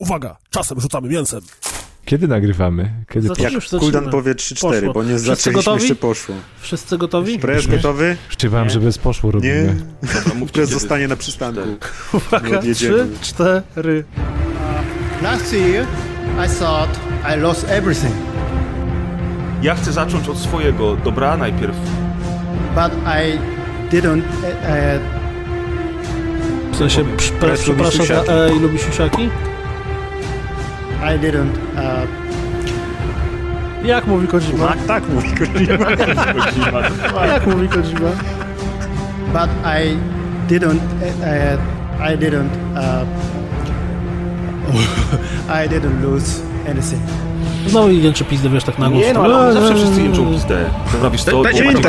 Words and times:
Uwaga, 0.00 0.36
czasem 0.50 0.80
rzucamy 0.80 1.08
mięsem. 1.08 1.40
Kiedy 2.04 2.28
nagrywamy? 2.28 2.90
Kiedy 3.12 3.28
już 3.28 3.38
Jak 3.38 3.52
zaczynamy. 3.52 3.80
Kuldan 3.80 4.10
powie 4.10 4.34
3-4, 4.34 4.60
Poszło. 4.60 4.92
bo 4.92 5.02
nie 5.02 5.08
Wszyscy 5.08 5.26
zaczęliśmy 5.26 5.52
gotowi? 5.52 5.82
jeszcze 5.82 5.94
poszło. 5.94 6.34
Wszyscy 6.60 6.98
gotowi? 6.98 7.38
Prez 7.38 7.66
gotowy? 7.66 8.16
Szczypałem, 8.28 8.70
że 8.70 8.80
bez 8.80 8.98
poszło 8.98 9.28
Nie. 9.30 9.32
robimy. 9.32 9.76
Mówcie, 10.34 10.52
Prez 10.52 10.68
kiedy- 10.68 10.80
zostanie 10.80 11.08
na 11.08 11.16
przystanku. 11.16 11.60
Uwaga, 12.12 12.48
No, 12.52 12.58
odjedziemy. 12.58 13.06
trzy, 13.20 13.32
cztery. 13.32 14.04
Last 15.22 15.52
year, 15.52 15.86
I 16.46 16.58
thought 16.60 17.00
I 17.36 17.40
lost 17.40 17.66
everything, 17.68 18.14
Ja 19.62 19.74
chcę 19.74 19.92
zacząć 19.92 20.28
od 20.28 20.38
swojego 20.38 20.96
dobra 20.96 21.36
najpierw. 21.36 21.76
but 22.74 22.92
I 23.06 23.38
didn't. 23.94 24.18
Uh, 24.18 25.00
W 26.72 26.76
sensie, 26.76 27.04
przepraszam. 27.16 27.76
E 28.28 28.56
i 28.56 28.58
lubi 28.60 28.78
siusiaki? 28.78 29.28
I 31.02 31.18
didn't. 31.18 31.56
Uh, 31.76 32.06
Jak 33.82 34.06
mówi 34.06 34.26
Kojima? 34.26 34.66
Tak, 34.66 34.78
tak 34.86 35.08
mówi 35.08 35.28
Kojima. 35.34 35.90
Jak 37.32 37.46
mówi 37.46 37.68
Kojima? 37.68 38.10
but 39.32 39.50
I 39.64 39.96
didn't. 40.48 40.82
Uh, 40.82 42.10
I 42.12 42.16
didn't. 42.16 42.50
Uh, 42.76 43.06
I 45.64 45.68
didn't 45.68 46.02
lose 46.02 46.42
anything. 46.66 47.02
Znowu 47.66 47.88
jęczy 47.90 48.24
pizdę, 48.24 48.48
wiesz, 48.48 48.64
tak 48.64 48.78
na 48.78 48.88
głos. 48.90 49.02
Nie 49.02 49.12
no, 49.14 49.22
ale 49.22 49.36
oni 49.38 49.52
zawsze 49.54 49.74
wszyscy 49.74 50.02
jęczą 50.02 50.26
pizdę. 50.32 50.70
Dobra, 50.92 51.10
wiesz 51.10 51.24
co? 51.24 51.42
Dajcie 51.42 51.62
znowu- 51.70 51.80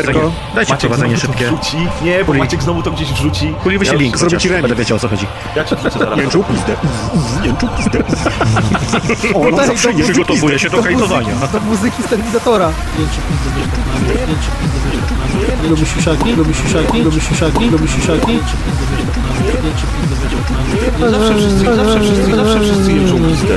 dajcie 0.56 0.74
Maciek 0.74 0.80
prowadzenie 0.80 1.18
szybkie. 1.18 1.46
wrzuci. 1.46 1.78
Nie, 2.02 2.24
bo 2.26 2.34
Maciek 2.34 2.64
znowu 2.64 2.84
to 2.84 2.92
gdzieś 2.92 3.14
wrzuci. 3.14 3.54
Kuli 3.64 3.78
wyślij 3.78 3.98
Ja 3.98 4.02
link, 4.04 4.18
zrobię 4.18 4.38
ci 4.38 4.50
remix. 4.50 4.62
będę 4.62 4.76
wiedział 4.76 4.98
o 4.98 5.00
co 5.00 5.08
chodzi. 5.08 5.26
Ja 5.56 5.64
ci 5.64 5.76
wrzucę 5.76 6.00
zaraz. 6.00 6.20
Jęczą 6.20 6.44
pizdę. 6.44 6.76
Jęczą 7.44 7.68
pizdę. 7.68 8.04
O, 9.34 9.52
tak, 9.58 9.68
zawsze 9.68 9.94
to 9.94 10.00
Przygotowuję 10.04 10.60
się 10.60 10.70
do 10.70 10.82
hejtowania. 10.82 11.36
Do 11.54 11.60
muzyki 11.60 12.04
z 12.04 12.06
Terminatora. 12.06 12.72
Jęczy 13.00 13.18
pizdę, 13.30 13.50
wiesz, 13.58 13.68
tak 13.72 13.80
na 13.88 14.00
głos. 14.00 14.20
Jęczy 14.30 14.50
pizdę, 14.60 14.80
wiesz, 14.92 15.02
tak 15.10 15.18
na 15.18 15.26
głos. 15.40 15.64
Nie 15.64 15.70
lubi 15.70 15.86
siusiaki? 15.86 16.32
Lubi 16.36 16.54
siusiaki? 16.54 17.02
Lubi 17.02 17.22
siusiaki? 17.22 17.70
Lubi 17.70 17.88
siusiaki? 17.88 18.32
Jęczy 18.34 18.56
pizdę, 18.66 18.86
wiesz, 18.92 19.06
tak 19.08 19.24
na 19.24 19.30
głos. 19.34 19.66
Jęczy 19.66 19.86
pizdę, 19.94 20.16
wiesz, 20.22 20.34
tak 20.48 20.50
na 20.52 20.58
głos. 20.58 21.00
No 21.00 21.10
Zawsze 21.12 21.36
wszyscy, 21.36 21.76
zawsze 21.76 22.00
wszyscy, 22.00 22.36
zawsze 22.36 22.60
wszyscy 22.60 22.94
jęczą 22.94 23.16
pizdę. 23.30 23.56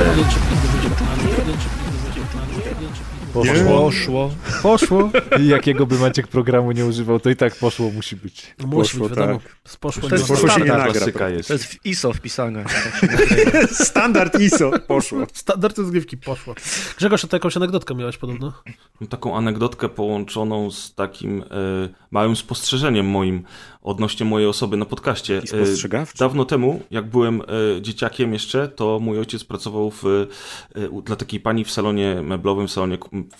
Poszło. 3.43 4.31
Poszło. 4.63 5.09
I 5.39 5.47
jakiego 5.47 5.85
by 5.85 5.99
Maciek 5.99 6.27
programu 6.27 6.71
nie 6.71 6.85
używał, 6.85 7.19
to 7.19 7.29
i 7.29 7.35
tak 7.35 7.55
poszło 7.55 7.91
musi 7.91 8.15
być. 8.15 8.55
No 8.59 8.67
musi 8.67 8.77
Poszło, 8.91 9.09
być, 9.09 9.17
wiadomo. 9.17 9.39
tak. 9.39 9.55
Z 9.65 9.77
Poszło. 9.77 10.09
To 10.09 10.15
jest 10.15 10.29
nie 10.29 10.35
Poszło 10.35 10.49
się 10.49 10.55
nie 10.59 10.65
standard. 10.65 10.77
nagra. 10.79 10.93
Klasyka 10.93 11.17
prawda? 11.19 11.35
jest. 11.37 11.47
To 11.47 11.53
jest 11.53 11.65
w 11.65 11.85
ISO 11.85 12.13
wpisane. 12.13 12.65
Standard 13.71 14.39
ISO. 14.39 14.71
Poszło. 14.87 15.25
Standard 15.33 15.77
rozgrywki 15.77 16.17
poszło. 16.17 16.55
Grzegorz, 16.97 17.25
a 17.25 17.27
to 17.27 17.35
jakąś 17.35 17.57
anegdotkę 17.57 17.95
miałeś 17.95 18.17
podobno? 18.17 18.53
Mam 18.99 19.07
taką 19.07 19.37
anegdotkę 19.37 19.89
połączoną 19.89 20.71
z 20.71 20.93
takim 20.95 21.41
e, 21.41 21.45
małym 22.15 22.35
spostrzeżeniem 22.35 23.05
moim 23.05 23.43
odnośnie 23.81 24.25
mojej 24.25 24.47
osoby 24.47 24.77
na 24.77 24.85
podcaście. 24.85 25.41
Spostrzegawczy? 25.45 26.17
dawno 26.17 26.45
temu, 26.45 26.81
jak 26.91 27.09
byłem 27.09 27.41
e, 27.41 27.81
dzieciakiem 27.81 28.33
jeszcze, 28.33 28.67
to 28.67 28.99
mój 28.99 29.19
ojciec 29.19 29.43
pracował 29.43 29.91
w, 29.91 30.05
e, 30.05 31.01
dla 31.01 31.15
takiej 31.15 31.39
pani 31.39 31.63
w 31.63 31.71
salonie 31.71 32.21
meblowym, 32.21 32.67
w 32.67 32.71
salonie 32.71 32.97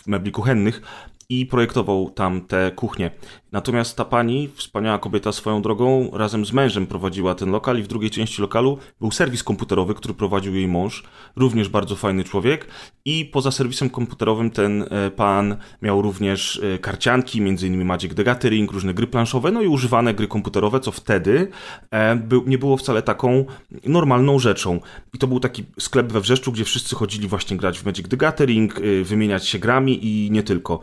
mebli 0.07 0.31
kuchennych 0.31 0.81
i 1.29 1.45
projektował 1.45 2.09
tam 2.09 2.41
te 2.41 2.71
kuchnie. 2.71 3.11
Natomiast 3.51 3.97
ta 3.97 4.05
pani, 4.05 4.49
wspaniała 4.55 4.99
kobieta 4.99 5.31
swoją 5.31 5.61
drogą, 5.61 6.09
razem 6.13 6.45
z 6.45 6.53
mężem 6.53 6.87
prowadziła 6.87 7.35
ten 7.35 7.51
lokal 7.51 7.79
i 7.79 7.83
w 7.83 7.87
drugiej 7.87 8.11
części 8.11 8.41
lokalu 8.41 8.77
był 8.99 9.11
serwis 9.11 9.43
komputerowy, 9.43 9.93
który 9.93 10.13
prowadził 10.13 10.55
jej 10.55 10.67
mąż, 10.67 11.03
również 11.35 11.69
bardzo 11.69 11.95
fajny 11.95 12.23
człowiek 12.23 12.67
i 13.05 13.25
poza 13.25 13.51
serwisem 13.51 13.89
komputerowym 13.89 14.51
ten 14.51 14.85
e, 14.89 15.11
pan 15.11 15.55
miał 15.81 16.01
również 16.01 16.61
e, 16.63 16.79
karcianki, 16.79 17.37
innymi 17.37 17.85
Magic 17.85 18.15
the 18.15 18.23
Gathering, 18.23 18.71
różne 18.71 18.93
gry 18.93 19.07
planszowe, 19.07 19.51
no 19.51 19.61
i 19.61 19.67
używane 19.67 20.13
gry 20.13 20.27
komputerowe, 20.27 20.79
co 20.79 20.91
wtedy 20.91 21.47
e, 21.91 22.19
nie 22.45 22.57
było 22.57 22.77
wcale 22.77 23.01
taką 23.01 23.45
normalną 23.85 24.39
rzeczą. 24.39 24.79
I 25.13 25.17
to 25.17 25.27
był 25.27 25.39
taki 25.39 25.63
sklep 25.79 26.11
we 26.11 26.21
Wrzeszczu, 26.21 26.51
gdzie 26.51 26.63
wszyscy 26.63 26.95
chodzili 26.95 27.27
właśnie 27.27 27.57
grać 27.57 27.79
w 27.79 27.85
Magic 27.85 28.07
the 28.07 28.17
Gathering, 28.17 28.81
wymieniać 29.03 29.47
się 29.47 29.59
grami 29.59 30.05
i 30.05 30.31
nie 30.31 30.43
tylko. 30.43 30.79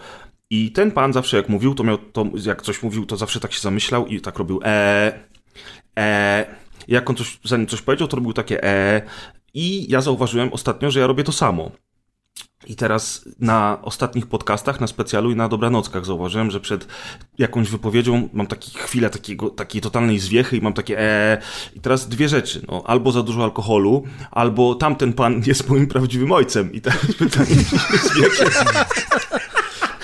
I 0.53 0.73
ten 0.73 0.91
pan 0.91 1.13
zawsze 1.13 1.37
jak 1.37 1.49
mówił, 1.49 1.75
to 1.75 1.85
miał 1.85 1.99
to, 1.99 2.27
jak 2.45 2.63
coś 2.63 2.83
mówił, 2.83 3.07
to 3.07 3.17
zawsze 3.17 3.41
tak 3.41 3.53
się 3.53 3.61
zamyślał 3.61 4.07
i 4.07 4.21
tak 4.21 4.39
robił 4.39 4.61
e, 4.65 5.13
e. 5.99 6.47
Jak 6.89 7.11
on 7.11 7.17
coś, 7.17 7.39
zanim 7.45 7.67
coś 7.67 7.83
powiedział, 7.83 8.09
to 8.09 8.17
robił 8.17 8.33
takie 8.33 8.65
e. 8.65 9.03
I 9.55 9.91
ja 9.91 10.01
zauważyłem 10.01 10.53
ostatnio, 10.53 10.91
że 10.91 11.01
ja 11.01 11.07
robię 11.07 11.25
to 11.25 11.33
samo. 11.33 11.71
I 12.67 12.77
teraz 12.77 13.29
na 13.41 13.79
ostatnich 13.83 14.27
podcastach, 14.27 14.81
na 14.81 14.87
specjalu 14.87 15.31
i 15.31 15.37
na 15.37 15.49
dobranockach 15.49 16.07
zauważyłem, 16.07 16.51
że 16.51 16.61
przed 16.61 16.87
jakąś 17.39 17.69
wypowiedzią 17.69 18.29
mam 18.33 18.47
takie 18.47 18.79
chwilę 18.79 19.11
takiego, 19.11 19.51
takiej 19.51 19.81
totalnej 19.81 20.19
zwiechy 20.19 20.57
i 20.57 20.61
mam 20.61 20.73
takie 20.73 21.01
e. 21.01 21.39
I 21.75 21.81
teraz 21.81 22.09
dwie 22.09 22.29
rzeczy. 22.29 22.63
No, 22.69 22.83
albo 22.87 23.13
za 23.13 23.23
dużo 23.23 23.45
alkoholu, 23.45 24.05
albo 24.31 24.75
tamten 24.75 25.13
pan 25.13 25.43
jest 25.47 25.69
moim 25.69 25.87
prawdziwym 25.87 26.33
ojcem. 26.33 26.73
I 26.73 26.81
teraz 26.81 27.07
pytanie. 27.19 27.57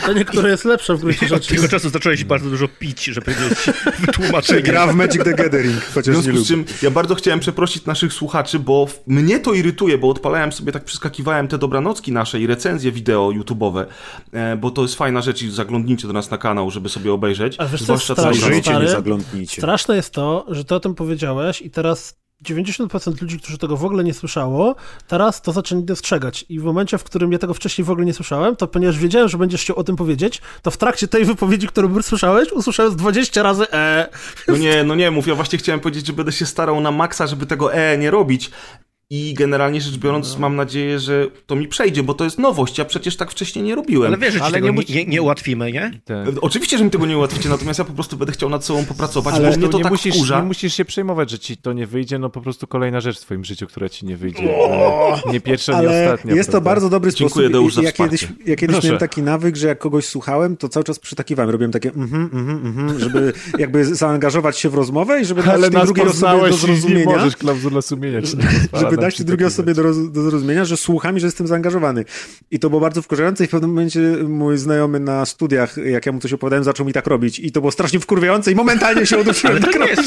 To 0.09 0.19
niektóre 0.19 0.51
jest 0.51 0.65
lepsze 0.65 0.95
w 0.97 1.01
gruncie 1.01 1.27
Od 1.27 1.29
rzeczy. 1.33 1.55
tego 1.55 1.69
czasu 1.69 1.89
zacząłeś 1.91 2.25
bardzo 2.25 2.51
dużo 2.51 2.69
pić, 2.69 3.05
żeby 3.05 3.31
mieć 3.31 3.77
wytłumaczenie. 4.07 4.63
Gra 4.63 4.87
w 4.87 4.95
Magic 4.95 5.25
the 5.25 5.35
Gathering, 5.35 5.77
W 5.77 5.95
chociaż 5.95 6.17
nie 6.17 6.23
związku 6.23 6.45
z 6.45 6.49
czym 6.49 6.65
ja 6.83 6.91
bardzo 6.91 7.15
chciałem 7.15 7.41
przeprosić 7.41 7.85
naszych 7.87 8.13
słuchaczy, 8.13 8.59
bo 8.59 8.87
w- 8.87 9.01
mnie 9.07 9.41
to 9.41 9.53
irytuje, 9.55 9.99
bo 9.99 10.09
odpalałem 10.11 10.53
sobie, 10.53 10.73
tak 10.73 10.85
przeskakiwałem 10.85 11.49
te 11.49 11.59
dobranocki 11.59 12.13
nasze 12.13 12.41
i 12.41 12.47
recenzje 12.47 12.93
wideo 12.93 13.29
YouTube'owe, 13.31 13.85
e, 14.33 14.57
bo 14.57 14.71
to 14.71 14.83
jest 14.83 14.95
fajna 14.95 15.21
rzecz 15.23 15.43
i 15.43 15.51
zaglądnijcie 15.51 16.07
do 16.07 16.13
nas 16.13 16.31
na 16.31 16.39
kanał, 16.39 16.71
żeby 16.71 16.89
sobie 16.89 17.13
obejrzeć. 17.13 17.55
A 17.59 17.63
wiesz, 17.67 17.71
co 17.71 17.75
jest 17.77 17.85
Zwłaszcza 18.05 18.15
te 18.15 18.23
straszne? 18.35 18.81
nie 18.81 18.89
zaglądnijcie. 18.89 19.63
Straszne 19.63 19.97
jest 19.97 20.11
to, 20.13 20.47
że 20.49 20.65
ty 20.65 20.75
o 20.75 20.81
tym 20.81 20.95
powiedziałeś 20.95 21.63
i 21.63 21.71
teraz 21.71 22.19
90% 22.45 23.23
ludzi, 23.23 23.39
którzy 23.39 23.59
tego 23.59 23.77
w 23.77 23.85
ogóle 23.85 24.05
nie 24.05 24.15
słyszało, 24.15 24.77
teraz 25.09 25.43
to 25.43 25.53
zaczęli 25.53 25.85
dostrzegać. 25.85 26.45
I 26.49 26.61
w 26.61 26.65
momencie, 26.65 26.99
w 26.99 27.05
którym 27.05 27.33
ja 27.33 27.39
tego 27.39 27.55
wcześniej 27.55 27.85
w 27.85 27.91
ogóle 27.91 28.07
nie 28.07 28.15
słyszałem, 28.15 28.57
to 28.57 28.69
ponieważ 28.69 28.99
wiedziałem, 28.99 29.29
że 29.29 29.39
będziesz 29.39 29.63
chciał 29.63 29.77
o 29.77 29.85
tym 29.85 29.97
powiedzieć, 29.97 30.43
to 30.63 30.71
w 30.71 30.77
trakcie 30.77 31.09
tej 31.09 31.25
wypowiedzi, 31.25 31.67
którą 31.67 32.03
słyszałeś, 32.03 32.53
usłyszałem 32.53 32.93
z 32.93 32.97
20 32.97 33.43
razy 33.43 33.71
e. 33.73 34.09
No 34.49 34.57
nie, 34.57 34.85
no 34.85 34.95
nie 34.95 35.11
mów, 35.11 35.27
ja 35.27 35.35
właśnie 35.35 35.59
chciałem 35.59 35.81
powiedzieć, 35.81 36.07
że 36.07 36.13
będę 36.13 36.33
się 36.33 36.47
starał 36.47 36.81
na 36.81 36.91
maksa, 36.91 37.27
żeby 37.27 37.47
tego 37.47 37.75
e 37.75 37.99
nie 37.99 38.11
robić. 38.11 38.51
I 39.11 39.35
generalnie 39.35 39.81
rzecz 39.81 39.97
biorąc, 39.97 40.33
No. 40.35 40.41
mam 40.41 40.57
nadzieję, 40.57 40.99
że 40.99 41.27
to 41.47 41.57
mi 41.57 41.69
przejdzie, 41.69 42.03
bo 42.03 42.15
to 42.15 42.25
jest 42.25 42.39
nowość. 42.39 42.79
Ja 42.79 42.85
przecież 42.85 43.17
tak 43.17 43.31
wcześniej 43.31 43.65
nie 43.65 43.75
robiłem. 43.75 44.07
Ale 44.09 44.17
wiesz, 44.19 44.33
że 44.33 44.39
ci 44.39 44.45
Ale 44.45 44.53
tego 44.53 44.71
nie 44.71 44.73
nie, 44.89 44.95
nie, 44.95 45.07
nie 45.07 45.23
ułatwimy, 45.23 45.73
nie? 45.73 45.91
Ten. 46.05 46.29
E, 46.29 46.41
Oczywiście, 46.41 46.79
że 46.79 46.85
mi 46.85 46.91
tego 46.91 47.07
nie 47.07 47.17
ułatwicie, 47.17 47.49
natomiast 47.49 47.79
ja 47.79 47.85
po 47.85 47.93
prostu 47.93 48.17
będę 48.17 48.33
chciał 48.33 48.49
nad 48.49 48.65
sobą 48.65 48.85
popracować, 48.85 49.35
Ale 49.35 49.51
bo 49.51 49.57
mnie 49.57 49.69
to 49.69 49.77
nie, 49.79 49.83
tak 49.83 49.93
musisz, 49.93 50.15
wkurza. 50.17 50.37
nie 50.41 50.47
musisz 50.47 50.75
się 50.75 50.85
przejmować, 50.85 51.31
że 51.31 51.39
ci 51.39 51.57
to 51.57 51.73
nie 51.73 51.87
wyjdzie, 51.87 52.19
no 52.19 52.31
po 52.31 52.41
prostu 52.41 52.67
kolejna 52.67 53.01
rzecz 53.01 53.19
w 53.19 53.21
twoim 53.21 53.45
życiu, 53.45 53.67
która 53.67 53.89
ci 53.89 54.07
nie 54.07 54.17
wyjdzie. 54.17 54.55
Nie 55.33 55.41
pierwsza, 55.41 55.73
nie 55.73 55.79
Ale 55.79 56.05
ostatnia. 56.13 56.35
jest 56.35 56.49
to 56.49 56.53
prawda? 56.53 56.71
bardzo 56.71 56.89
dobry 56.91 57.11
Dziękuję, 57.13 57.31
sposób. 57.49 57.53
Deusz, 57.53 57.75
za 57.75 57.83
ja 57.83 57.93
kiedyś, 57.93 58.29
ja 58.47 58.57
kiedyś 58.57 58.75
Proszę. 58.75 58.87
miałem 58.89 59.01
taki 59.01 59.23
nawyk, 59.23 59.57
że 59.57 59.67
jak 59.69 59.79
kogoś 59.79 60.05
słuchałem, 60.05 60.57
to 60.57 60.69
cały 60.69 60.85
czas 60.85 60.99
przytakiwałem. 60.99 61.51
Robiłem 61.51 61.73
takie 61.73 61.89
mhm, 61.89 62.23
mhm, 62.33 62.67
mhm, 62.67 62.99
żeby 63.01 63.33
jakby 63.59 63.85
zaangażować 63.95 64.59
się 64.59 64.69
w 64.69 64.75
rozmowę 64.75 65.21
i 65.21 65.25
żeby 65.25 65.43
dać 65.43 65.55
Ale 65.55 65.71
tej 65.71 65.79
nas 65.79 65.85
drugiej 65.87 66.05
osobie 66.07 66.21
do 66.21 66.29
poznałeś 66.29 66.51
i 66.51 66.55
nie 66.55 66.61
zrozumienia. 66.77 67.17
możesz 67.17 67.37
klauzula 67.37 67.83
sumienia 67.83 68.21
nie 68.73 68.81
żeby 68.81 68.98
dać 69.01 69.23
drugiej 69.23 69.47
osobie 69.47 69.75
do, 69.75 69.83
roz, 69.83 70.13
do 70.13 70.23
zrozumienia, 70.23 70.65
że 70.65 70.77
słucham 70.77 71.17
i 71.17 71.21
że 71.21 71.27
jestem 71.27 71.47
zaangażowany. 71.47 72.05
I 72.51 72.59
to 72.59 72.71
było 72.71 72.81
bardzo 72.81 73.03
wkurzające 73.03 73.45
i 73.45 73.47
w 73.47 73.51
pewnym 73.51 73.71
momencie 73.71 74.01
mój 74.29 74.59
znajomy 74.59 75.01
na 75.01 75.27
studiach, 75.27 75.77
jak 75.77 76.07
ja 76.07 76.13
mu 76.13 76.21
coś 76.21 76.33
opowiadałem, 76.33 76.65
zaczął 76.65 76.87
mi 76.87 76.93
tak 76.93 77.07
robić. 77.07 77.39
I 77.39 77.53
to 77.53 77.61
było 77.61 77.71
strasznie 77.71 78.01
wkurwiające 78.01 78.53
i 78.53 78.55
momentalnie 78.55 79.07
się 79.07 79.19
udusiłem. 79.19 79.63
Tak 79.63 79.77
robić. 79.77 79.99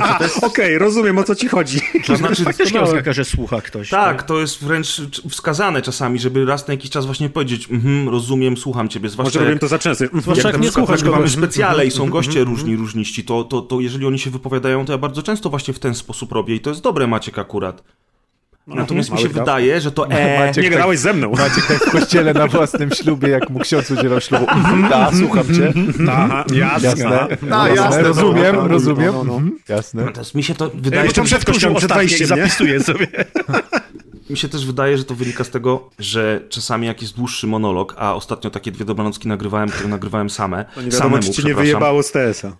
A, 0.00 0.18
okej, 0.42 0.78
rozumiem 0.78 1.18
o 1.18 1.24
co 1.24 1.34
ci 1.34 1.48
chodzi. 1.48 1.80
To 2.06 2.16
znaczy, 2.16 2.44
Faktycznie 2.44 2.80
oznaka, 2.80 3.12
że 3.12 3.24
słucha 3.24 3.60
ktoś. 3.60 3.88
Tak, 3.88 4.22
to 4.22 4.40
jest 4.40 4.64
wręcz 4.64 5.02
wskazane 5.30 5.82
czasami, 5.82 6.18
żeby 6.18 6.44
raz 6.44 6.68
na 6.68 6.74
jakiś 6.74 6.90
czas 6.90 7.06
właśnie 7.06 7.30
powiedzieć, 7.30 7.68
mhm, 7.70 8.08
rozumiem, 8.08 8.56
słucham 8.56 8.88
ciebie, 8.88 9.08
zwłaszcza 9.08 9.28
Może 9.28 9.38
robiłem 9.38 9.58
to 9.58 9.68
za 9.68 9.78
często. 9.78 10.04
Zwłaszcza 10.14 10.48
jak 10.48 10.60
jak 10.60 10.66
nie 10.66 10.72
słuchasz 10.72 11.04
kogoś. 11.04 11.30
specjale 11.30 11.86
i 11.86 11.90
są 11.90 12.10
goście 12.10 12.44
różni, 12.44 12.76
różniści, 12.76 13.24
to, 13.24 13.44
to, 13.44 13.62
to 13.62 13.80
jeżeli 13.80 14.06
oni 14.06 14.18
się 14.18 14.30
wypowiadają, 14.30 14.84
to 14.84 14.92
ja 14.92 14.98
bardzo 14.98 15.22
często 15.22 15.50
właśnie 15.50 15.74
w 15.74 15.78
ten 15.78 15.94
sposób 15.94 16.32
robię 16.32 16.54
i 16.54 16.60
to 16.60 16.70
jest 16.70 16.82
dobre, 16.82 17.06
Maciek, 17.06 17.38
akurat. 17.38 17.82
Natomiast 18.74 19.12
mi 19.12 19.18
się 19.18 19.28
dał. 19.28 19.32
wydaje, 19.32 19.80
że 19.80 19.92
to 19.92 20.06
e... 20.10 20.38
Maciek 20.46 20.64
Nie 20.64 20.70
tak- 20.70 20.78
grałeś 20.78 20.98
ze 20.98 21.12
mną. 21.12 21.30
Maciek 21.30 21.66
tak 21.66 21.78
w 21.78 21.90
kościele 21.90 22.34
na 22.34 22.46
własnym 22.46 22.90
ślubie, 22.90 23.28
jak 23.28 23.50
mu 23.50 23.58
ksiądz 23.58 23.90
udzielał 23.90 24.20
ślubu. 24.20 24.46
Da, 24.90 25.10
słucham 25.18 25.44
cię. 25.54 25.72
Aha, 26.10 26.44
jasne. 26.54 26.88
Jasne. 26.88 27.28
A, 27.56 27.68
Jasne, 27.68 28.02
rozumiem, 28.02 28.56
no, 28.56 28.62
no, 28.62 28.68
rozumiem. 28.68 29.06
no, 29.12 29.12
no, 29.12 29.24
no. 29.24 29.34
Mhm, 29.36 29.58
Jasne. 29.68 30.04
Natomiast 30.04 30.34
mi 30.34 30.42
się 30.42 30.54
to 30.54 30.70
wydaje, 30.74 31.10
że... 31.10 31.22
przed 31.22 31.44
kościołem 31.44 31.76
przed 31.76 31.92
wejściem, 31.92 32.26
zapisuję 32.26 32.80
sobie. 32.80 33.06
mi 34.30 34.36
się 34.36 34.48
też 34.48 34.66
wydaje, 34.66 34.98
że 34.98 35.04
to 35.04 35.14
wynika 35.14 35.44
z 35.44 35.50
tego, 35.50 35.90
że 35.98 36.40
czasami 36.48 36.86
jak 36.86 37.02
jest 37.02 37.16
dłuższy 37.16 37.46
monolog, 37.46 37.94
a 37.98 38.14
ostatnio 38.14 38.50
takie 38.50 38.72
dwie 38.72 38.84
dobranocki 38.84 39.28
nagrywałem, 39.28 39.68
które 39.68 39.88
nagrywałem 39.88 40.30
same, 40.30 40.64
To 40.64 40.82
nie 40.82 40.90
wiadomo, 40.90 41.02
samemu, 41.02 41.22
czy 41.22 41.42
ci 41.42 41.46
nie 41.46 41.54
wyjebało 41.54 42.02
z 42.02 42.12
TS-a. 42.12 42.56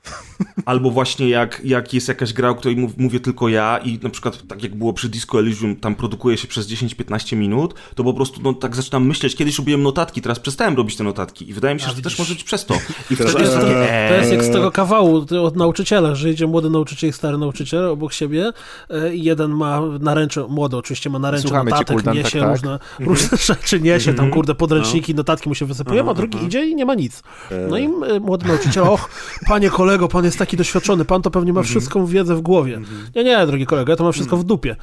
Albo 0.65 0.91
właśnie 0.91 1.29
jak, 1.29 1.61
jak 1.65 1.95
jest 1.95 2.09
jakaś 2.09 2.33
gra, 2.33 2.49
o 2.49 2.55
której 2.55 2.77
mów, 2.77 2.99
mówię 2.99 3.21
tylko 3.21 3.49
ja 3.49 3.79
i 3.79 3.99
na 4.03 4.11
przykład 4.11 4.47
tak 4.49 4.63
jak 4.63 4.75
było 4.75 4.93
przy 4.93 5.09
Disco 5.09 5.39
Elysium, 5.39 5.77
tam 5.77 5.95
produkuje 5.95 6.37
się 6.37 6.49
przez 6.49 6.69
10-15 6.69 7.37
minut, 7.37 7.75
to 7.95 8.05
po 8.05 8.15
prostu 8.15 8.41
no, 8.43 8.55
tak 8.55 8.77
zaczynam 8.77 9.07
myśleć, 9.07 9.37
kiedyś 9.37 9.59
robiłem 9.59 9.83
notatki, 9.83 10.23
teraz 10.23 10.39
przestałem 10.41 10.77
robić 10.77 10.97
te 10.97 11.05
notatki 11.05 11.51
i 11.51 11.53
wydaje 11.53 11.75
mi 11.75 11.81
się, 11.81 11.87
że 11.87 11.95
to 11.95 12.03
też 12.03 12.19
może 12.19 12.35
być 12.35 12.45
przez 12.45 12.67
to. 12.67 12.75
I 13.11 13.17
Teraz- 13.17 13.33
wtedy 13.33 13.45
jest 13.45 13.57
takie, 13.57 14.09
To 14.09 14.15
jest 14.15 14.33
jak 14.33 14.45
z 14.45 14.51
tego 14.51 14.71
kawału 14.71 15.27
od 15.43 15.57
nauczyciela, 15.57 16.15
że 16.15 16.31
idzie 16.31 16.47
młody 16.47 16.71
nauczyciel 16.71 17.11
i 17.11 17.13
stary 17.13 17.39
nauczyciel 17.39 17.85
obok 17.85 18.13
siebie 18.13 18.53
e, 18.91 19.15
i 19.15 19.25
jeden 19.25 19.51
ma 19.51 19.81
naręcze, 20.01 20.47
młody 20.49 20.77
oczywiście 20.77 21.11
ma 21.11 21.19
naręcze 21.19 21.49
Cię, 21.67 21.71
notatek, 21.71 21.97
Kuldan, 21.97 22.17
niesie 22.17 22.41
tak, 22.41 22.41
tak. 22.41 22.51
różne, 22.51 22.79
różne 23.01 23.39
rzeczy, 23.55 23.81
niesie 23.81 24.15
tam 24.15 24.31
kurde 24.31 24.55
podręczniki, 24.55 25.15
notatki 25.15 25.49
mu 25.49 25.55
się 25.55 25.67
wysypują, 25.67 26.11
a 26.11 26.15
drugi 26.15 26.45
idzie 26.45 26.67
i 26.67 26.75
nie 26.75 26.85
ma 26.85 26.95
nic. 26.95 27.23
No 27.69 27.79
i 27.79 27.85
e, 27.85 28.21
młody 28.21 28.49
nauczyciel, 28.49 28.83
och, 28.83 29.11
panie 29.47 29.71
kolego, 29.71 30.09
pan 30.09 30.25
jest 30.25 30.39
taki 30.39 30.57
doświadczony, 30.57 31.05
pan 31.05 31.23
to 31.23 31.31
pewnie 31.31 31.53
ma 31.53 31.63
wszystką 31.63 32.07
wiedzę 32.07 32.35
w 32.35 32.41
głowie. 32.41 32.81
Nie, 33.17 33.25
nie, 33.25 33.47
drogi 33.47 33.67
kolego, 33.67 33.93
ja 33.93 33.97
to 33.97 34.05
mam 34.05 34.13
wszystko 34.13 34.37
w 34.37 34.45
dupie. 34.45 34.77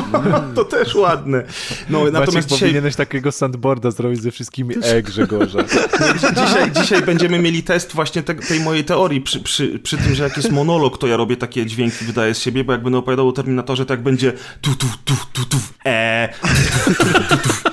to 0.54 0.64
też 0.64 0.94
ładne. 0.94 1.44
No, 1.90 1.98
Maciek, 1.98 2.12
natomiast 2.12 2.48
dzisiaj, 2.48 2.68
powinieneś 2.68 2.96
takiego 2.96 3.32
sandboarda 3.32 3.90
zrobić 3.90 4.22
ze 4.22 4.30
wszystkimi 4.30 4.74
e 4.82 5.02
Grzegorza. 5.02 5.58
dzisiaj, 6.46 6.72
dzisiaj 6.72 7.02
będziemy 7.02 7.38
mieli 7.38 7.62
test 7.62 7.92
właśnie 7.94 8.22
te, 8.22 8.34
tej 8.34 8.60
mojej 8.60 8.84
teorii 8.84 9.20
przy, 9.20 9.40
przy, 9.40 9.78
przy 9.78 9.96
tym, 9.96 10.14
że 10.14 10.24
jak 10.24 10.36
jest 10.36 10.50
monolog, 10.50 10.98
to 10.98 11.06
ja 11.06 11.16
robię 11.16 11.36
takie 11.36 11.66
dźwięki, 11.66 12.04
wydaję 12.04 12.34
z 12.34 12.38
siebie, 12.38 12.64
bo 12.64 12.72
jak 12.72 12.82
będę 12.82 12.98
opowiadał 12.98 13.28
o 13.28 13.32
Terminatorze, 13.32 13.86
to 13.86 13.94
jak 13.94 14.02
będzie 14.02 14.32
tu, 14.60 14.74
tu, 14.74 14.86
tu, 15.04 15.14
tu, 15.32 15.44
tu, 15.44 15.56
e, 15.84 16.21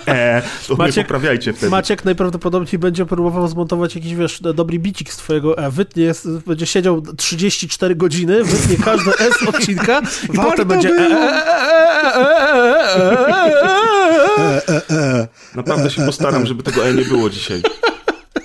e, 0.08 0.42
to 0.68 0.76
mnie 0.76 0.84
Maciek- 0.86 1.02
poprawiajcie 1.02 1.54
wtedy. 1.54 1.70
Maciek 1.70 2.06
najprawdopodobniej 2.06 2.80
będzie 2.80 3.06
próbował 3.06 3.48
zmontować 3.48 3.96
jakiś, 3.96 4.16
wiesz, 4.16 4.42
dobry 4.42 4.80
bicik 4.80 5.14
z 5.14 5.18
twojego 5.18 5.58
E. 5.58 5.72
Wytnie, 5.72 6.04
jest, 6.04 6.28
będzie 6.48 6.66
siedział 6.66 7.02
34 7.18 7.96
godziny, 7.96 8.44
wytnie 8.44 8.78
każde 8.86 9.12
S 9.20 9.44
odcinka 9.48 10.02
i 10.34 10.38
Warto 10.38 10.52
potem 10.52 10.68
będzie 10.68 10.90
e, 10.90 10.94
e, 10.96 12.16
e, 12.16 12.30
e, 14.38 14.68
e, 14.70 14.72
e, 14.76 14.82
e. 14.90 15.28
Naprawdę 15.56 15.90
się 15.90 16.06
postaram, 16.06 16.46
żeby 16.46 16.64
tego 16.64 16.88
e 16.88 16.94
nie 16.94 17.06
było 17.06 17.30
dzisiaj. 17.30 17.62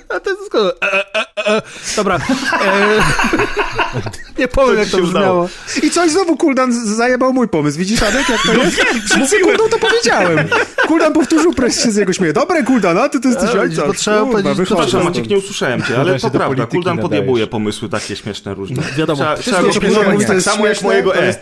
A 0.09 0.21
to 0.21 0.31
jest 0.31 0.41
wszystko. 0.41 0.83
E, 0.83 0.93
e, 0.93 1.25
e, 1.37 1.57
e. 1.57 1.63
Dobra. 1.97 2.19
E, 2.63 3.01
nie 4.39 4.49
powiem, 4.49 4.79
jak 4.79 4.89
to 4.89 4.97
się 4.97 5.03
udało. 5.03 5.45
brzmiało. 5.47 5.49
I 5.83 5.91
coś 5.91 6.11
znowu 6.11 6.37
Kuldan 6.37 6.87
zajebał 6.97 7.33
mój 7.33 7.49
pomysł. 7.49 7.79
Widzisz, 7.79 8.03
Adek, 8.03 8.29
jak 8.29 8.43
to 8.43 8.53
jest? 8.53 8.77
Mówię, 9.19 9.41
Kuldan 9.41 9.69
to 9.71 9.79
powiedziałem. 9.79 10.49
Kuldan 10.87 11.13
powtórzył, 11.13 11.53
press 11.53 11.85
się 11.85 11.91
z 11.91 11.97
jego 11.97 12.13
śmieje. 12.13 12.33
Dobre, 12.33 12.63
Kuldan, 12.63 12.99
a 12.99 13.09
ty 13.09 13.21
to 13.21 13.29
jesteś 13.29 13.55
E, 13.55 13.61
ojca. 13.61 13.87
bo 13.87 13.93
trzeba 13.93 14.19
Kurwa, 14.21 14.33
powiedzieć, 14.43 14.67
Przepraszam, 14.67 15.05
Maciek, 15.05 15.29
nie 15.29 15.39
usłyszałem 15.39 15.83
cię, 15.83 15.99
ale 15.99 16.19
to 16.19 16.31
prawda. 16.31 16.67
Kuldan 16.67 16.99
podjebuje 16.99 17.47
pomysły 17.47 17.89
takie 17.89 18.17
śmieszne 18.17 18.55
różne. 18.55 18.83
Wiadomo. 18.97 19.17
Trzeba, 19.17 19.37
trzeba 19.37 19.63
Wszystko 19.63 19.89
go 19.89 19.95
to 19.95 20.05
tak 20.05 20.29
jest 20.29 20.45
samo 20.45 20.67
jak 20.67 20.75
śmieszne, 20.75 20.89
mojego 20.89 21.17
e. 21.17 21.35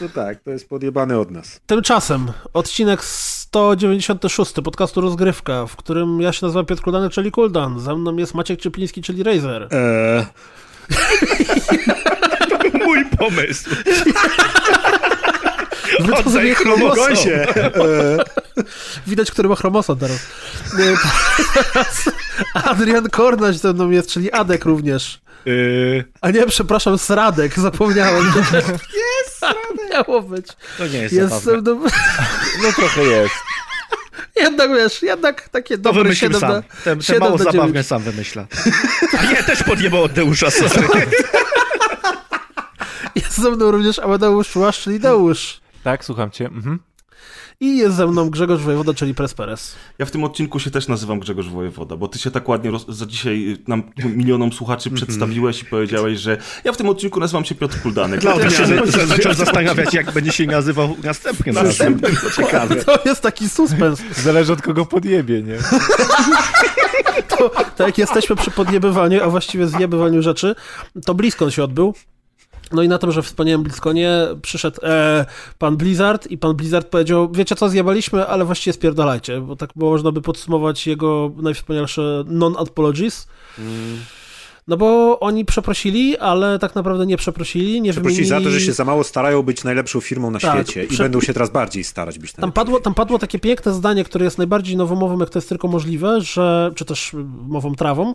To 0.00 0.08
tak, 0.08 0.40
to 0.40 0.50
jest 0.50 0.68
podjebane 0.68 1.18
od 1.18 1.30
nas. 1.30 1.60
Tymczasem 1.66 2.32
odcinek 2.52 3.04
196 3.04 4.52
podcastu 4.64 5.00
Rozgrywka, 5.00 5.66
w 5.66 5.76
którym 5.76 6.20
ja 6.20 6.32
się 6.32 6.46
nazywam 6.46 6.66
Piotr 6.66 6.82
Kuldanek, 6.82 7.12
czyli 7.12 7.30
Kuldan. 7.30 7.80
Ze 7.80 7.94
mną 7.96 8.16
jest 8.16 8.34
Maciek 8.34 8.60
Ciepliński, 8.60 9.02
czyli 9.02 9.22
Razer. 9.22 9.68
Eee, 9.70 10.24
Mój 12.84 13.04
pomysł. 13.18 13.70
To 16.24 16.30
sobie 16.30 16.54
chromosom. 16.54 16.90
chromosom. 16.94 17.32
eee, 17.32 18.64
Widać, 19.06 19.30
który 19.30 19.48
ma 19.48 19.54
chromosom 19.54 19.98
teraz. 19.98 20.26
Nie, 20.78 20.84
teraz 21.54 22.10
Adrian 22.54 23.08
Kornaś 23.10 23.56
ze 23.56 23.72
mną 23.72 23.90
jest, 23.90 24.10
czyli 24.10 24.32
Adek 24.32 24.64
również. 24.64 25.20
Yy, 25.44 26.04
A 26.20 26.30
nie, 26.30 26.46
przepraszam, 26.46 26.98
Sradek, 26.98 27.58
zapomniałem. 27.58 28.32
Miało 29.90 30.22
być. 30.22 30.46
to 30.78 30.86
nie 30.86 30.98
jest, 30.98 31.14
Jest 31.14 31.28
zabawne. 31.28 31.52
ze 31.52 31.60
mną... 31.74 31.84
No 32.62 32.72
trochę 32.72 33.02
jest. 33.02 33.34
Jednak, 34.36 34.70
wiesz, 34.70 35.02
jednak 35.02 35.48
takie 35.48 35.76
To 35.76 35.82
dobre 35.82 36.02
wymyślił 36.02 36.32
7 36.32 36.40
sam. 36.40 36.50
na, 36.52 36.62
Te, 36.84 36.96
te 36.96 37.02
7 37.02 37.20
mało 37.22 37.38
zabawne 37.38 37.66
9. 37.66 37.86
sam 37.86 38.02
wymyśla. 38.02 38.46
A 39.18 39.24
nie, 39.24 39.42
też 39.42 39.62
podjebał 39.62 40.02
od 40.02 40.12
Deusza, 40.12 40.50
sorry. 40.50 40.88
Jest 43.14 43.38
ze 43.40 43.50
mną 43.50 43.70
również 43.70 43.98
Amadeusz 43.98 44.48
czyli 44.72 45.00
Deusz. 45.00 45.60
Tak, 45.84 46.04
słucham 46.04 46.30
cię. 46.30 46.46
Mhm. 46.46 46.78
I 47.62 47.76
jest 47.78 47.96
ze 47.96 48.06
mną 48.06 48.30
Grzegorz 48.30 48.60
Wojewoda, 48.60 48.94
czyli 48.94 49.14
Presperes. 49.14 49.74
Ja 49.98 50.06
w 50.06 50.10
tym 50.10 50.24
odcinku 50.24 50.58
się 50.60 50.70
też 50.70 50.88
nazywam 50.88 51.20
Grzegorz 51.20 51.48
Wojewoda, 51.48 51.96
bo 51.96 52.08
ty 52.08 52.18
się 52.18 52.30
tak 52.30 52.48
ładnie 52.48 52.70
roz... 52.70 52.86
za 52.88 53.06
dzisiaj 53.06 53.56
nam 53.68 53.82
milionom 54.04 54.52
słuchaczy 54.52 54.90
przedstawiłeś 54.90 55.62
i 55.62 55.64
powiedziałeś, 55.64 56.18
że 56.18 56.38
ja 56.64 56.72
w 56.72 56.76
tym 56.76 56.88
odcinku 56.88 57.20
nazywam 57.20 57.44
się 57.44 57.54
Piotr 57.54 57.80
Kuldanek. 57.82 58.20
Dla 58.20 58.34
odmiany 58.34 58.56
się- 58.56 58.66
za- 58.86 59.06
zacząłem 59.06 59.36
zastanawiać, 59.38 59.94
jak 59.94 60.12
będzie 60.12 60.32
się 60.32 60.46
nazywał 60.46 60.96
następnym 61.04 61.54
razem. 61.56 61.68
Następnym, 61.68 62.16
to 62.16 62.30
ciekawe. 62.42 62.76
To 62.84 62.98
jest 63.04 63.20
taki 63.20 63.48
suspens. 63.48 64.02
Zależy 64.22 64.52
od 64.52 64.62
kogo 64.62 64.86
podjebie, 64.86 65.42
nie? 65.42 65.58
To, 67.28 67.48
tak 67.48 67.86
jak 67.86 67.98
jesteśmy 67.98 68.36
przy 68.36 68.50
podjebywaniu, 68.50 69.22
a 69.24 69.28
właściwie 69.28 69.66
zjebywaniu 69.66 70.22
rzeczy, 70.22 70.54
to 71.06 71.14
BlizzCon 71.14 71.50
się 71.50 71.64
odbył. 71.64 71.94
No 72.72 72.82
i 72.82 72.88
na 72.88 72.98
tym, 72.98 73.12
że 73.12 73.22
w 73.22 73.26
wspaniałym 73.26 73.62
BlizzConie 73.62 74.10
przyszedł 74.42 74.80
e, 74.82 75.26
pan 75.58 75.76
Blizzard 75.76 76.26
i 76.26 76.38
pan 76.38 76.56
Blizzard 76.56 76.88
powiedział, 76.88 77.32
wiecie 77.32 77.56
co, 77.56 77.68
zjebaliśmy, 77.68 78.26
ale 78.26 78.44
właściwie 78.44 78.72
spierdalajcie, 78.74 79.40
bo 79.40 79.56
tak 79.56 79.76
można 79.76 80.12
by 80.12 80.22
podsumować 80.22 80.86
jego 80.86 81.32
najwspanialsze 81.36 82.24
non-apologies. 82.26 83.26
No 84.68 84.76
bo 84.76 85.20
oni 85.20 85.44
przeprosili, 85.44 86.18
ale 86.18 86.58
tak 86.58 86.74
naprawdę 86.74 87.06
nie 87.06 87.16
przeprosili, 87.16 87.80
nie 87.82 87.92
Przeprosili 87.92 88.24
za 88.26 88.34
to, 88.34 88.40
wymienili... 88.40 88.60
że 88.60 88.66
się 88.66 88.72
za 88.72 88.84
mało 88.84 89.04
starają 89.04 89.42
być 89.42 89.64
najlepszą 89.64 90.00
firmą 90.00 90.30
na 90.30 90.38
Tak, 90.38 90.54
świecie 90.54 90.84
i 90.84 90.88
prze- 90.88 91.02
będą 91.02 91.20
się 91.20 91.32
teraz 91.34 91.50
bardziej 91.50 91.84
starać 91.84 92.18
być 92.18 92.32
Tam 92.32 92.40
najlepszą. 92.40 92.54
padło, 92.54 92.80
tam 92.80 92.94
padło 92.94 93.18
takie 93.18 93.38
piękne 93.38 93.72
zdanie, 93.72 94.04
które 94.04 94.24
jest 94.24 94.38
najbardziej 94.38 94.76
nowomową, 94.76 95.18
jak 95.18 95.30
to 95.30 95.38
jest 95.38 95.48
tylko 95.48 95.68
możliwe, 95.68 96.20
że, 96.20 96.70
czy 96.74 96.84
też 96.84 97.12
mową 97.48 97.74
trawą, 97.74 98.14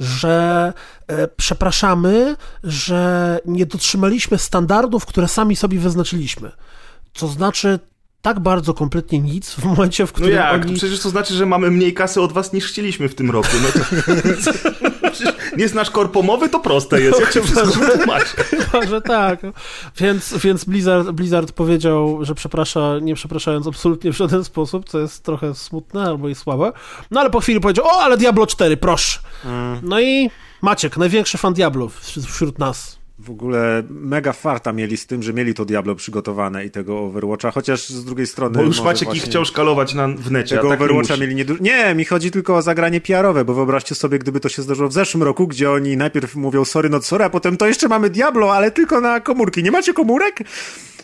że 0.00 0.72
e, 1.06 1.28
przepraszamy, 1.28 2.36
że 2.64 3.38
nie 3.46 3.66
dotrzymaliśmy 3.66 4.38
standardów, 4.38 5.06
które 5.06 5.28
sami 5.28 5.56
sobie 5.56 5.78
wyznaczyliśmy. 5.78 6.52
Co 7.14 7.28
znaczy 7.28 7.78
tak 8.22 8.40
bardzo 8.40 8.74
kompletnie 8.74 9.18
nic 9.18 9.50
w 9.50 9.64
momencie, 9.64 10.06
w 10.06 10.10
No 10.10 10.14
którym 10.14 10.32
jak? 10.36 10.64
oni... 10.66 10.74
Przecież 10.76 11.00
to 11.00 11.10
znaczy, 11.10 11.34
że 11.34 11.46
mamy 11.46 11.70
mniej 11.70 11.94
kasy 11.94 12.20
od 12.20 12.32
was 12.32 12.52
niż 12.52 12.66
chcieliśmy 12.66 13.08
w 13.08 13.14
tym 13.14 13.30
roku. 13.30 13.48
No 13.62 13.68
to... 13.72 13.80
Przecież 15.16 15.34
nie 15.56 15.68
znasz 15.68 15.90
korpomowy? 15.90 16.48
To 16.48 16.60
proste 16.60 17.00
jest. 17.00 17.20
Ja 17.20 17.26
cię 17.26 17.42
wszystko 17.42 17.66
wytłumaczę. 17.66 18.36
Chyba, 18.36 18.86
że 18.86 19.00
tak. 19.00 19.40
Więc, 19.96 20.34
więc 20.36 20.64
Blizzard, 20.64 21.10
Blizzard 21.10 21.52
powiedział, 21.52 22.18
że 22.24 22.34
przeprasza, 22.34 22.98
nie 23.02 23.14
przepraszając 23.14 23.66
absolutnie 23.66 24.12
w 24.12 24.16
żaden 24.16 24.44
sposób, 24.44 24.88
co 24.88 24.98
jest 24.98 25.24
trochę 25.24 25.54
smutne 25.54 26.02
albo 26.02 26.28
i 26.28 26.34
słabe. 26.34 26.72
No 27.10 27.20
ale 27.20 27.30
po 27.30 27.40
chwili 27.40 27.60
powiedział, 27.60 27.86
o, 27.86 28.02
ale 28.02 28.16
Diablo 28.16 28.46
4, 28.46 28.76
proszę. 28.76 29.18
No 29.82 30.00
i 30.00 30.30
Maciek, 30.62 30.96
największy 30.96 31.38
fan 31.38 31.54
Diablo 31.54 31.88
wśród 32.26 32.58
nas. 32.58 32.98
W 33.18 33.30
ogóle 33.30 33.82
mega 33.90 34.32
farta 34.32 34.72
mieli 34.72 34.96
z 34.96 35.06
tym, 35.06 35.22
że 35.22 35.32
mieli 35.32 35.54
to 35.54 35.64
Diablo 35.64 35.94
przygotowane 35.94 36.64
i 36.64 36.70
tego 36.70 36.98
Overwatcha, 36.98 37.50
chociaż 37.50 37.88
z 37.88 38.04
drugiej 38.04 38.26
strony... 38.26 38.58
Bo 38.58 38.62
już 38.62 38.80
Maciek 38.80 39.14
ich 39.14 39.22
chciał 39.22 39.44
szkalować 39.44 39.94
na, 39.94 40.08
w 40.08 40.30
necie, 40.30 40.56
Tego 40.56 40.68
tak 40.68 40.80
Overwatcha 40.80 41.16
mieli 41.16 41.34
nie 41.34 41.44
Nie, 41.60 41.94
mi 41.94 42.04
chodzi 42.04 42.30
tylko 42.30 42.56
o 42.56 42.62
zagranie 42.62 43.00
PR-owe, 43.00 43.44
bo 43.44 43.54
wyobraźcie 43.54 43.94
sobie, 43.94 44.18
gdyby 44.18 44.40
to 44.40 44.48
się 44.48 44.62
zdarzyło 44.62 44.88
w 44.88 44.92
zeszłym 44.92 45.22
roku, 45.22 45.46
gdzie 45.46 45.70
oni 45.70 45.96
najpierw 45.96 46.36
mówią 46.36 46.64
sorry, 46.64 46.88
not 46.88 47.06
sorry, 47.06 47.24
a 47.24 47.30
potem 47.30 47.56
to 47.56 47.66
jeszcze 47.66 47.88
mamy 47.88 48.10
Diablo, 48.10 48.54
ale 48.54 48.70
tylko 48.70 49.00
na 49.00 49.20
komórki. 49.20 49.62
Nie 49.62 49.70
macie 49.70 49.92
komórek? 49.92 50.42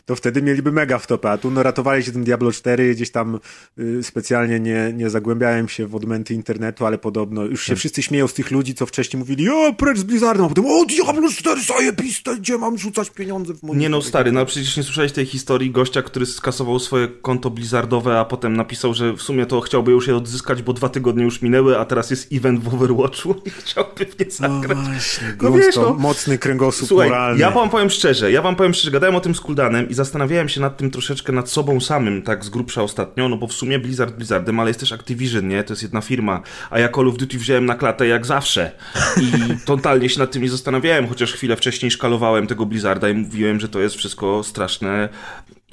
To 0.07 0.17
wtedy 0.17 0.43
mieliby 0.43 0.73
mega 0.73 0.99
w 0.99 1.07
topę, 1.07 1.31
a 1.31 1.39
tu 1.39 1.51
no, 1.51 1.63
ratowali 1.63 2.03
się 2.05 2.13
tym 2.13 2.25
Diablo 2.25 2.53
4, 2.53 2.95
gdzieś 2.95 3.11
tam 3.11 3.39
y, 3.79 4.03
specjalnie 4.03 4.61
nie, 4.61 4.93
nie 4.95 5.11
zagłębiałem 5.11 5.69
się 5.69 5.87
w 5.87 5.95
odmęty 5.95 6.35
internetu, 6.35 6.87
ale 6.87 6.99
podobno 6.99 7.45
już 7.45 7.65
się 7.65 7.77
wszyscy 7.77 8.03
śmieją 8.03 8.29
z 8.29 8.35
tych 8.35 8.51
ludzi, 8.51 8.75
co 8.75 8.87
wcześniej 8.87 9.19
mówili, 9.19 9.49
o, 9.51 9.73
precz 9.73 9.99
z 9.99 10.03
Blizzardem, 10.03 10.45
a 10.45 10.49
potem, 10.49 10.67
o, 10.67 10.85
Diablo 10.85 11.31
4, 11.31 11.61
zajebiste, 11.63 12.37
gdzie 12.37 12.59
mam 12.59 12.79
rzucać 12.79 13.11
pieniądze 13.11 13.55
w 13.55 13.63
Nie 13.63 13.89
no, 13.89 14.03
stary, 14.03 14.33
no 14.33 14.47
przecież 14.47 14.77
nie 14.77 14.83
słyszałeś 14.83 15.13
tej 15.13 15.27
historii 15.27 15.71
gościa, 15.71 16.03
który 16.03 16.27
skasował 16.27 16.79
swoje 16.79 17.09
konto 17.09 17.51
Blizzardowe, 17.51 18.19
a 18.19 18.25
potem 18.25 18.57
napisał, 18.57 18.95
że 18.95 19.13
w 19.13 19.23
sumie 19.23 19.47
to 19.47 19.61
chciałby 19.61 19.91
już 19.91 20.07
je 20.07 20.17
odzyskać, 20.17 20.63
bo 20.63 20.73
dwa 20.73 20.89
tygodnie 20.89 21.25
już 21.25 21.43
minęły, 21.43 21.79
a 21.79 21.85
teraz 21.85 22.11
jest 22.11 22.33
event 22.33 22.61
w 22.65 22.75
Overwatchu 22.75 23.35
i 23.47 23.51
chciałby 23.51 24.07
w 24.07 24.19
nie 24.19 24.31
zagrać. 24.31 24.79
Właśnie, 24.79 25.37
No 25.43 25.51
no 25.51 25.57
wiesz, 25.57 25.77
no. 25.77 25.95
mocny 25.95 26.39
kręgosłup 26.39 26.89
Słuchaj, 26.89 27.09
moralny. 27.09 27.41
ja 27.41 27.51
wam 27.51 27.71
powiem 27.71 27.91
szczerze, 27.91 28.33
ja 28.33 28.43
wam 28.43 28.57
powiem 28.57 28.75
szczerze, 28.75 28.91
gadałem 28.91 29.17
o 29.17 29.21
tym 29.21 29.35
z 29.35 29.41
Kuldanem 29.41 29.91
i 29.93 29.95
zastanawiałem 29.95 30.49
się 30.49 30.61
nad 30.61 30.77
tym 30.77 30.91
troszeczkę 30.91 31.33
nad 31.33 31.51
sobą 31.51 31.81
samym, 31.81 32.23
tak 32.23 32.45
z 32.45 32.49
grubsza 32.49 32.83
ostatnio, 32.83 33.29
no 33.29 33.37
bo 33.37 33.47
w 33.47 33.53
sumie 33.53 33.79
Blizzard 33.79 34.15
Blizzardem, 34.15 34.61
ale 34.61 34.71
jest 34.71 34.81
też 34.81 34.93
Activision, 34.93 35.49
nie? 35.49 35.65
To 35.65 35.73
jest 35.73 35.83
jedna 35.83 36.01
firma, 36.01 36.43
a 36.71 36.79
ja 36.79 36.89
Call 36.89 37.09
of 37.09 37.17
Duty 37.17 37.39
wziąłem 37.39 37.67
na 37.67 37.75
klatę 37.75 38.07
jak 38.07 38.27
zawsze 38.27 38.73
i 39.21 39.33
totalnie 39.65 40.09
się 40.09 40.19
nad 40.19 40.31
tym 40.33 40.43
nie 40.43 40.51
zastanawiałem, 40.51 41.09
chociaż 41.09 41.33
chwilę 41.33 41.57
wcześniej 41.57 41.91
szkalowałem 41.91 42.47
tego 42.47 42.67
Blizzarda 42.67 43.09
i 43.09 43.15
mówiłem, 43.15 43.61
że 43.61 43.69
to 43.69 43.81
jest 43.81 43.95
wszystko 43.95 44.43
straszne 44.43 45.09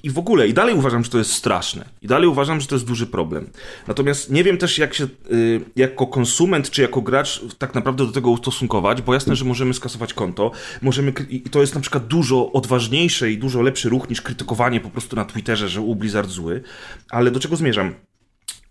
I 0.04 0.10
w 0.10 0.18
ogóle, 0.18 0.48
i 0.48 0.54
dalej 0.54 0.76
uważam, 0.76 1.04
że 1.04 1.10
to 1.10 1.18
jest 1.18 1.34
straszne. 1.34 1.86
I 2.02 2.08
dalej 2.08 2.28
uważam, 2.28 2.62
że 2.62 2.68
to 2.68 2.76
jest 2.76 2.86
duży 2.86 3.08
problem. 3.08 3.50
Natomiast 3.88 4.32
nie 4.32 4.44
wiem 4.44 4.58
też, 4.58 4.78
jak 4.78 4.94
się 4.94 5.08
y, 5.32 5.62
jako 5.76 6.08
konsument 6.08 6.70
czy 6.70 6.82
jako 6.82 7.02
gracz 7.02 7.42
tak 7.58 7.76
naprawdę 7.76 8.06
do 8.06 8.12
tego 8.12 8.30
ustosunkować, 8.30 9.02
bo 9.02 9.14
jasne, 9.14 9.36
że 9.36 9.46
możemy 9.46 9.74
skasować 9.74 10.14
konto, 10.14 10.52
możemy, 10.82 11.14
i 11.30 11.42
to 11.42 11.62
jest 11.62 11.76
na 11.76 11.82
przykład 11.82 12.08
dużo 12.08 12.52
odważniejsze 12.52 13.32
i 13.32 13.38
dużo 13.38 13.62
lepszy 13.62 13.90
ruch 13.90 14.10
niż 14.10 14.22
krytykowanie 14.22 14.82
po 14.82 14.90
prostu 14.90 15.16
na 15.16 15.26
Twitterze, 15.26 15.70
że 15.70 15.82
u 15.82 15.96
Blizzard 15.96 16.30
zły. 16.30 16.64
Ale 17.10 17.32
do 17.32 17.40
czego 17.40 17.56
zmierzam? 17.56 17.94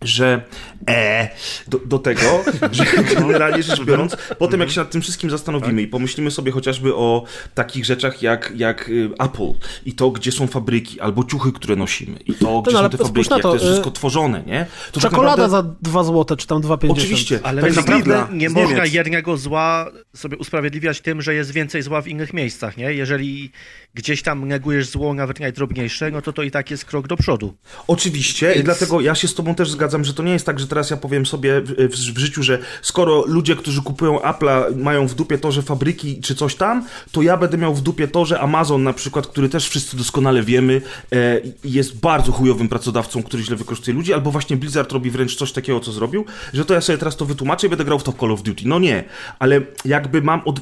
Że 0.02 0.42
e, 0.88 1.28
do, 1.68 1.78
do 1.78 1.98
tego, 1.98 2.44
że 2.72 2.84
generalnie 3.14 3.62
rzecz 3.62 3.84
biorąc, 3.84 4.16
potem 4.38 4.60
jak 4.60 4.70
się 4.70 4.80
nad 4.80 4.90
tym 4.90 5.02
wszystkim 5.02 5.30
zastanowimy 5.30 5.82
i 5.82 5.86
pomyślimy 5.86 6.30
sobie 6.30 6.52
chociażby 6.52 6.94
o 6.94 7.24
takich 7.54 7.84
rzeczach 7.84 8.22
jak, 8.22 8.52
jak 8.56 8.88
y, 8.88 9.10
Apple 9.18 9.52
i 9.86 9.92
to, 9.92 10.10
gdzie 10.10 10.32
są 10.32 10.46
fabryki, 10.46 11.00
albo 11.00 11.24
ciuchy, 11.24 11.52
które 11.52 11.76
nosimy 11.76 12.18
i 12.26 12.34
to, 12.34 12.62
gdzie 12.62 12.72
no, 12.72 12.78
ale 12.78 12.90
są 12.90 12.98
te 12.98 13.04
fabryki, 13.04 13.30
na 13.30 13.36
jak 13.36 13.42
to, 13.42 13.48
to 13.48 13.54
jest 13.54 13.64
y, 13.64 13.68
wszystko 13.68 13.90
tworzone, 13.90 14.42
nie? 14.46 14.66
To 14.92 15.00
tak 15.00 15.10
Czekolada 15.10 15.42
naprawdę- 15.42 15.68
za 15.68 15.90
2 15.90 16.04
zł, 16.04 16.36
czy 16.36 16.46
tam 16.46 16.62
2,50. 16.62 16.92
Oczywiście, 16.92 17.40
Ale 17.42 17.62
tak 17.62 17.74
tak 17.74 17.86
naprawdę 17.86 18.26
nie 18.32 18.50
można 18.50 18.86
jednego 18.86 19.36
zła 19.36 19.90
sobie 20.16 20.36
usprawiedliwiać 20.36 21.00
tym, 21.00 21.22
że 21.22 21.34
jest 21.34 21.50
więcej 21.50 21.82
zła 21.82 22.02
w 22.02 22.08
innych 22.08 22.32
miejscach, 22.32 22.76
nie? 22.76 22.94
Jeżeli 22.94 23.52
gdzieś 23.94 24.22
tam 24.22 24.48
negujesz 24.48 24.88
zło, 24.88 25.14
nawet 25.14 25.40
najdrobniejsze, 25.40 26.10
no 26.10 26.22
to 26.22 26.32
to 26.32 26.42
i 26.42 26.50
tak 26.50 26.70
jest 26.70 26.84
krok 26.84 27.06
do 27.06 27.16
przodu. 27.16 27.54
Oczywiście, 27.86 28.54
i 28.54 28.64
dlatego 28.64 29.00
ja 29.00 29.14
się 29.14 29.28
z 29.28 29.34
tobą 29.34 29.54
też 29.54 29.70
zgadzam, 29.70 29.87
że 30.04 30.14
to 30.14 30.22
nie 30.22 30.32
jest 30.32 30.46
tak, 30.46 30.60
że 30.60 30.66
teraz 30.66 30.90
ja 30.90 30.96
powiem 30.96 31.26
sobie 31.26 31.60
w, 31.60 31.70
w, 31.70 32.14
w 32.14 32.18
życiu, 32.18 32.42
że 32.42 32.58
skoro 32.82 33.24
ludzie, 33.26 33.56
którzy 33.56 33.82
kupują 33.82 34.18
Apple'a 34.18 34.76
mają 34.76 35.06
w 35.06 35.14
dupie 35.14 35.38
to, 35.38 35.52
że 35.52 35.62
fabryki 35.62 36.20
czy 36.20 36.34
coś 36.34 36.54
tam, 36.54 36.86
to 37.12 37.22
ja 37.22 37.36
będę 37.36 37.58
miał 37.58 37.74
w 37.74 37.80
dupie 37.80 38.08
to, 38.08 38.24
że 38.24 38.40
Amazon 38.40 38.82
na 38.82 38.92
przykład, 38.92 39.26
który 39.26 39.48
też 39.48 39.68
wszyscy 39.68 39.96
doskonale 39.96 40.42
wiemy, 40.42 40.82
e, 41.12 41.40
jest 41.64 42.00
bardzo 42.00 42.32
chujowym 42.32 42.68
pracodawcą, 42.68 43.22
który 43.22 43.42
źle 43.42 43.56
wykorzystuje 43.56 43.94
ludzi, 43.94 44.14
albo 44.14 44.30
właśnie 44.30 44.56
Blizzard 44.56 44.92
robi 44.92 45.10
wręcz 45.10 45.36
coś 45.36 45.52
takiego, 45.52 45.80
co 45.80 45.92
zrobił, 45.92 46.24
że 46.52 46.64
to 46.64 46.74
ja 46.74 46.80
sobie 46.80 46.98
teraz 46.98 47.16
to 47.16 47.24
wytłumaczę 47.24 47.66
i 47.66 47.70
będę 47.70 47.84
grał 47.84 47.98
w 47.98 48.02
to 48.02 48.12
Call 48.12 48.32
of 48.32 48.42
Duty. 48.42 48.62
No 48.66 48.78
nie, 48.78 49.04
ale 49.38 49.60
jakby 49.84 50.22
mam, 50.22 50.42
od... 50.44 50.60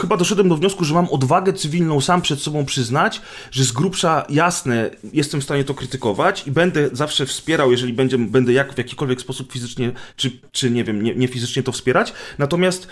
chyba 0.00 0.16
doszedłem 0.16 0.48
do 0.48 0.56
wniosku, 0.56 0.84
że 0.84 0.94
mam 0.94 1.08
odwagę 1.08 1.52
cywilną 1.52 2.00
sam 2.00 2.22
przed 2.22 2.40
sobą 2.40 2.64
przyznać, 2.64 3.20
że 3.50 3.64
z 3.64 3.72
grubsza 3.72 4.26
jasne 4.28 4.90
jestem 5.12 5.40
w 5.40 5.44
stanie 5.44 5.64
to 5.64 5.74
krytykować 5.74 6.46
i 6.46 6.50
będę 6.50 6.88
zawsze 6.92 7.26
wspierał, 7.26 7.70
jeżeli 7.70 7.92
będzie, 7.92 8.18
będę 8.28 8.52
jak, 8.52 8.74
w 8.74 8.78
jakikolwiek 8.78 9.20
sposób 9.20 9.52
fizycznie, 9.52 9.92
czy, 10.16 10.40
czy 10.52 10.70
nie 10.70 10.84
wiem, 10.84 11.02
nie, 11.02 11.14
nie 11.14 11.28
fizycznie 11.28 11.62
to 11.62 11.72
wspierać. 11.72 12.12
Natomiast 12.38 12.88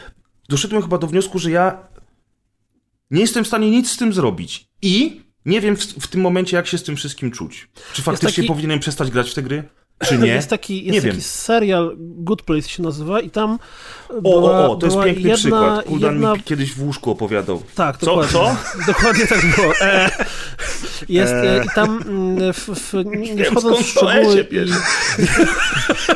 doszedłem 0.49 0.83
chyba 0.83 0.99
do 0.99 1.07
wniosku, 1.07 1.39
że 1.39 1.51
ja 1.51 1.89
nie 3.11 3.21
jestem 3.21 3.45
w 3.45 3.47
stanie 3.47 3.71
nic 3.71 3.91
z 3.91 3.97
tym 3.97 4.13
zrobić. 4.13 4.69
I 4.83 5.21
nie 5.47 5.61
wiem 5.61 5.77
w, 5.77 5.85
w 5.85 6.07
tym 6.07 6.21
momencie, 6.21 6.57
jak 6.57 6.67
się 6.67 6.79
z 6.79 6.83
tym 6.83 6.97
wszystkim 6.97 7.31
czuć. 7.31 7.69
Czy 7.93 8.03
faktycznie 8.03 8.43
taki- 8.43 8.49
powinienem 8.49 8.81
przestać 8.81 9.11
grać 9.11 9.31
w 9.31 9.35
te 9.35 9.43
gry? 9.43 9.65
Czy 10.09 10.19
nie? 10.19 10.27
Jest 10.29 10.51
taki, 10.51 10.75
nie 10.75 10.93
jest 10.93 11.07
wiem. 11.07 11.15
taki 11.15 11.25
serial, 11.29 11.97
Good 11.99 12.43
Place 12.43 12.69
się 12.69 12.83
nazywa 12.83 13.21
i 13.21 13.31
tam 13.31 13.59
była, 14.21 14.51
o, 14.51 14.71
o, 14.73 14.77
to 14.77 14.87
jest 14.87 14.99
piękny 14.99 15.23
jedna, 15.23 15.37
przykład. 15.37 15.85
Kuldan 15.85 16.13
jedna... 16.13 16.35
mi 16.35 16.43
kiedyś 16.43 16.75
w 16.75 16.83
łóżku 16.83 17.11
opowiadał. 17.11 17.63
Tak, 17.75 17.97
Co? 17.99 18.07
dokładnie. 18.07 18.33
Co? 18.33 18.57
Dokładnie 18.93 19.27
tak 19.27 19.57
było. 19.57 19.73
E, 19.81 20.11
jest 21.09 21.33
e, 21.33 21.65
i 21.65 21.69
tam 21.75 22.03
mm, 22.09 22.53
w, 22.53 22.69
w, 22.69 22.93
nie 23.37 23.45
wchodząc 23.45 23.79
w 23.79 23.87
szczegóły 23.87 24.37
się 24.37 24.45
bierze. 24.45 24.75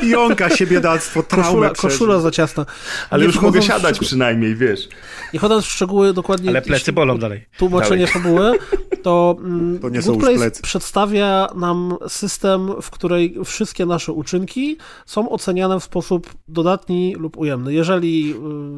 i 0.02 0.08
Jąka 0.08 0.50
się 0.50 0.66
biedactwo, 0.66 1.22
traumę 1.22 1.70
koszula, 1.70 2.20
za 2.20 2.30
ciasna. 2.30 2.66
Ale 3.10 3.20
Nie 3.20 3.26
już 3.26 3.40
mogę 3.40 3.62
siadać 3.62 3.98
przynajmniej, 3.98 4.54
wiesz. 4.54 4.88
Nie 5.32 5.38
chodząc 5.40 5.64
w 5.64 5.70
szczegóły 5.70 6.12
dokładnie... 6.12 6.50
Ale 6.50 6.62
plecy 6.62 6.92
bolą 6.92 7.18
dalej. 7.18 7.46
tłumaczenie 7.58 8.06
fabuły, 8.06 8.58
to, 9.02 9.36
mm, 9.38 9.78
To 9.78 9.88
nie 9.88 10.02
są 10.02 10.12
Good 10.12 10.16
już 10.16 10.24
Place 10.24 10.38
plecy. 10.38 10.62
przedstawia 10.62 11.48
nam 11.54 11.96
system, 12.08 12.82
w 12.82 12.90
której 12.90 13.36
wszystkie 13.44 13.86
nasze 13.86 14.12
uczynki 14.12 14.76
są 15.06 15.30
oceniane 15.30 15.80
w 15.80 15.84
sposób 15.84 16.34
dodatni 16.48 17.14
lub 17.18 17.36
ujemny. 17.36 17.72
Jeżeli, 17.72 17.85
y, 17.94 18.34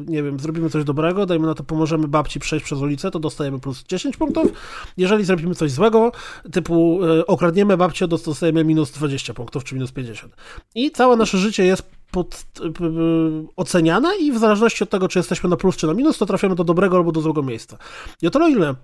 nie 0.07 0.23
wiem, 0.23 0.39
zrobimy 0.39 0.69
coś 0.69 0.83
dobrego, 0.83 1.25
dajmy 1.25 1.47
na 1.47 1.55
to, 1.55 1.63
pomożemy 1.63 2.07
babci 2.07 2.39
przejść 2.39 2.65
przez 2.65 2.79
ulicę, 2.79 3.11
to 3.11 3.19
dostajemy 3.19 3.59
plus 3.59 3.83
10 3.83 4.17
punktów. 4.17 4.51
Jeżeli 4.97 5.25
zrobimy 5.25 5.55
coś 5.55 5.71
złego, 5.71 6.11
typu 6.51 7.05
y, 7.05 7.25
okradniemy 7.25 7.77
babcię, 7.77 8.07
dostajemy 8.07 8.63
minus 8.63 8.91
20 8.91 9.33
punktów, 9.33 9.63
czy 9.63 9.75
minus 9.75 9.91
50. 9.91 10.35
I 10.75 10.91
całe 10.91 11.15
nasze 11.15 11.37
życie 11.37 11.65
jest 11.65 11.83
pod, 12.11 12.45
y, 12.59 12.69
oceniane 13.55 14.17
i 14.17 14.31
w 14.31 14.37
zależności 14.37 14.83
od 14.83 14.89
tego, 14.89 15.07
czy 15.07 15.19
jesteśmy 15.19 15.49
na 15.49 15.57
plus, 15.57 15.77
czy 15.77 15.87
na 15.87 15.93
minus, 15.93 16.17
to 16.17 16.25
trafiamy 16.25 16.55
do 16.55 16.63
dobrego 16.63 16.97
albo 16.97 17.11
do 17.11 17.21
złego 17.21 17.43
miejsca. 17.43 17.77
I 18.21 18.27
o 18.27 18.29
tyle, 18.29 18.51
ile 18.51 18.75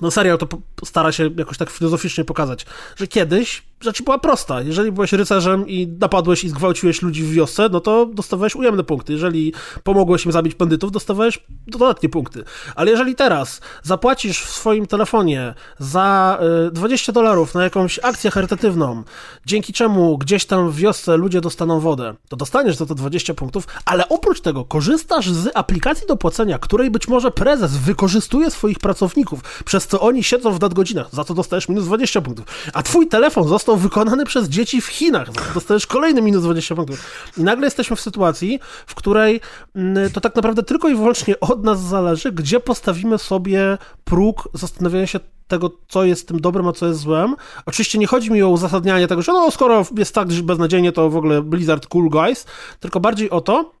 no 0.00 0.10
serial 0.10 0.38
to 0.38 0.48
stara 0.84 1.12
się 1.12 1.30
jakoś 1.36 1.58
tak 1.58 1.70
filozoficznie 1.70 2.24
pokazać, 2.24 2.66
że 2.96 3.06
kiedyś 3.06 3.62
rzecz 3.84 4.02
była 4.02 4.18
prosta. 4.18 4.60
Jeżeli 4.60 4.92
byłeś 4.92 5.12
rycerzem 5.12 5.68
i 5.68 5.86
napadłeś 6.00 6.44
i 6.44 6.48
zgwałciłeś 6.48 7.02
ludzi 7.02 7.22
w 7.22 7.30
wiosce, 7.30 7.68
no 7.72 7.80
to 7.80 8.06
dostawałeś 8.06 8.54
ujemne 8.54 8.84
punkty. 8.84 9.12
Jeżeli 9.12 9.52
pomogłeś 9.82 10.26
im 10.26 10.32
zabić 10.32 10.54
bandytów, 10.54 10.92
dostawałeś 10.92 11.44
dodatnie 11.66 12.08
punkty. 12.08 12.44
Ale 12.74 12.90
jeżeli 12.90 13.14
teraz 13.14 13.60
zapłacisz 13.82 14.40
w 14.40 14.50
swoim 14.50 14.86
telefonie 14.86 15.54
za 15.78 16.38
y, 16.68 16.70
20 16.70 17.12
dolarów 17.12 17.54
na 17.54 17.64
jakąś 17.64 18.00
akcję 18.02 18.30
charytatywną, 18.30 19.02
dzięki 19.46 19.72
czemu 19.72 20.18
gdzieś 20.18 20.46
tam 20.46 20.70
w 20.70 20.76
wiosce 20.76 21.16
ludzie 21.16 21.40
dostaną 21.40 21.80
wodę, 21.80 22.14
to 22.28 22.36
dostaniesz 22.36 22.76
za 22.76 22.86
to 22.86 22.94
20 22.94 23.34
punktów, 23.34 23.66
ale 23.84 24.08
oprócz 24.08 24.40
tego 24.40 24.64
korzystasz 24.64 25.30
z 25.30 25.50
aplikacji 25.54 26.06
do 26.06 26.16
płacenia, 26.16 26.58
której 26.58 26.90
być 26.90 27.08
może 27.08 27.30
prezes 27.30 27.76
wykorzystuje 27.76 28.50
swoich 28.50 28.78
pracowników, 28.78 29.62
przez 29.64 29.86
co 29.86 30.00
oni 30.00 30.24
siedzą 30.24 30.52
w 30.52 30.60
nadgodzinach, 30.60 31.06
za 31.12 31.24
to 31.24 31.34
dostajesz 31.34 31.68
minus 31.68 31.84
20 31.84 32.20
punktów. 32.20 32.46
A 32.72 32.82
twój 32.82 33.06
telefon 33.06 33.48
został 33.48 33.73
wykonany 33.76 34.24
przez 34.24 34.48
dzieci 34.48 34.80
w 34.80 34.86
Chinach, 34.86 35.54
dostajesz 35.54 35.86
kolejny 35.86 36.22
minus 36.22 36.42
20 36.42 36.74
punktów. 36.74 37.32
I 37.36 37.42
nagle 37.42 37.66
jesteśmy 37.66 37.96
w 37.96 38.00
sytuacji, 38.00 38.60
w 38.86 38.94
której 38.94 39.40
mm, 39.74 40.10
to 40.10 40.20
tak 40.20 40.36
naprawdę 40.36 40.62
tylko 40.62 40.88
i 40.88 40.94
wyłącznie 40.94 41.40
od 41.40 41.64
nas 41.64 41.80
zależy, 41.80 42.32
gdzie 42.32 42.60
postawimy 42.60 43.18
sobie 43.18 43.78
próg 44.04 44.48
zastanawiania 44.54 45.06
się 45.06 45.20
tego, 45.48 45.70
co 45.88 46.04
jest 46.04 46.28
tym 46.28 46.40
dobrym, 46.40 46.68
a 46.68 46.72
co 46.72 46.86
jest 46.86 47.00
złem. 47.00 47.36
Oczywiście 47.66 47.98
nie 47.98 48.06
chodzi 48.06 48.30
mi 48.30 48.42
o 48.42 48.48
uzasadnianie 48.48 49.08
tego, 49.08 49.22
że 49.22 49.32
no, 49.32 49.50
skoro 49.50 49.86
jest 49.96 50.14
tak 50.14 50.28
beznadziejnie, 50.28 50.92
to 50.92 51.10
w 51.10 51.16
ogóle 51.16 51.42
Blizzard 51.42 51.86
cool 51.86 52.08
guys, 52.08 52.46
tylko 52.80 53.00
bardziej 53.00 53.30
o 53.30 53.40
to, 53.40 53.72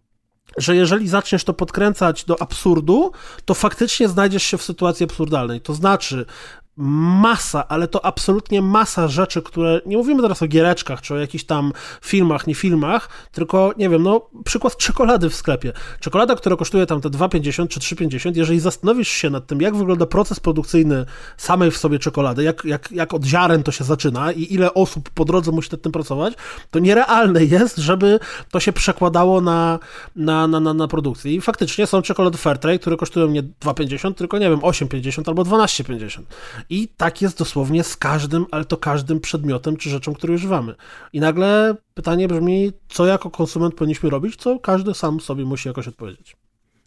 że 0.56 0.76
jeżeli 0.76 1.08
zaczniesz 1.08 1.44
to 1.44 1.54
podkręcać 1.54 2.24
do 2.24 2.42
absurdu, 2.42 3.12
to 3.44 3.54
faktycznie 3.54 4.08
znajdziesz 4.08 4.42
się 4.42 4.58
w 4.58 4.62
sytuacji 4.62 5.04
absurdalnej. 5.04 5.60
To 5.60 5.74
znaczy, 5.74 6.26
masa, 6.76 7.68
ale 7.68 7.88
to 7.88 8.04
absolutnie 8.04 8.62
masa 8.62 9.08
rzeczy, 9.08 9.42
które, 9.42 9.80
nie 9.86 9.96
mówimy 9.96 10.22
teraz 10.22 10.42
o 10.42 10.46
giereczkach, 10.46 11.00
czy 11.00 11.14
o 11.14 11.16
jakichś 11.16 11.44
tam 11.44 11.72
filmach, 12.02 12.46
nie 12.46 12.54
filmach, 12.54 13.08
tylko, 13.32 13.72
nie 13.76 13.88
wiem, 13.88 14.02
no, 14.02 14.30
przykład 14.44 14.76
czekolady 14.76 15.30
w 15.30 15.34
sklepie. 15.34 15.72
Czekolada, 16.00 16.36
która 16.36 16.56
kosztuje 16.56 16.86
tam 16.86 17.00
te 17.00 17.08
2,50 17.08 17.68
czy 17.68 17.80
3,50, 17.80 18.36
jeżeli 18.36 18.60
zastanowisz 18.60 19.08
się 19.08 19.30
nad 19.30 19.46
tym, 19.46 19.60
jak 19.60 19.76
wygląda 19.76 20.06
proces 20.06 20.40
produkcyjny 20.40 21.06
samej 21.36 21.70
w 21.70 21.76
sobie 21.76 21.98
czekolady, 21.98 22.42
jak, 22.42 22.64
jak, 22.64 22.90
jak 22.92 23.14
od 23.14 23.24
ziaren 23.24 23.62
to 23.62 23.72
się 23.72 23.84
zaczyna 23.84 24.32
i 24.32 24.54
ile 24.54 24.74
osób 24.74 25.10
po 25.10 25.24
drodze 25.24 25.52
musi 25.52 25.68
nad 25.72 25.82
tym 25.82 25.92
pracować, 25.92 26.34
to 26.70 26.78
nierealne 26.78 27.44
jest, 27.44 27.76
żeby 27.76 28.20
to 28.50 28.60
się 28.60 28.72
przekładało 28.72 29.40
na, 29.40 29.78
na, 30.16 30.46
na, 30.46 30.60
na, 30.60 30.74
na 30.74 30.88
produkcję. 30.88 31.34
I 31.34 31.40
faktycznie 31.40 31.86
są 31.86 32.02
czekolady 32.02 32.38
Fairtrade, 32.38 32.78
które 32.78 32.96
kosztują 32.96 33.26
nie 33.26 33.42
2,50, 33.42 34.14
tylko, 34.14 34.38
nie 34.38 34.50
wiem, 34.50 34.58
8,50 34.58 35.28
albo 35.28 35.42
12,50. 35.42 36.22
I 36.70 36.88
tak 36.96 37.22
jest 37.22 37.38
dosłownie 37.38 37.84
z 37.84 37.96
każdym, 37.96 38.46
ale 38.50 38.64
to 38.64 38.76
każdym 38.76 39.20
przedmiotem 39.20 39.76
czy 39.76 39.90
rzeczą, 39.90 40.14
której 40.14 40.36
używamy. 40.36 40.74
I 41.12 41.20
nagle 41.20 41.76
pytanie 41.94 42.28
brzmi, 42.28 42.72
co 42.88 43.06
jako 43.06 43.30
konsument 43.30 43.74
powinniśmy 43.74 44.10
robić, 44.10 44.36
co 44.36 44.58
każdy 44.58 44.94
sam 44.94 45.20
sobie 45.20 45.44
musi 45.44 45.68
jakoś 45.68 45.88
odpowiedzieć. 45.88 46.36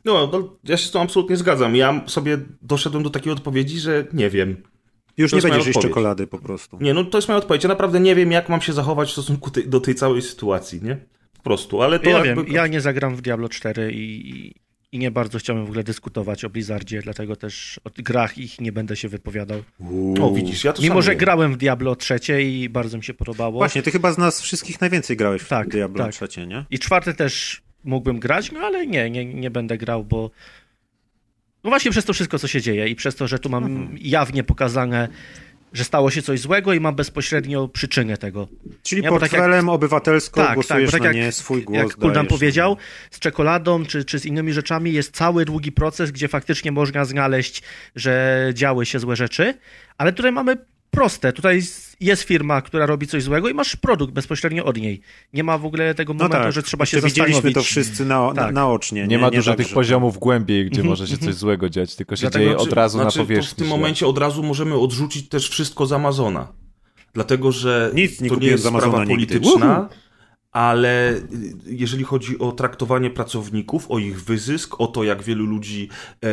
No, 0.05 0.29
no, 0.33 0.55
ja 0.63 0.77
się 0.77 0.87
z 0.87 0.91
tą 0.91 1.01
absolutnie 1.01 1.37
zgadzam. 1.37 1.75
Ja 1.75 2.01
sobie 2.07 2.37
doszedłem 2.61 3.03
do 3.03 3.09
takiej 3.09 3.33
odpowiedzi, 3.33 3.79
że 3.79 4.07
nie 4.13 4.29
wiem. 4.29 4.63
Już 5.17 5.31
To 5.31 5.37
nie 5.37 5.41
będziesz 5.43 5.67
jeść 5.67 5.79
czekolady 5.79 6.27
po 6.27 6.39
prostu. 6.39 6.77
Nie, 6.81 6.93
no 6.93 7.03
to 7.03 7.17
jest 7.17 7.27
moja 7.27 7.37
odpowiedź. 7.37 7.63
Ja 7.63 7.69
naprawdę 7.69 7.99
nie 7.99 8.15
wiem, 8.15 8.31
jak 8.31 8.49
mam 8.49 8.61
się 8.61 8.73
zachować 8.73 9.09
w 9.09 9.11
stosunku 9.11 9.51
do 9.65 9.79
tej 9.79 9.95
całej 9.95 10.21
sytuacji, 10.21 10.83
nie? 10.83 10.97
Po 11.37 11.43
prostu, 11.43 11.81
ale 11.81 11.99
to 11.99 12.09
Ja 12.09 12.25
jakby... 12.25 12.43
wiem, 12.43 12.53
ja 12.53 12.67
nie 12.67 12.81
zagram 12.81 13.15
w 13.15 13.21
Diablo 13.21 13.49
4 13.49 13.91
i, 13.93 14.55
i 14.91 14.99
nie 14.99 15.11
bardzo 15.11 15.39
chciałem 15.39 15.65
w 15.65 15.67
ogóle 15.69 15.83
dyskutować 15.83 16.45
o 16.45 16.49
Blizzardzie, 16.49 17.01
dlatego 17.01 17.35
też 17.35 17.79
o 17.83 17.89
grach 17.97 18.37
ich 18.37 18.61
nie 18.61 18.71
będę 18.71 18.95
się 18.95 19.09
wypowiadał. 19.09 19.63
O, 20.21 20.31
widzisz, 20.31 20.63
ja 20.63 20.73
to 20.73 20.81
Mimo, 20.81 21.01
że 21.01 21.05
szanuję. 21.05 21.17
grałem 21.17 21.53
w 21.53 21.57
Diablo 21.57 21.95
3 21.95 22.19
i 22.43 22.69
bardzo 22.69 22.97
mi 22.97 23.03
się 23.03 23.13
podobało. 23.13 23.51
Właśnie, 23.57 23.81
ty 23.81 23.91
chyba 23.91 24.11
z 24.11 24.17
nas 24.17 24.41
wszystkich 24.41 24.81
najwięcej 24.81 25.17
grałeś 25.17 25.41
w 25.41 25.47
Tak, 25.49 25.67
Diablo 25.69 26.03
tak. 26.03 26.13
trzecie, 26.13 26.47
nie? 26.47 26.65
I 26.69 26.79
czwarte 26.79 27.13
też 27.13 27.61
mógłbym 27.83 28.19
grać, 28.19 28.51
no 28.51 28.59
ale 28.59 28.87
nie, 28.87 29.09
nie, 29.09 29.25
nie 29.25 29.51
będę 29.51 29.77
grał, 29.77 30.03
bo 30.03 30.31
no 31.63 31.69
właśnie 31.69 31.91
przez 31.91 32.05
to 32.05 32.13
wszystko, 32.13 32.39
co 32.39 32.47
się 32.47 32.61
dzieje 32.61 32.87
i 32.87 32.95
przez 32.95 33.15
to, 33.15 33.27
że 33.27 33.39
tu 33.39 33.49
mam 33.49 33.63
Mhm. 33.65 33.97
jawnie 34.01 34.43
pokazane, 34.43 35.07
że 35.73 35.83
stało 35.83 36.11
się 36.11 36.21
coś 36.21 36.39
złego 36.39 36.73
i 36.73 36.79
mam 36.79 36.95
bezpośrednio 36.95 37.67
przyczynę 37.67 38.17
tego. 38.17 38.47
Czyli 38.83 39.01
Nie, 39.01 39.09
bo 39.09 39.19
tak 39.19 39.31
jak- 39.31 39.41
portfelem 39.41 39.69
obywatelsko 39.69 40.35
Tak, 40.39 40.47
tak, 40.47 40.55
głosujesz 40.55 40.85
bo 40.85 40.91
tak 40.91 41.01
na 41.01 41.07
jak, 41.07 41.15
nie, 41.15 41.31
swój 41.31 41.63
głos 41.63 41.77
jak 41.77 41.93
Kuldan 41.95 42.13
dajesz. 42.13 42.29
powiedział, 42.29 42.77
z 43.11 43.19
czekoladą 43.19 43.85
czy, 43.85 44.05
czy 44.05 44.19
z 44.19 44.25
innymi 44.25 44.53
rzeczami 44.53 44.93
jest 44.93 45.15
cały 45.15 45.45
długi 45.45 45.71
proces, 45.71 46.11
gdzie 46.11 46.27
faktycznie 46.27 46.71
można 46.71 47.05
znaleźć, 47.05 47.61
że 47.95 48.49
działy 48.53 48.85
się 48.85 48.99
złe 48.99 49.15
rzeczy, 49.15 49.53
ale 49.97 50.13
tutaj 50.13 50.31
mamy 50.31 50.57
proste. 50.91 51.33
Tutaj 51.33 51.61
jest 51.99 52.23
firma, 52.23 52.61
która 52.61 52.85
robi 52.85 53.07
coś 53.07 53.23
złego 53.23 53.49
i 53.49 53.53
masz 53.53 53.75
produkt 53.75 54.13
bezpośrednio 54.13 54.65
od 54.65 54.77
niej. 54.77 55.01
Nie 55.33 55.43
ma 55.43 55.57
w 55.57 55.65
ogóle 55.65 55.95
tego 55.95 56.13
No 56.13 56.17
momentu, 56.23 56.43
tak, 56.43 56.53
że 56.53 56.63
trzeba 56.63 56.85
się 56.85 56.97
widzieliśmy 56.97 57.33
zastanowić. 57.33 57.53
to 57.55 57.63
wszyscy 57.63 58.05
na, 58.05 58.27
na, 58.27 58.33
Tak. 58.33 58.53
naocznie. 58.53 59.07
Nie, 59.07 59.17
ma 59.19 59.31
dużo 59.31 59.51
tak, 59.51 59.57
tych 59.57 59.67
że- 59.67 59.73
poziomów 59.73 60.17
głębiej, 60.17 60.65
gdzie 60.65 60.83
może 60.83 61.07
się 61.07 61.17
coś 61.17 61.35
złego 61.35 61.69
dziać, 61.69 61.95
tylko 61.95 62.15
się 62.15 62.21
Dlatego, 62.21 62.45
dzieje 62.45 62.57
od 62.57 62.73
razu 62.73 62.97
znaczy, 62.97 63.17
na 63.19 63.23
To 63.23 63.27
powierzchni. 63.27 63.55
w 63.55 63.57
tym 63.57 63.67
momencie 63.67 64.07
od 64.07 64.17
razu 64.17 64.43
możemy 64.43 64.75
odrzucić 64.75 65.29
też 65.29 65.49
wszystko 65.49 65.85
z 65.85 65.91
Amazona. 65.93 66.47
Dlatego, 67.13 67.51
że 67.51 67.91
Nic 67.93 68.21
nie 68.21 68.29
to 68.29 68.35
nie 68.35 68.47
jest 68.47 68.65
sprawa 68.67 69.05
polityczna, 69.05 69.79
Uhu. 69.79 69.89
Ale 70.57 71.21
jeżeli 71.65 72.03
chodzi 72.03 72.39
o 72.39 72.51
traktowanie 72.51 73.09
pracowników, 73.09 73.91
o 73.91 73.99
ich 73.99 74.23
wyzysk, 74.23 74.81
o 74.81 74.87
to, 74.87 75.03
jak 75.03 75.23
wielu 75.23 75.45
ludzi 75.45 75.89
e, 76.23 76.27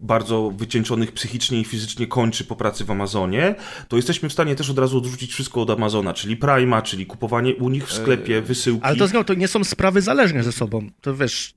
bardzo 0.00 0.50
wycieńczonych 0.50 1.12
psychicznie 1.12 1.60
i 1.60 1.64
fizycznie 1.64 2.06
kończy 2.06 2.44
po 2.44 2.56
pracy 2.56 2.84
w 2.84 2.90
Amazonie, 2.90 3.54
to 3.88 3.96
jesteśmy 3.96 4.28
w 4.28 4.32
stanie 4.32 4.56
też 4.56 4.70
od 4.70 4.78
razu 4.78 4.98
odrzucić 4.98 5.32
wszystko 5.32 5.62
od 5.62 5.70
Amazona, 5.70 6.14
czyli 6.14 6.36
Prima, 6.36 6.82
czyli 6.82 7.06
kupowanie 7.06 7.54
u 7.54 7.68
nich 7.68 7.86
w 7.86 7.92
sklepie, 7.92 8.42
wysyłki. 8.42 8.84
Ale 8.84 8.96
to 8.96 9.06
znowu, 9.06 9.24
to 9.24 9.34
nie 9.34 9.48
są 9.48 9.64
sprawy 9.64 10.02
zależne 10.02 10.42
ze 10.42 10.52
sobą. 10.52 10.90
To 11.00 11.14
wiesz... 11.14 11.54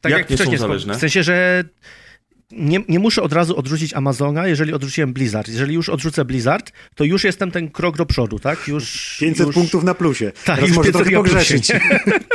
Tak 0.00 0.12
Jak 0.12 0.20
jak, 0.20 0.30
nie 0.30 0.36
są 0.36 0.42
wcześniej 0.42 0.58
zależne? 0.58 0.94
W 0.94 0.98
sensie, 0.98 1.22
że 1.22 1.64
nie, 2.52 2.80
nie 2.88 2.98
muszę 2.98 3.22
od 3.22 3.32
razu 3.32 3.58
odrzucić 3.58 3.94
Amazona, 3.94 4.46
jeżeli 4.46 4.72
odrzuciłem 4.72 5.12
Blizzard. 5.12 5.48
Jeżeli 5.48 5.74
już 5.74 5.88
odrzucę 5.88 6.24
Blizzard, 6.24 6.72
to 6.94 7.04
już 7.04 7.24
jestem 7.24 7.50
ten 7.50 7.70
krok 7.70 7.96
do 7.96 8.06
przodu, 8.06 8.38
tak? 8.38 8.68
Już, 8.68 9.16
500 9.20 9.46
już... 9.46 9.54
punktów 9.54 9.84
na 9.84 9.94
plusie. 9.94 10.32
Tak, 10.32 10.44
Teraz 10.44 10.68
już 10.68 10.76
może 10.76 10.92
500 10.92 11.02
trochę 11.02 11.16
pogrzeszyć. 11.16 11.68
Nie, 11.68 11.80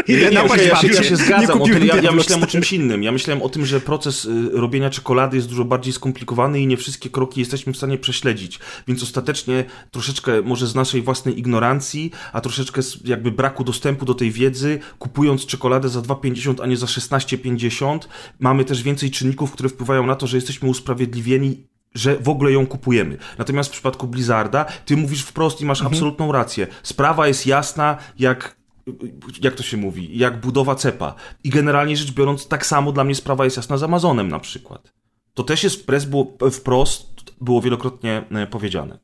Ile 0.15 0.29
nie, 0.29 0.35
napaść 0.35 0.65
ja, 0.65 0.75
się, 0.75 0.87
ja 0.87 1.03
się 1.03 1.15
zgadzam, 1.15 1.59
Nie 1.59 1.63
o 1.63 1.77
ja, 1.77 2.01
ja 2.01 2.11
myślałem 2.11 2.43
o 2.43 2.47
4. 2.47 2.47
czymś 2.47 2.73
innym. 2.73 3.03
Ja 3.03 3.11
myślałem 3.11 3.43
o 3.43 3.49
tym, 3.49 3.65
że 3.65 3.81
proces 3.81 4.25
y, 4.25 4.49
robienia 4.53 4.89
czekolady 4.89 5.35
jest 5.35 5.49
dużo 5.49 5.65
bardziej 5.65 5.93
skomplikowany 5.93 6.61
i 6.61 6.67
nie 6.67 6.77
wszystkie 6.77 7.09
kroki 7.09 7.39
jesteśmy 7.39 7.73
w 7.73 7.77
stanie 7.77 7.97
prześledzić. 7.97 8.59
Więc 8.87 9.03
ostatecznie 9.03 9.65
troszeczkę 9.91 10.41
może 10.41 10.67
z 10.67 10.75
naszej 10.75 11.01
własnej 11.01 11.39
ignorancji, 11.39 12.11
a 12.33 12.41
troszeczkę 12.41 12.83
z 12.83 12.97
jakby 13.05 13.31
braku 13.31 13.63
dostępu 13.63 14.05
do 14.05 14.13
tej 14.13 14.31
wiedzy, 14.31 14.79
kupując 14.99 15.45
czekoladę 15.45 15.89
za 15.89 15.99
2,50, 15.99 16.63
a 16.63 16.65
nie 16.65 16.77
za 16.77 16.85
16,50, 16.85 17.99
mamy 18.39 18.65
też 18.65 18.83
więcej 18.83 19.11
czynników, 19.11 19.51
które 19.51 19.69
wpływają 19.69 20.06
na 20.07 20.15
to, 20.15 20.27
że 20.27 20.37
jesteśmy 20.37 20.69
usprawiedliwieni 20.69 21.67
że 21.95 22.15
w 22.15 22.29
ogóle 22.29 22.51
ją 22.51 22.67
kupujemy. 22.67 23.17
Natomiast 23.37 23.69
w 23.69 23.71
przypadku 23.71 24.07
Blizzarda, 24.07 24.65
ty 24.85 24.97
mówisz 24.97 25.21
wprost 25.21 25.61
i 25.61 25.65
masz 25.65 25.81
absolutną 25.81 26.31
rację. 26.31 26.67
Sprawa 26.83 27.27
jest 27.27 27.47
jasna, 27.47 27.97
jak 28.19 28.57
jak 29.41 29.55
to 29.55 29.63
się 29.63 29.77
mówi, 29.77 30.17
jak 30.17 30.39
budowa 30.39 30.75
cepa. 30.75 31.15
I 31.43 31.49
generalnie 31.49 31.97
rzecz 31.97 32.11
biorąc, 32.11 32.47
tak 32.47 32.65
samo 32.65 32.91
dla 32.91 33.03
mnie 33.03 33.15
sprawa 33.15 33.43
jest 33.43 33.57
jasna 33.57 33.77
z 33.77 33.83
Amazonem 33.83 34.27
na 34.27 34.39
przykład. 34.39 34.93
To 35.33 35.43
też 35.43 35.63
jest 35.63 35.81
wprost, 35.81 36.09
było, 36.09 36.37
wprost 36.51 37.33
było 37.41 37.61
wielokrotnie 37.61 38.23
e, 38.31 38.47
powiedziane. 38.47 38.99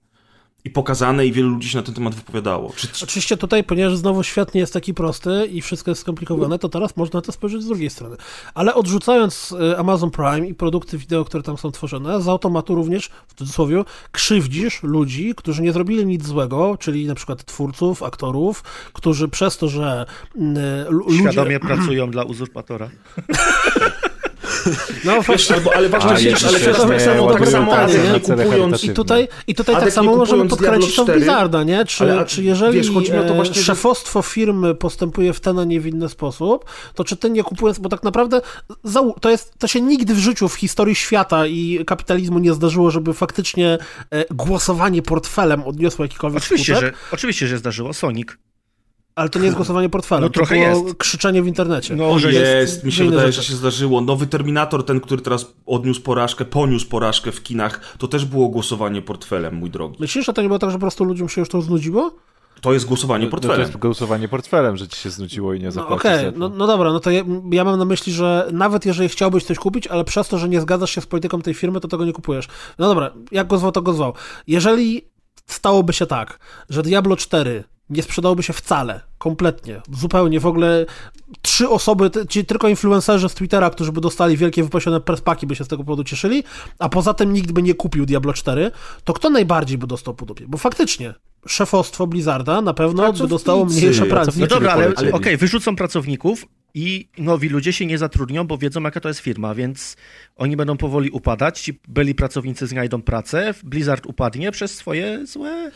I 0.66 0.70
pokazane, 0.70 1.28
i 1.28 1.32
wielu 1.32 1.50
ludzi 1.50 1.70
się 1.70 1.78
na 1.78 1.84
ten 1.84 1.96
temat 1.96 2.16
wypowiadało. 2.16 2.74
Czy, 2.76 2.88
Oczywiście 3.04 3.38
tutaj, 3.38 3.64
ponieważ 3.64 3.98
znowu 3.98 4.24
świat 4.24 4.54
nie 4.54 4.62
jest 4.62 4.74
taki 4.74 4.94
prosty 4.94 5.50
i 5.52 5.62
wszystko 5.62 5.92
jest 5.92 6.02
skomplikowane, 6.02 6.60
to 6.60 6.70
teraz 6.70 6.98
można 6.98 7.18
na 7.18 7.22
to 7.22 7.32
spojrzeć 7.32 7.64
z 7.64 7.68
drugiej 7.68 7.90
strony. 7.90 8.18
Ale 8.54 8.76
odrzucając 8.76 9.52
y, 9.52 9.78
Amazon 9.78 10.12
Prime 10.12 10.48
i 10.48 10.54
produkty 10.54 10.98
wideo, 10.98 11.26
które 11.26 11.44
tam 11.44 11.58
są 11.58 11.72
tworzone, 11.72 12.22
z 12.22 12.28
automatu 12.28 12.76
również, 12.76 13.10
w 13.28 13.34
cudzysłowie, 13.34 13.84
krzywdzisz 14.12 14.84
ludzi, 14.84 15.34
którzy 15.38 15.62
nie 15.62 15.74
zrobili 15.74 16.06
nic 16.06 16.26
złego, 16.26 16.78
czyli 16.80 17.08
na 17.08 17.16
przykład 17.16 17.46
twórców, 17.46 18.04
aktorów, 18.04 18.64
którzy 18.94 19.28
przez 19.28 19.58
to, 19.58 19.68
że 19.68 20.06
y, 20.36 20.40
ludzie... 20.90 21.20
Świadomie 21.20 21.60
pracują 21.60 22.12
dla 22.12 22.24
uzurpatora. 22.24 22.90
No, 25.04 25.22
Wiesz, 25.30 25.52
albo, 25.52 25.76
ale 25.76 25.90
właśnie, 25.90 26.10
A, 26.10 26.48
ale 26.48 26.60
tak 26.60 26.76
samo, 26.76 27.34
tak 27.34 27.50
samo 27.50 27.72
nie 28.14 28.20
kupując. 28.20 28.84
I 28.84 28.90
tutaj, 28.90 29.28
i 29.48 29.56
tutaj 29.56 29.76
tak 29.76 29.94
samo 29.94 30.16
możemy 30.16 30.42
kupując 30.44 30.50
podkręcić 30.50 30.96
to 30.96 31.06
Diablo 31.06 31.14
w 31.14 31.18
Blizzarda, 31.18 31.64
nie? 31.64 31.86
Czy, 31.86 32.04
ale, 32.04 32.26
czy 32.26 32.44
jeżeli 32.44 32.78
wiesz, 32.78 32.92
chodzi 32.92 33.12
mi 33.12 33.18
o 33.18 33.24
to 33.24 33.34
e, 33.34 33.36
właśnie, 33.36 33.56
że- 33.56 33.64
szefostwo 33.64 34.22
firmy 34.22 34.76
postępuje 34.76 35.34
w 35.34 35.40
ten, 35.40 35.60
a 35.60 35.64
nie 35.64 35.82
w 35.82 35.88
inny 35.88 36.10
sposób, 36.10 36.66
to 36.96 37.04
czy 37.04 37.18
ty 37.18 37.30
nie 37.30 37.44
kupując, 37.44 37.80
bo 37.80 37.90
tak 37.90 38.04
naprawdę 38.04 38.42
to, 39.22 39.30
jest, 39.30 39.54
to 39.60 39.68
się 39.68 39.82
nigdy 39.82 40.14
w 40.14 40.20
życiu 40.20 40.50
w 40.50 40.54
historii 40.56 40.96
świata 40.96 41.48
i 41.48 41.84
kapitalizmu 41.88 42.40
nie 42.40 42.54
zdarzyło, 42.54 42.92
żeby 42.92 43.14
faktycznie 43.14 43.78
e, 44.12 44.26
głosowanie 44.36 45.02
portfelem 45.02 45.64
odniosło 45.64 46.06
jakikolwiek 46.06 46.44
Oczywiście, 46.44 46.76
skutek, 46.76 46.96
że, 46.96 47.14
oczywiście, 47.16 47.48
że 47.48 47.58
zdarzyło. 47.58 47.94
Sonic. 47.94 48.38
Ale 49.16 49.30
to 49.30 49.40
nie 49.40 49.46
jest 49.46 49.56
głosowanie 49.58 49.90
portfelem, 49.90 50.24
No 50.24 50.30
to 50.30 50.34
trochę 50.34 50.58
jest. 50.58 50.96
krzyczenie 50.98 51.42
w 51.42 51.48
internecie. 51.48 51.96
No, 51.96 52.10
O, 52.10 52.20
że 52.20 52.32
jest, 52.34 52.84
mi 52.84 52.92
się 52.92 53.06
wydaje, 53.06 53.28
rzeczy. 53.32 53.42
że 53.42 53.48
się 53.52 53.56
zdarzyło. 53.56 54.02
Nowy 54.02 54.28
Terminator, 54.28 54.86
ten, 54.86 55.00
który 55.00 55.22
teraz 55.22 55.54
odniósł 55.66 56.02
porażkę, 56.02 56.46
poniósł 56.46 56.88
porażkę 56.90 57.32
w 57.32 57.44
kinach, 57.44 57.96
to 57.98 58.08
też 58.08 58.26
było 58.26 58.48
głosowanie 58.50 59.02
portfelem, 59.02 59.56
mój 59.56 59.70
drogi. 59.70 59.98
Myślisz, 60.00 60.26
że 60.26 60.34
to 60.34 60.42
nie 60.42 60.48
było 60.48 60.60
tak, 60.60 60.70
że 60.70 60.76
po 60.78 60.82
prostu 60.82 61.04
ludziom 61.04 61.30
się 61.30 61.42
już 61.42 61.50
to 61.50 61.62
znudziło? 61.62 62.12
To 62.62 62.74
jest 62.74 62.86
głosowanie 62.86 63.26
No, 63.26 63.32
to 63.32 63.32
portfelem. 63.32 63.60
jest 63.60 63.78
głosowanie 63.78 64.28
portfelem, 64.28 64.78
że 64.78 64.88
ci 64.88 64.98
się 65.00 65.10
znudziło 65.10 65.54
i 65.54 65.60
nie 65.60 65.66
No 65.66 65.72
zapłacisz 65.72 66.06
okej, 66.06 66.26
za 66.26 66.32
to. 66.32 66.38
no, 66.40 66.50
no 66.50 66.68
dobra, 66.68 66.92
no 66.94 67.00
to 67.00 67.12
ja, 67.12 67.24
ja 67.52 67.64
mam 67.64 67.80
na 67.80 67.86
myśli, 67.86 68.14
że 68.14 68.48
nawet 68.54 68.86
jeżeli 68.86 69.10
chciałbyś 69.10 69.44
coś 69.44 69.58
kupić, 69.58 69.88
ale 69.88 70.04
przez 70.04 70.28
to, 70.28 70.38
że 70.38 70.50
nie 70.50 70.62
zgadzasz 70.62 70.92
się 70.92 71.02
z 71.02 71.06
polityką 71.06 71.42
tej 71.42 71.54
firmy, 71.54 71.80
to 71.80 71.88
tego 71.88 72.06
nie 72.06 72.14
kupujesz. 72.14 72.48
No 72.80 72.88
dobra, 72.88 73.12
jak 73.32 73.48
go 73.48 73.58
zwał, 73.58 73.72
to 73.72 73.82
go 73.82 73.94
zwał. 73.94 74.14
Jeżeli 74.48 75.02
stałoby 75.48 75.94
się 75.94 76.06
tak, 76.06 76.40
że 76.70 76.84
Diablo 76.84 77.16
4 77.16 77.64
nie 77.90 78.04
sprzedałoby 78.04 78.44
się 78.44 78.54
wcale, 78.54 79.02
kompletnie, 79.18 79.82
zupełnie, 79.92 80.40
w 80.40 80.46
ogóle 80.46 80.86
trzy 81.42 81.70
osoby, 81.70 82.12
ci 82.30 82.46
tylko 82.46 82.68
influencerzy 82.68 83.30
z 83.30 83.34
Twittera, 83.34 83.70
którzy 83.70 83.92
by 83.92 84.02
dostali 84.02 84.38
wielkie 84.38 84.64
wypasione 84.64 85.02
perspaki, 85.02 85.48
by 85.48 85.56
się 85.56 85.64
z 85.64 85.68
tego 85.68 85.84
powodu 85.84 86.04
cieszyli, 86.04 86.44
a 86.80 86.90
poza 86.90 87.14
tym 87.14 87.34
nikt 87.34 87.52
by 87.52 87.64
nie 87.64 87.74
kupił 87.74 88.06
Diablo 88.06 88.34
4, 88.34 88.72
to 89.04 89.14
kto 89.14 89.30
najbardziej 89.30 89.78
by 89.78 89.88
dostał 89.88 90.14
po 90.14 90.26
dupie? 90.26 90.46
Bo 90.48 90.58
faktycznie, 90.58 91.14
szefostwo 91.48 92.08
Blizzarda 92.08 92.62
na 92.62 92.74
pewno 92.74 93.14
by 93.14 93.28
dostało 93.28 93.66
mniejsze 93.66 94.06
pracy. 94.06 94.10
pracownicy. 94.10 94.42
No 94.42 94.48
dobra, 94.48 94.72
ale 94.72 94.84
polecieli. 94.84 95.12
okej, 95.12 95.38
wyrzucą 95.38 95.76
pracowników 95.76 96.46
i 96.74 97.10
nowi 97.18 97.50
ludzie 97.50 97.74
się 97.74 97.86
nie 97.86 97.98
zatrudnią, 97.98 98.48
bo 98.48 98.58
wiedzą, 98.58 98.82
jaka 98.82 99.00
to 99.00 99.08
jest 99.08 99.20
firma, 99.20 99.56
więc 99.56 99.98
oni 100.36 100.58
będą 100.58 100.78
powoli 100.78 101.10
upadać. 101.10 101.62
Ci 101.62 101.80
byli 101.88 102.16
pracownicy 102.16 102.68
znajdą 102.68 103.02
pracę, 103.02 103.54
Blizzard 103.64 104.06
upadnie 104.06 104.52
przez 104.52 104.76
swoje 104.76 105.26
złe 105.26 105.72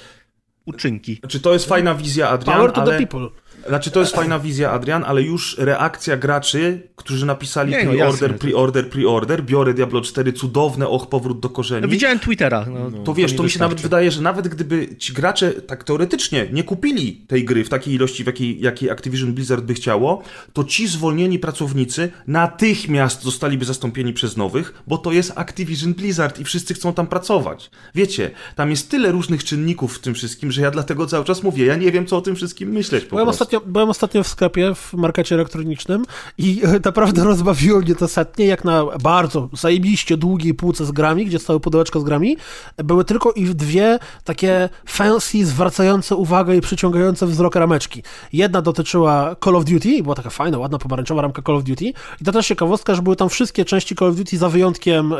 uczynki. 0.67 1.15
Znaczy, 1.15 1.39
to 1.39 1.53
jest 1.53 1.65
fajna 1.65 1.95
wizja, 1.95 2.29
Adrian, 2.29 2.57
Power 2.57 2.71
to 2.71 2.81
ale... 2.81 2.91
the 2.91 3.05
people. 3.05 3.29
Znaczy, 3.67 3.91
to 3.91 3.99
jest 3.99 4.15
fajna 4.15 4.39
wizja, 4.39 4.71
Adrian, 4.71 5.03
ale 5.07 5.21
już 5.21 5.57
reakcja 5.57 6.17
graczy, 6.17 6.87
którzy 6.95 7.25
napisali 7.25 7.71
Nie, 7.71 7.83
no 7.83 7.91
pre-order, 7.91 8.31
jasne. 8.31 8.49
pre-order, 8.49 8.89
pre-order, 8.89 9.43
biorę 9.43 9.73
Diablo 9.73 10.01
4, 10.01 10.33
cudowne, 10.33 10.87
och, 10.87 11.09
powrót 11.09 11.39
do 11.39 11.49
korzeni. 11.49 11.81
No, 11.81 11.87
widziałem 11.87 12.19
Twittera. 12.19 12.65
No, 12.69 13.03
To 13.03 13.13
wiesz, 13.13 13.35
to 13.35 13.43
mi 13.43 13.49
się 13.49 13.59
nawet 13.59 13.81
wydaje, 13.81 14.11
że 14.11 14.21
nawet 14.21 14.47
gdyby 14.47 14.95
ci 14.97 15.13
gracze 15.13 15.51
tak 15.51 15.83
teoretycznie 15.83 16.47
nie 16.51 16.63
kupili 16.63 17.13
tej 17.27 17.45
gry 17.45 17.63
w 17.63 17.69
takiej 17.69 17.93
ilości, 17.93 18.23
w 18.23 18.27
jakiej, 18.27 18.61
jakiej 18.61 18.89
Activision 18.89 19.33
Blizzard 19.33 19.65
by 19.65 19.73
chciało, 19.73 20.21
to 20.53 20.63
ci 20.63 20.87
zwolnieni 20.87 21.39
pracownicy 21.39 22.11
natychmiast 22.27 23.23
zostaliby 23.23 23.65
zastąpieni 23.65 24.13
przez 24.13 24.37
nowych, 24.37 24.83
bo 24.87 24.97
to 24.97 25.11
jest 25.11 25.33
Activision 25.35 25.93
Blizzard 25.93 26.39
i 26.39 26.43
wszyscy 26.43 26.73
chcą 26.73 26.93
tam 26.93 27.07
pracować. 27.07 27.71
Wiecie, 27.95 28.31
tam 28.55 28.69
jest 28.69 28.89
tyle 28.91 29.11
różnych 29.11 29.43
czynników 29.43 29.95
w 29.95 29.99
tym 29.99 30.13
wszystkim, 30.13 30.51
że 30.51 30.61
ja 30.61 30.71
dlatego 30.71 31.07
cały 31.07 31.25
czas 31.25 31.43
mówię, 31.43 31.65
ja 31.65 31.75
nie 31.75 31.91
wiem, 31.91 32.05
co 32.05 32.17
o 32.17 32.21
tym 32.21 32.35
wszystkim 32.35 32.69
myśleć 32.69 33.03
po 33.03 33.09
Byłem 33.09 33.25
prostu. 33.25 33.56
Byłem 33.65 33.89
ostatnio 33.89 34.23
w 34.23 34.27
sklepie 34.27 34.75
w 34.75 34.93
markecie 34.93 35.35
elektronicznym 35.35 36.05
i 36.37 36.61
e, 36.63 36.79
naprawdę 36.85 37.23
rozbawiło 37.23 37.79
mnie 37.79 37.95
to 37.95 38.07
setnie, 38.07 38.45
jak 38.45 38.65
na 38.65 38.85
bardzo 39.03 39.49
zajebiście 39.53 40.17
długiej 40.17 40.53
półce 40.53 40.85
z 40.85 40.91
grami, 40.91 41.25
gdzie 41.25 41.39
stały 41.39 41.59
pudełeczko 41.59 41.99
z 41.99 42.03
grami, 42.03 42.37
były 42.77 43.05
tylko 43.05 43.31
i 43.31 43.45
dwie 43.45 43.99
takie 44.23 44.69
fancy, 44.85 45.45
zwracające 45.45 46.15
uwagę 46.15 46.55
i 46.55 46.61
przyciągające 46.61 47.27
wzrok 47.27 47.55
rameczki. 47.55 48.03
Jedna 48.33 48.61
dotyczyła 48.61 49.35
Call 49.43 49.55
of 49.55 49.65
Duty, 49.65 50.03
była 50.03 50.15
taka 50.15 50.29
fajna, 50.29 50.57
ładna, 50.57 50.77
pomarańczowa 50.77 51.21
ramka 51.21 51.41
Call 51.41 51.55
of 51.55 51.63
Duty 51.63 51.85
i 52.21 52.25
to 52.25 52.31
też 52.31 52.47
ciekawostka, 52.47 52.95
że 52.95 53.01
były 53.01 53.15
tam 53.15 53.29
wszystkie 53.29 53.65
części 53.65 53.95
Call 53.95 54.09
of 54.09 54.15
Duty 54.15 54.37
za 54.37 54.49
wyjątkiem 54.49 55.13
e, 55.13 55.17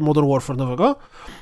Modern 0.00 0.28
Warfare 0.28 0.56
nowego, 0.56 0.96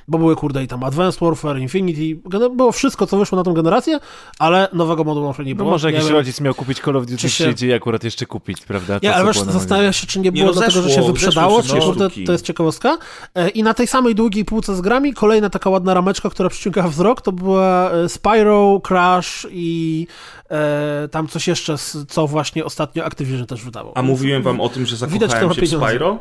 bo 0.08 0.18
były 0.18 0.36
kurde 0.36 0.62
i 0.64 0.68
tam 0.68 0.84
Advanced 0.84 1.20
Warfare, 1.20 1.58
Infinity, 1.58 2.28
było 2.56 2.72
wszystko, 2.72 3.06
co 3.06 3.18
wyszło 3.18 3.36
na 3.38 3.44
tą 3.44 3.54
generację, 3.54 4.00
ale 4.38 4.68
nowego 4.72 5.04
Modern 5.04 5.26
Warfare 5.26 5.46
nie 5.46 5.52
No 5.54 5.56
było. 5.56 5.70
może 5.70 5.88
Nie 5.88 5.94
jakiś 5.94 6.08
wiem. 6.08 6.16
rodzic 6.16 6.40
miał 6.40 6.54
kupić 6.54 6.80
Call 6.80 6.96
of 6.96 7.06
Duty, 7.06 7.30
się- 7.30 7.54
i 7.66 7.72
akurat 7.72 8.04
jeszcze 8.04 8.26
kupić, 8.26 8.60
prawda? 8.60 9.00
To, 9.00 9.06
Nie, 9.06 9.14
ale 9.14 9.26
wiesz, 9.26 9.44
na 9.44 9.52
zastanawiam 9.52 9.92
się, 9.92 10.06
czy 10.06 10.20
nie 10.20 10.32
było 10.32 10.46
no 10.46 10.52
dlatego, 10.52 10.82
że 10.82 10.90
się 10.90 11.02
wyprzedało, 11.02 11.62
czy 11.62 11.80
kurde, 11.80 12.10
to 12.26 12.32
jest 12.32 12.44
ciekawostka. 12.44 12.98
E, 13.34 13.48
I 13.48 13.62
na 13.62 13.74
tej 13.74 13.86
samej 13.86 14.14
długiej 14.14 14.44
półce 14.44 14.76
z 14.76 14.80
grami 14.80 15.14
kolejna 15.14 15.50
taka 15.50 15.70
ładna 15.70 15.94
rameczka, 15.94 16.30
która 16.30 16.48
przyciąga 16.48 16.88
wzrok, 16.88 17.22
to 17.22 17.32
była 17.32 17.90
e, 17.90 18.08
Spyro, 18.08 18.80
Crash 18.88 19.46
i 19.50 20.06
e, 20.50 21.08
tam 21.10 21.28
coś 21.28 21.48
jeszcze, 21.48 21.74
co 22.08 22.26
właśnie 22.26 22.64
ostatnio 22.64 23.04
Activision 23.04 23.46
też 23.46 23.64
wydawał. 23.64 23.92
A 23.94 24.02
mówiłem 24.02 24.42
wam 24.42 24.60
o 24.60 24.68
tym, 24.68 24.86
że 24.86 25.06
Widać, 25.06 25.30
zakochałem 25.30 25.48
ma 25.48 25.54
się 25.54 25.60
w 25.60 25.64
pieniądze. 25.64 25.88
Spyro? 25.88 26.18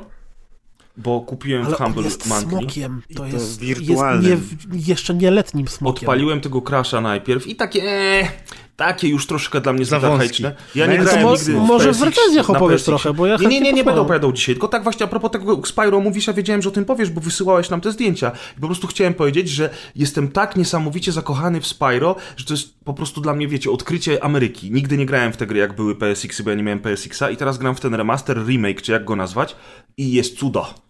Bo 0.97 1.21
kupiłem 1.21 1.65
ale 1.65 1.75
w 1.75 1.77
Humble 1.77 2.03
jest 2.03 2.27
Monthly. 2.27 2.49
smokiem, 2.59 3.01
to 3.13 3.19
to 3.19 3.25
jest, 3.25 3.35
jest 3.35 3.59
wirtualnym. 3.59 4.47
nie, 4.71 4.79
jeszcze 4.87 5.13
nieletnim 5.13 5.67
smokiem. 5.67 5.99
Odpaliłem 6.09 6.41
tego 6.41 6.61
Crasha 6.61 7.01
najpierw 7.01 7.47
i 7.47 7.55
takie, 7.55 7.83
eee, 7.83 8.27
takie 8.75 9.07
już 9.07 9.27
troszkę 9.27 9.61
dla 9.61 9.73
mnie 9.73 9.85
Za 9.85 9.99
zbyt 9.99 10.09
wąski. 10.09 10.45
archaiczne. 10.45 10.55
Ja 10.75 10.85
No 10.87 10.91
nie 10.93 10.97
to 10.99 11.03
grałem 11.03 11.23
mo- 11.23 11.33
nigdy 11.35 11.51
może 11.53 11.93
w 11.93 11.97
PSX 11.99 12.05
recenzjach 12.05 12.49
opowiesz 12.49 12.81
PSX. 12.83 12.85
trochę, 12.85 13.13
bo 13.17 13.27
ja 13.27 13.33
Nie, 13.35 13.37
nie, 13.37 13.43
chętnie 13.49 13.61
nie, 13.71 13.73
nie 13.73 13.83
będę 13.83 14.01
opowiadał 14.01 14.31
dzisiaj, 14.33 14.55
tylko 14.55 14.67
tak 14.67 14.83
właśnie 14.83 15.03
a 15.05 15.09
propos 15.09 15.31
tego 15.31 15.61
Spyro 15.65 15.99
mówisz, 15.99 16.27
ja 16.27 16.33
wiedziałem, 16.33 16.61
że 16.61 16.69
o 16.69 16.71
tym 16.71 16.85
powiesz, 16.85 17.09
bo 17.09 17.21
wysyłałeś 17.21 17.69
nam 17.69 17.81
te 17.81 17.91
zdjęcia. 17.91 18.31
I 18.57 18.61
po 18.61 18.67
prostu 18.67 18.87
chciałem 18.87 19.13
powiedzieć, 19.13 19.49
że 19.49 19.69
jestem 19.95 20.27
tak 20.27 20.55
niesamowicie 20.55 21.11
zakochany 21.11 21.61
w 21.61 21.67
Spyro, 21.67 22.15
że 22.37 22.45
to 22.45 22.53
jest 22.53 22.79
po 22.83 22.93
prostu 22.93 23.21
dla 23.21 23.33
mnie, 23.33 23.47
wiecie, 23.47 23.71
odkrycie 23.71 24.23
Ameryki. 24.23 24.71
Nigdy 24.71 24.97
nie 24.97 25.05
grałem 25.05 25.33
w 25.33 25.37
te 25.37 25.47
gry, 25.47 25.59
jak 25.59 25.75
były 25.75 25.95
PSX-y, 25.95 26.43
bo 26.43 26.49
ja 26.49 26.55
nie 26.55 26.63
miałem 26.63 26.79
PSX-a 26.79 27.29
i 27.29 27.37
teraz 27.37 27.57
gram 27.57 27.75
w 27.75 27.79
ten 27.79 27.93
remaster, 27.95 28.45
remake, 28.47 28.81
czy 28.81 28.91
jak 28.91 29.05
go 29.05 29.15
nazwać 29.15 29.55
i 29.97 30.11
jest 30.11 30.37
cudo. 30.37 30.86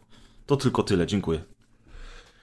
To 0.48 0.58
tylko 0.58 0.84
tyle, 0.84 1.08
dziękuję. 1.08 1.44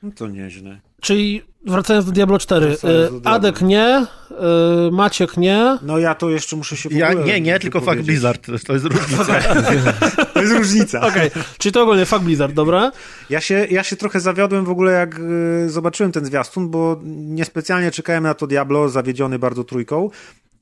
No 0.03 0.11
to 0.17 0.29
nieźle. 0.29 0.81
Czyli 1.01 1.43
wracając 1.67 2.07
do 2.07 2.12
Diablo 2.12 2.38
4, 2.38 2.67
Wracając 2.67 2.83
do 2.83 3.07
y, 3.07 3.11
Diablo. 3.21 3.31
Adek 3.31 3.61
nie, 3.62 4.07
y, 4.31 4.90
Maciek 4.93 5.37
nie, 5.37 5.79
No 5.83 5.99
ja 5.99 6.14
to 6.14 6.31
jeszcze 6.31 6.57
muszę 6.57 6.77
się 6.77 6.88
Ja, 6.93 7.12
nie, 7.12 7.40
nie, 7.40 7.59
tylko 7.59 7.81
wypowiedzieć. 7.81 8.07
Blizzard, 8.07 8.47
to 8.67 8.73
jest 8.73 8.85
różnica. 8.85 9.25
To 10.35 10.43
jest 10.43 10.53
różnica. 10.55 11.01
Okej, 11.09 11.31
czyli 11.59 11.73
to 11.73 11.83
ogólnie 11.83 12.07
fuck 12.07 12.23
Blizzard, 12.23 12.53
dobra? 12.55 12.93
Ja 13.31 13.40
się, 13.40 13.67
ja 13.71 13.83
się 13.83 13.97
trochę 13.97 14.21
zawiodłem 14.21 14.64
w 14.64 14.71
ogóle, 14.71 14.93
jak 14.93 15.19
y, 15.19 15.71
zobaczyłem 15.71 16.12
ten 16.12 16.25
zwiastun, 16.25 16.71
bo 16.71 17.01
niespecjalnie 17.05 17.90
czekałem 17.90 18.23
na 18.23 18.35
to 18.35 18.47
Diablo, 18.47 18.88
zawiedziony 18.88 19.38
bardzo 19.38 19.64
trójką. 19.64 20.11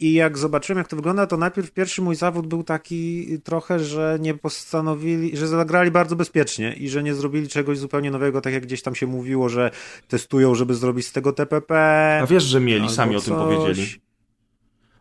I 0.00 0.12
jak 0.12 0.38
zobaczyłem, 0.38 0.78
jak 0.78 0.88
to 0.88 0.96
wygląda, 0.96 1.26
to 1.26 1.37
najpierw 1.37 1.70
pierwszy 1.70 2.02
mój 2.02 2.16
zawód 2.16 2.46
był 2.46 2.62
taki 2.62 3.26
trochę, 3.44 3.78
że 3.78 4.18
nie 4.20 4.35
postanowili, 4.35 5.37
że 5.37 5.48
zagrali 5.48 5.90
bardzo 5.90 6.16
bezpiecznie 6.16 6.72
i 6.72 6.88
że 6.88 7.02
nie 7.02 7.14
zrobili 7.14 7.48
czegoś 7.48 7.78
zupełnie 7.78 8.11
nowego, 8.11 8.40
tak 8.40 8.52
jak 8.52 8.62
gdzieś 8.62 8.83
tam 8.83 8.94
się 8.94 9.07
mówiło, 9.07 9.48
że 9.48 9.70
testują, 10.09 10.55
żeby 10.55 10.74
zrobić 10.74 11.07
z 11.07 11.12
tego 11.12 11.33
TPP. 11.33 11.74
A 12.22 12.26
wiesz, 12.26 12.44
że 12.44 12.61
mieli, 12.61 12.88
sami 12.88 13.16
o 13.16 13.20
tym 13.20 13.35
coś. 13.35 13.44
powiedzieli. 13.46 13.87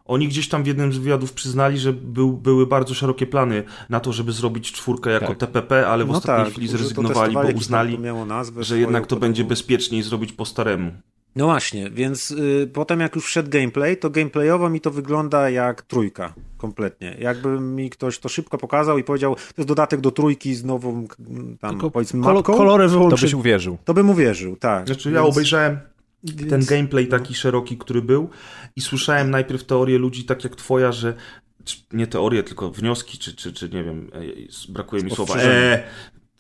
Oni 0.06 0.28
gdzieś 0.28 0.50
tam 0.50 0.64
w 0.64 0.68
jednym 0.68 0.94
z 0.94 0.98
wywiadów 0.98 1.34
przyznali, 1.34 1.78
że 1.78 1.94
był, 1.94 2.34
były 2.34 2.68
bardzo 2.68 2.94
szerokie 2.94 3.28
plany 3.28 3.64
na 3.90 4.00
to, 4.00 4.14
żeby 4.14 4.32
zrobić 4.32 4.72
czwórkę 4.72 5.10
jako 5.10 5.28
Tak. 5.28 5.38
TPP, 5.38 5.88
ale 5.88 6.06
w 6.06 6.08
No 6.08 6.14
ostatniej 6.18 6.46
tak, 6.46 6.54
chwili 6.54 6.68
zrezygnowali, 6.68 7.34
bo 7.34 7.44
tam 7.44 7.56
uznali, 7.56 8.00
nazwę 8.28 8.64
że 8.64 8.80
jednak 8.80 9.08
to 9.08 9.16
będzie 9.16 9.44
bezpieczniej 9.44 10.04
zrobić 10.04 10.34
po 10.34 10.46
staremu. 10.46 10.92
No 11.36 11.46
właśnie, 11.46 11.90
więc 11.90 12.32
y, 12.32 12.70
potem 12.74 13.00
jak 13.00 13.16
już 13.16 13.26
wszedł 13.26 13.50
gameplay, 13.50 13.98
to 13.98 14.10
gameplayowo 14.10 14.70
mi 14.70 14.82
to 14.82 14.92
wygląda 14.92 15.50
jak 15.50 15.82
trójka, 15.82 16.34
kompletnie. 16.58 17.18
Jakby 17.20 17.60
mi 17.60 17.90
ktoś 17.90 18.20
to 18.20 18.30
szybko 18.30 18.58
pokazał 18.58 18.98
i 18.98 19.04
powiedział, 19.04 19.36
to 19.36 19.42
jest 19.58 19.68
dodatek 19.68 20.02
do 20.02 20.12
trójki 20.12 20.56
z 20.56 20.64
nową 20.64 21.08
tam 21.60 21.72
Tylko 21.72 21.92
powiedzmy 21.92 22.20
mapką, 22.20 22.54
kolory 22.54 22.84
To 22.84 22.90
wyłączyć. 22.90 23.22
byś 23.22 23.34
uwierzył. 23.34 23.78
to 23.86 23.94
bym 23.94 24.10
uwierzył, 24.10 24.56
tak. 24.56 24.86
Znaczy 24.86 25.12
ja 25.12 25.22
Więc- 25.24 25.34
obejrzałem 25.36 25.80
więc- 26.24 26.50
ten 26.50 26.66
gameplay 26.66 27.08
taki 27.08 27.34
szeroki, 27.34 27.78
który 27.78 28.02
był 28.02 28.30
i 28.76 28.82
słyszałem 28.82 29.32
najpierw 29.32 29.64
teorie 29.64 29.98
ludzi, 29.98 30.24
tak 30.24 30.44
jak 30.44 30.56
twoja, 30.56 30.92
że 30.92 31.14
nie 31.94 32.08
teorie, 32.08 32.44
tylko 32.44 32.72
wnioski, 32.72 33.18
czy, 33.18 33.36
czy, 33.36 33.54
czy 33.54 33.70
nie 33.70 33.84
wiem, 33.84 34.12
e, 34.14 34.72
brakuje 34.74 35.04
mi 35.04 35.12
słowa, 35.12 35.36
e, 35.36 35.84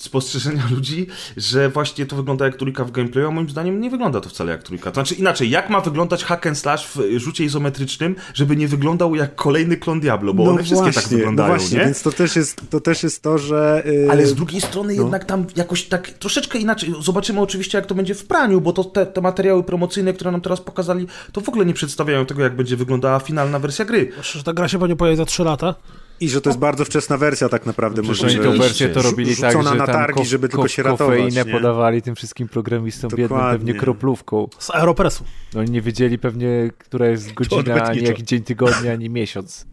spostrzeżenia 0.01 0.63
ludzi, 0.75 1.07
że 1.37 1.69
właśnie 1.69 2.05
to 2.05 2.15
wygląda 2.15 2.45
jak 2.45 2.55
trójka 2.55 2.85
w 2.85 2.91
gameplayu, 2.91 3.27
a 3.27 3.31
moim 3.31 3.49
zdaniem 3.49 3.81
nie 3.81 3.89
wygląda 3.89 4.21
to 4.21 4.29
wcale 4.29 4.51
jak 4.51 4.63
trójka. 4.63 4.91
To 4.91 4.93
znaczy 4.93 5.15
inaczej, 5.15 5.49
jak 5.49 5.69
ma 5.69 5.81
wyglądać 5.81 6.23
hack 6.23 6.47
and 6.47 6.57
slash 6.57 6.87
w 6.87 7.17
rzucie 7.17 7.43
izometrycznym, 7.43 8.15
żeby 8.33 8.55
nie 8.55 8.67
wyglądał 8.67 9.15
jak 9.15 9.35
kolejny 9.35 9.77
klon 9.77 9.99
Diablo, 9.99 10.33
bo 10.33 10.43
one 10.43 10.63
wszystkie 10.63 10.91
tak 10.91 11.07
wyglądają, 11.07 11.49
no 11.49 11.55
właśnie, 11.57 11.77
nie? 11.77 11.85
więc 11.85 12.01
to 12.01 12.11
też 12.11 12.35
jest 12.35 12.61
to, 12.69 12.79
też 12.79 13.03
jest 13.03 13.21
to 13.21 13.37
że... 13.37 13.83
y, 13.85 14.07
Ale 14.11 14.27
z 14.27 14.35
drugiej 14.35 14.61
strony 14.61 14.95
no. 14.95 15.01
jednak 15.01 15.25
tam 15.25 15.45
jakoś 15.55 15.83
tak 15.83 16.09
troszeczkę 16.09 16.59
inaczej. 16.59 16.93
Zobaczymy 16.99 17.41
oczywiście, 17.41 17.77
jak 17.77 17.85
to 17.85 17.95
będzie 17.95 18.15
w 18.15 18.25
praniu, 18.25 18.61
bo 18.61 18.73
to 18.73 18.83
te, 18.83 19.05
te 19.05 19.21
materiały 19.21 19.63
promocyjne, 19.63 20.13
które 20.13 20.31
nam 20.31 20.41
teraz 20.41 20.61
pokazali, 20.61 21.07
to 21.31 21.41
w 21.41 21.49
ogóle 21.49 21.65
nie 21.65 21.73
przedstawiają 21.73 22.25
tego, 22.25 22.41
jak 22.41 22.55
będzie 22.55 22.75
wyglądała 22.75 23.19
finalna 23.19 23.59
wersja 23.59 23.85
gry. 23.85 24.11
Że 24.21 24.43
ta 24.43 24.53
gra 24.53 24.67
się 24.67 24.79
pewnie 24.79 24.95
pojawi 24.95 25.17
za 25.17 25.25
3 25.25 25.43
lata. 25.43 25.75
I 26.21 26.29
że 26.29 26.41
to 26.41 26.49
jest 26.49 26.59
bardzo 26.59 26.85
wczesna 26.85 27.17
wersja 27.17 27.49
tak 27.49 27.65
naprawdę. 27.65 28.01
Może, 28.01 28.27
oni 28.27 28.35
tą 28.35 28.51
że- 28.53 28.57
wersję 28.59 28.89
to 28.89 29.01
robili 29.01 29.35
tak, 29.35 29.51
że 29.51 29.57
na 29.63 29.75
tam 29.75 29.85
targi, 29.87 30.25
żeby 30.25 30.49
tylko 30.49 30.67
się 30.67 30.83
ratować. 30.83 31.17
kofeinę 31.17 31.45
nie? 31.45 31.51
podawali 31.51 32.01
tym 32.01 32.15
wszystkim 32.15 32.47
programistom 32.47 33.09
biednym 33.09 33.27
Dokładnie. 33.27 33.57
pewnie 33.59 33.73
kroplówką. 33.73 34.47
Z 34.59 34.69
Aeropressu. 34.69 35.23
Oni 35.55 35.71
nie 35.71 35.81
wiedzieli 35.81 36.19
pewnie, 36.19 36.69
która 36.77 37.07
jest 37.07 37.33
godzina, 37.33 37.83
ani 37.83 38.03
jaki 38.03 38.23
dzień 38.23 38.43
tygodnia, 38.43 38.93
ani 38.93 39.09
miesiąc. 39.09 39.65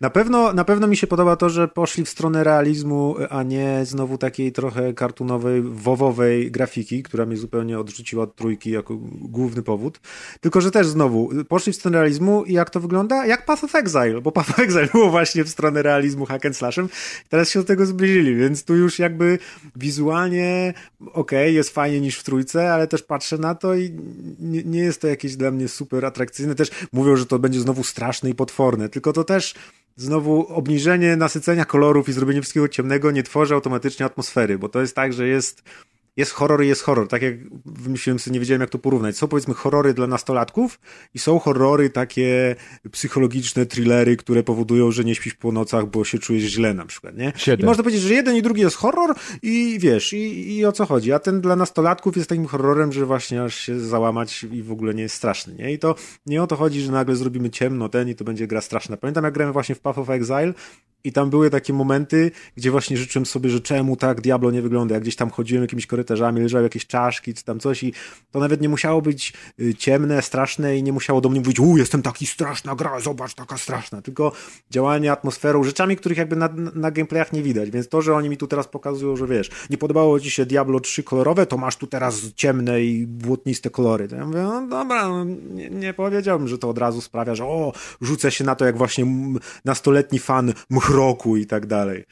Na 0.00 0.10
pewno, 0.10 0.52
na 0.52 0.64
pewno 0.64 0.86
mi 0.86 0.96
się 0.96 1.06
podoba 1.06 1.36
to, 1.36 1.50
że 1.50 1.68
poszli 1.68 2.04
w 2.04 2.08
stronę 2.08 2.44
realizmu, 2.44 3.16
a 3.30 3.42
nie 3.42 3.80
znowu 3.84 4.18
takiej 4.18 4.52
trochę 4.52 4.94
kartunowej, 4.94 5.62
wowowej 5.62 6.50
grafiki, 6.50 7.02
która 7.02 7.26
mnie 7.26 7.36
zupełnie 7.36 7.78
odrzuciła 7.78 8.24
od 8.24 8.36
trójki 8.36 8.70
jako 8.70 8.96
główny 9.20 9.62
powód. 9.62 10.00
Tylko, 10.40 10.60
że 10.60 10.70
też 10.70 10.86
znowu 10.86 11.30
poszli 11.48 11.72
w 11.72 11.76
stronę 11.76 11.98
realizmu 11.98 12.44
i 12.44 12.52
jak 12.52 12.70
to 12.70 12.80
wygląda? 12.80 13.26
Jak 13.26 13.44
Path 13.44 13.64
of 13.64 13.74
Exile, 13.74 14.20
bo 14.20 14.32
Path 14.32 14.50
of 14.50 14.58
Exile 14.58 14.88
było 14.92 15.10
właśnie 15.10 15.44
w 15.44 15.48
stronę 15.48 15.82
realizmu 15.82 16.26
hack 16.26 16.46
and 16.46 16.56
slashem. 16.56 16.88
Teraz 17.28 17.50
się 17.50 17.60
do 17.60 17.64
tego 17.64 17.86
zbliżyli, 17.86 18.36
więc 18.36 18.64
tu 18.64 18.76
już 18.76 18.98
jakby 18.98 19.38
wizualnie 19.76 20.74
okej, 21.12 21.54
jest 21.54 21.70
fajnie 21.70 22.00
niż 22.00 22.18
w 22.18 22.22
trójce, 22.22 22.72
ale 22.72 22.86
też 22.86 23.02
patrzę 23.02 23.38
na 23.38 23.54
to 23.54 23.74
i 23.74 23.96
nie, 24.40 24.62
nie 24.64 24.80
jest 24.80 25.00
to 25.00 25.08
jakieś 25.08 25.36
dla 25.36 25.50
mnie 25.50 25.68
super 25.68 26.04
atrakcyjne. 26.04 26.54
Też 26.54 26.70
mówią, 26.92 27.16
że 27.16 27.26
to 27.26 27.38
będzie 27.38 27.60
znowu 27.60 27.84
straszne 27.84 28.30
i 28.30 28.34
potworne, 28.34 28.88
tylko 28.88 29.12
to 29.12 29.24
też 29.24 29.54
znowu 29.96 30.46
obniżenie 30.48 31.16
nasycenia 31.16 31.64
kolorów 31.64 32.08
i 32.08 32.12
zrobienie 32.12 32.40
wszystkiego 32.40 32.68
ciemnego 32.68 33.10
nie 33.10 33.22
tworzy 33.22 33.54
automatycznie 33.54 34.06
atmosfery, 34.06 34.58
bo 34.58 34.68
to 34.68 34.80
jest 34.80 34.96
tak, 34.96 35.12
że 35.12 35.28
jest 35.28 35.62
jest 36.16 36.32
horror 36.32 36.64
i 36.64 36.68
jest 36.68 36.82
horror. 36.82 37.08
Tak 37.08 37.22
jak 37.22 37.34
wymyśliłem 37.64 38.18
sobie, 38.18 38.34
nie 38.34 38.40
wiedziałem 38.40 38.60
jak 38.60 38.70
to 38.70 38.78
porównać. 38.78 39.16
Są 39.16 39.28
powiedzmy 39.28 39.54
horrory 39.54 39.94
dla 39.94 40.06
nastolatków 40.06 40.80
i 41.14 41.18
są 41.18 41.38
horrory 41.38 41.90
takie 41.90 42.56
psychologiczne, 42.90 43.66
thrillery, 43.66 44.16
które 44.16 44.42
powodują, 44.42 44.90
że 44.90 45.04
nie 45.04 45.14
śpisz 45.14 45.34
po 45.34 45.52
nocach, 45.52 45.86
bo 45.86 46.04
się 46.04 46.18
czujesz 46.18 46.42
źle 46.42 46.74
na 46.74 46.86
przykład, 46.86 47.16
nie? 47.16 47.32
Siedem. 47.36 47.64
I 47.64 47.66
można 47.66 47.82
powiedzieć, 47.82 48.02
że 48.02 48.14
jeden 48.14 48.36
i 48.36 48.42
drugi 48.42 48.60
jest 48.60 48.76
horror 48.76 49.14
i 49.42 49.78
wiesz, 49.80 50.12
i, 50.12 50.56
i 50.56 50.66
o 50.66 50.72
co 50.72 50.86
chodzi. 50.86 51.12
A 51.12 51.18
ten 51.18 51.40
dla 51.40 51.56
nastolatków 51.56 52.16
jest 52.16 52.28
takim 52.28 52.46
horrorem, 52.46 52.92
że 52.92 53.06
właśnie 53.06 53.42
aż 53.42 53.54
się 53.54 53.80
załamać 53.80 54.44
i 54.52 54.62
w 54.62 54.72
ogóle 54.72 54.94
nie 54.94 55.02
jest 55.02 55.14
straszny, 55.14 55.54
nie? 55.54 55.72
I 55.72 55.78
to 55.78 55.94
nie 56.26 56.42
o 56.42 56.46
to 56.46 56.56
chodzi, 56.56 56.80
że 56.80 56.92
nagle 56.92 57.16
zrobimy 57.16 57.50
ciemno 57.50 57.88
ten 57.88 58.08
i 58.08 58.14
to 58.14 58.24
będzie 58.24 58.46
gra 58.46 58.60
straszna. 58.60 58.96
Pamiętam 58.96 59.24
jak 59.24 59.34
grałem 59.34 59.52
właśnie 59.52 59.74
w 59.74 59.80
Path 59.80 59.98
of 59.98 60.10
Exile 60.10 60.54
i 61.04 61.12
tam 61.12 61.30
były 61.30 61.50
takie 61.50 61.72
momenty, 61.72 62.30
gdzie 62.56 62.70
właśnie 62.70 62.96
życzyłem 62.96 63.26
sobie, 63.26 63.50
że 63.50 63.60
czemu 63.60 63.96
tak 63.96 64.20
Diablo 64.20 64.50
nie 64.50 64.62
wygląda. 64.62 64.94
Jak 64.94 65.02
gdzieś 65.02 65.16
tam 65.16 65.30
chodziłem 65.30 65.62
jakimiś 65.62 65.86
korytarzami, 65.86 66.40
leżały 66.40 66.64
jakieś 66.64 66.86
czaszki 66.86 67.34
czy 67.34 67.44
tam 67.44 67.60
coś 67.60 67.82
i 67.82 67.92
to 68.30 68.40
nawet 68.40 68.60
nie 68.60 68.68
musiało 68.68 69.02
być 69.02 69.32
y, 69.60 69.74
ciemne, 69.74 70.22
straszne 70.22 70.78
i 70.78 70.82
nie 70.82 70.92
musiało 70.92 71.20
do 71.20 71.28
mnie 71.28 71.40
mówić, 71.40 71.60
u, 71.60 71.76
jestem 71.76 72.02
taki 72.02 72.26
straszna 72.26 72.74
gra, 72.74 73.00
zobacz, 73.00 73.34
taka 73.34 73.58
straszna. 73.58 74.02
Tylko 74.02 74.32
działanie 74.70 75.12
atmosferą, 75.12 75.64
rzeczami, 75.64 75.96
których 75.96 76.18
jakby 76.18 76.36
na, 76.36 76.48
na 76.74 76.90
gameplayach 76.90 77.32
nie 77.32 77.42
widać. 77.42 77.70
Więc 77.70 77.88
to, 77.88 78.02
że 78.02 78.14
oni 78.14 78.28
mi 78.28 78.36
tu 78.36 78.46
teraz 78.46 78.68
pokazują, 78.68 79.16
że 79.16 79.26
wiesz, 79.26 79.50
nie 79.70 79.78
podobało 79.78 80.20
ci 80.20 80.30
się 80.30 80.46
Diablo 80.46 80.80
3 80.80 81.02
kolorowe, 81.02 81.46
to 81.46 81.56
masz 81.56 81.76
tu 81.76 81.86
teraz 81.86 82.20
ciemne 82.34 82.84
i 82.84 83.06
błotniste 83.06 83.70
kolory. 83.70 84.08
To 84.08 84.16
ja 84.16 84.26
mówię, 84.26 84.42
no 84.42 84.66
dobra, 84.66 85.08
no, 85.08 85.24
nie, 85.24 85.70
nie 85.70 85.94
powiedziałbym, 85.94 86.48
że 86.48 86.58
to 86.58 86.68
od 86.68 86.78
razu 86.78 87.00
sprawia, 87.00 87.34
że 87.34 87.44
o, 87.44 87.72
rzucę 88.00 88.30
się 88.30 88.44
na 88.44 88.54
to 88.54 88.64
jak 88.64 88.78
właśnie 88.78 89.06
nastoletni 89.64 90.18
fan 90.18 90.52
mchroku 90.94 91.36
i 91.36 91.46
tak 91.46 91.66
dalej. 91.66 92.04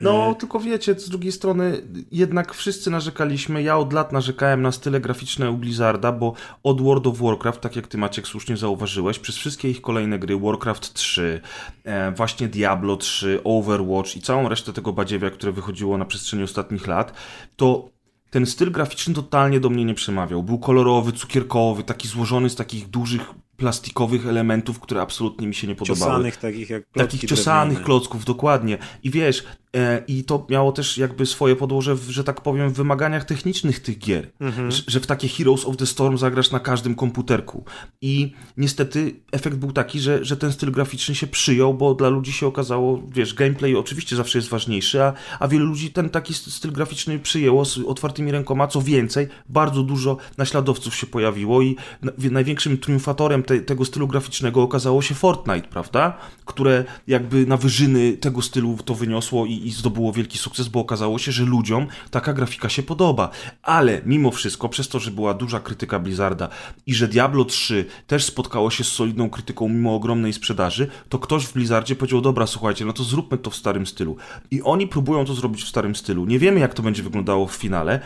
No, 0.00 0.34
tylko 0.34 0.60
wiecie, 0.60 1.00
z 1.00 1.08
drugiej 1.08 1.32
strony 1.32 1.82
jednak 2.12 2.54
wszyscy 2.54 2.90
narzekaliśmy, 2.90 3.62
ja 3.62 3.78
od 3.78 3.92
lat 3.92 4.12
narzekałem 4.12 4.62
na 4.62 4.72
style 4.72 5.00
graficzne 5.00 5.50
u 5.50 5.56
Blizzarda, 5.56 6.12
bo 6.12 6.34
od 6.62 6.82
World 6.82 7.06
of 7.06 7.18
Warcraft, 7.18 7.60
tak 7.60 7.76
jak 7.76 7.86
ty 7.86 7.98
Maciek 7.98 8.26
słusznie 8.26 8.56
zauważyłeś, 8.56 9.18
przez 9.18 9.36
wszystkie 9.36 9.70
ich 9.70 9.80
kolejne 9.80 10.18
gry, 10.18 10.38
Warcraft 10.38 10.94
3, 10.94 11.40
e, 11.84 12.12
właśnie 12.12 12.48
Diablo 12.48 12.96
3, 12.96 13.40
Overwatch 13.44 14.16
i 14.16 14.20
całą 14.20 14.48
resztę 14.48 14.72
tego 14.72 14.92
badziewia, 14.92 15.30
które 15.30 15.52
wychodziło 15.52 15.98
na 15.98 16.04
przestrzeni 16.04 16.42
ostatnich 16.42 16.86
lat, 16.86 17.12
to 17.56 17.88
ten 18.30 18.46
styl 18.46 18.70
graficzny 18.70 19.14
totalnie 19.14 19.60
do 19.60 19.70
mnie 19.70 19.84
nie 19.84 19.94
przemawiał. 19.94 20.42
Był 20.42 20.58
kolorowy, 20.58 21.12
cukierkowy, 21.12 21.82
taki 21.82 22.08
złożony 22.08 22.50
z 22.50 22.56
takich 22.56 22.88
dużych 22.88 23.34
plastikowych 23.60 24.26
elementów, 24.26 24.80
które 24.80 25.00
absolutnie 25.02 25.46
mi 25.46 25.54
się 25.54 25.66
nie 25.66 25.74
podobały. 25.74 26.10
Ciosanych 26.10 26.36
takich 26.36 26.70
jak 26.70 26.86
plotki 26.86 27.16
Takich 27.16 27.30
ciosanych 27.30 27.66
drewniane. 27.68 27.84
klocków, 27.86 28.24
dokładnie. 28.24 28.78
I 29.02 29.10
wiesz, 29.10 29.44
e, 29.76 30.02
i 30.08 30.24
to 30.24 30.46
miało 30.50 30.72
też 30.72 30.98
jakby 30.98 31.26
swoje 31.26 31.56
podłoże, 31.56 31.94
w, 31.94 32.10
że 32.10 32.24
tak 32.24 32.40
powiem, 32.40 32.70
w 32.70 32.76
wymaganiach 32.76 33.24
technicznych 33.24 33.80
tych 33.80 33.98
gier. 33.98 34.30
Że, 34.68 34.82
że 34.86 35.00
w 35.00 35.06
takie 35.06 35.28
Heroes 35.28 35.64
of 35.64 35.76
the 35.76 35.86
Storm 35.86 36.16
zagrasz 36.18 36.50
na 36.50 36.60
każdym 36.60 36.94
komputerku. 36.94 37.64
I 38.00 38.32
niestety 38.56 39.20
efekt 39.32 39.56
był 39.56 39.72
taki, 39.72 40.00
że, 40.00 40.24
że 40.24 40.36
ten 40.36 40.52
styl 40.52 40.70
graficzny 40.72 41.14
się 41.14 41.26
przyjął, 41.26 41.74
bo 41.74 41.94
dla 41.94 42.08
ludzi 42.08 42.32
się 42.32 42.46
okazało, 42.46 43.02
wiesz, 43.14 43.34
gameplay 43.34 43.76
oczywiście 43.76 44.16
zawsze 44.16 44.38
jest 44.38 44.48
ważniejszy, 44.48 45.02
a, 45.02 45.12
a 45.40 45.48
wielu 45.48 45.66
ludzi 45.66 45.90
ten 45.90 46.10
taki 46.10 46.34
styl 46.34 46.72
graficzny 46.72 47.18
przyjęło 47.18 47.64
z 47.64 47.78
otwartymi 47.78 48.32
rękoma. 48.32 48.66
Co 48.68 48.82
więcej, 48.82 49.28
bardzo 49.48 49.82
dużo 49.82 50.16
naśladowców 50.38 50.94
się 50.94 51.06
pojawiło 51.06 51.62
i 51.62 51.76
na- 52.02 52.12
największym 52.30 52.78
triumfatorem 52.78 53.42
te, 53.50 53.60
tego 53.60 53.84
stylu 53.84 54.08
graficznego 54.08 54.62
okazało 54.62 55.02
się 55.02 55.14
Fortnite, 55.14 55.68
prawda? 55.68 56.16
Które 56.44 56.84
jakby 57.06 57.46
na 57.46 57.56
wyżyny 57.56 58.12
tego 58.12 58.42
stylu 58.42 58.78
to 58.84 58.94
wyniosło 58.94 59.46
i, 59.46 59.52
i, 59.52 59.70
zdobyło 59.70 60.12
wielki 60.12 60.38
sukces, 60.38 60.68
bo 60.68 60.80
okazało 60.80 61.18
się, 61.18 61.32
że 61.32 61.44
ludziom 61.44 61.86
taka 62.10 62.32
grafika 62.32 62.68
się 62.68 62.82
podoba. 62.82 63.30
Ale 63.62 64.02
mimo 64.06 64.30
wszystko, 64.30 64.68
przez 64.68 64.88
to, 64.88 64.98
że 64.98 65.10
była 65.10 65.34
duża 65.34 65.60
krytyka 65.60 65.98
Blizzarda 65.98 66.48
i 66.86 66.94
że 66.94 67.08
Diablo 67.08 67.44
3 67.44 67.84
też 68.06 68.24
spotkało 68.24 68.70
się 68.70 68.84
z 68.84 68.88
solidną 68.88 69.30
krytyką 69.30 69.68
mimo 69.68 69.94
ogromnej 69.94 70.32
sprzedaży, 70.32 70.88
to 71.08 71.18
ktoś 71.18 71.44
w 71.44 71.52
Blizzardzie 71.52 71.96
powiedział, 71.96 72.20
dobra, 72.20 72.46
słuchajcie, 72.46 72.84
no 72.84 72.92
to 72.92 73.04
zróbmy 73.04 73.38
to 73.38 73.50
w 73.50 73.56
starym 73.56 73.86
stylu. 73.86 74.16
I 74.50 74.62
oni 74.62 74.86
próbują 74.86 75.24
to 75.24 75.34
zrobić 75.34 75.64
w 75.64 75.68
starym 75.68 75.94
stylu. 75.94 76.26
Nie 76.26 76.38
wiemy, 76.38 76.60
jak 76.60 76.74
to 76.74 76.82
będzie 76.82 77.02
wyglądało 77.02 77.46
w 77.46 77.52
finale, 77.52 78.00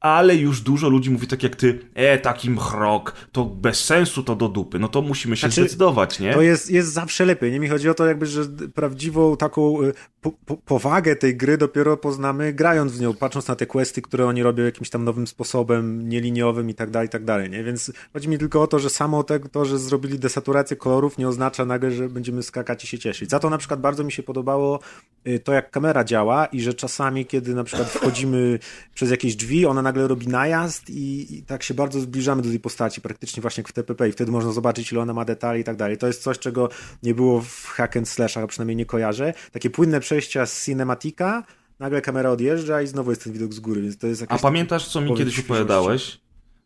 ale 0.00 0.36
już 0.36 0.60
dużo 0.60 0.88
ludzi 0.88 1.10
mówi 1.10 1.26
tak 1.26 1.42
jak 1.42 1.56
ty, 1.56 1.78
e, 1.94 2.18
taki 2.18 2.50
mchrok, 2.50 3.14
to 3.32 3.44
bez 3.44 3.84
sensu, 3.84 4.22
to 4.22 4.36
do 4.36 4.48
dupy. 4.48 4.78
No 4.78 4.88
to 4.88 5.02
musimy 5.02 5.36
się 5.36 5.46
Znaczy, 5.46 5.60
zdecydować, 5.60 6.20
nie? 6.20 6.34
To 6.34 6.42
jest, 6.42 6.70
jest 6.70 6.92
zawsze 6.92 7.24
lepiej. 7.24 7.52
Nie 7.52 7.60
mi 7.60 7.68
chodzi 7.68 7.88
o 7.88 7.94
to, 7.94 8.06
jakby, 8.06 8.26
że 8.26 8.44
prawdziwą 8.74 9.36
taką 9.36 9.82
y, 9.82 9.92
po, 10.20 10.32
po, 10.46 10.56
powagę 10.56 11.16
tej 11.16 11.36
gry 11.36 11.58
dopiero 11.58 11.96
poznamy 11.96 12.52
grając 12.52 12.92
w 12.92 13.00
nią, 13.00 13.14
patrząc 13.14 13.48
na 13.48 13.56
te 13.56 13.66
questy, 13.66 14.02
które 14.02 14.26
oni 14.26 14.42
robią 14.42 14.64
jakimś 14.64 14.90
tam 14.90 15.04
nowym 15.04 15.26
sposobem, 15.26 16.08
nieliniowym 16.08 16.70
i 16.70 16.74
tak 16.74 16.90
dalej, 16.90 17.06
i 17.06 17.10
tak 17.10 17.24
dalej, 17.24 17.50
nie? 17.50 17.64
Więc 17.64 17.92
chodzi 18.12 18.28
mi 18.28 18.38
tylko 18.38 18.62
o 18.62 18.66
to, 18.66 18.78
że 18.78 18.90
samo 18.90 19.22
te, 19.22 19.40
to, 19.40 19.64
że 19.64 19.78
zrobili 19.78 20.18
desaturację 20.18 20.76
kolorów 20.76 21.18
nie 21.18 21.28
oznacza 21.28 21.64
nagle, 21.64 21.90
że 21.90 22.08
będziemy 22.08 22.42
skakać 22.42 22.84
i 22.84 22.86
się 22.86 22.98
cieszyć. 22.98 23.30
Za 23.30 23.38
to 23.38 23.50
na 23.50 23.58
przykład 23.58 23.80
bardzo 23.80 24.04
mi 24.04 24.12
się 24.12 24.22
podobało 24.22 24.80
y, 25.26 25.38
to, 25.38 25.52
jak 25.52 25.70
kamera 25.70 26.04
działa 26.04 26.46
i 26.46 26.60
że 26.60 26.74
czasami, 26.74 27.26
kiedy 27.26 27.54
na 27.54 27.64
przykład 27.64 27.88
wchodzimy 27.88 28.58
przez 28.94 29.10
jakieś 29.10 29.36
drzwi, 29.36 29.66
ona 29.66 29.82
nagle 29.90 30.08
robi 30.08 30.28
najazd 30.28 30.90
i, 30.90 31.34
i 31.38 31.42
tak 31.42 31.62
się 31.62 31.74
bardzo 31.74 32.00
zbliżamy 32.00 32.42
do 32.42 32.48
tej 32.48 32.60
postaci, 32.60 33.00
praktycznie 33.00 33.40
właśnie 33.40 33.60
jak 33.60 33.68
w 33.68 33.72
TPP 33.72 34.08
i 34.08 34.12
wtedy 34.12 34.32
można 34.32 34.52
zobaczyć, 34.52 34.92
ile 34.92 35.00
ona 35.00 35.14
ma 35.14 35.24
detali 35.24 35.60
i 35.60 35.64
tak 35.64 35.76
dalej. 35.76 35.98
To 35.98 36.06
jest 36.06 36.22
coś, 36.22 36.38
czego 36.38 36.68
nie 37.02 37.14
było 37.14 37.40
w 37.40 37.66
hack 37.66 37.96
and 37.96 38.08
slashach, 38.08 38.44
a 38.44 38.46
przynajmniej 38.46 38.76
nie 38.76 38.86
kojarzę. 38.86 39.34
Takie 39.52 39.70
płynne 39.70 40.00
przejścia 40.00 40.46
z 40.46 40.64
cinematika, 40.64 41.44
nagle 41.78 42.00
kamera 42.00 42.30
odjeżdża 42.30 42.82
i 42.82 42.86
znowu 42.86 43.10
jest 43.10 43.24
ten 43.24 43.32
widok 43.32 43.52
z 43.52 43.60
góry, 43.60 43.82
więc 43.82 43.98
to 43.98 44.06
jest 44.06 44.24
A 44.28 44.38
pamiętasz, 44.38 44.88
co 44.88 45.00
mi 45.00 45.16
kiedyś 45.16 45.38
opowiadałeś? 45.38 46.20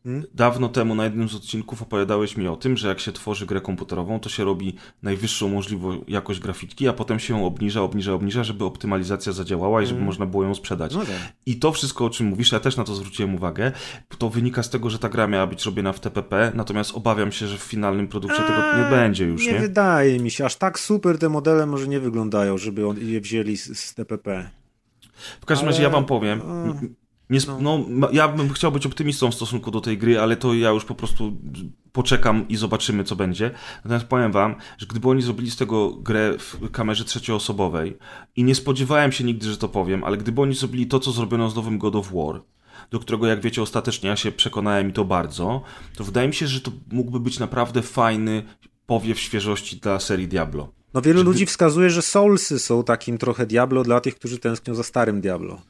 Hmm? 0.05 0.25
Dawno 0.35 0.69
temu 0.69 0.95
na 0.95 1.05
jednym 1.05 1.29
z 1.29 1.35
odcinków 1.35 1.83
opowiadałeś 1.83 2.37
mi 2.37 2.49
o 2.49 2.57
tym, 2.57 2.77
że 2.77 2.88
jak 2.88 3.01
się 3.01 3.12
tworzy 3.12 3.47
grę 3.47 3.61
komputerową, 3.61 4.21
to 4.21 4.29
się 4.29 4.45
robi 4.45 4.75
najwyższą 5.03 5.49
możliwą 5.49 6.05
jakość 6.09 6.40
grafiki, 6.40 6.88
a 6.88 6.93
potem 6.93 7.19
się 7.19 7.35
ją 7.35 7.47
obniża, 7.47 7.83
obniża, 7.83 8.12
obniża, 8.12 8.45
żeby 8.45 8.64
optymalizacja 8.64 9.33
zadziałała 9.33 9.83
i 9.83 9.87
żeby 9.87 10.01
można 10.01 10.27
było 10.27 10.45
ją 10.45 10.55
sprzedać. 10.55 10.95
No 10.95 11.01
tak. 11.01 11.33
I 11.47 11.57
to 11.57 11.73
wszystko, 11.73 12.05
o 12.05 12.11
czym 12.11 12.27
mówisz, 12.27 12.53
ja 12.53 12.61
też 12.61 12.77
na 12.77 12.85
to 12.85 12.95
zwróciłem 12.95 13.35
uwagę, 13.35 13.73
to 14.19 14.31
wynika 14.31 14.62
z 14.62 14.71
tego, 14.71 14.90
że 14.90 14.99
ta 14.99 15.09
gra 15.09 15.27
miała 15.27 15.47
być 15.47 15.64
robiona 15.64 15.93
w 15.93 16.01
TPP, 16.01 16.53
natomiast 16.55 16.95
obawiam 16.95 17.33
się, 17.33 17.47
że 17.47 17.59
w 17.59 17.62
finalnym 17.62 18.09
produkcie 18.09 18.43
tego 18.43 18.77
nie 18.79 18.90
będzie 18.90 19.25
już, 19.25 19.47
nie? 19.47 19.53
nie? 19.53 19.61
wydaje 19.61 20.19
mi 20.19 20.31
się, 20.31 20.45
aż 20.45 20.57
tak 20.57 20.81
super 20.81 21.19
te 21.19 21.29
modele 21.29 21.67
może 21.67 21.88
nie 21.88 22.01
wyglądają, 22.01 22.59
żeby 22.59 22.83
je 22.99 23.21
wzięli 23.21 23.57
z, 23.57 23.79
z 23.79 23.95
TPP. 23.95 24.51
W 25.40 25.47
każdym 25.47 25.69
razie 25.69 25.79
Ale- 25.79 25.85
ja 25.85 25.90
wam 25.90 26.05
powiem. 26.05 26.40
Nie, 27.31 27.39
sp- 27.45 27.61
no. 27.61 27.85
ma- 27.89 28.09
ja 28.13 28.29
bym 28.29 28.53
chciał 28.53 28.73
być 28.73 28.87
optymistą 28.87 29.31
w 29.31 29.35
stosunku 29.35 29.71
do 29.71 29.81
tej 29.81 29.99
gry, 29.99 30.21
ale 30.21 30.37
to 30.37 30.55
ja 30.55 30.71
już 30.71 30.85
po 30.85 30.95
prostu 30.95 31.37
poczekam 31.93 32.49
i 32.49 32.57
zobaczymy, 32.57 33.05
co 33.05 33.17
będzie. 33.17 33.51
Natomiast 33.77 34.05
powiem 34.05 34.33
wam, 34.33 34.55
że 34.79 34.87
gdyby 34.87 35.09
oni 35.09 35.23
zrobili 35.23 35.51
z 35.51 35.57
tego 35.57 35.91
grę 35.91 36.35
w 36.39 36.71
kamerze 36.71 37.05
trzecioosobowej 37.05 37.99
i 38.37 38.45
nie 38.45 38.55
spodziewałem 38.55 39.13
się 39.13 39.25
nigdy, 39.25 39.51
że 39.51 39.57
to 39.57 39.69
powiem, 39.69 40.05
ale 40.05 40.17
gdyby 40.17 40.41
oni 40.41 40.55
zrobili 40.55 40.87
to, 40.87 41.01
co 41.01 41.13
zrobiono 41.13 41.51
z 41.51 41.57
nowym 41.57 41.79
God 41.79 41.97
of 41.97 42.13
War, 42.13 42.43
do 42.91 42.99
którego, 42.99 43.27
jak 43.27 43.41
wiecie, 43.41 43.63
ostatecznie 43.63 44.09
ja 44.09 44.17
się 44.17 44.33
przekonałem 44.33 44.91
i 44.91 44.93
to 44.93 45.05
bardzo, 45.05 45.63
to 45.97 46.05
wydaje 46.05 46.29
mi 46.29 46.35
się, 46.35 46.47
że 46.47 46.61
to 46.61 46.71
mógłby 46.93 47.21
być 47.21 47.39
naprawdę 47.39 47.83
fajny 47.83 48.43
powiew 48.87 49.21
świeżości 49.21 49.77
dla 49.77 50.01
serii 50.01 50.29
Diablo. 50.29 50.69
No 50.95 51.03
wielu 51.03 51.23
ludzi 51.23 51.47
wskazuje, 51.47 51.91
że 51.91 52.03
Soulsy 52.03 52.59
są 52.59 52.85
takim 52.85 53.19
trochę 53.19 53.47
Diablo 53.47 53.83
dla 53.83 54.01
tych, 54.01 54.15
którzy 54.15 54.39
tęsknią 54.39 54.75
za 54.75 54.83
starym 54.83 55.21
Diablo. 55.21 55.61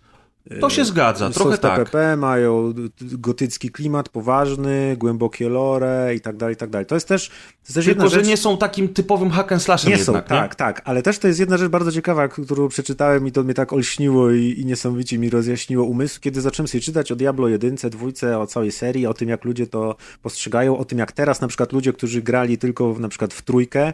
To 0.61 0.71
się 0.71 0.85
zgadza, 0.85 1.31
trochę 1.31 1.59
tak. 1.59 1.79
TPP, 1.79 2.17
mają 2.17 2.73
gotycki 3.01 3.71
klimat, 3.71 4.09
poważny, 4.09 4.97
głębokie 4.99 5.49
lore 5.49 6.15
i 6.17 6.21
tak 6.21 6.37
dalej, 6.37 6.55
i 6.55 6.57
tak 6.57 6.71
dalej. 6.71 6.87
To 6.87 6.95
jest 6.95 7.09
też, 7.09 7.29
to 7.29 7.35
jest 7.35 7.75
Tylko, 7.75 7.89
jedna 7.89 8.07
że 8.09 8.17
rzecz... 8.17 8.27
nie 8.27 8.37
są 8.37 8.59
takim 8.59 8.89
typowym 8.89 9.31
hack 9.31 9.53
and 9.53 9.63
slashem 9.63 9.91
Nie 9.91 9.97
jednak, 9.97 10.07
są, 10.07 10.35
nie? 10.35 10.41
tak, 10.41 10.55
tak, 10.55 10.83
ale 10.85 11.03
też 11.03 11.19
to 11.19 11.29
jest 11.29 11.41
jedna 11.41 11.57
rzecz 11.57 11.69
bardzo 11.69 11.93
ciekawa, 11.93 12.29
którą 12.29 12.69
przeczytałem 12.69 13.27
i 13.27 13.33
to 13.33 13.43
mnie 13.43 13.55
tak 13.55 13.73
olśniło 13.73 14.31
i, 14.31 14.61
i 14.61 14.67
niesamowicie 14.67 15.19
mi 15.19 15.31
rozjaśniło 15.31 15.85
umysł, 15.85 16.21
kiedy 16.21 16.41
zacząłem 16.41 16.69
sobie 16.69 16.81
czytać 16.83 17.13
o 17.13 17.17
Diablo 17.17 17.49
1, 17.49 17.77
2, 17.91 18.39
o 18.39 18.47
całej 18.47 18.73
serii, 18.73 19.07
o 19.07 19.15
tym 19.15 19.29
jak 19.29 19.45
ludzie 19.45 19.67
to 19.67 19.97
postrzegają, 20.23 20.79
o 20.79 20.85
tym 20.85 20.99
jak 20.99 21.13
teraz 21.13 21.41
na 21.41 21.49
przykład 21.49 21.73
ludzie, 21.73 21.93
którzy 21.93 22.23
grali 22.23 22.59
tylko 22.59 22.95
w, 22.95 23.01
na 23.01 23.09
przykład 23.09 23.35
w 23.35 23.43
trójkę, 23.43 23.93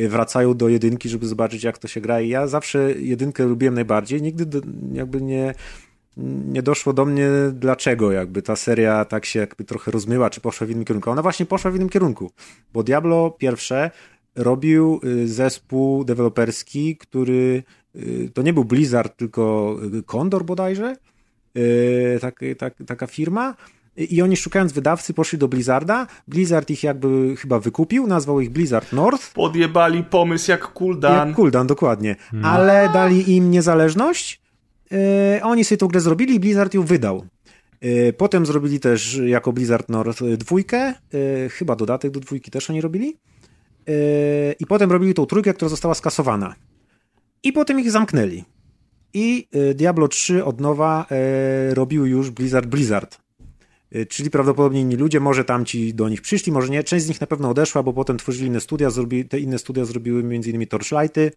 y, 0.00 0.08
wracają 0.08 0.54
do 0.54 0.68
jedynki, 0.68 1.08
żeby 1.08 1.26
zobaczyć 1.26 1.64
jak 1.64 1.78
to 1.78 1.88
się 1.88 2.00
gra 2.00 2.20
i 2.20 2.28
ja 2.28 2.46
zawsze 2.46 2.92
jedynkę 2.92 3.44
lubiłem 3.44 3.74
najbardziej, 3.74 4.22
nigdy 4.22 4.46
do, 4.46 4.60
jakby 4.92 5.20
nie 5.20 5.54
nie 6.16 6.62
doszło 6.62 6.92
do 6.92 7.04
mnie, 7.04 7.28
dlaczego 7.52 8.12
jakby 8.12 8.42
ta 8.42 8.56
seria 8.56 9.04
tak 9.04 9.24
się 9.24 9.40
jakby 9.40 9.64
trochę 9.64 9.90
rozmyła, 9.90 10.30
czy 10.30 10.40
poszła 10.40 10.66
w 10.66 10.70
innym 10.70 10.84
kierunku. 10.84 11.10
Ona 11.10 11.22
właśnie 11.22 11.46
poszła 11.46 11.70
w 11.70 11.76
innym 11.76 11.88
kierunku, 11.88 12.30
bo 12.72 12.82
Diablo 12.82 13.30
pierwsze 13.30 13.90
robił 14.36 15.00
y, 15.04 15.28
zespół 15.28 16.04
deweloperski, 16.04 16.96
który 16.96 17.62
y, 17.96 18.30
to 18.34 18.42
nie 18.42 18.52
był 18.52 18.64
Blizzard, 18.64 19.16
tylko 19.16 19.76
y, 19.98 20.02
Condor 20.02 20.44
bodajże, 20.44 20.96
tak, 22.20 22.40
tak, 22.58 22.74
taka 22.86 23.06
firma. 23.06 23.54
I 23.96 24.22
oni 24.22 24.36
szukając 24.36 24.72
wydawcy 24.72 25.14
poszli 25.14 25.38
do 25.38 25.48
Blizzarda. 25.48 26.06
Blizzard 26.28 26.70
ich 26.70 26.82
jakby 26.82 27.36
chyba 27.36 27.58
wykupił, 27.58 28.06
nazwał 28.06 28.40
ich 28.40 28.50
Blizzard 28.50 28.92
North. 28.92 29.32
Podjebali 29.32 30.04
pomysł 30.04 30.50
jak 30.50 30.72
Kuldan. 30.72 31.28
Jak 31.28 31.36
Kuldan, 31.36 31.66
dokładnie. 31.66 32.16
Ale 32.42 32.90
dali 32.92 33.36
im 33.36 33.50
niezależność. 33.50 34.40
Yy, 34.90 35.42
oni 35.42 35.64
sobie 35.64 35.78
tą 35.78 35.88
grę 35.88 36.00
zrobili 36.00 36.34
i 36.34 36.40
Blizzard 36.40 36.74
ją 36.74 36.82
wydał. 36.82 37.26
Yy, 37.80 38.12
potem 38.12 38.46
zrobili 38.46 38.80
też 38.80 39.20
jako 39.26 39.52
Blizzard 39.52 39.88
North 39.88 40.22
dwójkę. 40.22 40.94
Yy, 41.12 41.48
chyba 41.48 41.76
dodatek 41.76 42.10
do 42.10 42.20
dwójki 42.20 42.50
też 42.50 42.70
oni 42.70 42.80
robili. 42.80 43.16
I 44.60 44.66
potem 44.66 44.92
robili 44.92 45.14
tą 45.14 45.26
trójkę, 45.26 45.54
która 45.54 45.68
została 45.68 45.94
skasowana. 45.94 46.54
I 47.42 47.52
potem 47.52 47.80
ich 47.80 47.90
zamknęli. 47.90 48.44
I 49.14 49.48
Diablo 49.74 50.08
3 50.08 50.44
od 50.44 50.60
nowa 50.60 51.06
robił 51.70 52.06
już 52.06 52.30
Blizzard 52.30 52.66
Blizzard. 52.66 53.18
Czyli 54.08 54.30
prawdopodobnie 54.30 54.80
inni 54.80 54.96
ludzie, 54.96 55.20
może 55.20 55.44
tamci 55.44 55.94
do 55.94 56.08
nich 56.08 56.20
przyszli, 56.20 56.52
może 56.52 56.68
nie. 56.68 56.84
Część 56.84 57.04
z 57.04 57.08
nich 57.08 57.20
na 57.20 57.26
pewno 57.26 57.50
odeszła, 57.50 57.82
bo 57.82 57.92
potem 57.92 58.18
tworzyli 58.18 58.46
inne 58.46 58.60
studia, 58.60 58.90
zrobi, 58.90 59.24
te 59.24 59.40
inne 59.40 59.58
studia 59.58 59.84
zrobiły 59.84 60.20
m.in. 60.20 60.66
Torchlighty. 60.66 61.32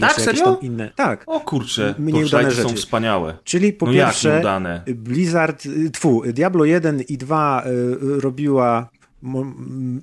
Tak, 0.00 0.20
serio? 0.20 0.58
Inne. 0.62 0.90
Tak. 0.96 1.24
O 1.26 1.40
kurczę, 1.40 1.94
Mniej 1.98 2.24
udane 2.24 2.50
są 2.50 2.62
rzeczy. 2.62 2.74
wspaniałe. 2.74 3.38
Czyli 3.44 3.72
po 3.72 3.86
no 3.86 3.92
pierwsze? 3.92 4.42
Blizzard, 4.86 5.66
y, 5.66 5.90
tfu, 5.90 6.22
Diablo 6.26 6.64
1 6.64 7.00
i 7.00 7.18
2 7.18 7.62
y, 7.66 8.20
robiła 8.20 8.90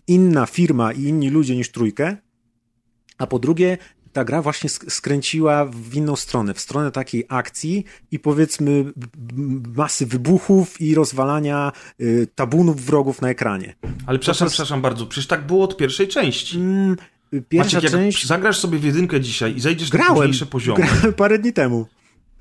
inna 0.08 0.46
firma 0.46 0.92
i 0.92 1.02
inni 1.04 1.30
ludzie 1.30 1.56
niż 1.56 1.72
trójkę, 1.72 2.18
a 3.18 3.28
po 3.28 3.40
drugie 3.40 3.78
ta 4.14 4.26
gra 4.26 4.42
właśnie 4.42 4.70
sk- 4.70 4.90
skręciła 4.90 5.66
w 5.66 5.96
inną 5.96 6.16
stronę, 6.16 6.54
w 6.54 6.60
stronę 6.60 6.92
takiej 6.92 7.26
akcji 7.30 7.86
i 8.12 8.20
powiedzmy 8.20 8.86
masy 9.76 10.06
wybuchów 10.06 10.82
i 10.82 10.96
rozwalania 10.96 11.72
y, 12.02 12.28
tabunów 12.36 12.86
wrogów 12.86 13.22
na 13.22 13.30
ekranie. 13.30 13.76
Ale 14.08 14.20
przepraszam, 14.20 14.48
przepraszam 14.48 14.82
bardzo, 14.82 15.06
przecież 15.06 15.28
tak 15.28 15.48
było 15.48 15.64
od 15.64 15.78
pierwszej 15.78 16.08
części. 16.08 16.58
Mm, 16.58 16.96
Pierwsza 17.50 17.78
Maciek, 17.78 17.84
jak 17.84 17.92
część 17.92 18.28
zagrasz 18.28 18.60
sobie 18.60 18.80
w 18.80 18.84
jedynkę 18.84 19.22
dzisiaj 19.22 19.56
i 19.56 19.60
zejdziesz 19.60 19.94
na 19.94 20.00
późniejsze 20.06 20.46
poziomy, 20.46 20.86
grałem 20.86 21.14
parę 21.14 21.40
dni 21.40 21.54
temu. 21.54 21.86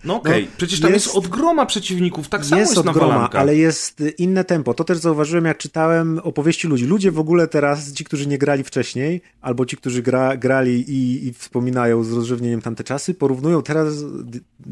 no 0.05 0.17
okej, 0.17 0.45
No, 0.45 0.51
przecież 0.57 0.81
tam 0.81 0.93
jest... 0.93 1.07
jest- 1.07 1.17
od 1.19 1.29
groma 1.29 1.67
przeciwników, 1.67 2.29
tak 2.29 2.45
samo 2.45 2.61
jest 2.61 2.77
jest, 2.77 2.89
od 2.89 2.95
groma, 2.95 3.31
ale 3.31 3.57
jest 3.57 4.01
y, 4.01 4.11
inne 4.11 4.45
tempo. 4.45 4.75
To 4.75 4.85
też 4.85 4.99
zauważyłem, 4.99 5.45
jak 5.45 5.59
czytałem 5.59 6.19
opowieści 6.23 6.69
ludzi. 6.69 6.85
Ludzie 6.85 7.11
w 7.11 7.19
ogóle 7.19 7.49
teraz, 7.49 7.93
ci, 7.93 8.05
którzy 8.05 8.27
nie 8.27 8.39
grali 8.39 8.65
wcześniej, 8.65 9.21
albo 9.41 9.67
ci, 9.67 9.77
którzy 9.77 10.03
gra, 10.03 10.37
grali 10.37 10.91
i, 10.91 11.27
i 11.27 11.33
wspominają 11.33 12.05
z 12.05 12.13
rozrzewnieniem 12.13 12.63
tamte 12.63 12.85
czasy, 12.85 13.15
porównują 13.15 13.63
teraz, 13.63 13.95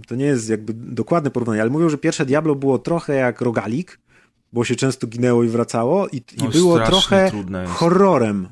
to 0.06 0.14
nie 0.14 0.24
jest 0.24 0.48
jakby 0.48 0.72
dokładne 0.74 1.30
porównanie, 1.30 1.60
ale 1.60 1.70
mówią, 1.70 1.88
że 1.88 1.98
pierwsze 1.98 2.26
Diablo 2.26 2.54
było 2.54 2.78
trochę 2.78 3.14
jak 3.14 3.40
rogalik, 3.40 3.98
bo 4.52 4.64
się 4.64 4.76
często 4.76 5.06
ginęło 5.06 5.44
i 5.44 5.48
wracało 5.48 6.08
i, 6.08 6.22
No, 6.38 6.46
i 6.46 6.48
było 6.48 6.76
strasznie 6.76 7.30
trochę 7.30 7.66
horrorem. 7.66 8.48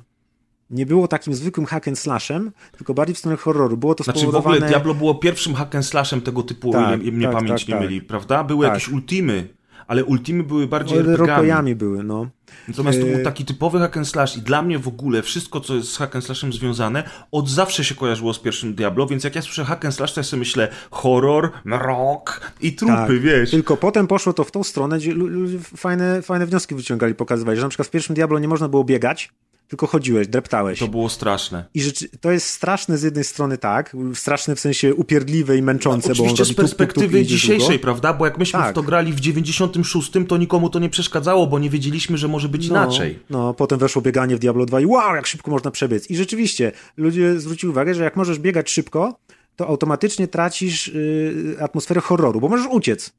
Nie 0.74 0.86
było 0.86 1.08
takim 1.08 1.34
zwykłym 1.34 1.66
hack 1.66 1.88
and 1.88 1.98
slashem, 1.98 2.52
tylko 2.76 2.94
bardziej 2.94 3.14
w 3.14 3.18
stronę 3.18 3.36
horroru. 3.36 3.76
Było 3.76 3.94
to 3.94 4.04
Znaczy 4.04 4.18
w 4.18 4.22
spowodowane... 4.22 4.56
ogóle 4.56 4.68
Diablo 4.68 4.94
było 4.94 5.14
pierwszym 5.14 5.54
hack 5.54 5.74
and 5.74 5.86
slashem 5.86 6.20
tego 6.20 6.42
typu, 6.42 6.72
Tak, 6.72 6.88
o 7.00 7.02
ile 7.02 7.12
mnie 7.12 7.26
tak, 7.26 7.34
pamięć 7.36 7.60
tak, 7.60 7.68
nie 7.68 7.74
tak. 7.74 7.82
myli, 7.82 8.02
prawda? 8.02 8.44
Były 8.44 8.66
Tak. 8.66 8.74
jakieś 8.74 8.88
ultimy, 8.88 9.48
ale 9.86 10.04
ultimy 10.04 10.42
były 10.42 10.66
bardziej 10.66 10.98
RPGami. 10.98 11.16
rokojami 11.28 11.74
były, 11.74 12.04
no. 12.04 12.26
Natomiast 12.68 13.00
to 13.00 13.06
był 13.06 13.24
taki 13.24 13.44
typowy 13.44 13.78
hack 13.78 13.96
and 13.96 14.08
slash 14.08 14.36
i 14.36 14.42
dla 14.42 14.62
mnie 14.62 14.78
w 14.78 14.88
ogóle 14.88 15.22
wszystko, 15.22 15.60
co 15.60 15.74
jest 15.74 15.92
z 15.92 15.96
hack 15.96 16.14
and 16.16 16.24
slashem 16.24 16.52
związane, 16.52 17.02
od 17.32 17.48
zawsze 17.48 17.84
się 17.84 17.94
kojarzyło 17.94 18.34
z 18.34 18.38
pierwszym 18.38 18.74
Diablo, 18.74 19.06
więc 19.06 19.24
jak 19.24 19.34
ja 19.36 19.42
słyszę 19.42 19.64
hack 19.64 19.84
and 19.84 19.94
slash, 19.94 20.12
to 20.14 20.20
ja 20.20 20.24
sobie 20.24 20.38
myślę 20.38 20.68
horror, 20.90 21.50
mrok 21.64 22.52
i 22.60 22.72
trupy, 22.72 22.92
Tak, 22.94 23.18
wiesz. 23.20 23.50
Tylko 23.50 23.76
potem 23.76 24.06
poszło 24.06 24.32
to 24.32 24.44
w 24.44 24.50
tą 24.50 24.64
stronę, 24.64 24.98
gdzie 24.98 25.12
lu- 25.14 25.26
ludzie 25.26 25.58
fajne, 25.58 26.22
fajne 26.22 26.46
wnioski 26.46 26.74
wyciągali, 26.74 27.14
pokazywali, 27.14 27.56
że 27.58 27.62
na 27.62 27.68
przykład 27.68 27.88
w 27.88 27.90
pierwszym 27.90 28.14
Diablo 28.14 28.38
nie 28.38 28.48
można 28.48 28.68
było 28.68 28.84
biegać, 28.84 29.32
tylko 29.74 29.86
chodziłeś, 29.86 30.28
dreptałeś. 30.28 30.78
To 30.78 30.88
było 30.88 31.08
straszne. 31.08 31.64
I 31.74 31.82
rzeczy, 31.82 32.08
to 32.20 32.32
jest 32.32 32.46
straszne 32.46 32.98
z 32.98 33.02
jednej 33.02 33.24
strony 33.24 33.58
tak, 33.58 33.96
straszne 34.14 34.56
w 34.56 34.60
sensie 34.60 34.94
upierdliwe 34.94 35.56
i 35.56 35.62
męczące, 35.62 36.08
bo 36.08 36.12
on 36.12 36.30
Oczywiście 36.30 36.42
robi 36.42 36.52
z 36.52 36.56
tup, 36.56 36.56
tup, 36.56 36.70
tup 36.70 36.78
perspektywy 36.78 37.24
dzisiejszej, 37.24 37.68
długo. 37.68 37.82
prawda? 37.82 38.12
Bo 38.12 38.24
jak 38.24 38.38
myśmy 38.38 38.60
Tak. 38.60 38.70
w 38.70 38.74
to 38.74 38.82
grali 38.82 39.12
w 39.12 39.20
96, 39.20 40.12
to 40.28 40.36
nikomu 40.36 40.70
to 40.70 40.78
nie 40.78 40.88
przeszkadzało, 40.88 41.46
bo 41.46 41.58
nie 41.58 41.70
wiedzieliśmy, 41.70 42.18
że 42.18 42.28
może 42.28 42.48
być 42.48 42.66
inaczej. 42.66 43.18
No, 43.30 43.54
potem 43.54 43.78
weszło 43.78 44.02
bieganie 44.02 44.36
w 44.36 44.38
Diablo 44.38 44.66
2 44.66 44.80
i 44.80 44.86
wow, 44.86 45.16
jak 45.16 45.26
szybko 45.26 45.50
można 45.50 45.70
przebiec. 45.70 46.10
I 46.10 46.16
rzeczywiście, 46.16 46.72
ludzie 46.96 47.40
zwrócili 47.40 47.70
uwagę, 47.70 47.94
że 47.94 48.04
jak 48.04 48.16
możesz 48.16 48.38
biegać 48.38 48.70
szybko, 48.70 49.18
to 49.56 49.66
automatycznie 49.68 50.28
tracisz 50.28 50.88
y, 50.88 51.56
atmosferę 51.60 52.00
horroru, 52.00 52.40
bo 52.40 52.48
możesz 52.48 52.66
uciec. 52.70 53.12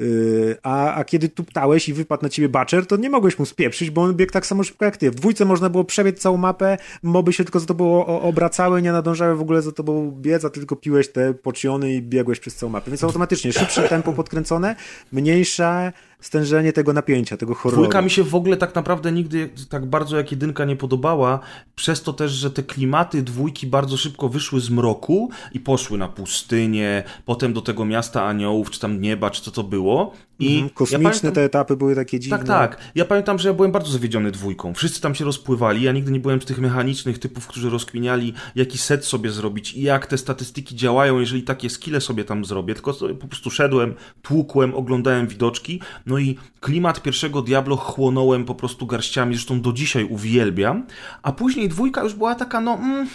Y, 0.00 0.56
a, 0.62 0.94
a 0.94 1.04
kiedy 1.04 1.28
tuptałeś 1.28 1.88
i 1.88 1.92
wypadł 1.92 2.22
na 2.22 2.28
ciebie 2.28 2.48
Butcher, 2.48 2.86
to 2.86 2.96
nie 2.96 3.10
mogłeś 3.10 3.38
mu 3.38 3.46
spieprzyć, 3.46 3.90
bo 3.90 4.02
on 4.02 4.14
biegł 4.14 4.32
tak 4.32 4.46
samo 4.46 4.64
szybko 4.64 4.84
jak 4.84 4.96
ty. 4.96 5.10
W 5.10 5.14
dwójce 5.14 5.44
można 5.44 5.70
było 5.70 5.84
przebiec 5.84 6.20
całą 6.20 6.36
mapę, 6.36 6.78
moby 7.02 7.32
się 7.32 7.44
tylko 7.44 7.60
za 7.60 7.66
tobą 7.66 8.06
obracały, 8.06 8.82
nie 8.82 8.92
nadążały 8.92 9.36
w 9.36 9.40
ogóle 9.40 9.62
za 9.62 9.72
tobą 9.72 10.10
biec, 10.10 10.44
a 10.44 10.50
ty 10.50 10.60
tylko 10.60 10.76
piłeś 10.76 11.12
te 11.12 11.34
pociony 11.34 11.94
i 11.94 12.02
biegłeś 12.02 12.40
przez 12.40 12.54
całą 12.54 12.72
mapę. 12.72 12.90
Więc 12.90 13.04
automatycznie 13.04 13.52
szybsze 13.52 13.88
tempo 13.88 14.12
podkręcone, 14.12 14.76
mniejsze 15.12 15.92
stężenie 16.22 16.72
tego 16.72 16.92
napięcia, 16.92 17.36
tego 17.36 17.54
horroru. 17.54 17.82
Dwójka 17.82 18.02
mi 18.02 18.10
się 18.10 18.24
w 18.24 18.34
ogóle 18.34 18.56
tak 18.56 18.74
naprawdę 18.74 19.12
nigdy 19.12 19.50
tak 19.68 19.86
bardzo 19.86 20.16
jak 20.16 20.30
jedynka 20.30 20.64
nie 20.64 20.76
podobała, 20.76 21.40
przez 21.74 22.02
to 22.02 22.12
też, 22.12 22.32
że 22.32 22.50
te 22.50 22.62
klimaty 22.62 23.22
dwójki 23.22 23.66
bardzo 23.66 23.96
szybko 23.96 24.28
wyszły 24.28 24.60
z 24.60 24.70
mroku 24.70 25.30
i 25.52 25.60
poszły 25.60 25.98
na 25.98 26.08
pustynię, 26.08 27.02
potem 27.24 27.52
do 27.52 27.60
tego 27.60 27.84
miasta 27.84 28.24
aniołów, 28.24 28.70
czy 28.70 28.80
tam 28.80 29.00
nieba, 29.00 29.30
czy 29.30 29.42
co 29.42 29.50
to 29.50 29.62
było. 29.62 30.12
I 30.38 30.54
Mhm, 30.54 30.70
Kosmiczne 30.70 31.04
ja 31.04 31.10
pamiętam, 31.10 31.32
te 31.32 31.44
etapy 31.44 31.76
były 31.76 31.94
takie 31.94 32.20
dziwne. 32.20 32.38
Tak, 32.38 32.46
tak. 32.46 32.78
Ja 32.94 33.04
pamiętam, 33.04 33.38
że 33.38 33.48
ja 33.48 33.54
byłem 33.54 33.72
bardzo 33.72 33.92
zawiedziony 33.92 34.30
dwójką. 34.30 34.74
Wszyscy 34.74 35.00
tam 35.00 35.14
się 35.14 35.24
rozpływali. 35.24 35.82
Ja 35.82 35.92
nigdy 35.92 36.12
nie 36.12 36.20
byłem 36.20 36.42
z 36.42 36.44
tych 36.44 36.58
mechanicznych 36.58 37.18
typów, 37.18 37.46
którzy 37.46 37.70
rozkminiali, 37.70 38.34
jaki 38.54 38.78
set 38.78 39.04
sobie 39.04 39.30
zrobić 39.30 39.74
i 39.74 39.82
jak 39.82 40.06
te 40.06 40.18
statystyki 40.18 40.76
działają, 40.76 41.20
jeżeli 41.20 41.42
takie 41.42 41.70
skille 41.70 42.00
sobie 42.00 42.24
tam 42.24 42.44
zrobię. 42.44 42.74
Tylko 42.74 42.94
po 43.20 43.28
prostu 43.28 43.50
szedłem, 43.50 43.94
tłukłem, 44.22 44.74
oglądałem 44.74 45.26
widoczki. 45.26 45.80
No 46.12 46.18
i 46.18 46.38
klimat 46.60 47.02
pierwszego 47.02 47.42
Diablo 47.42 47.76
chłonąłem 47.76 48.44
po 48.44 48.54
prostu 48.54 48.86
garściami, 48.86 49.34
zresztą 49.34 49.60
do 49.60 49.72
dzisiaj 49.72 50.04
uwielbiam. 50.04 50.86
A 51.22 51.32
później 51.32 51.68
dwójka 51.68 52.02
już 52.02 52.14
była 52.14 52.34
taka, 52.34 52.60
no, 52.60 52.74
mm, 52.74 53.08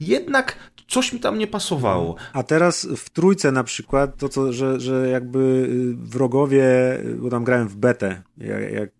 jednak 0.00 0.56
coś 0.88 1.12
mi 1.12 1.20
tam 1.20 1.38
nie 1.38 1.46
pasowało. 1.46 2.16
A 2.32 2.42
teraz 2.42 2.88
w 2.96 3.10
trójce 3.10 3.52
na 3.52 3.64
przykład, 3.64 4.16
to 4.16 4.28
co, 4.28 4.52
że, 4.52 4.80
że 4.80 5.08
jakby 5.08 5.38
y, 5.38 5.96
wrogowie, 5.96 6.64
bo 7.18 7.30
tam 7.30 7.44
grałem 7.44 7.68
w 7.68 7.76
betę, 7.76 8.22
jak, 8.38 8.72
jak 8.72 8.88
y, 8.88 8.94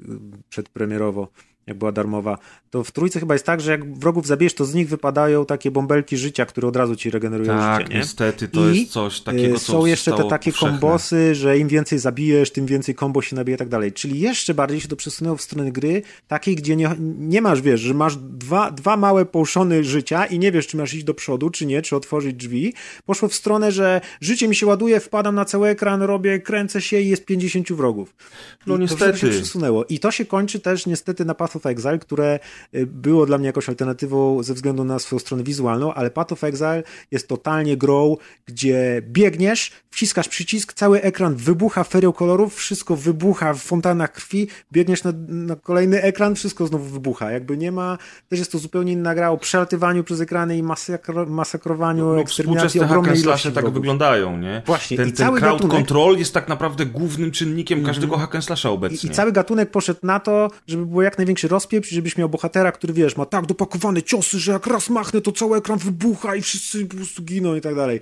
przedpremierowo, 0.48 1.28
jak 1.66 1.78
była 1.78 1.92
darmowa, 1.92 2.38
to 2.76 2.84
w 2.84 2.92
trójce 2.92 3.20
chyba 3.20 3.34
jest 3.34 3.46
tak, 3.46 3.60
że 3.60 3.70
jak 3.70 3.94
wrogów 3.98 4.26
zabijesz, 4.26 4.54
to 4.54 4.64
z 4.64 4.74
nich 4.74 4.88
wypadają 4.88 5.46
takie 5.46 5.70
bąbelki 5.70 6.16
życia, 6.16 6.46
które 6.46 6.68
od 6.68 6.76
razu 6.76 6.96
ci 6.96 7.10
regenerują 7.10 7.48
Tak, 7.58 7.80
życie, 7.82 7.92
nie? 7.94 7.98
niestety, 8.00 8.48
to 8.48 8.68
I, 8.70 8.78
jest 8.80 8.92
coś 8.92 9.20
takiego, 9.20 9.56
y, 9.56 9.58
co 9.58 9.72
Są 9.72 9.86
jeszcze 9.86 10.12
te 10.12 10.24
takie 10.24 10.50
powszechne. 10.52 10.70
kombosy, 10.78 11.34
że 11.34 11.58
im 11.58 11.68
więcej 11.68 11.98
zabijesz, 11.98 12.50
tym 12.52 12.66
więcej 12.66 12.94
kombo 12.94 13.22
się 13.22 13.36
nabije 13.36 13.54
i 13.54 13.58
tak 13.58 13.68
dalej. 13.68 13.92
Czyli 13.92 14.20
jeszcze 14.20 14.54
bardziej 14.54 14.80
się 14.80 14.88
to 14.88 14.96
przesunęło 14.96 15.36
w 15.36 15.42
stronę 15.42 15.72
gry, 15.72 16.02
takiej, 16.28 16.56
gdzie 16.56 16.76
nie, 16.76 16.90
nie 17.18 17.42
masz, 17.42 17.62
wiesz, 17.62 17.80
że 17.80 17.94
masz 17.94 18.16
dwa, 18.16 18.70
dwa 18.70 18.96
małe 18.96 19.24
połszony 19.24 19.84
życia 19.84 20.26
i 20.26 20.38
nie 20.38 20.52
wiesz, 20.52 20.66
czy 20.66 20.76
masz 20.76 20.94
iść 20.94 21.04
do 21.04 21.14
przodu, 21.14 21.50
czy 21.50 21.66
nie, 21.66 21.82
czy 21.82 21.96
otworzyć 21.96 22.36
drzwi. 22.36 22.74
Poszło 23.06 23.28
w 23.28 23.34
stronę, 23.34 23.72
że 23.72 24.00
życie 24.20 24.48
mi 24.48 24.54
się 24.54 24.66
ładuje, 24.66 25.00
wpadam 25.00 25.34
na 25.34 25.44
cały 25.44 25.68
ekran, 25.68 26.02
robię, 26.02 26.38
kręcę 26.40 26.80
się 26.80 27.00
i 27.00 27.08
jest 27.08 27.24
50 27.24 27.72
wrogów. 27.72 28.08
I 28.08 28.60
No 28.66 28.74
To 28.74 28.80
niestety. 28.80 29.12
wszystko 29.12 29.26
się 29.32 29.32
przesunęło. 29.42 29.84
I 29.84 29.98
to 29.98 30.10
się 30.10 30.24
kończy 30.24 30.60
też 30.60 30.86
niestety 30.86 31.24
na 31.24 31.34
Path 31.34 31.56
of 31.56 31.66
Exile, 31.66 31.98
które 31.98 32.38
było 32.86 33.26
dla 33.26 33.38
mnie 33.38 33.46
jakąś 33.46 33.68
alternatywą 33.68 34.42
ze 34.42 34.54
względu 34.54 34.84
na 34.84 34.98
swoją 34.98 35.20
stronę 35.20 35.42
wizualną, 35.42 35.94
ale 35.94 36.10
Path 36.10 36.32
of 36.32 36.44
Exile 36.44 36.82
jest 37.10 37.28
totalnie 37.28 37.76
grą, 37.76 38.16
gdzie 38.46 39.02
biegniesz, 39.08 39.72
wciskasz 39.90 40.28
przycisk, 40.28 40.72
cały 40.72 41.02
ekran 41.02 41.34
wybucha 41.34 41.84
ferią 41.84 42.12
kolorów, 42.12 42.54
wszystko 42.54 42.96
wybucha 42.96 43.54
w 43.54 43.58
fontannach 43.58 44.12
krwi, 44.12 44.48
biegniesz 44.72 45.04
na, 45.04 45.12
na 45.28 45.56
kolejny 45.56 46.02
ekran, 46.02 46.34
wszystko 46.34 46.66
znowu 46.66 46.84
wybucha. 46.84 47.30
Jakby 47.30 47.56
nie 47.56 47.72
ma, 47.72 47.98
też 48.28 48.38
jest 48.38 48.52
to 48.52 48.58
zupełnie 48.58 48.92
inna 48.92 49.14
gra 49.14 49.30
o 49.30 49.38
przelatywaniu 49.38 50.04
przez 50.04 50.20
ekrany 50.20 50.56
i 50.58 50.62
masakro, 50.62 51.26
masakrowaniu, 51.26 52.04
No, 52.04 52.20
eksterminacji 52.20 52.68
współczesne 52.68 52.88
hack 52.88 52.98
ogromnej 52.98 53.22
ilości 53.22 53.52
tak 53.52 53.70
wyglądają, 53.70 54.38
nie? 54.38 54.62
Właśnie, 54.66 54.96
ten, 54.96 55.08
i 55.08 55.12
ten 55.12 55.34
crowd 55.34 55.62
gatunek- 55.62 55.70
control 55.70 56.18
jest 56.18 56.34
tak 56.34 56.48
naprawdę 56.48 56.86
głównym 56.86 57.30
czynnikiem 57.30 57.84
każdego 57.84 58.18
hack 58.18 58.34
and 58.34 58.44
slasha 58.44 58.68
I, 58.68 58.72
obecnie. 58.72 59.10
I 59.10 59.12
cały 59.12 59.32
gatunek 59.32 59.70
poszedł 59.70 60.00
na 60.02 60.20
to, 60.20 60.50
żeby 60.66 60.86
było 60.86 61.02
jak 61.02 61.18
największy 61.18 61.48
rozpieprz, 61.48 61.88
żebyś 61.88 62.16
miał 62.16 62.28
bohatera, 62.46 62.72
który 62.72 62.92
wiesz, 62.92 63.16
ma 63.16 63.26
tak 63.26 63.46
dopakowane 63.46 64.02
ciosy, 64.02 64.38
że 64.38 64.52
jak 64.52 64.66
raz 64.66 64.90
machnę, 64.90 65.20
to 65.20 65.32
cały 65.32 65.58
ekran 65.58 65.78
wybucha 65.78 66.36
i 66.36 66.42
wszyscy 66.42 66.86
po 66.86 66.96
prostu 66.96 67.22
giną 67.22 67.54
i 67.54 67.60
tak 67.60 67.74
dalej. 67.74 68.00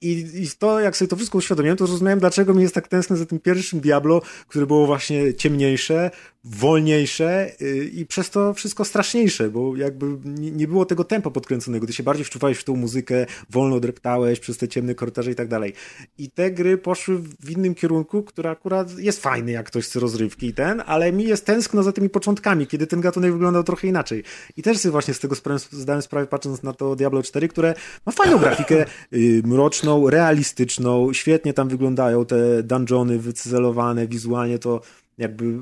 I, 0.00 0.26
I 0.34 0.48
to, 0.58 0.80
jak 0.80 0.96
sobie 0.96 1.08
to 1.08 1.16
wszystko 1.16 1.38
uświadomiłem, 1.38 1.76
to 1.76 1.86
zrozumiałem, 1.86 2.20
dlaczego 2.20 2.54
mi 2.54 2.62
jest 2.62 2.74
tak 2.74 2.88
tęskne 2.88 3.16
za 3.16 3.26
tym 3.26 3.38
pierwszym 3.40 3.80
Diablo, 3.80 4.22
które 4.48 4.66
było 4.66 4.86
właśnie 4.86 5.34
ciemniejsze, 5.34 6.10
wolniejsze 6.44 7.52
yy, 7.60 7.84
i 7.84 8.06
przez 8.06 8.30
to 8.30 8.54
wszystko 8.54 8.84
straszniejsze, 8.84 9.50
bo 9.50 9.76
jakby 9.76 10.06
nie, 10.24 10.68
było 10.68 10.84
tego 10.84 11.04
tempa 11.04 11.30
podkręconego, 11.30 11.86
ty 11.86 11.92
się 11.92 12.02
bardziej 12.02 12.24
wczuwałeś 12.24 12.58
w 12.58 12.64
tą 12.64 12.76
muzykę, 12.76 13.26
wolno 13.50 13.80
dreptałeś 13.80 14.40
przez 14.40 14.58
te 14.58 14.68
ciemne 14.68 14.94
korytarze 14.94 15.30
i 15.30 15.34
tak 15.34 15.48
dalej. 15.48 15.72
I 16.18 16.30
te 16.30 16.50
gry 16.50 16.78
poszły 16.78 17.18
w 17.18 17.50
innym 17.50 17.74
kierunku, 17.74 18.22
który 18.22 18.48
akurat 18.48 18.98
jest 18.98 19.22
fajny, 19.22 19.52
jak 19.52 19.66
ktoś 19.66 19.84
chce 19.84 20.00
rozrywki 20.00 20.46
i 20.46 20.54
ten, 20.54 20.82
ale 20.86 21.12
mi 21.12 21.24
jest 21.24 21.46
tęskno 21.46 21.82
za 21.82 21.92
tymi 21.92 22.10
początkami, 22.10 22.66
kiedy 22.66 22.86
ten 22.86 23.00
gatunek 23.00 23.32
wyglądał 23.32 23.64
trochę 23.64 23.88
inaczej. 23.88 24.24
I 24.56 24.62
też 24.62 24.78
sobie 24.78 24.92
właśnie 24.92 25.14
z 25.14 25.18
tego 25.18 25.36
zdałem 25.70 26.02
sprawę, 26.02 26.26
patrząc 26.26 26.62
na 26.62 26.72
to 26.72 26.96
Diablo 26.96 27.22
4, 27.22 27.48
które 27.48 27.74
ma 28.06 28.12
fajną 28.12 28.38
grafikę, 28.38 28.84
yy, 29.10 29.42
mroczną, 29.44 29.93
realistyczną, 30.10 31.12
świetnie 31.12 31.52
tam 31.52 31.68
wyglądają 31.68 32.26
te 32.26 32.62
dungeony 32.62 33.18
wycyzelowane 33.18 34.08
wizualnie, 34.08 34.58
to 34.58 34.80
jakby 35.18 35.58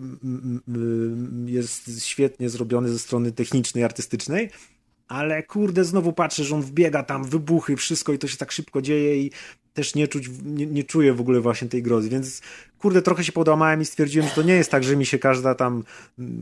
jest 1.47 2.05
świetnie 2.05 2.51
zrobiony 2.51 2.89
ze 2.89 2.99
strony 2.99 3.33
technicznej, 3.33 3.85
artystycznej, 3.85 4.51
ale 5.09 5.43
kurde, 5.43 5.85
znowu 5.85 6.13
patrzę, 6.13 6.45
że 6.45 6.55
on 6.55 6.63
wbiega 6.63 7.03
tam, 7.03 7.25
wybuchy, 7.25 7.77
wszystko 7.77 8.13
i 8.13 8.19
to 8.19 8.29
się 8.29 8.37
tak 8.37 8.53
szybko 8.53 8.83
dzieje 8.83 9.17
i 9.17 9.31
też 9.75 9.95
nie 9.95 10.09
czuć, 10.09 10.31
nie, 10.45 10.67
nie 10.67 10.85
czuję 10.85 11.13
w 11.13 11.21
ogóle 11.21 11.41
właśnie 11.41 11.69
tej 11.69 11.83
grozy, 11.83 12.09
więc 12.09 12.43
kurde, 12.83 13.03
trochę 13.03 13.25
się 13.25 13.33
podłamałem 13.33 13.81
i 13.81 13.85
stwierdziłem, 13.85 14.29
że 14.29 14.35
to 14.35 14.43
nie 14.43 14.55
jest 14.55 14.71
tak, 14.71 14.85
że 14.85 14.97
mi 14.97 15.07
się 15.07 15.19
każda 15.19 15.55
tam 15.55 15.85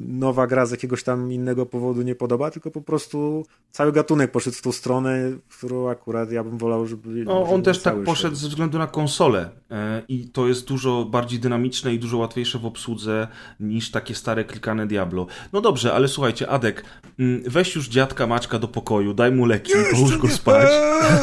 nowa 0.08 0.46
gra 0.46 0.66
z 0.66 0.70
jakiegoś 0.70 1.02
tam 1.02 1.32
innego 1.32 1.66
powodu 1.66 2.02
nie 2.02 2.14
podoba, 2.14 2.50
tylko 2.50 2.70
po 2.70 2.80
prostu 2.80 3.46
cały 3.70 3.92
gatunek 3.92 4.30
poszedł 4.30 4.56
w 4.56 4.62
tą 4.62 4.72
stronę, 4.72 5.18
którą 5.58 5.88
akurat 5.88 6.32
ja 6.32 6.44
bym 6.44 6.58
wolał, 6.58 6.86
żeby... 6.86 7.08
No, 7.08 7.40
żeby 7.40 7.54
on 7.54 7.62
też 7.62 7.82
tak 7.82 7.94
poszedł 7.94 8.16
szedł. 8.16 8.36
ze 8.36 8.48
względu 8.48 8.78
na 8.78 8.86
konsolę 8.86 9.50
e, 9.70 10.02
i 10.08 10.28
to 10.28 10.48
jest 10.48 10.68
dużo 10.68 11.04
bardziej 11.04 11.38
dynamiczne 11.38 11.94
i 11.94 11.98
dużo 11.98 12.18
łatwiejsze 12.18 12.58
w 12.58 12.66
obsłudze 12.66 13.28
niż 13.60 13.90
takie 13.90 14.14
stare 14.14 14.44
klikane 14.44 14.86
Diablo. 14.86 15.26
No 15.52 15.60
dobrze, 15.60 15.94
ale 15.94 16.08
słuchajcie, 16.08 16.48
Adek, 16.48 16.84
mm, 17.18 17.42
weź 17.46 17.74
już 17.74 17.88
dziadka 17.88 18.26
Maćka 18.26 18.58
do 18.58 18.68
pokoju, 18.68 19.14
daj 19.14 19.32
mu 19.32 19.46
leki, 19.46 19.72
połóż 19.92 20.18
go 20.18 20.28
spać. 20.28 20.68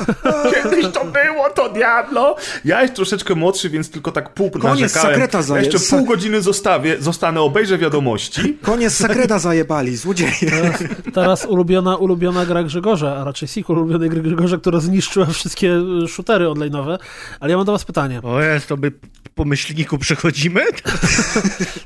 Kiedyś 0.54 0.94
to 0.94 1.06
było, 1.06 1.50
to 1.56 1.70
Diablo! 1.70 2.36
Ja 2.66 2.82
jest 2.82 2.94
troszeczkę 2.94 3.36
młodszy, 3.36 3.70
więc 3.70 3.92
tylko 3.92 4.12
tak 4.12 4.34
pół 4.34 4.52
Koniec 4.52 4.94
sekreta 5.08 5.38
Ja 5.38 5.42
zaje- 5.44 5.66
jeszcze 5.66 5.96
pół 5.98 6.06
godziny 6.06 6.42
zostawię, 6.42 6.96
zostanę, 7.00 7.42
obejrzę 7.42 7.78
wiadomości. 7.78 8.58
Koniec 8.62 8.94
Sakreda 8.94 9.40
zajebali, 9.40 9.98
złodzieje. 9.98 10.74
Teraz 11.14 11.46
ulubiona, 11.46 11.96
ulubiona 11.96 12.46
gra 12.46 12.64
Grzegorza, 12.64 13.16
a 13.18 13.24
raczej 13.24 13.48
sequel 13.48 13.78
ulubionej 13.78 14.10
gry 14.10 14.22
Grzegorza, 14.22 14.58
która 14.58 14.80
zniszczyła 14.80 15.26
wszystkie 15.26 15.82
y, 16.04 16.08
shootery 16.08 16.46
online'owe. 16.46 16.98
Ale 17.40 17.52
ja 17.52 17.58
mam 17.58 17.66
do 17.66 17.72
was 17.72 17.86
pytanie, 17.86 18.22
O 18.24 18.42
jest, 18.42 18.68
to 18.68 18.78
by 18.78 18.92
po 19.36 19.46
myślniku 19.46 19.98
przechodzimy? 19.98 20.62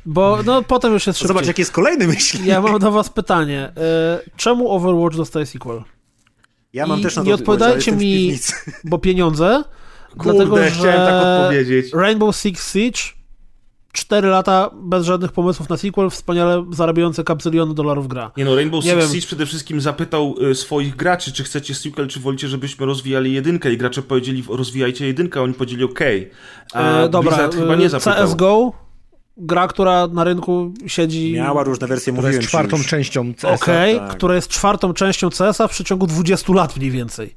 bo 0.06 0.40
no 0.46 0.64
potem 0.64 0.94
już 0.94 1.08
jest 1.08 1.20
szybciej. 1.20 1.28
Zobacz, 1.28 1.48
jaki 1.48 1.62
jest 1.62 1.72
kolejny 1.72 2.08
myśl. 2.08 2.38
Ja 2.46 2.62
mam 2.62 2.80
do 2.80 2.92
was 2.92 3.10
pytanie. 3.10 3.72
y, 4.26 4.30
Czemu 4.38 4.72
Overwatch 4.72 5.16
dostaje 5.16 5.46
sequel? 5.46 5.82
Ja 6.74 6.88
mam 6.88 7.00
I 7.00 7.04
też 7.04 7.16
na 7.16 7.22
to 7.22 7.28
nie 7.28 7.36
odpowiadajcie 7.36 7.92
mi-. 7.92 8.38
Bo 8.84 8.98
pieniądze, 9.00 9.64
Kurde, 10.17 10.34
dlatego 10.34 10.58
że 10.58 10.71
chciałem 10.71 11.08
tak 11.08 11.24
odpowiedzieć. 11.24 11.93
Rainbow 11.93 12.36
Six 12.36 12.74
Siege 12.74 13.21
4 13.91 14.28
lata 14.28 14.69
bez 14.74 15.06
żadnych 15.06 15.32
pomysłów 15.32 15.69
na 15.69 15.78
sequel, 15.78 16.10
wspaniale 16.10 16.65
zarabiające 16.71 17.24
kapsyliony 17.24 17.74
dolarów 17.74 18.08
gra. 18.08 18.32
Nie 18.38 18.45
no, 18.45 18.56
Rainbow 18.56 18.84
Nie 18.84 18.91
Six 18.91 19.04
wiem. 19.04 19.13
Siege 19.13 19.28
przede 19.28 19.45
wszystkim 19.45 19.82
zapytał 19.82 20.36
y, 20.52 20.56
swoich 20.56 20.95
graczy, 20.95 21.34
czy 21.34 21.43
chcecie 21.43 21.76
sequel, 21.76 22.08
czy 22.08 22.19
wolicie, 22.19 22.47
żebyśmy 22.47 22.86
rozwijali 22.86 23.34
jedynkę 23.34 23.71
i 23.74 23.78
gracze 23.78 24.02
powiedzieli, 24.02 24.43
rozwijajcie 24.50 25.08
jedynkę, 25.08 25.39
a 25.39 25.43
oni 25.43 25.54
powiedzieli 25.54 25.84
okej. 25.84 26.32
A 26.74 26.82
E, 26.82 27.10
dobra, 27.10 27.32
Blizzard 27.32 27.56
chyba 27.56 27.76
nie 27.76 27.86
e, 27.86 27.89
zapytał. 27.89 28.28
CSGO, 28.28 28.71
gra, 29.38 29.67
która 29.67 30.08
na 30.08 30.24
rynku 30.24 30.74
siedzi... 30.88 31.34
Miała 31.34 31.63
różne 31.63 31.88
wersje, 31.88 32.13
mówiłem 32.13 32.36
jest 32.36 32.47
czwartą 32.47 32.78
już. 32.78 32.88
częścią 32.88 33.34
CS-a. 33.34 33.54
Okej, 33.54 33.97
tak. 34.00 34.10
która 34.12 34.36
jest 34.36 34.47
czwartą 34.47 34.93
częścią 34.93 35.30
CS-a 35.30 35.67
w 35.67 35.71
przeciągu 35.71 36.08
20 36.08 36.54
lat 36.54 36.78
mniej 36.78 36.91
więcej. 36.91 37.34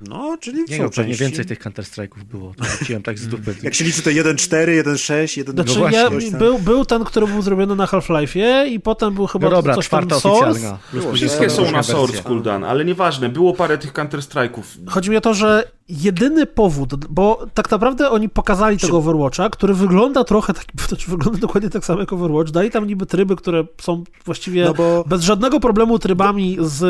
No, 0.00 0.36
czyli 0.40 0.64
Nie 0.68 0.78
no, 0.78 0.90
pewnie 0.90 1.04
części. 1.04 1.24
więcej 1.24 1.44
tych 1.46 1.60
Counter-Strike'ów 1.60 2.24
było. 2.24 2.54
To 2.54 2.64
rzuciłem 2.64 3.02
tak 3.02 3.18
z 3.18 3.28
dupy. 3.28 3.54
Jak 3.62 3.74
się 3.74 3.84
liczy 3.84 4.02
to 4.02 4.10
1.4, 4.10 4.82
1.6, 4.82 5.44
1.2. 5.44 5.52
Znaczy, 5.52 5.78
właśnie, 5.78 5.98
ja, 5.98 6.10
był, 6.38 6.58
był 6.58 6.84
ten, 6.84 7.04
który 7.04 7.26
był 7.26 7.42
zrobiony 7.42 7.76
na 7.76 7.86
Half-Life'ie 7.86 8.66
i 8.66 8.80
potem 8.80 9.14
był 9.14 9.26
chyba 9.26 9.50
No 9.50 9.56
dobra, 9.56 9.74
coś 9.74 9.88
tam 9.88 10.10
Source. 10.10 10.78
Było, 10.92 11.12
Wszystkie 11.12 11.50
są 11.50 11.70
na 11.70 11.82
Source. 11.82 12.22
Cooldown, 12.22 12.64
ale 12.64 12.84
nieważne, 12.84 13.28
było 13.28 13.54
parę 13.54 13.78
tych 13.78 13.92
Counter-Strike'ów. 13.92 14.62
Chodzi 14.86 15.10
mi 15.10 15.16
o 15.16 15.20
to, 15.20 15.34
że 15.34 15.64
jedyny 15.88 16.46
powód, 16.46 17.06
bo 17.06 17.46
tak 17.54 17.70
naprawdę 17.70 18.10
oni 18.10 18.28
pokazali 18.28 18.78
tego 18.78 18.96
Overwatcha, 18.96 19.50
który 19.50 19.74
wygląda 19.74 20.24
trochę 20.24 20.54
tak, 20.54 20.64
znaczy 20.88 21.10
wygląda 21.10 21.40
dokładnie 21.40 21.70
tak 21.70 21.84
samo 21.84 22.00
jak 22.00 22.12
Overwatch, 22.12 22.50
dali 22.50 22.70
tam 22.70 22.86
niby 22.86 23.06
tryby, 23.06 23.36
które 23.36 23.64
są 23.80 24.04
właściwie 24.24 24.64
No 24.64 24.74
bo- 24.74 25.04
bez 25.06 25.22
żadnego 25.22 25.60
problemu 25.60 25.98
trybami, 25.98 26.56
z, 26.60 26.82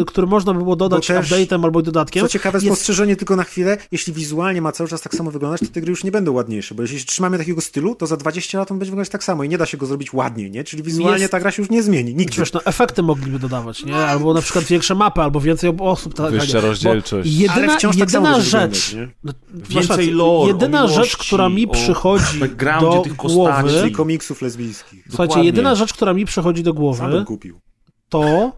y, 0.00 0.04
które 0.04 0.26
można 0.26 0.52
by 0.54 0.58
było 0.58 0.76
dodać 0.76 1.10
update'em 1.10 1.64
albo 1.64 1.82
dodatkiem. 1.82 2.22
Co 2.22 2.28
ciekawe, 2.28 2.47
Jest- 2.56 2.66
spostrzeżenie 2.66 3.16
tylko 3.16 3.36
na 3.36 3.44
chwilę, 3.44 3.76
jeśli 3.92 4.12
wizualnie 4.12 4.62
ma 4.62 4.72
cały 4.72 4.88
czas 4.90 5.00
tak 5.00 5.14
samo 5.14 5.30
wyglądać, 5.30 5.60
to 5.60 5.66
te 5.66 5.80
gry 5.80 5.90
już 5.90 6.04
nie 6.04 6.10
będą 6.10 6.32
ładniejsze, 6.32 6.74
bo 6.74 6.82
jeśli 6.82 7.04
trzymamy 7.04 7.38
takiego 7.38 7.60
stylu, 7.60 7.94
to 7.94 8.06
za 8.06 8.16
20 8.16 8.58
lat 8.58 8.70
on 8.72 8.78
będzie 8.78 8.90
wyglądać 8.90 9.12
tak 9.12 9.24
samo 9.24 9.44
i 9.44 9.48
nie 9.48 9.58
da 9.58 9.66
się 9.66 9.76
go 9.76 9.86
zrobić 9.86 10.12
ładniej, 10.12 10.50
nie? 10.50 10.64
Czyli 10.64 10.82
wizualnie 10.82 11.20
Jest- 11.20 11.32
ta 11.32 11.40
gra 11.40 11.50
się 11.50 11.62
już 11.62 11.70
nie 11.70 11.82
zmieni, 11.82 12.14
nigdy. 12.14 12.36
Wiesz, 12.38 12.52
no, 12.52 12.64
efekty 12.64 13.02
mogliby 13.02 13.38
dodawać, 13.38 13.84
nie? 13.84 13.96
Albo 13.96 14.34
na 14.34 14.42
przykład 14.42 14.64
większe 14.64 14.94
mapy, 14.94 15.20
albo 15.20 15.40
więcej 15.40 15.72
osób. 15.80 16.14
Tak, 16.14 16.30
Wyższa 16.30 16.60
rozdzielczość. 16.60 17.30
Jedyna, 17.32 17.54
Ale 17.54 17.76
wciąż 17.76 17.96
tak 17.96 18.10
samo 18.10 18.26
jedyna 18.28 18.44
rzecz, 18.44 18.90
wyglądać, 18.90 19.16
no, 19.24 19.32
Więcej 19.68 20.10
lore, 20.10 20.52
jedyna 20.52 20.84
o 20.84 20.88
rzecz, 20.88 20.96
miłości, 20.96 21.16
która 21.26 21.48
mi 21.48 21.68
przychodzi 21.68 22.38
backgroundzie 22.40 22.96
do 22.98 23.02
tych 23.02 23.14
głowy, 23.16 23.62
postaci. 23.62 23.88
I 23.88 23.92
komiksów 23.92 24.42
lesbijskich. 24.42 25.04
słuchajcie, 25.08 25.28
Dokładnie. 25.28 25.46
jedyna 25.46 25.74
rzecz, 25.74 25.92
która 25.92 26.14
mi 26.14 26.24
przychodzi 26.24 26.62
do 26.62 26.70
Sam 26.70 26.76
głowy, 26.80 27.08
bym 27.08 27.24
kupił. 27.24 27.60
to 28.08 28.22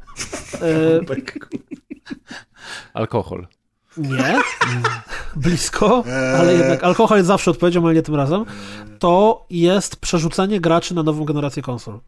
e, 0.62 1.00
Alkohol. 2.94 3.46
Nie, 3.96 4.38
blisko, 5.36 6.04
ale 6.38 6.54
jednak 6.54 6.84
alkohol 6.84 7.18
jest 7.18 7.28
zawsze 7.28 7.50
odpowiedzią, 7.50 7.84
ale 7.84 7.94
nie 7.94 8.02
tym 8.02 8.14
razem, 8.14 8.44
to 8.98 9.46
jest 9.50 9.96
przerzucenie 9.96 10.60
graczy 10.60 10.94
na 10.94 11.02
nową 11.02 11.24
generację 11.24 11.62
konsol. 11.62 12.00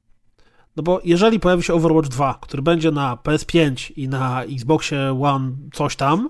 No 0.76 0.82
bo 0.82 1.00
jeżeli 1.04 1.40
pojawi 1.40 1.62
się 1.62 1.74
Overwatch 1.74 2.08
2, 2.08 2.38
który 2.40 2.62
będzie 2.62 2.90
na 2.90 3.18
PS5 3.24 3.92
i 3.96 4.08
na 4.08 4.42
Xboxie 4.42 5.18
One 5.22 5.52
coś 5.72 5.96
tam 5.96 6.28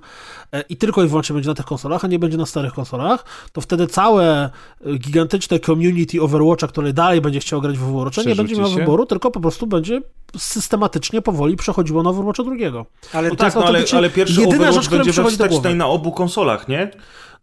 e, 0.53 0.65
i 0.69 0.77
tylko 0.77 1.05
i 1.05 1.09
wyłącznie 1.09 1.35
będzie 1.35 1.49
na 1.49 1.55
tych 1.55 1.67
konsolach, 1.67 2.05
a 2.05 2.09
nie 2.09 2.19
będzie 2.19 2.39
na 2.39 2.47
starych 2.47 2.73
konsolach, 2.73 3.25
to 3.53 3.61
wtedy 3.61 3.87
całe 3.87 4.51
e, 4.87 4.99
gigantyczne 4.99 5.59
community 5.61 6.23
Overwatcha, 6.23 6.67
które 6.67 6.93
dalej 6.93 7.21
będzie 7.21 7.41
chciało 7.41 7.63
grać 7.63 7.79
w 7.79 7.89
Overwatcha, 7.89 8.23
nie 8.23 8.35
będzie 8.35 8.57
miało 8.57 8.69
się? 8.69 8.77
wyboru, 8.77 9.07
tylko 9.07 9.31
po 9.31 9.41
prostu 9.41 9.67
będzie 9.67 10.01
systematycznie, 10.37 11.23
powoli 11.23 11.57
przechodziło 11.57 12.03
na 12.03 12.11
Overwatcha 12.11 12.43
drugiego. 12.43 12.87
Ale 13.13 13.29
to 13.29 13.45
jest 13.45 13.55
tak, 13.55 13.55
no 13.55 13.69
ale, 13.69 13.85
ale 13.97 14.11
pierwszy 14.11 14.41
jedyna 14.41 14.69
Overwatch 14.69 14.85
rzecz, 14.85 14.91
będzie 14.91 15.13
wstecznej 15.13 15.75
na 15.75 15.87
obu 15.87 16.13
konsolach, 16.13 16.69
nie? 16.69 16.91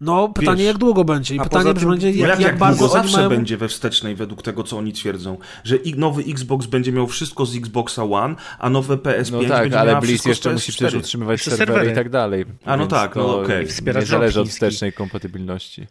No, 0.01 0.29
pytanie 0.29 0.57
Wiesz, 0.57 0.67
jak 0.67 0.77
długo 0.77 1.03
będzie 1.03 1.35
i 1.35 1.39
pytanie 1.39 1.73
tym- 1.73 1.89
będzie 1.89 2.11
jak, 2.11 2.29
jak, 2.29 2.39
jak, 2.39 2.57
bardzo 2.57 2.79
długo 2.79 2.93
zawsze 2.93 3.17
mają... 3.17 3.29
będzie 3.29 3.57
we 3.57 3.67
wstecznej 3.67 4.15
według 4.15 4.41
tego, 4.41 4.63
co 4.63 4.77
oni 4.77 4.93
twierdzą, 4.93 5.37
że 5.63 5.77
nowy 5.95 6.23
Xbox 6.23 6.65
będzie 6.65 6.91
miał 6.91 7.07
wszystko 7.07 7.45
z 7.45 7.55
Xboxa 7.55 8.03
One, 8.03 8.35
a 8.59 8.69
nowe 8.69 8.95
PS5 8.95 9.31
No 9.31 9.49
tak, 9.49 9.61
będzie 9.61 9.79
ale 9.79 9.91
miała 9.91 10.01
Blizz 10.01 10.11
wszystko 10.11 10.29
jeszcze 10.29 10.49
z 10.49 10.53
musi 10.53 10.71
PS4. 10.71 10.75
przecież 10.75 10.93
utrzymywać 10.93 11.41
serwery, 11.41 11.65
serwery. 11.65 11.91
i 11.91 11.95
tak 11.95 12.09
dalej. 12.09 12.45
A 12.65 12.77
no 12.77 12.87
tak, 12.87 13.15
no 13.15 13.41
okej. 13.41 13.65
Nie 13.65 13.71
Wspierać 13.71 14.07
zależy 14.07 14.41
od 14.41 14.49
wstecznej 14.49 14.93
kompatybilności. 14.93 15.87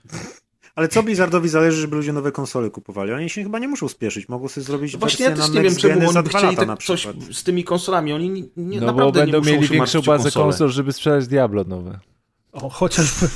Ale 0.74 0.88
co 0.88 1.02
Blizzardowi 1.02 1.48
zależy, 1.48 1.80
żeby 1.80 1.96
ludzie 1.96 2.12
nowe 2.12 2.32
konsole 2.32 2.70
kupowali? 2.70 3.12
Oni 3.12 3.30
się 3.30 3.42
chyba 3.42 3.58
nie 3.58 3.68
muszą 3.68 3.88
spieszyć. 3.88 4.28
Mogą 4.28 4.48
sobie 4.48 4.64
zrobić 4.64 4.92
No 4.92 4.98
Właśnie 4.98 5.24
ja 5.24 5.30
też 5.30 5.48
na 5.48 5.54
nie 5.54 5.62
wiem, 5.62 5.76
czemu 5.76 6.08
oni 6.08 6.28
chcieli 6.28 6.44
lata 6.46 6.66
na 6.66 6.76
tak 6.76 6.84
coś 6.86 7.00
przykład. 7.06 7.36
z 7.36 7.44
tymi 7.44 7.64
konsolami. 7.64 8.12
Oni 8.12 8.30
nie, 8.30 8.42
nie, 8.56 8.80
No 8.80 8.92
bo 8.92 9.12
będą 9.12 9.32
nie 9.32 9.38
muszą 9.38 9.50
mieli 9.50 9.68
większą 9.68 10.02
bazę 10.02 10.30
konsol, 10.30 10.68
żeby 10.68 10.92
sprzedać 10.92 11.26
Diablo 11.26 11.64
nowe. 11.64 11.98
O, 12.52 12.68
chociażby... 12.68 13.28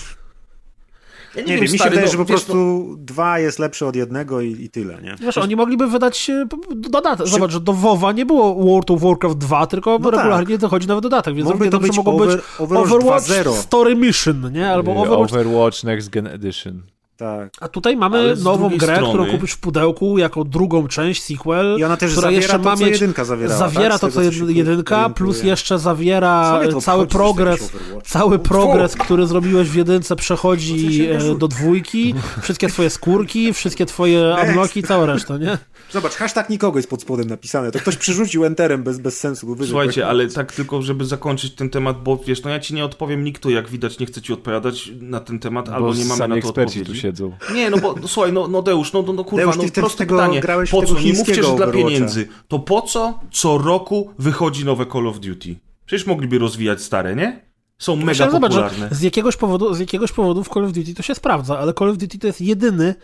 Ja 1.37 1.43
Nie, 1.43 1.53
wiem, 1.53 1.61
mi 1.61 1.69
się 1.69 1.75
stary, 1.75 1.91
wydaje, 1.91 2.07
no, 2.07 2.13
że 2.13 2.19
po 2.19 2.25
wiesz, 2.25 2.45
prostu 2.45 2.95
dwa 2.99 3.39
jest 3.39 3.59
lepsze 3.59 3.87
od 3.87 3.97
jednego 3.97 4.41
i, 4.41 4.51
i 4.65 4.71
tyle, 4.71 5.03
nie? 5.03 5.17
Wiesz, 5.21 5.39
oni 5.39 5.57
mogliby 5.57 5.87
wydać 5.87 6.31
dodatek. 6.75 7.27
Zobacz, 7.27 7.51
że 7.51 7.61
do 7.61 7.73
WoWa 7.73 8.13
nie 8.13 8.27
było 8.27 8.55
World 8.65 8.91
of 8.91 9.01
Warcraft 9.01 9.39
2, 9.39 9.67
tylko 9.67 9.99
No 9.99 10.11
regularnie 10.11 10.59
dochodzi 10.59 10.89
nowy 10.89 11.01
dodatek, 11.01 11.35
więc 11.35 11.49
Mógłby 11.49 11.71
to 11.71 11.79
być 11.79 11.97
mogło 11.97 12.13
być 12.19 12.31
over- 12.31 12.41
Overwatch 12.59 12.93
Overwatch 12.93 13.25
2.0. 13.27 13.53
Story 13.55 13.97
Mission, 13.97 14.53
nie? 14.53 14.69
Albo 14.71 14.93
Overwatch... 14.97 15.33
Overwatch 15.33 15.85
Next 15.85 16.11
Gen 16.11 16.27
Edition. 16.27 16.83
Tak. 17.17 17.51
A 17.61 17.69
tutaj 17.69 17.97
mamy 17.97 18.37
nową 18.37 18.69
grę, 18.69 18.97
strony- 18.97 19.09
którą 19.09 19.27
kupisz 19.27 19.53
w 19.53 19.59
pudełku 19.59 20.19
jako 20.19 20.45
drugą 20.45 20.89
część, 20.89 21.23
sequel, 21.23 21.77
I 21.79 21.85
ona 21.85 21.97
też 21.97 22.11
która 22.13 22.23
zawiera 22.27 22.43
jeszcze 22.43 22.59
to, 22.59 22.65
ma 22.65 22.77
co 22.77 22.85
mieć... 22.85 22.93
jedynka 22.93 23.25
zawierała, 23.25 23.59
Zawiera 23.59 23.99
tak? 23.99 24.01
To, 24.01 24.11
co 24.11 24.23
jedynka, 24.49 25.09
plus 25.09 25.43
jeszcze 25.43 25.79
zawiera 25.79 26.61
cały 26.81 27.07
progres, 27.07 27.73
cały 28.05 28.39
progres, 28.39 28.97
który 28.97 29.27
zrobiłeś 29.27 29.69
w 29.69 29.75
jedynce 29.75 30.17
przechodzi 30.17 31.07
e, 31.07 31.35
do 31.39 31.49
dwójki, 31.49 32.15
wszystkie 32.43 32.69
twoje 32.69 32.91
skórki, 32.91 33.53
wszystkie 33.53 33.87
twoje 33.87 34.37
unlocki 34.51 34.81
i 34.81 34.83
całe 34.83 35.07
resztę, 35.07 35.39
nie? 35.39 35.59
Zobacz, 35.91 36.13
hashtag 36.13 36.51
nikogo 36.51 36.79
jest 36.79 36.91
pod 36.91 37.03
spodem 37.03 37.27
napisane. 37.27 37.71
To 37.71 37.79
ktoś 37.79 37.97
przyrzucił 37.97 38.45
enterem 38.45 38.83
bez, 38.83 38.99
bez 38.99 39.21
sensu. 39.21 39.47
Bo 39.47 39.55
wyżej 39.55 39.71
Słuchajcie, 39.71 40.01
tak- 40.01 40.11
ale 40.11 40.29
tak 40.29 40.53
tylko, 40.53 40.83
żeby 40.83 41.05
zakończyć 41.05 41.55
ten 41.55 41.71
temat, 41.71 42.03
bo 42.03 42.17
wiesz, 42.17 42.43
no 42.43 42.51
ja 42.51 42.61
ci 42.61 42.75
nie 42.75 42.85
odpowiem 42.85 43.25
nikto, 43.25 43.51
jak 43.51 43.69
widać, 43.69 43.99
nie 43.99 44.07
chcę 44.07 44.23
ci 44.23 44.33
odpowiadać 44.33 44.91
na 45.01 45.21
ten 45.21 45.39
temat, 45.39 45.69
albo 45.69 45.87
Bo 45.89 45.95
nie 45.95 46.05
mamy 46.05 46.29
na 46.29 46.41
to 46.43 46.49
odpowiedzi. 46.49 47.02
Siedzą. 47.03 47.33
Nie, 47.55 47.71
no 47.71 47.79
bo 47.79 47.95
no, 48.03 48.09
słuchaj, 48.09 48.33
no, 48.33 48.49
no 48.49 48.63
Deusz, 48.63 48.93
no, 48.93 49.03
no, 49.03 49.13
no 49.13 49.25
kurwa, 49.25 49.53
Deusz, 49.53 49.57
no 49.57 49.83
proste 49.83 50.07
pytanie. 50.07 50.41
grałeś 50.41 50.71
Po 50.71 50.83
co? 50.87 51.01
Nie 51.01 51.13
mówcie, 51.13 51.35
że 51.45 51.57
dla 51.57 51.67
pieniędzy. 51.67 52.29
To 52.49 52.59
po 52.59 52.83
co 52.83 53.21
co 53.33 53.59
roku 53.59 54.11
wychodzi 54.19 54.65
nowe 54.65 54.87
Call 54.87 55.07
of 55.07 55.21
Duty? 55.21 55.57
Przecież 55.87 56.07
mogliby 56.07 56.39
rozwijać 56.39 56.83
stare, 56.83 57.17
nie? 57.17 57.53
Są 57.79 57.97
mega 57.97 58.31
zobacz, 58.31 58.51
popularne. 58.53 58.89
że 58.89 58.95
z 58.95 59.03
jakiegoś 59.03 59.37
powodu, 59.37 59.75
z 59.75 59.79
jakiegoś 59.79 60.13
powodu 60.13 60.45
w 60.45 60.49
Call 60.49 60.65
of 60.65 60.73
Duty 60.73 60.95
to 60.95 61.03
się 61.03 61.15
sprawdza, 61.15 61.59
ale 61.59 61.75
Call 61.75 61.89
of 61.91 61.97
Duty 61.97 62.19
to 62.19 62.27
jest 62.27 62.41
jedyny 62.41 62.95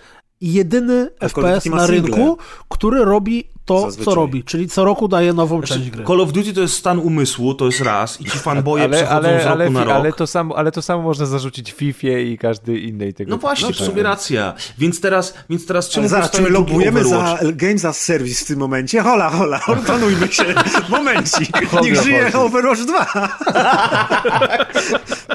jedyny 0.40 1.10
A 1.20 1.28
FPS 1.28 1.44
na 1.44 1.60
single. 1.60 1.86
rynku, 1.86 2.38
który 2.68 3.04
robi 3.04 3.44
to, 3.68 3.80
Zazwyczaj. 3.80 4.04
co 4.04 4.14
robi, 4.14 4.44
czyli 4.44 4.68
co 4.68 4.84
roku 4.84 5.08
daje 5.08 5.32
nową 5.32 5.60
część 5.62 5.72
Znaczy, 5.72 5.90
gry. 5.90 6.04
Call 6.04 6.20
of 6.20 6.32
Duty 6.32 6.52
to 6.52 6.60
jest 6.60 6.74
stan 6.74 6.98
umysłu, 6.98 7.54
to 7.54 7.66
jest 7.66 7.80
raz 7.80 8.20
i 8.20 8.24
ci 8.24 8.38
fanboje 8.48 8.84
Ale, 8.84 8.96
przechodzą 8.96 9.16
ale, 9.28 9.40
z 9.42 9.44
roku 9.44 9.52
ale, 9.52 9.70
na 9.70 9.84
rok. 9.84 9.94
ale, 9.94 10.12
to 10.12 10.26
samo, 10.26 10.56
ale 10.56 10.72
to 10.72 10.82
samo 10.82 11.02
można 11.02 11.26
zarzucić 11.26 11.72
FIFA 11.72 12.08
i 12.08 12.38
każdy 12.38 12.78
innej 12.80 13.14
tego 13.14 13.30
No 13.30 13.36
właśnie, 13.38 13.68
w 13.68 13.72
rzeczy. 13.72 13.84
sumie 13.90 14.02
racja. 14.02 14.54
Więc 14.78 15.00
teraz, 15.00 15.34
więc 15.50 15.66
teraz 15.66 15.88
czemu 15.88 16.02
Ale 16.02 16.08
zaraz, 16.08 16.30
czy 16.30 16.42
my 16.42 16.48
lobujemy 16.50 17.04
za 17.04 17.38
Games 17.52 17.84
as 17.84 18.00
Service 18.00 18.44
w 18.44 18.48
tym 18.48 18.58
momencie? 18.58 19.02
Hola, 19.02 19.30
hola, 19.30 19.60
opanujmy 19.82 20.28
się. 20.28 20.44
Momencik. 20.88 21.48
Niech 21.82 22.02
żyje. 22.02 22.30
Overwatch 22.34 22.80
2. 22.80 23.06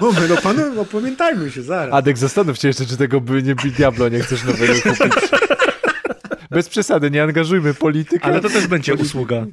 Moment, 0.02 0.78
opamiętajmy 0.80 1.52
się 1.52 1.62
zaraz. 1.62 1.94
Adek, 1.96 2.18
zastanów 2.18 2.58
się 2.58 2.68
jeszcze, 2.68 2.86
czy 2.86 2.98
tego 2.98 3.22
by 3.22 3.44
nie 3.44 3.56
Diablo 3.56 4.10
nie 4.10 4.20
chcesz 4.20 4.44
nowego 4.44 4.74
kupić. 4.74 5.14
Bez 6.54 6.70
przesady, 6.70 7.12
nie 7.12 7.24
angażujmy 7.24 7.74
polityka. 7.74 8.26
Ale 8.26 8.42
to 8.42 8.50
też 8.50 8.68
będzie 8.68 8.94
usługa. 8.94 9.46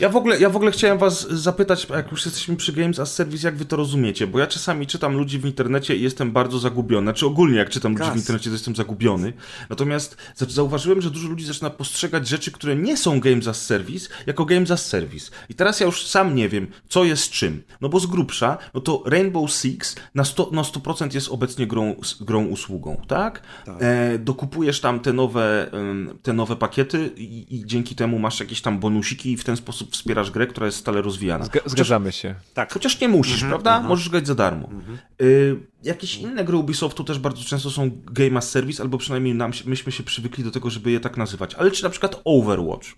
Ja 0.00 0.08
w, 0.08 0.16
ogóle, 0.16 0.38
ja 0.40 0.50
w 0.50 0.56
ogóle 0.56 0.70
chciałem 0.70 0.98
was 0.98 1.28
zapytać, 1.30 1.86
jak 1.90 2.10
już 2.10 2.24
jesteśmy 2.24 2.56
przy 2.56 2.72
Games 2.72 2.98
as 2.98 3.14
Service, 3.14 3.48
jak 3.48 3.56
wy 3.56 3.64
to 3.64 3.76
rozumiecie? 3.76 4.26
Bo 4.26 4.38
ja 4.38 4.46
czasami 4.46 4.86
czytam 4.86 5.16
ludzi 5.16 5.38
w 5.38 5.44
internecie 5.44 5.96
i 5.96 6.02
jestem 6.02 6.32
bardzo 6.32 6.58
zagubiony. 6.58 7.04
Znaczy 7.04 7.26
ogólnie 7.26 7.58
jak 7.58 7.70
czytam 7.70 7.92
ludzi 7.92 8.04
Gaz. 8.04 8.14
w 8.14 8.16
internecie, 8.16 8.50
to 8.50 8.54
jestem 8.54 8.76
zagubiony. 8.76 9.32
Natomiast 9.70 10.16
za- 10.36 10.46
zauważyłem, 10.46 11.00
że 11.00 11.10
dużo 11.10 11.28
ludzi 11.28 11.44
zaczyna 11.44 11.70
postrzegać 11.70 12.28
rzeczy, 12.28 12.52
które 12.52 12.76
nie 12.76 12.96
są 12.96 13.20
Games 13.20 13.48
as 13.48 13.66
Service, 13.66 14.08
jako 14.26 14.44
Games 14.44 14.70
as 14.70 14.86
Service. 14.86 15.30
I 15.48 15.54
teraz 15.54 15.80
ja 15.80 15.86
już 15.86 16.06
sam 16.06 16.34
nie 16.34 16.48
wiem, 16.48 16.66
co 16.88 17.04
jest 17.04 17.30
czym. 17.30 17.62
No 17.80 17.88
bo 17.88 18.00
z 18.00 18.06
grubsza, 18.06 18.58
no 18.74 18.80
to 18.80 19.02
Rainbow 19.06 19.50
Six 19.52 19.96
na 20.14 20.22
100%, 20.22 20.52
na 20.52 20.62
100% 20.62 21.14
jest 21.14 21.28
obecnie 21.28 21.66
grą, 21.66 21.94
grą 22.20 22.44
usługą, 22.46 23.02
tak? 23.08 23.42
E, 23.80 24.18
dokupujesz 24.18 24.80
tam 24.80 25.00
te 25.00 25.12
nowe, 25.12 25.70
te 26.22 26.32
nowe 26.38 26.56
pakiety 26.56 27.10
i, 27.16 27.56
i 27.56 27.66
dzięki 27.66 27.94
temu 27.94 28.18
masz 28.18 28.40
jakieś 28.40 28.60
tam 28.60 28.78
bonusiki 28.78 29.32
i 29.32 29.36
w 29.36 29.44
ten 29.44 29.56
sposób 29.56 29.92
wspierasz 29.92 30.30
grę, 30.30 30.46
która 30.46 30.66
jakieś 35.82 36.16
inne 36.18 36.44
gry 36.44 36.56
Ubisoftu 36.56 37.04
też 37.04 37.18
bardzo 37.18 37.44
często 37.44 37.70
są 37.70 37.90
Game 38.04 38.38
as 38.38 38.50
Service, 38.50 38.82
albo 38.82 38.98
przynajmniej 38.98 39.34
nam, 39.34 39.52
myśmy 39.66 39.92
się 39.92 40.02
przywykli 40.02 40.44
do 40.44 40.50
tego, 40.50 40.70
żeby 40.70 40.90
je 40.90 41.00
tak 41.00 41.16
nazywać. 41.16 41.54
Ale 41.54 41.70
czy 41.70 41.82
na 41.84 41.90
przykład 41.90 42.20
Overwatch, 42.24 42.88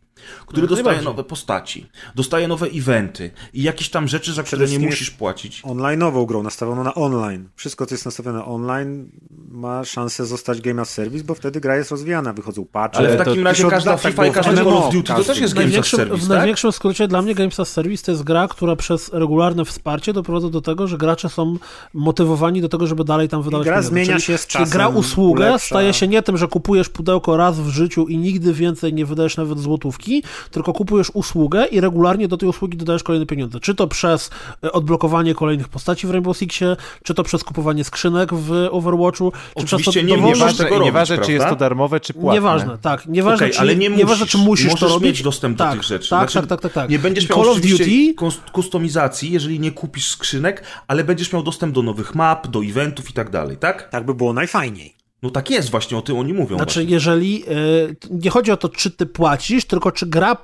który 0.46 0.62
No, 0.62 0.68
dostaje 0.68 1.02
nowe 1.02 1.24
postaci, 1.24 1.86
dostaje 2.14 2.48
nowe 2.48 2.66
eventy 2.66 3.30
i 3.54 3.62
jakieś 3.62 3.88
tam 3.90 4.08
rzeczy, 4.08 4.32
za 4.32 4.42
które 4.42 4.66
nie 4.66 4.78
musisz 4.78 5.10
płacić. 5.10 5.62
Online'ową 5.62 6.26
grą, 6.26 6.42
nastawioną 6.42 6.84
na 6.84 6.94
online. 6.94 7.48
Wszystko, 7.56 7.86
co 7.86 7.94
jest 7.94 8.04
nastawione 8.04 8.44
online, 8.44 9.10
ma 9.50 9.84
szansę 9.84 10.26
zostać 10.26 10.60
Game 10.60 10.82
as 10.82 10.90
Service, 10.90 11.24
bo 11.24 11.34
wtedy 11.34 11.60
gra 11.60 11.76
jest 11.76 11.90
rozwijana, 11.90 12.32
wychodzą 12.32 12.64
patche. 12.64 12.98
Ale 12.98 13.08
w 13.08 13.12
to- 13.12 13.18
takim 13.18 13.34
już 13.34 13.44
razie 13.44 13.64
każda 13.70 13.96
tak 13.96 14.00
FIFA 14.12 14.26
i 14.26 14.32
każdy 14.32 14.56
Call 14.56 14.68
of 14.68 14.92
Duty 14.94 15.12
to 15.14 15.24
też 15.24 15.38
jest 15.40 15.54
W 15.54 15.56
Games 15.56 15.68
as 15.68 15.72
największym, 15.72 15.96
Service, 15.98 16.16
w 16.16 16.28
tak? 16.28 16.38
największym 16.38 16.72
skrócie 16.72 17.08
dla 17.08 17.22
mnie 17.22 17.34
Games 17.34 17.60
as 17.60 17.68
Service 17.72 18.04
to 18.04 18.10
jest 18.10 18.24
gra, 18.24 18.48
która 18.48 18.76
przez 18.76 19.08
regularne 19.12 19.64
wsparcie 19.64 20.12
doprowadza 20.12 20.48
do 20.50 20.60
tego, 20.60 20.86
że 20.86 20.98
gracze 20.98 21.28
są 21.28 21.56
motywowani 21.94 22.60
do 22.60 22.68
tego, 22.70 22.86
żeby 22.86 23.04
dalej 23.04 23.28
tam 23.28 23.42
wydawać 23.42 23.64
gra 23.64 23.74
pieniądze. 23.74 23.90
zmienia 23.90 24.20
się 24.20 24.38
z 24.38 24.46
czasem, 24.46 24.68
gra 24.68 24.88
usługę 24.88 25.46
ulepsza. 25.48 25.66
staje 25.66 25.94
się 25.94 26.08
nie 26.08 26.22
tym, 26.22 26.36
że 26.36 26.48
kupujesz 26.48 26.88
pudełko 26.88 27.36
raz 27.36 27.60
w 27.60 27.68
życiu 27.68 28.08
i 28.08 28.18
nigdy 28.18 28.52
więcej 28.52 28.94
nie 28.94 29.06
wydajesz 29.06 29.36
nawet 29.36 29.58
złotówki, 29.58 30.22
tylko 30.50 30.72
kupujesz 30.72 31.10
usługę 31.14 31.66
i 31.66 31.80
regularnie 31.80 32.28
do 32.28 32.36
tej 32.36 32.48
usługi 32.48 32.76
dodajesz 32.78 33.02
kolejne 33.02 33.26
pieniądze. 33.26 33.60
Czy 33.60 33.74
to 33.74 33.86
przez 33.86 34.30
e, 34.64 34.72
odblokowanie 34.72 35.34
kolejnych 35.34 35.68
postaci 35.68 36.06
w 36.06 36.10
Rainbow 36.10 36.36
Sixie, 36.36 36.76
czy 37.02 37.14
to 37.14 37.22
przez 37.22 37.44
kupowanie 37.44 37.84
skrzynek 37.84 38.34
w 38.34 38.68
Overwatchu, 38.70 39.32
czy 39.58 39.64
przez 39.64 39.70
to 39.84 39.90
Oczywiście 39.90 40.02
nie 40.02 40.16
możesz 40.16 40.56
tego 40.56 40.70
Nieważne, 40.70 40.78
robić, 40.78 40.84
nieważne 40.86 41.18
czy 41.18 41.32
jest 41.32 41.46
to 41.46 41.56
darmowe, 41.56 42.00
czy 42.00 42.14
płatne. 42.14 42.34
Nieważne, 42.34 42.78
tak. 42.78 43.06
Nieważne, 43.06 43.46
Okej, 43.46 43.50
czy, 43.50 43.60
ale 43.60 43.76
nie 43.76 43.88
nieważne, 43.88 44.24
musisz. 44.24 44.30
czy 44.32 44.38
musisz 44.38 44.74
to 44.74 44.88
robić. 44.88 45.04
mieć 45.08 45.22
dostęp 45.22 45.58
do 45.58 45.64
tak, 45.64 45.72
tych 45.72 45.82
rzeczy. 45.82 46.10
Tak, 46.10 46.30
Znaczy, 46.30 46.48
tak, 46.48 46.48
tak, 46.48 46.60
tak, 46.60 46.72
tak. 46.72 46.90
Nie 46.90 46.98
będziesz 46.98 47.24
I 47.24 47.28
miał 47.28 47.38
Call 47.38 47.52
of 47.52 47.60
Duty, 47.60 48.14
kus- 48.16 48.50
kustomizacji, 48.52 49.32
jeżeli 49.32 49.60
nie 49.60 49.72
kupisz 49.72 50.08
skrzynek, 50.08 50.62
ale 50.88 51.04
będziesz 51.04 51.32
miał 51.32 51.42
dostęp 51.42 51.74
do 51.74 51.82
nowych 51.82 52.14
map, 52.14 52.46
do 52.48 52.59
eventów 52.62 53.10
i 53.10 53.12
tak 53.12 53.30
dalej, 53.30 53.56
tak? 53.56 53.88
Tak 53.90 54.06
by 54.06 54.14
było 54.14 54.32
najfajniej. 54.32 54.94
No 55.22 55.30
tak 55.30 55.50
jest 55.50 55.70
właśnie, 55.70 55.98
o 55.98 56.02
tym 56.02 56.18
oni 56.18 56.32
mówią 56.32 56.56
Znaczy, 56.56 56.80
właśnie. 56.80 56.92
jeżeli. 56.92 57.44
y, 57.50 57.96
nie 58.10 58.30
chodzi 58.30 58.52
o 58.52 58.56
to, 58.56 58.68
czy 58.68 58.90
ty 58.90 59.06
płacisz, 59.06 59.64
tylko 59.64 59.92
czy 59.92 60.06
gra 60.06 60.36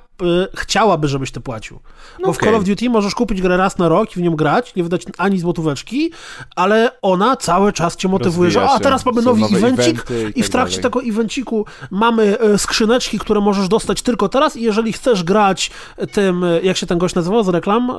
chciałaby, 0.55 1.07
żebyś 1.07 1.31
ty 1.31 1.41
płacił. 1.41 1.79
Bo 2.25 2.33
w 2.33 2.37
okej. 2.37 2.47
Call 2.49 2.55
of 2.55 2.63
Duty 2.63 2.89
możesz 2.89 3.15
kupić 3.15 3.41
grę 3.41 3.57
raz 3.57 3.77
na 3.77 3.89
rok 3.89 4.11
i 4.17 4.19
w 4.19 4.23
nią 4.23 4.35
grać, 4.35 4.75
nie 4.75 4.83
wydać 4.83 5.03
ani 5.17 5.39
złotóweczki, 5.39 6.11
ale 6.55 6.91
ona 7.01 7.35
cały 7.35 7.73
czas 7.73 7.95
cię 7.95 8.07
motywuje, 8.07 8.51
że 8.51 8.59
Rozwija 8.59 8.75
a 8.75 8.77
się. 8.77 8.83
teraz 8.83 9.05
mamy 9.05 9.21
nowy 9.21 9.45
evencik 9.57 10.05
i 10.35 10.39
i 10.39 10.43
w 10.43 10.45
tak 10.45 10.51
trakcie 10.51 10.81
dalej. 10.81 10.83
tego 10.83 11.01
evenciku 11.03 11.65
mamy 11.91 12.37
y, 12.53 12.57
skrzyneczki, 12.57 13.19
które 13.19 13.41
możesz 13.41 13.67
dostać 13.67 14.01
tylko 14.01 14.29
teraz 14.29 14.55
i 14.55 14.61
jeżeli 14.61 14.93
chcesz 14.93 15.23
grać 15.23 15.71
tym, 16.11 16.43
y, 16.43 16.61
jak 16.63 16.77
się 16.77 16.85
ten 16.85 16.97
gość 16.97 17.15
nazywał 17.15 17.43
z 17.43 17.47
reklam, 17.47 17.89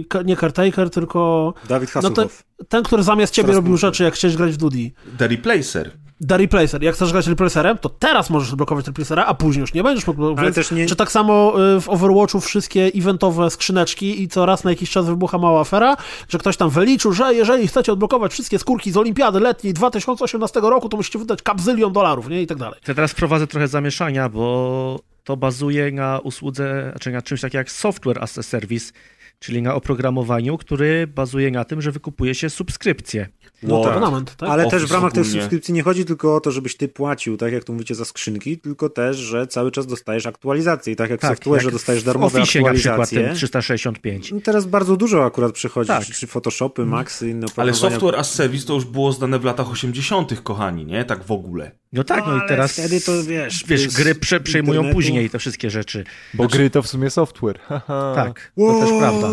y, 0.00 0.04
ka- 0.04 0.22
nie 0.22 0.36
Caretaker, 0.36 0.90
tylko 0.90 1.54
Dawid 1.68 1.94
no 1.94 2.00
to, 2.02 2.08
Hasselhoff. 2.08 2.42
ten, 2.68 2.82
który 2.82 3.02
zamiast 3.02 3.34
ciebie 3.34 3.46
Coraz 3.46 3.56
robił 3.56 3.76
rzeczy, 3.76 4.04
jak 4.04 4.14
chciałeś 4.14 4.36
grać 4.36 4.52
w 4.52 4.56
Duty. 4.56 4.90
The 5.18 5.28
Replacer. 5.28 5.90
The 6.28 6.36
Replacer. 6.38 6.82
Jak 6.82 6.94
chcesz 6.94 7.12
grać 7.12 7.26
Replacerem, 7.26 7.78
to 7.78 7.88
teraz 7.88 8.30
możesz 8.30 8.50
odblokować 8.50 8.86
Replacera, 8.86 9.24
a 9.24 9.34
później 9.34 9.60
już 9.60 9.74
nie 9.74 9.82
będziesz 9.82 10.06
mógł. 10.06 10.24
Ale 10.26 10.34
więc, 10.42 10.54
też 10.54 10.70
nie- 10.70 10.86
Czy 10.86 10.96
tak 10.96 11.12
samo 11.12 11.54
y, 11.76 11.80
w 11.80 11.88
Overwatchu 11.88 12.40
wszystkie 12.40 12.90
eventowe 12.96 13.50
skrzyneczki 13.50 14.22
i 14.22 14.28
co 14.28 14.46
raz 14.46 14.64
na 14.64 14.70
jakiś 14.70 14.90
czas 14.90 15.06
wybucha 15.06 15.38
mała 15.38 15.60
afera, 15.60 15.96
że 16.28 16.38
ktoś 16.38 16.56
tam 16.56 16.70
wyliczył, 16.70 17.12
że 17.12 17.34
jeżeli 17.34 17.68
chcecie 17.68 17.92
odblokować 17.92 18.32
wszystkie 18.32 18.58
skórki 18.58 18.90
z 18.92 18.96
Olimpiady 18.96 19.40
letniej 19.40 19.72
2018 19.74 20.60
roku, 20.60 20.88
to 20.88 20.96
musicie 20.96 21.18
wydać 21.18 21.42
kapzylion 21.42 21.92
dolarów, 21.92 22.28
nie? 22.28 22.42
I 22.42 22.46
tak 22.46 22.58
dalej. 22.58 22.80
To 22.84 22.94
teraz 22.94 23.12
wprowadzę 23.12 23.46
trochę 23.46 23.68
zamieszania, 23.68 24.28
bo 24.28 25.00
to 25.24 25.36
bazuje 25.36 25.92
na 25.92 26.18
usłudze, 26.18 26.88
znaczy 26.90 27.10
na 27.10 27.22
czymś 27.22 27.40
takim 27.40 27.58
jak 27.58 27.70
software 27.70 28.22
as 28.22 28.38
a 28.38 28.42
service, 28.42 28.92
czyli 29.38 29.62
na 29.62 29.74
oprogramowaniu, 29.74 30.58
który 30.58 31.06
bazuje 31.06 31.50
na 31.50 31.64
tym, 31.64 31.82
że 31.82 31.92
wykupuje 31.92 32.34
się 32.34 32.50
subskrypcję. 32.50 33.28
No 33.62 33.74
Wow. 33.74 33.84
tak. 33.84 33.92
Abonament, 33.96 34.36
tak? 34.36 34.48
Ale 34.48 34.62
też 34.64 34.72
w 34.72 34.76
Office 34.84 34.94
ramach 34.94 35.12
tej 35.12 35.20
ogólnie. 35.22 35.40
subskrypcji 35.40 35.74
nie 35.74 35.82
chodzi 35.82 36.04
tylko 36.04 36.36
o 36.36 36.40
to, 36.40 36.50
żebyś 36.50 36.76
ty 36.76 36.88
płacił, 36.88 37.36
tak 37.36 37.52
jak 37.52 37.64
tu 37.64 37.72
mówicie, 37.72 37.94
za 37.94 38.04
skrzynki, 38.04 38.58
tylko 38.58 38.88
też, 38.88 39.16
że 39.16 39.46
cały 39.46 39.70
czas 39.70 39.86
dostajesz 39.86 40.26
aktualizacje. 40.26 40.92
I 40.92 40.96
tak 40.96 41.10
jak 41.10 41.20
w 41.20 41.24
software'ze 41.24 41.62
jak 41.64 41.72
dostajesz 41.72 42.02
w 42.02 42.06
darmowe 42.06 42.26
Office 42.42 42.60
na 42.60 42.72
przykład 42.72 42.76
aktualizacje. 43.02 43.24
ten 43.24 43.34
365. 43.36 44.32
No 44.32 44.40
Teraz 44.40 44.66
bardzo 44.66 44.96
dużo 44.96 45.24
akurat 45.24 45.52
przychodzi, 45.52 45.88
Tak. 45.88 46.04
czy 46.06 46.26
Photoshopy, 46.26 46.84
Maxy, 46.86 47.28
inne 47.30 47.46
Ale 47.56 47.74
software 47.74 48.16
as 48.16 48.34
service 48.34 48.66
to 48.66 48.74
już 48.74 48.84
było 48.84 49.12
znane 49.12 49.38
w 49.38 49.44
latach 49.44 49.70
80., 49.70 50.40
kochani, 50.42 50.86
nie? 50.86 51.04
Tak 51.04 51.24
w 51.24 51.30
ogóle. 51.30 51.70
No 51.92 52.04
tak, 52.04 52.26
no, 52.26 52.36
i 52.36 52.38
ale 52.38 52.48
teraz 52.48 52.72
wtedy 52.72 53.00
to, 53.00 53.12
wiesz, 53.24 53.64
wiesz, 53.68 53.88
gry 53.88 54.14
prze, 54.14 54.40
przejmują 54.40 54.74
internetu. 54.80 54.94
później 54.96 55.30
te 55.30 55.38
wszystkie 55.38 55.70
rzeczy. 55.70 56.04
Bo 56.34 56.46
gry 56.48 56.70
to 56.70 56.82
w 56.82 56.88
sumie 56.88 57.10
software. 57.10 57.58
Tak, 58.14 58.52
to 58.56 58.80
też 58.80 58.90
prawda. 58.98 59.31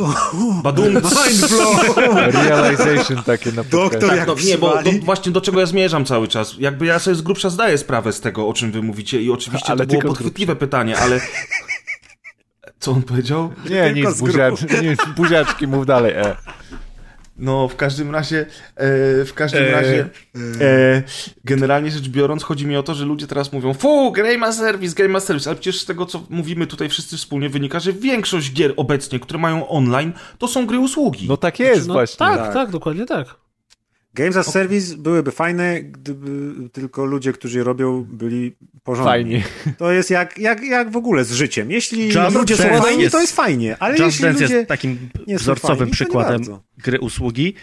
Badum, 0.64 0.94
Mind 0.94 1.48
blow! 1.50 1.98
Realization 2.34 3.24
takie 3.24 3.52
na 3.52 3.64
Doktor 3.64 3.92
podcaście. 3.92 4.16
jak 4.16 4.28
Tak, 4.28 4.28
no, 4.28 4.44
nie, 4.46 4.58
bo 4.58 4.84
do, 4.84 4.92
właśnie 5.04 5.32
do 5.32 5.42
czego 5.42 5.60
ja 5.60 5.66
zmierzam 5.66 6.06
cały 6.06 6.28
czas. 6.28 6.56
Jakby 6.60 6.86
ja 6.86 7.00
sobie 7.00 7.16
z 7.16 7.22
grubsza 7.22 7.50
zdaję 7.50 7.78
sprawę 7.78 8.14
z 8.14 8.22
tego, 8.22 8.48
o 8.48 8.54
czym 8.54 8.72
wy 8.72 8.82
mówicie 8.82 9.22
i 9.22 9.32
oczywiście 9.32 9.72
Ale 9.72 9.88
to 9.88 9.92
było 9.92 10.02
podchwytliwe 10.02 10.56
pytanie, 10.56 10.98
ale... 10.98 11.20
Co 12.80 12.92
on 12.92 13.02
powiedział? 13.02 13.54
Nie, 13.70 13.94
Tylko 13.94 14.10
nic, 14.10 14.20
buziacz, 14.20 14.62
nic, 14.82 15.00
buziaczki, 15.16 15.68
mów 15.68 15.86
dalej. 15.86 16.14
E. 16.14 16.36
No, 17.40 17.68
w 17.68 17.76
każdym 17.76 18.12
razie, 18.12 18.46
e, 18.76 19.26
w 19.26 19.34
każdym 19.36 19.64
E, 19.64 19.72
razie, 19.72 20.10
e, 20.62 21.04
generalnie 21.46 21.92
rzecz 21.92 22.10
biorąc, 22.10 22.44
chodzi 22.44 22.68
mi 22.68 22.78
o 22.78 22.84
to, 22.84 22.96
że 22.96 23.06
ludzie 23.06 23.28
teraz 23.28 23.54
mówią, 23.54 23.74
fu, 23.74 24.12
Game 24.12 24.38
ma 24.38 24.52
serwis, 24.52 24.94
Game 24.94 25.10
ma 25.10 25.20
serwis, 25.20 25.48
ale 25.48 25.56
przecież 25.56 25.82
z 25.82 25.86
tego, 25.86 26.06
co 26.06 26.24
mówimy 26.30 26.68
tutaj 26.68 26.90
wszyscy 26.90 27.18
wspólnie, 27.18 27.50
wynika, 27.50 27.80
że 27.80 27.94
większość 27.94 28.54
gier 28.54 28.74
obecnie, 28.78 29.20
które 29.20 29.40
mają 29.40 29.68
online, 29.68 30.14
to 30.38 30.48
są 30.48 30.66
gry 30.66 30.80
usługi. 30.80 31.28
No 31.28 31.38
tak 31.38 31.60
jest 31.60 31.88
no, 31.88 31.94
właśnie. 31.94 32.18
tak, 32.18 32.38
Tak. 32.38 32.54
tak, 32.54 32.72
dokładnie 32.72 33.06
tak. 33.06 33.49
Games 34.14 34.38
as 34.38 34.52
Service 34.52 34.98
byłyby 34.98 35.32
fajne, 35.32 35.84
gdyby 35.84 36.54
tylko 36.70 37.06
ludzie, 37.06 37.34
którzy 37.34 37.58
je 37.58 37.64
robią, 37.64 38.04
byli 38.12 38.56
porządni. 38.84 39.12
Fajnie. 39.12 39.44
To 39.78 39.92
jest 39.92 40.10
jak, 40.10 40.38
jak, 40.38 40.64
jak 40.64 40.92
w 40.92 40.98
ogóle 40.98 41.26
z 41.26 41.32
życiem. 41.32 41.72
Jeśli 41.72 42.08
Just 42.08 42.36
ludzie 42.36 42.58
są 42.58 42.64
Dance 42.64 42.82
fajni, 42.82 43.02
jest- 43.02 43.12
to 43.12 43.22
jest 43.22 43.36
fajnie, 43.36 43.78
ale 43.80 43.92
Just 43.98 44.06
jeśli 44.06 44.24
Dance 44.24 44.42
ludzie... 44.44 44.56
jest 44.56 44.68
takim 44.68 45.10
są 45.28 45.36
wzorcowym 45.36 45.78
fajni, 45.78 45.92
przykładem 45.92 46.42
gry 46.78 47.00
usługi, 47.00 47.54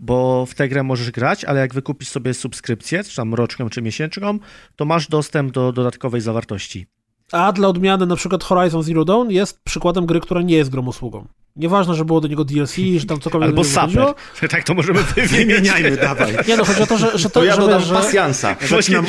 bo 0.00 0.46
w 0.46 0.54
tę 0.54 0.68
grę 0.68 0.82
możesz 0.82 1.10
grać, 1.10 1.44
ale 1.44 1.60
jak 1.60 1.74
wykupisz 1.74 2.08
sobie 2.08 2.34
subskrypcję, 2.34 3.04
czy 3.04 3.16
tam 3.16 3.34
roczną, 3.34 3.68
czy 3.68 3.82
miesięczną, 3.82 4.38
to 4.76 4.84
masz 4.84 5.08
dostęp 5.08 5.52
do 5.52 5.72
dodatkowej 5.72 6.20
zawartości. 6.20 6.86
A 7.32 7.52
dla 7.52 7.68
odmiany 7.68 8.06
na 8.06 8.16
przykład 8.16 8.44
Horizon 8.44 8.82
Zero 8.82 9.04
Dawn 9.04 9.30
jest 9.30 9.60
przykładem 9.62 10.06
gry, 10.06 10.20
która 10.20 10.42
nie 10.42 10.56
jest 10.56 10.70
grą 10.70 10.86
usługą. 10.86 11.26
Nieważne, 11.56 11.94
że 11.94 12.04
było 12.04 12.20
do 12.20 12.28
niego 12.28 12.44
DLC, 12.44 12.76
że 12.96 13.06
tam 13.06 13.20
cokolwiek 13.20 13.48
Albo. 13.48 13.64
Saper. 13.64 14.14
Tak 14.50 14.64
to 14.64 14.74
możemy 14.74 15.02
wymieniać. 15.16 15.30
Wymieniajmy, 15.30 15.96
dawaj. 15.96 16.36
Nie 16.48 16.56
no, 16.56 16.64
chodzi 16.64 16.82
o 16.82 16.86
to, 16.86 16.98
że, 16.98 17.18
że 17.18 17.30
to, 17.30 17.40
to 17.40 17.44
ja 17.44 17.54
że, 17.54 17.60
dodam 17.60 17.82
że, 17.82 17.94
pasjansa. 17.94 18.56
Właśnie, 18.68 19.02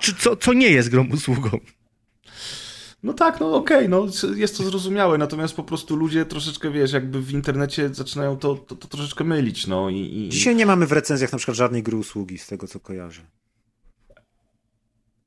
czy, 0.00 0.14
co, 0.14 0.36
co 0.36 0.52
nie 0.52 0.68
jest 0.68 0.88
grą 0.88 1.06
usługą. 1.12 1.50
No 3.02 3.12
tak, 3.12 3.40
no 3.40 3.54
okej, 3.54 3.88
no 3.88 4.06
jest 4.36 4.56
to 4.56 4.64
zrozumiałe, 4.64 5.18
natomiast 5.18 5.54
po 5.54 5.62
prostu 5.62 5.96
ludzie 5.96 6.24
troszeczkę, 6.24 6.70
wiesz, 6.70 6.92
jakby 6.92 7.22
w 7.22 7.32
internecie 7.32 7.94
zaczynają 7.94 8.36
to, 8.36 8.54
to, 8.54 8.76
to 8.76 8.88
troszeczkę 8.88 9.24
mylić, 9.24 9.66
no 9.66 9.90
i... 9.90 9.96
i... 9.96 10.28
Dzisiaj 10.28 10.56
nie 10.56 10.66
mamy 10.66 10.86
w 10.86 10.92
recenzjach 10.92 11.32
na 11.32 11.38
przykład 11.38 11.56
żadnej 11.56 11.82
gry 11.82 11.96
usługi, 11.96 12.38
z 12.38 12.46
tego 12.46 12.66
co 12.66 12.80
kojarzę. 12.80 13.22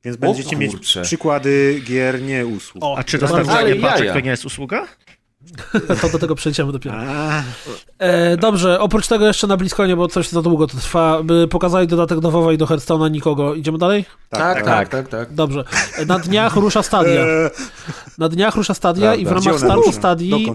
Więc 0.04 0.18
będziecie 0.18 0.56
mieć 0.56 0.76
przykłady 1.04 1.82
gier 1.86 2.22
nie 2.22 2.46
usług. 2.46 2.84
O, 2.84 2.98
A 2.98 3.04
czy 3.04 3.18
dostarczanie 3.18 3.76
paczek 3.76 4.14
to 4.14 4.20
nie 4.20 4.30
jest 4.30 4.46
usługa? 4.46 4.88
To 6.02 6.10
do 6.10 6.20
tego 6.20 6.36
przejdziemy 6.36 6.72
dopiero. 6.72 6.96
E, 8.00 8.38
dobrze, 8.38 8.80
oprócz 8.80 9.08
tego 9.08 9.28
jeszcze 9.28 9.48
na 9.48 9.58
Bliskonie, 9.58 9.96
bo 9.96 10.08
coś 10.08 10.30
za 10.30 10.42
długo 10.42 10.68
to 10.68 10.78
trwa, 10.78 11.24
by 11.24 11.48
pokazali 11.48 11.88
dodatek 11.88 12.20
do 12.20 12.32
WoWa 12.32 12.54
i 12.54 12.58
do 12.58 12.66
Hearthstone'a 12.66 13.12
nikogo. 13.12 13.54
Idziemy 13.56 13.78
dalej? 13.78 14.06
Tak, 14.30 14.64
tak, 14.66 14.90
tak, 14.90 15.08
tak. 15.08 15.34
Dobrze. 15.34 15.64
E, 15.98 16.06
Na 16.06 16.20
dniach 16.20 16.56
rusza 16.56 16.84
Stadia. 16.84 17.22
e, 17.22 17.52
Na 18.18 18.30
dniach 18.30 18.56
rusza 18.56 18.74
Stadia 18.74 19.16
i 19.16 19.26
w 19.26 19.32
ramach 19.32 19.58
startu? 19.60 19.92
Stadii 19.92 20.52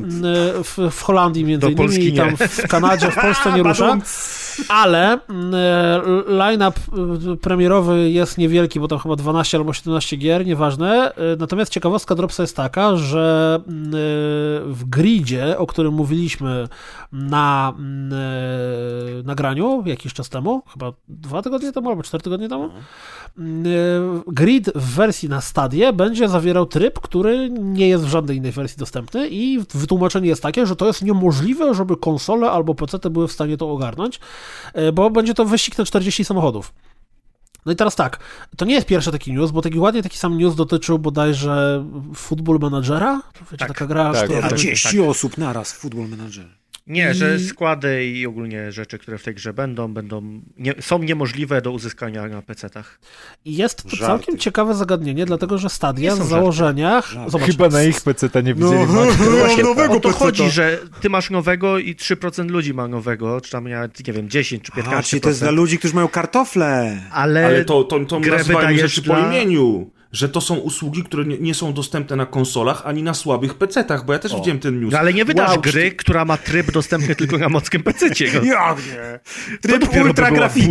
w, 0.64 0.90
w 0.90 1.02
Holandii 1.02 1.44
między 1.44 1.60
Do 1.60 1.66
innymi 1.68 1.86
Polski 1.88 2.08
i 2.08 2.16
tam 2.16 2.30
nie. 2.30 2.36
w 2.48 2.68
Kanadzie, 2.68 3.10
w 3.10 3.14
Polsce 3.16 3.52
nie 3.52 3.62
rusza. 3.68 3.98
Ale 4.68 5.18
mm, 5.28 5.54
e, 5.54 6.00
line-up 6.28 6.80
e, 7.32 7.36
premierowy 7.36 8.10
jest 8.10 8.38
niewielki, 8.38 8.80
bo 8.80 8.88
tam 8.88 8.98
chyba 8.98 9.16
12 9.16 9.58
albo 9.58 9.72
17 9.72 10.16
gier, 10.16 10.46
nieważne. 10.46 11.14
E, 11.14 11.36
Natomiast 11.38 11.72
ciekawostka 11.72 12.14
Dropsa 12.14 12.42
jest 12.42 12.56
taka, 12.56 12.96
że 12.96 13.58
mm, 13.68 13.90
w 14.72 14.84
gridzie, 14.84 15.58
o 15.58 15.66
którym 15.66 15.94
mówiliśmy 15.94 16.68
na 17.12 17.72
mm, 17.78 18.12
nagraniu 19.24 19.82
jakiś 19.86 20.12
czas 20.14 20.28
temu, 20.28 20.62
chyba 20.72 20.92
dwa 21.08 21.42
tygodnie 21.42 21.72
temu 21.72 21.90
albo 21.90 22.02
cztery 22.02 22.22
tygodnie 22.22 22.48
temu, 22.48 22.70
grid 24.26 24.70
w 24.74 24.94
wersji 24.94 25.28
na 25.28 25.40
stadie 25.40 25.92
będzie 25.92 26.28
zawierał 26.28 26.66
tryb, 26.66 27.00
który 27.00 27.50
nie 27.50 27.88
jest 27.88 28.04
w 28.04 28.08
żadnej 28.08 28.36
innej 28.36 28.52
wersji 28.52 28.78
dostępny 28.78 29.28
i 29.28 29.58
wytłumaczenie 29.74 30.28
jest 30.28 30.42
takie, 30.42 30.66
że 30.66 30.76
to 30.76 30.86
jest 30.86 31.02
niemożliwe, 31.02 31.74
żeby 31.74 31.96
konsole 31.96 32.50
albo 32.50 32.74
PC 32.74 33.10
były 33.10 33.28
w 33.28 33.32
stanie 33.32 33.56
to 33.56 33.70
ogarnąć, 33.70 34.20
bo 34.92 35.10
będzie 35.10 35.34
to 35.34 35.44
wyścig 35.44 35.78
na 35.78 35.84
40 35.84 36.24
samochodów. 36.24 36.72
No 37.66 37.72
i 37.72 37.76
teraz 37.76 37.96
tak, 37.96 38.18
to 38.56 38.64
nie 38.64 38.74
jest 38.74 38.86
pierwszy 38.86 39.12
taki 39.12 39.32
news, 39.32 39.50
bo 39.50 39.62
taki 39.62 39.78
ładnie 39.78 40.02
taki 40.02 40.18
sam 40.18 40.38
news 40.38 40.54
dotyczył 40.54 40.98
bodajże 40.98 41.84
Football 42.14 42.58
Managera, 42.58 43.22
to 43.32 43.40
wiecie, 43.44 43.56
Tak, 43.56 43.68
taka 43.68 43.86
gra, 43.86 44.12
tak, 44.12 44.24
która... 44.24 44.48
Tak. 44.48 44.58
10 44.58 44.98
osób 44.98 45.38
naraz 45.38 45.72
w 45.72 45.76
Football 45.76 46.08
Manager. 46.08 46.59
Nie, 46.90 47.14
że 47.14 47.36
I- 47.36 47.44
składy 47.44 48.04
i 48.06 48.26
ogólnie 48.26 48.72
rzeczy, 48.72 48.98
które 48.98 49.18
w 49.18 49.22
tej 49.22 49.34
grze 49.34 49.52
będą, 49.52 49.88
będą 49.94 50.40
nie, 50.58 50.74
są 50.80 50.98
niemożliwe 51.02 51.62
do 51.62 51.70
uzyskania 51.72 52.28
na 52.28 52.42
PC-tach. 52.42 52.98
I 53.44 53.56
jest 53.56 53.82
to 53.82 53.88
Żarty. 53.96 54.06
całkiem 54.06 54.38
ciekawe 54.38 54.74
zagadnienie, 54.74 55.26
dlatego 55.26 55.58
że 55.58 55.68
Stadia 55.68 56.16
w 56.16 56.26
założeniach... 56.26 57.10
Żarty. 57.12 57.30
Zobacz, 57.30 57.46
Chyba 57.50 57.68
na 57.68 57.82
ich 57.82 58.00
PC 58.00 58.28
nie 58.42 58.54
widzieli. 58.54 58.74
No, 58.94 59.04
no 59.04 59.30
Właśnie 59.38 59.62
nowego 59.62 59.94
o 59.94 60.00
to 60.00 60.08
PC-ta. 60.08 60.24
chodzi, 60.24 60.50
że 60.50 60.78
ty 61.00 61.10
masz 61.10 61.30
nowego 61.30 61.78
i 61.78 61.94
3% 61.94 62.50
ludzi 62.50 62.74
ma 62.74 62.88
nowego, 62.88 63.40
czy 63.40 63.50
tam 63.50 63.66
ja 63.68 63.88
nie 64.06 64.12
wiem, 64.12 64.28
10 64.30 64.62
czy 64.62 64.72
15%. 64.72 64.94
A, 64.94 65.02
czyli 65.02 65.20
to 65.22 65.28
jest 65.28 65.40
dla 65.40 65.50
ludzi, 65.50 65.78
którzy 65.78 65.94
mają 65.94 66.08
kartofle. 66.08 67.00
Ale, 67.12 67.46
Ale 67.46 67.64
to, 67.64 67.84
to, 67.84 68.04
to 68.04 68.20
grę 68.20 68.44
rzeczy 68.76 69.02
dla- 69.02 69.16
po 69.16 69.26
imieniu. 69.28 69.90
Że 70.12 70.28
to 70.28 70.40
są 70.40 70.54
usługi, 70.54 71.04
które 71.04 71.24
nie, 71.24 71.38
nie 71.38 71.54
są 71.54 71.72
dostępne 71.72 72.16
na 72.16 72.26
konsolach 72.26 72.82
ani 72.86 73.02
na 73.02 73.14
słabych 73.14 73.54
PC-tach, 73.54 74.04
bo 74.04 74.12
ja 74.12 74.18
też 74.18 74.34
widziałem 74.34 74.58
ten 74.60 74.80
news. 74.80 74.92
No 74.92 74.98
ale 74.98 75.12
nie 75.14 75.24
wydasz 75.24 75.50
Wow, 75.50 75.60
gry, 75.60 75.90
która 75.92 76.24
ma 76.24 76.36
tryb 76.36 76.72
dostępny 76.72 77.14
tylko 77.16 77.38
na 77.38 77.48
mocnym 77.48 77.82
PC-cie. 77.82 78.30
No. 78.34 78.42
Jak 78.54 78.76
nie? 78.76 79.20
Tryb 79.62 79.96
ultra 80.04 80.30
grafiki. 80.30 80.70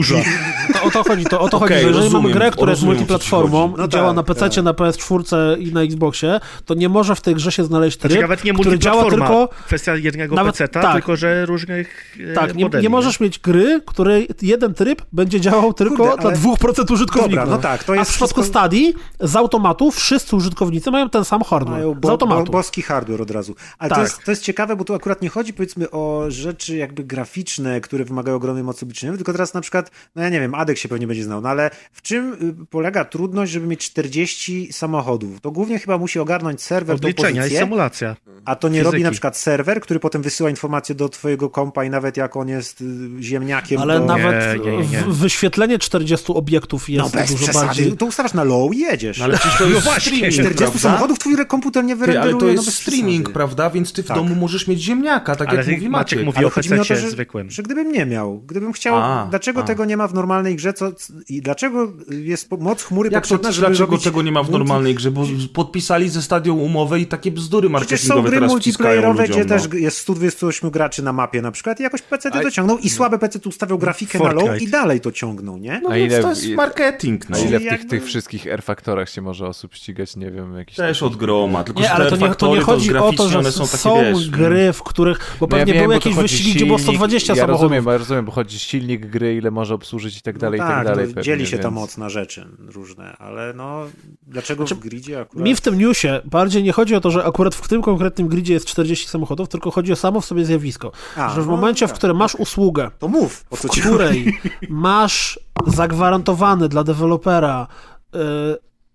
To 0.73 0.83
o 0.83 0.91
to 0.91 1.03
chodzi, 1.03 1.25
to 1.25 1.39
o 1.41 1.49
to 1.49 1.57
Okej, 1.57 1.67
chodzi, 1.67 1.79
że 1.81 1.87
jeżeli 1.87 2.03
rozumiem, 2.03 2.23
mamy 2.23 2.33
grę, 2.33 2.51
która 2.51 2.71
jest 2.71 2.83
o 2.83 2.85
multiplatformą. 2.85 3.73
No 3.77 3.85
i 3.85 3.89
działa 3.89 4.07
tak, 4.07 4.15
na 4.15 4.23
PC, 4.23 4.49
tak. 4.49 4.63
na 4.63 4.73
PS4 4.73 5.59
i 5.59 5.73
na 5.73 5.81
Xboxie, 5.81 6.39
to 6.65 6.73
nie 6.73 6.89
może 6.89 7.15
w 7.15 7.21
tej 7.21 7.35
grze 7.35 7.51
się 7.51 7.63
znaleźć 7.63 7.97
tryb, 7.97 8.11
Znaczy 8.11 8.21
nawet 8.21 8.43
nie 8.43 8.53
który 8.53 8.79
działa 8.79 9.09
tylko... 9.09 9.47
kwestia 9.65 9.95
jednego 9.95 10.35
Nawet- 10.35 10.51
PC-ta, 10.51 10.81
tak. 10.81 10.93
tylko 10.93 11.15
że 11.15 11.45
różnych 11.45 12.15
e, 12.31 12.33
Tak, 12.33 12.55
nie, 12.55 12.63
modeli. 12.63 12.83
nie 12.83 12.89
możesz 12.89 13.19
mieć 13.19 13.39
gry, 13.39 13.81
której 13.85 14.27
jeden 14.41 14.73
tryb 14.73 15.01
będzie 15.13 15.41
działał 15.41 15.73
tylko 15.73 15.95
Kurde, 16.07 16.21
dla 16.21 16.29
ale- 16.29 16.39
2% 16.39 16.93
użytkowników. 16.93 17.35
Dobra, 17.39 17.45
no 17.55 17.57
tak, 17.61 17.83
to 17.83 17.93
A 17.93 17.95
jest 17.95 18.11
w 18.11 18.13
przypadku 18.13 18.41
wszystko- 18.41 18.59
Stadii 18.59 18.93
z 19.30 19.36
automatu 19.36 19.91
wszyscy 19.91 20.36
użytkownicy 20.36 20.91
mają 20.91 21.09
ten 21.09 21.25
sam 21.25 21.43
hardware. 21.43 21.73
Mają 21.77 21.91
z 21.91 21.95
bo, 21.95 21.99
bo, 21.99 22.09
automatu. 22.11 22.51
boski 22.51 22.82
hardware 22.82 23.21
od 23.21 23.32
razu. 23.32 23.55
Ale 23.77 23.89
to, 23.89 23.95
Tak. 23.95 24.03
jest, 24.03 24.23
to 24.25 24.32
jest 24.32 24.43
ciekawe, 24.43 24.75
bo 24.75 24.84
tu 24.84 24.93
akurat 24.93 25.21
nie 25.21 25.30
chodzi 25.30 25.53
powiedzmy 25.53 25.91
o 25.91 26.25
rzeczy 26.27 26.77
jakby 26.77 27.03
graficzne, 27.03 27.82
które 27.82 28.05
wymagają 28.05 28.38
ogromnej 28.38 28.63
mocy 28.63 28.86
obliczeniowej, 28.86 29.17
tylko 29.17 29.32
teraz 29.32 29.53
na 29.53 29.61
przykład, 29.61 29.91
no 30.15 30.21
ja 30.23 30.30
nie 30.30 30.39
wiem, 30.39 30.55
Adek 30.55 30.77
się 30.77 30.89
pewnie 30.89 31.07
będzie 31.07 31.23
znał, 31.23 31.41
no 31.41 31.49
ale 31.49 31.69
w 31.91 32.01
czym 32.01 32.34
y, 32.61 32.65
polega 32.69 33.05
trudność, 33.05 33.51
żeby 33.51 33.67
mieć 33.67 33.86
40 33.91 34.73
samochodów? 34.73 35.41
To 35.41 35.51
głównie 35.51 35.80
chyba 35.80 35.97
musi 35.97 36.19
ogarnąć 36.19 36.61
serwer 36.61 36.99
tą 36.99 37.07
Odliczenia 37.07 37.30
i 37.30 37.36
pozycję, 37.43 37.59
symulacja. 37.59 38.15
a 38.45 38.55
to 38.55 38.67
nie 38.69 38.73
fizyki. 38.80 38.91
robi 38.91 39.03
na 39.03 39.11
przykład 39.11 39.38
serwer, 39.38 39.82
który 39.82 39.99
potem 39.99 40.21
wysyła 40.21 40.49
informacje 40.49 40.95
do 40.95 41.09
twojego 41.09 41.49
kompa 41.49 41.84
i 41.84 41.89
nawet 41.89 42.17
jak 42.17 42.36
on 42.36 42.47
jest 42.47 42.82
y, 42.82 42.86
ziemniakiem, 43.23 43.82
Ale 43.82 43.99
to... 43.99 44.05
nawet 44.05 44.65
nie, 44.65 44.71
nie, 44.71 44.77
nie. 44.77 44.97
w- 44.99 45.17
wyświetlenie 45.17 45.80
40 45.80 46.34
obiektów 46.34 46.89
no 46.89 47.03
jest 47.03 47.15
bez 47.15 47.32
dużo 47.32 47.43
przesady, 47.43 47.65
bardziej... 47.67 47.97
to 47.97 48.05
ustawiasz 48.05 48.34
na 48.34 48.43
low 48.43 48.73
i 48.75 48.80
jedziesz. 48.80 49.18
No 49.20 49.26
ale 49.26 49.38
przecież 49.38 49.57
to 49.57 49.65
jest 49.70 49.84
właśnie, 49.84 50.01
streaming, 50.01 50.34
40 50.34 50.57
prawda? 50.57 50.80
samochodów 50.80 51.20
twój 51.20 51.36
komputer 51.47 51.84
nie 51.84 51.95
wyrenderuje, 51.95 52.32
ale 52.34 52.39
to 52.39 52.45
no 52.45 52.51
jest 52.51 52.74
streaming, 52.82 53.15
przesady. 53.24 53.34
prawda? 53.34 53.70
Więc 53.70 53.93
ty 53.93 54.03
w 54.03 54.07
Tak. 54.07 54.17
domu 54.17 54.36
możesz 54.36 54.67
mieć 54.67 54.82
ziemniaka, 54.82 55.36
tak 55.36 55.47
Ale 55.49 55.57
jak 55.57 55.67
mówi 55.67 55.89
Maciek 55.89 55.89
Maciek. 55.89 56.26
mówi 56.26 56.38
Ale 56.38 56.47
o 56.47 56.49
chodzi 56.49 56.74
o 56.74 56.78
to, 56.78 56.84
że, 56.84 57.09
zwykłym. 57.09 57.49
że 57.51 57.63
gdybym 57.63 57.91
nie 57.91 58.05
miał, 58.05 58.39
gdybym 58.39 58.74
chciał, 58.74 58.95
A, 58.95 59.28
dlaczego 59.30 59.59
a. 59.61 59.63
tego 59.63 59.86
nie 59.86 59.97
ma 59.97 60.07
w 60.07 60.13
normalnej 60.13 60.55
grze, 60.55 60.74
co, 60.74 60.91
i 61.30 61.41
dlaczego 61.41 61.93
jest 62.09 62.51
moc 62.59 62.84
chmury 62.84 63.09
Jak 63.13 63.24
to, 63.24 63.30
potrzebna, 63.30 63.51
żeby 63.51 63.67
dlaczego 63.67 63.91
robić 63.91 64.03
tego 64.03 64.22
nie 64.22 64.32
ma 64.32 64.43
w 64.43 64.49
normalnej 64.51 64.95
grze? 64.95 65.11
Bo 65.11 65.26
podpisali 65.53 66.09
ze 66.09 66.22
stadią 66.22 66.53
umowę 66.55 66.99
i 66.99 67.05
takie 67.05 67.32
bzdury 67.32 67.70
Przecież 67.70 68.01
są 68.01 68.07
marketingowe 68.15 68.30
gry 68.38 68.47
multiplayerowe, 68.47 69.22
ludziom. 69.22 69.36
gdzie 69.41 69.55
no. 69.55 69.61
też 69.61 69.82
jest 69.82 69.97
128 69.97 70.70
graczy 70.70 71.03
na 71.03 71.13
mapie 71.13 71.41
na 71.41 71.51
przykład 71.51 71.80
i 71.80 71.84
jakoś 71.84 72.01
PC 72.01 72.30
A- 72.34 72.43
dociągnął 72.43 72.78
i 72.78 72.89
słabe 72.89 73.20
PC 73.20 73.39
tu 73.39 73.49
ustawiał 73.49 73.78
grafikę 73.78 74.20
na 74.20 74.32
low 74.32 74.61
i 74.61 74.67
dalej 74.67 75.01
to 75.01 75.11
ciągnął, 75.11 75.57
nie? 75.57 75.80
No 75.84 75.89
A 75.89 75.95
więc 75.95 76.13
ile- 76.13 76.22
to 76.22 76.30
jest 76.30 76.47
marketing, 76.49 77.30
no. 77.30 77.38
A 77.38 77.39
ile 77.39 77.59
w 77.59 77.63
Czyli 77.63 77.70
tych, 77.78 77.88
tych 77.88 78.05
wszystkich 78.05 78.47
R-faktorach 78.47 79.09
się 79.10 79.22
może 79.22 79.47
osób 79.47 79.76
ścigać, 79.76 80.16
nie 80.16 80.32
wiem, 80.32 80.57
jakieś... 80.57 80.76
Też 80.76 81.03
od 81.03 81.16
groma, 81.16 81.64
tylko 81.64 81.82
Nie, 81.82 81.88
że 81.88 81.93
ale 81.93 82.10
te 82.10 82.18
to 82.18 82.28
nie, 82.28 82.36
to 82.36 82.55
nie 82.55 82.62
chodzi 82.62 82.97
o 82.97 83.14
to, 83.14 83.30
że 83.30 83.39
one 83.39 83.51
są 83.51 83.68
są, 83.68 83.95
takie, 83.95 84.14
wiesz, 84.14 84.30
gry, 84.30 84.74
w 84.74 84.84
których... 84.84 85.38
Bo 85.39 85.47
No 85.51 85.57
ja 85.57 85.66
pewnie 85.66 85.74
wiem, 85.74 85.84
były 85.89 85.99
to 85.99 86.10
jakieś 86.10 86.22
wyścigi, 86.22 86.53
gdzie 86.53 86.66
było 86.66 86.78
silnik, 86.78 86.95
120 86.95 87.34
ja 87.34 87.36
samochodów. 87.36 87.62
rozumiem, 87.62 87.86
ja 87.86 87.97
rozumiem, 87.97 88.26
bo 88.26 88.32
chodzi 88.32 88.60
silnik 88.60 89.05
gry, 89.05 89.36
ile 89.36 89.51
może 89.51 89.74
obsłużyć 89.76 90.18
i 90.18 90.22
tak 90.22 90.38
dalej, 90.38 90.60
no 90.60 90.66
i 90.66 90.70
tak 90.70 90.78
tak, 90.78 90.88
dalej. 90.88 91.07
no, 91.07 91.14
pewnie, 91.14 91.24
dzieli 91.24 91.47
się 91.47 91.57
ta 91.57 91.64
więc- 91.64 91.76
moc 91.76 91.97
na 91.97 92.10
rzeczy 92.10 92.47
różne, 92.68 93.18
ale 93.18 93.53
no 93.53 93.86
dlaczego 94.28 94.66
w 94.66 94.74
gridzie 94.80 95.22
akurat... 95.22 95.45
Mi 95.45 95.55
w 95.55 95.62
tym 95.62 95.78
newsie 95.78 96.22
bardziej 96.26 96.64
nie 96.64 96.72
chodzi 96.72 96.95
o 96.95 97.01
to, 97.01 97.12
że 97.12 97.26
akurat 97.26 97.55
w 97.55 97.68
tym 97.68 97.82
konkretnym 97.82 98.28
gridzie 98.28 98.53
jest 98.53 98.66
40 98.66 99.07
samochodów, 99.07 99.49
tylko 99.49 99.72
chodzi 99.72 99.91
o 99.91 99.95
samo 99.95 100.22
w 100.22 100.26
sobie 100.26 100.45
zjawisko. 100.45 100.91
A, 101.16 101.30
że 101.30 101.41
w 101.41 101.45
no, 101.45 101.51
momencie, 101.51 101.88
w 101.88 101.89
tak. 101.89 101.97
którym 101.97 102.18
masz 102.18 102.36
usługę, 102.36 102.91
To 102.99 103.07
mów, 103.07 103.45
o 103.49 103.57
co 103.57 103.68
w 103.68 103.72
której 103.72 104.39
masz 104.70 105.39
zagwarantowany 105.68 106.70
dla 106.70 106.84
dewelopera 106.84 107.68
y, 108.16 108.20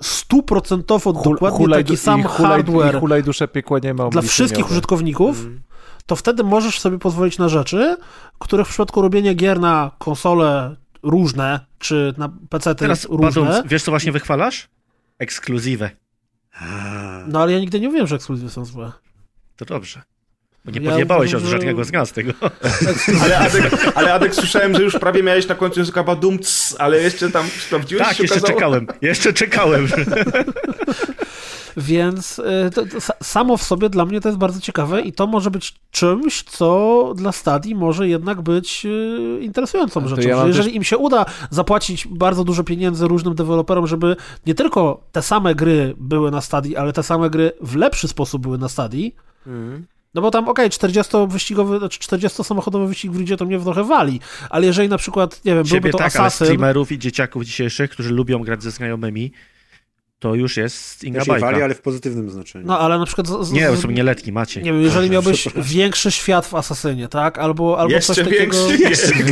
stuprocentowo 0.03 1.12
dokładnie 1.12 1.59
hulaj 1.59 1.84
taki 1.84 1.97
sam 1.97 2.20
i 2.20 2.22
hulaj, 2.22 2.51
hardware 2.53 2.97
I 2.97 3.01
hulaj 3.01 3.22
dusze 3.22 3.49
piekła 3.49 3.78
nie 3.78 3.95
ma 3.95 4.09
dla 4.09 4.22
wszystkich 4.22 4.70
użytkowników, 4.70 5.40
Mm. 5.40 5.62
to 6.07 6.16
wtedy 6.16 6.45
możesz 6.45 6.80
sobie 6.80 6.99
pozwolić 6.99 7.38
na 7.38 7.49
rzeczy, 7.49 7.97
których 8.38 8.66
w 8.66 8.70
przypadku 8.70 9.03
robienia 9.03 9.34
gier 9.34 9.61
na 9.61 9.90
konsole 9.99 10.76
różne, 11.03 11.61
czy 11.78 12.14
na 12.18 12.28
PC 12.49 12.74
Teraz, 12.74 13.05
różne, 13.11 13.42
Badum, 13.42 13.68
wiesz 13.68 13.82
co 13.82 13.92
właśnie 13.92 14.12
wychwalasz? 14.12 14.68
Ekskluzywę. 15.18 15.90
No 17.26 17.42
ale 17.42 17.53
ja 17.53 17.59
nigdy 17.59 17.80
nie 17.80 17.86
mówiłem, 17.86 18.07
że 18.07 18.16
ekskluzywy 18.16 18.51
są 18.51 18.64
złe. 18.64 18.92
To 19.57 19.64
dobrze. 19.64 20.03
Bo 20.65 20.71
nie 20.71 20.81
Ja 20.81 20.91
podjebałeś 20.91 21.31
uważam, 21.31 21.47
od 21.47 21.53
żadnego 21.53 21.85
z 21.85 21.93
nas 21.93 22.12
tego. 22.12 22.33
Ale 23.23 23.39
Adek, 23.39 23.93
ale 23.95 24.15
Adek 24.15 24.35
słyszałem, 24.35 24.75
że 24.75 24.83
już 24.83 24.99
prawie 24.99 25.23
miałeś 25.23 25.49
na 25.49 25.55
końcu 25.55 25.81
języka 25.81 26.05
badum, 26.05 26.39
ale 26.79 27.03
jeszcze 27.03 27.31
tam 27.31 27.47
sprawdziłeś 27.67 28.07
tak, 28.07 28.17
się 28.17 28.23
jeszcze 28.23 28.37
okazało? 28.39 28.59
czekałem. 28.61 28.87
Jeszcze 29.03 29.33
czekałem. 29.33 29.89
Więc 31.77 32.39
y, 32.39 32.71
to, 32.75 32.87
to 32.87 32.99
sa- 32.99 33.23
samo 33.23 33.57
w 33.57 33.62
sobie 33.62 33.89
dla 33.89 34.05
mnie 34.05 34.21
to 34.21 34.29
jest 34.29 34.39
bardzo 34.39 34.61
ciekawe 34.61 35.01
i 35.01 35.12
to 35.12 35.27
może 35.27 35.51
być 35.51 35.75
czymś, 35.91 36.43
co 36.43 37.12
dla 37.17 37.33
Stadii 37.33 37.75
może 37.75 38.09
jednak 38.09 38.43
być 38.43 38.87
y, 38.87 39.39
interesującą 39.41 40.03
to 40.03 40.09
rzeczą. 40.09 40.29
ja 40.29 40.47
jeżeli 40.47 40.67
też- 40.69 40.77
im 40.77 40.85
się 40.85 40.99
uda 40.99 41.27
zapłacić 41.51 42.09
bardzo 42.11 42.45
dużo 42.45 42.65
pieniędzy 42.65 43.09
różnym 43.09 43.35
deweloperom, 43.35 43.87
żeby 43.87 44.17
nie 44.47 44.55
tylko 44.55 45.01
te 45.12 45.23
same 45.23 45.55
gry 45.55 45.95
były 45.99 46.31
na 46.31 46.41
Stadii, 46.41 46.77
ale 46.77 46.93
te 46.93 47.03
same 47.03 47.31
gry 47.31 47.53
w 47.61 47.77
lepszy 47.77 48.09
sposób 48.09 48.43
były 48.43 48.59
na 48.59 48.69
Stadii, 48.69 49.15
no 50.15 50.23
bo 50.23 50.31
tam, 50.31 50.49
okej, 50.49 50.71
40-wyścigowy, 50.71 51.79
znaczy 51.79 51.99
40-samochodowy 51.99 52.89
wyścig 52.89 53.12
w 53.12 53.17
Ridzie 53.19 53.37
to 53.37 53.45
mnie 53.45 53.61
trochę 53.61 53.85
wali, 53.85 54.21
ale 54.51 54.67
jeżeli 54.67 54.89
na 54.89 54.99
przykład, 54.99 55.41
nie 55.45 55.55
wiem, 55.55 55.62
byłby 55.62 55.71
Ciebie 55.71 55.91
to 55.91 55.99
tak, 55.99 56.17
Assassin, 56.17 56.47
streamerów 56.47 56.93
i 56.93 56.99
dzieciaków 56.99 57.45
dzisiejszych, 57.45 57.91
którzy 57.91 58.11
lubią 58.11 58.39
grać 58.39 58.62
ze 58.62 58.71
znajomymi, 58.71 59.33
to 60.19 60.35
już 60.35 60.57
jest 60.57 61.05
inna 61.05 61.19
ja 61.19 61.25
się 61.25 61.29
bajka. 61.31 61.47
wali, 61.47 61.62
ale 61.62 61.75
w 61.75 61.81
pozytywnym 61.81 62.31
znaczeniu. 62.31 62.67
no 62.67 62.79
ale 62.79 62.99
na 62.99 63.07
przykład... 63.07 63.27
Z, 63.27 63.49
z, 63.49 63.53
Nie, 63.53 63.77
z, 63.77 63.81
są 63.81 63.91
nieletni, 63.91 64.33
macie. 64.33 64.62
Nie 64.62 64.73
wiem, 64.73 64.83
jeżeli 64.83 65.11
miałbyś 65.11 65.49
większy 65.57 66.11
świat 66.11 66.47
w 66.47 66.55
Asasynie, 66.55 67.09
tak? 67.09 67.39
Albo, 67.39 67.79
albo 67.79 67.93
Jeszcze 67.95 68.15
coś 68.15 68.25
takiego. 68.25 68.41
większy, 68.69 68.83
jeszcze 68.89 69.15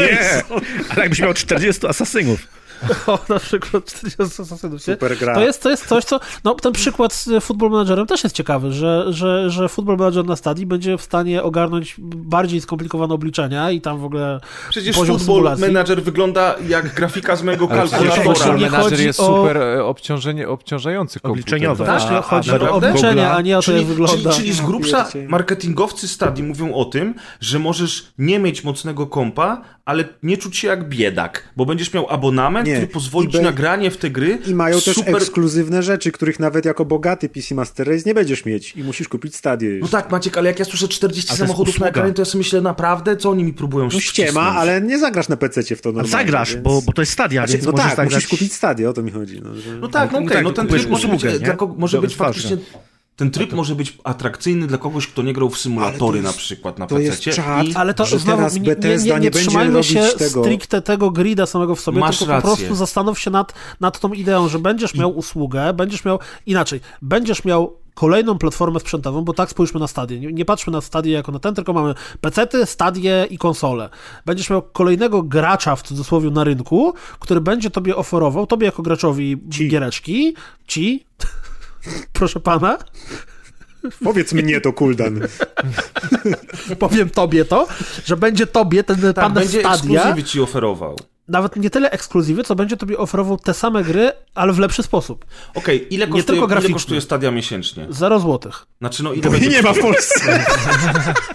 Nie, 0.00 0.42
ale 0.90 1.02
jakbyś 1.02 1.20
miał 1.20 1.34
40 1.34 1.86
asasynów. 1.86 2.59
O, 3.06 3.18
na 3.28 3.38
przykład 3.38 3.84
40 3.84 4.42
asasynów. 4.42 4.82
Super 4.82 5.16
gra. 5.18 5.34
To 5.34 5.40
jest, 5.40 5.62
to 5.62 5.70
jest 5.70 5.86
coś, 5.86 6.04
co. 6.04 6.20
No, 6.44 6.54
ten 6.54 6.72
przykład 6.72 7.12
z 7.12 7.44
Football 7.44 7.70
Managerem 7.70 8.06
też 8.06 8.24
jest 8.24 8.36
ciekawy, 8.36 8.72
że, 8.72 9.04
że, 9.12 9.50
że 9.50 9.68
Football 9.68 9.96
Manager 9.96 10.24
na 10.24 10.36
stadii 10.36 10.66
będzie 10.66 10.98
w 10.98 11.02
stanie 11.02 11.42
ogarnąć 11.42 11.94
bardziej 11.98 12.60
skomplikowane 12.60 13.14
obliczenia 13.14 13.70
i 13.70 13.80
tam 13.80 13.98
w 13.98 14.04
ogóle. 14.04 14.40
Przecież 14.70 14.96
Poziom 14.96 15.18
Football 15.18 15.34
symulacji. 15.36 15.66
Manager 15.66 16.02
wygląda 16.02 16.54
jak 16.68 16.94
grafika 16.94 17.36
z 17.36 17.42
mojego 17.42 17.68
kalkulatora. 17.68 18.22
Football 18.34 18.58
Manager 18.60 19.00
jest 19.00 19.20
o- 19.20 19.26
super 19.26 19.56
e, 19.56 19.84
obciążenie, 19.84 20.48
obciążający 20.48 21.20
komputer. 21.20 21.42
Obliczeniowe. 21.42 21.84
A- 21.84 21.98
Właśnie 21.98 22.16
a- 22.18 22.22
chodzi 22.22 22.50
a- 22.50 22.54
o 22.70 22.70
obliczenia, 22.70 23.34
a 23.36 23.40
nie 23.40 23.58
o 23.58 23.60
to, 23.60 23.64
Czyli, 23.64 23.78
jak 23.78 23.86
wygląda. 23.86 24.16
czyli, 24.16 24.34
czyli 24.36 24.52
z 24.52 24.60
grubsza 24.60 25.08
marketingowcy 25.28 26.08
Stadii 26.08 26.44
mówią 26.44 26.74
o 26.74 26.84
tym, 26.84 27.14
że 27.40 27.58
możesz 27.58 28.06
nie 28.18 28.38
mieć 28.38 28.64
mocnego 28.64 29.06
kompa, 29.06 29.60
ale 29.84 30.04
nie 30.22 30.36
czuć 30.36 30.56
się 30.56 30.68
jak 30.68 30.88
biedak, 30.88 31.48
bo 31.56 31.66
będziesz 31.66 31.94
miał 31.94 32.06
abonament, 32.10 32.68
Nie. 32.70 32.76
który 32.76 32.92
pozwoli 32.92 33.28
I 33.28 33.30
ci 33.30 33.36
be- 33.38 33.44
na 33.44 33.52
granie 33.52 33.90
w 33.90 33.96
te 33.96 34.10
gry. 34.10 34.38
I 34.46 34.54
mają 34.54 34.80
też 34.80 34.94
super... 34.94 35.16
ekskluzywne 35.16 35.82
rzeczy, 35.82 36.12
których 36.12 36.40
nawet 36.40 36.64
jako 36.64 36.84
bogaty 36.84 37.28
PC 37.28 37.54
Master 37.54 37.88
Race 37.88 38.02
nie 38.06 38.14
będziesz 38.14 38.44
mieć 38.44 38.76
i 38.76 38.84
musisz 38.84 39.08
kupić 39.08 39.36
stadię. 39.36 39.70
No 39.82 39.88
tak, 39.88 40.10
Maciek, 40.10 40.38
ale 40.38 40.48
jak 40.48 40.58
ja 40.58 40.64
słyszę 40.64 40.88
40 40.88 41.30
Ale 41.30 41.36
to 41.38 41.42
jest 41.44 41.48
samochodów 41.50 41.80
na 41.80 41.88
ekranie, 41.88 42.12
to 42.12 42.22
ja 42.22 42.26
sobie 42.26 42.38
myślę, 42.38 42.60
naprawdę, 42.60 43.16
co 43.16 43.30
oni 43.30 43.44
mi 43.44 43.52
próbują 43.52 43.88
No 43.92 44.00
ściema, 44.00 44.42
ale 44.56 44.80
nie 44.80 44.98
zagrasz 44.98 45.28
na 45.28 45.36
PC 45.36 45.62
w 45.76 45.80
to 45.80 45.88
normalnie. 45.88 46.10
zagrasz, 46.10 46.52
więc... 46.52 46.64
bo, 46.64 46.82
bo 46.82 46.92
to 46.92 47.02
jest 47.02 47.12
stadia, 47.12 47.40
Znaczy, 47.40 47.52
więc 47.52 47.64
no 47.66 47.72
możesz 47.72 47.86
tak, 47.86 47.96
zagrać... 47.96 48.14
musisz 48.14 48.28
kupić 48.30 48.52
stadię, 48.52 48.90
o 48.90 48.92
to 48.92 49.02
mi 49.02 49.10
chodzi. 49.10 49.40
No, 49.44 49.54
że... 49.54 49.76
No 49.78 49.88
tak, 49.88 50.12
no 50.12 50.20
No 50.20 50.26
okej, 50.26 50.36
tak, 50.36 50.44
no 50.44 50.52
ten 50.52 50.66
tryb 50.66 50.88
może 50.88 51.08
być, 51.08 51.22
nie? 51.22 51.56
może 51.76 52.00
być 52.00 52.16
faktycznie... 52.16 52.56
Ten 53.20 53.30
tryb 53.30 53.52
może 53.52 53.74
być 53.74 53.98
atrakcyjny 54.04 54.66
dla 54.66 54.78
kogoś, 54.78 55.06
kto 55.06 55.22
nie 55.22 55.32
grał 55.32 55.50
w 55.50 55.58
symulatory 55.58 56.18
to 56.18 56.22
na 56.22 56.28
jest- 56.28 56.38
przykład 56.38 56.78
na 56.78 56.86
to 56.86 56.98
jest 56.98 57.24
PC. 57.24 57.42
I 57.64 57.74
Ale 57.74 57.94
to 57.94 58.04
że 58.06 58.18
znowu 58.18 58.36
teraz 58.38 58.54
nie, 58.54 58.60
nie, 58.60 58.96
nie, 59.14 59.20
nie 59.20 59.30
trzymajmy 59.30 59.72
robić 59.72 59.86
się 59.86 60.02
tego. 60.18 60.42
stricte 60.44 60.82
tego 60.82 61.10
grida 61.10 61.46
samego 61.46 61.74
w 61.76 61.80
sobie, 61.80 62.00
Masz 62.00 62.18
tylko 62.18 62.32
rację. 62.32 62.50
po 62.50 62.56
prostu 62.56 62.74
zastanów 62.74 63.18
się 63.20 63.30
nad, 63.30 63.54
nad 63.80 64.00
tą 64.00 64.12
ideą, 64.12 64.48
że 64.48 64.58
będziesz 64.58 64.94
miał 64.94 65.16
usługę, 65.18 65.72
będziesz 65.72 66.04
miał, 66.04 66.18
inaczej, 66.46 66.80
będziesz 67.02 67.44
miał 67.44 67.76
kolejną 67.94 68.38
platformę 68.38 68.80
sprzętową, 68.80 69.22
bo 69.22 69.32
tak 69.32 69.50
spójrzmy 69.50 69.80
na 69.80 69.86
stadię. 69.86 70.20
Nie, 70.20 70.32
nie 70.32 70.44
patrzmy 70.44 70.72
na 70.72 70.80
stadię 70.80 71.12
jako 71.12 71.32
na 71.32 71.38
ten, 71.38 71.54
tylko 71.54 71.72
mamy 71.72 71.94
pecety, 72.20 72.66
stadie 72.66 73.26
i 73.30 73.38
konsole. 73.38 73.88
Będziesz 74.26 74.50
miał 74.50 74.62
kolejnego 74.62 75.22
gracza 75.22 75.76
w 75.76 75.82
cudzysłowie 75.82 76.30
na 76.30 76.44
rynku, 76.44 76.94
który 77.18 77.40
będzie 77.40 77.70
tobie 77.70 77.96
oferował, 77.96 78.46
tobie 78.46 78.66
jako 78.66 78.82
graczowi 78.82 79.36
giereczki, 79.68 80.34
ci, 80.66 81.04
proszę 82.12 82.40
pana, 82.40 82.78
Powiedz 84.04 84.32
mnie 84.32 84.60
to, 84.60 84.72
Kuldan. 84.72 85.20
powiem 86.78 87.10
tobie 87.10 87.44
to, 87.44 87.68
że 88.04 88.16
będzie 88.16 88.46
tobie 88.46 88.84
ten 88.84 89.00
tak, 89.00 89.14
pan 89.14 89.32
będzie 89.32 89.60
stadia, 89.60 90.00
ekskluzywy 90.00 90.24
ci 90.24 90.40
oferował. 90.40 90.96
nawet 91.28 91.56
nie 91.56 91.70
tyle 91.70 91.90
ekskluzywy, 91.90 92.44
co 92.44 92.54
będzie 92.54 92.76
tobie 92.76 92.98
oferował 92.98 93.36
te 93.38 93.54
same 93.54 93.84
gry, 93.84 94.12
ale 94.34 94.52
w 94.52 94.58
lepszy 94.58 94.82
sposób. 94.82 95.24
Okej, 95.54 95.94
ile, 95.94 96.06
Nie 96.06 96.12
kosztuje, 96.12 96.24
tylko 96.26 96.38
ile 96.46 96.48
graficznie. 96.48 96.74
kosztuje 96.74 97.00
Stadia 97.00 97.30
miesięcznie? 97.30 97.86
0 97.90 98.20
złotych. 98.20 98.66
Znaczy, 98.80 99.02
no 99.02 99.12
ile 99.12 99.28
I 99.28 99.30
będzie, 99.30 99.48
nie 99.48 99.62
ma 99.62 99.72
w 99.72 99.78
Polsce. 99.78 100.44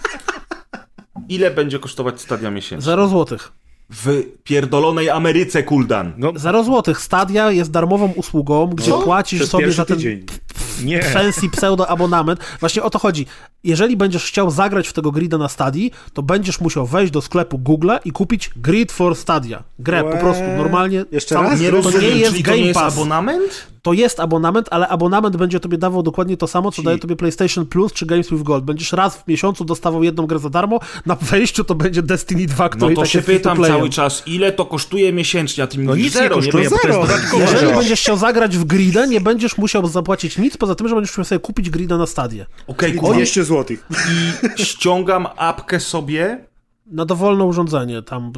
ile 1.29 1.51
będzie 1.51 1.79
kosztować 1.79 2.21
Stadia 2.21 2.51
miesięcznie? 2.51 2.85
0 2.85 3.07
złotych. 3.07 3.51
W 3.89 4.23
pierdolonej 4.43 5.09
Ameryce, 5.09 5.63
Kuldan. 5.63 6.13
No, 6.17 6.33
0 6.36 6.63
złotych. 6.63 7.01
Stadia 7.01 7.51
jest 7.51 7.71
darmową 7.71 8.11
usługą, 8.15 8.67
gdzie 8.67 8.91
płacisz 8.91 9.39
Przez 9.39 9.51
sobie 9.51 9.71
za 9.71 9.86
ten 9.86 9.97
tydzień. 9.97 10.25
Nie. 10.84 11.01
fancy 11.01 11.49
pseudo 11.49 11.88
abonament. 11.89 12.39
Właśnie 12.59 12.84
o 12.84 12.89
to 12.89 12.99
chodzi. 12.99 13.26
Jeżeli 13.63 13.97
będziesz 13.97 14.23
chciał 14.26 14.51
zagrać 14.51 14.88
w 14.88 14.93
tego 14.93 15.11
grida 15.11 15.38
na 15.38 15.49
Stadii, 15.49 15.91
to 16.13 16.23
będziesz 16.23 16.61
musiał 16.61 16.86
wejść 16.88 17.13
do 17.13 17.21
sklepu 17.21 17.57
Google 17.57 17.91
i 18.05 18.11
kupić 18.11 18.51
Grid 18.55 18.91
for 18.91 19.15
Stadia. 19.15 19.63
Grę 19.80 20.03
po 20.03 20.09
Łe. 20.09 20.17
prostu 20.17 20.43
normalnie. 20.57 21.05
Jeszcze 21.11 21.36
raz? 21.36 21.59
Nie 21.59 21.71
to 21.71 21.99
nie 21.99 22.07
jest 22.07 22.32
czyli 22.32 22.43
Game 22.43 22.55
to 22.57 22.61
nie 22.61 22.67
jest 22.67 22.80
Pass. 22.80 22.93
abonament? 22.93 23.67
To 23.82 23.93
jest 23.93 24.19
abonament, 24.19 24.67
ale 24.71 24.88
abonament 24.88 25.38
będzie 25.38 25.59
tobie 25.59 25.78
dawał 25.78 26.03
dokładnie 26.03 26.38
to 26.38 26.47
samo, 26.47 26.71
co 26.71 26.82
daje 26.82 26.97
tobie 26.97 27.15
PlayStation 27.15 27.65
Plus 27.65 27.93
czy 27.93 28.05
Games 28.05 28.30
with 28.30 28.43
Gold. 28.43 28.63
Będziesz 28.63 28.91
raz 28.93 29.15
w 29.17 29.28
miesiącu 29.28 29.65
dostawał 29.65 30.03
jedną 30.03 30.28
grę 30.28 30.39
za 30.39 30.49
darmo, 30.49 30.80
na 31.05 31.15
wejściu 31.15 31.63
to 31.63 31.76
będzie 31.76 32.01
Destiny 32.01 32.45
2, 32.45 32.63
No 32.63 32.69
który 32.69 32.93
i 32.93 32.95
to 32.95 33.01
tak 33.01 33.09
się 33.11 33.19
jest 33.19 33.28
pytam 33.28 33.63
cały 33.63 33.89
czas, 33.89 34.23
ile 34.26 34.51
to 34.51 34.65
kosztuje 34.65 35.13
miesięcznie, 35.13 35.63
a 35.63 35.67
ty 35.67 35.78
mi 35.78 35.86
No 35.86 35.95
nic 35.95 36.03
nie 36.05 36.09
zero, 36.21 36.36
kosztuje, 36.36 36.63
nie 36.63 36.69
jest 36.69 36.84
zero. 36.84 37.05
Jeżeli 37.39 37.73
będziesz 37.73 37.99
chciał 38.01 38.17
zagrać 38.17 38.57
w 38.57 38.63
gridę, 38.65 39.07
nie 39.07 39.21
będziesz 39.21 39.57
musiał 39.57 39.88
zapłacić 39.88 40.38
nic, 40.38 40.57
poza 40.66 40.76
tym, 40.76 40.88
że 40.88 40.95
będziesz 40.95 41.11
musiał 41.11 41.26
sobie 41.26 41.39
kupić 41.39 41.70
grida 41.70 41.97
na 41.97 42.05
Stadię. 42.05 42.45
Okej, 42.68 42.93
kurwa. 42.93 43.16
200 43.16 43.43
zł. 43.43 43.78
I 44.57 44.63
ściągam 44.66 45.28
apkę 45.38 45.80
sobie, 45.80 46.45
Na 46.86 47.05
dowolne 47.05 47.43
urządzenie 47.43 48.01
tam. 48.01 48.31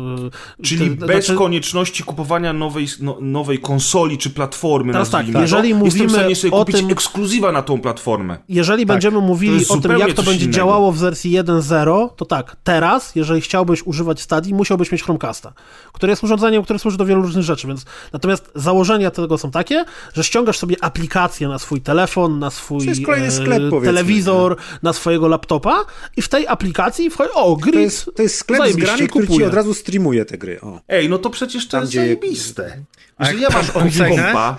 y, 0.60 0.64
czyli 0.64 0.90
bez 0.90 1.26
znaczy- 1.26 1.36
konieczności 1.36 2.04
kupowania 2.04 2.54
nowej, 2.54 2.88
no, 3.00 3.18
nowej 3.22 3.60
konsoli 3.60 4.18
czy 4.18 4.30
platformy, 4.30 4.94
Teraz 4.94 5.10
tak, 5.10 5.28
jeżeli 5.28 5.70
to, 5.70 5.76
mówimy 5.76 6.04
jestem 6.04 6.08
w 6.10 6.12
stanie 6.22 6.36
sobie 6.36 6.54
o 6.54 6.60
kupić 6.60 6.76
tym- 6.76 6.90
ekskluzywa 6.90 7.52
na 7.52 7.62
tą 7.62 7.82
platformę. 7.82 8.38
Jeżeli 8.50 8.86
Tak. 8.86 8.96
będziemy 8.96 9.22
mówili 9.22 9.66
o 9.70 9.78
tym, 9.78 9.98
jak 10.00 10.14
to 10.14 10.24
będzie 10.24 10.46
innego. 10.46 10.58
działało 10.58 10.92
w 10.92 10.98
wersji 10.98 11.32
1.0, 11.32 12.10
to 12.16 12.26
tak, 12.26 12.56
teraz, 12.64 13.16
jeżeli 13.16 13.42
chciałbyś 13.42 13.84
używać 13.88 14.22
Stadii, 14.22 14.54
musiałbyś 14.54 14.92
mieć 14.92 15.04
Chromecasta, 15.04 15.54
który 15.94 16.10
jest 16.12 16.24
urządzeniem, 16.24 16.64
które 16.64 16.80
służy 16.80 16.98
do 16.98 17.06
wielu 17.06 17.22
różnych 17.22 17.44
rzeczy, 17.44 17.68
więc 17.68 17.86
natomiast 18.14 18.52
założenia 18.56 19.12
tego 19.12 19.38
są 19.38 19.52
takie, 19.52 19.86
że 20.14 20.24
ściągasz 20.24 20.58
sobie 20.58 20.76
aplikację 20.82 21.48
na 21.48 21.60
swój 21.60 21.82
telefon, 21.82 22.40
na 22.40 22.50
swój 22.50 22.80
To 22.80 22.90
jest 22.90 23.06
kolejny 23.06 23.28
e, 23.28 23.32
sklep, 23.32 23.64
powiedzmy, 23.70 23.86
telewizor, 23.94 24.56
na 24.84 24.94
swojego 24.94 25.28
laptopa 25.28 25.86
i 26.18 26.22
w 26.22 26.30
tej 26.30 26.48
aplikacji 26.48 27.10
wchodzi, 27.10 27.30
o, 27.36 27.56
grid, 27.56 27.74
To 27.74 27.80
jest, 27.80 28.10
to 28.16 28.24
jest 28.24 28.37
sklep 28.38 28.58
z 28.58 28.62
zajebiście, 28.62 28.86
grami, 28.86 29.08
który 29.10 29.26
ci 29.26 29.32
kupuję. 29.32 29.48
od 29.48 29.54
razu 29.54 29.74
streamuje 29.74 30.26
te 30.26 30.38
gry. 30.38 30.62
O. 30.62 30.82
Ej, 30.88 31.10
no 31.10 31.18
to 31.18 31.30
przecież 31.30 31.66
to 31.66 31.72
Tam, 31.72 31.82
jest 31.82 31.92
gdzie- 31.92 32.00
zajebiste. 32.00 32.78
A 33.18 33.26
Jeżeli 33.26 33.44
ja 33.44 33.50
mam 33.50 33.58
masz 33.58 33.70
ocenę, 33.70 34.10
kompa, 34.10 34.58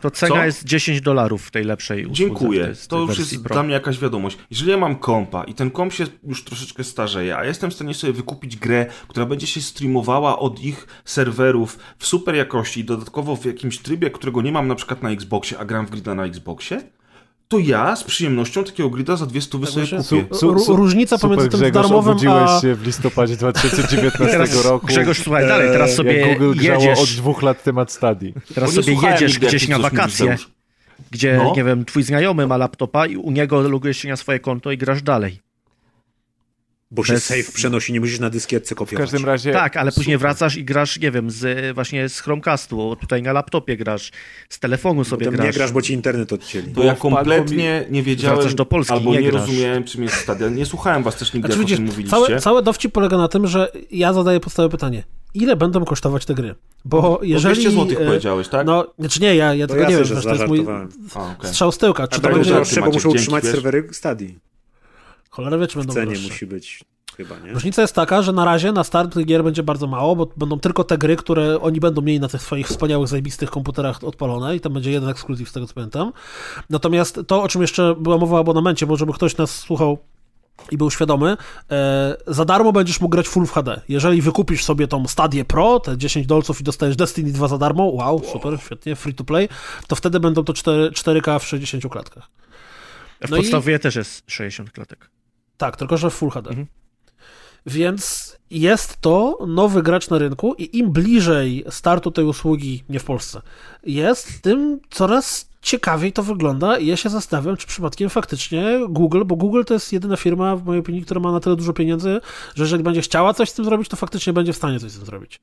To 0.00 0.10
cena 0.10 0.34
Co? 0.34 0.44
jest 0.44 0.64
10 0.64 1.00
dolarów 1.00 1.46
w 1.46 1.50
tej 1.50 1.64
lepszej 1.64 2.02
usłudze. 2.02 2.18
Dziękuję. 2.18 2.64
tej- 2.64 2.74
z 2.76 2.88
To 2.88 2.96
tej 2.96 3.06
już 3.06 3.18
jest 3.18 3.42
Pro. 3.42 3.52
dla 3.54 3.62
mnie 3.62 3.72
jakaś 3.72 3.98
wiadomość. 3.98 4.38
Jeżeli 4.50 4.70
ja 4.70 4.76
mam 4.76 4.96
kompa 4.96 5.44
i 5.44 5.54
ten 5.54 5.70
komp 5.70 5.92
się 5.92 6.06
już 6.26 6.44
troszeczkę 6.44 6.84
starzeje, 6.84 7.36
a 7.36 7.44
jestem 7.44 7.70
w 7.70 7.74
stanie 7.74 7.94
sobie 7.94 8.12
wykupić 8.12 8.56
grę, 8.56 8.86
która 9.08 9.26
będzie 9.26 9.46
się 9.46 9.60
streamowała 9.62 10.38
od 10.38 10.60
ich 10.60 10.86
serwerów 11.04 11.78
w 11.98 12.06
super 12.06 12.34
jakości 12.34 12.80
i 12.80 12.84
dodatkowo 12.84 13.36
w 13.36 13.44
jakimś 13.44 13.78
trybie, 13.78 14.10
którego 14.10 14.42
nie 14.42 14.52
mam 14.52 14.68
na 14.68 14.74
przykład 14.74 15.02
na 15.02 15.10
Xboxie, 15.10 15.58
a 15.58 15.64
gram 15.64 15.86
w 15.86 15.90
grida 15.90 16.14
na 16.14 16.24
Xboxie, 16.24 16.82
to 17.54 17.58
ja 17.58 17.96
z 17.96 18.04
przyjemnością 18.04 18.64
takiego 18.64 18.90
grida 18.90 19.16
za 19.16 19.26
dwie 19.26 19.40
stówy 19.40 19.66
sobie 19.66 19.86
właśnie- 19.86 20.20
kupię. 20.22 20.34
Su- 20.38 20.54
Ró- 20.54 20.76
różnica 20.76 21.18
super, 21.18 21.30
pomiędzy 21.36 21.48
tym 21.50 21.60
Grzegorz, 21.60 21.82
darmowym, 21.82 22.16
a- 22.28 22.60
się 22.60 22.74
w 22.74 22.86
listopadzie 22.86 23.36
2019 23.36 24.26
Teraz, 24.26 24.64
roku. 24.64 24.86
Grzegorz, 24.86 25.22
słuchaj 25.22 25.48
dalej, 25.48 25.68
teraz 25.68 25.94
sobie 25.94 26.18
jak 26.18 26.38
Google 26.38 26.58
grzało 26.58 26.78
od 26.78 26.84
jedziesz, 26.84 27.16
dwóch 27.16 27.42
lat 27.42 27.62
temat 27.62 27.92
stadii. 27.92 28.34
teraz 28.54 28.72
sobie 28.72 28.96
jedziesz 29.10 29.38
gdzieś 29.38 29.68
na 29.68 29.78
wakacje, 29.78 30.36
gdzie, 31.10 31.40
No. 31.44 31.52
nie 31.56 31.64
wiem, 31.64 31.84
twój 31.84 32.02
znajomy 32.02 32.46
ma 32.46 32.56
laptopa 32.56 33.06
i 33.06 33.16
u 33.16 33.30
niego 33.30 33.60
logujesz 33.68 33.96
się 33.98 34.08
na 34.08 34.16
swoje 34.16 34.40
konto 34.40 34.72
i 34.72 34.78
grasz 34.78 35.02
dalej. 35.02 35.40
Bo 36.90 37.04
się 37.04 37.12
Bez- 37.12 37.24
save 37.24 37.52
przenosi, 37.52 37.92
nie 37.92 38.00
musisz 38.00 38.20
na 38.20 38.30
dyskietce 38.30 38.74
W 38.74 38.78
kopiować. 38.78 39.10
każdym 39.10 39.24
razie... 39.28 39.52
Tak, 39.52 39.76
ale 39.76 39.92
później 39.92 40.16
super. 40.16 40.20
wracasz 40.20 40.56
i 40.56 40.64
grasz, 40.64 41.00
nie 41.00 41.10
wiem, 41.10 41.30
z, 41.30 41.74
właśnie 41.74 42.08
z 42.08 42.20
Chromecastu, 42.20 42.96
tutaj 43.00 43.22
na 43.22 43.32
laptopie 43.32 43.76
grasz, 43.76 44.12
z 44.48 44.58
telefonu 44.58 45.04
sobie 45.04 45.26
Potem 45.26 45.36
grasz. 45.36 45.46
nie 45.46 45.52
grasz, 45.58 45.72
bo 45.72 45.82
ci 45.82 45.92
internet 45.92 46.32
odcięli. 46.32 46.72
To 46.72 46.84
ja 46.84 46.94
wpadło 46.94 47.16
kompletnie 47.16 47.86
nie 47.90 48.02
wiedziałem, 48.02 48.36
Wracasz 48.36 48.54
do 48.54 48.66
Polski, 48.66 48.92
albo 48.94 49.12
nie 49.12 49.22
nie, 49.22 49.30
rozumiałem, 49.30 49.84
czym 49.84 50.02
jest 50.02 50.14
stadion. 50.16 50.54
Nie 50.54 50.66
słuchałem 50.66 51.02
was 51.02 51.16
też 51.16 51.34
nigdy, 51.34 51.46
Znaczy, 51.48 51.60
jak 51.60 51.68
widzisz, 51.68 51.86
mówiliście. 51.86 52.10
cały, 52.10 52.40
cały 52.40 52.62
dowcip 52.62 52.92
polega 52.92 53.16
na 53.16 53.28
tym, 53.28 53.46
że 53.46 53.72
ja 53.90 54.12
zadaję 54.12 54.40
podstawowe 54.40 54.72
pytanie. 54.72 55.04
Ile 55.34 55.56
będą 55.56 55.84
kosztować 55.84 56.24
te 56.24 56.34
gry? 56.34 56.54
Bo 56.84 57.20
jeżeli... 57.22 57.54
200 57.54 57.70
złotych 57.70 58.00
e, 58.00 58.06
powiedziałeś, 58.06 58.48
tak? 58.48 58.66
No, 58.66 58.94
znaczy 58.98 59.20
nie, 59.20 59.36
ja, 59.36 59.54
ja 59.54 59.66
tylko 59.66 59.82
ja 59.82 59.88
nie 59.88 59.96
wiem, 59.96 60.04
wiesz, 60.04 60.24
to 60.24 60.32
jest 60.34 60.46
mój. 60.46 60.66
A, 61.42 61.46
strzał 61.46 61.72
z 61.72 61.78
tyłka. 61.78 62.08
Czy 62.08 62.16
A 62.16 62.20
to 62.20 62.28
będą 62.28 62.54
będzie... 62.54 62.80
bo 62.80 62.90
dzięki, 62.90 63.08
utrzymać 63.08 63.44
serwery 63.44 63.88
Stadii. 63.92 64.38
Cholera 65.34 65.58
wie, 65.58 65.66
czy 65.66 65.74
W 65.74 65.76
będą 65.78 65.94
cenie 65.94 66.06
droższe. 66.06 66.28
musi 66.28 66.46
być 66.46 66.84
chyba, 67.16 67.38
nie? 67.38 67.52
Różnica 67.52 67.82
jest 67.82 67.94
taka, 67.94 68.22
że 68.22 68.32
na 68.32 68.44
razie 68.44 68.72
na 68.72 68.84
start 68.84 69.14
tych 69.14 69.26
gier 69.26 69.44
będzie 69.44 69.62
bardzo 69.62 69.86
mało, 69.86 70.16
bo 70.16 70.26
będą 70.36 70.60
tylko 70.60 70.84
te 70.84 70.98
gry, 70.98 71.16
które 71.16 71.60
oni 71.60 71.80
będą 71.80 72.02
mieli 72.02 72.20
na 72.20 72.28
tych 72.28 72.42
swoich 72.42 72.66
wspaniałych, 72.68 73.08
zajebistych 73.08 73.50
komputerach 73.50 74.04
odpalone 74.04 74.56
i 74.56 74.60
tam 74.60 74.72
będzie 74.72 74.90
jeden 74.90 75.08
ekskluzyw 75.08 75.48
z 75.48 75.52
tego 75.52 75.66
co 75.66 75.74
pamiętam. 75.74 76.12
Natomiast 76.70 77.20
to, 77.26 77.42
o 77.42 77.48
czym 77.48 77.62
jeszcze 77.62 77.94
była 77.98 78.18
mowa 78.18 78.36
o 78.36 78.40
abonamencie, 78.40 78.86
bo 78.86 78.96
żeby 78.96 79.12
ktoś 79.12 79.36
nas 79.36 79.50
słuchał 79.58 79.98
i 80.70 80.76
był 80.76 80.90
świadomy, 80.90 81.36
e, 81.70 82.16
za 82.26 82.44
darmo 82.44 82.72
będziesz 82.72 83.00
mógł 83.00 83.12
grać 83.12 83.28
Full 83.28 83.46
w 83.46 83.52
HD. 83.52 83.80
Jeżeli 83.88 84.22
wykupisz 84.22 84.64
sobie 84.64 84.88
tą 84.88 85.08
Stadię 85.08 85.44
Pro, 85.44 85.80
te 85.80 85.98
10 85.98 86.26
dolców 86.26 86.60
i 86.60 86.64
dostajesz 86.64 86.96
Destiny 86.96 87.32
2 87.32 87.48
za 87.48 87.58
darmo, 87.58 87.84
wow, 87.84 88.22
super, 88.32 88.58
świetnie, 88.60 88.96
free 88.96 89.14
to 89.14 89.24
play, 89.24 89.48
to 89.88 89.96
wtedy 89.96 90.20
będą 90.20 90.44
to 90.44 90.52
4, 90.52 90.90
4K 90.90 91.38
w 91.38 91.44
60 91.46 91.88
klatkach. 91.92 92.28
W 93.26 93.30
No 93.30 93.36
i- 93.36 93.40
podstawie 93.40 93.78
też 93.78 93.96
jest 93.96 94.22
60 94.26 94.70
klatek. 94.70 95.10
Tak, 95.56 95.76
tylko 95.76 95.96
że 95.96 96.10
w 96.10 96.14
Full 96.14 96.30
HD. 96.30 96.50
Mhm. 96.50 96.66
Więc 97.66 98.34
jest 98.50 99.00
to 99.00 99.38
nowy 99.46 99.82
gracz 99.82 100.10
na 100.10 100.18
rynku 100.18 100.54
i 100.54 100.78
im 100.78 100.92
bliżej 100.92 101.64
startu 101.70 102.10
tej 102.10 102.24
usługi, 102.24 102.84
nie 102.88 103.00
w 103.00 103.04
Polsce, 103.04 103.42
jest, 103.82 104.42
tym 104.42 104.80
coraz 104.90 105.48
ciekawiej 105.64 106.12
to 106.12 106.22
wygląda 106.22 106.78
i 106.78 106.86
ja 106.86 106.96
się 106.96 107.08
zastanawiam, 107.08 107.56
czy 107.56 107.66
przypadkiem 107.66 108.10
faktycznie 108.10 108.80
Google, 108.88 109.22
bo 109.24 109.36
Google 109.36 109.62
to 109.66 109.74
jest 109.74 109.92
jedyna 109.92 110.16
firma, 110.16 110.56
w 110.56 110.64
mojej 110.64 110.80
opinii, 110.80 111.02
która 111.02 111.20
ma 111.20 111.32
na 111.32 111.40
tyle 111.40 111.56
dużo 111.56 111.72
pieniędzy, 111.72 112.20
że 112.54 112.64
jeżeli 112.64 112.82
będzie 112.82 113.00
chciała 113.00 113.34
coś 113.34 113.50
z 113.50 113.54
tym 113.54 113.64
zrobić, 113.64 113.88
to 113.88 113.96
faktycznie 113.96 114.32
będzie 114.32 114.52
w 114.52 114.56
stanie 114.56 114.80
coś 114.80 114.90
z 114.90 114.96
tym 114.96 115.06
zrobić. 115.06 115.40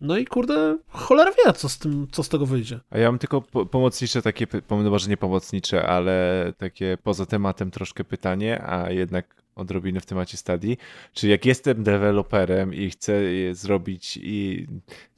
No 0.00 0.16
i 0.16 0.24
kurde, 0.24 0.78
cholera 0.88 1.30
wie, 1.30 1.52
co 1.52 1.68
z, 1.68 1.78
tym, 1.78 2.06
co 2.12 2.22
z 2.22 2.28
tego 2.28 2.46
wyjdzie. 2.46 2.80
A 2.90 2.98
ja 2.98 3.10
mam 3.10 3.18
tylko 3.18 3.42
po- 3.42 3.66
pomocnicze 3.66 4.22
takie, 4.22 4.46
no 4.70 4.90
może 4.90 5.08
nie 5.08 5.16
pomocnicze, 5.16 5.86
ale 5.86 6.52
takie 6.58 6.98
poza 7.02 7.26
tematem 7.26 7.70
troszkę 7.70 8.04
pytanie, 8.04 8.62
a 8.62 8.90
jednak 8.90 9.45
odrobinę 9.56 10.00
w 10.00 10.06
temacie 10.06 10.36
stadii. 10.36 10.78
Czy 11.12 11.28
jak 11.28 11.46
jestem 11.46 11.82
deweloperem 11.82 12.74
i 12.74 12.90
chcę 12.90 13.20
zrobić 13.52 14.18
i 14.22 14.66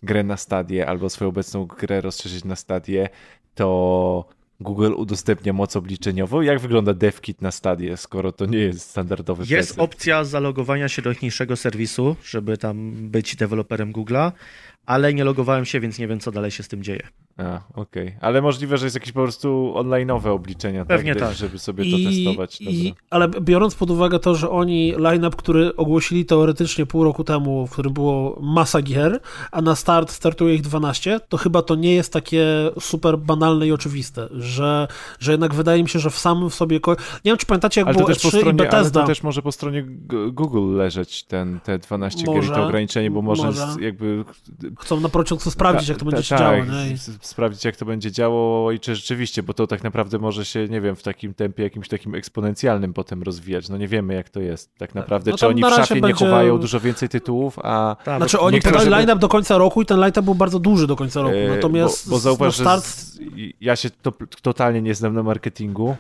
grę 0.03 0.24
na 0.24 0.36
stadię 0.36 0.86
albo 0.86 1.11
swoją 1.11 1.28
obecną 1.28 1.66
grę 1.66 2.01
rozszerzyć 2.01 2.45
na 2.45 2.57
stadię, 2.57 3.09
to 3.55 4.28
Google 4.61 4.93
udostępnia 4.97 5.53
moc 5.53 5.76
obliczeniową? 5.76 6.41
Jak 6.41 6.61
wygląda 6.61 6.95
DevKit 6.95 7.43
na 7.43 7.51
stadię, 7.51 7.97
skoro 7.97 8.32
to 8.32 8.47
nie 8.47 8.59
jest 8.59 8.91
standardowy 8.91 9.45
Jest 9.49 9.68
PC? 9.70 9.82
opcja 9.82 10.24
zalogowania 10.24 10.89
się 10.89 11.03
do 11.03 11.11
ichniejszego 11.11 11.57
serwisu, 11.57 12.16
żeby 12.24 12.59
tam 12.59 12.93
być 13.11 13.36
deweloperem 13.36 13.93
Google'a, 13.93 14.32
ale 14.86 15.14
nie 15.14 15.24
logowałem 15.24 15.64
się, 15.64 15.80
więc 15.80 15.99
nie 15.99 16.09
wiem, 16.09 16.20
co 16.20 16.32
dalej 16.32 16.51
się 16.51 16.62
z 16.62 16.68
tym 16.68 16.82
dzieje. 16.82 17.09
A, 17.39 17.61
okej. 17.80 18.16
Ale 18.20 18.43
możliwe, 18.43 18.78
że 18.78 18.86
jest 18.86 18.97
jakieś 18.97 19.12
po 19.12 19.22
prostu 19.22 19.72
online'owe 19.76 20.28
obliczenia, 20.28 20.84
Pewnie 20.84 21.14
tak, 21.14 21.28
tak. 21.28 21.36
żeby 21.36 21.59
sobie 21.59 21.84
to 21.91 21.97
testować. 22.11 22.61
I, 22.61 22.95
ale 23.11 23.28
biorąc 23.28 23.74
pod 23.74 23.91
uwagę 23.91 24.18
to, 24.18 24.34
że 24.34 24.51
oni 24.51 24.93
line-up, 24.99 25.36
który 25.36 25.76
ogłosili 25.76 26.24
teoretycznie 26.24 26.86
pół 26.86 27.05
roku 27.05 27.24
temu, 27.24 27.66
w 27.66 27.70
którym 27.70 27.93
było 27.93 28.39
masa 28.41 28.82
gier, 28.82 29.20
a 29.53 29.62
na 29.62 29.74
start 29.74 30.11
startuje 30.11 30.55
ich 30.55 30.61
12, 30.62 31.20
to 31.28 31.36
chyba 31.36 31.62
to 31.62 31.74
nie 31.74 31.95
jest 31.95 32.12
takie 32.12 32.47
super 32.80 33.18
banalne 33.18 33.66
i 33.66 33.72
oczywiste, 33.72 34.28
że, 34.32 34.89
że 35.20 35.32
jednak 35.32 35.55
wydaje 35.55 35.82
mi 35.82 35.89
się, 35.89 35.99
że 35.99 36.11
w 36.11 36.18
samym 36.18 36.51
w 36.51 36.55
sobie... 36.55 36.80
Ko- 36.80 36.97
nie 37.24 37.30
wiem, 37.32 37.36
czy 37.39 37.47
pamiętacie, 37.47 37.80
jak 37.80 37.89
Ale 37.89 37.95
to, 37.95 37.99
było 37.99 38.09
też 38.14 38.22
po 38.22 38.28
E3 38.28 38.36
i 38.36 38.39
stronie, 38.41 38.61
ale 38.61 38.70
Bethesda. 38.70 39.01
to 39.01 39.07
też 39.07 39.22
może 39.22 39.43
po 39.43 39.53
stronie 39.53 39.82
Google 40.32 40.76
leżeć 40.76 41.24
ten, 41.24 41.61
te 41.61 41.78
12 41.78 42.18
gier 42.24 42.32
i 42.34 42.36
Może, 42.36 42.55
to 42.55 42.64
ograniczenie, 42.66 43.11
bo 43.11 43.22
może, 43.22 43.43
może. 43.45 43.66
jakby... 43.80 44.24
Chcą 44.78 45.01
na 45.01 45.09
początku 45.09 45.51
sprawdzić, 45.51 45.86
Ta- 45.86 45.93
jak 45.93 45.99
to 45.99 46.05
ta- 46.05 46.11
będzie 46.11 46.22
się 46.28 46.36
tak, 46.36 46.39
działo. 46.39 46.64
Nie? 46.84 46.97
Sprawdzić 47.28 47.64
jak 47.64 47.76
to 47.76 47.84
będzie 47.84 48.12
działo 48.12 48.72
i 48.72 48.80
czy 48.80 48.94
rzeczywiście, 48.94 49.42
bo 49.42 49.54
to 49.54 49.66
tak 49.66 49.84
naprawdę 49.84 50.18
może 50.18 50.44
się, 50.44 50.68
nie 50.68 50.80
wiem, 50.80 50.96
w 50.96 51.02
takim 51.02 51.34
tempie 51.34 51.62
jakimś 51.62 51.88
takim 51.88 52.14
eksponencjalnym 52.14 52.94
potem 52.94 53.22
rozwijać. 53.22 53.68
No 53.68 53.76
nie 53.78 53.88
wiemy 53.88 54.14
jak 54.14 54.28
to 54.30 54.40
jest 54.40 54.74
tak 54.78 54.94
naprawdę, 54.94 55.30
No 55.30 55.36
czy 55.36 55.46
oni 55.46 55.60
na 55.60 55.68
w 55.68 55.70
razie 55.70 55.82
szafie 55.82 55.94
nie 55.94 56.00
będzie- 56.00 56.24
chowają 56.24 56.58
dużo 56.58 56.80
więcej 56.80 57.08
tytułów, 57.08 57.58
a... 57.62 57.96
Tak, 58.04 58.16
Znaczy 58.18 58.40
oni 58.40 58.54
niektórzy, 58.54 58.72
podali 58.74 58.84
żeby- 58.90 58.96
line-up 58.96 59.18
do 59.20 59.28
końca 59.28 59.58
roku 59.58 59.82
i 59.82 59.86
ten 59.86 59.98
line-up 60.00 60.22
był 60.22 60.34
bardzo 60.34 60.58
duży 60.58 60.86
do 60.86 60.96
końca 60.96 61.22
roku. 61.22 61.34
e, 61.36 61.48
Natomiast 61.48 62.08
bo, 62.08 62.10
bo 62.16 62.18
zauważ, 62.20 62.58
no, 62.58 62.64
start... 62.64 62.84
że 62.84 62.90
z, 62.90 63.18
ja 63.60 63.76
się 63.76 63.90
to, 63.90 64.12
totalnie 64.42 64.82
nie 64.82 64.94
znam 64.94 65.14
na 65.14 65.22
marketingu, 65.22 65.96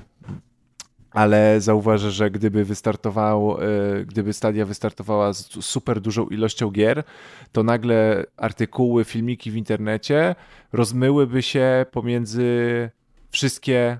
ale 1.18 1.60
zauważę, 1.60 2.10
że 2.10 2.30
gdyby 2.30 2.64
wystartował, 2.64 3.58
e, 3.60 4.04
gdyby 4.04 4.32
Stadia 4.32 4.64
wystartowała 4.64 5.32
z 5.32 5.64
super 5.64 6.00
dużą 6.00 6.26
ilością 6.26 6.70
gier, 6.70 7.04
to 7.52 7.62
nagle 7.62 8.24
artykuły, 8.36 9.04
filmiki 9.04 9.50
w 9.50 9.56
internecie 9.56 10.34
rozmyłyby 10.72 11.42
się 11.42 11.86
pomiędzy 11.90 12.90
wszystkie, 13.30 13.98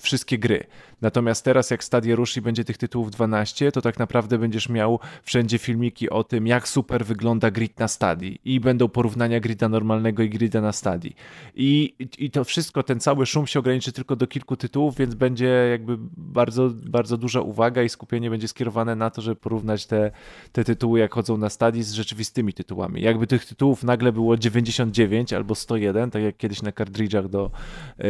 wszystkie 0.00 0.38
gry. 0.38 0.64
Natomiast 1.00 1.44
teraz 1.44 1.70
jak 1.70 1.84
Stadia 1.84 2.16
ruszy 2.16 2.38
i 2.38 2.42
będzie 2.42 2.64
tych 2.64 2.78
tytułów 2.78 3.10
12, 3.10 3.72
to 3.72 3.82
tak 3.82 3.98
naprawdę 3.98 4.38
będziesz 4.38 4.68
miał 4.68 4.98
wszędzie 5.22 5.58
filmiki 5.58 6.10
o 6.10 6.24
tym, 6.24 6.46
jak 6.46 6.68
super 6.68 7.04
wygląda 7.06 7.50
grid 7.50 7.78
na 7.78 7.88
Stadii 7.88 8.40
i 8.44 8.60
będą 8.60 8.88
porównania 8.88 9.40
grida 9.40 9.68
normalnego 9.68 10.22
i 10.22 10.30
grida 10.30 10.60
na 10.60 10.72
Stadii. 10.72 11.16
I, 11.54 11.94
I 12.18 12.30
to 12.30 12.44
wszystko, 12.44 12.82
ten 12.82 13.00
cały 13.00 13.26
szum 13.26 13.46
się 13.46 13.58
ograniczy 13.58 13.92
tylko 13.92 14.16
do 14.16 14.26
kilku 14.26 14.56
tytułów, 14.56 14.96
więc 14.96 15.14
będzie 15.14 15.46
jakby 15.70 15.96
bardzo, 16.16 16.70
bardzo 16.74 17.16
duża 17.16 17.40
uwaga 17.40 17.82
i 17.82 17.88
skupienie 17.88 18.30
będzie 18.30 18.48
skierowane 18.48 18.96
na 18.96 19.10
to, 19.10 19.22
żeby 19.22 19.36
porównać 19.36 19.86
te, 19.86 20.10
te 20.52 20.64
tytuły, 20.64 20.98
jak 20.98 21.14
chodzą 21.14 21.36
na 21.36 21.50
Stadii 21.50 21.82
z 21.82 21.92
rzeczywistymi 21.92 22.52
tytułami. 22.52 23.02
Jakby 23.02 23.26
tych 23.26 23.46
tytułów 23.46 23.84
nagle 23.84 24.12
było 24.12 24.36
99 24.36 25.32
albo 25.32 25.54
101, 25.54 26.10
tak 26.10 26.22
jak 26.22 26.36
kiedyś 26.36 26.62
na 26.62 26.72
kartridżach 26.72 27.28
do 27.28 27.50
yy, 27.98 28.06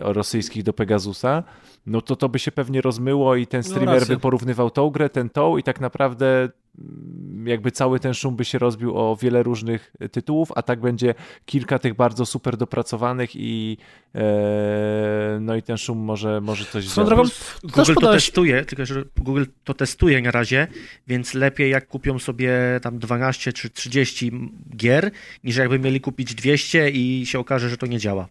rosyjskich 0.00 0.62
do 0.62 0.72
Pegasusa, 0.72 1.42
no 1.86 2.00
to 2.00 2.16
to 2.16 2.28
by 2.28 2.38
się 2.38 2.52
pewnie 2.52 2.80
rozmyło 2.80 3.36
i 3.36 3.46
ten 3.46 3.62
streamer 3.62 3.98
racja. 3.98 4.14
by 4.14 4.20
porównywał 4.20 4.70
tą 4.70 4.90
grę, 4.90 5.10
ten 5.10 5.30
tą 5.30 5.56
i 5.56 5.62
tak 5.62 5.80
naprawdę 5.80 6.48
mm, 6.78 7.46
jakby 7.46 7.70
cały 7.70 8.00
ten 8.00 8.14
szum 8.14 8.36
by 8.36 8.44
się 8.44 8.58
rozbił 8.58 8.98
o 8.98 9.16
wiele 9.16 9.42
różnych 9.42 9.94
tytułów, 10.12 10.52
a 10.54 10.62
tak 10.62 10.80
będzie 10.80 11.14
kilka 11.46 11.78
tych 11.78 11.94
bardzo 11.94 12.26
super 12.26 12.56
dopracowanych 12.56 13.30
i 13.34 13.76
e, 14.14 15.38
no 15.40 15.56
i 15.56 15.62
ten 15.62 15.76
szum 15.76 15.98
może, 15.98 16.40
może 16.40 16.64
coś 16.64 16.88
Swoją 16.88 17.06
zrobić. 17.06 17.34
drogą, 17.60 17.74
Google 17.76 17.94
to 18.00 18.12
testuje, 18.12 18.64
tylko 18.64 18.86
że 18.86 19.04
Google 19.16 19.44
to 19.64 19.74
testuje 19.74 20.22
na 20.22 20.30
razie, 20.30 20.66
więc 21.06 21.34
lepiej 21.34 21.70
jak 21.70 21.88
kupią 21.88 22.18
sobie 22.18 22.52
tam 22.82 22.98
12 22.98 23.52
czy 23.52 23.70
30 23.70 24.32
gier, 24.76 25.10
niż 25.44 25.56
jakby 25.56 25.78
mieli 25.78 26.00
kupić 26.00 26.34
200 26.34 26.90
i 26.90 27.26
się 27.26 27.38
okaże, 27.38 27.68
że 27.68 27.76
to 27.76 27.86
nie 27.86 27.98
działa. 27.98 28.28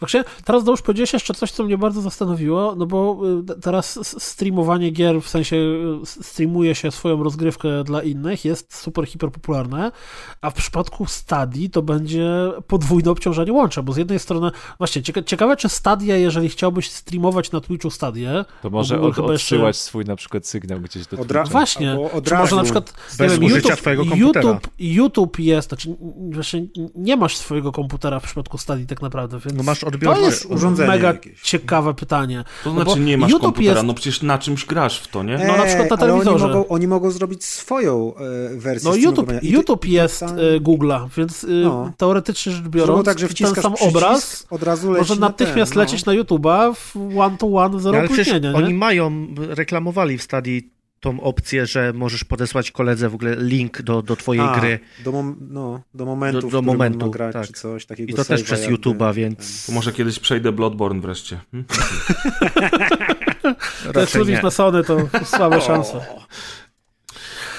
Właśnie, 0.00 0.24
teraz 0.44 0.64
Dołóż 0.64 0.82
powiedziałeś 0.82 1.12
jeszcze 1.12 1.34
coś, 1.34 1.50
co 1.50 1.64
mnie 1.64 1.78
bardzo 1.78 2.00
zastanowiło, 2.00 2.74
no 2.76 2.86
bo 2.86 3.20
y, 3.56 3.60
teraz 3.60 4.18
streamowanie 4.22 4.90
gier, 4.90 5.22
w 5.22 5.28
sensie 5.28 5.56
y, 5.56 6.22
streamuje 6.22 6.74
się 6.74 6.90
swoją 6.90 7.22
rozgrywkę 7.22 7.84
dla 7.84 8.02
innych, 8.02 8.44
jest 8.44 8.76
super, 8.76 9.06
hiper 9.06 9.30
popularne, 9.30 9.92
a 10.40 10.50
w 10.50 10.54
przypadku 10.54 11.06
Stadii 11.06 11.70
to 11.70 11.82
będzie 11.82 12.28
podwójne 12.66 13.10
obciążenie 13.10 13.52
łącza, 13.52 13.82
bo 13.82 13.92
z 13.92 13.96
jednej 13.96 14.18
strony, 14.18 14.50
właśnie, 14.78 15.02
cieka 15.02 15.22
ciekawe, 15.22 15.56
czy 15.56 15.68
Stadia, 15.68 16.16
jeżeli 16.16 16.48
chciałbyś 16.48 16.90
streamować 16.90 17.52
na 17.52 17.60
Twitchu 17.60 17.90
Stadię, 17.90 18.44
To 18.62 18.70
może 18.70 19.00
od, 19.00 19.14
chyba 19.14 19.32
jeszcze- 19.32 19.44
odsyłać 19.56 19.76
swój 19.76 20.04
na 20.04 20.16
przykład 20.16 20.46
sygnał 20.46 20.80
gdzieś 20.80 21.06
do 21.06 21.16
Od 21.20 21.28
Twitcha. 21.28 21.44
Właśnie, 21.44 21.90
Albo 21.90 22.10
od 22.10 22.24
czy 22.24 22.30
może 22.34 22.42
razu, 22.42 22.56
na 22.56 22.62
przykład 22.62 22.94
bez 23.18 23.32
nie 23.32 23.38
wiem, 23.38 23.44
użycia 23.44 23.68
YouTube, 23.68 23.80
twojego 23.80 24.04
komputera. 24.04 24.48
YouTube, 24.48 24.68
YouTube 24.78 25.38
jest, 25.38 25.68
znaczy 25.68 25.96
właśnie 26.30 26.66
nie 26.94 27.16
masz 27.16 27.36
swojego 27.36 27.72
komputera 27.72 28.20
w 28.20 28.24
przypadku 28.24 28.58
Stadii 28.58 28.86
tak 28.86 29.02
naprawdę, 29.02 29.38
więc 29.44 29.57
No 29.58 29.64
masz 29.64 29.80
to 29.80 30.20
jest 30.20 30.44
urządzenie 30.46 30.88
mega 30.88 31.08
jakieś. 31.08 31.40
ciekawe 31.42 31.94
pytanie. 31.94 32.44
To 32.64 32.70
No 32.72 32.74
znaczy 32.82 32.90
bo 33.00 33.04
nie 33.06 33.18
masz 33.18 33.30
YouTube 33.30 33.42
komputera, 33.44 33.74
jest- 33.74 33.86
no 33.86 33.94
przecież 33.94 34.22
na 34.22 34.38
czymś 34.38 34.64
grasz 34.64 35.00
w 35.00 35.08
to, 35.08 35.22
nie? 35.22 35.38
No, 35.38 35.56
na 35.56 35.64
przykład 35.64 35.90
na 35.90 35.96
ale 35.96 36.12
oni 36.14 36.22
telewizorze. 36.24 36.46
mogą, 36.54 36.68
oni 36.68 36.86
mogą 36.88 37.10
zrobić 37.10 37.44
swoją 37.44 38.12
e, 38.16 38.56
wersję 38.58 38.90
No 38.90 38.96
YouTube, 38.96 39.32
YouTube 39.42 39.84
jest 39.84 40.20
tam- 40.20 40.38
y, 40.38 40.60
Google'a, 40.60 41.08
więc 41.16 41.44
y, 41.44 41.48
No. 41.64 41.92
teoretycznie 41.96 42.52
rzecz 42.52 42.68
biorąc, 42.68 43.04
tak, 43.06 43.18
że 43.18 43.28
ten 43.28 43.54
sam 43.54 43.74
obraz 43.80 44.46
od 44.50 44.62
razu 44.62 44.90
leci 44.90 44.98
może 45.00 45.14
na 45.20 45.26
natychmiast 45.26 45.72
ten, 45.72 45.78
no. 45.78 45.84
lecieć 45.84 46.04
na 46.04 46.12
YouTube'a 46.12 46.74
w 46.74 46.96
one-to-one, 47.18 47.80
zero 47.80 47.92
No, 47.92 47.98
ale 47.98 48.08
opóźnienia, 48.08 48.50
nie? 48.52 48.56
oni 48.58 48.74
mają, 48.74 49.26
reklamowali 49.48 50.18
w 50.18 50.22
stadii 50.22 50.77
tą 51.00 51.20
opcję, 51.20 51.66
że 51.66 51.92
możesz 51.92 52.24
podesłać 52.24 52.70
koledze 52.70 53.08
w 53.08 53.14
ogóle 53.14 53.36
link 53.38 53.82
do, 53.82 54.02
do 54.02 54.16
twojej 54.16 54.42
A, 54.42 54.60
gry. 54.60 54.80
Do, 55.04 55.12
mom, 55.12 55.36
no, 55.50 55.80
do 55.94 56.04
momentu, 56.04 56.40
Do- 56.40 56.48
do 56.48 56.62
momentu, 56.62 57.10
grać, 57.10 57.32
tak. 57.32 57.46
czy 57.46 57.52
coś 57.52 57.86
takiego. 57.86 58.12
I 58.12 58.14
to 58.14 58.24
też 58.24 58.42
przez 58.42 58.60
jakby, 58.60 58.76
YouTube'a, 58.76 59.14
więc 59.14 59.66
To 59.66 59.72
może 59.72 59.92
kiedyś 59.92 60.18
przejdę 60.18 60.52
Bloodborne 60.52 61.00
wreszcie. 61.00 61.40
Hm? 61.50 61.64
Ludwik 64.18 64.36
nie. 64.36 64.42
na 64.42 64.50
Sony, 64.50 64.84
to 64.84 64.98
słabe 65.24 65.60
szanse. 65.60 66.00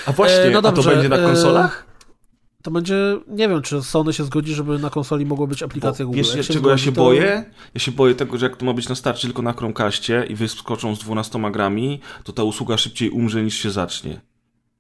A 0.06 0.12
właśnie, 0.12 0.38
E, 0.42 0.52
no 0.52 0.60
a 0.60 0.62
to 0.62 0.72
dobrze, 0.72 0.92
będzie 0.92 1.10
na 1.10 1.18
e, 1.18 1.24
konsolach? 1.24 1.86
To 2.64 2.72
będzie, 2.72 2.96
nie 3.28 3.50
wiem, 3.50 3.62
czy 3.62 3.82
Sony 3.82 4.14
się 4.14 4.24
zgodzi, 4.24 4.54
żeby 4.54 4.80
na 4.80 4.90
konsoli 4.90 5.26
mogła 5.26 5.48
być 5.48 5.64
aplikacja 5.64 6.06
Bo 6.06 6.12
Google. 6.12 6.36
Wiesz, 6.36 6.48
czego 6.48 6.70
ja 6.70 6.78
się 6.78 6.92
to- 6.92 7.02
boję? 7.02 7.46
Ja 7.74 7.80
się 7.80 7.92
boję 7.92 8.16
tego, 8.16 8.38
że 8.38 8.46
jak 8.46 8.58
to 8.58 8.66
ma 8.66 8.74
być 8.74 8.90
na 8.90 8.96
starcie 8.96 9.28
tylko 9.28 9.42
na 9.42 9.54
Chromecastie 9.54 10.26
i 10.30 10.36
wyskoczą 10.36 10.96
z 10.96 11.00
12 11.00 11.52
grami, 11.52 12.00
to 12.24 12.34
ta 12.34 12.44
usługa 12.44 12.78
szybciej 12.78 13.10
umrze 13.10 13.44
niż 13.44 13.56
się 13.58 13.72
zacznie. 13.72 14.22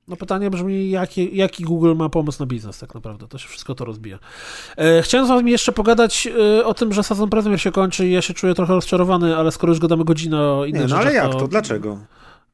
No 0.07 0.15
pytanie 0.15 0.49
brzmi, 0.49 0.89
jaki, 0.89 1.37
jaki 1.37 1.63
Google 1.63 1.95
ma 1.95 2.09
pomysł 2.09 2.39
na 2.39 2.45
biznes 2.45 2.79
tak 2.79 2.95
naprawdę, 2.95 3.27
to 3.27 3.37
się 3.37 3.47
wszystko 3.47 3.75
to 3.75 3.85
rozbija. 3.85 4.19
E, 4.77 5.01
chciałem 5.01 5.27
z 5.27 5.29
wami 5.29 5.51
jeszcze 5.51 5.71
pogadać 5.71 6.27
e, 6.27 6.65
o 6.65 6.73
tym, 6.73 6.93
że 6.93 7.03
sezon 7.03 7.29
premier 7.29 7.61
się 7.61 7.71
kończy 7.71 8.07
i 8.07 8.11
ja 8.11 8.21
się 8.21 8.33
czuję 8.33 8.53
trochę 8.53 8.73
rozczarowany, 8.73 9.37
ale 9.37 9.51
skoro 9.51 9.71
już 9.71 9.79
gadamy 9.79 10.05
godzinę 10.05 10.41
o 10.41 10.65
innych 10.65 10.81
Nie, 10.81 10.87
no 10.87 10.97
ale 10.97 11.13
jak 11.13 11.31
to? 11.31 11.47
Dlaczego? 11.47 11.97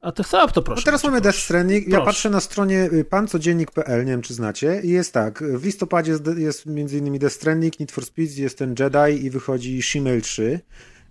A 0.01 0.11
ty 0.11 0.23
chcesz, 0.23 0.51
to 0.51 0.61
proszę. 0.61 0.81
No 0.81 0.85
teraz 0.85 1.03
mamy 1.03 1.21
Death 1.21 1.37
Stranding. 1.37 1.83
Ja 1.87 1.89
Proszę. 1.91 2.05
patrzę 2.05 2.29
na 2.29 2.39
stronie 2.39 2.89
y, 2.93 3.05
pancodziennik.pl, 3.05 4.05
nie 4.05 4.11
wiem 4.11 4.21
czy 4.21 4.33
znacie, 4.33 4.81
i 4.83 4.89
jest 4.89 5.13
tak. 5.13 5.43
W 5.43 5.65
listopadzie 5.65 6.11
jest, 6.11 6.23
jest 6.37 6.67
m.in. 6.67 7.19
Death 7.19 7.35
Stranding, 7.35 7.79
Need 7.79 7.91
for 7.91 8.05
Speed, 8.05 8.37
jest 8.37 8.57
ten 8.57 8.75
Jedi 8.79 9.25
i 9.25 9.29
wychodzi 9.29 9.81
Shimel 9.81 10.21
3. 10.21 10.59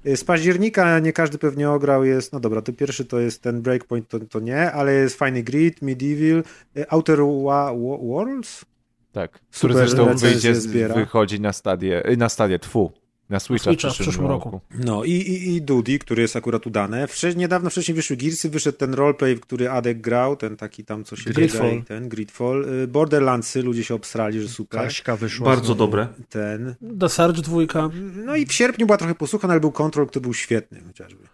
Y, 0.06 0.16
Z 0.16 0.24
października 0.24 0.98
nie 0.98 1.12
każdy 1.12 1.38
pewnie 1.38 1.70
ograł, 1.70 2.04
jest, 2.04 2.32
no 2.32 2.40
dobra, 2.40 2.62
to 2.62 2.72
pierwszy 2.72 3.04
to 3.04 3.20
jest 3.20 3.42
ten 3.42 3.62
Breakpoint, 3.62 4.08
to, 4.08 4.20
to 4.20 4.40
nie, 4.40 4.72
ale 4.72 4.92
jest 4.94 5.16
fajny 5.18 5.42
Grid, 5.42 5.82
Medieval, 5.82 6.42
y, 6.76 6.88
Outer 6.90 7.18
Wa- 7.18 7.72
Wa- 7.72 7.98
Worlds? 8.02 8.64
Tak, 9.12 9.32
który 9.32 9.74
Super 9.74 9.88
zresztą 9.88 10.14
wyjdzie, 10.16 10.52
wychodzi 10.94 11.40
na 11.40 11.52
stadię, 11.52 12.02
na 12.16 12.28
stadię, 12.28 12.58
tfu, 12.58 12.92
na 13.30 13.40
Switcha, 13.40 13.70
Switcha 13.70 13.90
w 13.90 13.92
przyszłym, 13.92 14.26
roku. 14.26 14.60
No 14.84 15.04
i, 15.04 15.10
i, 15.10 15.54
i 15.56 15.62
Duty, 15.62 15.98
który 15.98 16.22
jest 16.22 16.36
akurat 16.36 16.66
udane. 16.66 17.06
Wcze- 17.06 17.36
niedawno 17.36 17.70
wcześniej 17.70 17.94
wyszły 17.94 18.16
Gearsy, 18.16 18.50
wyszedł 18.50 18.78
ten 18.78 18.94
roleplay, 18.94 19.36
w 19.36 19.40
który 19.40 19.70
Adek 19.70 20.00
grał, 20.00 20.36
ten 20.36 20.56
taki 20.56 20.84
tam, 20.84 21.04
co 21.04 21.16
się 21.16 21.30
Gridfall. 21.30 21.70
biega 21.70 21.76
i 21.82 21.84
ten 21.84 22.08
Gridfall. 22.08 22.64
Y, 22.82 22.88
Borderlandsy, 22.88 23.62
ludzie 23.62 23.84
się 23.84 23.94
obstrali, 23.94 24.40
że 24.40 24.48
super. 24.48 24.80
Kaśka 24.80 25.16
wyszła. 25.16 25.46
Bardzo 25.46 25.74
dobre. 25.74 26.08
Ten. 26.28 26.74
The 27.00 27.08
Surge 27.08 27.42
dwójka. 27.42 27.90
No 28.14 28.36
i 28.36 28.46
w 28.46 28.52
sierpniu 28.52 28.86
była 28.86 28.98
trochę 28.98 29.14
posłucha, 29.14 29.48
no 29.48 29.52
ale 29.52 29.60
był 29.60 29.72
Control, 29.72 30.06
który 30.06 30.20
był 30.22 30.34
świetny 30.34 30.82
chociażby. 30.86 31.24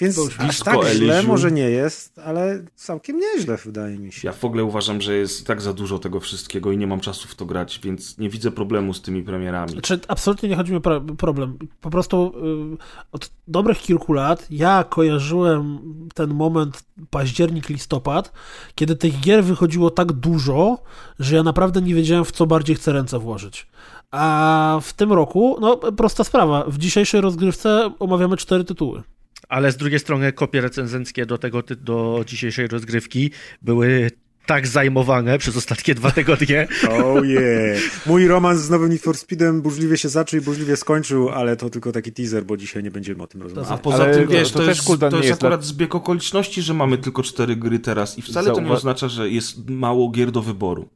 Więc 0.00 0.18
aż 0.38 0.60
tak 0.60 0.84
źle 0.84 1.14
Elysium. 1.14 1.26
może 1.26 1.52
nie 1.52 1.70
jest, 1.70 2.18
ale 2.18 2.64
całkiem 2.74 3.20
nieźle 3.20 3.56
wydaje 3.56 3.98
mi 3.98 4.12
się. 4.12 4.28
Ja 4.28 4.32
w 4.32 4.44
ogóle 4.44 4.64
uważam, 4.64 5.00
że 5.00 5.14
jest 5.16 5.40
i 5.40 5.44
tak 5.44 5.60
za 5.60 5.72
dużo 5.72 5.98
tego 5.98 6.20
wszystkiego 6.20 6.72
i 6.72 6.78
nie 6.78 6.86
mam 6.86 7.00
czasu 7.00 7.28
w 7.28 7.34
to 7.34 7.46
grać, 7.46 7.80
więc 7.82 8.18
nie 8.18 8.28
widzę 8.28 8.50
problemu 8.50 8.94
z 8.94 9.02
tymi 9.02 9.22
premierami. 9.22 9.72
Znaczy, 9.72 10.00
absolutnie 10.08 10.48
nie 10.48 10.56
chodzi 10.56 10.72
mi 10.72 10.78
o 10.78 10.80
pro- 10.80 11.00
problem. 11.00 11.58
Po 11.80 11.90
prostu 11.90 12.32
y, 12.74 12.76
od 13.12 13.30
dobrych 13.48 13.78
kilku 13.78 14.12
lat 14.12 14.46
ja 14.50 14.84
kojarzyłem 14.84 15.78
ten 16.14 16.34
moment 16.34 16.82
październik, 17.10 17.68
listopad, 17.68 18.32
kiedy 18.74 18.96
tych 18.96 19.20
gier 19.20 19.44
wychodziło 19.44 19.90
tak 19.90 20.12
dużo, 20.12 20.78
że 21.18 21.36
ja 21.36 21.42
naprawdę 21.42 21.82
nie 21.82 21.94
wiedziałem, 21.94 22.24
w 22.24 22.32
co 22.32 22.46
bardziej 22.46 22.76
chcę 22.76 22.92
ręce 22.92 23.18
włożyć. 23.18 23.66
A 24.10 24.78
w 24.82 24.92
tym 24.92 25.12
roku, 25.12 25.56
no 25.60 25.76
prosta 25.76 26.24
sprawa, 26.24 26.64
w 26.68 26.78
dzisiejszej 26.78 27.20
rozgrywce 27.20 27.90
omawiamy 27.98 28.36
cztery 28.36 28.64
tytuły. 28.64 29.02
Ale 29.50 29.72
z 29.72 29.76
drugiej 29.76 29.98
strony 29.98 30.32
kopie 30.32 30.60
recenzenckie 30.60 31.26
do 31.26 31.38
tego, 31.38 31.62
ty- 31.62 31.76
do 31.76 32.24
dzisiejszej 32.26 32.66
rozgrywki 32.68 33.30
były 33.62 34.10
tak 34.46 34.66
zajmowane 34.66 35.38
przez 35.38 35.56
ostatnie 35.56 35.94
dwa 35.94 36.10
tygodnie. 36.10 36.68
Oh 36.90 37.24
yeah. 37.26 38.06
Mój 38.06 38.26
romans 38.28 38.60
z 38.60 38.70
nowym 38.70 38.90
Need 38.90 39.02
for 39.02 39.16
Speedem 39.16 39.62
burzliwie 39.62 39.96
się 39.98 40.08
zaczął 40.08 40.40
i 40.40 40.42
burzliwie 40.42 40.76
skończył, 40.76 41.28
ale 41.28 41.56
to 41.56 41.70
tylko 41.70 41.92
taki 41.92 42.12
teaser, 42.12 42.44
bo 42.44 42.56
dzisiaj 42.56 42.82
nie 42.82 42.90
będziemy 42.90 43.22
o 43.22 43.26
tym 43.26 43.40
A 43.40 43.44
rozmawiać. 43.44 43.80
poza 43.82 44.04
Ale 44.04 44.14
tym, 44.14 44.26
to- 44.26 44.32
wiesz, 44.32 44.52
to 44.52 44.58
to, 44.58 44.66
też, 44.66 44.76
jest, 44.76 45.00
to 45.00 45.06
jest 45.16 45.28
jest 45.28 45.42
akurat 45.42 45.64
zbieg 45.64 45.94
okoliczności, 45.94 46.62
że 46.62 46.74
mamy 46.74 46.98
tylko 46.98 47.22
cztery 47.22 47.56
gry 47.56 47.78
teraz 47.78 48.18
i 48.18 48.22
wcale 48.22 48.50
to 48.50 48.60
nie 48.60 48.66
Zauwa- 48.66 48.72
oznacza, 48.76 49.08
że 49.08 49.28
jest 49.30 49.68
mało 49.70 50.10
gier 50.10 50.30
do 50.32 50.42
wyboru. 50.42 50.88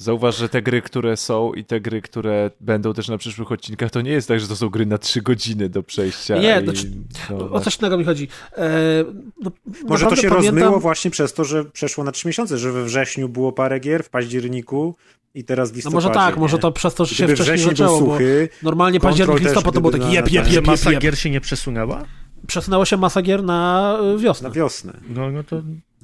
Zauważ, 0.00 0.36
że 0.36 0.48
te 0.48 0.62
gry, 0.62 0.82
które 0.82 1.16
są 1.16 1.52
i 1.52 1.64
te 1.64 1.80
gry, 1.80 2.02
które 2.02 2.50
będą 2.60 2.92
też 2.94 3.08
na 3.08 3.18
przyszłych 3.18 3.52
odcinkach, 3.52 3.90
to 3.90 4.00
nie 4.00 4.10
jest 4.10 4.28
tak, 4.28 4.40
że 4.40 4.48
to 4.48 4.56
są 4.56 4.68
gry 4.68 4.86
na 4.86 4.98
trzy 4.98 5.22
godziny 5.22 5.68
do 5.68 5.82
przejścia. 5.82 6.38
Nie, 6.38 6.60
i, 6.60 6.64
znaczy, 6.64 6.90
no, 7.30 7.50
O 7.50 7.60
coś 7.60 7.78
innego 7.78 7.98
mi 7.98 8.04
chodzi. 8.04 8.28
E, 8.56 8.70
no, 9.42 9.50
Może 9.88 10.06
to 10.06 10.16
się 10.16 10.28
pamiętam- 10.28 10.54
rozmyło 10.58 10.80
właśnie 10.80 11.10
przez 11.10 11.32
to, 11.34 11.44
że 11.44 11.64
przeszło 11.64 12.04
na 12.04 12.12
trzy 12.12 12.28
miesiące, 12.28 12.58
że 12.58 12.72
we 12.72 12.84
wrześniu 12.84 13.28
było 13.28 13.52
parę 13.52 13.80
gier, 13.80 14.04
w 14.04 14.08
październiku 14.10 14.96
i 15.34 15.44
teraz 15.44 15.72
w 15.72 15.84
No 15.84 15.90
może 15.90 16.10
tak, 16.10 16.34
nie? 16.34 16.40
może 16.40 16.58
to 16.58 16.72
przez 16.72 16.94
to, 16.94 17.04
że 17.04 17.14
się 17.14 17.28
wcześniej 17.28 17.58
zaczęło, 17.58 17.98
był 17.98 18.06
bo 18.06 18.12
suchy, 18.12 18.48
normalnie 18.62 19.00
październik, 19.00 19.40
listopad 19.40 19.74
to 19.74 19.80
był 19.80 19.90
gdyby 19.90 20.04
taki 20.04 20.14
na- 20.14 20.20
jep, 20.20 20.26
na 20.26 20.32
jep, 20.32 20.44
ten- 20.44 20.52
Że 20.52 20.58
jep, 20.60 20.66
masa 20.66 20.92
gier 20.94 21.18
się 21.18 21.30
nie 21.30 21.40
przesunęła? 21.40 22.04
Przesunęła 22.46 22.86
się 22.86 22.96
masa 22.96 23.22
gier 23.22 23.42
na 23.44 23.98
y, 24.16 24.18
wiosnę. 24.18 24.48
na 24.48 24.54
wiosnę. 24.54 25.00
No, 25.08 25.30
no 25.30 25.42
to 25.44 25.62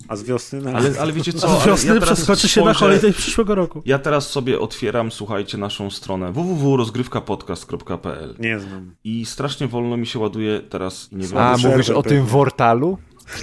A 0.09 0.16
z 0.16 0.22
wiosny 0.22 0.61
na 0.61 0.72
Ale, 0.72 0.90
ale 1.01 1.12
wiecie 1.12 1.32
co, 1.40 1.59
A 1.59 1.61
z 1.61 1.66
wiosny 1.66 1.94
ja 1.94 2.01
przeskoczy 2.01 2.49
się 2.49 2.61
na 2.64 2.72
spojrzę- 2.72 2.78
holiday 2.78 3.12
przyszłego 3.12 3.55
roku. 3.55 3.82
Ja 3.84 3.99
teraz 3.99 4.30
sobie 4.30 4.61
otwieram, 4.61 5.12
słuchajcie, 5.12 5.59
naszą 5.59 5.90
stronę 5.90 6.32
www.rozgrywkapodcast.pl 6.32 8.34
Nie 8.38 8.61
znam. 8.61 8.94
i 9.05 9.26
strasznie 9.26 9.66
wolno 9.66 9.97
mi 9.97 10.07
się 10.07 10.18
ładuje 10.18 10.61
teraz 10.61 11.09
nie 11.12 11.26
wiem, 11.26 11.38
A, 11.38 11.57
mówisz 11.57 11.90
o 11.90 12.03
tym 12.03 12.12
pewnie. 12.12 12.20
Wortalu? 12.32 12.99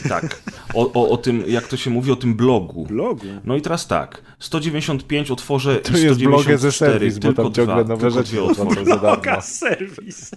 tak, 0.10 0.42
o, 0.74 0.92
o, 0.94 1.10
o 1.10 1.18
tym, 1.18 1.44
jak 1.48 1.68
to 1.68 1.78
się 1.78 1.90
mówi, 1.90 2.12
o 2.12 2.16
tym 2.16 2.36
blogu. 2.36 2.86
Blogu. 2.86 3.26
No 3.46 3.56
i 3.56 3.62
teraz 3.62 3.88
tak, 3.88 4.22
195 4.40 5.32
otworzę 5.32 5.76
To 5.76 5.98
i 5.98 6.02
jest 6.02 6.20
blogę 6.24 6.58
ze 6.58 6.72
194, 6.72 6.92
serwis, 6.94 7.18
bo 7.20 7.28
tylko 7.28 7.44
tam 7.44 7.54
ciągle 7.54 7.84
dwa, 7.86 7.94
nowe 7.94 8.02
tylko 8.02 8.16
rzeczy 8.20 8.32
dwie 8.32 8.44
otworzę. 8.44 8.86
darmo. 8.86 9.42
serwis. 9.42 10.32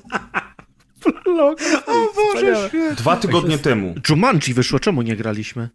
O 1.86 2.34
Boże, 2.34 2.70
Dwa 2.96 3.16
tygodnie 3.16 3.58
temu. 3.58 3.94
Jumanji 4.08 4.54
wyszło, 4.54 4.78
czemu 4.78 5.02
nie 5.02 5.16
graliśmy? 5.16 5.68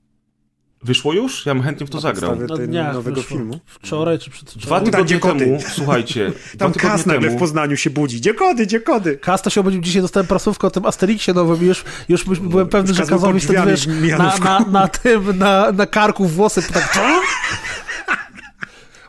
Wyszło 0.84 1.13
już? 1.13 1.45
Ja 1.45 1.53
bym 1.53 1.63
chętnie 1.63 1.88
w 1.88 1.89
to 1.89 1.99
zagrał. 1.99 2.36
Na 2.36 2.57
dniach 2.57 2.93
nowego 2.93 3.15
wyszło. 3.15 3.38
filmu. 3.38 3.59
Wczoraj 3.65 4.19
czy 4.19 4.29
przedwczoraj. 4.29 4.65
Dwa 4.65 4.79
Tam 4.79 4.86
tygodnie 4.86 5.19
koty. 5.19 5.39
temu, 5.39 5.59
słuchajcie, 5.73 6.32
Tam 6.57 6.73
kas 6.73 7.05
nagle 7.05 7.29
w 7.29 7.36
Poznaniu 7.39 7.77
się 7.77 7.89
budzi. 7.89 8.17
Gdzie 8.17 8.34
kody, 8.34 8.65
gdzie 8.65 8.79
kody? 8.79 9.17
Kaz 9.17 9.41
to 9.41 9.49
się 9.49 9.61
obudził 9.61 9.82
dzisiaj, 9.82 10.01
dostałem 10.01 10.27
prasówkę 10.27 10.67
o 10.67 10.71
tym 10.71 10.86
Asterixie 10.86 11.34
nowym 11.34 11.63
i 11.63 11.65
już, 11.65 11.84
już 12.09 12.39
byłem 12.39 12.67
pewny, 12.67 12.93
że 12.93 13.05
Kazowi 13.05 13.39
wtedy 13.39 13.71
wiesz, 13.71 13.88
na, 13.88 14.38
na, 14.38 14.59
na 14.59 14.88
tym, 14.88 15.38
na, 15.38 15.71
na 15.71 15.86
karku 15.86 16.25
włosy 16.27 16.61
tak 16.73 16.93
co? 16.93 17.01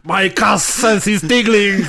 My 0.05 0.31
Kaz 0.31 0.75
sense 0.75 1.11
is 1.11 1.21
tingling! 1.21 1.87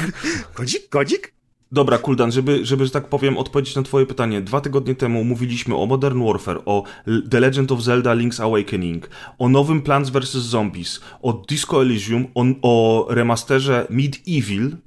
Kodzik, 0.54 0.90
kodzik? 0.90 1.34
Dobra, 1.74 1.98
Kuldan, 1.98 2.32
żeby, 2.32 2.66
żeby, 2.66 2.86
że 2.86 2.92
tak 2.92 3.08
powiem, 3.08 3.38
odpowiedzieć 3.38 3.76
na 3.76 3.84
twoje 3.84 4.06
pytanie. 4.06 4.42
Dwa 4.42 4.62
tygodnie 4.62 4.96
temu 4.96 5.24
mówiliśmy 5.24 5.76
o 5.76 5.86
Modern 5.86 6.26
Warfare, 6.26 6.62
o 6.66 6.84
The 7.30 7.40
Legend 7.40 7.72
of 7.72 7.82
Zelda 7.82 8.16
Link's 8.16 8.44
Awakening, 8.44 9.10
o 9.40 9.50
nowym 9.50 9.82
Plants 9.82 10.10
vs. 10.10 10.30
Zombies, 10.32 11.02
o 11.22 11.34
Disco 11.34 11.82
Elysium, 11.82 12.28
o, 12.36 12.46
o 12.62 13.08
remasterze 13.10 13.88
Medieval 13.90 14.78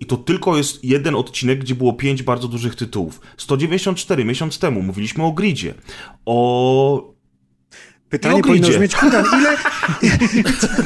i 0.00 0.06
to 0.06 0.16
tylko 0.16 0.56
jest 0.56 0.84
jeden 0.84 1.14
odcinek, 1.14 1.58
gdzie 1.58 1.74
było 1.74 1.92
pięć 1.92 2.22
bardzo 2.22 2.48
dużych 2.48 2.74
tytułów. 2.74 3.20
194 3.36 4.24
miesiąc 4.24 4.58
temu 4.58 4.82
mówiliśmy 4.82 5.24
o 5.24 5.32
Gridzie, 5.32 5.74
o... 6.26 7.12
Pytanie 8.12 8.42
powinno 8.42 8.68
brzmieć, 8.68 8.96
Kuldan, 8.96 9.24
ile, 9.40 9.56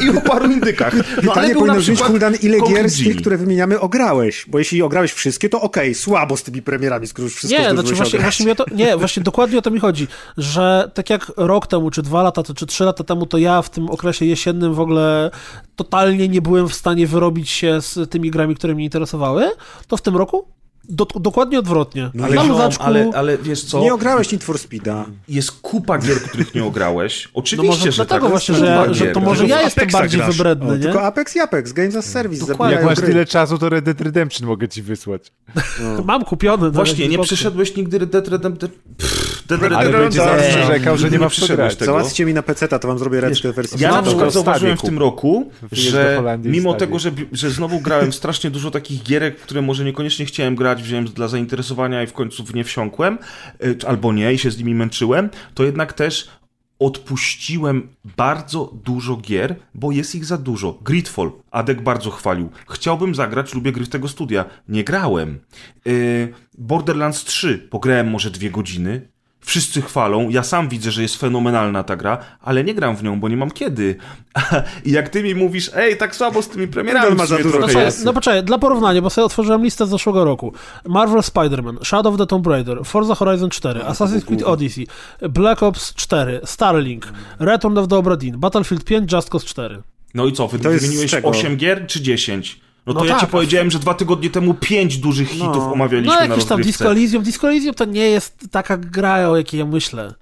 i 0.04 0.18
o 0.18 0.20
paru 0.20 0.50
indykach. 0.50 0.94
No, 1.22 1.32
pytanie 1.32 1.54
powinno 1.54 1.74
brzmieć, 1.74 2.02
Kuldan, 2.02 2.34
ile 2.42 2.60
gier 2.60 2.90
z 2.90 3.04
tych, 3.04 3.16
które 3.16 3.36
wymieniamy, 3.36 3.80
ograłeś? 3.80 4.44
Bo 4.48 4.58
jeśli 4.58 4.82
ograłeś 4.82 5.12
wszystkie, 5.12 5.48
to 5.48 5.60
okej, 5.60 5.94
słabo 5.94 6.36
z 6.36 6.42
tymi 6.42 6.62
premierami, 6.62 7.06
skoro 7.06 7.24
już 7.24 7.34
wszystko 7.36 7.62
Nie, 7.62 7.70
znaczy 7.70 7.94
właśnie, 7.94 8.18
właśnie, 8.18 8.54
to, 8.54 8.64
nie, 8.74 8.96
właśnie 8.96 9.22
dokładnie 9.22 9.58
o 9.58 9.62
to 9.62 9.70
mi 9.70 9.80
chodzi, 9.80 10.08
że 10.36 10.90
tak 10.94 11.10
jak 11.10 11.32
rok 11.36 11.66
temu, 11.66 11.90
czy 11.90 12.02
dwa 12.02 12.22
lata, 12.22 12.42
to, 12.42 12.54
czy 12.54 12.66
trzy 12.66 12.84
lata 12.84 13.04
temu, 13.04 13.26
to 13.26 13.38
ja 13.38 13.62
w 13.62 13.70
tym 13.70 13.90
okresie 13.90 14.26
jesiennym 14.26 14.74
w 14.74 14.80
ogóle 14.80 15.30
totalnie 15.76 16.28
nie 16.28 16.42
byłem 16.42 16.68
w 16.68 16.74
stanie 16.74 17.06
wyrobić 17.06 17.50
się 17.50 17.80
z 17.80 18.10
tymi 18.10 18.30
grami, 18.30 18.54
które 18.54 18.74
mnie 18.74 18.84
interesowały, 18.84 19.50
to 19.88 19.96
w 19.96 20.02
tym 20.02 20.16
roku 20.16 20.55
do, 20.88 21.04
dokładnie 21.04 21.58
odwrotnie. 21.58 22.10
No 22.14 22.24
Ale, 22.24 22.44
luzaczku, 22.44 22.84
ale, 22.84 23.10
ale 23.14 23.38
wiesz 23.38 23.64
co? 23.64 23.80
Nie 23.80 23.94
ograłeś 23.94 24.32
Need 24.32 24.44
for 24.44 24.58
Speeda. 24.58 25.04
Jest 25.28 25.50
kupa 25.52 25.98
gier, 25.98 26.20
których 26.22 26.54
nie 26.54 26.64
ograłeś. 26.64 27.24
no 27.24 27.30
Oczywiście, 27.34 27.66
może 27.78 27.92
że 27.92 27.96
dlatego 27.96 28.20
tak. 28.20 28.30
właśnie, 28.30 28.54
że, 28.54 28.86
że 28.94 29.06
to 29.06 29.20
może 29.20 29.46
ja 29.46 29.62
jestem 29.62 29.88
bardziej 29.88 30.20
grasz. 30.20 30.36
wybredny, 30.36 30.68
O, 30.68 30.76
nie? 30.76 30.82
tylko 30.82 31.02
Apex 31.02 31.36
i 31.36 31.40
Apex, 31.40 31.72
Games 31.72 31.96
as 31.96 32.04
Service. 32.04 32.46
Dokładnie. 32.46 32.76
Jak 32.76 32.84
masz 32.84 32.98
gry. 32.98 33.06
tyle 33.06 33.26
czasu, 33.26 33.58
to 33.58 33.68
Red 33.68 33.84
Dead 33.84 34.00
Redemption 34.00 34.48
mogę 34.48 34.68
ci 34.68 34.82
wysłać. 34.82 35.32
Mam 36.04 36.24
kupiony. 36.24 36.70
Właśnie, 36.70 37.08
nie 37.08 37.18
przeszedłeś 37.18 37.76
nigdy 37.76 37.98
Red 37.98 38.10
Dead 38.10 38.28
Redemption. 38.28 38.70
Pff, 38.98 39.35
Ale 39.76 39.90
będzie 39.90 40.18
zaraz 40.18 40.56
narzekał, 40.56 40.96
że 40.96 41.10
nie 41.10 41.18
ma 41.18 41.30
tego. 41.30 41.84
Załatwcie 41.84 42.24
mi 42.24 42.34
na 42.34 42.42
PC, 42.42 42.68
to 42.68 42.88
wam 42.88 42.98
zrobię 42.98 43.20
ręczkę 43.20 43.52
wersję. 43.52 43.78
Ja 43.80 43.90
na 43.90 44.02
to 44.02 44.08
przykład 44.08 44.32
zauważyłem 44.32 44.76
w 44.76 44.82
tym 44.82 44.98
roku, 44.98 45.50
że 45.72 46.22
mimo 46.44 46.74
tego, 46.74 46.98
że, 46.98 47.10
że 47.32 47.50
znowu 47.50 47.80
grałem 47.80 48.12
strasznie 48.12 48.50
dużo 48.50 48.70
takich 48.70 49.02
gierek, 49.02 49.36
które 49.36 49.62
może 49.62 49.84
niekoniecznie 49.84 50.26
chciałem 50.26 50.54
grać, 50.54 50.82
wziąłem 50.82 51.04
dla 51.04 51.28
zainteresowania 51.28 52.02
i 52.02 52.06
w 52.06 52.12
końcu 52.12 52.44
w 52.44 52.54
nie 52.54 52.64
wsiąkłem, 52.64 53.18
y, 53.64 53.76
albo 53.86 54.12
nie 54.12 54.32
i 54.32 54.38
się 54.38 54.50
z 54.50 54.58
nimi 54.58 54.74
męczyłem, 54.74 55.30
to 55.54 55.64
jednak 55.64 55.92
też 55.92 56.28
odpuściłem 56.78 57.88
bardzo 58.16 58.72
dużo 58.84 59.16
gier, 59.16 59.56
bo 59.74 59.92
jest 59.92 60.14
ich 60.14 60.24
za 60.24 60.38
dużo. 60.38 60.78
Gridfall, 60.82 61.32
Adek 61.50 61.82
bardzo 61.82 62.10
chwalił. 62.10 62.50
Chciałbym 62.68 63.14
zagrać, 63.14 63.54
lubię 63.54 63.72
gry 63.72 63.84
w 63.84 63.88
tego 63.88 64.08
studia. 64.08 64.44
Nie 64.68 64.84
grałem. 64.84 65.38
Yy, 65.84 66.32
Borderlands 66.58 67.24
3, 67.24 67.58
pograłem 67.70 68.10
może 68.10 68.30
dwie 68.30 68.50
godziny. 68.50 69.08
Wszyscy 69.46 69.82
chwalą, 69.82 70.28
ja 70.28 70.42
sam 70.42 70.68
widzę, 70.68 70.90
że 70.90 71.02
jest 71.02 71.16
fenomenalna 71.16 71.82
ta 71.82 71.96
gra, 71.96 72.18
ale 72.42 72.64
nie 72.64 72.74
gram 72.74 72.96
w 72.96 73.02
nią, 73.02 73.20
bo 73.20 73.28
nie 73.28 73.36
mam 73.36 73.50
kiedy. 73.50 73.96
I 74.84 74.90
jak 74.92 75.08
ty 75.08 75.22
mi 75.22 75.34
mówisz, 75.34 75.70
ej, 75.74 75.96
tak 75.96 76.16
słabo 76.16 76.42
z 76.42 76.48
tymi 76.48 76.68
premierami, 76.68 77.16
ma 77.16 77.26
za 77.26 77.38
dużo 77.38 77.58
trochę 77.58 77.72
No, 77.74 77.80
jest. 77.80 78.04
no 78.04 78.12
poczekaj, 78.12 78.44
dla 78.44 78.58
porównania, 78.58 79.02
bo 79.02 79.10
sobie 79.10 79.24
otworzyłem 79.24 79.62
listę 79.64 79.86
z 79.86 79.90
zeszłego 79.90 80.24
roku. 80.24 80.52
Marvel 80.84 81.20
Spider-Man, 81.20 81.84
Shadow 81.84 82.14
of 82.14 82.18
the 82.18 82.26
Tomb 82.26 82.46
Raider, 82.46 82.78
Forza 82.84 83.14
Horizon 83.14 83.50
4, 83.50 83.80
Assassin's 83.80 84.24
Creed 84.24 84.42
Odyssey, 84.42 84.86
Black 85.20 85.62
Ops 85.62 85.94
4, 85.94 86.40
Starlink, 86.44 87.12
Return 87.38 87.78
of 87.78 87.88
the 87.88 87.96
Obra 87.96 88.16
Dinn, 88.16 88.38
Battlefield 88.38 88.84
5, 88.84 89.12
Just 89.12 89.28
Cause 89.30 89.46
4. 89.46 89.82
No 90.14 90.26
i 90.26 90.32
co, 90.32 90.48
wy 90.48 90.58
To 90.58 90.70
wymieniłeś 90.70 91.08
z 91.08 91.10
czego? 91.10 91.28
8 91.28 91.56
gier 91.56 91.86
czy 91.86 92.00
10? 92.00 92.60
No 92.86 92.94
to 92.94 92.98
No 93.00 93.04
ja 93.04 93.10
tak, 93.12 93.20
ci 93.20 93.26
a- 93.26 93.28
powiedziałem, 93.28 93.70
że 93.70 93.78
dwa 93.78 93.94
tygodnie 93.94 94.30
temu 94.30 94.54
5 94.54 94.98
dużych 94.98 95.28
hitów 95.28 95.56
No. 95.56 95.72
omawialiśmy 95.72 96.14
No 96.14 96.20
na 96.20 96.26
jakieś 96.26 96.44
tam 96.44 96.58
rozgrywce. 96.58 96.66
Disco 96.84 96.90
Elysium. 96.90 97.22
Disco 97.22 97.48
Elysium 97.48 97.74
to 97.74 97.84
nie 97.84 98.10
jest 98.10 98.34
taka 98.50 98.76
gra, 98.76 99.28
o 99.28 99.36
jakiej 99.36 99.60
ja 99.60 99.66
myślę. 99.66 100.14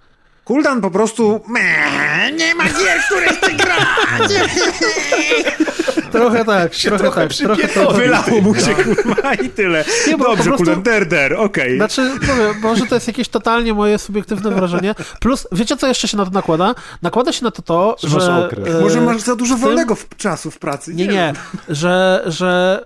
Kuldan 0.44 0.80
po 0.80 0.90
prostu... 0.90 1.40
"Meh, 1.48 2.32
Nie 2.38 2.54
ma 2.54 2.64
gier, 2.64 3.00
które 3.06 3.26
chcę 3.28 3.52
grać! 3.52 4.30
Trochę 6.12 6.44
tak, 6.44 6.74
trochę, 6.74 6.98
trochę 6.98 6.98
tak, 6.98 6.98
trochę 6.98 7.28
przypierdolił. 7.28 7.86
tak. 7.88 7.96
Wylało 7.96 8.40
mu 8.42 8.54
się, 8.54 8.74
kurwa, 8.74 9.34
i 9.34 9.48
tyle. 9.48 9.84
Nie, 10.08 10.16
bo 10.16 10.24
po 10.24 10.36
Dobrze, 10.36 10.50
prostu- 10.50 10.76
der, 10.76 11.08
der, 11.08 11.34
okej. 11.34 11.76
Znaczy, 11.76 12.10
mówię, 12.20 12.54
może 12.62 12.86
to 12.86 12.94
jest 12.94 13.06
jakieś 13.06 13.28
totalnie 13.28 13.74
moje 13.74 13.98
subiektywne 13.98 14.50
wrażenie. 14.50 14.94
Plus, 15.20 15.46
wiecie 15.52 15.76
co 15.76 15.86
jeszcze 15.86 16.08
się 16.08 16.16
na 16.16 16.24
to 16.24 16.30
nakłada? 16.30 16.74
Nakłada 17.02 17.32
się 17.32 17.44
na 17.44 17.50
to 17.50 17.62
to, 17.62 17.96
Że 18.02 18.08
że... 18.08 18.16
masz 18.30 18.44
okres. 18.52 18.74
e, 18.74 18.80
Może 18.80 19.00
masz 19.00 19.20
za 19.20 19.36
dużo 19.36 19.54
tym- 19.54 19.62
wolnego 19.64 19.94
w, 19.94 20.08
czasu 20.16 20.50
w 20.50 20.58
pracy. 20.58 20.94
Nie, 20.94 21.04
wiem. 21.04 21.14
nie, 21.14 21.32
że, 21.68 22.22
że 22.26 22.80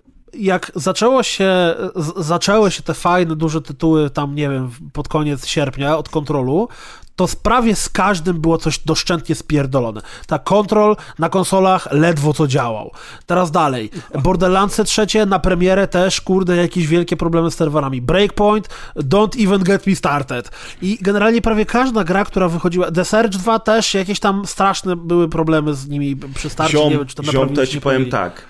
y, 0.00 0.14
jak 0.38 0.72
zaczęło 0.74 1.22
się, 1.22 1.74
z, 1.96 2.24
zaczęły 2.26 2.70
się 2.70 2.82
te 2.82 2.94
fajne, 2.94 3.36
duże 3.36 3.62
tytuły 3.62 4.10
tam, 4.10 4.34
nie 4.34 4.48
wiem, 4.48 4.70
pod 4.92 5.08
koniec 5.08 5.46
sierpnia 5.46 5.96
od 5.96 6.08
kontrolu, 6.08 6.68
to 7.16 7.28
prawie 7.42 7.76
z 7.76 7.88
każdym 7.88 8.40
było 8.40 8.58
coś 8.58 8.78
doszczętnie 8.78 9.34
spierdolone. 9.34 10.00
Ta 10.26 10.38
kontrol 10.38 10.96
na 11.18 11.28
konsolach 11.28 11.88
ledwo 11.92 12.32
co 12.32 12.46
działał. 12.46 12.90
Teraz 13.26 13.50
dalej. 13.50 13.90
Borderlandsy 14.22 14.84
trzecie 14.84 15.26
na 15.26 15.38
premierę 15.38 15.88
też, 15.88 16.20
kurde, 16.20 16.56
jakieś 16.56 16.86
wielkie 16.86 17.16
problemy 17.16 17.50
z 17.50 17.54
serwerami. 17.54 18.02
Breakpoint, 18.02 18.68
don't 18.96 19.44
even 19.44 19.62
get 19.62 19.86
me 19.86 19.96
started. 19.96 20.50
I 20.82 20.98
generalnie 21.00 21.42
prawie 21.42 21.66
każda 21.66 22.04
gra, 22.04 22.24
która 22.24 22.48
wychodziła, 22.48 22.90
The 22.90 23.04
Surge 23.04 23.38
2 23.38 23.58
też, 23.58 23.94
jakieś 23.94 24.20
tam 24.20 24.46
straszne 24.46 24.96
były 24.96 25.28
problemy 25.28 25.74
z 25.74 25.88
nimi 25.88 26.16
przy 26.16 26.50
starcie, 26.50 26.78
Ziom, 26.78 26.90
nie 26.90 26.98
wiem, 26.98 27.06
czy 27.06 27.14
to 27.14 27.22
ziom 27.22 27.54
to 27.54 27.60
nic 27.60 27.70
ci 27.70 27.80
powiem 27.80 28.10
tak. 28.10 28.46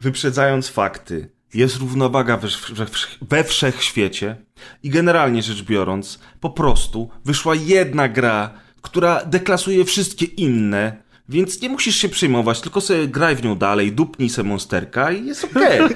Wyprzedzając 0.00 0.68
fakty, 0.68 1.30
jest 1.54 1.76
równowaga 1.76 2.36
we, 2.36 2.48
we, 3.22 3.44
wszechświecie 3.44 4.36
i 4.82 4.90
generalnie 4.90 5.42
rzecz 5.42 5.62
biorąc, 5.62 6.18
po 6.40 6.50
prostu 6.50 7.10
wyszła 7.24 7.54
jedna 7.54 8.08
gra, 8.08 8.50
która 8.82 9.24
deklasuje 9.24 9.84
wszystkie 9.84 10.26
inne, 10.26 11.02
więc 11.30 11.62
nie 11.62 11.68
musisz 11.68 11.96
się 11.96 12.08
przejmować, 12.08 12.60
tylko 12.60 12.80
sobie 12.80 13.08
graj 13.08 13.36
w 13.36 13.42
nią 13.44 13.56
dalej, 13.56 13.92
dupnij 13.92 14.28
se 14.30 14.42
monsterka 14.42 15.12
i 15.12 15.26
jest 15.26 15.44
okej. 15.44 15.80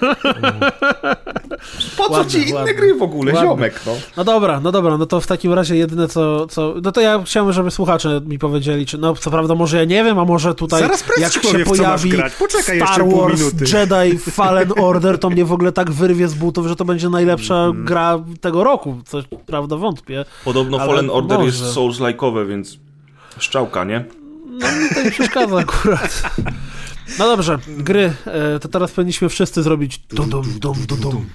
po 1.97 2.05
co 2.05 2.13
Ładne, 2.13 2.31
ci 2.31 2.39
inne 2.49 2.55
ładne. 2.55 2.75
gry 2.75 2.95
w 2.95 3.03
ogóle, 3.03 3.33
Ładne. 3.33 3.49
ziomek, 3.49 3.81
no. 3.87 3.93
No 4.17 4.25
dobra, 4.25 4.61
no 4.61 4.73
dobra, 4.73 4.99
no 4.99 5.07
to 5.07 5.21
w 5.21 5.27
takim 5.27 5.53
razie 5.53 5.77
jedyne 5.77 6.09
co, 6.09 6.47
co... 6.47 6.75
No 6.83 6.93
to 6.93 7.01
ja 7.01 7.23
chciałem, 7.25 7.53
żeby 7.53 7.71
słuchacze 7.71 8.21
mi 8.27 8.39
powiedzieli, 8.39 8.87
czy 8.87 8.99
no 8.99 9.15
co 9.15 9.31
prawda 9.31 9.55
może 9.55 9.77
ja 9.79 9.85
nie 9.85 10.05
wiem, 10.05 10.19
a 10.19 10.25
może 10.25 10.55
tutaj 10.55 10.81
Zaraz 10.81 11.05
jak 11.19 11.33
się 11.33 11.41
powie, 11.41 11.65
pojawi. 11.65 12.13
Poczekaj 12.39 12.79
Star 12.81 13.09
Wars. 13.09 13.43
Jedi 13.73 14.19
Fallen 14.39 14.73
Order, 14.77 15.19
to 15.19 15.31
mnie 15.31 15.45
w 15.45 15.53
ogóle 15.53 15.73
tak 15.73 15.91
wyrwie 15.91 16.29
z 16.29 16.35
butów, 16.35 16.67
że 16.67 16.77
to 16.77 16.85
będzie 16.85 17.09
najlepsza 17.09 17.55
Mhm. 17.55 17.85
gra 17.85 18.19
tego 18.41 18.65
roku, 18.65 18.97
co 19.07 19.19
prawda 19.47 19.77
wątpię. 19.77 20.25
Podobno 20.45 20.79
Fallen 20.79 21.11
Order 21.11 21.39
może. 21.39 21.47
jest 21.51 21.77
Souls-like'owe, 21.77 22.49
więc 22.49 22.79
szczałka, 23.39 23.85
nie? 23.85 24.05
No 24.55 24.73
mi 24.73 24.95
to 24.95 25.03
nie 25.03 25.11
przeszkadza 25.11 25.59
akurat. 25.67 26.23
No 27.19 27.25
dobrze, 27.25 27.59
gry, 27.69 28.13
e, 28.27 28.59
to 28.61 28.69
teraz 28.69 28.93
powinniśmy 28.93 29.29
wszyscy 29.29 29.63
zrobić 29.63 29.99
dum 29.99 30.31
dum 30.31 30.59
dum 30.59 30.87
dum 30.87 31.01
dum 31.01 31.31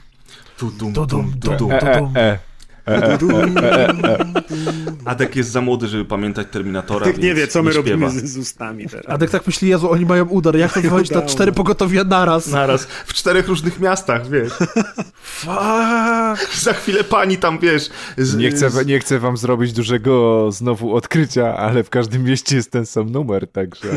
Tudum, 0.60 0.94
dum 0.94 1.08
dum 1.08 1.34
dum 1.40 1.58
dum 1.58 1.72
E, 1.72 1.82
e, 1.82 2.00
dum. 2.00 2.14
Adek 5.06 5.36
jest 5.36 5.52
za 5.52 5.62
młody, 5.62 5.88
żeby 5.88 6.06
pamiętać 6.06 6.48
Terminatora, 6.52 7.06
Tyk 7.06 7.18
nie 7.18 7.36
wie, 7.36 7.48
co 7.48 7.64
my 7.64 7.72
robimy 7.72 8.10
z, 8.10 8.26
z 8.26 8.38
ustami 8.38 8.88
teraz. 8.88 9.10
Adek 9.10 9.30
tak 9.30 9.48
myśli, 9.48 9.70
Jezu, 9.70 9.92
oni 9.92 10.06
mają 10.06 10.26
udar, 10.26 10.56
jak 10.56 10.74
to 10.74 10.82
wychodzić 10.82 11.12
na 11.12 11.22
cztery 11.22 11.52
pogotowia 11.52 12.04
naraz? 12.04 12.48
Naraz, 12.48 12.88
w 13.06 13.14
czterech 13.14 13.48
różnych 13.48 13.80
miastach, 13.80 14.30
wiesz. 14.30 14.54
Fuck. 15.22 16.56
Za 16.64 16.74
chwilę 16.74 17.04
pani 17.04 17.38
tam, 17.38 17.60
wiesz... 17.60 17.90
Z, 18.18 18.36
Nie 18.36 18.52
chcę, 18.52 18.70
nie 18.86 19.00
chcę 19.00 19.20
wam 19.20 19.38
zrobić 19.38 19.74
dużego 19.74 20.46
znowu 20.52 20.96
odkrycia, 20.96 21.58
ale 21.58 21.84
w 21.84 21.90
każdym 21.90 22.24
mieście 22.24 22.56
jest 22.56 22.72
ten 22.72 22.86
sam 22.86 23.10
numer, 23.10 23.48
także... 23.48 23.88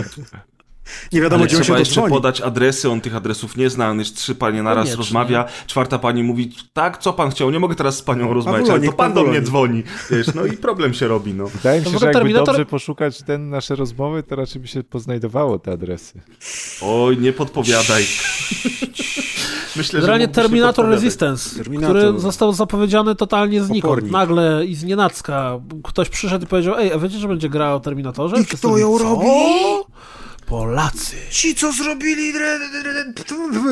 Nie 1.13 1.21
wiadomo, 1.21 1.45
gdzie 1.45 1.57
on 1.57 1.63
się 1.63 1.65
trzeba 1.65 1.79
jeszcze 1.79 2.09
podać 2.09 2.41
adresy, 2.41 2.91
on 2.91 3.01
tych 3.01 3.17
adresów 3.17 3.57
nie 3.57 3.71
zna, 3.71 3.91
on 3.91 3.99
jest 3.99 4.17
trzy 4.17 4.35
panie 4.35 4.63
naraz 4.63 4.77
Koniecznie. 4.85 4.97
rozmawia, 4.97 5.45
czwarta 5.67 5.99
pani 5.99 6.23
mówi, 6.23 6.53
tak, 6.73 6.99
co 6.99 7.13
pan 7.13 7.31
chciał, 7.31 7.51
nie 7.51 7.59
mogę 7.61 7.75
teraz 7.75 7.97
z 7.97 8.03
panią 8.03 8.35
rozmawiać, 8.35 8.71
ale 8.71 8.81
to 8.81 8.87
pan 8.93 8.97
pan 8.97 9.13
do 9.13 9.23
mnie 9.23 9.33
nie- 9.41 9.47
dzwoni, 9.47 9.83
wiesz, 10.11 10.35
no 10.35 10.47
i 10.47 10.53
problem 10.53 10.95
się 10.95 11.09
robi, 11.09 11.35
no. 11.35 11.47
Wydaje 11.47 11.81
mi 11.81 11.87
się, 11.87 11.99
że 11.99 12.07
jakby 12.07 12.21
Terminator- 12.21 12.47
dobrze 12.47 12.67
poszukać 12.67 13.23
ten 13.23 13.51
nasze 13.51 13.75
rozmowy, 13.77 14.23
to 14.23 14.37
raczej 14.37 14.63
by 14.63 14.69
się 14.69 14.83
poznajdowało 14.83 15.59
te 15.59 15.73
adresy. 15.73 16.21
Oj, 16.83 17.19
nie 17.19 17.33
podpowiadaj. 17.33 18.05
Myślę, 19.77 20.01
Generalnie 20.01 20.29
Terminator. 20.29 20.89
Resistance, 20.89 21.57
Terminator. 21.57 21.97
który 21.97 22.21
został 22.21 22.53
zapowiedziany 22.53 23.15
totalnie 23.15 23.63
znikąd. 23.65 23.93
Opornik. 23.93 24.13
Nagle 24.13 24.65
i 24.67 24.75
z 24.75 24.85
nienacka 24.85 25.61
ktoś 25.85 26.09
przyszedł 26.09 26.45
i 26.45 26.49
powiedział, 26.49 26.75
ej, 26.79 26.93
a 26.93 26.99
wiecie, 26.99 27.19
że 27.19 27.29
będzie 27.29 27.49
gra 27.49 27.75
o 27.75 27.81
Terminatorze? 27.81 28.37
I 28.37 28.45
Wszyscy 28.45 28.57
kto 28.69 28.79
ją 28.79 28.99
robi? 28.99 29.27
"Co? 30.53 30.57
Polacy. 30.59 31.17
Ci, 31.31 31.55
co 31.55 31.73
zrobili 31.73 32.33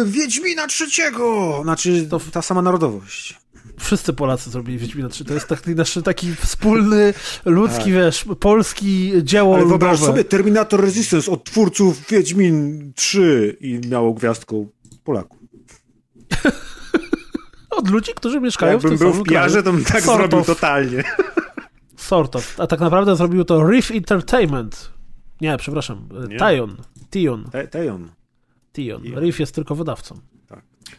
Wiedźmina 0.07 0.67
trzeciego! 0.67 1.59
Znaczy, 1.63 2.07
to 2.11 2.21
ta 2.33 2.43
sama 2.43 2.63
narodowość. 2.63 3.41
Wszyscy 3.79 4.13
Polacy 4.13 4.51
zrobili 4.51 4.79
Wiedźmina 4.79 5.09
3. 5.09 5.25
To 5.25 5.35
jest 5.35 5.47
taki 5.47 5.71
nasz 5.71 5.99
taki 6.05 6.35
wspólny, 6.35 7.15
ludzki, 7.45 7.93
wiesz, 7.93 8.25
polski 8.41 9.13
dzieło 9.23 9.55
Tak. 9.55 9.61
Ale 9.61 9.69
wyobraź 9.69 9.93
ludowe. 9.93 10.13
sobie 10.13 10.25
Terminator 10.25 10.81
Resistance 10.81 11.31
od 11.31 11.45
twórców 11.45 12.07
Wiedźmin 12.09 12.93
3 12.97 13.57
i 13.61 13.81
miało 13.89 14.15
gwiazdką 14.15 14.69
Polaków. 15.05 15.39
Od 17.71 17.91
ludzi, 17.91 18.13
którzy 18.17 18.41
mieszkają 18.41 18.71
w 18.79 18.83
Jakbym 18.83 18.99
tym 18.99 18.99
był 19.13 19.25
w 19.25 19.27
kraju. 19.27 19.63
to 19.63 19.73
bym 19.73 19.85
tak 19.85 20.03
Sort 20.03 20.19
zrobił 20.19 20.39
of. 20.39 20.47
totalnie. 20.47 21.05
Sort 21.97 22.37
of. 22.37 22.61
A 22.61 22.67
tak 22.67 22.81
naprawdę 22.81 23.17
zrobił 23.17 23.45
to 23.45 23.71
Riff 23.71 23.91
Entertainment. 23.91 24.91
Nie, 25.41 25.57
przepraszam. 25.57 26.09
Nie. 26.29 26.39
Tion. 26.39 26.77
Tion. 27.11 27.45
Te- 27.53 27.69
Tejon. 27.69 28.09
Tion. 28.73 29.03
Tion. 29.03 29.21
Riff 29.23 29.41
jest 29.41 29.55
tylko 29.55 29.75
wydawcą. 29.75 30.21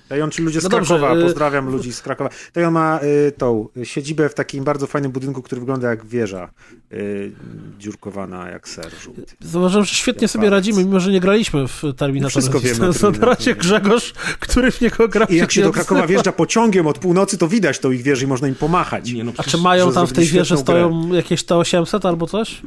Tejon, 0.10 0.30
czy 0.30 0.42
ludzie 0.42 0.62
z 0.62 0.64
No 0.64 0.70
dobrze, 0.70 0.98
Krakowa, 1.00 1.20
y- 1.20 1.24
pozdrawiam 1.24 1.70
ludzi 1.70 1.94
z 1.94 2.02
Krakowa. 2.02 2.30
Tejon 2.54 2.74
ma 2.74 3.00
y, 3.28 3.32
tą 3.32 3.68
y, 3.78 3.86
siedzibę 3.86 4.30
w 4.30 4.34
takim 4.34 4.64
bardzo 4.64 4.88
fajnym 4.88 5.12
budynku, 5.12 5.42
który 5.42 5.62
wygląda 5.62 5.89
jak 5.89 6.06
wieża, 6.06 6.52
y, 6.94 7.32
dziurkowana 7.80 8.50
jak 8.50 8.68
ser 8.68 8.92
żółty. 9.04 9.26
Zauważyłem, 9.39 9.86
że 9.86 9.96
świetnie 9.96 10.22
Jak 10.22 10.32
sobie 10.32 10.42
palec. 10.42 10.52
radzimy, 10.52 10.86
mimo 10.86 11.00
że 11.00 11.12
nie 11.12 11.20
graliśmy 11.20 11.68
w 11.68 11.82
Terminator 11.98 12.32
Wszystko 12.32 12.60
wiemy. 12.60 12.89
Na 13.20 13.26
razie 13.26 13.56
Grzegorz, 13.56 14.14
który 14.39 14.72
w 14.72 14.82
niego 14.82 15.08
gra. 15.08 15.26
I 15.26 15.36
jak 15.36 15.52
się 15.52 15.62
do 15.64 15.72
Krakowa 15.72 16.08
wjeżdża 16.08 16.32
pociągiem 16.32 16.88
od 16.88 17.00
północy, 17.00 17.38
to 17.38 17.48
widać 17.48 17.80
tą 17.80 17.92
ich 17.92 18.02
wieżę 18.02 18.26
i 18.26 18.28
można 18.28 18.48
im 18.48 18.56
pomachać. 18.56 19.12
Nie, 19.12 19.24
no 19.24 19.32
A 19.38 19.44
czy 19.44 19.58
mają 19.58 19.94
tam 19.94 20.08
w 20.08 20.14
tej 20.14 20.26
wieży 20.26 20.58
stoją 20.58 21.14
jakieś 21.14 21.46
T800 21.46 22.08
albo 22.08 22.28
coś? 22.28 22.62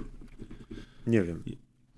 Nie 1.06 1.22
wiem. 1.22 1.42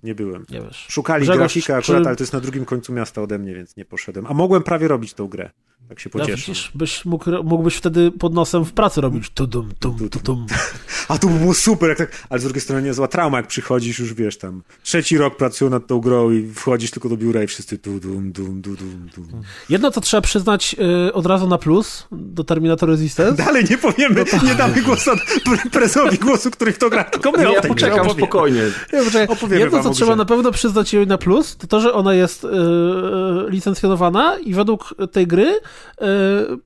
Nie 0.06 0.14
byłem. 0.14 0.46
Nie 0.50 0.60
wiesz. 0.60 0.86
Szukali 0.90 1.22
Grzegorz, 1.22 1.38
grafika 1.38 1.76
akurat, 1.76 2.02
czy- 2.02 2.08
ale 2.08 2.16
to 2.16 2.22
jest 2.22 2.32
na 2.32 2.40
drugim 2.40 2.64
końcu 2.64 2.92
miasta 2.92 3.22
ode 3.22 3.38
mnie, 3.38 3.54
więc 3.54 3.76
nie 3.76 3.84
poszedłem. 3.84 4.26
A 4.26 4.34
mogłem 4.34 4.62
prawie 4.62 4.88
robić 4.88 5.14
tą 5.14 5.26
grę. 5.28 5.50
Tak 5.88 6.00
się 6.00 6.10
No 6.14 6.26
widzisz, 6.26 6.72
byś 6.74 7.04
mógł, 7.04 7.30
mógłbyś 7.44 7.74
wtedy 7.74 8.10
pod 8.10 8.34
nosem 8.34 8.64
w 8.64 8.72
pracy 8.72 9.00
robić 9.00 9.30
tudum, 9.30 9.68
tum, 9.80 10.08
tudum. 10.08 10.46
A 11.08 11.18
to 11.18 11.28
by 11.28 11.38
było 11.38 11.54
super, 11.54 11.88
jak 11.88 11.98
tak, 11.98 12.26
ale 12.30 12.40
z 12.40 12.44
drugiej 12.44 12.60
strony 12.60 12.82
niezła 12.82 13.08
trauma, 13.08 13.36
jak 13.36 13.46
przychodzisz 13.46 13.98
już, 13.98 14.14
wiesz, 14.14 14.38
tam 14.38 14.62
trzeci 14.82 15.18
rok 15.18 15.36
pracują 15.36 15.70
nad 15.70 15.86
tą 15.86 16.00
grą 16.00 16.30
i 16.30 16.52
wchodzisz 16.54 16.90
tylko 16.90 17.08
do 17.08 17.16
biura 17.16 17.42
i 17.42 17.46
wszyscy 17.46 17.78
tu 17.78 18.00
dum, 18.00 18.32
dum, 18.32 18.60
dum, 18.60 18.76
dum, 18.76 19.08
dum. 19.16 19.42
Jedno, 19.68 19.90
co 19.90 20.00
trzeba 20.00 20.20
przyznać 20.20 20.76
y, 21.08 21.12
od 21.12 21.26
razu 21.26 21.48
na 21.48 21.58
plus 21.58 22.06
do 22.12 22.44
Terminator 22.44 22.88
Resistance, 22.88 23.44
Dalej 23.44 23.64
nie 23.70 23.78
powiemy, 23.78 24.24
nie 24.46 24.54
damy 24.54 24.82
głosu 24.82 25.10
pre- 25.46 25.70
prezowi 25.70 26.18
głosu, 26.18 26.50
który 26.50 26.72
w 26.72 26.78
to 26.78 26.90
gra, 26.90 27.04
tylko 27.04 27.32
my 27.32 27.44
No 27.44 27.50
o 27.50 27.52
ja 27.52 27.62
poczekam 27.62 28.10
spokojnie. 28.10 28.62
Nie, 28.92 28.98
poczekaj, 28.98 29.26
Opowiemy 29.28 29.60
Jedno, 29.60 29.82
co 29.82 29.90
trzeba 29.90 30.16
na 30.16 30.24
pewno 30.24 30.52
przyznać 30.52 30.94
jej 30.94 31.06
na 31.06 31.18
plus, 31.18 31.56
to 31.56 31.66
to, 31.66 31.80
że 31.80 31.92
ona 31.92 32.14
jest 32.14 32.44
e, 32.44 32.48
licencjonowana 33.48 34.38
i 34.38 34.54
według 34.54 34.94
tej 35.12 35.26
gry 35.26 35.60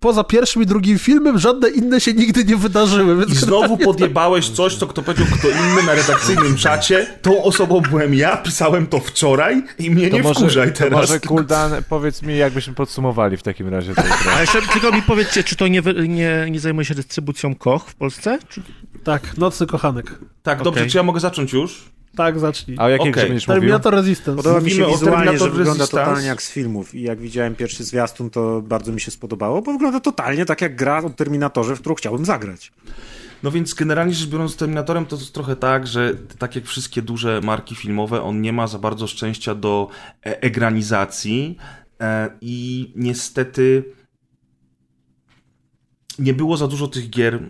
poza 0.01 0.25
pierwszym 0.25 0.63
i 0.63 0.67
drugim 0.67 0.99
filmem 0.99 1.39
żadne 1.39 1.69
inne 1.69 2.01
się 2.01 2.13
nigdy 2.13 2.45
nie 2.45 2.57
wydarzyły. 2.57 3.17
Więc 3.17 3.31
I 3.31 3.35
znowu 3.47 3.79
podjebałeś 3.79 4.49
coś, 4.49 4.77
co 4.77 4.87
kto 4.87 5.03
powiedział 5.03 5.27
kto 5.39 5.49
inny 5.49 5.83
na 5.87 5.95
redakcyjnym 5.95 6.57
czacie. 6.57 7.07
Tą 7.23 7.43
osobą 7.43 7.81
byłem 7.81 8.15
ja, 8.15 8.37
pisałem 8.37 8.87
to 8.87 9.01
wczoraj 9.01 9.63
i 9.79 9.91
mnie 9.91 10.11
nie 10.11 10.23
wkurzaj 10.23 10.73
to 10.73 10.79
teraz. 10.79 11.01
może 11.01 11.21
Kuldan, 11.21 11.73
powiedz 11.89 12.23
mi, 12.23 12.37
jakbyśmy 12.37 12.75
podsumowali 12.75 13.37
w 13.37 13.43
takim 13.43 13.69
razie 13.69 13.95
tę 13.95 14.03
grę. 14.03 14.33
A 14.37 14.41
jeszcze 14.41 14.63
tylko 14.63 14.93
mi 14.93 15.03
powiedzcie, 15.03 15.45
czy 15.45 15.57
to 15.57 15.69
nie, 15.69 15.83
nie, 16.09 16.47
nie 16.51 16.61
zajmuje 16.61 16.85
się 16.85 16.95
dystrybucją 16.95 17.55
Koch 17.55 17.89
w 17.89 17.95
Polsce? 17.95 18.39
Czy... 18.49 18.63
Tak, 19.05 19.39
Nocny 19.39 19.67
Kochanek. 19.67 20.19
Tak, 20.43 20.63
dobrze, 20.63 20.81
Okej. 20.81 20.91
czy 20.91 20.97
ja 20.97 21.03
mogę 21.03 21.21
zacząć 21.21 21.53
już? 21.53 21.91
Tak, 22.17 22.39
zacznij. 22.39 22.77
A 22.81 22.85
o 22.85 22.89
jakiej 22.89 23.13
grze 23.13 23.27
będziesz 23.27 23.49
mówił? 23.49 23.61
Terminator 23.61 23.95
Resistance. 23.95 24.43
Podoba 24.43 24.61
mi 24.61 24.71
się 24.71 24.87
wizualnie, 24.87 24.99
że 24.99 25.05
Terminator 25.11 25.51
wygląda 25.51 25.83
Resistance. 25.83 26.07
totalnie 26.07 26.29
jak 26.29 26.43
z 26.43 26.51
filmów 26.53 26.95
i 26.95 27.03
jak 27.03 27.21
widziałem 27.21 27.55
pierwszy 27.55 27.85
zwiastun, 27.85 28.31
to 28.31 28.63
bardzo 28.63 28.93
mi 28.93 29.01
się 29.01 29.11
spodobało, 29.11 29.63
bo 29.63 29.73
wygląda 29.73 30.01
totalnie 30.01 30.47
tak 30.47 30.61
jak 30.61 30.77
gra 30.77 30.99
o 30.99 31.11
Terminatorze, 31.11 31.77
w 31.77 31.81
którą 31.81 31.95
chciałbym 31.95 32.25
zagrać. 32.25 32.73
No 33.43 33.51
więc 33.51 33.75
generalnie 33.75 34.15
rzecz 34.15 34.29
biorąc 34.29 34.53
z 34.53 34.57
Terminatorem 34.57 35.07
to 35.07 35.17
jest 35.17 35.35
trochę 35.35 35.57
tak, 35.57 35.87
że 35.87 36.15
tak 36.39 36.57
jak 36.57 36.65
wszystkie 36.65 37.03
duże 37.03 37.41
marki 37.45 37.75
filmowe, 37.75 38.23
on 38.23 38.41
nie 38.41 38.53
ma 38.53 38.67
za 38.67 38.79
bardzo 38.79 39.07
szczęścia 39.07 39.55
do 39.55 39.89
e- 40.27 40.43
egranizacji 40.43 41.57
e, 42.01 42.31
i 42.41 42.93
niestety 42.97 43.85
nie 46.21 46.35
było 46.35 46.57
za 46.57 46.69
dużo 46.69 46.89
tych 46.89 47.11
gier 47.11 47.41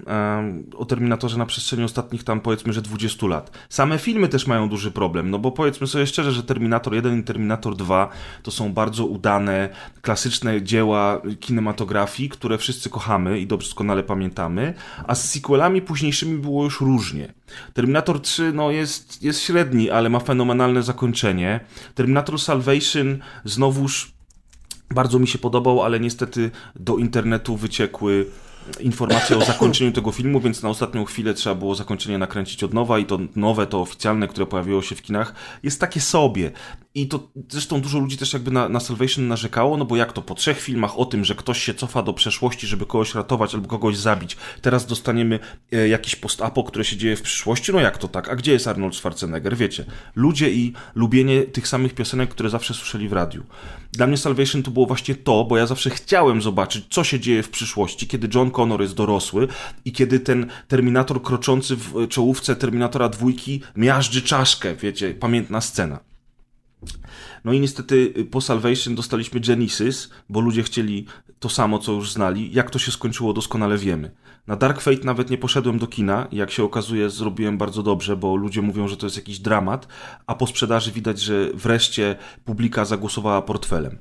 o 0.76 0.84
Terminatorze 0.84 1.38
na 1.38 1.46
przestrzeni 1.46 1.84
ostatnich 1.84 2.24
tam 2.24 2.40
powiedzmy, 2.40 2.72
że 2.72 2.82
20 2.82 3.26
lat. 3.26 3.50
Same 3.68 3.98
filmy 3.98 4.28
też 4.28 4.46
mają 4.46 4.68
duży 4.68 4.90
problem, 4.90 5.30
no 5.30 5.38
bo 5.38 5.52
powiedzmy 5.52 5.86
sobie 5.86 6.06
szczerze, 6.06 6.32
że 6.32 6.42
Terminator 6.42 6.94
1 6.94 7.20
i 7.20 7.22
Terminator 7.22 7.76
2 7.76 8.08
to 8.42 8.50
są 8.50 8.72
bardzo 8.72 9.06
udane, 9.06 9.68
klasyczne 10.02 10.62
dzieła 10.62 11.22
kinematografii, 11.40 12.28
które 12.28 12.58
wszyscy 12.58 12.90
kochamy 12.90 13.40
i 13.40 13.46
doskonale 13.46 14.02
pamiętamy, 14.02 14.74
a 15.06 15.14
z 15.14 15.30
sequelami 15.30 15.82
późniejszymi 15.82 16.38
było 16.38 16.64
już 16.64 16.80
różnie. 16.80 17.34
Terminator 17.74 18.20
3 18.20 18.52
no, 18.54 18.70
jest, 18.70 19.22
jest 19.22 19.40
średni, 19.40 19.90
ale 19.90 20.08
ma 20.08 20.20
fenomenalne 20.20 20.82
zakończenie. 20.82 21.60
Terminator 21.94 22.38
Salvation 22.38 23.18
znowuż 23.44 24.12
bardzo 24.94 25.18
mi 25.18 25.28
się 25.28 25.38
podobał, 25.38 25.82
ale 25.82 26.00
niestety 26.00 26.50
do 26.76 26.96
internetu 26.96 27.56
wyciekły 27.56 28.26
informacje 28.80 29.36
o 29.36 29.44
zakończeniu 29.44 29.92
tego 29.92 30.12
filmu, 30.12 30.40
więc 30.40 30.62
na 30.62 30.68
ostatnią 30.68 31.04
chwilę 31.04 31.34
trzeba 31.34 31.54
było 31.54 31.74
zakończenie 31.74 32.18
nakręcić 32.18 32.64
od 32.64 32.74
nowa 32.74 32.98
i 32.98 33.04
to 33.04 33.18
nowe, 33.36 33.66
to 33.66 33.80
oficjalne, 33.80 34.28
które 34.28 34.46
pojawiło 34.46 34.82
się 34.82 34.94
w 34.94 35.02
kinach, 35.02 35.34
jest 35.62 35.80
takie 35.80 36.00
sobie. 36.00 36.50
I 36.94 37.08
to 37.08 37.28
zresztą 37.48 37.80
dużo 37.80 37.98
ludzi 37.98 38.16
też 38.16 38.32
jakby 38.32 38.50
na, 38.50 38.68
na 38.68 38.80
Salvation 38.80 39.28
narzekało, 39.28 39.76
no 39.76 39.84
bo 39.84 39.96
jak 39.96 40.12
to 40.12 40.22
po 40.22 40.34
trzech 40.34 40.60
filmach 40.60 40.98
o 40.98 41.04
tym, 41.04 41.24
że 41.24 41.34
ktoś 41.34 41.62
się 41.62 41.74
cofa 41.74 42.02
do 42.02 42.12
przeszłości, 42.12 42.66
żeby 42.66 42.86
kogoś 42.86 43.14
ratować 43.14 43.54
albo 43.54 43.68
kogoś 43.68 43.96
zabić, 43.96 44.36
teraz 44.62 44.86
dostaniemy 44.86 45.38
e, 45.72 45.88
jakiś 45.88 46.16
post-apo, 46.16 46.64
które 46.64 46.84
się 46.84 46.96
dzieje 46.96 47.16
w 47.16 47.22
przyszłości, 47.22 47.72
no 47.72 47.80
jak 47.80 47.98
to 47.98 48.08
tak? 48.08 48.28
A 48.28 48.36
gdzie 48.36 48.52
jest 48.52 48.66
Arnold 48.66 48.96
Schwarzenegger? 48.96 49.56
Wiecie, 49.56 49.84
ludzie 50.14 50.50
i 50.50 50.72
lubienie 50.94 51.42
tych 51.42 51.68
samych 51.68 51.94
piosenek, 51.94 52.30
które 52.30 52.50
zawsze 52.50 52.74
słyszeli 52.74 53.08
w 53.08 53.12
radiu. 53.12 53.42
Dla 53.92 54.06
mnie 54.06 54.16
Salvation 54.16 54.62
to 54.62 54.70
było 54.70 54.86
właśnie 54.86 55.14
to, 55.14 55.44
bo 55.44 55.56
ja 55.56 55.66
zawsze 55.66 55.90
chciałem 55.90 56.42
zobaczyć, 56.42 56.84
co 56.90 57.04
się 57.04 57.20
dzieje 57.20 57.42
w 57.42 57.50
przyszłości, 57.50 58.06
kiedy 58.06 58.28
John 58.34 58.50
Connor 58.50 58.82
jest 58.82 58.94
dorosły 58.94 59.48
i 59.84 59.92
kiedy 59.92 60.20
ten 60.20 60.46
Terminator 60.68 61.22
kroczący 61.22 61.76
w 61.76 62.08
czołówce 62.08 62.56
Terminatora 62.56 63.08
dwójki 63.08 63.60
miażdży 63.76 64.22
czaszkę, 64.22 64.74
wiecie, 64.74 65.14
pamiętna 65.14 65.60
scena. 65.60 66.09
No 67.44 67.52
i 67.52 67.60
niestety 67.60 68.14
y, 68.18 68.24
po 68.24 68.40
Salvation 68.40 68.94
dostaliśmy 68.94 69.40
Genesis, 69.40 70.10
bo 70.28 70.40
ludzie 70.40 70.62
chcieli 70.62 71.06
to 71.38 71.48
samo, 71.48 71.78
co 71.78 71.92
już 71.92 72.12
znali. 72.12 72.52
Jak 72.52 72.70
to 72.70 72.78
się 72.78 72.92
skończyło, 72.92 73.32
doskonale 73.32 73.78
wiemy. 73.78 74.10
Na 74.46 74.56
Dark 74.56 74.80
Fate 74.80 75.04
nawet 75.04 75.30
nie 75.30 75.38
poszedłem 75.38 75.78
do 75.78 75.86
kina 75.86 76.28
jak 76.32 76.50
się 76.50 76.64
okazuje, 76.64 77.10
zrobiłem 77.10 77.58
bardzo 77.58 77.82
dobrze, 77.82 78.16
bo 78.16 78.36
ludzie 78.36 78.62
mówią, 78.62 78.88
że 78.88 78.96
to 78.96 79.06
jest 79.06 79.16
jakiś 79.16 79.38
dramat, 79.38 79.88
a 80.26 80.34
po 80.34 80.46
sprzedaży 80.46 80.92
widać, 80.92 81.20
że 81.20 81.50
wreszcie 81.54 82.16
publika 82.44 82.84
zagłosowała 82.84 83.42
portfelem. 83.42 83.98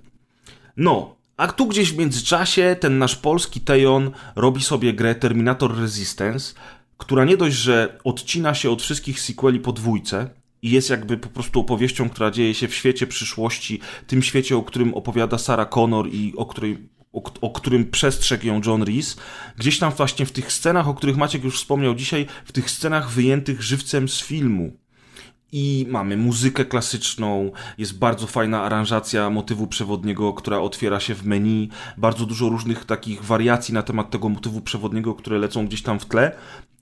No, 0.77 1.15
a 1.38 1.47
tu 1.47 1.67
gdzieś 1.67 1.93
w 1.93 1.97
międzyczasie 1.97 2.75
ten 2.80 2.97
nasz 2.97 3.15
polski 3.15 3.61
Tejon 3.61 4.11
robi 4.36 4.63
sobie 4.63 4.93
grę 4.93 5.15
Terminator 5.15 5.80
Resistance, 5.80 6.53
która 6.97 7.25
nie 7.25 7.38
dość, 7.38 7.55
że 7.55 7.99
odcina 8.03 8.53
się 8.53 8.69
od 8.69 8.82
wszystkich 8.82 9.19
sequeli 9.21 9.59
po 9.59 9.71
dwójce 9.71 10.30
i 10.62 10.72
jest 10.72 10.89
jakby 10.89 11.18
po 11.18 11.30
prostu 11.30 11.60
opowieścią, 11.60 12.10
która 12.10 12.32
dzieje 12.32 12.53
się 12.53 12.68
w 12.68 12.76
świecie 12.76 13.07
przyszłości, 13.07 13.80
tym 14.07 14.24
świecie, 14.24 14.57
o 14.57 14.64
którym 14.64 14.93
opowiada 14.93 15.38
Sarah 15.38 15.70
Connor 15.70 16.07
i 16.14 16.34
o 16.38 16.45
której 16.45 16.89
o, 17.14 17.24
o 17.41 17.49
którym 17.49 17.91
przestrzegł 17.91 18.45
ją 18.45 18.62
John 18.66 18.84
Reese, 18.84 19.16
gdzieś 19.57 19.80
tam 19.80 19.91
właśnie 19.91 20.26
w 20.26 20.32
tych 20.32 20.51
scenach, 20.51 20.88
o 20.88 20.93
których 20.93 21.18
Maciek 21.18 21.43
już 21.43 21.57
wspomniał 21.57 21.95
dzisiaj, 21.95 22.26
w 22.45 22.51
tych 22.51 22.72
scenach 22.72 23.10
wyjętych 23.10 23.62
żywcem 23.62 24.10
z 24.10 24.22
filmu. 24.22 24.78
I 25.51 25.86
mamy 25.89 26.18
muzykę 26.18 26.66
klasyczną, 26.66 27.51
jest 27.78 27.97
bardzo 27.97 28.28
fajna 28.28 28.64
aranżacja 28.64 29.30
motywu 29.30 29.68
przewodniego, 29.68 30.34
która 30.34 30.60
otwiera 30.60 30.99
się 30.99 31.16
w 31.16 31.26
menu, 31.26 31.70
bardzo 31.97 32.26
dużo 32.26 32.49
różnych 32.49 32.86
takich 32.86 33.24
wariacji 33.24 33.74
na 33.74 33.84
temat 33.84 34.10
tego 34.10 34.30
motywu 34.30 34.62
przewodniego, 34.62 35.16
które 35.16 35.38
lecą 35.38 35.68
gdzieś 35.68 35.82
tam 35.82 35.99
w 35.99 36.05
tle. 36.05 36.36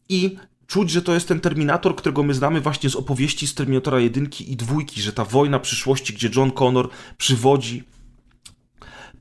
I 0.10 0.38
czuć, 0.68 0.90
że 0.90 1.02
to 1.02 1.14
jest 1.14 1.28
ten 1.28 1.40
Terminator, 1.40 1.96
którego 1.96 2.24
my 2.24 2.34
znamy 2.34 2.62
właśnie 2.62 2.90
z 2.90 2.96
opowieści 2.96 3.48
z 3.48 3.54
Terminatora 3.54 4.00
1 4.00 4.30
i 4.48 4.56
2, 4.56 4.76
że 4.96 5.14
ta 5.14 5.26
wojna 5.26 5.60
przyszłości, 5.60 6.14
gdzie 6.14 6.30
John 6.36 6.52
Connor 6.52 6.90
przywodzi 7.18 7.84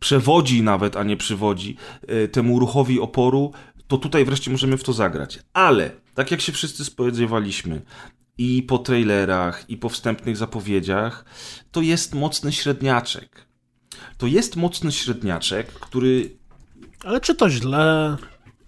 przewodzi 0.01 0.63
nawet, 0.63 0.97
a 0.97 1.03
nie 1.03 1.17
przywodzi 1.17 1.77
y, 2.25 2.29
temu 2.29 2.59
ruchowi 2.59 3.01
oporu, 3.01 3.53
to 3.87 3.99
tutaj 3.99 4.25
wreszcie 4.25 4.51
możemy 4.51 4.77
w 4.77 4.85
to 4.85 4.93
zagrać. 4.93 5.39
Ale, 5.53 5.91
tak 6.15 6.31
jak 6.31 6.41
się 6.41 6.53
wszyscy 6.53 6.85
spodziewaliśmy, 6.85 7.83
i 8.39 8.63
po 8.63 8.79
trailerach, 8.79 9.71
i 9.71 9.77
po 9.77 9.89
wstępnych 9.89 10.37
zapowiedziach, 10.37 11.25
to 11.71 11.81
jest 11.81 12.15
mocny 12.15 12.53
średniaczek. 12.53 13.47
To 14.19 14.27
jest 14.27 14.57
mocny 14.57 14.93
średniaczek, 14.93 15.73
który 15.73 16.37
Ale 17.05 17.21
czy 17.21 17.35
to 17.35 17.51
źle? 17.51 18.17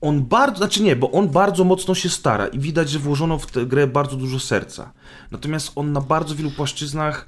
On 0.01 0.25
bardzo, 0.25 0.59
znaczy 0.59 0.83
nie, 0.83 0.97
bo 0.97 1.11
on 1.11 1.29
bardzo 1.29 1.65
mocno 1.65 1.95
się 1.95 2.09
stara 2.09 2.47
i 2.47 2.59
widać, 2.59 2.91
że 2.91 2.99
włożono 2.99 3.39
w 3.39 3.47
tę 3.47 3.67
grę 3.67 3.87
bardzo 3.87 4.17
dużo 4.17 4.39
serca. 4.39 4.93
Natomiast 5.31 5.73
on 5.77 5.93
na 5.93 6.01
bardzo 6.01 6.35
wielu 6.35 6.51
płaszczyznach 6.51 7.27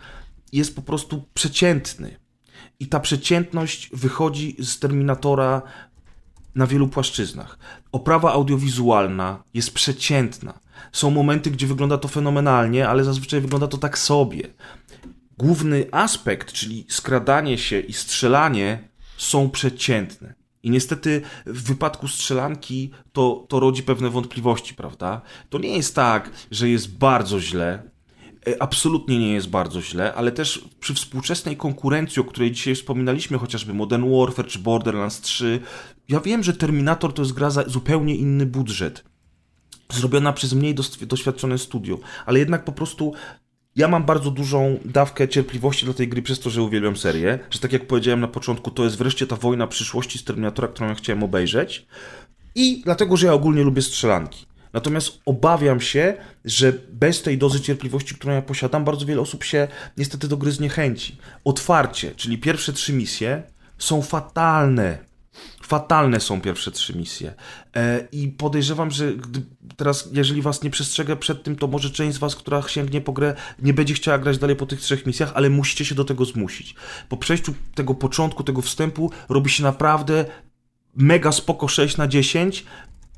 jest 0.52 0.76
po 0.76 0.82
prostu 0.82 1.24
przeciętny. 1.34 2.16
I 2.80 2.86
ta 2.86 3.00
przeciętność 3.00 3.90
wychodzi 3.92 4.56
z 4.58 4.78
Terminatora 4.78 5.62
na 6.54 6.66
wielu 6.66 6.88
płaszczyznach. 6.88 7.58
Oprawa 7.92 8.32
audiowizualna 8.32 9.42
jest 9.54 9.74
przeciętna. 9.74 10.58
Są 10.92 11.10
momenty, 11.10 11.50
gdzie 11.50 11.66
wygląda 11.66 11.98
to 11.98 12.08
fenomenalnie, 12.08 12.88
ale 12.88 13.04
zazwyczaj 13.04 13.40
wygląda 13.40 13.68
to 13.68 13.78
tak 13.78 13.98
sobie. 13.98 14.42
Główny 15.38 15.86
aspekt, 15.92 16.52
czyli 16.52 16.86
skradanie 16.88 17.58
się 17.58 17.80
i 17.80 17.92
strzelanie, 17.92 18.88
są 19.16 19.50
przeciętne. 19.50 20.39
I 20.62 20.70
niestety 20.70 21.22
w 21.46 21.62
wypadku 21.62 22.08
strzelanki 22.08 22.90
to, 23.12 23.46
to 23.48 23.60
rodzi 23.60 23.82
pewne 23.82 24.10
wątpliwości, 24.10 24.74
prawda? 24.74 25.20
To 25.50 25.58
nie 25.58 25.76
jest 25.76 25.94
tak, 25.94 26.30
że 26.50 26.68
jest 26.68 26.98
bardzo 26.98 27.40
źle. 27.40 27.82
E, 28.48 28.62
Absolutnie 28.62 29.18
nie 29.18 29.32
jest 29.32 29.48
bardzo 29.48 29.82
źle, 29.82 30.14
ale 30.14 30.32
też 30.32 30.64
przy 30.80 30.94
współczesnej 30.94 31.56
konkurencji, 31.56 32.20
o 32.22 32.24
której 32.24 32.52
dzisiaj 32.52 32.74
wspominaliśmy, 32.74 33.38
chociażby 33.38 33.74
Modern 33.74 34.10
Warfare 34.18 34.46
czy 34.46 34.58
Borderlands 34.58 35.20
3, 35.20 35.60
ja 36.08 36.20
wiem, 36.20 36.42
że 36.42 36.52
Terminator 36.52 37.12
to 37.12 37.22
jest 37.22 37.34
gra 37.34 37.50
za 37.50 37.64
zupełnie 37.68 38.14
inny 38.14 38.46
budżet 38.46 39.04
zrobiona 39.92 40.32
przez 40.32 40.52
mniej 40.52 40.74
doświadczone 41.00 41.58
studio, 41.58 41.98
ale 42.26 42.38
jednak 42.38 42.64
po 42.64 42.72
prostu 42.72 43.12
ja 43.76 43.88
mam 43.88 44.04
bardzo 44.04 44.30
dużą 44.30 44.78
dawkę 44.84 45.28
cierpliwości 45.28 45.86
do 45.86 45.94
tej 45.94 46.08
gry 46.08 46.22
przez 46.22 46.40
to, 46.40 46.50
że 46.50 46.62
uwielbiam 46.62 46.96
serię, 46.96 47.38
że 47.50 47.58
tak 47.58 47.72
jak 47.72 47.86
powiedziałem 47.86 48.20
na 48.20 48.28
początku, 48.28 48.70
to 48.70 48.84
jest 48.84 48.98
wreszcie 48.98 49.26
ta 49.26 49.36
wojna 49.36 49.66
przyszłości 49.66 50.18
z 50.18 50.24
Terminatora, 50.24 50.68
którą 50.68 50.88
ja 50.88 50.94
chciałem 50.94 51.22
obejrzeć 51.22 51.86
i 52.54 52.82
dlatego, 52.84 53.16
że 53.16 53.26
ja 53.26 53.32
ogólnie 53.32 53.62
lubię 53.62 53.82
strzelanki. 53.82 54.46
Natomiast 54.72 55.20
obawiam 55.26 55.80
się, 55.80 56.14
że 56.44 56.72
bez 56.92 57.22
tej 57.22 57.38
dozy 57.38 57.60
cierpliwości, 57.60 58.14
którą 58.14 58.34
ja 58.34 58.42
posiadam, 58.42 58.84
bardzo 58.84 59.06
wiele 59.06 59.20
osób 59.20 59.44
się 59.44 59.68
niestety 59.96 60.28
do 60.28 60.36
gry 60.36 60.52
zniechęci. 60.52 61.16
Otwarcie, 61.44 62.14
czyli 62.16 62.38
pierwsze 62.38 62.72
trzy 62.72 62.92
misje, 62.92 63.42
są 63.78 64.02
fatalne. 64.02 65.09
Fatalne 65.70 66.20
są 66.20 66.40
pierwsze 66.40 66.70
trzy 66.70 66.96
misje. 66.98 67.34
E, 67.76 68.08
I 68.12 68.28
podejrzewam, 68.28 68.90
że 68.90 69.12
teraz, 69.76 70.08
jeżeli 70.12 70.42
was 70.42 70.62
nie 70.62 70.70
przestrzegę 70.70 71.16
przed 71.16 71.42
tym, 71.42 71.56
to 71.56 71.66
może 71.66 71.90
część 71.90 72.16
z 72.16 72.18
was, 72.18 72.36
która 72.36 72.62
sięgnie 72.62 73.00
po 73.00 73.12
grę, 73.12 73.34
nie 73.62 73.74
będzie 73.74 73.94
chciała 73.94 74.18
grać 74.18 74.38
dalej 74.38 74.56
po 74.56 74.66
tych 74.66 74.80
trzech 74.80 75.06
misjach, 75.06 75.32
ale 75.34 75.50
musicie 75.50 75.84
się 75.84 75.94
do 75.94 76.04
tego 76.04 76.24
zmusić. 76.24 76.74
Po 77.08 77.16
przejściu 77.16 77.54
tego 77.74 77.94
początku, 77.94 78.44
tego 78.44 78.62
wstępu, 78.62 79.10
robi 79.28 79.50
się 79.50 79.62
naprawdę 79.62 80.24
mega 80.96 81.32
spoko 81.32 81.68
6 81.68 81.96
na 81.96 82.08
10. 82.08 82.64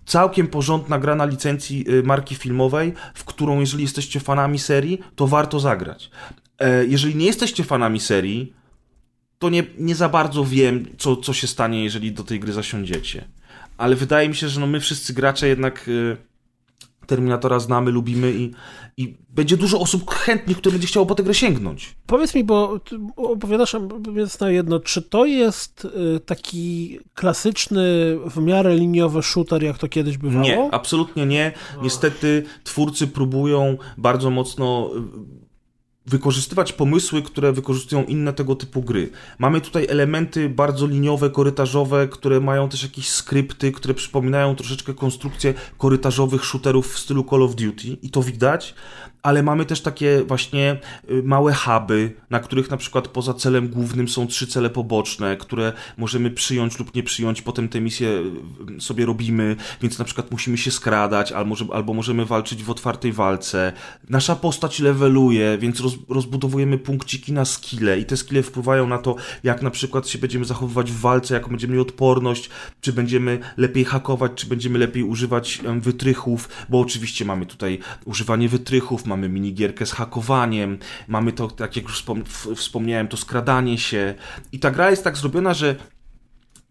Całkiem 0.07 0.47
porządna 0.47 0.99
gra 0.99 1.15
na 1.15 1.25
licencji 1.25 1.85
y, 1.91 2.03
marki 2.03 2.35
filmowej, 2.35 2.95
w 3.15 3.25
którą 3.25 3.61
jeżeli 3.61 3.83
jesteście 3.83 4.21
fanami 4.21 4.59
serii, 4.59 5.01
to 5.17 5.27
warto 5.27 5.61
zagrać. 5.61 6.11
E, 6.59 6.87
Jeżeli 6.87 7.17
nie 7.17 7.27
jesteście 7.27 7.65
fanami 7.65 8.01
serii, 8.01 8.62
to 9.43 9.51
nie, 9.51 9.65
nie 9.79 9.95
za 9.95 10.09
bardzo 10.09 10.45
wiem, 10.45 10.87
co, 10.99 11.17
co 11.17 11.33
się 11.33 11.47
stanie, 11.47 11.85
jeżeli 11.85 12.13
do 12.13 12.25
tej 12.25 12.41
gry 12.41 12.53
zasiądziecie. 12.53 13.25
Ale 13.79 13.97
wydaje 13.97 14.29
mi 14.29 14.35
się, 14.35 14.49
że 14.49 14.61
no 14.61 14.67
my 14.67 14.81
wszyscy 14.81 15.13
gracze 15.13 15.49
jednak 15.49 15.89
y, 15.89 16.17
Terminatora 17.07 17.59
znamy, 17.59 17.91
lubimy 17.91 18.33
i, 18.33 18.51
i 18.97 19.17
będzie 19.29 19.57
dużo 19.57 19.81
osób 19.81 20.11
chętnych, 20.11 20.57
które 20.57 20.73
będzie 20.73 20.87
chciało 20.87 21.07
po 21.07 21.15
tę 21.15 21.23
grę 21.23 21.35
sięgnąć. 21.35 21.95
Powiedz 22.07 22.35
mi, 22.35 22.45
bo 22.45 22.79
opowiadasz 23.17 23.77
więc 24.13 24.41
na 24.41 24.51
jedno, 24.51 24.81
czy 24.81 25.03
to 25.03 25.25
jest 25.25 25.85
y, 26.17 26.21
taki 26.21 26.99
klasyczny, 27.15 27.83
w 28.27 28.43
miarę 28.43 28.77
liniowy 28.77 29.23
shooter, 29.23 29.63
jak 29.63 29.79
to 29.79 29.89
kiedyś 29.89 30.19
bywało? 30.19 30.45
Nie, 30.45 30.75
absolutnie 30.75 31.27
nie. 31.27 31.53
Niestety 31.83 32.45
twórcy 32.65 33.07
próbują 33.07 33.79
bardzo 33.99 34.31
mocno 34.31 34.91
y, 34.97 35.43
wykorzystywać 36.07 36.73
pomysły, 36.73 37.23
które 37.23 37.53
wykorzystują 37.53 38.05
inne 38.05 38.33
tego 38.33 38.57
typu 38.57 38.83
gry. 38.83 39.11
Mamy 39.39 39.61
tutaj 39.61 39.87
elementy 39.89 40.49
bardzo 40.49 40.87
liniowe, 40.87 41.31
korytarzowe, 41.31 42.09
które 42.09 42.41
mają 42.41 42.69
też 42.69 42.83
jakieś 42.83 43.09
skrypty, 43.09 43.73
które 43.73 43.95
przypominają 43.95 44.57
troszeczkę 44.57 44.95
konstrukcję 44.95 45.55
korytarzowych 45.79 46.45
shooterów 46.45 46.93
w 46.95 46.99
stylu 46.99 47.25
Call 47.31 47.43
of 47.43 47.55
Duty 47.55 47.89
i 48.03 48.11
to 48.11 48.23
widać, 48.23 48.75
ale 49.23 49.43
mamy 49.43 49.65
też 49.65 49.81
takie 49.81 50.25
właśnie 50.25 50.77
y, 51.11 51.23
małe 51.23 51.55
huby, 51.55 52.13
na 52.31 52.41
których 52.41 52.71
na 52.71 52.77
przykład 52.77 53.09
poza 53.09 53.35
celem 53.35 53.69
głównym 53.69 54.09
są 54.09 54.27
trzy 54.27 54.47
cele 54.47 54.71
poboczne, 54.71 55.37
które 55.37 55.73
możemy 55.97 56.31
przyjąć 56.31 56.79
lub 56.79 56.95
nie 56.95 57.03
przyjąć, 57.03 57.43
potem 57.43 57.69
te 57.69 57.81
misje 57.81 58.09
y, 58.79 58.81
sobie 58.81 59.07
robimy, 59.07 59.57
więc 59.83 59.99
na 59.99 60.05
przykład 60.05 60.31
musimy 60.31 60.59
się 60.59 60.71
skradać, 60.71 61.33
albo, 61.33 61.55
albo 61.73 61.95
możemy 61.95 62.27
walczyć 62.27 62.65
w 62.65 62.71
otwartej 62.71 63.13
walce. 63.13 63.73
Nasza 64.09 64.37
postać 64.37 64.81
leveluje, 64.81 65.59
więc 65.59 65.81
roz, 65.81 65.95
rozbudowujemy 66.09 66.79
punkciki 66.79 67.33
na 67.33 67.45
skille 67.45 67.99
i 67.99 68.05
te 68.05 68.17
skille 68.17 68.43
wpływają 68.43 68.87
na 68.87 68.99
to, 68.99 69.17
jak 69.45 69.63
na 69.63 69.71
przykład 69.71 70.09
się 70.09 70.19
będziemy 70.19 70.45
zachowywać 70.45 70.93
w 70.93 71.01
walce, 71.01 71.35
jaką 71.35 71.51
będziemy 71.51 71.73
mieli 71.73 71.83
odporność, 71.83 72.51
czy 72.81 72.93
będziemy 72.93 73.39
lepiej 73.57 73.85
hakować, 73.85 74.33
czy 74.35 74.47
będziemy 74.47 74.79
lepiej 74.79 75.03
używać 75.03 75.61
wytrychów, 75.81 76.49
bo 76.69 76.81
oczywiście 76.81 77.25
mamy 77.25 77.47
tutaj 77.47 77.79
używanie 78.05 78.49
wytrychów, 78.49 79.07
mamy 79.13 79.29
minigierkę 79.29 79.87
z 79.87 79.93
hakowaniem, 79.93 80.79
mamy 81.09 81.33
to, 81.33 81.49
tak 81.49 81.77
jak 81.77 81.85
już 81.85 82.05
wspomniałem, 82.57 83.09
to 83.09 83.17
skradanie 83.17 83.79
się. 83.79 84.15
I 84.53 84.59
ta 84.59 84.71
gra 84.71 84.91
jest 84.91 85.05
tak 85.05 85.17
zrobiona, 85.17 85.55
że 85.55 85.77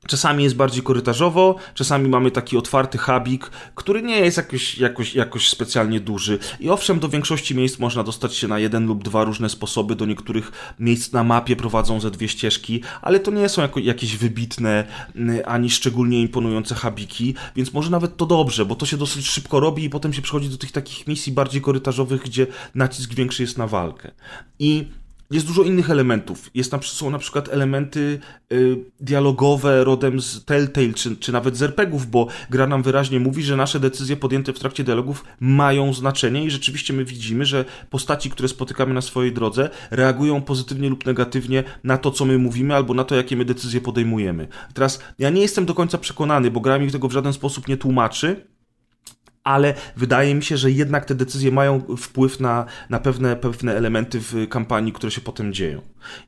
Czasami 0.07 0.43
jest 0.43 0.55
bardziej 0.55 0.83
korytarzowo, 0.83 1.55
czasami 1.73 2.09
mamy 2.09 2.31
taki 2.31 2.57
otwarty 2.57 2.97
hubik, 2.97 3.51
który 3.75 4.01
nie 4.01 4.19
jest 4.19 4.37
jakoś, 4.37 4.77
jakoś, 4.77 5.15
jakoś 5.15 5.49
specjalnie 5.49 5.99
duży. 5.99 6.39
I 6.59 6.69
owszem, 6.69 6.99
do 6.99 7.09
większości 7.09 7.55
miejsc 7.55 7.79
można 7.79 8.03
dostać 8.03 8.35
się 8.35 8.47
na 8.47 8.59
jeden 8.59 8.87
lub 8.87 9.03
dwa 9.03 9.23
różne 9.23 9.49
sposoby. 9.49 9.95
Do 9.95 10.05
niektórych 10.05 10.51
miejsc 10.79 11.11
na 11.11 11.23
mapie 11.23 11.55
prowadzą 11.55 11.99
ze 11.99 12.11
dwie 12.11 12.27
ścieżki, 12.27 12.81
ale 13.01 13.19
to 13.19 13.31
nie 13.31 13.49
są 13.49 13.61
jako, 13.61 13.79
jakieś 13.79 14.17
wybitne 14.17 14.87
mm, 15.15 15.41
ani 15.45 15.69
szczególnie 15.69 16.21
imponujące 16.21 16.75
hubiki, 16.75 17.35
więc 17.55 17.73
może 17.73 17.91
nawet 17.91 18.17
to 18.17 18.25
dobrze, 18.25 18.65
bo 18.65 18.75
to 18.75 18.85
się 18.85 18.97
dosyć 18.97 19.27
szybko 19.27 19.59
robi 19.59 19.83
i 19.83 19.89
potem 19.89 20.13
się 20.13 20.21
przechodzi 20.21 20.49
do 20.49 20.57
tych 20.57 20.71
takich 20.71 21.07
misji 21.07 21.33
bardziej 21.33 21.61
korytarzowych, 21.61 22.21
gdzie 22.21 22.47
nacisk 22.75 23.13
większy 23.13 23.43
jest 23.43 23.57
na 23.57 23.67
walkę. 23.67 24.11
I 24.59 24.87
jest 25.31 25.47
dużo 25.47 25.63
innych 25.63 25.89
elementów. 25.89 26.49
Jest 26.53 26.71
na, 26.71 26.81
są 26.81 27.09
na 27.09 27.19
przykład 27.19 27.49
elementy 27.49 28.19
y, 28.51 28.77
dialogowe 28.99 29.83
rodem 29.83 30.21
z 30.21 30.45
Telltale, 30.45 30.93
czy, 30.93 31.17
czy 31.17 31.31
nawet 31.31 31.57
z 31.57 31.61
RPGów, 31.61 32.11
bo 32.11 32.27
gra 32.49 32.67
nam 32.67 32.83
wyraźnie 32.83 33.19
mówi, 33.19 33.43
że 33.43 33.55
nasze 33.55 33.79
decyzje 33.79 34.17
podjęte 34.17 34.53
w 34.53 34.59
trakcie 34.59 34.83
dialogów 34.83 35.23
mają 35.39 35.93
znaczenie 35.93 36.45
i 36.45 36.51
rzeczywiście 36.51 36.93
my 36.93 37.05
widzimy, 37.05 37.45
że 37.45 37.65
postaci, 37.89 38.29
które 38.29 38.49
spotykamy 38.49 38.93
na 38.93 39.01
swojej 39.01 39.33
drodze, 39.33 39.69
reagują 39.91 40.41
pozytywnie 40.41 40.89
lub 40.89 41.05
negatywnie 41.05 41.63
na 41.83 41.97
to, 41.97 42.11
co 42.11 42.25
my 42.25 42.37
mówimy, 42.37 42.75
albo 42.75 42.93
na 42.93 43.03
to, 43.03 43.15
jakie 43.15 43.35
my 43.35 43.45
decyzje 43.45 43.81
podejmujemy. 43.81 44.47
Teraz, 44.73 44.99
ja 45.19 45.29
nie 45.29 45.41
jestem 45.41 45.65
do 45.65 45.73
końca 45.73 45.97
przekonany, 45.97 46.51
bo 46.51 46.59
gra 46.59 46.79
mi 46.79 46.91
tego 46.91 47.07
w 47.07 47.11
żaden 47.11 47.33
sposób 47.33 47.67
nie 47.67 47.77
tłumaczy, 47.77 48.51
ale 49.43 49.73
wydaje 49.95 50.35
mi 50.35 50.43
się, 50.43 50.57
że 50.57 50.71
jednak 50.71 51.05
te 51.05 51.15
decyzje 51.15 51.51
mają 51.51 51.81
wpływ 51.97 52.39
na, 52.39 52.65
na 52.89 52.99
pewne, 52.99 53.35
pewne 53.35 53.75
elementy 53.75 54.19
w 54.19 54.47
kampanii, 54.49 54.93
które 54.93 55.11
się 55.11 55.21
potem 55.21 55.53
dzieją. 55.53 55.81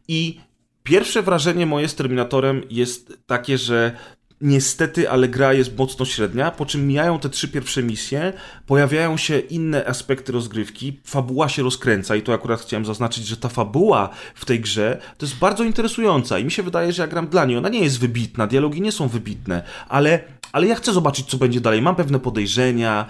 I 0.07 0.39
pierwsze 0.83 1.21
wrażenie 1.21 1.65
moje 1.65 1.87
z 1.87 1.95
Terminatorem 1.95 2.63
jest 2.69 3.17
takie, 3.25 3.57
że 3.57 3.97
niestety, 4.43 5.09
ale 5.09 5.27
gra 5.27 5.53
jest 5.53 5.77
mocno 5.77 6.05
średnia, 6.05 6.51
po 6.51 6.65
czym 6.65 6.87
mijają 6.87 7.19
te 7.19 7.29
trzy 7.29 7.47
pierwsze 7.47 7.83
misje, 7.83 8.33
pojawiają 8.65 9.17
się 9.17 9.39
inne 9.39 9.85
aspekty 9.85 10.31
rozgrywki, 10.31 10.99
fabuła 11.05 11.49
się 11.49 11.63
rozkręca 11.63 12.15
i 12.15 12.21
to 12.21 12.33
akurat 12.33 12.61
chciałem 12.61 12.85
zaznaczyć, 12.85 13.27
że 13.27 13.37
ta 13.37 13.49
fabuła 13.49 14.09
w 14.35 14.45
tej 14.45 14.59
grze 14.59 14.97
to 15.17 15.25
jest 15.25 15.37
bardzo 15.37 15.63
interesująca 15.63 16.39
i 16.39 16.45
mi 16.45 16.51
się 16.51 16.63
wydaje, 16.63 16.93
że 16.93 17.03
ja 17.03 17.07
gram 17.07 17.27
dla 17.27 17.45
niej. 17.45 17.57
Ona 17.57 17.69
nie 17.69 17.83
jest 17.83 17.99
wybitna, 17.99 18.47
dialogi 18.47 18.81
nie 18.81 18.91
są 18.91 19.07
wybitne, 19.07 19.63
ale, 19.89 20.19
ale 20.53 20.67
ja 20.67 20.75
chcę 20.75 20.93
zobaczyć, 20.93 21.29
co 21.29 21.37
będzie 21.37 21.61
dalej. 21.61 21.81
Mam 21.81 21.95
pewne 21.95 22.19
podejrzenia, 22.19 23.05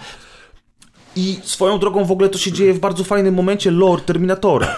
i 1.15 1.39
swoją 1.43 1.79
drogą 1.79 2.05
w 2.05 2.11
ogóle 2.11 2.29
to 2.29 2.37
się 2.37 2.51
dzieje 2.51 2.73
w 2.73 2.79
bardzo 2.79 3.03
fajnym 3.03 3.33
momencie 3.35 3.71
lore 3.71 4.01
Terminatora. 4.01 4.77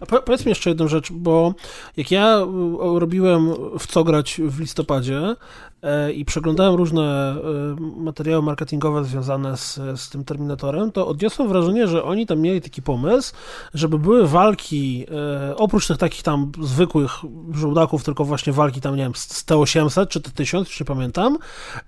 A 0.00 0.06
po, 0.06 0.22
powiedz 0.22 0.44
mi 0.44 0.48
jeszcze 0.48 0.70
jedną 0.70 0.88
rzecz, 0.88 1.12
bo 1.12 1.54
jak 1.96 2.10
ja 2.10 2.38
y, 2.38 2.98
robiłem 2.98 3.54
w 3.78 3.86
co 3.86 4.04
grać 4.04 4.40
w 4.44 4.60
listopadzie 4.60 5.36
i 6.14 6.24
przeglądałem 6.24 6.74
różne 6.74 7.02
e, 7.02 8.00
materiały 8.00 8.42
marketingowe 8.42 9.04
związane 9.04 9.56
z, 9.56 9.74
z 9.96 10.10
tym 10.10 10.24
Terminatorem, 10.24 10.92
to 10.92 11.08
odniosłem 11.08 11.48
wrażenie, 11.48 11.88
że 11.88 12.04
oni 12.04 12.26
tam 12.26 12.40
mieli 12.40 12.60
taki 12.60 12.82
pomysł, 12.82 13.34
żeby 13.74 13.98
były 13.98 14.28
walki, 14.28 15.06
e, 15.50 15.56
oprócz 15.56 15.86
tych 15.86 15.98
takich 15.98 16.22
tam 16.22 16.52
zwykłych 16.62 17.12
żołdaków, 17.54 18.04
tylko 18.04 18.24
właśnie 18.24 18.52
walki 18.52 18.80
tam, 18.80 18.96
nie 18.96 19.02
wiem, 19.02 19.14
z 19.14 19.36
z 19.36 19.44
T-800 19.44 20.08
czy 20.08 20.20
T-1000, 20.20 20.58
już 20.58 20.80
nie 20.80 20.86
pamiętam, 20.86 21.38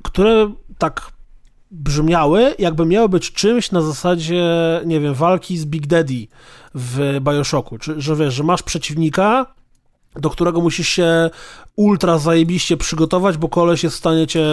które 0.02 0.52
tak 0.78 1.12
brzmiały, 1.70 2.55
jakby 2.59 2.86
miały 2.86 3.09
być 3.09 3.32
czymś 3.32 3.73
na 3.73 3.82
zasadzie, 3.82 4.44
nie 4.86 5.01
wiem, 5.01 5.15
walki 5.15 5.59
z 5.59 5.66
Big 5.66 5.86
Daddy 5.86 6.27
w 6.74 7.20
Bioshocku, 7.20 7.78
czy, 7.78 8.01
że 8.01 8.16
wiesz, 8.16 8.35
że 8.35 8.44
masz 8.44 8.62
przeciwnika, 8.62 9.47
do 10.20 10.30
którego 10.30 10.60
musisz 10.60 10.88
się 10.88 11.30
ultra 11.76 12.18
zajebiście 12.18 12.76
przygotować, 12.76 13.36
bo 13.36 13.48
koleś 13.48 13.82
jest 13.84 13.96
w 13.96 13.98
stanie 13.98 14.26
cię 14.26 14.44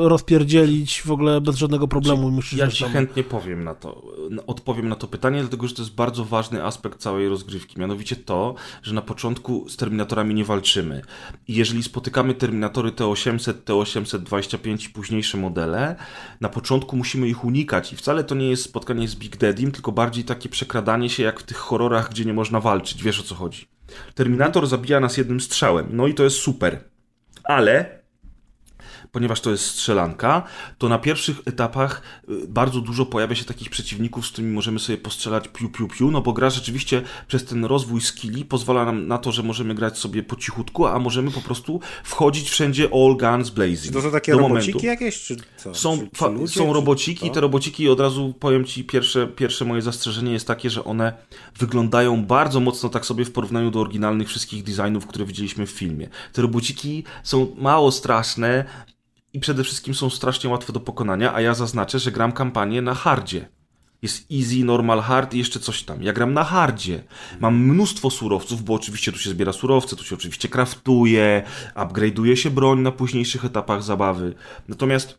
rozpierdzielić 0.00 1.02
w 1.02 1.10
ogóle 1.10 1.40
bez 1.40 1.56
żadnego 1.56 1.88
problemu. 1.88 2.30
Musisz 2.30 2.58
Ja 2.58 2.68
ci 2.68 2.84
tam- 2.84 2.92
chętnie 2.92 3.24
powiem 3.24 3.64
na 3.64 3.74
to, 3.74 4.02
odpowiem 4.46 4.88
na 4.88 4.96
to 4.96 5.06
pytanie, 5.08 5.40
dlatego 5.40 5.68
że 5.68 5.74
to 5.74 5.82
jest 5.82 5.94
bardzo 5.94 6.24
ważny 6.24 6.64
aspekt 6.64 6.98
całej 7.00 7.28
rozgrywki. 7.28 7.80
Mianowicie 7.80 8.16
to, 8.16 8.54
że 8.82 8.94
na 8.94 9.02
początku 9.02 9.68
z 9.68 9.76
Terminatorami 9.76 10.34
nie 10.34 10.44
walczymy. 10.44 11.02
I 11.48 11.54
jeżeli 11.54 11.82
spotykamy 11.82 12.34
Terminatory 12.34 12.90
T800, 12.90 13.52
T825 13.64 14.86
i 14.86 14.88
późniejsze 14.92 15.38
modele, 15.38 15.96
na 16.40 16.48
początku 16.48 16.96
musimy 16.96 17.28
ich 17.28 17.44
unikać. 17.44 17.92
I 17.92 17.96
wcale 17.96 18.24
to 18.24 18.34
nie 18.34 18.48
jest 18.50 18.62
spotkanie 18.62 19.08
z 19.08 19.14
Big 19.16 19.36
Daddym, 19.36 19.72
tylko 19.72 19.92
bardziej 19.92 20.24
takie 20.24 20.48
przekradanie 20.48 21.10
się 21.10 21.22
jak 21.22 21.40
w 21.40 21.42
tych 21.42 21.56
horrorach, 21.56 22.10
gdzie 22.10 22.24
nie 22.24 22.34
można 22.34 22.60
walczyć. 22.60 23.02
Wiesz 23.02 23.20
o 23.20 23.22
co 23.22 23.34
chodzi. 23.34 23.66
Terminator 24.14 24.66
zabija 24.66 25.00
nas 25.00 25.16
jednym 25.16 25.40
strzałem. 25.40 25.86
No 25.90 26.06
i 26.06 26.14
to 26.14 26.24
jest 26.24 26.36
super. 26.36 26.78
Ale 27.44 28.03
ponieważ 29.14 29.40
to 29.40 29.50
jest 29.50 29.66
strzelanka, 29.66 30.42
to 30.78 30.88
na 30.88 30.98
pierwszych 30.98 31.36
etapach 31.44 32.02
y, 32.28 32.48
bardzo 32.48 32.80
dużo 32.80 33.06
pojawia 33.06 33.34
się 33.34 33.44
takich 33.44 33.70
przeciwników, 33.70 34.26
z 34.26 34.30
którymi 34.30 34.52
możemy 34.52 34.78
sobie 34.78 34.98
postrzelać 34.98 35.48
piu 35.48 35.68
piu 35.68 35.88
piu, 35.88 36.10
no 36.10 36.20
bo 36.20 36.32
gra 36.32 36.50
rzeczywiście 36.50 37.02
przez 37.28 37.44
ten 37.44 37.64
rozwój 37.64 38.00
skilli 38.00 38.44
pozwala 38.44 38.84
nam 38.84 39.06
na 39.06 39.18
to, 39.18 39.32
że 39.32 39.42
możemy 39.42 39.74
grać 39.74 39.98
sobie 39.98 40.22
po 40.22 40.36
cichutku, 40.36 40.86
a 40.86 40.98
możemy 40.98 41.30
po 41.30 41.40
prostu 41.40 41.80
wchodzić 42.04 42.50
wszędzie 42.50 42.88
all 42.92 43.16
guns 43.16 43.50
blazing. 43.50 43.94
To 43.94 44.02
są 44.02 44.10
takie 44.10 44.32
do 44.32 44.38
robociki 44.38 44.72
momentu. 44.72 44.86
jakieś, 44.86 45.22
czy 45.22 45.36
co? 45.56 45.74
Są, 45.74 45.98
czy, 45.98 46.08
czy 46.18 46.28
ludzie, 46.28 46.54
są 46.54 46.72
robociki, 46.72 47.30
te 47.30 47.40
robociki 47.40 47.88
od 47.88 48.00
razu 48.00 48.34
powiem 48.40 48.64
ci, 48.64 48.84
pierwsze, 48.84 49.26
pierwsze 49.26 49.64
moje 49.64 49.82
zastrzeżenie 49.82 50.32
jest 50.32 50.46
takie, 50.46 50.70
że 50.70 50.84
one 50.84 51.12
wyglądają 51.58 52.24
bardzo 52.24 52.60
mocno 52.60 52.88
tak 52.88 53.06
sobie 53.06 53.24
w 53.24 53.32
porównaniu 53.32 53.70
do 53.70 53.80
oryginalnych 53.80 54.28
wszystkich 54.28 54.62
designów, 54.64 55.06
które 55.06 55.24
widzieliśmy 55.24 55.66
w 55.66 55.70
filmie. 55.70 56.08
Te 56.32 56.42
robociki 56.42 57.04
są 57.22 57.54
mało 57.58 57.92
straszne 57.92 58.64
i 59.34 59.40
przede 59.40 59.64
wszystkim 59.64 59.94
są 59.94 60.10
strasznie 60.10 60.50
łatwe 60.50 60.72
do 60.72 60.80
pokonania, 60.80 61.34
a 61.34 61.40
ja 61.40 61.54
zaznaczę, 61.54 61.98
że 61.98 62.12
gram 62.12 62.32
kampanię 62.32 62.82
na 62.82 62.94
hardzie. 62.94 63.48
Jest 64.02 64.26
easy, 64.32 64.64
normal, 64.64 65.00
hard 65.00 65.34
i 65.34 65.38
jeszcze 65.38 65.60
coś 65.60 65.82
tam. 65.82 66.02
Ja 66.02 66.12
gram 66.12 66.32
na 66.32 66.44
hardzie. 66.44 67.04
Mam 67.40 67.56
mnóstwo 67.56 68.10
surowców, 68.10 68.64
bo 68.64 68.74
oczywiście 68.74 69.12
tu 69.12 69.18
się 69.18 69.30
zbiera 69.30 69.52
surowce, 69.52 69.96
tu 69.96 70.04
się 70.04 70.14
oczywiście 70.14 70.48
kraftuje, 70.48 71.42
upgrade'uje 71.74 72.34
się 72.34 72.50
broń 72.50 72.80
na 72.80 72.92
późniejszych 72.92 73.44
etapach 73.44 73.82
zabawy. 73.82 74.34
Natomiast 74.68 75.18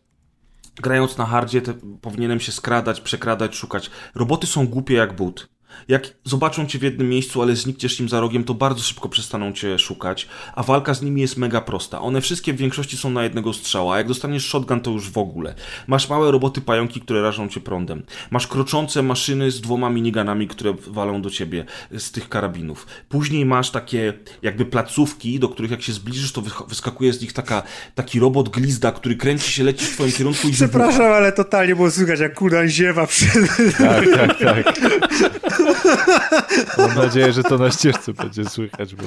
grając 0.76 1.18
na 1.18 1.26
hardzie, 1.26 1.62
powinienem 2.02 2.40
się 2.40 2.52
skradać, 2.52 3.02
przekradać, 3.02 3.56
szukać. 3.56 3.92
Roboty 4.16 4.48
są 4.48 4.68
głupie 4.68 4.94
jak 4.94 5.16
but. 5.16 5.55
Jak 5.88 6.14
zobaczą 6.24 6.66
cię 6.66 6.80
w 6.80 6.82
jednym 6.82 7.10
miejscu, 7.10 7.42
ale 7.42 7.56
znikniesz 7.56 8.00
im 8.00 8.10
za 8.10 8.20
rogiem, 8.20 8.44
to 8.44 8.54
bardzo 8.54 8.84
szybko 8.84 9.10
przestaną 9.10 9.54
cię 9.54 9.80
szukać, 9.80 10.28
a 10.56 10.64
walka 10.64 10.94
z 10.94 11.02
nimi 11.02 11.22
jest 11.22 11.38
mega 11.38 11.62
prosta. 11.62 12.02
One 12.02 12.22
wszystkie 12.22 12.54
w 12.54 12.58
większości 12.58 12.98
są 12.98 13.10
na 13.10 13.24
jednego 13.24 13.54
strzała, 13.54 13.96
a 13.96 13.98
jak 13.98 14.08
dostaniesz 14.08 14.46
shotgun, 14.48 14.82
to 14.82 14.92
już 14.92 15.10
w 15.10 15.18
ogóle. 15.18 15.56
Masz 15.88 16.10
małe 16.10 16.32
roboty 16.32 16.62
pająki, 16.62 17.02
które 17.02 17.22
rażą 17.22 17.50
cię 17.50 17.60
prądem. 17.60 18.04
Masz 18.32 18.48
kroczące 18.48 19.04
maszyny 19.04 19.52
z 19.52 19.62
dwoma 19.62 19.90
miniganami, 19.90 20.48
które 20.48 20.74
walą 20.88 21.22
do 21.22 21.30
ciebie 21.30 21.66
z 21.98 22.12
tych 22.12 22.30
karabinów. 22.30 22.88
Później 23.10 23.46
masz 23.46 23.72
takie 23.72 24.14
jakby 24.42 24.66
placówki, 24.66 25.40
do 25.40 25.50
których 25.50 25.72
jak 25.72 25.82
się 25.82 25.94
zbliżysz, 25.94 26.32
to 26.32 26.42
wyskakuje 26.68 27.14
z 27.14 27.22
nich 27.22 27.34
taka, 27.34 27.64
taki 27.96 28.20
robot 28.20 28.50
glizda, 28.50 28.92
który 28.92 29.16
kręci 29.16 29.52
się, 29.52 29.64
leci 29.64 29.86
w 29.86 29.90
twoim 29.90 30.12
kierunku 30.12 30.48
i 30.48 30.52
wybucha. 30.52 30.68
Przepraszam, 30.68 31.12
ale 31.14 31.32
totalnie 31.32 31.76
było 31.76 31.92
słychać, 31.92 32.20
jak 32.20 32.36
Kudan 32.36 32.70
ziewa 32.70 33.08
przed... 33.08 33.30
Tak, 33.78 34.06
tak, 34.16 34.40
tak. 34.40 34.80
Mam 36.78 36.96
nadzieję, 36.96 37.34
że 37.34 37.44
to 37.44 37.58
na 37.58 37.72
ścieżce 37.72 38.14
będzie 38.14 38.46
słychać, 38.46 38.96
bo... 38.96 39.04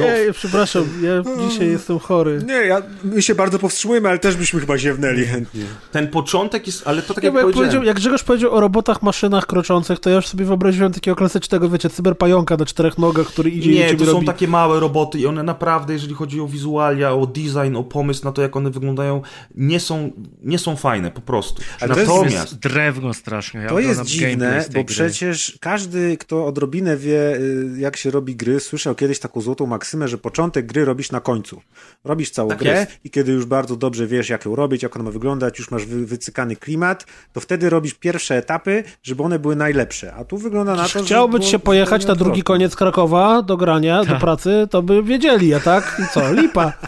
Nie, 0.00 0.16
przepraszam, 0.32 0.84
ja 1.02 1.48
dzisiaj 1.48 1.68
jestem 1.70 1.98
chory. 1.98 2.42
Nie, 2.46 2.54
ja, 2.54 2.82
my 3.04 3.22
się 3.22 3.34
bardzo 3.34 3.58
powstrzymujemy, 3.58 4.08
ale 4.08 4.18
też 4.18 4.36
byśmy 4.36 4.60
chyba 4.60 4.78
ziewnęli 4.78 5.24
chętnie. 5.24 5.64
Ten 5.92 6.08
początek 6.08 6.66
jest, 6.66 6.82
ale 6.88 7.02
to 7.02 7.14
tak 7.14 7.24
Nie, 7.24 7.28
jak 7.28 7.34
jak, 7.34 7.42
powiedziałem. 7.44 7.68
powiedział, 7.68 7.84
jak 7.84 7.96
Grzegorz 7.96 8.22
powiedział 8.24 8.54
o 8.54 8.60
robotach, 8.60 9.02
maszynach 9.02 9.46
kroczących, 9.46 9.98
to 10.00 10.10
ja 10.10 10.16
już 10.16 10.26
sobie 10.26 10.44
wyobraziłem 10.44 10.92
takiego 10.92 11.16
klasycznego, 11.16 11.68
wiecie, 11.68 11.90
cyberpająka 11.90 12.56
na 12.56 12.64
czterech 12.66 12.98
nogach, 12.98 13.26
który 13.26 13.50
idzie 13.50 13.70
i 13.72 13.74
Nie, 13.74 13.94
to 13.94 14.06
są 14.06 14.12
robi. 14.12 14.26
takie 14.26 14.48
małe 14.48 14.80
roboty 14.80 15.18
i 15.18 15.26
one 15.26 15.42
naprawdę, 15.42 15.92
jeżeli 15.92 16.14
chodzi 16.14 16.40
o 16.40 16.46
wizualia, 16.46 17.12
o 17.12 17.26
design, 17.26 17.76
o 17.76 17.84
pomysł 17.84 18.24
na 18.24 18.32
to, 18.32 18.42
jak 18.42 18.56
one 18.56 18.70
wyglądają, 18.70 19.22
nie 19.54 19.80
są, 19.80 20.12
nie 20.42 20.58
są 20.58 20.76
fajne, 20.76 21.10
po 21.10 21.20
prostu. 21.20 21.62
Ale 21.80 21.94
to 21.94 22.00
jest- 22.00 22.12
Natomiast 22.12 22.58
drewno 22.58 23.14
strasznie. 23.14 23.60
Ja 23.60 23.68
To 23.68 23.80
jest 23.80 24.04
dziwne, 24.04 24.64
bo 24.66 24.72
gry. 24.72 24.84
przecież 24.84 25.58
każdy, 25.60 25.95
kto 26.20 26.46
odrobinę 26.46 26.96
wie, 26.96 27.36
y, 27.36 27.78
jak 27.78 27.96
się 27.96 28.10
robi 28.10 28.36
gry, 28.36 28.60
słyszał 28.60 28.94
kiedyś 28.94 29.18
taką 29.18 29.40
złotą 29.40 29.66
maksymę, 29.66 30.08
że 30.08 30.18
początek 30.18 30.66
gry 30.66 30.84
robisz 30.84 31.12
na 31.12 31.20
końcu. 31.20 31.60
Robisz 32.04 32.30
całą 32.30 32.48
Tak 32.48 32.58
grę 32.58 32.80
jest. 32.80 33.04
i 33.04 33.10
kiedy 33.10 33.32
już 33.32 33.44
bardzo 33.44 33.76
dobrze 33.76 34.06
wiesz, 34.06 34.28
jak 34.28 34.44
ją 34.44 34.56
robić, 34.56 34.82
jak 34.82 34.96
ona 34.96 35.04
ma 35.04 35.10
wyglądać, 35.10 35.58
już 35.58 35.70
masz 35.70 35.86
wy, 35.86 36.06
wycykany 36.06 36.56
klimat, 36.56 37.06
to 37.32 37.40
wtedy 37.40 37.70
robisz 37.70 37.94
pierwsze 37.94 38.36
etapy, 38.36 38.84
żeby 39.02 39.22
one 39.22 39.38
były 39.38 39.56
najlepsze. 39.56 40.14
A 40.14 40.24
tu 40.24 40.38
wygląda 40.38 40.74
na 40.74 40.82
to, 40.82 40.88
że... 40.88 41.04
Chciałby 41.04 41.42
się 41.42 41.58
pojechać 41.58 42.06
na 42.06 42.14
drugi 42.14 42.42
koniec 42.42 42.76
Krakowa 42.76 43.42
do 43.42 43.56
grania, 43.56 44.04
do 44.04 44.16
pracy, 44.16 44.68
to 44.70 44.82
by 44.82 45.02
wiedzieli, 45.02 45.54
a 45.54 45.60
tak? 45.60 46.00
I 46.04 46.14
co? 46.14 46.32
Lipa. 46.32 46.72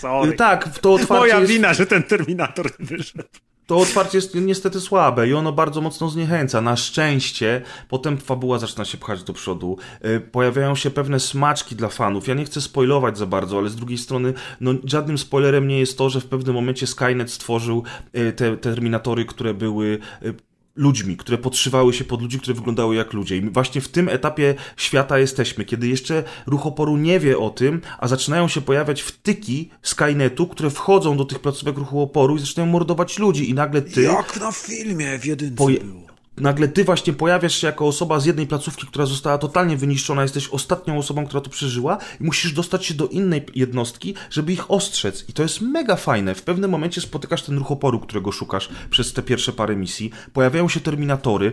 Sorry. 0.00 0.32
tak, 0.32 0.78
to 0.78 0.92
otwarcie, 0.92 1.14
Moja 1.14 1.40
jest, 1.40 1.52
wina, 1.52 1.74
że 1.74 1.86
ten 1.86 2.02
Terminator 2.02 2.70
wyszedł. 2.78 3.28
To 3.66 3.76
otwarcie 3.76 4.18
jest 4.18 4.34
niestety 4.34 4.80
słabe 4.80 5.28
i 5.28 5.34
ono 5.34 5.52
bardzo 5.52 5.80
mocno 5.80 6.08
zniechęca. 6.08 6.60
Na 6.60 6.76
szczęście 6.76 7.62
potem 7.88 8.18
fabuła 8.18 8.58
zaczyna 8.58 8.84
się 8.84 8.98
pchać 8.98 9.22
do 9.22 9.32
przodu. 9.32 9.76
Y, 10.04 10.20
Pojawiają 10.20 10.74
się 10.74 10.90
pewne 10.90 11.20
smaczki 11.20 11.76
dla 11.76 11.88
fanów. 11.88 12.28
Ja 12.28 12.34
nie 12.34 12.44
chcę 12.44 12.60
spoilować 12.60 13.18
za 13.18 13.26
bardzo, 13.26 13.58
ale 13.58 13.68
z 13.68 13.76
drugiej 13.76 13.98
strony 13.98 14.34
no, 14.60 14.74
żadnym 14.84 15.18
spoilerem 15.18 15.68
nie 15.68 15.78
jest 15.78 15.98
to, 15.98 16.10
że 16.10 16.20
w 16.20 16.26
pewnym 16.26 16.54
momencie 16.54 16.86
Skynet 16.86 17.30
stworzył 17.30 17.82
y, 18.16 18.32
te 18.32 18.56
terminatory, 18.56 19.24
które 19.24 19.54
były 19.54 19.98
y, 20.22 20.34
ludźmi, 20.76 21.16
które 21.16 21.38
podszywały 21.38 21.92
się 21.92 22.04
pod 22.04 22.22
ludzi, 22.22 22.38
które 22.40 22.54
wyglądały 22.54 22.94
jak 22.94 23.12
ludzie. 23.12 23.36
I 23.36 23.50
właśnie 23.50 23.80
w 23.80 23.88
tym 23.88 24.08
etapie 24.08 24.54
świata 24.76 25.18
jesteśmy, 25.18 25.64
kiedy 25.64 25.88
jeszcze 25.88 26.24
ruch 26.46 26.66
oporu 26.66 26.96
nie 26.96 27.20
wie 27.20 27.38
o 27.38 27.50
tym, 27.50 27.80
a 27.98 28.08
zaczynają 28.08 28.48
się 28.48 28.60
pojawiać 28.60 29.02
wtyki 29.02 29.70
Skynetu, 29.82 30.46
które 30.46 30.70
wchodzą 30.70 31.16
do 31.16 31.24
tych 31.24 31.38
placówek 31.38 31.78
ruchu 31.78 32.02
oporu 32.02 32.36
i 32.36 32.40
zaczynają 32.40 32.72
mordować 32.72 33.18
ludzi 33.18 33.50
i 33.50 33.54
nagle 33.54 33.82
ty... 33.82 34.02
Jak 34.02 34.40
na 34.40 34.52
filmie 34.52 35.18
w 35.18 35.26
jedynce 35.26 35.64
Poje- 35.64 35.84
było. 35.84 36.13
Nagle 36.36 36.68
ty 36.68 36.84
właśnie 36.84 37.12
pojawiasz 37.12 37.54
się 37.54 37.66
jako 37.66 37.86
osoba 37.86 38.20
z 38.20 38.26
jednej 38.26 38.46
placówki, 38.46 38.86
która 38.86 39.06
została 39.06 39.38
totalnie 39.38 39.76
wyniszczona, 39.76 40.22
jesteś 40.22 40.48
ostatnią 40.48 40.98
osobą, 40.98 41.26
która 41.26 41.40
to 41.40 41.50
przeżyła 41.50 41.98
i 42.20 42.24
musisz 42.24 42.52
dostać 42.52 42.86
się 42.86 42.94
do 42.94 43.08
innej 43.08 43.46
jednostki, 43.54 44.14
żeby 44.30 44.52
ich 44.52 44.70
ostrzec. 44.70 45.24
I 45.28 45.32
to 45.32 45.42
jest 45.42 45.60
mega 45.60 45.96
fajne. 45.96 46.34
W 46.34 46.42
pewnym 46.42 46.70
momencie 46.70 47.00
spotykasz 47.00 47.42
ten 47.42 47.58
ruch 47.58 47.70
oporu, 47.70 48.00
którego 48.00 48.32
szukasz 48.32 48.68
przez 48.90 49.12
te 49.12 49.22
pierwsze 49.22 49.52
parę 49.52 49.76
misji. 49.76 50.10
Pojawiają 50.32 50.68
się 50.68 50.80
terminatory. 50.80 51.52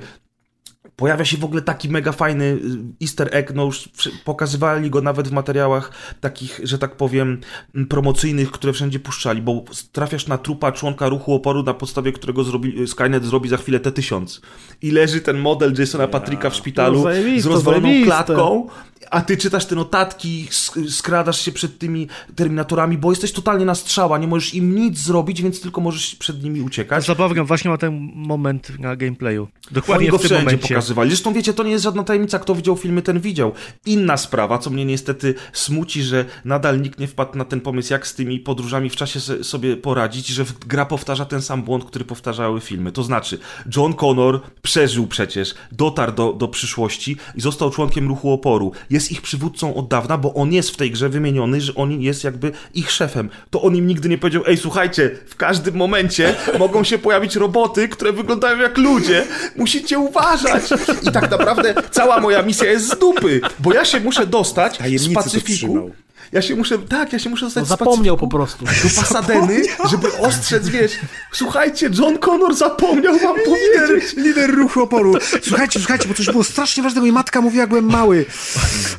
Pojawia 0.96 1.26
się 1.26 1.38
w 1.38 1.46
ogóle 1.46 1.62
taki 1.62 1.90
mega 1.90 2.12
fajny 2.12 2.46
y, 2.46 2.60
easter 3.02 3.30
egg, 3.32 3.54
no 3.56 3.66
już 3.66 3.90
pokazywali 4.26 4.90
go 4.90 5.02
nawet 5.02 5.28
w 5.28 5.32
materiałach 5.32 5.92
takich, 6.22 6.60
że 6.64 6.78
tak 6.78 6.96
powiem, 6.96 7.42
promocyjnych, 7.90 8.52
które 8.52 8.74
wszędzie 8.74 9.00
puszczali, 9.00 9.42
bo 9.42 9.64
trafiasz 9.92 10.28
na 10.28 10.38
trupa 10.38 10.72
członka 10.72 11.10
ruchu 11.10 11.34
oporu, 11.34 11.64
na 11.64 11.74
podstawie 11.74 12.12
którego 12.12 12.44
zrobi, 12.44 12.88
Skynet 12.88 13.26
zrobi 13.26 13.50
za 13.50 13.58
chwilę 13.58 13.80
T-1000. 13.80 14.42
I 14.82 14.92
leży 14.92 15.22
ten 15.22 15.38
model 15.38 15.74
Jasona 15.80 16.08
Patricka 16.08 16.50
w 16.50 16.56
szpitalu 16.56 17.04
No, 17.04 17.42
z 17.42 17.46
rozwaloną 17.46 17.90
klatką, 18.04 18.68
a 19.12 19.22
ty 19.22 19.38
czytasz 19.38 19.66
te 19.66 19.76
notatki, 19.76 20.48
sk- 20.50 20.90
skradasz 20.90 21.42
się 21.42 21.52
przed 21.52 21.78
tymi 21.80 22.08
terminatorami, 22.36 22.98
bo 22.98 23.10
jesteś 23.12 23.32
totalnie 23.32 23.66
na 23.66 23.76
strzała, 23.76 24.18
nie 24.18 24.28
możesz 24.28 24.54
im 24.54 24.76
nic 24.76 24.98
zrobić, 25.00 25.42
więc 25.42 25.62
tylko 25.62 25.82
możesz 25.82 26.16
przed 26.16 26.44
nimi 26.44 26.62
uciekać. 26.62 27.06
Zabawkę 27.06 27.44
właśnie 27.46 27.72
ma 27.72 27.78
ten 27.78 28.12
moment 28.16 28.80
na 28.80 28.96
gameplayu. 28.96 29.42
Oni 29.44 29.74
Dokładnie 29.76 30.10
go 30.10 30.18
w 30.18 30.22
tym 30.22 30.28
wszędzie 30.30 30.46
momencie. 30.46 30.68
pokazywali. 30.68 31.10
Zresztą 31.10 31.34
wiecie, 31.34 31.54
to 31.54 31.64
nie 31.64 31.72
jest 31.72 31.84
żadna 31.84 32.04
tajemnica, 32.04 32.40
kto 32.40 32.56
widział 32.56 32.78
filmy, 32.78 33.02
ten 33.02 33.20
widział. 33.20 33.52
Inna 33.86 34.18
sprawa, 34.18 34.58
co 34.58 34.70
mnie 34.70 34.86
niestety 34.86 35.36
smuci, 35.54 36.04
że 36.04 36.26
nadal 36.46 36.82
nikt 36.82 37.00
nie 37.00 37.08
wpadł 37.08 37.38
na 37.38 37.46
ten 37.46 37.62
pomysł, 37.62 37.94
jak 37.94 38.08
z 38.08 38.16
tymi 38.16 38.40
podróżami 38.40 38.90
w 38.90 38.96
czasie 38.96 39.20
sobie 39.44 39.78
poradzić, 39.78 40.28
że 40.28 40.46
gra 40.68 40.86
powtarza 40.86 41.26
ten 41.26 41.42
sam 41.42 41.64
błąd, 41.64 41.86
który 41.86 42.06
powtarzały 42.06 42.62
filmy. 42.62 42.92
To 42.92 43.04
znaczy, 43.04 43.38
John 43.76 43.94
Connor 43.94 44.42
przeżył 44.62 45.08
przecież, 45.08 45.54
dotarł 45.72 46.12
do, 46.12 46.34
do 46.34 46.48
przyszłości 46.48 47.18
i 47.36 47.42
został 47.42 47.72
członkiem 47.72 48.08
ruchu 48.08 48.32
oporu. 48.32 48.72
Jest 48.92 49.12
ich 49.12 49.22
przywódcą 49.22 49.76
od 49.76 49.88
dawna, 49.88 50.18
bo 50.18 50.34
on 50.34 50.54
jest 50.54 50.70
w 50.70 50.78
tej 50.78 50.92
grze 50.92 51.10
wymieniony, 51.10 51.62
że 51.62 51.76
on 51.76 52.02
jest 52.02 52.24
jakby 52.24 52.52
ich 52.74 52.92
szefem. 52.92 53.30
To 53.50 53.62
on 53.62 53.76
im 53.76 53.88
nigdy 53.88 54.10
nie 54.10 54.18
powiedział, 54.18 54.44
ej 54.48 54.58
słuchajcie, 54.58 55.12
w 55.28 55.36
każdym 55.36 55.76
momencie 55.76 56.36
mogą 56.60 56.84
się 56.84 56.98
pojawić 56.98 57.36
roboty, 57.36 57.88
które 57.88 58.14
wyglądają 58.14 58.58
jak 58.58 58.78
ludzie. 58.78 59.24
Musicie 59.56 60.00
uważać. 60.00 60.64
I 61.04 61.12
tak 61.12 61.32
naprawdę 61.32 61.74
cała 61.92 62.20
moja 62.20 62.42
misja 62.42 62.72
jest 62.72 62.88
z 62.88 63.00
dupy, 63.00 63.42
bo 63.60 63.74
ja 63.74 63.86
się 63.86 64.00
muszę 64.00 64.28
dostać 64.28 64.80
z 64.96 65.14
Pacyfiku. 65.14 65.92
Ja 66.32 66.42
się 66.42 66.56
muszę, 66.56 66.78
tak, 66.80 67.14
ja 67.14 67.20
się 67.20 67.30
muszę 67.30 67.46
dostać 67.46 67.62
No 67.70 67.78
zapomniał 67.78 68.18
po 68.18 68.28
prostu. 68.28 68.66
do 68.66 68.72
Pasadeny, 69.02 69.62
żeby 69.92 70.18
ostrzec, 70.18 70.70
wiesz, 70.70 70.92
słuchajcie, 71.32 71.90
John 72.00 72.18
Connor 72.18 72.56
zapomniał 72.56 73.20
wam 73.20 73.36
powiedzieć. 73.46 74.14
Lider, 74.16 74.26
lider 74.26 74.56
ruchu 74.56 74.82
oporu. 74.84 75.14
Słuchajcie, 75.44 75.80
słuchajcie, 75.80 76.08
bo 76.08 76.14
coś 76.14 76.26
było 76.26 76.44
strasznie 76.44 76.84
ważne, 76.84 77.08
i 77.08 77.12
matka 77.12 77.42
mówiła, 77.42 77.62
jak 77.62 77.70
byłem 77.70 77.86
mały. 77.86 78.26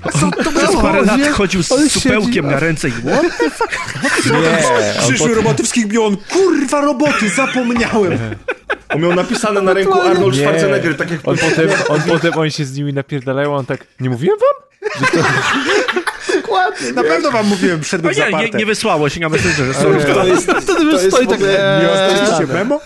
A 0.02 0.08
co 0.12 0.30
to 0.30 0.50
Przez 0.52 0.70
było? 0.70 0.82
parę 0.82 1.02
lat 1.02 1.20
chodził 1.32 1.62
z 1.62 1.72
On 1.72 1.90
supełkiem 1.90 2.46
na 2.46 2.58
ręce 2.60 2.88
i 2.88 2.92
what? 2.92 3.22
Nie, 4.26 4.68
on 4.98 5.08
Przyszły 5.08 5.34
roboty 5.34 5.56
wszystkich 5.62 5.86
bion. 5.86 6.16
Kurwa 6.32 6.80
roboty, 6.80 7.28
zapomniałem. 7.36 8.18
On 8.94 9.00
miał 9.00 9.14
napisane 9.14 9.60
na 9.62 9.72
ręku 9.72 10.00
Arnold. 10.00 10.36
Schwarzenegger, 10.36 10.96
tak 10.96 11.10
jak 11.10 11.20
On 11.24 11.36
potem, 11.36 11.68
on 11.88 12.00
potem 12.02 12.32
oni 12.38 12.50
się 12.50 12.64
z 12.64 12.76
nimi 12.76 12.92
napierdalają, 12.92 13.56
on 13.56 13.66
tak, 13.66 13.86
nie 14.00 14.10
mówiłem 14.10 14.38
wam? 14.38 14.71
Na 16.94 17.02
pewno 17.02 17.30
wam 17.30 17.46
mówiłem, 17.46 17.78
No 17.78 17.84
wszedłem 17.84 18.14
nie, 18.14 18.30
nie, 18.30 18.50
nie 18.50 18.66
wysłało 18.66 19.08
się 19.08 19.20
na 19.20 19.28
Messengerze. 19.28 19.74
sorry. 19.74 20.04
to 20.14 20.26
jest, 20.26 20.50
Wtedy 20.62 20.84
już 20.84 21.00
stoi 21.00 21.26
tak... 21.26 21.40
Nie 21.40 21.86
dostaliście 21.86 22.54
memo? 22.54 22.80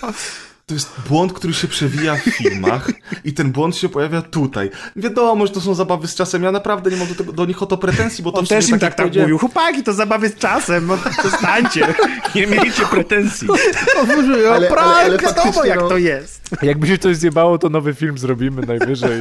To 0.68 0.74
jest 0.74 0.90
błąd, 1.08 1.32
który 1.32 1.54
się 1.54 1.68
przewija 1.68 2.16
w 2.16 2.20
filmach 2.20 2.90
i 3.24 3.32
ten 3.32 3.52
błąd 3.52 3.76
się 3.76 3.88
pojawia 3.88 4.22
tutaj. 4.22 4.70
Wiadomo, 4.96 5.46
że 5.46 5.52
to 5.52 5.60
są 5.60 5.74
zabawy 5.74 6.08
z 6.08 6.14
czasem, 6.14 6.42
ja 6.42 6.52
naprawdę 6.52 6.90
nie 6.90 6.96
mam 6.96 7.08
do, 7.08 7.14
tego, 7.14 7.32
do 7.32 7.46
nich 7.46 7.62
o 7.62 7.66
to 7.66 7.76
pretensji, 7.76 8.24
bo 8.24 8.32
to 8.32 8.38
On 8.38 8.46
też 8.46 8.68
im 8.68 8.78
tak, 8.78 8.80
tak 8.80 8.96
powiedziałem, 8.96 9.30
mówił. 9.30 9.38
Chłopaki, 9.38 9.82
to 9.82 9.92
zabawy 9.92 10.28
z 10.28 10.34
czasem, 10.34 10.90
przestańcie. 11.18 11.94
Nie 12.34 12.46
miejcie 12.46 12.86
pretensji. 12.90 13.48
Ale, 13.98 14.68
ale, 14.68 14.70
ale 14.78 15.18
faktycznie, 15.18 15.44
wiadomo, 15.44 15.64
jak 15.64 15.80
no. 15.80 15.88
to 15.88 15.98
jest. 15.98 16.46
Jakby 16.62 16.86
się 16.86 16.98
coś 16.98 17.16
zjebało, 17.16 17.58
to 17.58 17.68
nowy 17.68 17.94
film 17.94 18.18
zrobimy 18.18 18.62
najwyżej. 18.62 19.20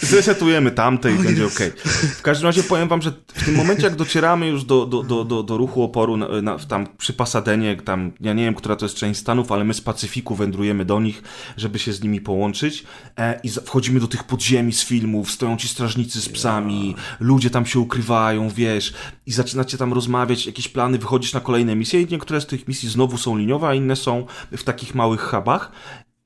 zresetujemy 0.00 0.70
tamte 0.70 1.12
i 1.12 1.14
będzie 1.14 1.46
okej. 1.46 1.70
W 2.18 2.22
każdym 2.22 2.46
razie 2.46 2.62
powiem 2.62 2.88
wam, 2.88 3.02
że 3.02 3.12
w 3.34 3.44
tym 3.44 3.54
momencie, 3.54 3.82
jak 3.82 3.96
docieramy 3.96 4.48
już 4.48 4.64
do, 4.64 4.86
do, 4.86 5.02
do, 5.02 5.24
do, 5.24 5.42
do 5.42 5.56
ruchu 5.56 5.82
oporu 5.82 6.16
na, 6.16 6.42
na, 6.42 6.58
tam 6.58 6.86
przy 6.98 7.12
Pasadenie, 7.12 7.76
tam, 7.76 8.12
ja 8.20 8.32
nie 8.32 8.44
wiem, 8.44 8.54
która 8.54 8.76
to 8.76 8.84
jest 8.84 8.96
część 8.96 9.20
Stanów, 9.20 9.52
ale 9.52 9.64
my 9.64 9.74
z 9.74 9.80
Pacyfiku 9.80 10.34
wędrujemy 10.34 10.81
do 10.84 11.00
nich, 11.00 11.22
żeby 11.56 11.78
się 11.78 11.92
z 11.92 12.02
nimi 12.02 12.20
połączyć 12.20 12.84
e, 13.16 13.40
i 13.42 13.50
wchodzimy 13.50 14.00
do 14.00 14.08
tych 14.08 14.24
podziemi 14.24 14.72
z 14.72 14.84
filmów, 14.84 15.30
stoją 15.30 15.56
ci 15.56 15.68
strażnicy 15.68 16.20
z 16.20 16.28
psami, 16.28 16.94
ludzie 17.20 17.50
tam 17.50 17.66
się 17.66 17.78
ukrywają, 17.78 18.48
wiesz, 18.48 18.94
i 19.26 19.32
zaczynacie 19.32 19.78
tam 19.78 19.92
rozmawiać, 19.92 20.46
jakieś 20.46 20.68
plany, 20.68 20.98
wychodzisz 20.98 21.32
na 21.32 21.40
kolejne 21.40 21.76
misje 21.76 22.00
i 22.00 22.06
niektóre 22.10 22.40
z 22.40 22.46
tych 22.46 22.68
misji 22.68 22.88
znowu 22.88 23.18
są 23.18 23.36
liniowe, 23.36 23.68
a 23.68 23.74
inne 23.74 23.96
są 23.96 24.26
w 24.52 24.62
takich 24.62 24.94
małych 24.94 25.20
hubach 25.20 25.72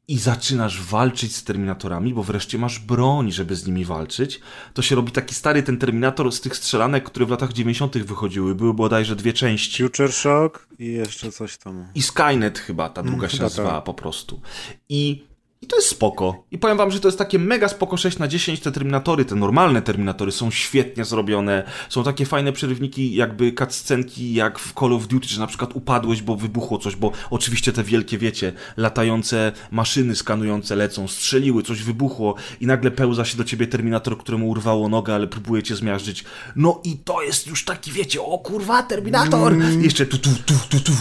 i 0.08 0.18
zaczynasz 0.18 0.82
walczyć 0.82 1.36
z 1.36 1.44
Terminatorami, 1.44 2.14
bo 2.14 2.22
wreszcie 2.22 2.58
masz 2.58 2.78
broń, 2.78 3.32
żeby 3.32 3.56
z 3.56 3.66
nimi 3.66 3.84
walczyć, 3.84 4.40
to 4.74 4.82
się 4.82 4.94
robi 4.96 5.12
taki 5.12 5.34
stary 5.34 5.62
ten 5.62 5.78
Terminator 5.78 6.32
z 6.32 6.40
tych 6.40 6.56
strzelanek, 6.56 7.04
które 7.04 7.26
w 7.26 7.30
latach 7.30 7.52
90. 7.52 7.98
wychodziły. 7.98 8.54
Były 8.54 8.74
bodajże 8.74 9.16
dwie 9.16 9.32
części. 9.32 9.82
Future 9.82 10.12
Shock 10.12 10.68
i 10.78 10.86
jeszcze 10.86 11.32
coś 11.32 11.56
tam. 11.56 11.86
I 11.94 12.02
Skynet 12.02 12.58
chyba, 12.58 12.88
ta 12.88 13.02
druga 13.02 13.28
się 13.28 13.32
chyba 13.32 13.44
nazywała 13.44 13.74
tak. 13.74 13.84
po 13.84 13.94
prostu. 13.94 14.40
I, 14.88 15.24
I 15.62 15.66
to 15.66 15.76
jest 15.76 15.88
spoko. 15.88 16.44
I 16.50 16.58
powiem 16.58 16.76
wam, 16.76 16.90
że 16.90 17.00
to 17.00 17.08
jest 17.08 17.18
takie 17.18 17.38
mega 17.38 17.68
spoko 17.68 17.96
6 17.96 18.18
na 18.18 18.28
10 18.28 18.60
te 18.60 18.72
Terminatory, 18.72 19.24
te 19.24 19.34
normalne 19.34 19.82
Terminatory 19.82 20.32
są 20.32 20.50
świetnie 20.50 21.04
zrobione. 21.04 21.64
Są 21.88 22.04
takie 22.04 22.26
fajne 22.26 22.52
przerywniki, 22.52 23.14
jakby 23.14 23.52
cutscenki 23.52 24.34
jak 24.34 24.58
w 24.58 24.74
Call 24.74 24.92
of 24.92 25.06
Duty, 25.06 25.28
że 25.28 25.40
na 25.40 25.46
przykład 25.46 25.76
upadłeś, 25.76 26.22
bo 26.22 26.36
wybuchło 26.36 26.78
coś, 26.78 26.96
bo 26.96 27.12
oczywiście 27.30 27.72
te 27.72 27.82
wielkie, 27.82 28.18
wiecie, 28.18 28.52
latające 28.76 29.52
maszyny 29.70 30.16
skanujące 30.16 30.76
lecą, 30.76 31.08
strzeliły, 31.08 31.62
coś 31.62 31.82
wybuchło 31.82 32.34
i 32.60 32.66
nagle 32.66 32.90
pełza 32.90 33.24
się 33.24 33.36
do 33.36 33.44
ciebie 33.44 33.66
Terminator, 33.66 34.18
któremu 34.18 34.48
urwało 34.48 34.88
nogę, 34.88 35.14
ale 35.14 35.26
próbuje 35.26 35.62
cię 35.62 35.76
zmiażdżyć. 35.76 36.24
No 36.56 36.80
i 36.84 36.96
to 36.96 37.22
jest 37.22 37.46
już 37.46 37.64
taki, 37.64 37.92
wiecie, 37.92 38.22
o 38.22 38.38
kurwa, 38.38 38.82
Terminator! 38.82 39.56
I 39.80 39.84
jeszcze 39.84 40.06
tu, 40.06 40.18
tu, 40.18 40.30
tu, 40.46 40.54
tu, 40.68 40.80
tu. 40.80 40.92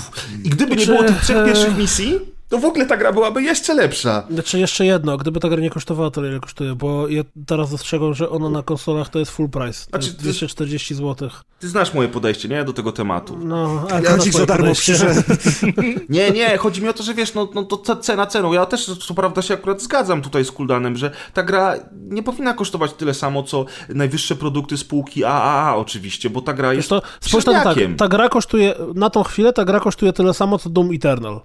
I 0.44 0.50
gdyby 0.50 0.76
nie 0.76 0.86
było 0.86 1.04
tych 1.04 1.22
trzech 1.22 1.46
pierwszych 1.46 1.78
misji, 1.78 2.35
to 2.50 2.58
w 2.58 2.66
ogóle 2.66 2.86
ta 2.86 2.98
gra 2.98 3.14
byłaby 3.14 3.44
jeszcze 3.44 3.74
lepsza. 3.74 4.24
Znaczy 4.30 4.60
jeszcze 4.60 4.86
jedno, 4.86 5.18
gdyby 5.18 5.40
ta 5.40 5.50
gra 5.50 5.62
nie 5.62 5.70
kosztowała 5.70 6.12
tyle, 6.12 6.28
ile 6.30 6.40
kosztuje, 6.40 6.76
bo 6.76 7.08
ja 7.08 7.22
teraz 7.48 7.72
dostrzegam, 7.72 8.14
że 8.14 8.30
ona 8.30 8.50
na 8.50 8.64
konsolach 8.64 9.10
to 9.10 9.20
jest 9.20 9.32
full 9.32 9.50
price. 9.50 9.86
To 9.86 9.90
Znaczy, 9.90 10.06
jest 10.08 10.20
to 10.20 10.26
jest- 10.28 10.40
240 10.40 10.96
zł. 10.96 11.30
Ty 11.60 11.70
znasz 11.70 11.94
moje 11.94 12.08
podejście, 12.10 12.48
nie? 12.50 12.64
Do 12.64 12.74
tego 12.74 12.92
tematu. 12.92 13.38
No, 13.44 13.88
ale 13.92 14.04
Ja 14.10 14.18
ci 14.18 14.32
za 14.32 14.46
darmo 14.46 14.74
przyszedł. 14.74 15.22
Nie, 16.10 16.32
nie, 16.32 16.58
chodzi 16.58 16.82
mi 16.82 16.88
o 16.90 16.94
to, 16.94 17.04
że 17.04 17.14
wiesz, 17.14 17.34
no, 17.34 17.50
no 17.56 17.64
to 17.64 17.76
ce- 17.78 18.00
cena 18.02 18.26
ceną. 18.28 18.54
Ja 18.54 18.66
też, 18.66 18.86
co 19.08 19.14
prawda, 19.14 19.42
się 19.42 19.54
akurat 19.54 19.82
zgadzam 19.82 20.22
tutaj 20.22 20.46
z 20.46 20.52
Kuldanem, 20.52 20.98
że 20.98 21.12
ta 21.34 21.44
gra 21.44 21.76
nie 22.10 22.24
powinna 22.24 22.54
kosztować 22.54 22.94
tyle 22.94 23.14
samo, 23.14 23.44
co 23.44 23.66
najwyższe 23.90 24.36
produkty 24.36 24.78
spółki 24.78 25.24
AAA 25.24 25.76
oczywiście, 25.76 26.30
bo 26.30 26.42
ta 26.42 26.54
gra 26.54 26.74
jest 26.74 26.90
to 26.90 27.02
tak, 27.46 27.78
ta 27.98 28.08
gra 28.08 28.30
kosztuje, 28.30 28.76
na 28.96 29.10
tą 29.10 29.24
chwilę 29.24 29.54
ta 29.54 29.66
gra 29.66 29.80
kosztuje 29.80 30.14
tyle 30.14 30.34
samo, 30.34 30.60
co 30.60 30.70
Doom 30.70 30.90
Eternal. 30.96 31.40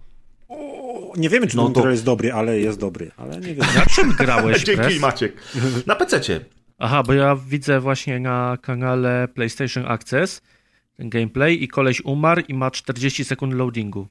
Nie 1.17 1.29
wiemy, 1.29 1.47
czy 1.47 1.57
No 1.57 1.69
Doom 1.69 1.85
to- 1.85 1.91
jest 1.91 2.05
dobry, 2.05 2.33
ale 2.33 2.61
jest 2.61 2.79
dobry. 2.79 3.11
Ale 3.17 3.37
nie 3.37 3.55
wiem. 3.55 3.67
Na 3.77 3.87
czym 3.87 4.13
grałeś, 4.13 4.63
Dzięki, 4.65 4.83
Press? 4.83 5.01
Maciek. 5.01 5.43
Na 5.87 5.97
PC-cie. 5.97 6.41
Aha, 6.79 7.03
bo 7.03 7.13
ja 7.13 7.37
widzę 7.49 7.81
właśnie 7.81 8.21
na 8.21 8.59
kanale 8.63 9.29
PlayStation 9.35 9.87
Access 9.87 10.43
ten 10.97 11.11
gameplay 11.11 11.63
i 11.63 11.69
koleś 11.69 12.05
umarł 12.05 12.43
i 12.49 12.55
ma 12.55 12.71
40 12.71 13.25
sekund 13.25 13.55
loadingu. 13.55 14.07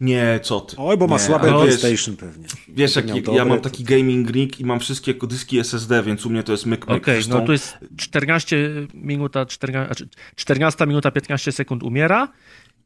Nie, 0.00 0.40
co 0.42 0.60
ty. 0.60 0.76
Oj, 0.78 0.96
bo 0.96 1.06
ma 1.06 1.16
nie, 1.16 1.22
słabe 1.22 1.46
wiesz, 1.46 1.80
PlayStation 1.80 2.16
pewnie. 2.16 2.46
Wiesz, 2.68 2.96
jak 2.96 3.08
ja 3.08 3.20
dobre, 3.22 3.44
mam 3.44 3.60
taki 3.60 3.84
gaming 3.84 4.30
rig 4.30 4.60
i 4.60 4.64
mam 4.64 4.80
wszystkie 4.80 5.14
dyski 5.14 5.58
SSD, 5.58 6.02
więc 6.02 6.26
u 6.26 6.30
mnie 6.30 6.42
to 6.42 6.52
jest 6.52 6.66
myk, 6.66 6.88
myk. 6.88 7.02
Okej, 7.02 7.14
Zresztą 7.14 7.40
no 7.40 7.46
tu 7.46 7.52
jest 7.52 7.78
14 7.96 8.56
minuta, 8.94 9.46
14, 9.46 9.86
znaczy 9.86 10.08
14 10.36 10.86
minuta 10.86 11.10
15 11.10 11.52
sekund 11.52 11.82
umiera 11.82 12.28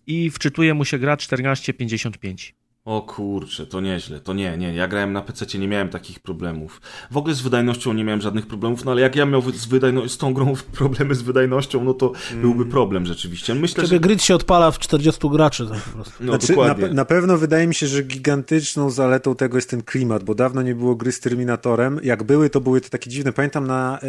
i 0.07 0.31
wczytuje 0.31 0.75
mu 0.75 0.85
się 0.85 0.99
gra 0.99 1.17
14.55. 1.17 2.53
O 2.85 3.03
kurczę, 3.03 3.67
to 3.67 3.81
nieźle, 3.81 4.21
to 4.21 4.33
nie, 4.33 4.59
nie, 4.59 4.75
ja 4.75 4.89
grałem 4.89 5.13
na 5.13 5.23
PC, 5.23 5.59
nie 5.59 5.69
miałem 5.69 5.89
takich 5.89 6.21
problemów. 6.21 6.81
W 7.11 7.17
ogóle 7.17 7.35
z 7.35 7.41
wydajnością 7.41 7.93
nie 7.93 8.05
miałem 8.05 8.21
żadnych 8.21 8.47
problemów, 8.47 8.85
no 8.85 8.91
ale 8.93 9.01
jak 9.01 9.17
ja 9.17 9.27
miał 9.27 9.43
z, 9.43 9.69
wydajno- 9.69 10.09
z 10.09 10.19
tą 10.19 10.35
grą 10.35 10.55
problemy 10.79 11.15
z 11.15 11.23
wydajnością, 11.23 11.85
no 11.85 11.95
to 11.95 12.13
byłby 12.35 12.67
problem 12.67 13.07
rzeczywiście. 13.07 13.55
Myślę, 13.55 13.77
Ciebie 13.85 13.97
że... 13.97 14.01
grid 14.01 14.23
się 14.23 14.35
odpala 14.35 14.71
w 14.71 14.79
40 14.79 15.29
graczy 15.31 15.67
tak 15.69 15.81
po 15.81 15.91
prostu. 15.91 16.13
No 16.21 16.33
Znaczy, 16.33 16.49
na, 16.53 16.57
dokładnie. 16.57 16.87
pe- 16.87 16.95
na 16.95 17.05
pewno 17.05 17.39
wydaje 17.39 17.67
mi 17.67 17.75
się, 17.75 17.87
że 17.87 18.03
gigantyczną 18.03 18.91
zaletą 18.91 19.35
tego 19.35 19.59
jest 19.59 19.71
ten 19.71 19.83
klimat, 19.83 20.25
bo 20.25 20.35
dawno 20.35 20.63
nie 20.63 20.75
było 20.75 20.95
gry 20.95 21.13
z 21.13 21.21
Terminatorem. 21.21 22.01
Jak 22.03 22.23
były, 22.23 22.51
to 22.51 22.61
były 22.61 22.81
to 22.81 22.89
takie 22.89 23.11
dziwne. 23.11 23.33
Pamiętam 23.33 23.67
na 23.67 23.99
e, 24.03 24.07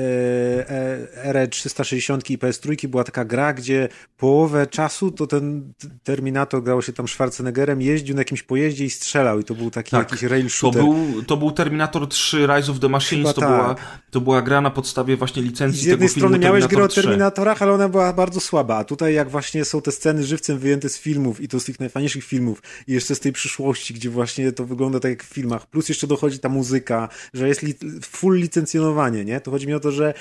e, 0.70 1.34
RE 1.34 1.48
360 1.48 2.30
i 2.30 2.38
PS3 2.38 2.88
była 2.88 3.04
taka 3.04 3.26
gra, 3.26 3.54
gdzie 3.54 3.90
połowę 4.18 4.68
czasu 4.68 5.12
to 5.12 5.28
ten 5.28 5.74
Terminator 6.04 6.64
grało 6.64 6.82
się 6.82 6.94
tam 6.94 7.08
Schwarzeneggerem, 7.08 7.82
jeździł 7.82 8.16
na 8.16 8.22
jakimś 8.22 8.44
pojeździe 8.44 8.63
i 8.70 8.90
strzelał 8.90 9.40
i 9.40 9.44
to 9.44 9.56
był 9.56 9.72
taki 9.72 9.92
Tak, 9.92 10.12
jakiś 10.12 10.30
rail 10.30 10.44
To 10.44 10.50
shooter. 10.50 10.82
był, 10.82 11.24
to 11.28 11.38
był 11.38 11.52
Terminator 11.52 12.08
3 12.08 12.48
Rise 12.48 12.72
of 12.72 12.80
the 12.80 12.90
Machines, 12.90 13.28
Chyba 13.28 13.34
to, 13.34 13.42
tak. 13.42 13.50
była, 13.50 13.76
to 14.12 14.22
była 14.22 14.42
gra 14.42 14.62
na 14.62 14.70
podstawie 14.70 15.18
właśnie 15.18 15.42
I 15.42 15.46
licencji 15.46 15.82
z 15.82 15.86
jednej 15.86 16.10
strony 16.10 16.40
miałeś 16.40 16.68
grę 16.68 16.84
o 16.84 16.88
Terminator 16.88 16.92
3. 16.92 17.02
Terminatorach, 17.02 17.62
ale 17.62 17.72
ona 17.74 17.90
była 17.90 18.14
bardzo 18.14 18.40
słaba, 18.40 18.78
a 18.78 18.84
tutaj 18.84 19.14
jak 19.14 19.30
właśnie 19.30 19.66
są 19.66 19.82
te 19.82 19.92
sceny 19.92 20.24
żywcem 20.24 20.60
wyjęte 20.60 20.90
z 20.90 21.00
filmów 21.00 21.42
i 21.42 21.48
to 21.48 21.60
z 21.60 21.66
tych 21.66 21.80
najfajniejszych 21.80 22.24
filmów 22.24 22.62
i 22.88 22.94
jeszcze 22.94 23.16
z 23.16 23.20
tej 23.20 23.32
przyszłości, 23.34 23.94
gdzie 23.94 24.10
właśnie 24.10 24.52
to 24.52 24.66
wygląda 24.66 25.00
tak 25.00 25.12
jak 25.12 25.24
w 25.24 25.34
filmach, 25.34 25.68
plus 25.68 25.90
jeszcze 25.90 26.08
dochodzi 26.08 26.40
ta 26.40 26.50
muzyka, 26.50 27.10
że 27.34 27.48
jest 27.48 27.64
li 27.64 27.74
full 28.02 28.36
licencjonowanie, 28.38 29.26
nie? 29.26 29.42
To 29.42 29.52
chodzi 29.52 29.68
mi 29.68 29.74
o 29.74 29.80
to, 29.80 29.92
że 29.92 30.14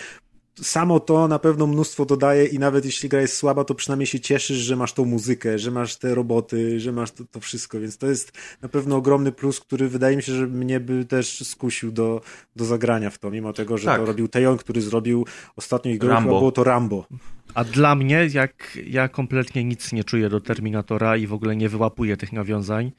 samo 0.60 1.00
to 1.00 1.28
na 1.28 1.38
pewno 1.38 1.66
mnóstwo 1.66 2.04
dodaje 2.04 2.46
i 2.46 2.58
nawet 2.58 2.84
jeśli 2.84 3.08
gra 3.08 3.20
jest 3.20 3.36
słaba, 3.36 3.64
to 3.64 3.74
przynajmniej 3.74 4.06
się 4.06 4.20
cieszysz, 4.20 4.56
że 4.58 4.76
masz 4.76 4.92
tą 4.92 5.04
muzykę, 5.04 5.58
że 5.58 5.70
masz 5.70 5.96
te 5.96 6.14
roboty, 6.14 6.80
że 6.80 6.92
masz 6.92 7.10
to, 7.10 7.24
to 7.30 7.40
wszystko, 7.40 7.80
więc 7.80 7.98
to 7.98 8.06
jest 8.06 8.32
na 8.62 8.68
pewno 8.68 8.96
ogromny 8.96 9.32
plus, 9.32 9.60
który 9.60 9.88
wydaje 9.88 10.16
mi 10.16 10.22
się, 10.22 10.32
że 10.32 10.46
mnie 10.46 10.80
by 10.80 11.04
też 11.04 11.46
skusił 11.46 11.92
do, 11.92 12.20
do 12.56 12.64
zagrania 12.64 13.10
w 13.10 13.18
to, 13.18 13.30
mimo 13.30 13.52
tego, 13.52 13.78
że 13.78 13.84
Tak. 13.84 14.00
to 14.00 14.06
robił 14.06 14.28
Tejon, 14.28 14.58
który 14.58 14.80
zrobił 14.80 15.26
ostatnią 15.56 15.98
grę, 15.98 16.08
Rambo. 16.08 16.38
było 16.38 16.52
to 16.52 16.64
Rambo. 16.64 17.06
A 17.54 17.64
dla 17.64 17.94
mnie, 17.94 18.28
jak 18.32 18.78
ja 18.86 19.08
kompletnie 19.08 19.64
nic 19.64 19.92
nie 19.92 20.04
czuję 20.04 20.28
do 20.28 20.40
Terminatora 20.40 21.16
i 21.16 21.26
w 21.26 21.32
ogóle 21.32 21.56
nie 21.56 21.68
wyłapuję 21.68 22.16
tych 22.16 22.32
nawiązań, 22.32 22.92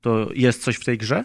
to 0.00 0.28
jest 0.34 0.62
coś 0.62 0.76
w 0.76 0.84
tej 0.84 0.98
grze? 0.98 1.24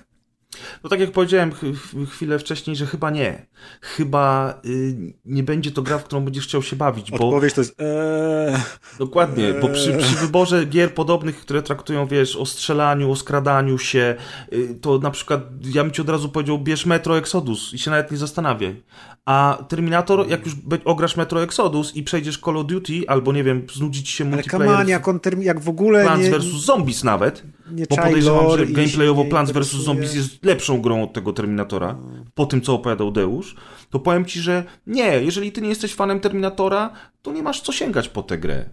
No 0.84 0.90
tak 0.90 1.00
jak 1.00 1.12
powiedziałem 1.12 1.52
ch- 1.52 1.60
ch- 1.60 2.10
chwilę 2.10 2.40
wcześniej, 2.40 2.76
że 2.76 2.86
chyba 2.86 3.10
nie. 3.10 3.46
Chyba 3.82 4.54
y, 4.66 4.96
nie 5.26 5.44
będzie 5.44 5.72
to 5.72 5.82
gra, 5.82 5.98
w 5.98 6.04
którą 6.04 6.22
będziesz 6.22 6.44
chciał 6.48 6.64
się 6.64 6.76
bawić, 6.76 7.12
bo 7.12 7.18
Odpowiedź 7.18 7.54
to 7.54 7.62
jest 7.62 7.76
eee, 7.82 8.58
Dokładnie, 9.00 9.54
bo 9.62 9.68
przy, 9.70 9.94
przy 9.98 10.16
wyborze 10.16 10.66
gier 10.66 10.94
podobnych, 10.94 11.40
które 11.40 11.62
traktują, 11.62 12.08
wiesz, 12.08 12.36
o 12.36 12.46
strzelaniu, 12.46 13.12
o 13.12 13.16
skradaniu 13.16 13.78
się, 13.78 14.16
y, 14.54 14.76
to 14.82 15.00
na 15.00 15.12
przykład 15.12 15.42
ja 15.74 15.84
bym 15.84 15.94
ci 15.94 16.02
od 16.02 16.10
razu 16.10 16.30
powiedział, 16.30 16.60
bierz 16.60 16.86
Metro 16.86 17.18
Exodus 17.18 17.74
i 17.74 17.80
się 17.80 17.92
nawet 17.92 18.12
nie 18.12 18.18
zastanawiaj. 18.18 18.84
A 19.26 19.64
Terminator, 19.68 20.30
jak 20.30 20.46
już 20.46 20.56
ograsz 20.86 21.18
Metro 21.18 21.44
Exodus 21.44 21.96
i 21.96 22.04
przejdziesz 22.04 22.40
Call 22.40 22.58
of 22.58 22.66
Duty, 22.68 22.94
albo 23.08 23.34
nie 23.34 23.44
wiem, 23.44 23.68
znudzi 23.74 24.04
ci 24.04 24.14
się 24.14 24.24
ale 24.24 24.36
multiplayer 24.36 24.68
come 24.68 24.82
on, 24.82 24.88
jak 24.88 25.08
on 25.08 25.20
termi- 25.20 25.44
jak 25.44 25.60
w 25.60 25.70
ogóle 25.70 26.04
Plants 26.04 26.26
nie, 26.26 26.32
vs. 26.40 26.46
Zombies 26.46 27.04
nawet, 27.04 27.44
nie 27.72 27.86
bo 27.90 27.96
podejrzewam, 27.96 28.46
lore 28.46 28.66
że 28.66 28.74
gameplayowo 28.74 29.24
nie 29.24 29.30
Plants 29.30 29.52
vs. 29.52 29.72
Zombies 29.72 30.16
jest 30.16 30.46
lepszą 30.46 30.82
grą 30.82 31.04
od 31.04 31.14
tego 31.14 31.34
Terminatora. 31.34 31.98
po 32.36 32.46
tym, 32.46 32.62
co 32.62 32.74
opowiadał 32.74 33.12
Deusz, 33.12 33.56
to 33.90 34.00
powiem 34.00 34.26
ci, 34.26 34.40
że 34.40 34.64
nie, 34.88 35.22
jeżeli 35.22 35.52
ty 35.52 35.62
nie 35.62 35.70
jesteś 35.70 35.94
fanem 35.94 36.20
Terminatora, 36.20 36.90
to 37.22 37.32
nie 37.34 37.44
masz 37.44 37.62
co 37.62 37.72
sięgać 37.72 38.10
po 38.10 38.24
tę 38.24 38.38
grę. 38.38 38.70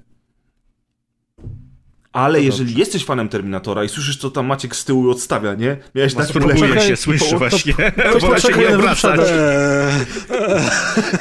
Ale 2.15 2.43
jeżeli 2.43 2.75
jesteś 2.79 3.05
fanem 3.05 3.29
Terminatora 3.29 3.85
i 3.85 3.89
słyszysz, 3.89 4.17
co 4.17 4.31
tam 4.31 4.47
Maciek 4.47 4.77
z 4.77 4.85
tyłu 4.85 5.11
odstawia, 5.11 5.55
nie? 5.55 5.77
Miałeś 5.95 6.15
tak 6.15 6.27
poczekaj, 6.27 6.81
się, 6.89 6.97
słyszę 6.97 7.31
to- 7.31 7.39
właśnie. 7.39 7.75
to 8.13 8.21
się 8.21 8.27
poczekaj, 8.27 8.69
nie 8.69 8.77
obracać. 8.77 9.21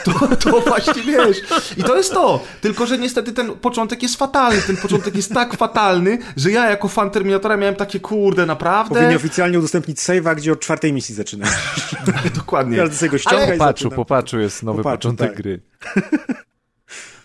To, 0.03 0.35
to 0.35 0.59
właśnie 0.61 1.03
wiesz. 1.03 1.37
I 1.77 1.83
to 1.83 1.97
jest 1.97 2.13
to. 2.13 2.43
Tylko, 2.61 2.85
że 2.85 2.97
niestety 2.97 3.31
ten 3.33 3.51
początek 3.51 4.03
jest 4.03 4.15
fatalny. 4.15 4.61
Ten 4.61 4.77
początek 4.77 5.15
jest 5.15 5.33
tak 5.33 5.57
fatalny, 5.57 6.17
że 6.37 6.51
ja 6.51 6.69
jako 6.69 6.87
fan 6.87 7.09
Terminatora 7.11 7.57
miałem 7.57 7.75
takie, 7.75 7.99
kurde, 7.99 8.45
naprawdę? 8.45 8.95
powinni 8.95 9.15
oficjalnie 9.15 9.59
udostępnić 9.59 9.97
save'a, 9.97 10.35
gdzie 10.35 10.51
od 10.53 10.59
czwartej 10.59 10.93
misji 10.93 11.15
zaczyna. 11.15 11.45
Dokładnie. 12.35 12.77
Każdy 12.77 12.95
sobie 12.95 13.09
go 13.09 13.17
ściąga 13.17 13.43
Ale- 13.43 13.55
i 13.55 13.57
Popaczu, 13.59 13.83
zaczyna. 13.83 13.95
popaczu 13.95 14.39
jest 14.39 14.63
nowy 14.63 14.77
Popaczu, 14.83 14.97
początek 14.97 15.27
tak. 15.33 15.37
gry. 15.37 15.59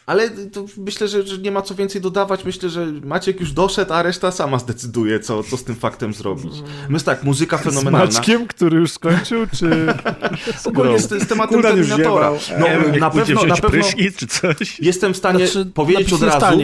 Ale 0.08 0.30
to 0.30 0.64
myślę, 0.76 1.08
że, 1.08 1.26
że 1.26 1.38
nie 1.38 1.50
ma 1.50 1.62
co 1.62 1.74
więcej 1.74 2.00
dodawać. 2.00 2.44
Myślę, 2.44 2.68
że 2.68 2.86
Maciek 2.86 3.40
już 3.40 3.52
doszedł, 3.52 3.92
a 3.92 4.02
reszta 4.02 4.30
sama 4.30 4.58
zdecyduje, 4.58 5.20
co, 5.20 5.42
co 5.42 5.56
z 5.56 5.64
tym 5.64 5.74
faktem 5.74 6.14
zrobić. 6.14 6.52
Jest 6.90 7.06
tak, 7.06 7.24
muzyka 7.24 7.58
Z 7.58 7.62
fenomenalna. 7.62 8.14
Maćkiem, 8.14 8.46
który 8.46 8.78
już 8.78 8.90
skończył, 8.90 9.46
czy 9.46 9.86
z? 10.56 10.66
Ogólnie 10.68 10.98
z, 10.98 11.22
z 11.22 11.26
tematem 11.26 11.54
Kuldan 11.54 11.76
Terminatora. 11.76 12.32
No, 12.58 12.66
na 12.98 13.10
pewno, 13.10 13.44
na 13.44 13.54
pewno 13.54 13.70
prysznic 13.70 14.16
czy 14.16 14.26
coś. 14.26 14.80
jestem 14.80 15.14
w 15.14 15.16
stanie 15.16 15.48
Znaczy, 15.48 15.70
powiedzieć 15.70 16.12
od 16.12 16.22
razu, 16.22 16.58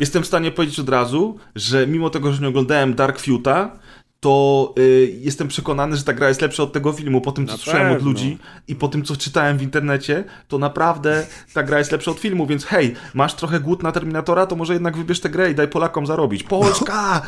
jestem 0.00 0.22
w 0.22 0.26
stanie 0.26 0.50
powiedzieć 0.50 0.78
od 0.78 0.88
razu, 0.88 1.38
że 1.54 1.86
mimo 1.86 2.10
tego, 2.10 2.32
że 2.32 2.42
nie 2.42 2.48
oglądałem 2.48 2.94
Dark 2.94 3.20
Futa, 3.20 3.78
to 4.26 4.74
y, 4.78 5.18
jestem 5.20 5.48
przekonany, 5.48 5.96
że 5.96 6.04
ta 6.04 6.12
gra 6.12 6.28
jest 6.28 6.40
lepsza 6.40 6.62
od 6.62 6.72
tego 6.72 6.92
filmu. 6.92 7.20
Po 7.20 7.32
tym, 7.32 7.46
co 7.46 7.52
Na 7.52 7.58
słyszałem 7.58 7.86
od 7.86 7.94
pewno. 7.94 8.08
ludzi 8.10 8.38
i 8.68 8.74
po 8.74 8.88
tym, 8.88 9.04
co 9.04 9.16
czytałem 9.16 9.58
w 9.58 9.62
internecie, 9.62 10.24
to 10.48 10.58
naprawdę 10.58 11.26
ta 11.54 11.62
gra 11.62 11.78
jest 11.78 11.92
lepsza 11.92 12.10
od 12.10 12.18
filmu, 12.20 12.46
więc 12.46 12.64
hej, 12.64 12.94
masz 13.14 13.34
trochę 13.34 13.60
głód 13.60 13.82
na 13.82 13.92
Terminatora, 13.92 14.46
to 14.46 14.56
może 14.56 14.72
jednak 14.72 14.96
wybierz 14.96 15.20
tę 15.20 15.28
grę 15.30 15.50
i 15.50 15.54
daj 15.54 15.68
Polakom 15.68 16.06
zarobić. 16.06 16.42
Polska! 16.42 17.22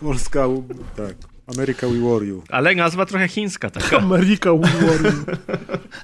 Polska, 0.00 0.44
tak. 0.96 1.29
America 1.56 1.86
We 1.88 2.10
War 2.10 2.22
You. 2.22 2.42
Ale 2.48 2.74
nazwa 2.74 3.06
trochę 3.06 3.28
chińska 3.28 3.70
taka. 3.80 3.96
Ameryka 3.98 4.50
War. 4.54 5.12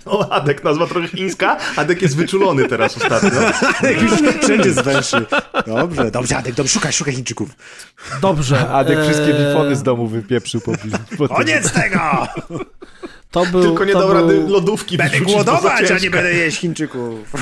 O, 0.05 0.32
Adek, 0.32 0.64
nazwa 0.64 0.86
trochę 0.86 1.09
chińska. 1.09 1.56
Adek 1.77 2.02
jest 2.02 2.16
wyczulony 2.16 2.68
teraz 2.68 2.97
ostatnio. 2.97 3.31
Już 4.02 4.12
wszędzie 4.43 4.73
zwęszy. 4.73 5.27
Dobrze, 5.66 6.10
dobrze, 6.10 6.36
Adek, 6.36 6.55
dobrze, 6.55 6.73
szukaj, 6.73 6.93
szukaj 6.93 7.14
Chińczyków. 7.14 7.48
Dobrze. 8.23 8.68
Adek 8.81 8.98
wszystkie 9.02 9.39
eee, 9.39 9.47
wifony 9.47 9.77
z 9.77 9.82
domu 9.82 10.06
wypieprzył 10.06 10.60
po, 10.60 10.73
po. 11.18 11.28
Koniec 11.28 11.73
tego! 11.73 12.01
To 13.31 13.47
był, 13.47 13.62
Tylko 13.62 13.85
nie 13.85 13.93
to 13.93 13.98
dał 13.98 14.09
był, 14.09 14.16
rady 14.16 14.44
lodówki 14.48 14.97
Będę 14.97 15.20
głodować, 15.20 15.90
a 15.90 15.98
nie 15.98 16.10
będę 16.10 16.35
jeść 16.35 16.59
Chińczyków. 16.59 17.32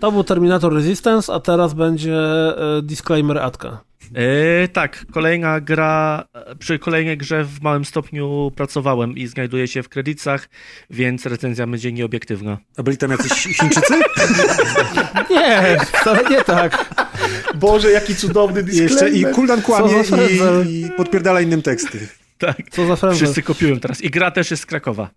To 0.00 0.12
był 0.12 0.24
Terminator 0.24 0.74
Resistance, 0.74 1.32
a 1.32 1.40
teraz 1.40 1.74
będzie 1.74 2.14
e, 2.16 2.82
disclaimer 2.82 3.38
Adka. 3.38 3.80
E, 4.14 4.68
tak, 4.68 5.06
kolejna 5.12 5.60
gra, 5.60 6.24
przy 6.58 6.78
kolejnej 6.78 7.18
grze 7.18 7.44
w 7.44 7.62
małym 7.62 7.84
stopniu 7.84 8.52
pracowałem 8.56 9.16
i 9.16 9.26
znajduje 9.26 9.68
się 9.68 9.82
w 9.82 9.88
kredytach, 9.88 10.48
więc 10.90 11.26
recenzja 11.26 11.66
będzie 11.66 11.92
nieobiektywna. 11.92 12.58
A 12.76 12.82
byli 12.82 12.96
tam 12.96 13.10
jacyś 13.10 13.32
Chińczycy? 13.32 13.94
Nie, 15.30 15.76
wcale 15.86 16.30
nie 16.30 16.42
tak. 16.44 16.94
Boże, 17.54 17.90
jaki 17.90 18.14
cudowny 18.14 18.60
I 18.60 18.76
jeszcze 18.76 19.08
i 19.08 19.12
disclaimer. 19.12 19.34
Kuldan 19.34 19.62
kłamie 19.62 19.94
i, 20.70 20.84
i 20.84 20.90
podpierdala 20.90 21.40
innym 21.40 21.62
teksty. 21.62 22.08
Tak, 22.38 22.56
Co 22.70 22.96
za 22.96 23.12
wszyscy 23.12 23.42
kopiują 23.42 23.80
teraz. 23.80 24.00
I 24.00 24.10
gra 24.10 24.30
też 24.30 24.50
jest 24.50 24.62
z 24.62 24.66
Krakowa. 24.66 25.10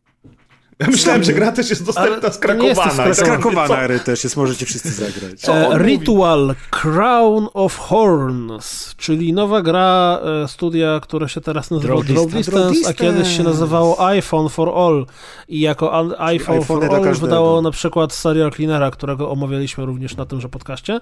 Ja 0.80 0.88
myślałem, 0.88 1.24
że 1.24 1.34
gra 1.34 1.52
też 1.52 1.70
jest 1.70 1.86
dostępna 1.86 2.32
z 2.32 2.38
Krakowana. 2.38 3.14
z 3.14 3.18
Z 3.18 3.22
Krakowa. 3.22 3.66
Krakowa 3.66 3.88
na 3.88 4.00
też 4.00 4.24
jest, 4.24 4.38
możecie 4.38 4.66
wszyscy 4.66 4.92
zagrać. 4.92 5.50
E, 5.50 5.70
mówi? 5.70 5.84
Ritual 5.86 6.56
Crown 6.82 7.48
of 7.54 7.78
Horns, 7.78 8.96
czyli 8.98 9.34
nowa 9.34 9.62
gra 9.62 10.20
e, 10.44 10.48
studia, 10.48 11.00
które 11.04 11.30
się 11.30 11.42
teraz 11.42 11.72
nazywa 11.72 11.94
Draw 11.94 12.06
Draw 12.08 12.28
Distance. 12.28 12.90
A 12.90 12.94
kiedyś 12.94 13.38
się 13.38 13.44
nazywało 13.44 14.08
iPhone 14.08 14.50
for 14.50 14.70
All. 14.70 15.06
I 15.48 15.60
jako 15.60 15.94
an- 15.94 16.14
iPhone 16.18 16.62
for 16.64 16.84
All 16.84 16.90
każdego. 17.04 17.20
wydało 17.28 17.62
na 17.62 17.72
przykład 17.72 18.14
Serial 18.14 18.52
Cleanera, 18.52 18.92
którego 18.92 19.30
omawialiśmy 19.30 19.86
również 19.86 20.16
na 20.18 20.26
tymże 20.26 20.50
podcaście. 20.50 21.00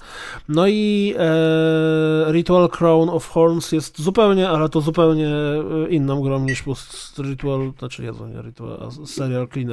No 0.49 0.67
i 0.67 1.13
e, 1.17 2.31
Ritual 2.31 2.69
Crown 2.69 3.09
of 3.09 3.27
Horns 3.29 3.71
jest 3.71 4.01
zupełnie, 4.01 4.49
ale 4.49 4.69
to 4.69 4.81
zupełnie 4.81 5.29
e, 5.29 5.89
inną 5.89 6.21
grą 6.21 6.39
niż 6.39 6.63
Ritual, 7.19 7.71
znaczy 7.79 8.03
Jezu, 8.03 8.27
nie 8.27 8.41
Ritual, 8.41 8.77
a 8.87 9.07
Serial 9.07 9.47
Cleaner. 9.47 9.64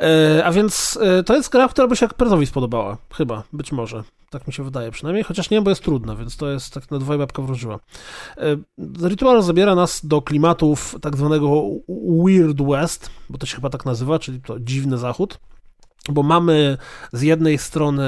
E, 0.00 0.44
a 0.44 0.52
więc 0.52 0.98
e, 1.02 1.22
to 1.22 1.36
jest 1.36 1.50
gra, 1.50 1.68
która 1.68 1.88
by 1.88 1.96
się 1.96 2.08
Perzowi 2.08 2.46
spodobała. 2.46 2.96
Chyba, 3.12 3.42
być 3.52 3.72
może. 3.72 4.04
Tak 4.30 4.46
mi 4.46 4.52
się 4.52 4.64
wydaje 4.64 4.90
przynajmniej, 4.90 5.24
chociaż 5.24 5.50
nie, 5.50 5.62
bo 5.62 5.70
jest 5.70 5.82
trudna, 5.82 6.16
więc 6.16 6.36
to 6.36 6.50
jest 6.50 6.74
tak 6.74 6.90
na 6.90 6.98
dwoje 6.98 7.18
babka 7.18 7.42
wróżyła. 7.42 7.78
E, 8.36 8.56
Ritual 9.08 9.42
zabiera 9.42 9.74
nas 9.74 10.06
do 10.06 10.22
klimatów 10.22 10.96
tak 11.02 11.16
zwanego 11.16 11.62
Weird 12.24 12.62
West, 12.62 13.10
bo 13.30 13.38
to 13.38 13.46
się 13.46 13.56
chyba 13.56 13.70
tak 13.70 13.84
nazywa, 13.84 14.18
czyli 14.18 14.40
to 14.40 14.60
dziwny 14.60 14.98
zachód. 14.98 15.38
Bo 16.12 16.22
mamy 16.22 16.78
z 17.12 17.22
jednej 17.22 17.58
strony 17.58 18.02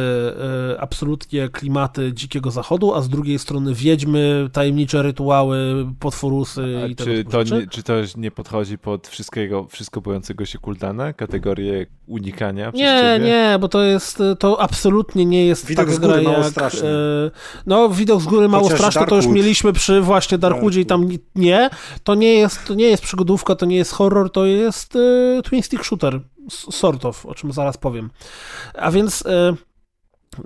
e, 0.74 0.80
absolutnie 0.80 1.48
klimaty 1.48 2.12
dzikiego 2.12 2.50
zachodu, 2.50 2.94
a 2.94 3.02
z 3.02 3.08
drugiej 3.08 3.38
strony 3.38 3.74
wiedźmy, 3.74 4.48
tajemnicze 4.52 5.02
rytuały, 5.02 5.86
potworusy 6.00 6.80
A 6.82 6.86
i 6.86 6.96
tego 6.96 7.10
czy, 7.10 7.16
typu 7.16 7.30
to 7.30 7.42
nie, 7.42 7.66
czy 7.66 7.82
to 7.82 7.92
nie 8.16 8.30
podchodzi 8.30 8.78
pod 8.78 9.08
wszystkiego, 9.08 9.66
wszystko 9.70 10.00
bojącego 10.00 10.44
się 10.46 10.58
Kuldana? 10.58 11.12
Kategorię 11.12 11.86
unikania 12.06 12.72
przez 12.72 12.80
Nie, 12.82 13.00
ciebie? 13.16 13.26
nie, 13.26 13.56
bo 13.60 13.68
to 13.68 13.82
jest, 13.82 14.18
to 14.38 14.60
absolutnie 14.60 15.24
nie 15.26 15.46
jest 15.46 15.66
Widok 15.66 15.84
taka 15.86 15.96
z 15.96 16.00
góry 16.00 16.12
gra 16.12 16.22
mało 16.22 16.38
jak, 16.44 16.50
straszny. 16.52 16.88
e, 16.88 17.30
no, 17.66 17.88
widok 17.88 18.20
z 18.20 18.24
góry 18.24 18.48
mało 18.48 18.64
Chociaż 18.64 18.78
straszny, 18.78 18.98
to 19.00 19.14
już 19.16 19.24
Darkwood. 19.24 19.34
mieliśmy 19.36 19.72
przy 19.72 20.00
właśnie 20.00 20.38
Darkwoodzie 20.38 20.80
i 20.80 20.86
tam 20.86 21.08
ni- 21.08 21.18
nie, 21.34 21.70
to 22.04 22.14
nie 22.14 22.34
jest, 22.34 22.64
to 22.66 22.74
nie 22.74 22.86
jest 22.88 23.02
przygodówka, 23.02 23.54
to 23.54 23.66
nie 23.66 23.76
jest 23.76 23.92
horror, 23.92 24.30
to 24.30 24.46
jest 24.46 24.96
e, 24.96 25.42
twin 25.42 25.62
stick 25.62 25.84
shooter, 25.84 26.20
sort 26.50 27.04
of, 27.04 27.26
o 27.26 27.34
czym 27.34 27.52
zaraz 27.52 27.76
powiem. 27.76 28.10
A 28.74 28.90
więc 28.90 29.26
e, 29.26 29.54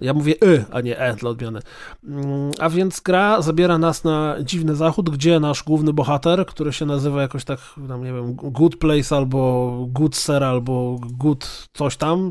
ja 0.00 0.14
mówię 0.14 0.34
y, 0.44 0.64
a 0.72 0.80
nie 0.80 0.98
e 0.98 1.14
dla 1.16 1.30
odmiany. 1.30 1.60
Mm, 2.04 2.50
A 2.58 2.70
więc 2.70 3.00
gra 3.00 3.42
zabiera 3.42 3.78
nas 3.78 4.04
na 4.04 4.36
dziwny 4.42 4.76
zachód, 4.76 5.10
gdzie 5.10 5.40
nasz 5.40 5.62
główny 5.62 5.92
bohater, 5.92 6.46
który 6.46 6.72
się 6.72 6.86
nazywa 6.86 7.22
jakoś 7.22 7.44
tak, 7.44 7.60
tam 7.88 8.04
nie 8.04 8.12
wiem, 8.12 8.34
Good 8.34 8.76
Place 8.76 9.16
albo 9.16 9.70
Good 9.88 10.16
Sir 10.16 10.44
albo 10.44 10.98
Good 11.02 11.68
coś 11.74 11.96
tam, 11.96 12.30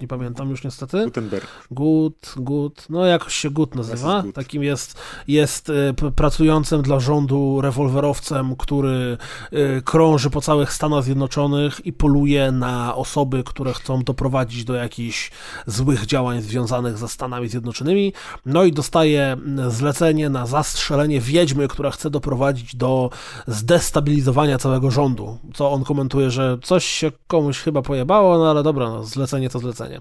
nie 0.00 0.08
pamiętam 0.08 0.50
już 0.50 0.64
niestety. 0.64 1.04
Gutenberg. 1.04 1.46
Good, 1.70 2.34
good, 2.36 2.86
no 2.90 3.06
jakoś 3.06 3.34
się 3.34 3.50
good 3.50 3.74
nazywa. 3.74 4.22
Good. 4.22 4.34
Takim 4.34 4.62
jest, 4.62 4.98
jest 5.28 5.72
p- 5.96 6.10
pracującym 6.12 6.82
dla 6.82 7.00
rządu 7.00 7.60
rewolwerowcem, 7.60 8.56
który 8.56 9.18
e, 9.52 9.80
krąży 9.82 10.30
po 10.30 10.40
całych 10.40 10.72
Stanach 10.72 11.04
Zjednoczonych 11.04 11.86
i 11.86 11.92
poluje 11.92 12.52
na 12.52 12.94
osoby, 12.94 13.42
które 13.44 13.72
chcą 13.72 14.02
doprowadzić 14.02 14.64
do 14.64 14.74
jakichś 14.74 15.30
złych 15.66 16.06
działań 16.06 16.42
związanych 16.42 16.85
ze 16.94 17.08
Stanami 17.08 17.48
Zjednoczonymi. 17.48 18.12
No 18.46 18.64
i 18.64 18.72
dostaje 18.72 19.36
zlecenie 19.68 20.30
na 20.30 20.46
zastrzelenie 20.46 21.20
wiedźmy, 21.20 21.68
która 21.68 21.90
chce 21.90 22.10
doprowadzić 22.10 22.76
do 22.76 23.10
zdestabilizowania 23.46 24.58
całego 24.58 24.90
rządu. 24.90 25.38
Co 25.54 25.72
on 25.72 25.84
komentuje, 25.84 26.30
że 26.30 26.58
coś 26.62 26.84
się 26.84 27.12
komuś 27.26 27.58
chyba 27.58 27.82
pojebało, 27.82 28.38
no 28.38 28.50
ale 28.50 28.62
dobra, 28.62 28.88
no, 28.88 29.04
zlecenie 29.04 29.50
to 29.50 29.58
zlecenie. 29.58 30.00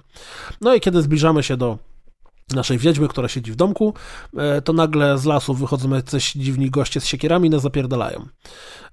No 0.62 0.76
i 0.76 0.80
kiedy 0.80 1.02
zbliżamy 1.02 1.44
się 1.44 1.58
do 1.58 1.78
naszej 2.54 2.78
wiedźmy, 2.78 3.08
która 3.08 3.28
siedzi 3.28 3.52
w 3.52 3.56
domku, 3.56 3.94
e, 4.38 4.62
to 4.62 4.74
nagle 4.74 5.18
z 5.18 5.26
lasu 5.26 5.54
wychodzą 5.54 5.90
jacyś 5.90 6.32
dziwni 6.32 6.70
goście 6.70 7.02
z 7.02 7.06
siekierami 7.06 7.48
i 7.48 7.50
nas 7.50 7.62
zapierdalają. 7.62 8.26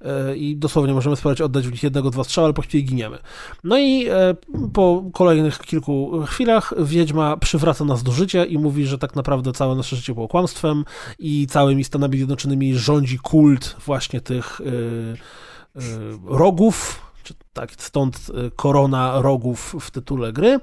E, 0.01 0.37
I 0.37 0.57
dosłownie 0.57 0.95
możemy 0.95 1.17
spróbować 1.17 1.41
oddać 1.41 1.69
w 1.69 1.73
nich 1.73 1.83
jednego, 1.83 2.11
dwa 2.11 2.25
strzały, 2.25 2.45
ale 2.45 2.55
po 2.55 2.63
chwili 2.63 2.85
giniemy. 2.85 3.19
No 3.65 3.79
i 3.79 4.09
e, 4.09 4.35
po 4.73 5.05
kolejnych 5.13 5.59
kilku 5.59 6.23
chwilach 6.27 6.73
wiedźma 6.79 7.37
przywraca 7.37 7.85
nas 7.85 8.03
do 8.03 8.13
życia 8.13 8.45
i 8.45 8.59
mówi, 8.59 8.87
że 8.87 8.99
tak 8.99 9.17
naprawdę 9.17 9.53
całe 9.53 9.75
nasze 9.75 9.97
życie 9.97 10.15
było 10.15 10.29
kłamstwem 10.29 10.85
i 11.19 11.47
całymi 11.47 11.85
Stanami 11.85 12.17
Zjednoczonymi 12.17 12.75
rządzi 12.75 13.19
kult 13.19 13.77
właśnie 13.87 14.21
tych 14.21 14.61
rogów, 16.27 17.01
tak, 17.53 17.73
stąd 17.79 18.17
e, 18.17 18.51
korona 18.51 19.21
rogów 19.21 19.77
w 19.81 19.91
tytule 19.91 20.33
gry 20.33 20.61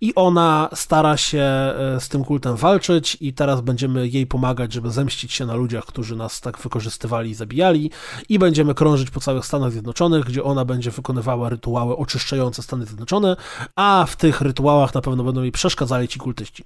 i 0.00 0.14
ona 0.14 0.68
stara 0.74 1.16
się 1.16 1.38
e, 1.40 2.00
z 2.00 2.08
tym 2.08 2.24
kultem 2.24 2.56
walczyć 2.56 3.16
i 3.20 3.34
teraz 3.34 3.60
będziemy 3.60 4.08
jej 4.08 4.26
pomagać, 4.26 4.72
żeby 4.72 4.90
zemścić 4.90 5.32
się 5.32 5.46
na 5.46 5.54
ludziach, 5.54 5.84
którzy 5.84 6.16
nas 6.16 6.40
tak 6.40 6.58
wykorzystywali 6.58 7.30
i 7.30 7.34
zabijali 7.34 7.90
i 8.28 8.38
będziemy 8.38 8.74
krążyć 8.74 9.10
po 9.10 9.20
całych 9.20 9.46
Stanach 9.46 9.72
Zjednoczonych, 9.72 10.24
gdzie 10.24 10.44
ona 10.44 10.64
będzie 10.64 10.90
wykonywała 10.90 11.48
rytuały 11.48 11.96
oczyszczające 11.96 12.62
Stany 12.62 12.86
Zjednoczone, 12.86 13.36
a 13.76 14.06
w 14.08 14.16
tych 14.16 14.40
rytuałach 14.40 14.94
na 14.94 15.00
pewno 15.00 15.24
będą 15.24 15.42
jej 15.42 15.52
przeszkadzali 15.52 16.08
ci 16.08 16.18
kultyści. 16.18 16.64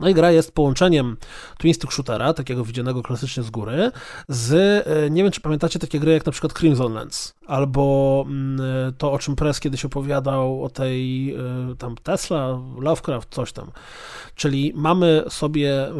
No 0.00 0.08
i 0.08 0.14
gra 0.14 0.30
jest 0.30 0.52
połączeniem 0.52 1.16
twin 1.58 1.74
stick 1.74 1.92
shootera, 1.92 2.34
takiego 2.34 2.64
widzianego 2.64 3.02
klasycznie 3.02 3.42
z 3.42 3.50
góry, 3.50 3.90
z, 4.28 4.52
e, 4.86 5.10
nie 5.10 5.22
wiem 5.22 5.32
czy 5.32 5.40
pamiętacie 5.40 5.78
takie 5.78 6.00
gry 6.00 6.12
jak 6.12 6.26
na 6.26 6.32
przykład 6.32 6.52
Crimson 6.52 6.92
Lands, 6.92 7.34
albo 7.46 8.24
mm, 8.26 8.60
to 8.98 9.12
o 9.12 9.18
czym 9.18 9.36
Press 9.36 9.60
kiedyś 9.60 9.84
opowiadał, 9.84 10.64
o 10.64 10.70
tej 10.70 11.34
e, 11.34 11.38
tam 11.78 11.96
Tesla, 12.02 12.58
Lovecraft, 12.78 13.28
coś 13.30 13.52
tam. 13.52 13.70
Czyli 14.34 14.72
mamy 14.74 15.24
sobie 15.28 15.88
e, 15.88 15.92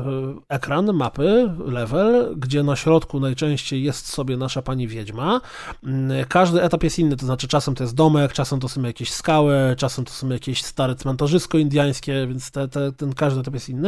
ekran, 0.49 0.93
mapy, 0.93 1.51
level, 1.67 2.35
gdzie 2.37 2.63
na 2.63 2.77
środku 2.77 3.21
najczęściej 3.21 3.83
jest 3.83 4.09
sobie 4.09 4.37
nasza 4.37 4.63
pani 4.63 4.89
wiedźma. 4.89 5.41
Mm, 5.85 6.25
Każdy 6.29 6.63
etap 6.63 6.83
jest 6.83 6.99
inny, 6.99 7.17
to 7.17 7.27
znaczy 7.27 7.49
czasem 7.49 7.75
to 7.75 7.85
jest 7.85 7.95
domek, 7.95 8.33
czasem 8.33 8.61
to 8.61 8.69
są 8.69 8.83
jakieś 8.83 9.13
skały, 9.13 9.55
czasem 9.77 10.05
to 10.05 10.13
są 10.13 10.29
jakieś 10.29 10.63
stare 10.63 10.95
cmentarzysko 10.95 11.59
indyjskie, 11.59 12.27
więc 12.27 12.51
te, 12.51 12.69
te, 12.69 12.93
ten 12.93 13.13
każdy 13.13 13.41
etap 13.41 13.55
jest 13.55 13.69
inny. 13.69 13.84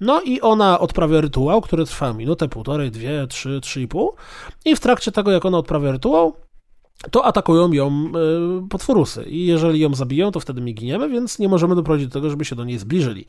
No 0.00 0.20
i 0.20 0.40
ona 0.40 0.80
odprawia 0.80 1.20
rytuał, 1.20 1.60
który 1.60 1.84
trwa 1.84 2.12
minutę, 2.12 2.48
półtorej, 2.48 2.90
dwie, 2.90 3.26
trzy, 3.26 3.60
trzy 3.62 3.82
i 3.82 3.88
pół. 3.88 4.14
I 4.64 4.76
w 4.76 4.80
trakcie 4.80 5.12
tego, 5.12 5.30
jak 5.30 5.44
ona 5.44 5.58
odprawia 5.58 5.92
rytuał, 5.92 6.36
to 7.10 7.24
atakują 7.24 7.72
ją 7.72 8.12
y, 8.64 8.68
potworusy. 8.68 9.24
I 9.24 9.46
jeżeli 9.46 9.80
ją 9.80 9.94
zabiją, 9.94 10.30
to 10.30 10.40
wtedy 10.40 10.60
my 10.60 10.72
giniemy, 10.72 11.08
więc 11.08 11.38
nie 11.38 11.48
możemy 11.48 11.74
doprowadzić 11.74 12.08
do 12.08 12.12
tego, 12.12 12.30
żeby 12.30 12.44
się 12.44 12.56
do 12.56 12.64
niej 12.64 12.78
zbliżyli. 12.78 13.26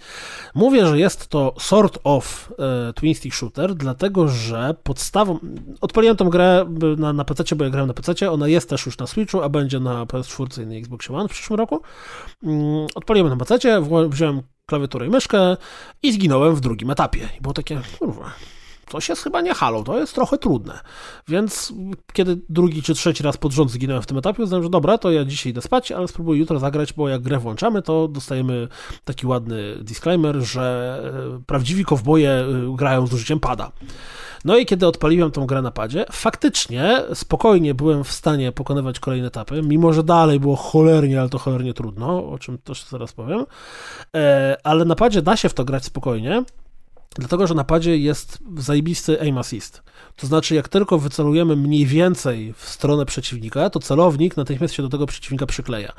Mówię, 0.56 0.86
że 0.86 1.00
jest 1.00 1.28
to 1.28 1.54
sort 1.60 2.00
of 2.04 2.54
y, 2.90 2.94
twin 2.94 3.16
stick 3.16 3.36
shooter, 3.36 3.76
dlatego 3.76 4.28
że 4.28 4.76
podstawą... 4.84 5.40
Odpaliłem 5.82 6.18
tą 6.18 6.30
grę 6.30 6.66
na, 6.98 7.14
na 7.14 7.26
PC, 7.26 7.56
bo 7.56 7.64
ja 7.64 7.70
grałem 7.70 7.88
na 7.88 7.94
PC, 7.94 8.32
ona 8.32 8.48
jest 8.48 8.70
też 8.70 8.86
już 8.86 8.98
na 8.98 9.08
Switchu, 9.08 9.42
a 9.42 9.50
będzie 9.50 9.80
na 9.80 10.06
PS4 10.06 10.64
i 10.64 10.68
na 10.68 10.76
Xbox 10.76 11.10
One 11.10 11.28
w 11.28 11.32
przyszłym 11.32 11.58
roku. 11.58 11.82
Mm, 12.44 12.88
Odpaliłem 12.96 13.30
na 13.30 13.46
PC, 13.46 13.82
wziąłem 14.10 14.42
klawiaturę 14.68 15.07
i 15.07 15.10
myszkę 15.10 15.57
i 16.03 16.11
zginąłem 16.11 16.56
w 16.56 16.60
drugim 16.61 16.89
etapie. 16.89 17.30
I 17.38 17.41
było 17.41 17.53
takie, 17.53 17.81
kurwa, 17.99 18.31
coś 18.89 19.10
jest 19.10 19.23
chyba 19.23 19.41
nie 19.41 19.53
halo, 19.53 19.84
to 19.84 19.99
jest 19.99 20.15
trochę 20.15 20.38
trudne. 20.38 20.80
Więc 21.27 21.73
kiedy 22.14 22.41
drugi 22.49 22.81
czy 22.81 22.94
trzeci 22.94 23.23
raz 23.23 23.38
pod 23.38 23.52
rząd 23.52 23.72
zginąłem 23.72 24.03
w 24.03 24.06
tym 24.06 24.18
etapie, 24.18 24.44
uznałem, 24.44 24.64
że 24.64 24.69
dobra, 24.69 24.98
to 24.98 25.11
ja 25.11 25.26
dzisiaj 25.26 25.52
idę 25.52 25.61
spać, 25.61 25.91
ale 25.91 26.07
spróbuję 26.07 26.39
jutro 26.39 26.60
zagrać, 26.60 26.94
bo 26.94 27.10
jak 27.10 27.22
grę 27.22 27.39
włączamy, 27.39 27.81
to 27.81 28.07
dostajemy 28.07 28.68
taki 29.06 29.27
ładny 29.27 29.77
disclaimer, 29.81 30.35
że 30.35 30.98
e, 31.38 31.44
prawdziwi 31.45 31.85
kowboje 31.85 32.30
e, 32.30 32.45
grają 32.76 33.07
z 33.07 33.14
użyciem 33.14 33.39
pada. 33.39 33.72
No 34.48 34.57
i 34.57 34.65
kiedy 34.65 34.88
odpaliłem 34.88 35.32
tą 35.32 35.45
grę 35.45 35.61
na 35.61 35.72
padzie, 35.72 36.06
faktycznie 36.11 37.03
spokojnie 37.14 37.74
byłem 37.74 38.03
w 38.03 38.11
stanie 38.11 38.52
pokonywać 38.52 38.99
kolejne 38.99 39.28
etapy, 39.28 39.61
mimo 39.61 39.94
że 39.94 40.03
dalej 40.03 40.40
było 40.40 40.56
cholernie, 40.56 41.19
ale 41.19 41.30
to 41.30 41.38
cholernie 41.38 41.74
trudno, 41.74 42.30
o 42.30 42.40
czym 42.40 42.57
też 42.57 42.86
zaraz 42.86 43.14
powiem. 43.14 43.45
E, 44.15 44.57
ale 44.64 44.86
na 44.86 44.95
padzie 44.95 45.22
da 45.22 45.38
się 45.38 45.49
w 45.49 45.53
to 45.53 45.65
grać 45.65 45.86
spokojnie, 45.86 46.44
Dlatego, 47.15 47.48
że 47.48 47.53
na 47.53 47.64
padzie 47.64 47.98
jest 47.98 48.40
zajebisty 48.57 49.22
aim 49.22 49.38
assist. 49.38 49.84
To 50.18 50.27
znaczy, 50.27 50.56
jak 50.56 50.69
tylko 50.69 50.99
wycelujemy 50.99 51.56
mniej 51.56 51.85
więcej 51.85 52.53
w 52.53 52.69
stronę 52.69 53.06
przeciwnika, 53.06 53.69
to 53.69 53.80
celownik 53.80 54.38
natychmiast 54.38 54.73
się 54.73 54.84
do 54.84 54.89
tego 54.89 55.06
przeciwnika 55.06 55.45
przykleja. 55.45 55.94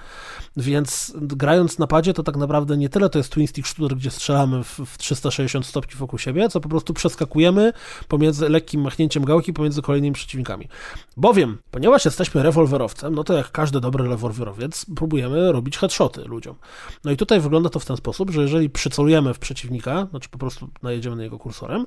Więc 0.56 1.12
grając 1.16 1.78
na 1.78 1.86
padzie, 1.86 2.14
to 2.14 2.22
tak 2.22 2.36
naprawdę 2.36 2.76
nie 2.76 2.88
tyle 2.88 3.10
to 3.10 3.18
jest 3.18 3.32
twin 3.32 3.46
stick 3.46 3.68
shooter, 3.68 3.96
gdzie 3.96 4.10
strzelamy 4.10 4.64
w, 4.64 4.80
w 4.86 4.98
360 4.98 5.66
stopni 5.66 5.94
wokół 5.96 6.18
siebie, 6.18 6.48
co 6.48 6.60
po 6.60 6.68
prostu 6.68 6.94
przeskakujemy 6.94 7.72
pomiędzy 8.08 8.48
lekkim 8.48 8.80
machnięciem 8.80 9.24
gałki 9.24 9.52
pomiędzy 9.52 9.82
kolejnymi 9.82 10.14
przeciwnikami. 10.14 10.68
Bowiem, 11.16 11.58
ponieważ 11.70 12.04
jesteśmy 12.04 12.42
rewolwerowcem, 12.42 13.14
no 13.14 13.24
to 13.24 13.34
jak 13.34 13.50
każdy 13.50 13.80
dobry 13.80 14.08
rewolwerowiec, 14.08 14.86
próbujemy 14.96 15.52
robić 15.52 15.78
headshoty 15.78 16.24
ludziom. 16.24 16.56
No 17.04 17.10
i 17.10 17.16
tutaj 17.16 17.40
wygląda 17.40 17.70
to 17.70 17.80
w 17.80 17.84
ten 17.84 17.96
sposób, 17.96 18.30
że 18.30 18.42
jeżeli 18.42 18.70
przycelujemy 18.70 19.34
w 19.34 19.38
przeciwnika, 19.38 20.06
znaczy 20.10 20.28
po 20.28 20.38
prostu 20.38 20.68
najedziemy 20.82 21.16
na 21.16 21.22
niego 21.22 21.38
kursorem, 21.38 21.86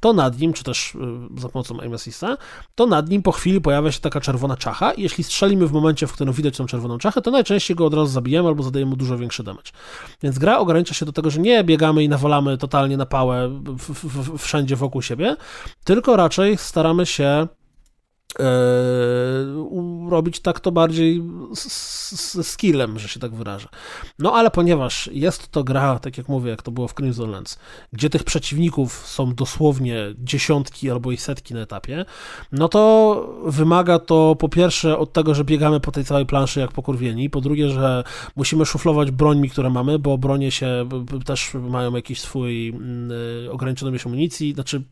to 0.00 0.12
nad 0.12 0.38
nim, 0.38 0.52
czy 0.52 0.64
też 0.64 0.94
y, 0.94 0.98
za 1.40 1.48
pomocą 1.48 1.65
aim 1.80 1.94
assista, 1.94 2.36
to 2.74 2.86
nad 2.86 3.08
nim 3.08 3.22
po 3.22 3.32
chwili 3.32 3.60
pojawia 3.60 3.92
się 3.92 4.00
taka 4.00 4.20
czerwona 4.20 4.56
czacha 4.56 4.92
i 4.92 5.02
jeśli 5.02 5.24
strzelimy 5.24 5.66
w 5.66 5.72
momencie, 5.72 6.06
w 6.06 6.12
którym 6.12 6.34
widać 6.34 6.56
tą 6.56 6.66
czerwoną 6.66 6.98
czachę, 6.98 7.22
to 7.22 7.30
najczęściej 7.30 7.76
go 7.76 7.86
od 7.86 7.94
razu 7.94 8.06
zabijemy 8.06 8.48
albo 8.48 8.62
zadajemy 8.62 8.90
mu 8.90 8.96
dużo 8.96 9.18
większy 9.18 9.42
damage. 9.42 9.70
Więc 10.22 10.38
gra 10.38 10.58
ogranicza 10.58 10.94
się 10.94 11.06
do 11.06 11.12
tego, 11.12 11.30
że 11.30 11.40
nie 11.40 11.64
biegamy 11.64 12.04
i 12.04 12.08
nawalamy 12.08 12.58
totalnie 12.58 12.96
na 12.96 13.06
pałę 13.06 13.48
w, 13.48 13.94
w, 13.94 14.06
w, 14.06 14.38
wszędzie 14.38 14.76
wokół 14.76 15.02
siebie, 15.02 15.36
tylko 15.84 16.16
raczej 16.16 16.56
staramy 16.56 17.06
się 17.06 17.46
robić 20.08 20.40
tak 20.40 20.60
to 20.60 20.72
bardziej 20.72 21.22
ze 22.32 22.44
skillem, 22.44 22.98
że 22.98 23.08
się 23.08 23.20
tak 23.20 23.34
wyrażę. 23.34 23.68
No 24.18 24.32
ale 24.34 24.50
ponieważ 24.50 25.10
jest 25.12 25.48
to 25.48 25.64
gra, 25.64 25.98
tak 25.98 26.18
jak 26.18 26.28
mówię, 26.28 26.50
jak 26.50 26.62
to 26.62 26.70
było 26.70 26.88
w 26.88 26.94
Crimson 26.94 27.30
Lands, 27.30 27.58
gdzie 27.92 28.10
tych 28.10 28.24
przeciwników 28.24 29.06
są 29.06 29.34
dosłownie 29.34 30.14
dziesiątki 30.18 30.90
albo 30.90 31.12
i 31.12 31.16
setki 31.16 31.54
na 31.54 31.60
etapie, 31.60 32.04
no 32.52 32.68
to 32.68 33.34
wymaga 33.46 33.98
to 33.98 34.36
po 34.38 34.48
pierwsze 34.48 34.98
od 34.98 35.12
tego, 35.12 35.34
że 35.34 35.44
biegamy 35.44 35.80
po 35.80 35.92
tej 35.92 36.04
całej 36.04 36.26
planszy 36.26 36.60
jak 36.60 36.72
pokurwieni, 36.72 37.30
po 37.30 37.40
drugie, 37.40 37.70
że 37.70 38.04
musimy 38.36 38.66
szuflować 38.66 39.10
brońmi, 39.10 39.50
które 39.50 39.70
mamy, 39.70 39.98
bo 39.98 40.18
bronie 40.18 40.50
się 40.50 40.88
też 41.24 41.54
mają 41.54 41.94
jakiś 41.94 42.20
swój 42.20 42.66
yy, 43.44 43.52
ograniczoną 43.52 43.90
ilość 43.90 44.06
amunicji, 44.06 44.54
znaczy 44.54 44.82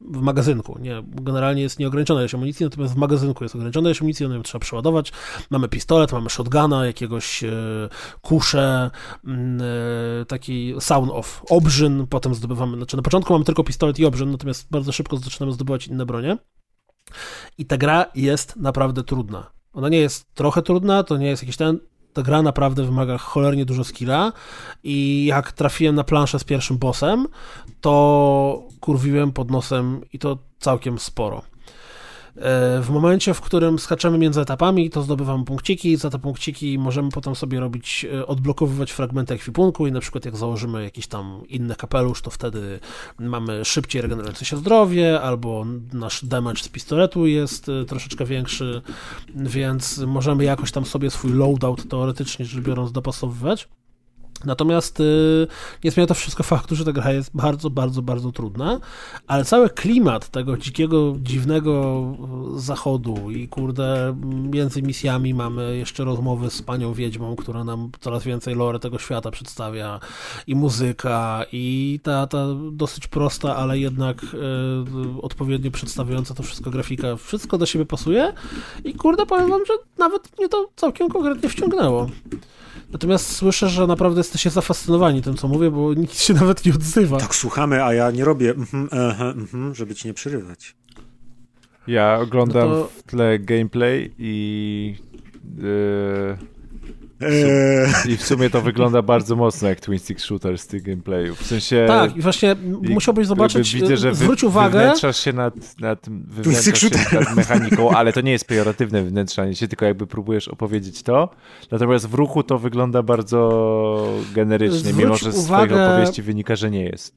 w 0.00 0.20
magazynku, 0.20 0.78
nie, 0.80 1.02
generalnie 1.06 1.62
jest 1.62 1.78
nieograniczona 1.78 2.20
ilość 2.20 2.34
amunicji, 2.34 2.55
natomiast 2.64 2.94
w 2.94 2.96
magazynku 2.96 3.44
jest 3.44 3.54
ograniczona 3.54 3.88
ilość 3.88 4.00
amunicji, 4.00 4.26
ją 4.26 4.42
trzeba 4.42 4.62
przeładować. 4.62 5.12
Mamy 5.50 5.68
pistolet, 5.68 6.12
mamy 6.12 6.30
shotguna, 6.30 6.86
jakiegoś 6.86 7.44
e, 7.44 7.52
kuszę, 8.20 8.90
e, 9.26 10.24
taki 10.24 10.74
sound 10.80 11.10
of 11.12 11.42
obrzyn, 11.50 12.06
potem 12.06 12.34
zdobywamy, 12.34 12.76
znaczy 12.76 12.96
na 12.96 13.02
początku 13.02 13.32
mamy 13.32 13.44
tylko 13.44 13.64
pistolet 13.64 13.98
i 13.98 14.04
obrzyn, 14.04 14.30
natomiast 14.30 14.66
bardzo 14.70 14.92
szybko 14.92 15.16
zaczynamy 15.16 15.52
zdobywać 15.52 15.86
inne 15.86 16.06
bronie. 16.06 16.36
I 17.58 17.66
ta 17.66 17.76
gra 17.76 18.06
jest 18.14 18.56
naprawdę 18.56 19.04
trudna. 19.04 19.50
Ona 19.72 19.88
nie 19.88 19.98
jest 19.98 20.34
trochę 20.34 20.62
trudna, 20.62 21.02
to 21.02 21.16
nie 21.16 21.26
jest 21.26 21.42
jakiś 21.42 21.56
ten, 21.56 21.78
ta 22.12 22.22
gra 22.22 22.42
naprawdę 22.42 22.84
wymaga 22.84 23.18
cholernie 23.18 23.64
dużo 23.64 23.84
skilla 23.84 24.32
i 24.84 25.24
jak 25.26 25.52
trafiłem 25.52 25.94
na 25.94 26.04
planszę 26.04 26.38
z 26.38 26.44
pierwszym 26.44 26.78
bossem, 26.78 27.26
to 27.80 28.62
kurwiłem 28.80 29.32
pod 29.32 29.50
nosem 29.50 30.00
i 30.12 30.18
to 30.18 30.38
całkiem 30.58 30.98
sporo. 30.98 31.42
E, 32.36 32.82
w 32.82 32.90
momencie, 32.90 33.34
w 33.34 33.40
którym 33.40 33.78
skaczemy 33.78 34.18
między 34.18 34.40
etapami, 34.40 34.90
to 34.90 35.02
zdobywamy 35.02 35.44
punkciki, 35.44 35.96
za 35.96 36.10
te 36.10 36.18
punkciki 36.18 36.78
możemy 36.78 37.10
potem 37.10 37.34
sobie 37.34 37.60
robić, 37.60 38.06
e, 38.14 38.26
odblokowywać 38.26 38.92
fragmenty 38.92 39.34
ekwipunku 39.34 39.86
i 39.86 39.92
na 39.92 40.00
przykład 40.00 40.24
jak 40.24 40.36
założymy 40.36 40.84
jakiś 40.84 41.06
tam 41.06 41.42
inny 41.48 41.74
kapelusz, 41.74 42.22
to 42.22 42.30
wtedy 42.30 42.80
mamy 43.18 43.64
szybciej 43.64 44.02
regenerujące 44.02 44.44
się 44.44 44.56
zdrowie, 44.56 45.20
albo 45.20 45.66
nasz 45.92 46.24
damage 46.24 46.62
z 46.62 46.68
pistoletu 46.68 47.26
jest 47.26 47.68
e, 47.68 47.84
troszeczkę 47.84 48.24
większy, 48.24 48.82
więc 49.34 49.98
możemy 49.98 50.44
jakoś 50.44 50.72
tam 50.72 50.84
sobie 50.84 51.10
swój 51.10 51.32
loadout 51.32 51.88
teoretycznie 51.88 52.44
rzecz 52.44 52.64
biorąc 52.64 52.92
dopasowywać. 52.92 53.68
Natomiast 54.46 55.00
y, 55.00 55.46
nie 55.84 55.90
zmienia 55.90 56.06
to 56.06 56.14
wszystko 56.14 56.42
faktu, 56.42 56.76
że 56.76 56.84
ta 56.84 56.92
gra 56.92 57.12
jest 57.12 57.30
bardzo, 57.34 57.70
bardzo, 57.70 58.02
bardzo 58.02 58.32
trudna, 58.32 58.80
ale 59.26 59.44
cały 59.44 59.70
klimat 59.70 60.28
tego 60.28 60.56
dzikiego, 60.56 61.14
dziwnego 61.18 62.04
zachodu 62.56 63.30
i 63.30 63.48
kurde, 63.48 64.16
między 64.50 64.82
misjami 64.82 65.34
mamy 65.34 65.76
jeszcze 65.76 66.04
rozmowy 66.04 66.50
z 66.50 66.62
panią 66.62 66.92
Wiedźmą, 66.94 67.36
która 67.36 67.64
nam 67.64 67.90
coraz 68.00 68.24
więcej 68.24 68.54
lore 68.54 68.78
tego 68.78 68.98
świata 68.98 69.30
przedstawia 69.30 70.00
i 70.46 70.54
muzyka 70.54 71.44
i 71.52 72.00
ta, 72.02 72.26
ta 72.26 72.46
dosyć 72.72 73.06
prosta, 73.06 73.56
ale 73.56 73.78
jednak 73.78 74.22
y, 74.24 75.22
odpowiednio 75.22 75.70
przedstawiająca 75.70 76.34
to 76.34 76.42
wszystko 76.42 76.70
grafika, 76.70 77.16
wszystko 77.16 77.58
do 77.58 77.66
siebie 77.66 77.86
pasuje 77.86 78.32
i 78.84 78.94
kurde, 78.94 79.26
powiem 79.26 79.50
wam, 79.50 79.66
że 79.66 79.72
nawet 79.98 80.38
mnie 80.38 80.48
to 80.48 80.68
całkiem 80.76 81.08
konkretnie 81.08 81.48
wciągnęło. 81.48 82.10
Natomiast 82.90 83.36
słyszę, 83.36 83.68
że 83.68 83.86
naprawdę 83.86 84.20
jesteście 84.20 84.50
zafascynowani 84.50 85.22
tym, 85.22 85.36
co 85.36 85.48
mówię, 85.48 85.70
bo 85.70 85.94
nikt 85.94 86.18
się 86.18 86.34
nawet 86.34 86.64
nie 86.64 86.74
odzywa. 86.74 87.16
Tak 87.16 87.34
słuchamy, 87.34 87.84
a 87.84 87.94
ja 87.94 88.10
nie 88.10 88.24
robię, 88.24 88.50
mm, 88.50 88.88
mm, 89.54 89.74
żeby 89.74 89.94
ci 89.94 90.08
nie 90.08 90.14
przerywać. 90.14 90.76
Ja 91.86 92.18
oglądam 92.20 92.68
no 92.68 92.74
to... 92.74 92.88
w 92.88 93.02
tle 93.02 93.38
gameplay 93.38 94.14
i 94.18 94.96
yy. 95.58 96.55
I 98.08 98.16
w 98.16 98.22
sumie 98.22 98.50
to 98.50 98.62
wygląda 98.62 99.02
bardzo 99.02 99.36
mocno 99.36 99.68
jak 99.68 99.80
Twin 99.80 99.98
Stick 99.98 100.20
Shooter 100.20 100.58
z 100.58 100.66
tych 100.66 100.82
gameplayów. 100.82 101.40
W 101.40 101.46
sensie... 101.46 101.84
Tak, 101.88 102.16
i 102.16 102.20
właśnie 102.20 102.56
i 102.82 102.90
musiałbyś 102.90 103.26
zobaczyć, 103.26 103.74
widzę, 103.74 103.96
że 103.96 104.14
zwróć 104.14 104.40
wy, 104.40 104.46
uwagę... 104.46 104.78
Wywnętrzasz 104.78 105.20
się 105.20 105.32
nad, 105.32 105.80
nad, 105.80 106.08
wywnętrzasz 106.08 106.80
się 106.80 106.88
nad 107.12 107.36
mechaniką, 107.36 107.90
ale 107.90 108.12
to 108.12 108.20
nie 108.20 108.32
jest 108.32 108.44
pejoratywne 108.44 109.02
wywnętrzanie 109.02 109.54
się, 109.54 109.68
tylko 109.68 109.84
jakby 109.84 110.06
próbujesz 110.06 110.48
opowiedzieć 110.48 111.02
to. 111.02 111.30
Natomiast 111.70 112.06
w 112.06 112.14
ruchu 112.14 112.42
to 112.42 112.58
wygląda 112.58 113.02
bardzo 113.02 114.22
generycznie, 114.34 114.78
zwróć 114.78 114.96
mimo 114.96 115.16
że 115.16 115.32
z 115.32 115.38
uwagę... 115.38 115.74
twojej 115.74 115.88
opowieści 115.88 116.22
wynika, 116.22 116.56
że 116.56 116.70
nie 116.70 116.84
jest. 116.84 117.14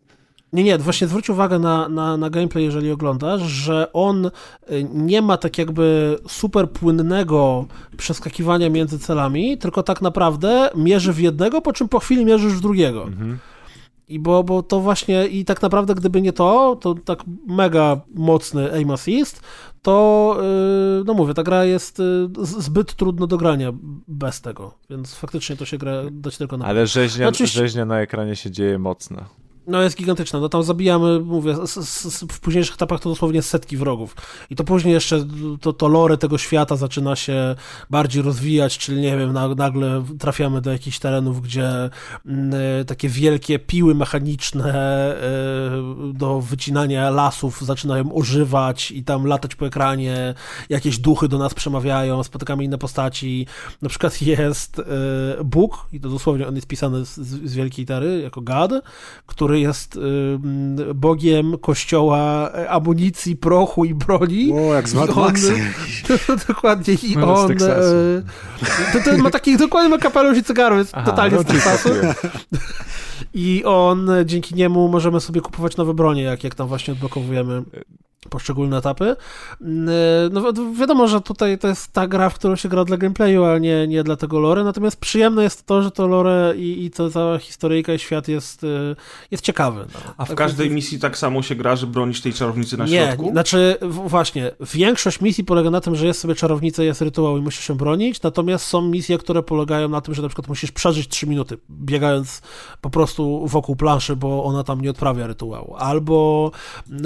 Nie, 0.53 0.63
nie, 0.63 0.77
właśnie 0.77 1.07
zwróć 1.07 1.29
uwagę 1.29 1.59
na, 1.59 1.89
na, 1.89 2.17
na 2.17 2.29
gameplay, 2.29 2.63
jeżeli 2.63 2.91
oglądasz, 2.91 3.41
że 3.41 3.93
on 3.93 4.25
y, 4.25 4.31
nie 4.93 5.21
ma 5.21 5.37
tak 5.37 5.57
jakby 5.57 6.17
super 6.27 6.69
płynnego 6.71 7.65
przeskakiwania 7.97 8.69
między 8.69 8.99
celami, 8.99 9.57
tylko 9.57 9.83
tak 9.83 10.01
naprawdę 10.01 10.69
mierzy 10.75 11.13
w 11.13 11.19
jednego, 11.19 11.61
po 11.61 11.73
czym 11.73 11.89
po 11.89 11.99
chwili 11.99 12.25
mierzysz 12.25 12.53
w 12.53 12.61
drugiego. 12.61 13.03
Mhm. 13.03 13.39
I 14.07 14.19
bo, 14.19 14.43
bo 14.43 14.63
to 14.63 14.79
właśnie, 14.79 15.27
i 15.27 15.45
tak 15.45 15.61
naprawdę 15.61 15.95
gdyby 15.95 16.21
nie 16.21 16.33
to, 16.33 16.77
to 16.81 16.95
tak 16.95 17.19
mega 17.47 18.01
mocny 18.15 18.73
aim 18.73 18.91
assist, 18.91 19.41
to 19.81 20.35
yy, 20.97 21.03
no 21.05 21.13
mówię, 21.13 21.33
ta 21.33 21.43
gra 21.43 21.65
jest 21.65 21.97
z- 22.41 22.63
zbyt 22.63 22.93
trudna 22.95 23.27
do 23.27 23.37
grania 23.37 23.71
bez 24.07 24.41
tego, 24.41 24.73
więc 24.89 25.15
faktycznie 25.15 25.55
to 25.55 25.65
się 25.65 25.77
gra 25.77 25.93
dać 26.11 26.37
tylko 26.37 26.57
na 26.57 26.65
Ale 26.65 26.87
rzeźnia, 26.87 27.27
Oczywiście- 27.27 27.59
rzeźnia 27.59 27.85
na 27.85 27.99
ekranie 28.01 28.35
się 28.35 28.51
dzieje 28.51 28.79
mocno. 28.79 29.17
No 29.69 29.81
jest 29.81 29.97
gigantyczna, 29.97 30.39
no 30.39 30.49
tam 30.49 30.63
zabijamy, 30.63 31.19
mówię, 31.19 31.55
w 32.31 32.39
późniejszych 32.39 32.75
etapach 32.75 32.99
to 32.99 33.09
dosłownie 33.09 33.41
setki 33.41 33.77
wrogów. 33.77 34.15
I 34.49 34.55
to 34.55 34.63
później 34.63 34.93
jeszcze 34.93 35.25
to, 35.61 35.73
to 35.73 35.87
lore 35.87 36.17
tego 36.17 36.37
świata 36.37 36.75
zaczyna 36.75 37.15
się 37.15 37.55
bardziej 37.89 38.21
rozwijać, 38.21 38.77
czyli 38.77 39.01
nie 39.01 39.17
wiem, 39.17 39.33
na, 39.33 39.47
nagle 39.47 40.03
trafiamy 40.19 40.61
do 40.61 40.71
jakichś 40.71 40.99
terenów, 40.99 41.41
gdzie 41.41 41.89
mm, 42.25 42.51
e, 42.81 42.85
takie 42.85 43.09
wielkie 43.09 43.59
piły 43.59 43.95
mechaniczne 43.95 44.73
e, 44.73 46.13
do 46.13 46.41
wycinania 46.41 47.09
lasów 47.09 47.61
zaczynają 47.61 48.13
ożywać 48.13 48.91
i 48.91 49.03
tam 49.03 49.25
latać 49.25 49.55
po 49.55 49.67
ekranie, 49.67 50.33
jakieś 50.69 50.97
duchy 50.97 51.27
do 51.27 51.37
nas 51.37 51.53
przemawiają, 51.53 52.23
spotykamy 52.23 52.63
inne 52.63 52.77
postaci. 52.77 53.47
Na 53.81 53.89
przykład 53.89 54.21
jest 54.21 54.79
e, 54.79 54.83
Bóg, 55.43 55.85
i 55.93 55.99
to 55.99 56.09
dosłownie 56.09 56.47
on 56.47 56.55
jest 56.55 56.67
pisany 56.67 57.05
z, 57.05 57.15
z 57.19 57.53
wielkiej 57.53 57.83
litery, 57.83 58.21
jako 58.21 58.41
God, 58.41 58.71
który 59.25 59.58
jest 59.59 59.95
y, 59.95 59.99
mm, 59.99 60.77
bogiem 60.95 61.57
kościoła 61.57 62.51
e, 62.53 62.69
amunicji, 62.69 63.35
prochu 63.35 63.85
i 63.85 63.93
broni. 63.93 64.53
O, 64.53 64.73
jak 64.73 64.89
z 64.89 64.93
Mad 64.93 65.15
Maxem. 65.15 65.57
dokładnie. 66.47 66.93
I 66.93 67.17
No, 67.17 67.33
on. 67.33 67.51
E, 67.51 67.55
To, 68.93 69.11
to 69.11 69.17
ma 69.17 69.29
taki 69.29 69.57
dokładnie 69.57 69.89
ma 69.89 69.97
kapelusz 69.97 70.37
i 70.37 70.43
cygaru, 70.43 70.77
jest 70.77 70.91
Aha, 70.95 71.05
totalnie 71.11 71.37
no 71.37 71.43
z 71.43 71.45
Teksasu. 71.45 71.89
I 73.33 73.63
on, 73.65 74.09
e, 74.09 74.25
dzięki 74.25 74.55
niemu 74.55 74.87
możemy 74.87 75.19
sobie 75.19 75.41
kupować 75.41 75.77
nowe 75.77 75.93
bronie, 75.93 76.23
jak, 76.23 76.43
jak 76.43 76.55
tam 76.55 76.67
właśnie 76.67 76.93
odblokowujemy 76.93 77.63
poszczególne 78.29 78.77
etapy. 78.77 79.15
Mm, 79.61 79.89
e, 79.89 79.91
No 80.31 80.53
wi- 80.53 80.75
wiadomo, 80.79 81.07
że 81.07 81.21
tutaj 81.21 81.57
to 81.57 81.67
jest 81.67 81.93
ta 81.93 82.07
gra, 82.07 82.29
w 82.29 82.35
którą 82.35 82.55
się 82.55 82.69
gra 82.69 82.85
dla 82.85 82.97
gameplayu, 82.97 83.43
a 83.43 83.57
nie, 83.57 83.87
nie 83.87 84.03
dla 84.03 84.15
tego 84.15 84.39
lore, 84.39 84.63
natomiast 84.63 84.97
przyjemne 84.99 85.43
jest 85.43 85.65
to, 85.65 85.81
że 85.81 85.91
to 85.91 86.07
lore 86.07 86.53
i, 86.57 86.85
i 86.85 86.91
to 86.91 87.09
cała 87.09 87.37
historyjka 87.37 87.93
i 87.93 87.99
świat 87.99 88.27
jest, 88.27 88.63
e, 88.63 88.67
jest 89.31 89.43
ciekawy. 89.43 89.85
No. 89.93 90.13
A 90.17 90.25
w 90.25 90.27
Tak 90.27 90.37
każdej 90.37 90.69
misji 90.71 90.99
tak 90.99 91.17
samo 91.17 91.41
się 91.41 91.55
gra, 91.55 91.75
że 91.75 91.87
bronisz 91.87 92.21
tej 92.21 92.33
czarownicy 92.33 92.77
na 92.77 92.85
nie, 92.85 93.05
środku? 93.07 93.29
znaczy 93.31 93.77
w- 93.81 94.09
właśnie, 94.09 94.51
większość 94.73 95.21
misji 95.21 95.43
polega 95.43 95.69
na 95.69 95.81
tym, 95.81 95.95
że 95.95 96.07
jest 96.07 96.19
sobie 96.19 96.35
czarownica, 96.35 96.83
jest 96.83 97.01
rytuał 97.01 97.37
i 97.37 97.41
musisz 97.41 97.65
się 97.65 97.75
bronić, 97.75 98.21
natomiast 98.21 98.65
są 98.65 98.81
misje, 98.81 99.17
które 99.17 99.43
polegają 99.43 99.89
na 99.89 100.01
tym, 100.01 100.13
że 100.13 100.21
na 100.21 100.27
przykład 100.27 100.47
musisz 100.47 100.71
przeżyć 100.71 101.07
3 101.07 101.27
minuty, 101.27 101.57
biegając 101.71 102.41
po 102.81 102.89
prostu 102.89 103.47
wokół 103.47 103.75
planszy, 103.75 104.15
bo 104.15 104.43
ona 104.43 104.63
tam 104.63 104.81
nie 104.81 104.89
odprawia 104.89 105.27
rytuału. 105.27 105.75
Albo 105.77 106.51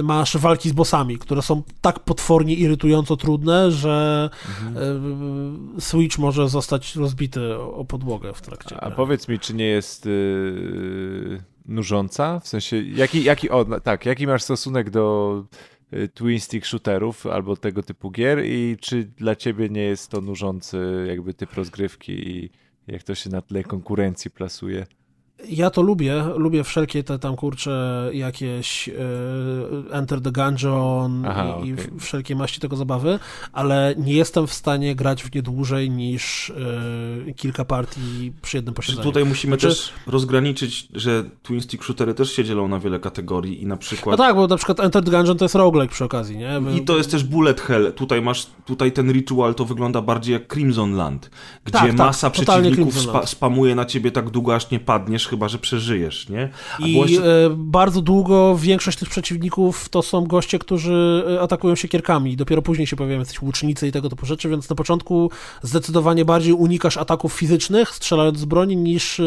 masz 0.04 0.38
walki 0.38 0.70
z 0.70 0.74
bossami, 0.74 1.13
które 1.18 1.42
są 1.42 1.64
tak 1.82 2.00
potwornie 2.00 2.54
irytująco 2.54 3.18
trudne, 3.18 3.72
że 3.72 4.30
e, 5.78 5.82
Switch 5.82 6.18
może 6.18 6.50
zostać 6.50 6.96
rozbity 6.96 7.56
o 7.58 7.84
o 7.84 7.86
podłogę 7.86 8.34
w 8.34 8.42
trakcie. 8.42 8.78
A 8.82 8.88
gry. 8.88 8.96
powiedz 8.96 9.28
mi, 9.28 9.40
czy 9.40 9.54
nie 9.54 9.66
jest 9.66 10.06
yy, 10.06 11.42
nużąca? 11.66 12.40
W 12.40 12.48
sensie, 12.48 12.82
jaki, 12.82 13.24
jaki, 13.24 13.50
o, 13.50 13.66
no, 13.68 13.80
tak, 13.80 14.06
jaki 14.06 14.28
masz 14.28 14.44
stosunek 14.44 14.90
do 14.90 15.46
y, 15.94 16.10
twin 16.14 16.40
stick 16.40 16.66
shooterów 16.66 17.28
albo 17.28 17.58
tego 17.58 17.84
typu 17.84 18.12
gier 18.12 18.46
i 18.46 18.78
czy 18.82 19.04
dla 19.04 19.36
ciebie 19.36 19.70
nie 19.70 19.82
jest 19.84 20.12
to 20.12 20.22
nużący 20.22 21.06
jakby 21.08 21.34
typ 21.34 21.54
rozgrywki 21.54 22.30
i 22.30 22.50
jak 22.88 23.04
to 23.04 23.16
się 23.16 23.30
na 23.30 23.42
tle 23.42 23.64
konkurencji 23.64 24.32
plasuje? 24.32 24.86
Ja 25.50 25.70
to 25.70 25.82
lubię, 25.82 26.24
lubię 26.36 26.64
wszelkie 26.64 27.04
te 27.04 27.20
tam 27.20 27.36
kurcze 27.36 28.10
jakieś 28.14 28.90
e, 28.90 28.94
Enter 29.92 30.22
the 30.22 30.32
Gungeon 30.32 31.26
Aha, 31.26 31.58
i, 31.64 31.68
i 31.68 31.74
okej. 31.74 31.86
wszelkie 32.00 32.36
maści 32.36 32.60
tego 32.60 32.76
zabawy, 32.76 33.20
ale 33.54 33.96
nie 33.98 34.14
jestem 34.14 34.48
w 34.48 34.54
stanie 34.54 34.96
grać 34.96 35.24
w 35.24 35.36
nie 35.36 35.42
dłużej 35.42 35.90
niż 35.90 36.50
e, 37.30 37.34
kilka 37.34 37.66
partii 37.66 38.32
przy 38.42 38.58
jednym 38.58 38.74
posiedzeniu. 38.76 39.04
tutaj 39.04 39.26
musimy 39.26 39.52
Znaczy- 39.60 39.68
też 39.76 39.94
rozgraniczyć, 40.08 40.88
że 40.94 41.24
twin 41.44 41.62
stick 41.62 41.84
shootery 41.84 42.14
też 42.14 42.32
się 42.32 42.44
dzielą 42.44 42.68
na 42.68 42.80
wiele 42.80 43.00
kategorii 43.00 43.62
i 43.62 43.66
na 43.66 43.76
No 43.76 43.80
przykład... 43.80 44.18
tak, 44.18 44.36
bo 44.36 44.48
na 44.48 44.58
przykład 44.58 44.80
Enter 44.80 45.04
the 45.04 45.12
Gungeon 45.12 45.38
to 45.38 45.46
jest 45.46 45.56
roguelike 45.56 45.94
przy 45.94 46.06
okazji, 46.06 46.38
nie? 46.38 46.62
I 46.78 46.82
to 46.82 46.98
jest 46.98 47.12
też 47.12 47.24
bullet 47.24 47.62
hell. 47.62 47.94
Tutaj 47.94 48.22
masz, 48.22 48.48
tutaj 48.66 48.92
ten 48.92 49.12
ritual 49.12 49.56
to 49.56 49.66
wygląda 49.66 50.02
bardziej 50.02 50.34
jak 50.34 50.54
Crimson 50.54 50.94
Land, 50.96 51.30
gdzie 51.66 51.72
Tak, 51.80 51.88
tak, 51.88 51.98
masa 51.98 52.30
przeciwników 52.30 53.00
spa, 53.00 53.26
spamuje 53.28 53.76
na 53.76 53.86
ciebie 53.86 54.12
tak 54.12 54.30
długo, 54.30 54.56
aż 54.56 54.72
nie 54.72 54.80
padniesz, 54.80 55.28
chyba 55.34 55.48
że 55.50 55.58
przeżyjesz, 55.60 56.30
nie? 56.30 56.50
A 56.82 56.86
I 56.88 56.92
było 56.94 57.06
jeszcze- 57.06 57.46
e, 57.46 57.50
bardzo 57.58 58.02
długo 58.02 58.58
większość 58.58 58.98
tych 58.98 59.10
przeciwników 59.10 59.90
to 59.90 60.02
są 60.02 60.26
goście, 60.26 60.60
którzy 60.60 61.24
e, 61.36 61.42
atakują 61.42 61.76
siekierkami 61.76 62.32
i 62.32 62.38
dopiero 62.38 62.62
później 62.62 62.88
się 62.88 62.96
pojawiają 62.96 63.20
jakieś 63.20 63.42
łucznicy 63.42 63.88
i 63.88 63.92
tego 63.92 64.10
typu 64.10 64.26
rzeczy, 64.26 64.50
więc 64.50 64.70
na 64.70 64.76
początku 64.76 65.32
zdecydowanie 65.62 66.26
bardziej 66.26 66.54
unikasz 66.54 66.98
ataków 66.98 67.34
fizycznych, 67.34 67.90
strzelając 67.90 68.38
z 68.40 68.46
broni, 68.46 68.78
niż 68.78 69.20
e, 69.20 69.24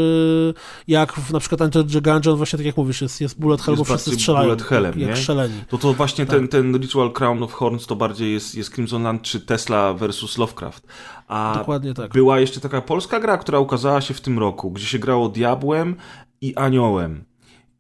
jak 0.89 1.13
w, 1.13 1.33
na 1.33 1.41
przykład 1.41 1.61
Enter 1.61 1.85
Gungeon, 2.03 2.37
właśnie 2.37 2.57
tak 2.57 2.67
jak 2.67 2.77
mówisz, 2.77 3.03
jest, 3.03 3.21
jest 3.21 3.41
bullet 3.41 3.63
hell, 3.63 3.73
Jest 3.75 3.81
bo 3.81 3.85
wszyscy 3.97 4.11
strzelają 4.15 4.45
bullet 4.45 4.63
hellem, 4.63 5.01
jak, 5.01 5.11
nie? 5.11 5.17
strzeleni. 5.17 5.55
To 5.69 5.79
to 5.79 5.93
właśnie 5.95 6.27
Tak. 6.27 6.37
ten, 6.37 6.49
ten 6.49 6.77
Ritual 6.81 7.13
Crown 7.13 7.43
of 7.43 7.53
Horns 7.53 7.87
to 7.87 7.97
bardziej 7.97 8.33
jest, 8.33 8.55
jest 8.55 8.75
Crimson 8.75 9.03
Land 9.03 9.23
czy 9.23 9.41
Tesla 9.41 9.95
versus 9.95 10.39
Lovecraft. 10.39 10.87
A 11.29 11.55
Dokładnie 11.59 11.95
tak. 11.95 12.13
była 12.13 12.41
jeszcze 12.41 12.61
taka 12.61 12.81
polska 12.81 13.21
gra, 13.21 13.39
która 13.39 13.59
ukazała 13.59 14.01
się 14.01 14.15
w 14.15 14.21
tym 14.21 14.39
roku, 14.39 14.71
gdzie 14.71 14.87
się 14.87 14.99
grało 14.99 15.29
Diabłem 15.29 15.97
i 16.41 16.55
Aniołem. 16.55 17.25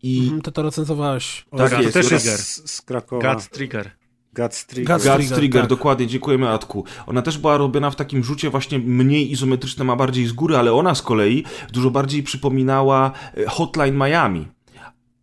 I 0.02 0.20
Mhm, 0.22 0.42
Ty 0.42 0.52
to 0.52 0.62
recenzowałeś. 0.62 1.46
Tak 1.56 1.70
to 1.70 1.80
jest, 1.82 1.94
też 1.94 2.06
Trigger. 2.06 2.26
jest 2.32 2.70
z, 2.70 2.82
Krakowa. 2.82 3.34
God 3.34 3.48
Trigger. 3.50 3.90
Guts 4.34 4.66
Trigger. 4.66 5.00
Guts 5.00 5.28
Trigger, 5.30 5.62
tak. 5.62 5.70
dokładnie, 5.70 6.06
dziękujemy 6.06 6.48
Atku. 6.48 6.84
Ona 7.06 7.22
też 7.22 7.38
była 7.38 7.56
robiona 7.56 7.90
w 7.90 7.96
takim 7.96 8.24
rzucie 8.24 8.50
właśnie 8.50 8.78
mniej 8.78 9.32
izometrycznym, 9.32 9.90
a 9.90 9.96
bardziej 9.96 10.26
z 10.26 10.32
góry, 10.32 10.56
ale 10.56 10.72
ona 10.72 10.94
z 10.94 11.02
kolei 11.02 11.44
dużo 11.72 11.90
bardziej 11.90 12.22
przypominała 12.22 13.12
e, 13.36 13.46
Hotline 13.46 13.96
Miami. 13.96 14.48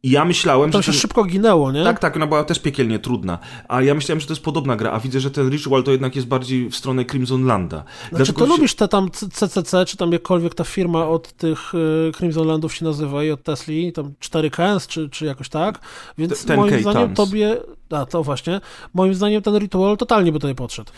I 0.05 0.09
ja 0.11 0.25
myślałem, 0.25 0.71
To 0.71 0.77
że... 0.77 0.83
się 0.83 0.91
ten- 0.91 0.99
szybko 1.01 1.23
ginęło, 1.23 1.71
nie? 1.71 1.83
Tak, 1.83 1.99
tak, 1.99 2.15
ona 2.15 2.27
była 2.27 2.43
też 2.43 2.59
piekielnie 2.59 2.99
trudna. 2.99 3.39
A 3.67 3.81
ja 3.81 3.93
myślałem, 3.93 4.19
że 4.19 4.27
to 4.27 4.33
jest 4.33 4.43
podobna 4.43 4.75
gra, 4.75 4.91
a 4.91 4.99
widzę, 4.99 5.19
że 5.19 5.31
ten 5.31 5.49
Ritual 5.49 5.83
to 5.83 5.91
jednak 5.91 6.15
jest 6.15 6.27
bardziej 6.27 6.69
w 6.69 6.75
stronę 6.75 7.05
Crimson 7.05 7.45
Landa. 7.45 7.77
Znaczy, 8.09 8.15
Dlatego 8.15 8.39
to 8.39 8.45
się- 8.45 8.51
lubisz 8.51 8.75
te 8.75 8.87
tam 8.87 9.09
CCC, 9.11 9.85
czy 9.85 9.97
tam 9.97 10.11
jakkolwiek 10.11 10.55
ta 10.55 10.63
firma 10.63 11.07
od 11.07 11.33
tych 11.33 11.73
y, 11.75 12.11
Crimson 12.17 12.47
Landów 12.47 12.75
się 12.75 12.85
nazywa 12.85 13.23
i 13.23 13.31
od 13.31 13.43
Tesli, 13.43 13.93
tam 13.93 14.13
4 14.19 14.49
Cans, 14.51 14.87
czy, 14.87 15.09
czy 15.09 15.25
jakoś 15.25 15.49
tak, 15.49 15.79
więc 16.17 16.45
Te- 16.45 16.53
10K 16.53 16.55
moim 16.57 16.81
zdaniem 16.81 17.13
tons. 17.15 17.29
tobie, 17.29 17.57
a 17.93 18.05
to 18.05 18.23
właśnie, 18.23 18.61
moim 18.93 19.13
zdaniem 19.13 19.41
ten 19.41 19.57
Ritual 19.57 19.97
totalnie 19.97 20.31
by 20.31 20.39
tutaj 20.39 20.55
podszedł. 20.55 20.91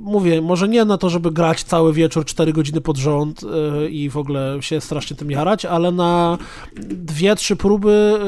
Mówię, 0.00 0.42
może 0.42 0.68
nie 0.68 0.84
na 0.84 0.98
to, 0.98 1.10
żeby 1.10 1.30
grać 1.30 1.62
cały 1.62 1.92
wieczór, 1.92 2.24
4 2.24 2.52
godziny 2.52 2.80
pod 2.80 2.96
rząd 2.96 3.42
y, 3.42 3.90
i 3.90 4.10
w 4.10 4.16
ogóle 4.16 4.58
się 4.60 4.80
strasznie 4.80 5.16
tym 5.16 5.30
jarać, 5.30 5.64
ale 5.64 5.92
na 5.92 6.38
dwie, 6.82 7.36
trzy 7.36 7.56
próby, 7.56 8.18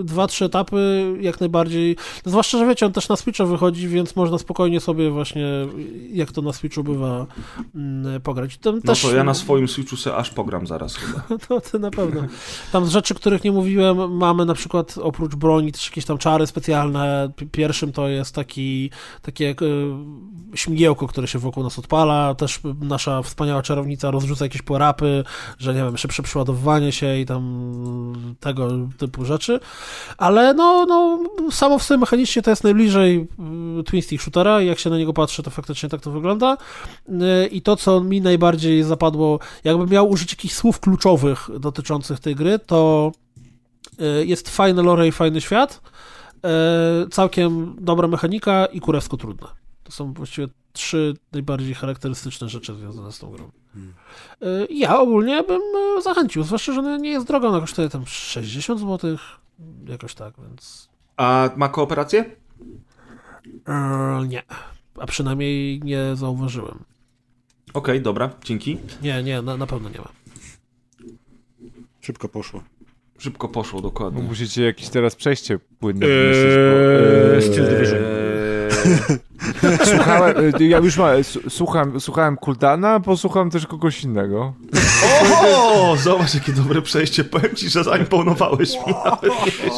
y, 0.00 0.04
dwa, 0.04 0.26
trzy 0.26 0.44
etapy 0.44 1.12
jak 1.20 1.40
najbardziej, 1.40 1.96
zwłaszcza, 2.24 2.58
że 2.58 2.66
wiecie, 2.66 2.86
on 2.86 2.92
też 2.92 3.08
na 3.08 3.16
Switcha 3.16 3.44
wychodzi, 3.44 3.88
więc 3.88 4.16
można 4.16 4.38
spokojnie 4.38 4.80
sobie 4.80 5.10
właśnie, 5.10 5.46
jak 6.12 6.32
to 6.32 6.42
na 6.42 6.52
Switchu 6.52 6.84
bywa, 6.84 7.26
mm, 7.74 8.20
pograć. 8.20 8.58
Tam 8.58 8.74
No 8.74 8.80
też, 8.80 9.02
to 9.02 9.16
ja 9.16 9.24
na 9.24 9.34
swoim 9.34 9.68
Switchu 9.68 9.96
se 9.96 10.16
aż 10.16 10.30
pogram 10.30 10.66
zaraz 10.66 10.96
chyba. 10.96 11.22
No 11.50 11.60
to 11.60 11.78
na 11.78 11.90
pewno. 11.90 12.22
Tam 12.72 12.86
z 12.86 12.90
rzeczy, 12.90 13.14
których 13.14 13.44
nie 13.44 13.52
mówiłem, 13.52 14.16
mamy 14.16 14.44
na 14.44 14.54
przykład 14.54 14.98
oprócz 15.02 15.34
broni 15.34 15.72
też 15.72 15.86
jakieś 15.86 16.04
tam 16.04 16.18
czary 16.18 16.46
specjalne. 16.46 17.11
Pierwszym 17.52 17.92
to 17.92 18.08
jest 18.08 18.34
taki, 18.34 18.90
takie 19.22 19.50
e, 19.50 19.54
śmigiełko, 20.54 21.08
które 21.08 21.28
się 21.28 21.38
wokół 21.38 21.62
nas 21.62 21.78
odpala. 21.78 22.34
Też 22.34 22.60
nasza 22.80 23.22
wspaniała 23.22 23.62
czarownica 23.62 24.10
rozrzuca 24.10 24.44
jakieś 24.44 24.62
porapy, 24.62 25.24
że 25.58 25.74
nie 25.74 25.82
wiem, 25.82 25.98
szybsze 25.98 26.22
przeładowywanie 26.22 26.92
się 26.92 27.18
i 27.18 27.26
tam 27.26 27.42
tego 28.40 28.68
typu 28.98 29.24
rzeczy. 29.24 29.60
Ale 30.18 30.54
no, 30.54 30.86
no 30.86 31.18
samo 31.50 31.78
w 31.78 31.82
sobie 31.82 31.98
mechanicznie 31.98 32.42
to 32.42 32.50
jest 32.50 32.64
najbliżej 32.64 33.28
y, 33.80 33.82
twin 33.82 34.02
stick 34.02 34.22
shootera 34.22 34.62
jak 34.62 34.78
się 34.78 34.90
na 34.90 34.98
niego 34.98 35.12
patrzy, 35.12 35.42
to 35.42 35.50
faktycznie 35.50 35.88
tak 35.88 36.00
to 36.00 36.10
wygląda. 36.10 36.56
Y, 37.08 37.46
I 37.46 37.62
to, 37.62 37.76
co 37.76 38.00
mi 38.00 38.20
najbardziej 38.20 38.82
zapadło, 38.82 39.38
jakbym 39.64 39.88
miał 39.88 40.10
użyć 40.10 40.32
jakichś 40.32 40.54
słów 40.54 40.80
kluczowych 40.80 41.48
dotyczących 41.60 42.20
tej 42.20 42.34
gry, 42.34 42.58
to 42.58 43.12
y, 44.00 44.26
jest 44.26 44.48
fajne 44.48 44.82
lore 44.82 45.08
i 45.08 45.12
fajny 45.12 45.40
świat, 45.40 45.80
całkiem 47.10 47.76
dobra 47.80 48.08
mechanika 48.08 48.66
i 48.66 48.80
kurewsko 48.80 49.16
trudne. 49.16 49.48
To 49.84 49.92
są 49.92 50.12
właściwie 50.12 50.48
trzy 50.72 51.14
najbardziej 51.32 51.74
charakterystyczne 51.74 52.48
rzeczy 52.48 52.74
związane 52.74 53.12
z 53.12 53.18
tą 53.18 53.30
grą. 53.30 53.50
Y, 54.42 54.66
Ja 54.70 54.98
ogólnie 55.00 55.42
bym 55.42 55.60
y, 55.98 56.02
zachęcił, 56.02 56.42
zwłaszcza, 56.42 56.72
że 56.72 56.80
ona 56.80 56.96
nie 56.96 57.10
jest 57.10 57.26
droga, 57.26 57.48
ona 57.48 57.60
kosztuje 57.60 57.88
tam 57.88 58.06
60 58.06 58.80
zł, 58.80 59.16
jakoś 59.88 60.14
tak, 60.14 60.34
więc 60.48 60.88
A 61.16 61.50
ma 61.56 61.68
kooperację? 61.68 62.24
nie. 64.28 64.42
A 64.98 65.06
przynajmniej 65.06 65.80
nie 65.84 66.16
zauważyłem. 66.16 66.84
Okej, 67.74 68.02
dobra, 68.02 68.30
dzięki. 68.44 68.78
Nie, 69.02 69.22
nie, 69.22 69.42
na, 69.42 69.56
na 69.56 69.66
pewno 69.66 69.88
nie 69.88 69.98
ma. 69.98 70.08
Szybko 72.00 72.28
poszło. 72.28 72.62
Szybko 73.22 73.48
poszło, 73.48 73.80
dokładnie. 73.80 74.22
Musicie 74.22 74.62
jakieś 74.64 74.88
teraz 74.88 75.16
przejście 75.16 75.58
płynne 75.80 76.06
Eee, 76.06 77.34
eee, 77.34 77.42
Steel 77.42 77.68
Division. 77.68 77.98
Słuchałem, 79.90 80.36
e, 80.60 80.64
ja 80.64 80.78
już 80.78 80.96
ma, 80.96 81.12
s- 81.14 81.38
słucham, 81.48 82.00
słuchałem 82.00 82.36
Kuldana, 82.36 82.98
bo 83.00 83.16
słucham 83.16 83.50
też 83.50 83.66
kogoś 83.66 84.04
innego. 84.04 84.54
O, 85.44 85.96
zobacz 85.96 86.34
jakie 86.34 86.52
dobre 86.52 86.82
przejście. 86.82 87.24
Powiem 87.24 87.54
ci, 87.56 87.68
że 87.70 87.84
zaimponowałeś 87.84 88.74
mi. 88.86 88.94
Nawet 89.04 89.22
nie 89.46 89.52
wiesz, 89.64 89.74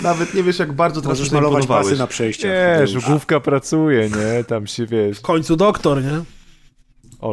nawet 0.00 0.34
nie 0.34 0.42
wiesz 0.42 0.58
jak 0.58 0.72
bardzo 0.72 1.02
teraz 1.02 1.18
Możesz 1.18 1.32
malować 1.32 1.66
pasy 1.66 1.96
na 1.96 2.06
przejściach. 2.06 2.50
Wiesz, 2.80 2.98
główka 3.06 3.40
pracuje, 3.40 4.08
nie? 4.10 4.44
Tam 4.44 4.66
się, 4.66 4.86
wiesz... 4.86 5.18
W 5.18 5.22
końcu 5.22 5.56
doktor, 5.56 6.02
nie? 6.04 6.20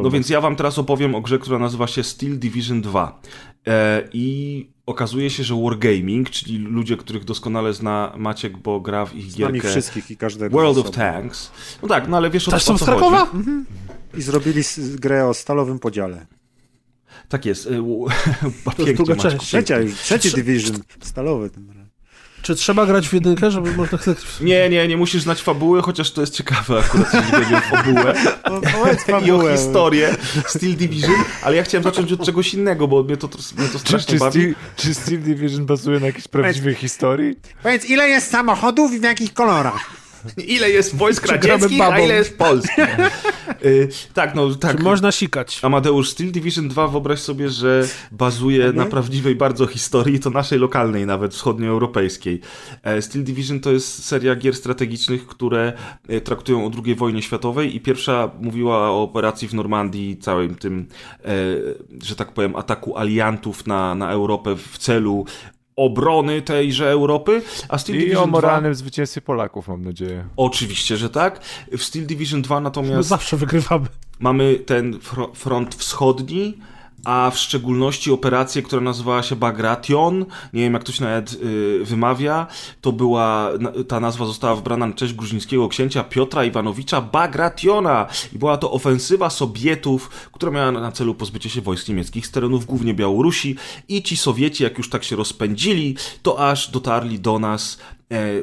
No 0.04 0.10
więc 0.12 0.30
ja 0.30 0.42
wam 0.42 0.56
teraz 0.56 0.80
opowiem 0.80 1.16
o 1.16 1.22
grze, 1.22 1.40
która 1.40 1.60
nazywa 1.60 1.88
się 1.88 2.04
Steel 2.04 2.40
Division 2.40 2.82
2. 2.82 3.22
E, 3.68 4.04
I 4.14 4.77
okazuje 4.88 5.30
się, 5.30 5.44
że 5.44 5.56
Wargaming, 5.64 6.30
czyli 6.30 6.58
ludzie, 6.58 6.98
których 6.98 7.24
doskonale 7.26 7.74
zna 7.74 8.14
Maciek, 8.18 8.58
bo 8.58 8.80
gra 8.80 9.06
w 9.06 9.16
ich 9.16 9.32
Z 9.32 9.40
nami 9.40 9.54
gierkę 9.54 9.70
wszystkich 9.70 10.12
i 10.12 10.18
każdego. 10.18 10.58
World 10.58 10.76
z 10.76 10.80
of. 10.80 10.92
Tanks. 10.92 11.52
No 11.82 11.88
tak, 11.88 12.08
no 12.08 12.18
ale 12.18 12.30
wiesz 12.30 12.48
o, 12.48 12.52
Też 12.52 12.64
o 12.64 12.66
są 12.66 12.78
co 12.78 12.86
z 12.86 12.88
Krakowa? 12.88 13.26
chodzi. 13.26 13.44
I 14.18 14.22
zrobili 14.22 14.62
grę 14.96 15.28
o 15.28 15.34
stalowym 15.34 15.80
podziale. 15.80 16.28
Tak 17.30 17.46
jest. 17.46 17.68
e, 17.68 17.82
u- 17.82 18.08
To 18.10 18.46
jest 18.48 18.78
Pięknie, 18.78 18.94
druga 18.94 19.14
Maćku. 19.16 19.30
część. 19.32 19.46
Trzecia 19.46 19.80
już, 19.80 19.94
trzeci 19.96 20.32
Division. 20.32 20.78
Stalowy 21.02 21.50
tym 21.50 21.68
razem. 21.70 21.87
Czy 22.42 22.56
trzeba 22.56 22.86
grać 22.86 23.10
w 23.10 23.14
jedynkę, 23.14 23.52
żeby 23.52 23.76
można... 23.76 23.98
Nie, 24.42 24.70
nie, 24.70 24.88
nie 24.88 24.98
musisz 24.98 25.22
znać 25.24 25.42
fabuły, 25.42 25.82
chociaż 25.82 26.12
to 26.12 26.22
jest 26.22 26.34
ciekawe 26.34 26.80
akurat, 26.80 27.14
jeśli 27.14 27.32
chodzi 27.32 27.56
o 27.56 27.62
fabułę. 27.62 28.14
No, 29.08 29.20
i 29.20 29.32
o 29.32 29.52
historię 29.52 30.16
Steel 30.48 30.76
Division, 30.76 31.16
ale 31.44 31.56
ja 31.56 31.64
chciałem 31.64 31.84
zacząć 31.84 32.12
od 32.12 32.26
czegoś 32.26 32.54
innego, 32.54 32.88
bo 32.88 33.04
mnie 33.04 33.18
to, 33.18 33.28
mnie 33.58 33.68
to 33.68 33.74
Czy, 33.74 33.80
strasznie 33.80 34.14
czy, 34.14 34.20
bawi. 34.20 34.40
Steel, 34.40 34.56
czy 34.76 34.94
Steel 34.94 35.22
Division 35.22 35.66
bazuje 35.66 36.00
na 36.00 36.06
jakiejś 36.06 36.28
prawdziwej 36.28 36.76
historii? 36.76 37.36
Powiedz, 37.64 37.86
ile 37.86 38.10
jest 38.10 38.32
samochodów 38.32 38.94
i 38.94 39.00
w 39.00 39.04
jakich 39.04 39.34
kolorach? 39.34 39.97
Ile 40.38 40.70
jest 40.70 40.95
wojsk 40.95 41.26
radzieckich, 41.26 41.82
a 41.82 41.99
ile 41.99 42.16
jest 42.16 42.38
polskich. 42.38 42.98
Y, 43.66 43.90
tak, 44.14 44.36
no 44.36 44.56
tak. 44.56 44.78
Czy 44.78 44.84
można 44.84 45.12
sikać? 45.12 45.60
Amadeusz, 45.64 46.10
Steel 46.10 46.32
Division 46.32 46.68
2 46.68 46.88
wyobraź 46.88 47.20
sobie, 47.20 47.49
że 47.49 47.88
bazuje 48.12 48.74
na 48.74 48.86
prawdziwej 48.86 49.36
bardzo 49.36 49.68
historii, 49.68 50.20
to 50.20 50.30
naszej 50.30 50.60
lokalnej 50.60 51.06
nawet, 51.06 51.34
wschodnioeuropejskiej. 51.34 52.41
E, 52.84 53.02
Steel 53.02 53.24
Division 53.24 53.60
to 53.60 53.72
jest 53.72 54.06
seria 54.06 54.36
gier 54.36 54.56
strategicznych, 54.56 55.28
które 55.28 55.74
e, 56.08 56.22
traktują 56.22 56.66
o 56.66 56.72
II 56.86 56.95
wojnie 56.95 57.22
światowej 57.22 57.76
i 57.76 57.80
pierwsza 57.80 58.32
mówiła 58.40 58.91
o 58.91 59.04
operacji 59.04 59.48
w 59.48 59.54
Normandii, 59.54 60.18
całym 60.18 60.56
tym, 60.56 60.88
e, 61.26 61.34
że 62.04 62.16
tak 62.16 62.32
powiem, 62.32 62.56
ataku 62.56 62.98
aliantów 62.98 63.68
na, 63.68 63.95
na 63.95 64.12
Europę 64.12 64.56
w 64.56 64.78
celu 64.78 65.26
obrony 65.78 66.41
tejże 66.41 66.90
Europy, 66.91 67.41
a 67.70 67.78
Steel 67.78 67.98
I 67.98 67.99
Division 68.02 68.24
o 68.24 68.28
2... 68.28 68.32
moralnym 68.32 68.76
zwycięstwie 68.76 69.22
Polaków, 69.22 69.68
mam 69.68 69.86
nadzieję. 69.86 70.26
Oczywiście, 70.38 70.98
że 70.98 71.10
tak. 71.10 71.40
W 71.78 71.84
Steel 71.84 72.06
Division 72.06 72.41
2 72.41 72.56
My 72.56 72.64
natomiast 72.64 73.10
zawsze 73.10 73.38
wygrywamy. 73.38 73.86
mamy 74.20 74.56
ten 74.56 74.94
fro- 74.94 75.36
front 75.36 75.76
wschodni, 75.76 76.58
a 77.08 77.32
w 77.32 77.38
szczególności 77.38 78.12
operację, 78.12 78.62
która 78.62 78.82
nazywała 78.82 79.24
się 79.24 79.36
Bagration. 79.36 80.26
Nie 80.54 80.62
wiem, 80.62 80.74
jak 80.74 80.84
to 80.84 80.92
się 80.92 81.04
nawet 81.04 81.34
y, 81.34 81.86
wymawia. 81.86 82.48
To 82.82 82.92
była, 82.92 83.50
ta 83.88 84.00
nazwa 84.00 84.26
została 84.26 84.56
wybrana 84.56 84.88
na 84.88 84.94
cześć 84.94 85.14
gruzińskiego 85.14 85.68
księcia 85.68 86.04
Piotra 86.04 86.46
Iwanowicza 86.46 87.02
Bagrationa. 87.02 88.08
I 88.34 88.38
była 88.38 88.58
to 88.58 88.72
ofensywa 88.72 89.30
Sowietów, 89.30 90.10
która 90.32 90.52
miała 90.52 90.72
na 90.72 90.92
celu 90.92 91.16
pozbycie 91.16 91.50
się 91.50 91.62
wojsk 91.62 91.88
niemieckich 91.88 92.28
z 92.28 92.32
terenów 92.32 92.66
głównie 92.66 92.94
Białorusi. 92.94 93.56
I 93.88 94.04
ci 94.04 94.18
Sowieci, 94.18 94.64
jak 94.64 94.78
już 94.78 94.90
tak 94.90 95.04
się 95.04 95.16
rozpędzili, 95.16 95.96
to 96.24 96.50
aż 96.50 96.72
dotarli 96.72 97.20
do 97.20 97.40
nas 97.40 97.78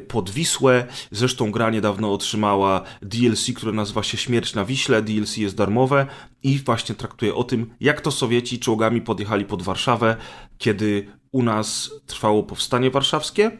pod 0.08 0.30
Wisłę. 0.30 0.86
Zresztą 1.10 1.50
gra 1.50 1.70
niedawno 1.70 2.12
otrzymała 2.12 2.82
DLC, 3.02 3.52
które 3.56 3.72
nazywa 3.72 4.02
się 4.02 4.16
Śmierć 4.16 4.54
na 4.54 4.64
Wiśle. 4.64 5.02
DLC 5.02 5.36
jest 5.36 5.56
darmowe 5.56 6.06
i 6.42 6.58
właśnie 6.58 6.94
traktuje 6.94 7.34
o 7.34 7.44
tym, 7.44 7.70
jak 7.80 8.00
to 8.00 8.10
Sowieci 8.10 8.58
czołgami 8.58 9.00
podjechali 9.00 9.44
pod 9.44 9.62
Warszawę, 9.62 10.16
kiedy 10.58 11.06
u 11.32 11.42
nas 11.42 11.90
trwało 12.06 12.42
powstanie 12.42 12.90
warszawskie, 12.90 13.50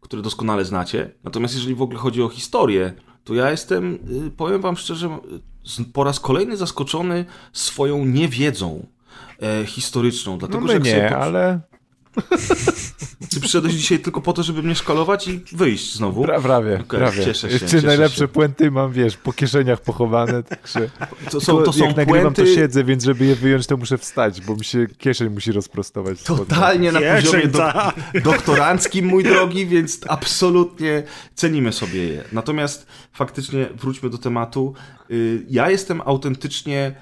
które 0.00 0.22
doskonale 0.22 0.64
znacie. 0.64 1.14
Natomiast 1.24 1.54
jeżeli 1.54 1.74
w 1.74 1.82
ogóle 1.82 1.98
chodzi 1.98 2.22
o 2.22 2.28
historię, 2.28 2.92
to 3.24 3.34
ja 3.34 3.50
jestem, 3.50 3.98
y, 4.26 4.30
powiem 4.30 4.60
wam 4.60 4.76
szczerze, 4.76 5.18
po 5.92 6.04
raz 6.04 6.20
kolejny 6.20 6.56
zaskoczony 6.56 7.24
swoją 7.52 8.04
niewiedzą 8.04 8.86
e, 9.42 9.66
historyczną. 9.66 10.38
Dlatego, 10.38 10.60
No 10.60 10.72
że 10.72 10.78
my 10.78 10.84
sobie 10.84 10.96
nie, 11.02 11.16
ale 11.16 11.60
Ty 13.30 13.40
przyszedłeś 13.40 13.74
dzisiaj 13.74 13.98
tylko 13.98 14.20
po 14.20 14.32
to, 14.32 14.42
żeby 14.42 14.62
mnie 14.62 14.74
szkalować 14.74 15.28
i 15.28 15.40
wyjść 15.52 15.94
znowu. 15.94 16.22
pra, 16.22 16.40
prawie, 16.40 16.74
Okej, 16.74 16.86
prawie. 17.00 17.24
cieszę 17.24 17.48
się, 17.48 17.52
Jeszcze 17.54 17.68
cieszę 17.68 17.86
najlepsze 17.86 18.18
się. 18.18 18.28
puenty 18.28 18.70
mam, 18.70 18.92
wiesz, 18.92 19.16
po 19.16 19.32
kieszeniach 19.32 19.80
pochowane, 19.80 20.42
także... 20.42 20.90
To 21.30 21.40
są, 21.40 21.62
to 21.62 21.72
są 21.72 21.84
jak 21.86 21.96
nagrywam, 21.96 22.34
to 22.34 22.46
siedzę, 22.46 22.84
więc 22.84 23.04
żeby 23.04 23.24
je 23.24 23.34
wyjąć, 23.34 23.66
to 23.66 23.76
muszę 23.76 23.98
wstać, 23.98 24.40
bo 24.40 24.56
mi 24.56 24.64
się 24.64 24.86
kieszeń 24.98 25.28
musi 25.28 25.52
rozprostować. 25.52 26.22
totalnie 26.22 26.92
na 26.92 27.00
Kieszeń, 27.00 27.22
poziomie 27.24 27.46
do, 27.48 27.58
ta. 27.58 27.92
doktoranckim, 28.24 29.06
mój 29.06 29.24
drogi, 29.24 29.66
więc 29.66 30.00
absolutnie 30.08 31.02
cenimy 31.34 31.72
sobie 31.72 32.04
je. 32.08 32.24
Natomiast 32.32 32.86
faktycznie 33.12 33.66
wróćmy 33.74 34.10
do 34.10 34.18
tematu. 34.18 34.74
Y, 35.10 35.42
Ja 35.50 35.70
jestem 35.70 36.00
autentycznie 36.04 36.94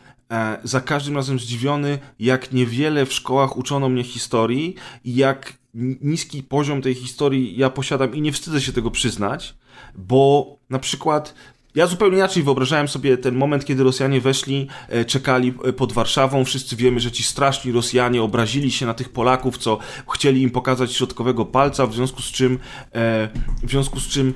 za 0.64 0.80
każdym 0.80 1.16
razem 1.16 1.38
zdziwiony, 1.38 1.98
jak 2.18 2.52
niewiele 2.52 3.06
w 3.06 3.12
szkołach 3.12 3.56
uczono 3.56 3.88
mnie 3.88 4.04
historii 4.04 4.74
i 5.04 5.14
jak 5.16 5.52
ni- 5.74 5.96
niski 6.02 6.42
poziom 6.42 6.82
tej 6.82 6.94
historii 6.94 7.56
ja 7.58 7.70
posiadam 7.70 8.14
i 8.14 8.20
nie 8.20 8.32
wstydzę 8.32 8.60
się 8.60 8.72
tego 8.72 8.90
przyznać, 8.90 9.54
bo 9.94 10.56
na 10.70 10.78
przykład 10.78 11.34
ja 11.74 11.86
zupełnie 11.86 12.16
inaczej 12.16 12.42
wyobrażałem 12.42 12.88
sobie 12.88 13.18
ten 13.18 13.34
moment, 13.34 13.64
kiedy 13.64 13.84
Rosjanie 13.84 14.20
weszli, 14.20 14.66
e, 14.88 15.04
czekali 15.04 15.54
e, 15.64 15.72
pod 15.72 15.92
Warszawą. 15.92 16.44
Wszyscy 16.44 16.76
wiemy, 16.76 17.00
że 17.00 17.12
ci 17.12 17.22
straszni 17.22 17.72
Rosjanie 17.72 18.22
obrazili 18.22 18.70
się 18.70 18.86
na 18.86 18.94
tych 18.94 19.08
Polaków, 19.08 19.58
co 19.58 19.78
chcieli 20.14 20.42
im 20.42 20.50
pokazać 20.50 20.92
środkowego 20.92 21.44
palca, 21.44 21.86
w 21.86 21.94
związku 21.94 22.22
z 22.22 22.32
czym, 22.32 22.58
e, 22.94 23.28
w 23.62 23.70
związku 23.70 24.00
z 24.00 24.08
czym 24.08 24.34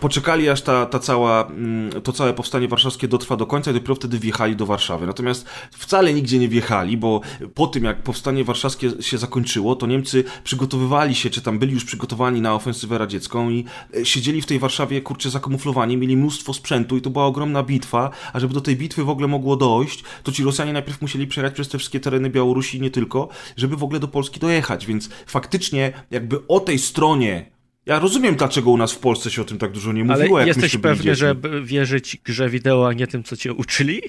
poczekali, 0.00 0.48
aż 0.48 0.62
ta, 0.62 0.86
ta 0.86 0.98
cała, 0.98 1.46
mm, 1.46 2.02
to 2.02 2.12
całe 2.12 2.34
powstanie 2.34 2.68
warszawskie 2.68 3.08
dotrwa 3.08 3.36
do 3.36 3.46
końca 3.46 3.70
i 3.70 3.74
dopiero 3.74 3.94
wtedy 3.94 4.18
wjechali 4.18 4.56
do 4.56 4.66
Warszawy. 4.66 5.06
Natomiast 5.06 5.48
wcale 5.70 6.14
nigdzie 6.14 6.38
nie 6.38 6.48
wjechali, 6.48 6.96
bo 6.96 7.20
po 7.54 7.66
tym, 7.66 7.84
jak 7.84 8.02
powstanie 8.02 8.44
warszawskie 8.44 9.02
się 9.02 9.18
zakończyło, 9.18 9.76
to 9.76 9.86
Niemcy 9.86 10.24
przygotowywali 10.44 11.14
się, 11.14 11.30
czy 11.30 11.42
tam 11.42 11.58
byli 11.58 11.72
już 11.72 11.84
przygotowani 11.84 12.40
na 12.40 12.54
ofensywę 12.54 12.98
radziecką 12.98 13.50
i 13.50 13.64
siedzieli 14.04 14.42
w 14.42 14.46
tej 14.46 14.58
Warszawie, 14.58 15.00
kurczę, 15.00 15.30
zakamuflowani, 15.30 15.96
mieli 15.96 16.16
mnóstwo 16.16 16.54
sprzętu 16.54 16.77
i 16.96 17.00
to 17.00 17.10
była 17.10 17.26
ogromna 17.26 17.62
bitwa, 17.62 18.10
a 18.32 18.40
żeby 18.40 18.54
do 18.54 18.60
tej 18.60 18.76
bitwy 18.76 19.04
w 19.04 19.10
ogóle 19.10 19.28
mogło 19.28 19.56
dojść, 19.56 20.04
to 20.22 20.32
ci 20.32 20.44
Rosjanie 20.44 20.72
najpierw 20.72 21.02
musieli 21.02 21.26
przejechać 21.26 21.54
przez 21.54 21.68
te 21.68 21.78
wszystkie 21.78 22.00
tereny 22.00 22.30
Białorusi 22.30 22.78
i 22.78 22.80
nie 22.80 22.90
tylko, 22.90 23.28
żeby 23.56 23.76
w 23.76 23.82
ogóle 23.82 24.00
do 24.00 24.08
Polski 24.08 24.40
dojechać, 24.40 24.86
więc 24.86 25.10
faktycznie 25.26 25.92
jakby 26.10 26.46
o 26.48 26.60
tej 26.60 26.78
stronie 26.78 27.50
ja 27.86 27.98
rozumiem, 27.98 28.36
dlaczego 28.36 28.70
u 28.70 28.76
nas 28.76 28.92
w 28.92 28.98
Polsce 28.98 29.30
się 29.30 29.42
o 29.42 29.44
tym 29.44 29.58
tak 29.58 29.72
dużo 29.72 29.92
nie 29.92 30.02
Ale 30.02 30.18
mówiło. 30.18 30.38
jak 30.38 30.48
jesteś 30.48 30.76
pewny, 30.76 31.14
że 31.14 31.36
wierzyć 31.62 32.16
grze 32.24 32.50
wideo, 32.50 32.88
a 32.88 32.92
nie 32.92 33.06
tym, 33.06 33.22
co 33.24 33.36
cię 33.36 33.52
uczyli? 33.52 34.00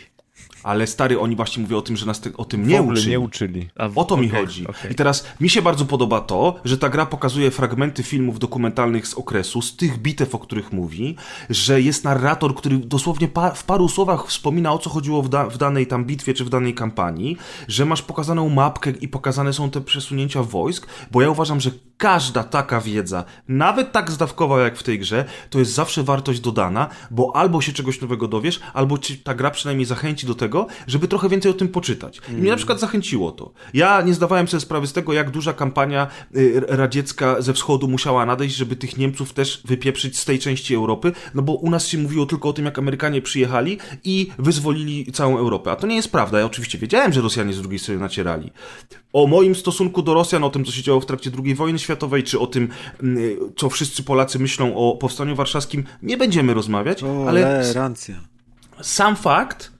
Ale 0.63 0.87
stary, 0.87 1.19
oni 1.19 1.35
właśnie 1.35 1.63
mówią 1.63 1.77
o 1.77 1.81
tym, 1.81 1.97
że 1.97 2.05
nas 2.05 2.21
te, 2.21 2.29
o 2.37 2.45
tym 2.45 2.63
W 2.63 2.67
nie 2.67 2.79
ogóle 2.79 2.93
uczyli. 2.99 3.09
nie 3.11 3.19
uczyli. 3.19 3.69
A 3.75 3.89
w- 3.89 3.97
O 3.97 4.03
to 4.03 4.17
mi 4.17 4.27
okej, 4.27 4.39
chodzi. 4.45 4.67
okej. 4.67 4.91
I 4.91 4.95
teraz 4.95 5.25
mi 5.41 5.49
się 5.49 5.61
bardzo 5.61 5.85
podoba 5.85 6.21
to, 6.21 6.55
że 6.65 6.77
ta 6.77 6.89
gra 6.89 7.05
pokazuje 7.05 7.51
fragmenty 7.51 8.03
filmów 8.03 8.39
dokumentalnych 8.39 9.07
z 9.07 9.13
okresu, 9.13 9.61
z 9.61 9.75
tych 9.75 9.97
bitew, 9.97 10.35
o 10.35 10.39
których 10.39 10.73
mówi, 10.73 11.15
że 11.49 11.81
jest 11.81 12.03
narrator, 12.03 12.55
który 12.55 12.77
dosłownie 12.77 13.27
pa 13.27 13.51
w 13.51 13.63
paru 13.63 13.87
słowach 13.89 14.27
wspomina 14.27 14.73
o 14.73 14.77
co 14.79 14.89
chodziło 14.89 15.21
w, 15.21 15.29
da 15.29 15.45
w 15.49 15.57
danej 15.57 15.87
tam 15.87 16.05
bitwie 16.05 16.33
czy 16.33 16.45
w 16.45 16.49
danej 16.49 16.73
kampanii, 16.73 17.37
że 17.67 17.85
masz 17.85 18.01
pokazaną 18.01 18.49
mapkę 18.49 18.91
i 19.01 19.07
pokazane 19.07 19.53
są 19.53 19.69
te 19.69 19.81
przesunięcia 19.81 20.43
wojsk, 20.43 20.87
bo 21.11 21.21
ja 21.21 21.29
uważam, 21.29 21.59
że 21.59 21.71
każda 21.99 22.43
taka 22.43 22.81
wiedza, 22.81 23.23
nawet 23.47 23.91
tak 23.91 24.11
zdawkowa 24.11 24.61
jak 24.61 24.77
w 24.77 24.83
tej 24.83 24.99
grze, 24.99 25.25
to 25.49 25.59
jest 25.59 25.71
zawsze 25.71 26.03
wartość 26.03 26.39
dodana, 26.39 26.89
bo 27.11 27.35
albo 27.35 27.61
się 27.61 27.73
czegoś 27.73 28.01
nowego 28.01 28.27
dowiesz, 28.27 28.59
albo 28.73 28.97
ci 28.97 29.17
ta 29.17 29.33
gra 29.33 29.51
przynajmniej 29.51 29.85
zachęci 29.85 30.27
do 30.27 30.35
tego, 30.35 30.67
żeby 30.87 31.07
trochę 31.07 31.29
więcej 31.29 31.51
o 31.51 31.53
tym 31.53 31.67
poczytać. 31.67 32.21
I 32.29 32.31
mnie 32.31 32.51
na 32.51 32.57
przykład 32.57 32.79
zachęciło 32.79 33.31
to. 33.31 33.51
Ja 33.73 34.01
nie 34.01 34.13
zdawałem 34.13 34.47
sobie 34.47 34.61
sprawy 34.61 34.87
z 34.87 34.93
tego, 34.93 35.13
jak 35.13 35.31
duża 35.31 35.53
kampania 35.53 36.07
y, 36.35 36.63
radziecka 36.67 37.41
ze 37.41 37.53
wschodu 37.53 37.87
musiała 37.87 38.25
nadejść, 38.25 38.55
żeby 38.55 38.75
tych 38.75 38.97
Niemców 38.97 39.33
też 39.33 39.61
wypieprzyć 39.65 40.19
z 40.19 40.25
tej 40.25 40.39
części 40.39 40.75
Europy, 40.75 41.11
no 41.33 41.41
bo 41.41 41.53
u 41.53 41.69
nas 41.69 41.87
się 41.87 41.97
mówiło 41.97 42.25
tylko 42.25 42.49
o 42.49 42.53
tym, 42.53 42.65
jak 42.65 42.79
Amerykanie 42.79 43.21
przyjechali 43.21 43.77
i 44.03 44.27
wyzwolili 44.37 45.11
całą 45.11 45.37
Europę. 45.37 45.71
A 45.71 45.75
to 45.75 45.87
nie 45.87 45.95
jest 45.95 46.11
prawda. 46.11 46.39
Ja 46.39 46.45
oczywiście 46.45 46.77
wiedziałem, 46.77 47.13
że 47.13 47.21
Rosjanie 47.21 47.53
z 47.53 47.59
drugiej 47.61 47.79
strony 47.79 47.99
nacierali. 47.99 48.51
O 49.13 49.27
moim 49.27 49.55
stosunku 49.55 50.01
do 50.01 50.13
Rosjan, 50.13 50.43
o 50.43 50.49
tym, 50.49 50.65
co 50.65 50.71
się 50.71 50.83
działo 50.83 51.01
w 51.01 51.05
trakcie 51.05 51.31
II 51.43 51.55
wojny 51.55 51.79
światowej, 51.89 52.23
czy 52.23 52.39
o 52.39 52.47
tym, 52.47 52.67
mm, 53.03 53.17
co 53.57 53.69
wszyscy 53.69 54.03
Polacy 54.03 54.39
myślą 54.39 54.75
o 54.75 54.97
powstaniu 54.97 55.35
warszawskim, 55.35 55.83
nie 56.01 56.17
będziemy 56.17 56.53
rozmawiać, 56.53 57.03
ale 57.27 57.59
s- 57.59 57.67
Tolerancja. 57.73 58.15
sam 58.81 59.15
fakt 59.15 59.71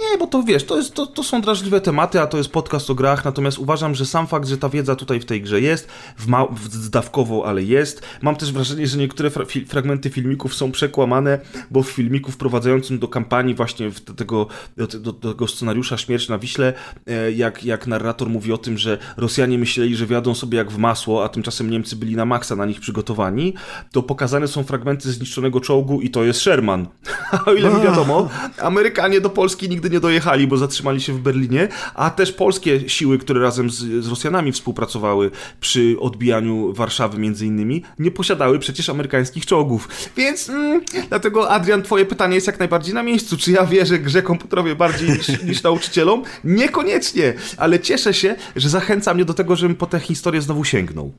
Nie, 0.00 0.18
bo 0.18 0.26
to 0.26 0.42
wiesz, 0.42 0.64
to, 0.64 0.76
jest, 0.76 0.94
to, 0.94 1.06
to 1.06 1.22
są 1.22 1.40
drażliwe 1.40 1.80
tematy, 1.80 2.20
a 2.20 2.26
to 2.26 2.38
jest 2.38 2.50
podcast 2.50 2.90
o 2.90 2.94
grach, 2.94 3.24
natomiast 3.24 3.58
uważam, 3.58 3.94
że 3.94 4.06
sam 4.06 4.26
fakt, 4.26 4.48
że 4.48 4.58
ta 4.58 4.68
wiedza 4.68 4.96
tutaj 4.96 5.20
w 5.20 5.24
tej 5.24 5.42
grze 5.42 5.60
jest, 5.60 5.88
w 6.16 6.26
ma, 6.26 6.46
zdawkowo, 6.70 7.46
ale 7.46 7.62
jest. 7.62 8.02
Mam 8.22 8.36
też 8.36 8.52
wrażenie, 8.52 8.86
że 8.86 8.98
niektóre 8.98 9.30
fra 9.30 9.44
fi 9.44 9.64
fragmenty 9.64 10.10
filmików 10.10 10.54
są 10.54 10.72
przekłamane, 10.72 11.40
bo 11.70 11.82
w 11.82 11.90
filmiku 11.90 12.32
wprowadzającym 12.32 12.98
do 12.98 13.08
kampanii 13.08 13.54
właśnie 13.54 13.90
do 14.06 14.14
tego, 14.14 14.46
do, 14.76 14.86
do, 14.86 15.12
do 15.12 15.32
tego 15.32 15.48
scenariusza 15.48 15.98
Śmierć 15.98 16.28
na 16.28 16.38
Wiśle, 16.38 16.72
e, 17.06 17.32
jak, 17.32 17.64
jak 17.64 17.86
narrator 17.86 18.28
mówi 18.28 18.52
o 18.52 18.58
tym, 18.58 18.78
że 18.78 18.98
Rosjanie 19.16 19.58
myśleli, 19.58 19.96
że 19.96 20.06
wiadą 20.06 20.34
sobie 20.34 20.58
jak 20.58 20.70
w 20.70 20.78
masło, 20.78 21.24
a 21.24 21.28
tymczasem 21.28 21.70
Niemcy 21.70 21.96
byli 21.96 22.16
na 22.16 22.24
maksa 22.24 22.56
na 22.56 22.66
nich 22.66 22.80
przygotowani, 22.80 23.54
to 23.92 24.02
pokazane 24.02 24.48
są 24.48 24.64
fragmenty 24.64 25.12
zniszczonego 25.12 25.60
czołgu 25.60 26.00
i 26.00 26.10
to 26.10 26.24
jest 26.24 26.40
Sherman. 26.40 26.86
A 27.30 27.44
o 27.50 27.54
ile 27.54 27.74
mi 27.74 27.82
wiadomo, 27.82 28.28
Amerykanie 28.58 29.20
do 29.20 29.30
Polski 29.30 29.68
nigdy 29.84 29.96
nie 29.96 30.00
dojechali, 30.00 30.46
bo 30.46 30.56
zatrzymali 30.56 31.00
się 31.00 31.12
w 31.12 31.20
Berlinie, 31.20 31.68
a 31.94 32.10
też 32.10 32.32
polskie 32.32 32.88
siły, 32.88 33.18
które 33.18 33.40
razem 33.40 33.70
z, 33.70 34.04
z 34.04 34.08
Rosjanami 34.08 34.52
współpracowały 34.52 35.30
przy 35.60 35.96
odbijaniu 36.00 36.72
Warszawy 36.72 37.18
między 37.18 37.46
innymi, 37.46 37.82
nie 37.98 38.10
posiadały 38.10 38.58
przecież 38.58 38.88
amerykańskich 38.88 39.46
czołgów. 39.46 39.88
Więc 40.16 40.48
mm, 40.48 40.82
dlatego 41.08 41.50
Adrian, 41.50 41.82
twoje 41.82 42.04
pytanie 42.04 42.34
jest 42.34 42.46
jak 42.46 42.58
najbardziej 42.58 42.94
na 42.94 43.02
miejscu. 43.02 43.36
Czy 43.36 43.52
ja 43.52 43.66
wierzę 43.66 43.98
grze 43.98 44.22
komputerowej 44.22 44.76
bardziej 44.76 45.08
niż, 45.08 45.28
niż 45.48 45.62
nauczycielom? 45.62 46.22
Niekoniecznie, 46.44 47.34
ale 47.56 47.80
cieszę 47.80 48.14
się, 48.14 48.36
że 48.56 48.68
zachęca 48.68 49.14
mnie 49.14 49.24
do 49.24 49.34
tego, 49.34 49.56
żebym 49.56 49.76
po 49.76 49.86
tę 49.86 50.00
historię 50.00 50.40
znowu 50.40 50.64
sięgnął. 50.64 51.12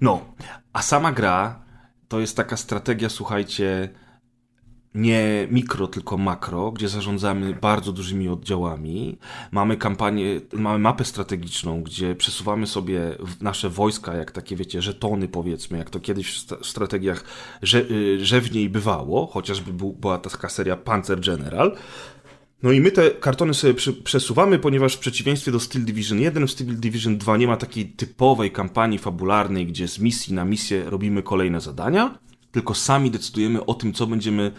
No, 0.00 0.24
a 0.72 0.82
sama 0.82 1.12
gra 1.12 1.64
to 2.08 2.20
jest 2.20 2.36
taka 2.36 2.56
strategia, 2.56 3.08
słuchajcie, 3.08 3.88
nie 4.94 5.48
mikro, 5.50 5.86
tylko 5.86 6.18
makro, 6.18 6.72
gdzie 6.72 6.88
zarządzamy 6.88 7.54
bardzo 7.54 7.92
dużymi 7.92 8.28
oddziałami. 8.28 9.18
Mamy 9.52 9.76
kampanię, 9.76 10.40
mamy 10.52 10.78
mapę 10.78 11.04
strategiczną, 11.04 11.82
gdzie 11.82 12.14
przesuwamy 12.14 12.66
sobie 12.66 13.00
nasze 13.40 13.70
wojska, 13.70 14.14
jak 14.14 14.32
takie, 14.32 14.56
wiecie, 14.56 14.82
żetony 14.82 15.28
powiedzmy, 15.28 15.78
jak 15.78 15.90
to 15.90 16.00
kiedyś 16.00 16.44
w 16.60 16.66
strategiach 16.66 17.24
rzewniej 18.18 18.68
bywało, 18.68 19.26
chociażby 19.26 19.72
była 19.72 20.18
taka 20.18 20.48
seria 20.48 20.76
Panzer 20.76 21.20
General. 21.20 21.76
No 22.62 22.72
i 22.72 22.80
my 22.80 22.90
te 22.90 23.10
kartony 23.10 23.54
sobie 23.54 23.74
przesuwamy, 24.04 24.58
ponieważ 24.58 24.94
w 24.94 24.98
przeciwieństwie 24.98 25.52
do 25.52 25.60
Steel 25.60 25.84
Division 25.84 26.20
1, 26.20 26.46
w 26.46 26.50
Steel 26.50 26.76
Division 26.76 27.18
2 27.18 27.36
nie 27.36 27.46
ma 27.46 27.56
takiej 27.56 27.86
typowej 27.86 28.50
kampanii 28.50 28.98
fabularnej, 28.98 29.66
gdzie 29.66 29.88
z 29.88 29.98
misji 29.98 30.34
na 30.34 30.44
misję 30.44 30.84
robimy 30.90 31.22
kolejne 31.22 31.60
zadania, 31.60 32.18
tylko 32.52 32.74
sami 32.74 33.10
decydujemy 33.10 33.66
o 33.66 33.74
tym, 33.74 33.92
co 33.92 34.06
będziemy 34.06 34.52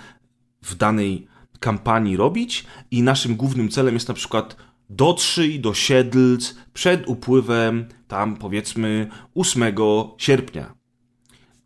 w 0.66 0.76
danej 0.76 1.28
kampanii 1.60 2.18
robić 2.18 2.66
i 2.92 3.02
naszym 3.02 3.36
głównym 3.36 3.70
celem 3.70 3.94
jest 3.94 4.08
na 4.08 4.14
przykład 4.14 4.56
dotrzyj 4.90 5.60
do 5.60 5.74
Siedlc 5.74 6.56
przed 6.74 7.08
upływem 7.08 7.86
tam 8.08 8.38
powiedzmy 8.38 9.10
8 9.36 9.64
sierpnia. 10.18 10.74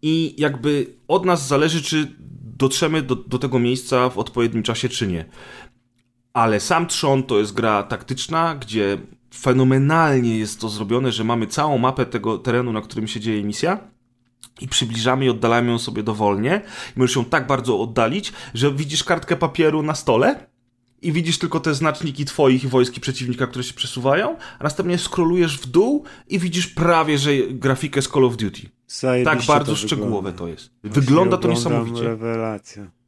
I 0.02 0.36
jakby 0.38 0.94
od 1.08 1.26
nas 1.26 1.48
zależy, 1.48 1.82
czy 1.82 2.16
dotrzemy 2.58 3.02
do, 3.02 3.16
do 3.16 3.40
tego 3.40 3.60
miejsca 3.60 4.10
w 4.10 4.18
odpowiednim 4.18 4.64
czasie, 4.64 4.90
czy 4.90 5.08
nie. 5.08 5.26
Ale 6.34 6.60
sam 6.60 6.88
Trzon 6.88 7.24
to 7.24 7.40
jest 7.40 7.54
gra 7.54 7.84
taktyczna, 7.84 8.56
gdzie 8.56 8.98
fenomenalnie 9.34 10.38
jest 10.38 10.62
to 10.62 10.70
zrobione, 10.70 11.12
że 11.12 11.24
mamy 11.24 11.48
całą 11.48 11.78
mapę 11.78 12.06
tego 12.06 12.38
terenu, 12.38 12.74
na 12.74 12.82
którym 12.82 13.08
się 13.08 13.20
dzieje 13.20 13.44
misja 13.44 13.80
i 14.62 14.68
przybliżamy 14.68 15.26
i 15.26 15.30
oddalamy 15.30 15.72
ją 15.72 15.80
sobie 15.80 16.04
dowolnie. 16.04 16.62
I 16.98 17.00
możesz 17.00 17.16
ją 17.16 17.26
tak 17.26 17.48
bardzo 17.48 17.80
oddalić, 17.80 18.34
że 18.54 18.74
widzisz 18.74 19.04
kartkę 19.04 19.36
papieru 19.36 19.84
na 19.84 19.96
stole 19.96 20.48
i 21.02 21.12
widzisz 21.12 21.40
tylko 21.40 21.60
te 21.60 21.74
znaczniki 21.74 22.26
twoich 22.26 22.64
i 22.64 22.68
wojski 22.68 23.02
przeciwnika, 23.02 23.48
które 23.48 23.64
się 23.64 23.74
przesuwają, 23.74 24.38
a 24.60 24.64
następnie 24.64 24.98
scrollujesz 24.98 25.58
w 25.58 25.66
dół 25.66 26.04
i 26.28 26.40
widzisz 26.40 26.68
prawie, 26.68 27.18
że 27.18 27.32
grafikę 27.50 28.02
z 28.02 28.08
Call 28.08 28.26
of 28.26 28.38
Duty. 28.38 28.62
Zajebiście 28.88 29.38
tak 29.38 29.48
bardzo 29.48 29.72
to 29.72 29.78
szczegółowe 29.78 30.34
to 30.34 30.48
jest. 30.48 30.70
Wygląda 30.84 31.38
to 31.38 31.48
niesamowicie. 31.48 32.04
Rewelacja. 32.04 32.99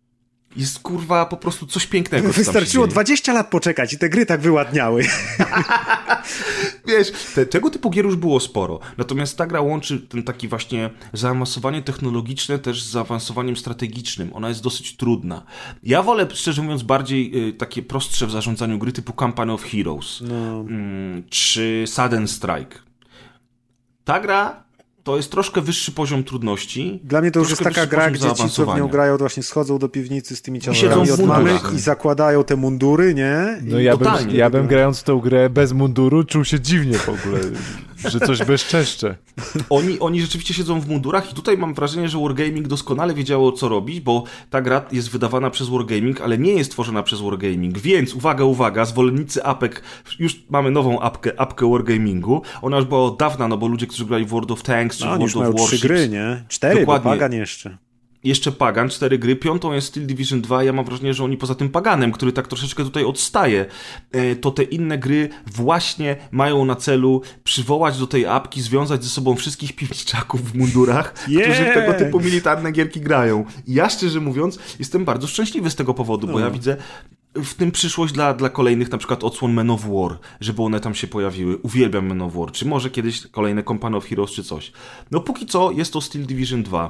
Jest 0.55 0.79
kurwa 0.79 1.25
po 1.25 1.37
prostu 1.37 1.67
coś 1.67 1.87
pięknego. 1.87 2.33
Wystarczyło 2.33 2.85
dzieje. 2.87 2.93
20 2.93 3.33
lat 3.33 3.49
poczekać 3.49 3.93
i 3.93 3.97
te 3.97 4.09
gry 4.09 4.25
tak 4.25 4.41
wyładniały. 4.41 5.03
Wiesz, 6.87 7.11
te, 7.35 7.45
tego 7.45 7.69
typu 7.69 7.89
gier 7.89 8.05
już 8.05 8.15
było 8.15 8.39
sporo. 8.39 8.79
Natomiast 8.97 9.37
ta 9.37 9.47
gra 9.47 9.61
łączy 9.61 9.99
ten 9.99 10.23
taki 10.23 10.47
właśnie 10.47 10.89
zaawansowanie 11.13 11.81
technologiczne 11.81 12.59
też 12.59 12.83
z 12.83 12.91
zaawansowaniem 12.91 13.57
strategicznym. 13.57 14.33
Ona 14.33 14.49
jest 14.49 14.63
dosyć 14.63 14.97
trudna. 14.97 15.43
Ja 15.83 16.03
wolę, 16.03 16.27
szczerze 16.33 16.61
mówiąc, 16.61 16.83
bardziej 16.83 17.47
y, 17.49 17.53
takie 17.53 17.81
prostsze 17.81 18.27
w 18.27 18.31
zarządzaniu 18.31 18.79
gry 18.79 18.91
typu 18.91 19.13
Company 19.13 19.53
of 19.53 19.63
Heroes 19.63 20.21
No. 20.21 20.35
mm, 20.59 21.23
czy 21.29 21.83
Sudden 21.87 22.27
Strike. 22.27 22.79
Ta 24.03 24.19
gra 24.19 24.63
to 25.11 25.17
jest 25.17 25.31
troszkę 25.31 25.61
wyższy 25.61 25.91
poziom 25.91 26.23
trudności. 26.23 26.99
Dla 27.03 27.21
mnie 27.21 27.31
to 27.31 27.39
już 27.39 27.49
jest 27.49 27.63
taka 27.63 27.85
gra, 27.85 28.11
gdzie 28.11 28.33
ci, 28.33 28.49
co 28.49 28.65
w 28.65 28.77
nią 28.77 28.87
grają, 28.87 29.13
to 29.13 29.19
właśnie 29.19 29.43
schodzą 29.43 29.77
do 29.77 29.89
piwnicy 29.89 30.35
z 30.35 30.41
tymi 30.41 30.59
w 30.59 31.11
od 31.11 31.25
mamy 31.25 31.59
i 31.75 31.79
zakładają 31.79 32.43
te 32.43 32.55
mundury, 32.55 33.13
nie? 33.13 33.61
I 33.61 33.65
No 33.65 33.79
ja 33.79 33.97
bym, 33.97 34.09
ja 34.31 34.49
bym 34.49 34.67
grając 34.67 34.99
w 34.99 35.03
tą 35.03 35.19
grę 35.19 35.49
bez 35.49 35.73
munduru 35.73 36.23
czuł 36.23 36.45
się 36.45 36.59
dziwnie 36.59 36.97
w 36.97 37.09
ogóle, 37.09 37.39
że 38.09 38.19
coś 38.19 38.43
bezczeszcze. 38.43 39.15
Oni, 39.69 39.99
oni 39.99 40.21
rzeczywiście 40.21 40.53
siedzą 40.53 40.81
w 40.81 40.87
mundurach 40.87 41.31
i 41.31 41.35
tutaj 41.35 41.57
mam 41.57 41.73
wrażenie, 41.73 42.09
że 42.09 42.19
Wargaming 42.19 42.67
doskonale 42.67 43.13
wiedziało, 43.13 43.51
co 43.51 43.69
robić, 43.69 43.99
bo 43.99 44.23
ta 44.49 44.61
gra 44.61 44.85
jest 44.91 45.09
wydawana 45.09 45.49
przez 45.49 45.69
Wargaming, 45.69 46.21
ale 46.21 46.37
nie 46.37 46.53
jest 46.53 46.71
tworzona 46.71 47.03
przez 47.03 47.21
Wargaming, 47.21 47.77
więc 47.77 48.13
uwaga, 48.13 48.43
uwaga, 48.43 48.85
zwolennicy 48.85 49.43
apek, 49.43 49.83
już 50.19 50.43
mamy 50.49 50.71
nową 50.71 50.99
apkę, 50.99 51.39
apkę 51.39 51.71
Wargamingu, 51.71 52.41
ona 52.61 52.77
już 52.77 52.85
była 52.85 53.03
od 53.03 53.19
dawna, 53.19 53.47
no 53.47 53.57
bo 53.57 53.67
ludzie, 53.67 53.87
którzy 53.87 54.05
grali 54.05 54.25
w 54.25 54.29
World 54.29 54.51
of 54.51 54.63
Tanks 54.63 54.97
czy 54.97 55.05
no, 55.05 55.17
już 55.17 55.33
World 55.33 55.35
mają 55.35 55.49
of 55.49 55.55
trzy 55.55 55.61
Warships, 55.61 55.81
gry, 55.81 56.09
nie? 56.09 56.43
Cztery, 56.47 56.79
Dokładnie. 56.79 57.03
bo 57.03 57.09
Pagan 57.09 57.33
jeszcze. 57.33 57.77
Jeszcze 58.23 58.51
Pagan, 58.51 58.89
cztery 58.89 59.19
gry, 59.19 59.35
piątą 59.35 59.73
jest 59.73 59.87
Steel 59.87 60.05
Division 60.07 60.41
2, 60.41 60.63
ja 60.63 60.73
mam 60.73 60.85
wrażenie, 60.85 61.13
że 61.13 61.23
oni 61.23 61.37
poza 61.37 61.55
tym 61.55 61.69
Paganem, 61.69 62.11
który 62.11 62.31
tak 62.31 62.47
troszeczkę 62.47 62.83
tutaj 62.83 63.03
odstaje, 63.03 63.65
e, 64.11 64.35
to 64.35 64.51
te 64.51 64.63
inne 64.63 64.97
gry 64.97 65.29
właśnie 65.47 66.15
mają 66.31 66.65
na 66.65 66.75
celu 66.75 67.21
przywołać 67.43 67.97
do 67.97 68.07
tej 68.07 68.25
apki, 68.25 68.61
związać 68.61 69.03
ze 69.03 69.09
sobą 69.09 69.35
wszystkich 69.35 69.75
piwniczaków 69.75 70.51
w 70.51 70.55
mundurach, 70.55 71.13
którzy 71.13 71.37
w 71.39 71.59
Yeah! 71.59 71.73
tego 71.73 71.93
typu 71.93 72.19
militarne 72.19 72.71
gierki 72.71 73.01
grają. 73.01 73.45
I 73.67 73.73
ja 73.73 73.89
szczerze 73.89 74.19
mówiąc 74.19 74.59
jestem 74.79 75.05
bardzo 75.05 75.27
szczęśliwy 75.27 75.69
z 75.69 75.75
tego 75.75 75.93
powodu, 75.93 76.27
bo 76.27 76.33
No. 76.33 76.39
ja 76.39 76.51
widzę 76.51 76.77
w 77.35 77.53
tym 77.53 77.71
przyszłość 77.71 78.13
dla, 78.13 78.33
dla 78.33 78.49
kolejnych 78.49 78.91
na 78.91 78.97
przykład 78.97 79.23
odsłon 79.23 79.53
Men 79.53 79.69
of 79.69 79.81
War, 79.85 80.17
żeby 80.39 80.61
one 80.63 80.79
tam 80.79 80.95
się 80.95 81.07
pojawiły. 81.07 81.57
Uwielbiam 81.57 82.05
Men 82.07 82.21
of 82.21 82.33
War, 82.33 82.51
czy 82.51 82.65
może 82.65 82.89
kiedyś 82.89 83.27
kolejne 83.27 83.63
Company 83.63 83.97
of 83.97 84.05
Heroes, 84.05 84.31
czy 84.31 84.43
coś. 84.43 84.71
No 85.11 85.19
póki 85.19 85.45
co 85.45 85.71
jest 85.71 85.93
to 85.93 86.01
Steel 86.01 86.25
Division 86.25 86.63
2. 86.63 86.89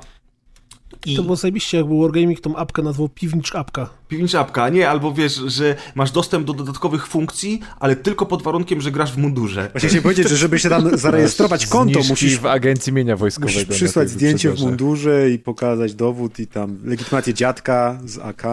I... 1.05 1.15
To 1.15 1.23
było 1.23 1.35
zajebiście, 1.35 1.77
jakby 1.77 2.01
Wargaming 2.01 2.39
tą 2.39 2.55
apkę 2.55 2.81
nazwał 2.81 3.09
Piwnicz 3.09 3.55
Apka. 3.55 3.89
Piwnicza 4.07 4.39
apka, 4.39 4.69
nie, 4.69 4.89
albo 4.89 5.13
wiesz, 5.13 5.35
że 5.35 5.75
masz 5.95 6.11
dostęp 6.11 6.47
do 6.47 6.53
dodatkowych 6.53 7.07
funkcji, 7.07 7.59
ale 7.79 7.95
tylko 7.95 8.25
pod 8.25 8.41
warunkiem, 8.41 8.81
że 8.81 8.91
grasz 8.91 9.13
w 9.13 9.17
mundurze. 9.17 9.69
Właśnie 9.71 9.89
chciałem 9.89 10.03
powiedzieć, 10.03 10.29
że 10.29 10.37
żeby 10.37 10.59
się 10.59 10.69
tam 10.69 10.97
zarejestrować 10.97 11.67
konto, 11.67 11.99
musisz, 12.09 12.39
w 12.39 12.45
agencji 12.45 12.93
mienia 12.93 13.15
wojskowego. 13.17 13.59
musisz 13.59 13.75
przysłać 13.75 14.09
zdjęcie 14.09 14.51
w 14.51 14.59
mundurze 14.59 15.31
i 15.31 15.39
pokazać 15.39 15.93
dowód 15.93 16.39
i 16.39 16.47
tam 16.47 16.77
legitymację 16.83 17.33
dziadka 17.33 17.99
z 18.05 18.17
AK. 18.17 18.43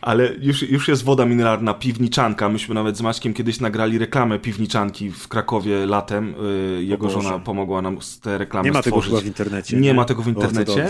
Ale 0.00 0.30
już, 0.40 0.62
już 0.62 0.88
jest 0.88 1.04
woda 1.04 1.24
mineralna, 1.26 1.74
piwniczanka. 1.74 2.48
Myśmy 2.48 2.74
nawet 2.74 2.96
z 2.96 3.00
Maćkiem 3.00 3.34
kiedyś 3.34 3.60
nagrali 3.60 3.98
reklamę 3.98 4.38
piwniczanki 4.38 5.10
w 5.10 5.28
Krakowie 5.28 5.86
latem. 5.86 6.34
Yy, 6.76 6.84
Jego 6.84 7.10
żona 7.10 7.38
pomogła 7.38 7.82
nam 7.82 8.02
z 8.02 8.20
te 8.20 8.38
reklamy 8.38 8.68
Nie 8.68 8.72
ma 8.72 8.82
tego 8.82 8.96
stworzyć. 8.96 9.10
chyba 9.10 9.22
w 9.22 9.26
internecie. 9.26 9.76
Nie 9.76 9.94
ma 9.94 10.04
tego 10.04 10.22
w 10.22 10.28
internecie. 10.28 10.88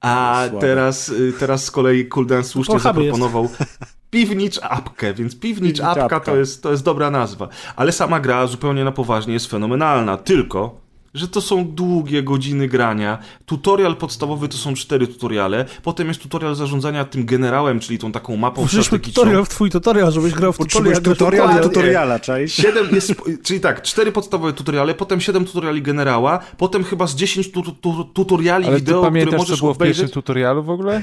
A 0.00 0.44
Słabe. 0.48 0.60
teraz, 0.60 1.08
y, 1.08 1.32
teraz 1.38 1.64
z 1.64 1.70
kolei 1.70 2.06
Kulden 2.06 2.44
słusznie 2.44 2.78
zaproponował 2.80 3.48
Piwnicz 4.10 4.60
apkę, 4.62 5.14
więc 5.14 5.38
Piwnicz 5.40 5.60
Piwnicz 5.60 5.80
apka 5.80 6.04
apka. 6.04 6.20
to 6.20 6.36
jest, 6.36 6.62
to 6.62 6.70
jest 6.70 6.84
dobra 6.84 7.10
nazwa. 7.10 7.48
Ale 7.76 7.92
sama 7.92 8.20
gra 8.20 8.46
zupełnie 8.46 8.84
na 8.84 8.92
poważnie 8.92 9.32
jest 9.34 9.46
fenomenalna, 9.50 10.16
tylko 10.16 10.80
że 11.18 11.28
to 11.28 11.40
są 11.40 11.64
długie 11.64 12.22
godziny 12.22 12.68
grania. 12.68 13.18
Tutorial 13.46 13.96
podstawowy 13.96 14.48
to 14.48 14.56
są 14.56 14.74
cztery 14.74 15.06
tutoriale, 15.06 15.64
potem 15.82 16.08
jest 16.08 16.20
tutorial 16.20 16.54
zarządzania 16.54 17.04
tym 17.04 17.26
generałem, 17.26 17.80
czyli 17.80 17.98
tą 17.98 18.12
taką 18.12 18.36
mapą 18.36 18.62
Wrzućmy 18.64 18.82
strategiczną. 18.84 19.22
tutorial 19.22 19.44
w 19.44 19.48
twój 19.48 19.70
tutorial, 19.70 20.12
żebyś 20.12 20.32
grał 20.34 20.52
w 20.52 20.58
tutorial. 20.58 21.02
Tutorial 21.02 21.54
do 21.54 21.62
tutoriala? 21.62 22.18
Siedem 22.46 22.86
jest, 22.92 23.14
czyli 23.42 23.60
tak, 23.60 23.82
cztery 23.82 24.12
podstawowe 24.12 24.52
tutoriale, 24.52 24.94
potem 24.94 25.20
siedem 25.20 25.44
tutoriali 25.44 25.82
generała, 25.82 26.38
potem 26.56 26.84
chyba 26.84 27.06
z 27.06 27.14
10 27.14 27.52
tu, 27.52 27.62
tu, 27.62 28.04
tutoriali 28.04 28.66
Ale 28.66 28.74
ty 28.76 28.80
wideo, 28.80 28.98
które 28.98 29.10
pamiętasz, 29.10 29.32
co 29.32 29.38
możesz 29.38 29.60
było 29.60 29.74
w 29.74 29.78
pierwszym 29.78 30.04
obejrzeć. 30.04 30.14
tutorialu 30.14 30.62
w 30.62 30.70
ogóle? 30.70 31.02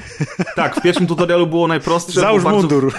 Tak, 0.56 0.76
w 0.76 0.82
pierwszym 0.82 1.06
tutorialu 1.06 1.46
było 1.46 1.68
najprostsze. 1.68 2.20
Załóż 2.20 2.42
bo 2.42 2.50
bardzo, 2.50 2.60
mundur. 2.60 2.92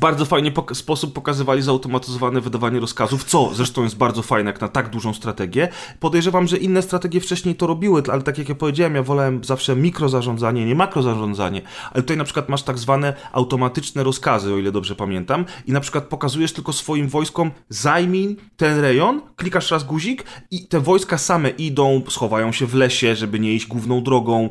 Bardzo 0.00 0.24
fajny 0.24 0.50
pok- 0.50 0.74
sposób 0.74 1.12
pokazywali 1.12 1.62
zautomatyzowane 1.62 2.40
wydawanie 2.40 2.80
rozkazów, 2.80 3.24
co 3.24 3.50
zresztą 3.54 3.82
jest 3.82 3.96
bardzo 3.96 4.22
fajne 4.22 4.50
jak 4.50 4.60
na 4.60 4.68
tak 4.68 4.90
dużą 4.90 5.14
strategię. 5.14 5.68
Podejrzewam, 6.00 6.46
że 6.46 6.56
inne 6.56 6.82
strategie 6.82 7.20
wcześniej 7.20 7.54
to 7.54 7.66
robiły, 7.66 8.02
ale 8.12 8.22
tak 8.22 8.38
jak 8.38 8.48
ja 8.48 8.54
powiedziałem, 8.54 8.94
ja 8.94 9.02
wolałem 9.02 9.44
zawsze 9.44 9.76
mikrozarządzanie, 9.76 10.66
nie 10.66 10.74
makrozarządzanie, 10.74 11.62
ale 11.92 12.02
tutaj 12.02 12.16
na 12.16 12.24
przykład 12.24 12.48
masz 12.48 12.62
tak 12.62 12.78
zwane 12.78 13.14
automatyczne 13.32 14.04
rozkazy, 14.04 14.54
o 14.54 14.58
ile 14.58 14.72
dobrze 14.72 14.94
pamiętam, 14.94 15.44
i 15.66 15.72
na 15.72 15.80
przykład 15.80 16.04
pokazujesz 16.04 16.52
tylko 16.52 16.72
swoim 16.72 17.08
wojskom 17.08 17.50
zajmij 17.68 18.36
ten 18.56 18.80
rejon, 18.80 19.22
klikasz 19.36 19.70
raz 19.70 19.84
guzik 19.84 20.24
i 20.50 20.66
te 20.66 20.80
wojska 20.80 21.18
same 21.18 21.50
idą, 21.50 22.02
schowają 22.08 22.52
się 22.52 22.66
w 22.66 22.74
lesie, 22.74 23.16
żeby 23.16 23.40
nie 23.40 23.54
iść 23.54 23.66
główną 23.66 24.02
drogą, 24.02 24.50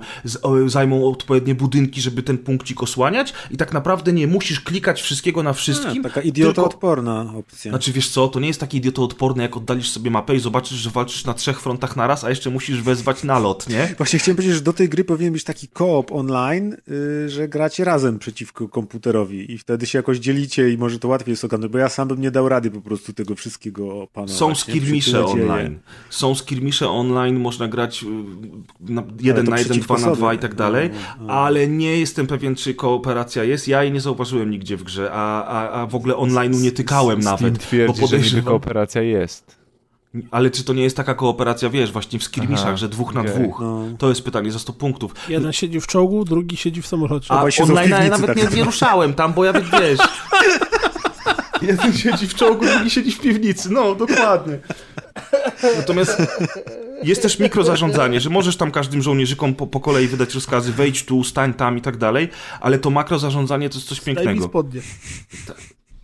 zajmą 0.65 1.09
odpowiednie 1.09 1.55
budynki, 1.55 2.01
żeby 2.01 2.23
ten 2.23 2.37
punkcik 2.37 2.83
osłaniać 2.83 3.33
i 3.51 3.57
tak 3.57 3.73
naprawdę 3.73 4.13
nie 4.13 4.27
musisz 4.27 4.61
klikać 4.61 5.01
wszystkiego 5.01 5.36
na 5.43 5.53
wszystkim. 5.53 5.99
A, 5.99 6.03
taka 6.03 6.13
tylko- 6.13 6.27
idiotoodporna 6.27 7.33
opcja. 7.37 7.71
Znaczy 7.71 7.91
wiesz 7.91 8.09
co, 8.09 8.27
to 8.27 8.39
nie 8.39 8.47
jest 8.47 8.59
taki 8.59 8.77
idiotoodporny, 8.77 9.43
jak 9.43 9.57
oddalisz 9.57 9.89
sobie 9.89 10.11
mapę 10.11 10.35
i 10.35 10.39
zobaczysz, 10.39 10.77
że 10.77 10.89
walczysz 10.89 11.25
na 11.25 11.33
trzech 11.33 11.61
frontach 11.61 11.95
naraz, 11.95 12.23
a 12.23 12.29
jeszcze 12.29 12.49
musisz 12.49 12.81
wezwać 12.81 13.23
nalot, 13.23 13.69
nie? 13.69 13.87
Właśnie 13.97 14.19
chciałem 14.19 14.35
powiedzieć, 14.35 14.55
że 14.55 14.61
do 14.61 14.73
tej 14.73 14.89
gry 14.89 15.03
powinien 15.03 15.33
być 15.33 15.43
taki 15.43 15.67
koop 15.67 16.11
online, 16.11 16.77
yy, 16.87 17.29
że 17.29 17.47
gracie 17.47 17.83
razem 17.83 18.19
przeciwko 18.19 18.69
komputerowi 18.69 19.51
i 19.51 19.57
wtedy 19.57 19.85
się 19.85 19.99
jakoś 19.99 20.17
dzielicie 20.17 20.69
i 20.69 20.77
może 20.77 20.99
to 20.99 21.07
łatwiej 21.07 21.31
jest 21.31 21.45
ogarnąć, 21.45 21.71
bo 21.71 21.77
ja 21.77 21.89
sam 21.89 22.07
bym 22.07 22.21
nie 22.21 22.31
dał 22.31 22.49
rady 22.49 22.71
po 22.71 22.81
prostu 22.81 23.13
tego 23.13 23.35
wszystkiego 23.35 24.01
opanować. 24.01 24.37
Są 24.37 24.55
skirmisze 24.55 25.25
online. 25.25 25.79
Są 26.09 26.35
skirmisze 26.35 26.89
online, 26.89 27.39
można 27.39 27.67
grać 27.67 28.03
y, 28.03 28.07
na, 28.79 29.03
jeden 29.21 29.45
na 29.45 29.59
jeden, 29.59 29.79
dwa 29.79 29.97
na 29.97 30.11
dwa 30.11 30.33
i 30.33 30.37
tak 30.37 30.55
dalej, 30.55 30.89
No, 31.21 31.33
ale 31.33 31.67
nie 31.67 31.99
jestem 31.99 32.27
pewien, 32.27 32.55
czy 32.55 32.73
kooperacja 32.73 33.43
jest. 33.43 33.67
Ja 33.67 33.83
jej 33.83 33.91
nie 33.91 34.01
zauważyłem 34.01 34.49
nigdzie 34.49 34.77
w 34.77 34.83
grze, 34.83 35.09
a, 35.13 35.26
a, 35.27 35.69
a 35.81 35.85
w 35.85 35.95
ogóle 35.95 36.15
online'u 36.15 36.61
nie 36.61 36.71
tykałem 36.71 37.21
Steam 37.21 37.35
nawet. 37.35 37.59
twierdzi, 37.59 38.01
bo 38.01 38.07
że 38.07 38.15
niby 38.15 38.17
podejrzewam, 38.17 38.53
kooperacja 38.53 39.01
jest. 39.01 39.57
ale 40.31 40.51
czy 40.51 40.63
to 40.63 40.73
nie 40.73 40.83
jest 40.83 40.97
taka 40.97 41.13
kooperacja, 41.15 41.69
wiesz, 41.69 41.91
właśnie 41.91 42.19
w 42.19 42.23
skirmiszach, 42.23 42.67
Aha, 42.67 42.77
że 42.77 42.89
dwóch 42.89 43.13
na 43.13 43.23
dwóch? 43.23 43.59
No. 43.59 43.83
To 43.97 44.09
jest 44.09 44.21
pytanie 44.21 44.51
za 44.51 44.59
100 44.59 44.73
punktów. 44.73 45.13
Jeden 45.29 45.53
siedzi 45.53 45.81
w 45.81 45.87
czołgu, 45.87 46.25
drugi 46.25 46.57
siedzi 46.57 46.81
w 46.81 46.87
samolocie. 46.87 47.33
A 47.33 47.45
w 47.51 47.61
online 47.61 47.89
ja 47.89 47.97
piwnicy, 47.97 48.09
nawet 48.21 48.27
tak 48.27 48.51
nie, 48.51 48.57
nie 48.57 48.63
ruszałem 48.63 49.13
tam, 49.13 49.33
bo 49.33 49.45
ja 49.45 49.53
wiesz. 49.53 49.99
Jeden 51.61 51.93
siedzi 51.93 52.27
w 52.27 52.35
czołgu, 52.35 52.65
drugi 52.65 52.89
siedzi 52.89 53.11
w 53.11 53.19
piwnicy. 53.19 53.69
No, 53.71 53.95
dokładnie. 53.95 54.59
Natomiast 55.77 56.21
jest 57.03 57.21
też 57.21 57.39
mikrozarządzanie, 57.39 58.19
że 58.19 58.29
możesz 58.29 58.57
tam 58.57 58.71
każdym 58.71 59.01
żołnierzykom 59.01 59.55
po, 59.55 59.67
po 59.67 59.79
kolei 59.79 60.07
wydać 60.07 60.35
rozkazy, 60.35 60.71
wejdź 60.73 61.05
tu, 61.05 61.23
stań 61.23 61.53
tam 61.53 61.77
i 61.77 61.81
tak 61.81 61.97
dalej, 61.97 62.29
ale 62.59 62.79
to 62.79 62.89
makrozarządzanie 62.89 63.69
to 63.69 63.77
jest 63.77 63.87
coś 63.87 64.05
mi 64.05 64.15
pięknego. 64.15 64.45
spodnie. 64.45 64.81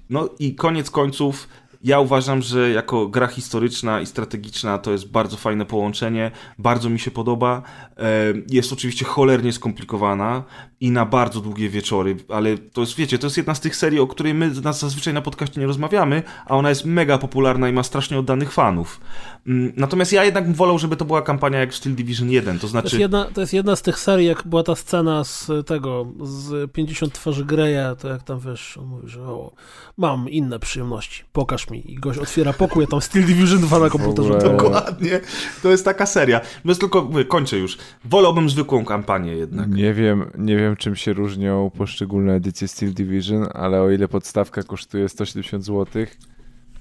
No 0.09 0.29
i 0.39 0.55
koniec 0.55 0.89
końców, 0.89 1.47
ja 1.83 1.99
uważam, 1.99 2.41
że 2.41 2.69
jako 2.69 3.07
gra 3.07 3.27
historyczna 3.27 4.01
i 4.01 4.05
strategiczna 4.05 4.77
to 4.77 4.91
jest 4.91 5.11
bardzo 5.11 5.37
fajne 5.37 5.65
połączenie, 5.65 6.31
bardzo 6.57 6.89
mi 6.89 6.99
się 6.99 7.11
podoba. 7.11 7.61
E, 7.97 8.03
Jest 8.49 8.73
oczywiście 8.73 9.05
cholernie 9.05 9.53
skomplikowana 9.53 10.43
i 10.83 10.91
na 10.91 11.05
bardzo 11.05 11.41
długie 11.41 11.69
wieczory, 11.69 12.15
ale 12.29 12.57
to 12.57 12.81
jest, 12.81 12.95
wiecie, 12.95 13.19
to 13.19 13.27
jest 13.27 13.37
jedna 13.37 13.55
z 13.55 13.59
tych 13.59 13.75
serii, 13.75 13.99
o 13.99 14.07
której 14.07 14.33
my 14.33 14.51
zazwyczaj 14.53 15.13
na 15.13 15.21
podcaście 15.21 15.61
nie 15.61 15.67
rozmawiamy, 15.67 16.23
a 16.45 16.57
ona 16.57 16.69
jest 16.69 16.85
mega 16.85 17.17
popularna 17.17 17.69
i 17.69 17.73
ma 17.73 17.83
strasznie 17.83 18.19
oddanych 18.19 18.51
fanów. 18.51 18.99
Mm, 19.47 19.73
Natomiast 19.77 20.13
ja 20.13 20.23
jednak 20.23 20.43
bym 20.43 20.53
wolał, 20.53 20.79
żeby 20.79 20.95
to 20.95 21.05
była 21.05 21.21
kampania 21.21 21.59
jak 21.59 21.71
w 21.71 21.75
Steel 21.75 21.95
Division 21.95 22.29
1, 22.29 22.55
to 22.55 22.59
To 22.59 22.65
jest, 22.65 22.71
znaczy... 22.71 22.99
jedna, 22.99 23.25
to 23.33 23.41
jest 23.41 23.53
jedna 23.53 23.75
z 23.75 23.81
tych 23.81 23.99
serii, 23.99 24.27
jak 24.27 24.47
była 24.47 24.63
ta 24.63 24.75
scena 24.75 25.23
z 25.23 25.51
tego, 25.65 26.07
z 26.23 26.71
50 26.71 27.13
twarzy 27.13 27.45
Greya, 27.45 27.95
to 27.99 28.07
jak 28.07 28.23
tam 28.23 28.39
wiesz, 28.39 28.77
on 28.77 28.85
mówi, 28.85 29.09
że 29.09 29.21
o, 29.21 29.51
mam 29.97 30.29
inne 30.29 30.59
przyjemności, 30.59 31.23
pokaż 31.33 31.69
mi. 31.69 31.91
I 31.91 31.95
gość 31.95 32.19
otwiera 32.19 32.53
pokój, 32.53 32.83
a 32.83 32.87
tam 32.87 33.01
Steel 33.01 33.25
Division 33.25 33.59
2 33.59 33.79
na 33.79 33.89
komputerze. 33.89 34.37
Dokładnie, 34.39 35.19
to 35.63 35.71
jest 35.71 35.85
taka 35.85 36.05
seria. 36.05 36.41
Więc 36.65 36.79
tylko, 36.79 37.01
mówię, 37.01 37.25
kończę 37.25 37.57
już. 37.57 37.77
Wolałbym 38.05 38.49
zwykłą 38.49 38.85
kampanię 38.85 39.31
jednak. 39.31 39.69
Nie 39.69 39.93
wiem, 39.93 40.31
nie 40.37 40.57
wiem 40.57 40.72
czym 40.77 40.95
się 40.95 41.13
różnią 41.13 41.71
poszczególne 41.77 42.33
edycje 42.33 42.67
Steel 42.67 42.93
Division, 42.93 43.47
ale 43.53 43.81
o 43.81 43.91
ile 43.91 44.07
podstawka 44.07 44.63
kosztuje 44.63 45.09
170 45.09 45.65
zł, 45.65 46.05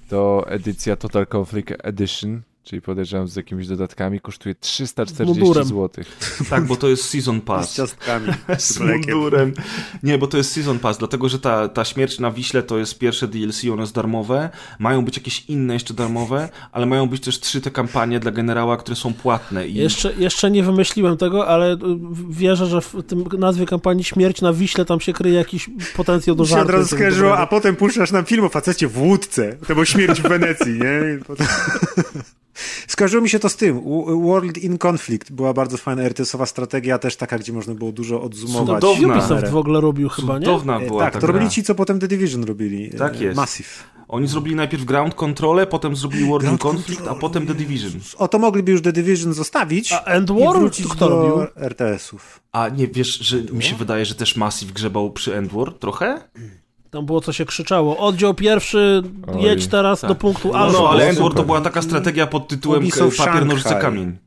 to 0.09 0.45
edycja 0.47 0.95
Total 0.95 1.27
Conflict 1.35 1.73
Edition, 1.83 2.41
czyli 2.63 2.81
podejrzewam 2.81 3.27
z 3.27 3.35
jakimiś 3.35 3.67
dodatkami, 3.67 4.19
kosztuje 4.19 4.55
340 4.55 5.39
mundurem. 5.39 5.63
zł. 5.65 5.89
Tak, 6.49 6.65
bo 6.65 6.75
to 6.75 6.89
jest 6.89 7.03
Season 7.09 7.39
Z 7.41 7.43
Pass. 7.43 7.75
ciastkami. 7.75 8.27
Z 8.57 8.79
mundurem. 8.79 9.53
Nie, 10.03 10.17
bo 10.17 10.27
to 10.27 10.37
jest 10.37 10.51
Season 10.51 10.79
Pass, 10.79 10.97
dlatego 10.97 11.29
że 11.29 11.39
ta, 11.39 11.67
ta 11.67 11.85
śmierć 11.85 12.19
na 12.19 12.31
Wiśle 12.31 12.63
to 12.63 12.77
jest 12.77 12.99
pierwsze 12.99 13.27
DLC, 13.27 13.63
one 13.73 13.81
jest 13.81 13.93
darmowe. 13.93 14.49
Mają 14.79 15.05
być 15.05 15.17
jakieś 15.17 15.45
inne 15.45 15.73
jeszcze 15.73 15.93
darmowe, 15.93 16.49
ale 16.71 16.85
mają 16.85 17.09
być 17.09 17.23
też 17.23 17.39
trzy 17.39 17.61
te 17.61 17.71
kampanie 17.71 18.19
dla 18.19 18.31
generała, 18.31 18.77
które 18.77 18.95
są 18.95 19.13
płatne. 19.13 19.67
I... 19.67 19.73
Jeszcze, 19.73 20.13
jeszcze 20.13 20.51
nie 20.51 20.63
wymyśliłem 20.63 21.17
tego, 21.17 21.47
ale 21.47 21.73
y, 21.73 21.77
wierzę, 22.29 22.65
że 22.65 22.81
w 22.81 22.95
tym 23.07 23.23
nazwie 23.39 23.65
kampanii 23.65 24.03
Śmierć 24.03 24.41
na 24.41 24.53
Wiśle 24.53 24.85
tam 24.85 24.99
się 24.99 25.13
kryje 25.13 25.35
jakiś 25.35 25.69
potencjał 25.95 26.35
do 26.35 26.43
Mi 26.43 26.49
się 26.49 26.53
od 26.55 26.59
żartu. 26.59 26.71
razu 26.73 26.87
skojarzyło, 26.95 27.37
a 27.37 27.47
potem 27.47 27.75
puszczasz 27.75 28.11
nam 28.11 28.25
film 28.25 28.45
o 28.45 28.49
facecie 28.49 28.87
w 28.87 29.01
łódce. 29.01 29.57
To 29.67 29.75
był 29.75 29.85
śmierć 29.85 30.21
w 30.21 30.27
Wenecji, 30.27 30.71
nie? 30.73 31.17
I 31.21 31.23
potem... 31.25 31.47
Skojarzyło 32.87 33.23
mi 33.23 33.29
się 33.29 33.39
to 33.39 33.49
z 33.49 33.55
tym. 33.55 33.81
World 34.23 34.57
in 34.57 34.77
Conflict 34.87 35.31
była 35.31 35.53
bardzo 35.53 35.77
fajna 35.77 36.03
RTS-owa 36.03 36.45
strategia, 36.45 36.99
też 36.99 37.15
taka, 37.15 37.37
gdzie 37.39 37.53
można 37.53 37.73
było 37.75 37.91
dużo 37.91 38.21
odzumować. 38.21 38.81
Cudowna. 38.81 39.13
Ubisoft 39.17 39.49
w 39.49 39.57
ogóle 39.57 39.81
robił 39.81 40.09
chyba, 40.09 40.39
nie? 40.39 40.45
Cudowna 40.45 40.79
E, 40.79 40.87
była 40.87 41.03
Tak, 41.03 41.13
ta 41.13 41.19
to 41.19 41.27
gra. 41.27 41.33
robili 41.33 41.51
ci, 41.51 41.63
co 41.63 41.75
potem 41.75 41.99
The 41.99 42.07
Division 42.07 42.43
robili. 42.43 42.85
E, 42.95 42.97
Tak 42.97 43.21
jest. 43.21 43.35
Massive. 43.37 43.69
Oni 44.07 44.27
zrobili 44.27 44.55
najpierw 44.55 44.85
Ground 44.85 45.13
Control, 45.15 45.67
potem 45.67 45.95
zrobili 45.95 46.25
World 46.29 46.51
in 46.51 46.57
Conflict, 46.57 47.07
a 47.07 47.15
potem 47.15 47.47
The 47.47 47.53
Division. 47.53 47.91
O, 48.17 48.27
to 48.27 48.39
mogliby 48.39 48.71
już 48.71 48.81
The 48.81 48.91
Division 48.93 49.33
zostawić 49.33 49.91
A 49.91 50.03
End 50.03 50.29
i 50.29 50.33
War? 50.45 50.59
wrócić 50.59 50.87
To 50.87 50.93
kto 50.93 51.09
do 51.09 51.15
robił? 51.29 51.47
RTS-ów. 51.55 52.39
A 52.51 52.69
nie, 52.69 52.87
wiesz, 52.87 53.19
że 53.19 53.41
mi 53.41 53.63
się 53.63 53.75
wydaje, 53.75 54.05
że 54.05 54.15
też 54.15 54.35
Massive 54.35 54.73
grzebał 54.73 55.11
przy 55.11 55.35
Endwar 55.35 55.73
trochę? 55.73 56.21
Tam 56.93 57.05
było 57.05 57.21
co 57.21 57.33
się 57.33 57.45
krzyczało. 57.45 57.97
Oddział 57.97 58.33
pierwszy, 58.33 59.03
Oj, 59.27 59.43
jedź 59.43 59.67
teraz 59.67 60.01
tak. 60.01 60.07
do 60.07 60.15
punktu 60.15 60.49
No, 60.53 60.59
Alfa. 60.59 60.79
no 60.79 60.89
ale 60.89 61.13
super. 61.15 61.33
to 61.37 61.43
była 61.43 61.61
taka 61.61 61.81
strategia 61.81 62.27
pod 62.27 62.47
tytułem 62.47 62.83
papier, 63.17 63.45
nożyce, 63.45 63.75
kamień. 63.75 64.17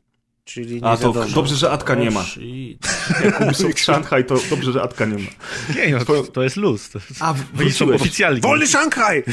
Czyli 0.45 0.75
nie 0.81 0.87
A 0.87 0.97
to 0.97 1.13
wiadomo. 1.13 1.35
dobrze, 1.35 1.55
że 1.55 1.71
Atka 1.71 1.95
nie 1.95 2.11
ma. 2.11 2.19
O, 2.19 2.23
shit. 2.23 2.87
Jak 3.25 3.41
Ubisoft 3.41 3.79
Shanghai, 3.79 4.23
to 4.25 4.35
dobrze, 4.49 4.71
że 4.71 4.81
Atka 4.81 5.05
nie 5.05 5.13
ma. 5.17 5.29
Nie, 5.75 5.91
no, 5.99 6.05
to, 6.05 6.23
to 6.23 6.43
jest 6.43 6.55
luz. 6.57 6.89
To 6.89 6.99
jest... 7.09 7.21
A, 7.23 7.33
wróciłeś. 7.53 8.01
oficjalnie. 8.01 8.41
Wolny 8.41 8.67
Szanghaj! 8.67 9.23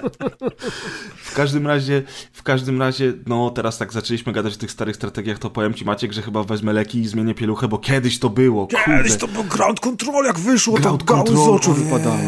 W 1.24 1.34
każdym 1.34 1.66
razie, 1.66 2.02
w 2.32 2.42
każdym 2.42 2.80
razie, 2.82 3.12
no 3.26 3.50
teraz 3.50 3.78
tak 3.78 3.92
zaczęliśmy 3.92 4.32
gadać 4.32 4.54
o 4.54 4.56
tych 4.56 4.70
starych 4.70 4.96
strategiach, 4.96 5.38
to 5.38 5.50
powiem 5.50 5.74
ci 5.74 5.84
Maciek, 5.84 6.12
że 6.12 6.22
chyba 6.22 6.44
wezmę 6.44 6.72
leki 6.72 7.00
i 7.00 7.08
zmienię 7.08 7.34
pieluchę, 7.34 7.68
bo 7.68 7.78
kiedyś 7.78 8.18
to 8.18 8.30
było, 8.30 8.66
Kiedyś 8.66 8.86
kurde. 9.10 9.16
to 9.16 9.28
był 9.28 9.44
Ground 9.44 9.80
Control, 9.80 10.24
jak 10.24 10.38
wyszło, 10.38 10.78
Ground 10.78 11.04
to 11.04 11.14
gały 11.14 11.26
z 11.26 11.30
Control, 11.30 11.54
oczu 11.54 11.72
wypadały. 11.72 12.20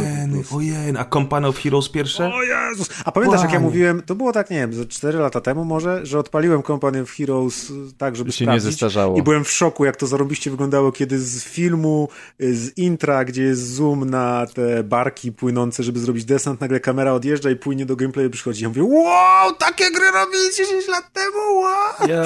Ojej, 0.54 0.96
a 0.98 1.04
Company 1.04 1.46
of 1.48 1.58
Heroes 1.58 1.88
pierwsze? 1.88 2.30
O 2.34 2.42
Jezus! 2.42 2.88
A 3.04 3.12
pamiętasz, 3.12 3.42
jak 3.42 3.52
ja 3.52 3.60
mówiłem, 3.60 4.02
to 4.06 4.14
było 4.14 4.32
tak, 4.32 4.50
nie 4.50 4.56
wiem, 4.56 4.72
ze 4.74 4.86
4 4.86 5.18
lata 5.18 5.40
temu 5.40 5.64
może, 5.64 6.06
że 6.06 6.18
odpaliłem 6.18 6.62
Company 6.62 7.00
of 7.02 7.10
Heroes 7.10 7.70
y, 7.70 7.74
tak, 7.98 8.16
żeby 8.16 8.32
Się 8.32 8.44
nie 8.44 8.46
sprawdzić. 8.50 8.70
zestarzało. 8.70 9.18
I 9.18 9.22
byłem 9.22 9.44
w 9.44 9.50
szoku, 9.50 9.84
jak 9.84 9.96
to 9.96 10.06
zarobiście 10.06 10.50
wyglądało, 10.50 10.92
kiedy 10.92 11.18
z 11.18 11.44
filmu, 11.44 12.08
y, 12.40 12.56
z 12.56 12.78
intra, 12.78 13.24
gdzie 13.24 13.42
jest 13.42 13.74
zoom 13.74 14.10
na 14.10 14.46
te 14.54 14.84
barki 14.84 15.32
płynące, 15.32 15.82
żeby 15.82 15.98
zrobić 16.00 16.24
desant, 16.24 16.60
nagle 16.60 16.80
kamera 16.80 17.12
odjeżdża 17.12 17.50
i 17.50 17.56
płynie 17.62 17.86
do 17.86 17.96
gameplayu 17.96 18.30
przychodzi. 18.30 18.62
Ja 18.62 18.68
mówię, 18.68 18.82
wow, 18.84 19.52
takie 19.58 19.90
gry 19.90 20.10
robili 20.10 20.42
10 20.56 20.88
lat 20.88 21.12
temu, 21.12 21.60
wow! 21.60 22.08
Ja 22.08 22.24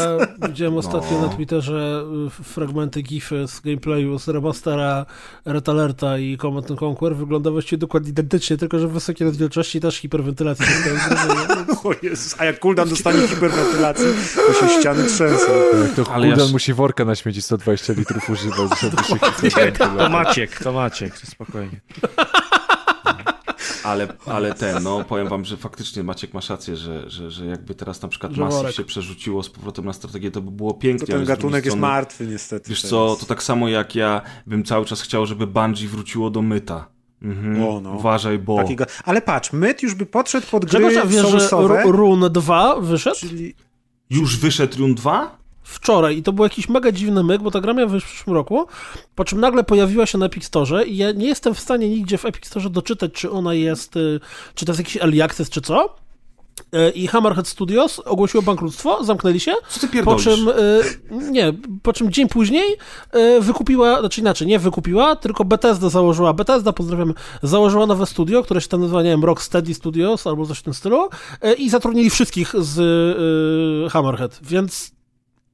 widziałem 0.48 0.76
ostatnio 0.76 1.20
No. 1.20 1.26
na 1.26 1.34
Twitterze 1.34 2.04
y, 2.40 2.44
fragmenty 2.44 3.02
gify 3.02 3.48
z 3.48 3.60
gameplayu 3.60 4.18
z 4.18 4.28
remastera 4.28 5.06
Red 5.44 5.68
Alerta 5.68 6.18
i 6.18 6.38
Command 6.38 6.70
and 6.70 6.82
Conquer. 6.82 7.16
Wygląda 7.16 7.50
właściwie 7.50 7.78
dokładnie 7.78 8.10
identycznie, 8.10 8.56
tylko 8.56 8.78
że 8.78 8.88
w 8.88 8.92
wysokiej 8.92 9.26
rozdzielczości 9.26 9.80
też 9.80 9.96
hiperwentylacja. 9.96 10.66
dostaje 10.84 10.98
zrobienia. 10.98 11.66
O 11.84 11.90
Jezus, 12.02 12.34
a 12.38 12.44
jak 12.44 12.60
cooldown 12.60 12.88
dostanie 12.88 13.28
hiperwentylacji, 13.28 14.06
to 14.46 14.52
się 14.52 14.80
ściany 14.80 15.04
trzęsą. 15.04 15.46
To 15.96 16.12
Ale 16.12 16.26
ja 16.26 16.32
Kuldan 16.32 16.46
s- 16.48 16.52
musi 16.52 16.74
worka 16.74 17.04
na 17.04 17.14
śmieci 17.14 17.42
120 17.42 17.92
litrów 17.92 18.30
używać, 18.30 18.80
żeby 18.80 18.96
się 19.04 19.72
To 19.98 20.08
Maciek, 20.10 20.58
to 20.62 20.72
Maciek, 20.72 21.18
spokojnie. 21.18 21.80
Ale, 23.86 24.08
ale 24.26 24.54
ten, 24.54 24.82
no 24.82 25.04
powiem 25.04 25.28
wam, 25.28 25.44
że 25.44 25.56
faktycznie 25.56 26.02
Maciek 26.02 26.34
masz 26.34 26.50
rację, 26.50 26.76
że, 26.76 27.10
że, 27.10 27.30
że 27.30 27.46
jakby 27.46 27.74
teraz 27.74 28.02
na 28.02 28.08
przykład 28.08 28.36
Massive 28.36 28.72
się 28.72 28.84
przerzuciło 28.84 29.42
z 29.42 29.50
powrotem 29.50 29.84
na 29.84 29.92
strategię, 29.92 30.30
to 30.30 30.42
by 30.42 30.50
było 30.50 30.72
To 30.72 30.78
pięknie. 30.78 31.14
ale 31.14 31.18
ten 31.26 31.34
gatunek 31.36 31.64
jest 31.64 31.76
strony, 31.76 31.92
martwy 31.92 32.26
niestety. 32.26 32.70
Wiesz 32.70 32.82
teraz. 32.82 32.90
co, 32.90 33.16
to 33.20 33.26
tak 33.26 33.42
samo 33.42 33.68
jak 33.68 33.94
ja 33.94 34.20
bym 34.46 34.64
cały 34.64 34.84
czas 34.86 35.00
chciał, 35.00 35.26
żeby 35.26 35.46
Bungie 35.46 35.88
wróciło 35.88 36.30
do 36.30 36.42
myta. 36.42 36.88
Mhm. 37.22 37.64
O, 37.64 37.80
no. 37.80 37.92
Uważaj, 37.94 38.38
bo... 38.38 38.56
Taki 38.56 38.76
ga- 38.76 39.02
Ale 39.04 39.22
patrz, 39.22 39.52
myt 39.52 39.82
już 39.82 39.94
by 39.94 40.06
podszedł 40.06 40.46
pod 40.50 40.64
gry 40.64 40.78
Grzegorz, 40.80 40.96
a 41.04 41.06
wiesz, 41.06 41.22
że 41.22 41.30
soulsowe, 41.30 41.82
Ru- 41.84 41.92
Rune 41.92 42.30
2 42.30 42.80
wyszedł? 42.80 43.16
czyli 43.16 43.54
Już 44.10 44.38
wyszedł 44.38 44.78
Rune 44.78 44.94
2? 44.94 45.38
Wczoraj 45.66 46.18
i 46.18 46.22
to 46.22 46.32
był 46.32 46.44
jakiś 46.44 46.68
mega 46.68 46.92
dziwny 46.92 47.24
myk, 47.24 47.42
bo 47.42 47.50
ta 47.50 47.60
gra 47.60 47.72
miała 47.72 47.88
wyjść 47.88 48.06
w 48.06 48.10
przyszłym 48.10 48.36
roku, 48.36 48.66
po 49.14 49.24
czym 49.24 49.40
nagle 49.40 49.64
pojawiła 49.64 50.06
się 50.06 50.18
na 50.18 50.26
Epic 50.26 50.44
Store 50.44 50.84
i 50.84 50.96
ja 50.96 51.12
nie 51.12 51.26
jestem 51.26 51.54
w 51.54 51.60
stanie 51.60 51.88
nigdzie 51.88 52.18
w 52.18 52.24
Epic 52.24 52.46
Store 52.46 52.70
doczytać, 52.70 53.12
czy 53.12 53.30
ona 53.30 53.54
jest, 53.54 53.96
y, 53.96 54.20
czy 54.54 54.64
to 54.64 54.72
jest 54.72 54.80
jakiś 54.80 54.96
early 54.96 55.22
access, 55.22 55.50
czy 55.50 55.60
co. 55.60 55.96
Y, 56.74 56.90
I 56.90 57.06
Hammerhead 57.06 57.48
Studios 57.48 57.98
ogłosiło 57.98 58.42
bankructwo, 58.42 59.04
zamknęli 59.04 59.40
się. 59.40 59.52
Co 59.68 59.80
ty 59.80 59.86
Po 59.86 59.92
pierdolisz? 59.92 60.24
czym, 60.24 60.48
y, 60.48 60.52
nie, 61.30 61.52
po 61.82 61.92
czym 61.92 62.12
dzień 62.12 62.28
później 62.28 62.76
wykupiła, 63.40 64.00
znaczy 64.00 64.20
inaczej, 64.20 64.46
nie 64.46 64.58
wykupiła, 64.58 65.16
tylko 65.16 65.44
Bethesda 65.44 65.88
założyła, 65.88 66.32
Bethesda, 66.32 66.72
pozdrawiamy, 66.72 67.14
założyła 67.42 67.86
nowe 67.86 68.06
studio, 68.06 68.42
które 68.42 68.60
się 68.60 68.68
tam 68.68 68.80
nazywa, 68.80 69.02
nie 69.02 69.10
wiem, 69.10 69.24
Rocksteady 69.24 69.74
Studios 69.74 70.26
albo 70.26 70.46
coś 70.46 70.58
w 70.58 70.62
tym 70.62 70.74
stylu 70.74 71.08
i 71.58 71.70
zatrudnili 71.70 72.10
wszystkich 72.10 72.52
z 72.58 73.92
Hammerhead, 73.92 74.38
więc 74.42 74.95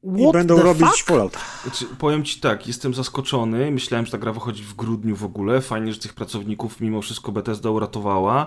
I 0.05 0.23
what 0.23 0.33
będą 0.33 0.57
the 0.57 0.63
robić 0.63 0.87
fuck? 0.91 1.05
Fallout. 1.05 1.37
Znaczy, 1.63 1.87
powiem 1.99 2.25
ci 2.25 2.41
tak, 2.41 2.67
jestem 2.67 2.95
zaskoczony. 2.95 3.71
Myślałem, 3.71 4.07
że 4.07 4.13
ta 4.13 4.19
gra 4.19 4.33
wychodzi 4.33 4.63
w 4.63 4.75
grudniu 4.75 5.17
w 5.17 5.25
ogóle. 5.25 5.61
Fajnie, 5.61 5.93
że 5.93 5.99
tych 6.01 6.15
pracowników 6.15 6.81
mimo 6.81 7.03
wszystko 7.03 7.33
Bethesda 7.33 7.71
uratowała. 7.71 8.47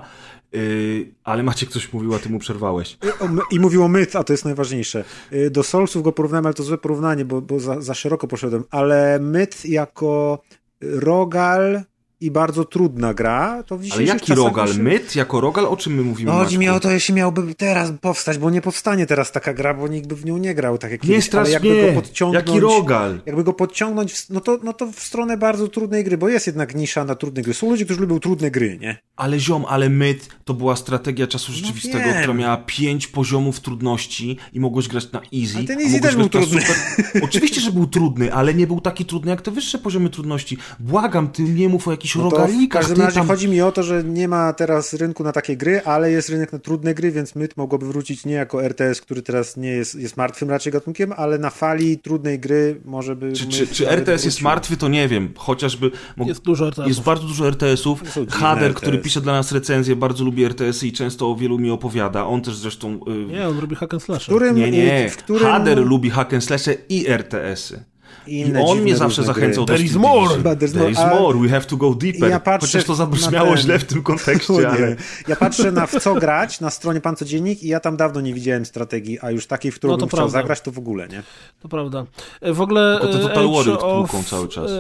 Yy, 0.52 1.14
ale 1.23 1.44
Maciek 1.44 1.69
coś 1.69 1.94
mówił, 1.94 2.15
a 2.15 2.19
ty 2.19 2.30
mu 2.30 2.40
przerwałeś. 2.40 2.98
Y, 3.06 3.19
o, 3.19 3.27
my- 3.27 3.41
I 3.52 3.60
mówił 3.60 3.84
o 3.84 3.88
myth, 3.88 4.15
a 4.15 4.23
to 4.23 4.34
jest 4.34 4.45
najważniejsze. 4.45 5.03
Y, 5.34 5.49
Do 5.52 5.64
Soulsów 5.64 6.03
go 6.03 6.11
porównałem, 6.11 6.45
ale 6.45 6.53
to 6.53 6.64
złe 6.64 6.77
porównanie, 6.77 7.26
bo, 7.26 7.41
bo 7.41 7.60
za, 7.60 7.82
za 7.82 7.94
szeroko 7.94 8.27
poszedłem. 8.27 8.64
Ale 8.72 9.19
myth 9.19 9.65
jako 9.65 10.40
rogal 10.82 11.82
i 12.22 12.32
bardzo 12.32 12.66
trudna 12.66 13.14
gra, 13.14 13.64
to 13.64 13.76
w 13.78 13.80
Ale 13.80 13.84
dzisiejszych 13.86 14.08
jaki 14.08 14.26
czasach 14.26 14.46
rogal? 14.46 14.68
już- 14.68 14.78
Myt? 14.78 15.16
Jako 15.16 15.42
rogal? 15.42 15.66
O 15.66 15.78
czym 15.78 15.96
my 15.96 16.02
mówimy, 16.04 16.32
No, 16.32 16.38
chodzi 16.38 16.58
mi 16.60 16.70
o 16.70 16.80
to, 16.80 16.92
jeśli 16.92 17.14
miałby 17.14 17.56
teraz 17.56 17.92
powstać, 18.02 18.38
bo 18.38 18.50
nie 18.50 18.62
powstanie 18.62 19.06
teraz 19.06 19.32
taka 19.32 19.54
gra, 19.54 19.74
bo 19.74 19.88
nikt 19.88 20.08
by 20.08 20.16
w 20.16 20.26
nią 20.26 20.38
nie 20.38 20.56
grał 20.56 20.78
tak 20.78 20.92
jak 20.92 21.04
Nie 21.04 21.10
kiedyś, 21.10 21.26
strasz 21.26 21.42
ale 21.46 21.52
jakby 21.52 21.70
mnie! 21.70 21.88
go 21.88 22.02
podciągnąć... 22.02 22.48
Jaki 22.48 22.60
rogal? 22.60 23.22
Jakby 23.26 23.44
go 23.44 23.54
podciągnąć, 23.54 24.14
w, 24.14 24.30
no, 24.30 24.42
to, 24.42 24.60
no 24.64 24.74
to 24.74 24.92
w 24.92 25.00
stronę 25.00 25.38
bardzo 25.38 25.68
trudnej 25.68 26.04
gry, 26.04 26.18
bo 26.18 26.30
jest 26.30 26.48
jednak 26.48 26.76
nisza 26.76 27.06
na 27.06 27.16
trudne 27.16 27.42
gry. 27.42 27.54
Są 27.54 27.70
ludzie, 27.70 27.86
którzy 27.86 28.02
lubią 28.02 28.20
trudne 28.20 28.52
gry, 28.52 28.78
nie? 28.82 28.98
Ale 29.16 29.40
ziom, 29.40 29.66
ale 29.68 29.90
myt 29.90 30.30
to 30.46 30.54
była 30.54 30.76
strategia 30.76 31.28
czasu 31.28 31.54
rzeczywistego, 31.54 32.06
wiem. 32.06 32.18
która 32.18 32.34
miała 32.34 32.58
pięć 32.58 33.08
poziomów 33.08 33.60
trudności 33.60 34.38
i 34.54 34.60
mogłeś 34.60 34.88
grać 34.88 35.12
na 35.12 35.20
easy. 35.20 35.58
Ale 35.58 35.66
ten 35.66 35.80
a 35.80 35.82
easy 35.82 36.02
też 36.02 36.16
był 36.16 36.30
trudny. 36.30 36.62
Super... 36.62 36.76
Oczywiście, 37.24 37.62
że 37.62 37.72
był 37.72 37.88
trudny, 37.88 38.34
ale 38.34 38.54
nie 38.54 38.68
był 38.68 38.82
taki 38.82 39.06
trudny 39.06 39.32
jak 39.32 39.42
te 39.42 39.52
wyższe 39.52 39.78
poziomy 39.80 40.10
trudności. 40.10 40.58
Błagam, 40.80 41.28
ty 41.28 41.42
nie 41.44 41.70
mów 41.70 41.88
o 41.88 41.92
jakichś 41.92 42.05
No 42.15 42.23
to 42.23 42.30
w 42.30 42.34
rogalikach. 42.34 42.82
każdym 42.82 43.06
razie 43.06 43.15
tam... 43.19 43.27
chodzi 43.27 43.48
mi 43.49 43.61
o 43.61 43.72
to, 43.72 43.84
że 43.84 44.03
nie 44.03 44.27
ma 44.27 44.53
teraz 44.53 44.94
rynku 44.94 45.23
na 45.23 45.32
takie 45.32 45.57
gry, 45.57 45.82
ale 45.86 46.11
jest 46.11 46.30
rynek 46.30 46.53
na 46.53 46.60
trudne 46.60 46.94
gry, 46.94 47.11
więc 47.11 47.36
myt 47.36 47.57
mogłoby 47.57 47.88
wrócić 47.88 48.26
nie 48.26 48.34
jako 48.34 48.64
RTS, 48.64 49.02
który 49.02 49.22
teraz 49.22 49.57
nie 49.57 49.69
jest, 49.69 49.95
jest 49.95 50.18
martwym 50.18 50.49
raczej 50.49 50.73
gatunkiem, 50.73 51.14
ale 51.18 51.38
na 51.38 51.49
fali 51.49 51.98
trudnej 51.98 52.40
gry 52.40 52.82
może 52.86 53.15
by... 53.15 53.34
Czy, 53.34 53.48
czy, 53.48 53.68
czy 53.68 53.90
RTS 53.90 54.26
jest 54.26 54.38
wrócił. 54.38 54.44
martwy, 54.44 54.77
to 54.77 54.88
nie 54.88 55.07
wiem. 55.07 55.30
Chociażby 55.38 55.91
mógł... 56.18 56.30
Jest 56.30 56.41
dużo 56.41 56.65
RTS-ów. 56.68 56.88
Jest 56.88 57.02
bardzo 57.03 57.27
dużo 57.27 57.48
RTS-ów. 57.48 58.02
Hader, 58.30 58.64
RTS. 58.64 58.82
który 58.82 58.98
pisze 58.98 59.22
dla 59.22 59.34
nas 59.34 59.52
recenzję, 59.52 59.95
bardzo 59.95 60.23
lubi 60.23 60.44
RTS-y 60.44 60.88
i 60.88 60.91
często 60.91 61.32
o 61.32 61.36
wielu 61.36 61.60
mi 61.60 61.72
opowiada. 61.72 62.26
On 62.26 62.41
też 62.41 62.56
zresztą... 62.56 62.99
y, 63.07 63.34
Nie, 63.34 63.48
on 63.48 63.60
robi 63.60 63.76
hack 63.76 63.94
and 63.94 64.03
slash. 64.03 64.23
W 64.23 64.26
którym, 64.26 64.56
Nie, 64.56 64.72
nie. 64.72 65.10
w 65.10 65.18
którym 65.18 65.44
Hader 65.48 65.77
lubi 65.86 66.10
hack 66.10 66.34
and 66.34 66.44
slashe 66.44 66.76
i 66.90 67.06
RTS-y. 67.07 67.84
I 68.28 68.40
inne 68.40 68.66
on 68.66 68.82
mnie 68.82 68.96
zawsze 68.96 69.24
zachęcał 69.24 69.66
gry. 69.66 69.78
do 69.78 69.84
There 69.86 70.00
more. 70.00 70.56
There 70.58 70.92
is 70.92 70.98
more. 70.98 71.20
More, 71.20 71.40
we 71.40 71.50
have 71.50 71.62
to 71.66 71.78
go 71.78 71.94
deeper. 71.96 72.30
Ja 72.30 72.40
patrzę 72.40 72.68
Chociaż 72.68 72.84
to 72.84 72.96
zabrzmiało 72.96 73.50
ten- 73.50 73.58
źle 73.58 73.80
w 73.80 73.84
tym 73.84 74.04
kontekście, 74.04 74.70
ale... 74.70 74.96
Ja 75.28 75.36
patrzę 75.36 75.72
na 75.72 75.88
w 75.88 76.02
co 76.02 76.16
grać 76.16 76.60
na 76.62 76.70
stronie 76.70 77.02
Pan 77.02 77.16
Codziennik 77.16 77.64
i 77.64 77.68
ja 77.68 77.80
tam 77.80 77.98
dawno 77.98 78.22
nie 78.22 78.34
widziałem 78.34 78.66
strategii, 78.66 79.20
a 79.22 79.32
już 79.32 79.48
takiej, 79.48 79.72
w 79.72 79.76
którą 79.76 79.92
No 79.94 79.98
to 79.98 80.06
bym 80.06 80.10
chciał 80.10 80.30
zagrać, 80.30 80.62
to 80.62 80.72
w 80.72 80.78
ogóle, 80.78 81.08
nie? 81.08 81.24
To 81.62 81.70
prawda. 81.70 82.06
E, 82.42 82.54
W 82.54 82.62
ogóle 82.62 82.98
Tylko 83.02 83.14
to 83.14 83.20
e, 83.20 83.22
Total 83.30 83.44
Age 83.46 83.54
Warrior 83.56 83.78
of, 83.86 84.10
tłuką 84.10 84.24
cały 84.24 84.48
czas. 84.48 84.72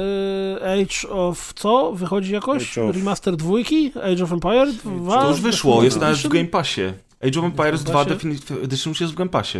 e, 0.61 0.71
Age 0.73 1.09
of 1.13 1.53
co? 1.55 1.91
Wychodzi 1.93 2.33
jakoś? 2.33 2.77
Of- 2.77 2.95
Remaster 2.95 3.35
dwójki? 3.35 3.91
Age 4.13 4.23
of 4.23 4.31
Empire 4.31 4.67
2? 4.85 5.21
To 5.21 5.29
już 5.29 5.41
wyszło, 5.41 5.83
jest 5.83 5.99
nawet 5.99 6.17
w? 6.17 6.27
Game 6.27 6.45
Passie. 6.45 6.81
Age 7.27 7.39
of 7.39 7.45
Empires 7.45 7.83
2 7.83 7.93
Passie? 7.93 8.09
Definitive 8.09 8.63
Edition 8.63 8.91
już 8.91 9.01
jest 9.01 9.13
w 9.13 9.15
Game 9.15 9.29
Passie. 9.29 9.57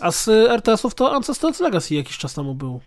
A 0.00 0.10
z 0.12 0.28
RTS-ów 0.28 0.94
to 0.94 1.12
Ancestors 1.14 1.60
Legacy 1.60 1.94
jakiś 1.94 2.18
czas 2.18 2.34
temu 2.34 2.54
był. 2.54 2.80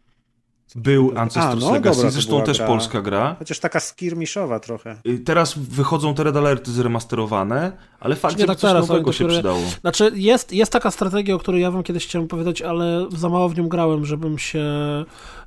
Był 0.75 1.11
Ancestors 1.15 1.63
A, 1.63 1.65
no, 1.67 1.71
Legacy, 1.73 1.95
dobra, 1.97 2.09
to 2.09 2.13
zresztą 2.13 2.41
też 2.43 2.57
gra. 2.57 2.67
polska 2.67 3.01
gra. 3.01 3.35
Chociaż 3.39 3.59
taka 3.59 3.79
skirmiszowa 3.79 4.59
trochę. 4.59 4.95
Y, 5.07 5.19
Teraz 5.19 5.57
wychodzą 5.57 6.13
te 6.13 6.23
Red 6.23 6.35
Alerty 6.37 6.71
zremasterowane, 6.71 7.71
ale 7.99 8.15
fakt, 8.15 8.35
Nie 8.35 8.41
że 8.41 8.47
tak 8.47 8.57
coś 8.57 8.69
teraz, 8.71 8.87
nowego 8.89 9.11
się 9.13 9.23
dopiero- 9.25 9.33
przydało. 9.33 9.59
Znaczy, 9.81 10.11
jest, 10.15 10.53
jest 10.53 10.71
taka 10.71 10.91
strategia, 10.91 11.35
o 11.35 11.39
której 11.39 11.61
ja 11.61 11.71
wam 11.71 11.83
kiedyś 11.83 12.07
chciałem 12.07 12.27
powiedzieć, 12.27 12.61
ale 12.61 13.07
za 13.17 13.29
mało 13.29 13.49
w 13.49 13.57
nią 13.57 13.67
grałem, 13.67 14.05
żebym 14.05 14.37
się, 14.39 14.65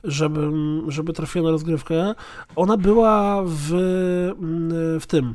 żebym, 0.04 0.84
żeby 0.88 1.12
trafiła 1.12 1.44
na 1.44 1.50
rozgrywkę. 1.50 2.14
Ona 2.56 2.76
była 2.76 3.42
w, 3.46 3.72
mm, 4.38 5.00
w 5.00 5.06
tym, 5.06 5.34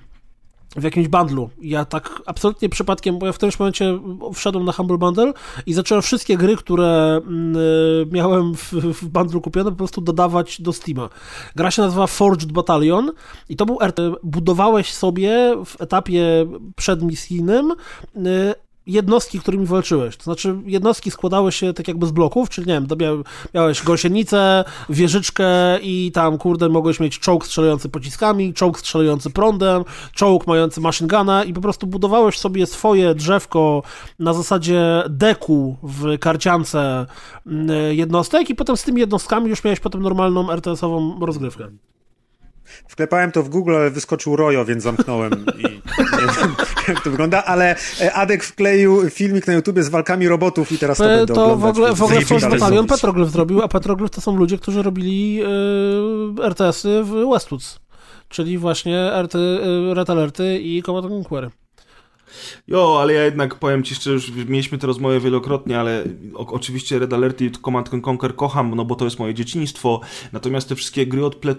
w 0.75 0.83
jakimś 0.83 1.07
bundlu. 1.07 1.49
Ja 1.61 1.85
tak 1.85 2.21
absolutnie 2.25 2.69
przypadkiem, 2.69 3.19
bo 3.19 3.25
ja 3.25 3.31
w 3.31 3.35
którymś 3.35 3.59
momencie 3.59 3.99
wszedłem 4.33 4.65
na 4.65 4.71
Humble 4.71 4.97
Bundle 4.97 5.33
i 5.65 5.73
zacząłem 5.73 6.01
wszystkie 6.01 6.37
gry, 6.37 6.55
które 6.55 7.21
mm, 7.27 7.55
miałem 8.11 8.55
w, 8.55 8.73
w 8.73 9.07
bundlu 9.07 9.41
kupione, 9.41 9.69
po 9.69 9.77
prostu 9.77 10.01
dodawać 10.01 10.61
do 10.61 10.73
Steama. 10.73 11.09
Gra 11.55 11.71
się 11.71 11.81
nazywa 11.81 12.07
Forged 12.07 12.51
Battalion 12.51 13.11
i 13.49 13.55
to 13.55 13.65
był 13.65 13.77
RT. 13.81 13.99
Budowałeś 14.23 14.93
sobie 14.93 15.55
w 15.65 15.81
etapie 15.81 16.45
przedmisyjnym 16.75 17.71
y, 17.71 18.53
jednostki, 18.91 19.39
którymi 19.39 19.65
walczyłeś. 19.65 20.17
To 20.17 20.23
znaczy, 20.23 20.55
jednostki 20.65 21.11
składały 21.11 21.51
się 21.51 21.73
tak 21.73 21.87
jakby 21.87 22.05
z 22.05 22.11
bloków, 22.11 22.49
czyli 22.49 22.67
nie 22.67 22.73
wiem, 22.73 22.87
mia- 22.87 23.23
miałeś 23.53 23.83
gąsienicę, 23.83 24.63
wieżyczkę 24.89 25.79
i 25.81 26.11
tam, 26.13 26.37
kurde, 26.37 26.69
mogłeś 26.69 26.99
mieć 26.99 27.19
czołg 27.19 27.45
strzelający 27.45 27.89
pociskami, 27.89 28.53
czołg 28.53 28.79
strzelający 28.79 29.29
prądem, 29.29 29.83
czołg 30.13 30.47
mający 30.47 30.81
machine 30.81 31.07
guna 31.07 31.43
i 31.43 31.53
po 31.53 31.61
prostu 31.61 31.87
budowałeś 31.87 32.37
sobie 32.37 32.65
swoje 32.65 33.15
drzewko 33.15 33.83
na 34.19 34.33
zasadzie 34.33 35.03
deku 35.09 35.77
w 35.83 36.19
karciance 36.19 37.05
mm, 37.47 37.69
jednostek 37.95 38.49
i 38.49 38.55
potem 38.55 38.77
z 38.77 38.83
tymi 38.83 38.99
jednostkami 38.99 39.49
już 39.49 39.63
miałeś 39.63 39.79
potem 39.79 40.01
normalną 40.01 40.49
RTS-ową 40.51 41.25
rozgrywkę. 41.25 41.67
Wklepałem 42.88 43.31
to 43.31 43.43
w 43.43 43.49
Google, 43.49 43.76
ale 43.76 43.91
wyskoczył 43.91 44.35
Rojo, 44.35 44.65
więc 44.65 44.84
zamknąłem 44.84 45.45
i 45.60 45.64
nie 45.64 45.69
wiem, 46.41 46.56
jak 46.88 47.03
to 47.03 47.11
wygląda, 47.11 47.43
ale 47.45 47.76
e, 48.01 48.14
Adek 48.14 48.43
wkleił 48.43 49.10
filmik 49.10 49.47
na 49.47 49.53
YouTubie 49.53 49.84
z 49.84 49.89
walkami 49.89 50.27
robotów 50.27 50.72
i 50.72 50.77
teraz 50.77 50.97
to 50.97 51.03
To, 51.03 51.10
będę 51.10 51.34
to 51.34 51.41
w 51.57 51.65
oglądać. 51.65 51.69
ogóle, 51.72 51.88
więc 51.88 51.99
w 51.99 52.03
ogóle 52.03 52.22
Force 52.22 52.49
Battalion. 52.49 52.88
Petroglyph 52.88 53.31
zrobił, 53.31 53.61
a 53.61 53.68
Petroglyph 53.68 54.11
to 54.15 54.22
są 54.22 54.35
ludzie, 54.35 54.57
którzy 54.57 54.81
robili 54.84 55.41
y, 56.39 56.43
RTS-y 56.43 57.03
w 57.03 57.30
Westwoods, 57.34 57.80
czyli 58.30 58.57
właśnie 58.57 59.11
RT, 59.23 59.35
y, 59.35 59.93
Red 59.93 60.10
Alerty 60.10 60.60
i 60.60 60.84
Command 60.84 61.06
Conquer. 61.11 61.49
Jo, 62.68 62.97
ale 63.01 63.14
ja 63.14 63.23
jednak 63.26 63.56
powiem 63.56 63.84
ci 63.84 63.95
szczerze, 63.95 64.14
już 64.14 64.31
mieliśmy 64.49 64.77
tę 64.77 64.88
rozmowę 64.88 65.19
wielokrotnie, 65.19 65.80
ale 65.80 66.03
o, 66.35 66.47
oczywiście 66.53 66.99
Red 66.99 67.14
Alert 67.14 67.41
i 67.41 67.51
Command 67.51 67.89
Conquer 68.07 68.35
kocham, 68.35 68.76
no 68.76 68.85
bo 68.85 68.95
to 68.95 69.06
jest 69.06 69.19
moje 69.19 69.34
dzieciństwo, 69.34 70.01
natomiast 70.34 70.69
te 70.69 70.76
wszystkie 70.76 71.07
gry 71.07 71.26
od 71.26 71.35
ple... 71.35 71.56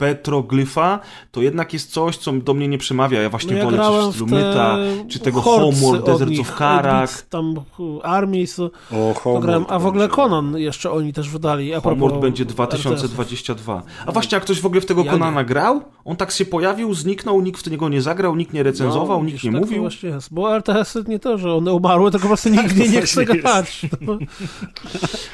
Petroglyfa, 0.00 0.98
to 1.32 1.42
jednak 1.42 1.72
jest 1.72 1.92
coś, 1.92 2.16
co 2.16 2.32
do 2.32 2.54
mnie 2.54 2.68
nie 2.68 2.78
przemawia. 2.78 3.22
Ja 3.22 3.30
właśnie 3.30 3.52
No 3.52 3.58
ja 3.58 3.64
wolę 3.64 3.78
coś 3.78 4.14
z 4.14 4.20
Lumyta, 4.20 4.76
czy 5.08 5.18
tego 5.18 5.40
Homeworld, 5.40 6.30
nich, 6.30 6.40
of 6.40 6.54
Karak. 6.56 7.22
Tam 7.22 7.54
Armies, 8.02 8.60
O, 8.60 8.70
to 8.90 9.14
Homeworld 9.20 9.46
grałem, 9.46 9.64
a 9.68 9.78
w 9.78 9.86
ogóle. 9.86 10.08
Conan 10.08 10.58
jeszcze 10.58 10.90
oni 10.90 11.12
też 11.12 11.28
wydali. 11.28 11.74
A 11.74 11.80
Homeworld 11.80 12.20
będzie 12.20 12.44
RTS-ów. 12.44 12.54
2022. 12.54 13.82
A 14.06 14.12
właśnie, 14.12 14.36
jak 14.36 14.44
ktoś 14.44 14.60
w 14.60 14.66
ogóle 14.66 14.80
w 14.80 14.86
tego 14.86 15.04
Ja 15.04 15.12
Konana 15.12 15.40
nie. 15.40 15.46
grał? 15.46 15.82
On 16.10 16.16
tak 16.16 16.30
się 16.30 16.44
pojawił, 16.44 16.94
zniknął, 16.94 17.40
nikt 17.42 17.62
w 17.68 17.70
niego 17.70 17.88
nie 17.88 18.02
zagrał, 18.02 18.36
nikt 18.36 18.52
nie 18.52 18.62
recenzował, 18.62 19.18
No, 19.18 19.24
nikt 19.26 19.44
nie 19.44 19.50
tak 19.52 19.60
to 19.60 19.66
mówił. 19.66 19.80
właśnie 19.80 20.08
jest, 20.08 20.28
bo 20.34 20.56
RTS-y 20.56 21.04
nie 21.08 21.18
to, 21.18 21.38
że 21.38 21.54
one 21.54 21.72
umarły, 21.72 22.10
tylko 22.10 22.22
po 22.22 22.28
prostu 22.28 22.48
nikt 22.48 22.76
nie, 22.76 22.88
nie 22.88 23.02
chce 23.02 23.24
grać. 23.24 23.80
No. 24.00 24.18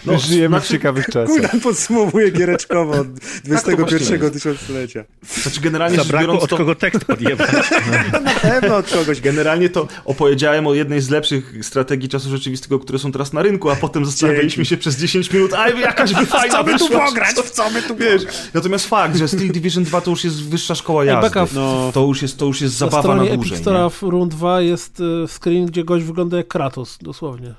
No, 0.06 0.18
żyjemy 0.18 0.56
w 0.56 0.60
znaczy- 0.60 0.72
ciekawych 0.74 1.06
czasach. 1.06 1.26
Kuldan 1.26 1.60
podsumowuje 1.60 2.30
giereczkowo 2.30 2.92
od 2.92 3.06
Tak, 3.14 3.42
21 3.44 4.20
jest. 4.22 4.34
tysiąclecia. 4.34 5.04
Znaczy 5.42 5.60
generalnie 5.60 5.96
rzecz 5.96 6.06
Zabrakło 6.06 6.26
biorąc 6.26 6.44
od 6.44 6.50
to... 6.50 6.56
kogo 6.56 6.74
tekst 6.74 7.04
podjebać. 7.04 7.50
Na 8.24 8.30
pewno 8.50 8.76
od 8.76 8.90
kogoś. 8.90 9.20
Generalnie 9.20 9.68
to 9.70 9.88
opowiedziałem 10.04 10.66
o 10.66 10.74
jednej 10.74 11.00
z 11.00 11.10
lepszych 11.10 11.54
strategii 11.62 12.08
czasu 12.08 12.30
rzeczywistego, 12.30 12.78
które 12.78 12.98
są 12.98 13.12
teraz 13.12 13.32
na 13.32 13.42
rynku, 13.42 13.70
a 13.70 13.76
potem 13.76 14.04
zastanawialiśmy 14.04 14.64
się 14.64 14.76
przez 14.76 14.96
10 14.98 15.32
minut, 15.32 15.54
a 15.54 15.68
jakaś 15.68 16.14
by 16.14 16.26
fajna 16.26 16.54
Co 16.58 16.64
by 16.64 16.72
tu 16.78 16.86
wyszła, 16.88 17.06
pograć? 17.06 17.32
co- 17.34 17.42
W 17.42 17.50
co 17.50 17.70
by 17.70 17.82
tu 17.82 17.96
Wiesz, 17.96 18.22
pograć? 18.24 18.42
natomiast 18.54 18.86
fakt, 18.88 19.16
że 19.16 19.28
Steel 19.28 19.48
Division 19.52 19.84
2 19.84 20.00
to 20.00 20.10
już 20.10 20.24
jest 20.24 20.48
wyższa 20.68 20.82
szkoła 20.82 21.02
Ej, 21.02 21.08
jazdy. 21.08 21.28
Beka, 21.28 21.46
No, 21.54 21.90
To 21.94 22.00
już 22.06 22.22
jest, 22.22 22.38
to 22.38 22.46
już 22.46 22.60
jest 22.60 22.74
Na 22.74 22.78
zabawa 22.78 22.96
na 22.96 23.02
stronie 23.02 23.36
dłużej. 23.36 23.54
Epic 23.56 23.66
nie? 23.66 23.72
Store'a 23.72 23.90
w 23.90 24.02
Run 24.02 24.28
2 24.28 24.60
jest 24.60 25.00
y, 25.00 25.04
screen, 25.28 25.66
gdzie 25.66 25.84
gość 25.84 26.04
wygląda 26.04 26.36
jak 26.36 26.48
Kratos, 26.48 26.98
dosłownie. 27.02 27.54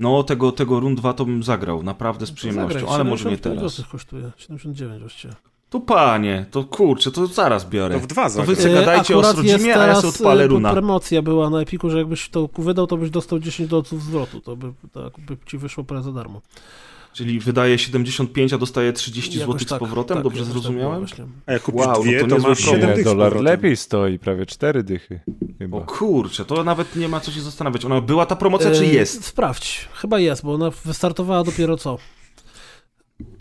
No, 0.00 0.22
tego, 0.22 0.52
tego 0.52 0.80
Run 0.80 0.94
2 0.94 1.12
to 1.12 1.24
bym 1.24 1.42
zagrał, 1.42 1.82
naprawdę 1.82 2.26
z 2.26 2.32
przyjemnością, 2.32 2.78
Zagraj, 2.80 2.94
ale 2.94 3.04
może 3.04 3.24
nie 3.24 3.36
75 3.36 3.74
teraz. 3.74 3.90
kosztuje, 3.92 4.30
79 4.36 5.00
właściwie. 5.00 5.34
Tu 5.70 5.80
panie, 5.80 6.46
to 6.50 6.64
kurczę, 6.64 7.10
to 7.10 7.26
zaraz 7.26 7.68
biorę. 7.68 7.94
To 7.94 8.00
w 8.00 8.06
dwa 8.06 8.30
To 8.30 8.42
wy 8.42 8.54
zagraj. 8.54 8.56
se 8.56 8.72
gadajcie 8.74 9.16
o 9.16 9.18
Akurat 9.18 9.36
jest 9.36 9.48
Srodzimie, 9.50 9.76
a 9.80 9.86
ja 9.86 9.94
sobie 9.94 10.08
odpalę 10.08 10.44
e, 10.44 10.46
runa. 10.46 10.72
promocja 10.72 11.22
była 11.22 11.50
na 11.50 11.60
Epiku, 11.60 11.90
że 11.90 11.98
jakbyś 11.98 12.28
to 12.28 12.48
wydał, 12.58 12.86
to 12.86 12.96
byś 12.96 13.10
dostał 13.10 13.38
10 13.38 13.68
dolców 13.70 14.02
zwrotu. 14.02 14.40
To 14.40 14.56
by, 14.56 14.72
tak, 14.92 15.20
by 15.26 15.36
ci 15.46 15.58
wyszło 15.58 15.84
prawie 15.84 16.02
za 16.02 16.12
darmo. 16.12 16.40
Czyli 17.12 17.40
wydaje 17.40 17.78
75, 17.78 18.52
a 18.52 18.58
dostaje 18.58 18.92
30 18.92 19.38
Jakoś 19.38 19.52
zł 19.52 19.66
z 19.66 19.70
tak, 19.70 19.78
powrotem, 19.78 20.14
tak, 20.16 20.24
dobrze 20.24 20.42
tak 20.42 20.52
zrozumiałem? 20.52 20.98
właśnie. 20.98 21.24
A 21.46 21.52
jak 21.52 21.62
kupisz 21.62 21.80
Wow, 21.86 21.96
no 21.96 22.02
dwie, 22.02 22.20
to 22.20 22.26
to, 22.26 22.34
niezły 22.34 22.50
masz 22.50 22.62
promo. 22.62 22.76
7 22.76 22.90
Nie, 22.90 22.94
tych 22.96 23.04
z 23.04 23.08
dolar 23.08 23.36
lepiej 23.36 23.76
stoi, 23.76 24.18
prawie 24.18 24.46
cztery 24.46 24.82
dychy. 24.82 25.20
Chyba. 25.58 25.78
O 25.78 25.80
kurczę, 25.80 26.44
to 26.44 26.64
nawet 26.64 26.96
nie 26.96 27.08
ma 27.08 27.20
co 27.20 27.30
się 27.30 27.40
zastanawiać. 27.40 27.84
Ona 27.84 28.00
była 28.00 28.26
ta 28.26 28.36
promocja, 28.36 28.70
czy 28.70 28.82
E, 28.82 28.86
jest? 28.86 29.24
Sprawdź. 29.24 29.88
Chyba 29.94 30.18
jest, 30.18 30.44
bo 30.44 30.54
ona 30.54 30.70
wystartowała 30.84 31.44
dopiero 31.44 31.76
co. 31.76 31.98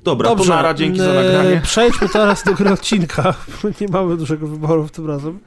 Dobra, 0.03 0.35
to 0.35 0.43
nara, 0.43 0.73
dzięki 0.73 0.99
za 0.99 1.11
e, 1.11 1.13
nagranie. 1.23 1.61
Przejdźmy 1.63 2.09
teraz 2.09 2.43
do 2.43 2.53
gry 2.53 2.71
odcinka. 2.71 3.33
Nie 3.81 3.87
mamy 3.87 4.17
dużego 4.17 4.47
wyboru 4.47 4.89
tym 4.89 5.07
razem. 5.07 5.39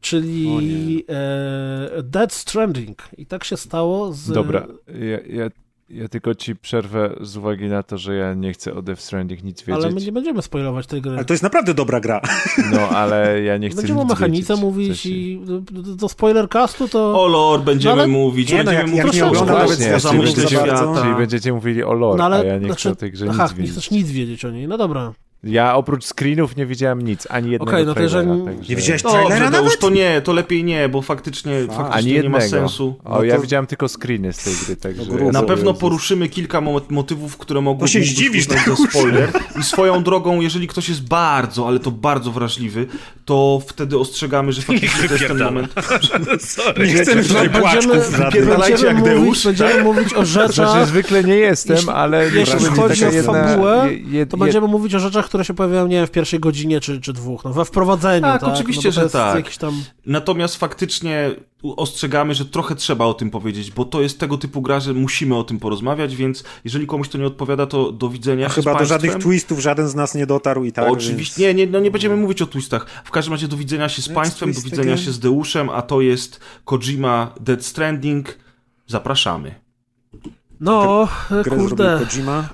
Czyli 0.00 1.04
e, 1.08 2.02
Dead 2.02 2.32
Stranding. 2.32 3.02
I 3.18 3.26
tak 3.26 3.44
się 3.44 3.56
stało 3.56 4.12
z... 4.12 4.30
Dobra, 4.30 4.66
ja, 4.86 5.42
ja, 5.44 5.50
ja 5.90 6.08
tylko 6.08 6.34
ci 6.34 6.56
przerwę 6.56 7.16
z 7.20 7.36
uwagi 7.36 7.64
na 7.66 7.82
to, 7.82 7.98
że 7.98 8.14
ja 8.14 8.34
nie 8.34 8.52
chcę 8.52 8.74
o 8.74 8.82
Death 8.82 9.00
Stranding 9.02 9.42
nic 9.44 9.62
wiedzieć. 9.62 9.84
Ale 9.84 9.94
my 9.94 10.00
nie 10.00 10.12
będziemy 10.12 10.42
spoilować 10.42 10.86
tej 10.86 11.02
gry. 11.02 11.12
Ale 11.12 11.24
to 11.24 11.32
jest 11.32 11.42
naprawdę 11.42 11.74
dobra 11.74 12.00
gra. 12.00 12.20
No, 12.72 12.88
ale 12.88 13.42
ja 13.42 13.56
nie 13.56 13.68
chcę 13.68 13.76
Będziemy 13.76 14.00
o 14.00 14.02
nic 14.02 14.10
mechanice 14.10 14.56
mówić 14.56 15.06
i 15.06 15.40
do, 15.44 15.60
do 15.96 16.08
spoiler 16.08 16.48
castu 16.48 16.88
to... 16.88 17.22
O 17.22 17.26
lore 17.26 17.62
będziemy 17.62 17.96
No 17.96 18.02
ale- 18.02 18.08
mówić, 18.12 18.52
Nie, 18.52 18.58
no, 18.58 18.64
będziemy 18.64 18.88
jak- 18.88 18.96
jak 18.96 19.04
mówić 19.06 19.20
nie 19.20 19.24
o 19.24 19.28
oglądam 19.28 19.56
nawet 19.58 19.78
zwiastunów 19.78 20.24
czyli 20.24 20.34
będziecie, 20.36 20.56
bardzo. 20.56 20.84
czyli 20.86 20.96
świata. 20.98 21.18
będziecie 21.18 21.52
mówili 21.52 21.84
o 21.84 21.92
lore, 21.92 22.18
No 22.18 22.24
ale 22.24 22.36
a 22.36 22.44
ja 22.44 22.58
nie 22.58 22.66
znaczy, 22.66 22.80
chcę 22.80 22.90
o 22.90 22.96
tej 22.96 23.12
grze 23.12 23.26
aha, 23.30 23.42
nic 23.42 23.52
nie 23.52 23.58
wiedzieć. 23.58 23.72
chcesz 23.72 23.90
nic 23.90 24.10
wiedzieć 24.10 24.44
o 24.44 24.50
niej. 24.50 24.68
No 24.68 24.78
dobra. 24.78 25.12
Ja 25.44 25.74
oprócz 25.76 26.04
screenów 26.04 26.56
nie 26.56 26.66
widziałem 26.66 27.02
nic, 27.02 27.26
ani 27.30 27.50
jednego 27.50 27.72
Okej, 27.72 27.86
no 27.86 27.94
to 27.94 28.00
trailera, 28.00 28.20
jeżeli- 28.22 28.44
także... 28.44 28.70
Nie 28.70 28.76
widziałeś 28.76 29.02
trailera 29.02 29.44
to 29.50 29.50
nawet? 29.50 29.78
to 29.78 29.90
nie, 29.90 30.20
to 30.24 30.32
lepiej 30.32 30.64
nie, 30.64 30.88
bo 30.88 31.02
faktycznie, 31.02 31.60
Fuck. 31.60 31.72
faktycznie 31.74 31.96
Ani 31.98 32.06
nie 32.06 32.12
jednego. 32.14 32.36
ma 32.38 32.40
sensu. 32.48 32.94
O, 33.04 33.18
No 33.18 33.24
ja 33.24 33.36
to- 33.36 33.42
widziałem 33.42 33.66
tylko 33.66 33.88
screeny 33.88 34.32
z 34.32 34.44
tej 34.44 34.54
gry, 34.66 34.76
także... 34.76 35.02
No. 35.24 35.32
Na 35.32 35.42
pewno 35.42 35.74
poruszymy 35.74 36.28
kilka 36.28 36.60
mo- 36.60 36.80
motywów, 36.90 37.36
które 37.36 37.60
mogą 37.60 37.80
To 37.80 37.86
się 37.86 38.02
zdziwisz, 38.02 38.46
uznać 38.48 38.78
za 38.78 38.86
spoiler. 38.88 39.32
I 39.60 39.62
swoją 39.62 40.02
drogą, 40.02 40.40
jeżeli 40.40 40.68
ktoś 40.68 40.88
jest 40.88 41.08
bardzo, 41.08 41.68
ale 41.68 41.78
to 41.80 41.90
bardzo 41.90 42.30
wrażliwy, 42.30 42.86
to 43.24 43.62
wtedy 43.68 43.98
ostrzegamy, 43.98 44.52
że 44.52 44.62
faktycznie 44.72 45.08
to 45.08 45.14
jest 45.14 45.26
ten 45.28 45.38
moment. 45.44 45.74
Nie 46.86 46.94
chcemy 46.94 47.24
tutaj 47.24 47.50
płaczków 47.50 48.18
jak 48.18 48.58
będziemy 48.58 48.94
mówić, 48.94 49.04
Deusz, 49.04 49.44
będziemy 49.44 49.84
mówić 49.84 50.14
o 50.14 50.26
Znaczy, 50.26 50.52
rzeczach... 50.52 50.86
zwykle 50.86 51.24
nie 51.24 51.36
jestem, 51.36 51.88
ale... 51.88 52.30
jeśli 52.30 52.64
chodzi 52.66 53.00
taka 53.02 53.18
o 53.20 53.22
fabułę, 53.22 53.88
To 54.28 54.36
będziemy 54.36 54.66
mówić 54.66 54.94
o 54.94 55.00
rzeczach, 55.00 55.29
które 55.30 55.44
się 55.44 55.54
pojawiają, 55.54 55.86
nie 55.86 55.96
wiem, 55.96 56.06
w 56.06 56.10
pierwszej 56.10 56.40
godzinie 56.40 56.80
czy, 56.80 57.00
czy 57.00 57.12
dwóch, 57.12 57.44
no 57.44 57.52
we 57.52 57.64
wprowadzeniu, 57.64 58.22
Tak, 58.22 58.40
tak? 58.40 58.50
oczywiście, 58.54 58.88
no, 58.88 58.92
że 58.92 59.10
tak. 59.10 59.36
Jakiś 59.36 59.56
tam... 59.56 59.82
Natomiast 60.06 60.56
faktycznie 60.56 61.30
ostrzegamy, 61.62 62.34
że 62.34 62.44
trochę 62.44 62.74
trzeba 62.74 63.04
o 63.04 63.14
tym 63.14 63.30
powiedzieć, 63.30 63.70
bo 63.70 63.84
to 63.84 64.02
jest 64.02 64.20
tego 64.20 64.38
typu 64.38 64.62
gra, 64.62 64.80
że 64.80 64.94
musimy 64.94 65.36
o 65.36 65.44
tym 65.44 65.58
porozmawiać, 65.58 66.16
więc 66.16 66.44
jeżeli 66.64 66.86
komuś 66.86 67.08
to 67.08 67.18
nie 67.18 67.26
odpowiada, 67.26 67.66
to 67.66 67.92
do 67.92 68.08
widzenia. 68.08 68.46
A 68.46 68.48
z 68.48 68.54
chyba 68.54 68.78
do 68.78 68.84
żadnych 68.84 69.14
twistów 69.14 69.60
żaden 69.60 69.88
z 69.88 69.94
nas 69.94 70.14
nie 70.14 70.26
dotarł 70.26 70.64
i 70.64 70.72
tak. 70.72 70.92
Oczywiście, 70.92 71.42
nie, 71.42 71.54
nie, 71.54 71.66
no 71.66 71.80
nie 71.80 71.90
będziemy 71.90 72.16
mówić 72.16 72.42
o 72.42 72.46
twistach. 72.46 72.86
W 73.04 73.10
każdym 73.10 73.34
razie 73.34 73.48
do 73.48 73.56
widzenia 73.56 73.88
się 73.88 74.02
z 74.02 74.08
Let's 74.10 74.14
państwem, 74.14 74.52
do 74.52 74.60
widzenia 74.60 74.92
again. 74.92 75.04
się 75.04 75.12
z 75.12 75.18
Deuszem, 75.18 75.70
a 75.70 75.82
to 75.82 76.00
jest 76.00 76.40
Kojima 76.64 77.34
Dead 77.40 77.64
Stranding. 77.64 78.38
Zapraszamy. 78.86 79.54
No, 80.60 81.08
Więc 81.30 81.44
grę 81.44 81.56
kurde. 81.56 82.06
Kojima. 82.10 82.48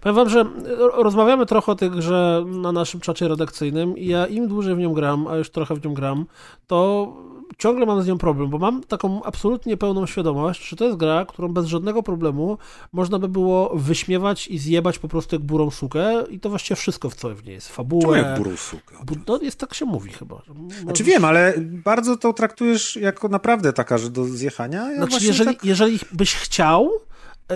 Powiem 0.00 0.16
wam, 0.16 0.28
że 0.28 0.44
ro- 0.64 1.02
rozmawiamy 1.02 1.46
trochę 1.46 1.72
o 1.72 1.74
tych 1.74 1.90
grze 1.92 2.44
na 2.46 2.72
naszym 2.72 3.00
czacie 3.00 3.28
redakcyjnym 3.28 3.96
i 3.98 4.06
ja 4.06 4.26
im 4.26 4.48
dłużej 4.48 4.74
w 4.74 4.78
nią 4.78 4.92
gram, 4.92 5.26
a 5.26 5.36
już 5.36 5.50
trochę 5.50 5.74
w 5.74 5.84
nią 5.84 5.94
gram, 5.94 6.26
to 6.66 7.12
ciągle 7.58 7.86
mam 7.86 8.02
z 8.02 8.06
nią 8.06 8.18
problem, 8.18 8.50
bo 8.50 8.58
mam 8.58 8.82
taką 8.82 9.22
absolutnie 9.22 9.76
pełną 9.76 10.06
świadomość, 10.06 10.68
że 10.68 10.76
to 10.76 10.84
jest 10.84 10.96
gra, 10.96 11.24
którą 11.28 11.48
bez 11.48 11.66
żadnego 11.66 12.02
problemu 12.02 12.58
można 12.92 13.18
by 13.18 13.28
było 13.28 13.72
wyśmiewać 13.74 14.48
i 14.48 14.58
zjebać 14.58 14.98
po 14.98 15.08
prostu 15.08 15.36
jak 15.36 15.42
burą 15.44 15.70
sukę 15.70 16.22
i 16.30 16.40
to 16.40 16.48
właściwie 16.50 16.76
wszystko, 16.76 17.10
w 17.10 17.14
co 17.14 17.34
w 17.34 17.44
niej 17.44 17.54
jest. 17.54 17.66
Czemu 17.66 17.76
Fabułę. 17.76 18.18
jak 18.18 18.38
burusuka? 18.38 18.96
Bu- 19.06 19.14
no 19.28 19.38
jest 19.42 19.58
tak 19.58 19.74
się 19.74 19.84
mówi 19.84 20.12
chyba. 20.12 20.36
że 20.46 20.52
Znaczy 20.54 20.84
możesz- 20.84 21.02
wiem, 21.02 21.24
ale 21.24 21.54
bardzo 21.84 22.16
to 22.16 22.32
traktujesz 22.32 22.96
jako 22.96 23.28
naprawdę 23.28 23.72
taka, 23.72 23.98
że 23.98 24.10
do 24.10 24.24
zjechania. 24.24 24.90
Ja 24.92 25.06
Znaczy, 25.06 25.26
jeżeli, 25.26 25.56
tak... 25.56 25.64
jeżeli 25.64 25.98
byś 26.12 26.34
chciał 26.34 26.90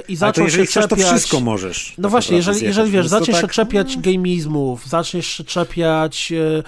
i 0.09 0.17
zaczął 0.17 0.51
się 0.51 0.67
chcesz, 0.67 0.85
to 0.85 0.89
czepiać... 0.89 1.07
wszystko 1.07 1.41
możesz. 1.41 1.95
No 1.99 2.03
tak 2.03 2.11
właśnie, 2.11 2.37
jeżeli, 2.37 2.59
zjechać, 2.59 2.69
jeżeli 2.77 2.91
wiesz, 2.91 3.07
zaczniesz 3.09 3.37
się 3.37 3.43
tak- 3.43 3.53
czepiać 3.53 3.99
gamizmów, 3.99 4.87
zaczniesz 4.87 5.27
się 5.27 5.45
czepiać 5.45 6.33
e, 6.33 6.63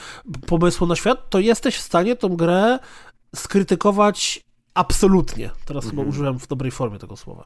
pomysłu 0.47 0.87
na 0.87 0.97
świat, 0.97 1.31
to 1.31 1.39
jesteś 1.39 1.77
w 1.77 1.81
stanie 1.81 2.17
tą 2.17 2.29
grę 2.29 2.79
skrytykować 3.37 4.48
absolutnie. 4.75 5.51
Teraz 5.65 5.85
chyba 5.85 6.03
Mhm. 6.03 6.09
użyłem 6.09 6.39
w 6.39 6.47
dobrej 6.47 6.71
formie 6.71 6.99
tego 6.99 7.17
słowa. 7.17 7.45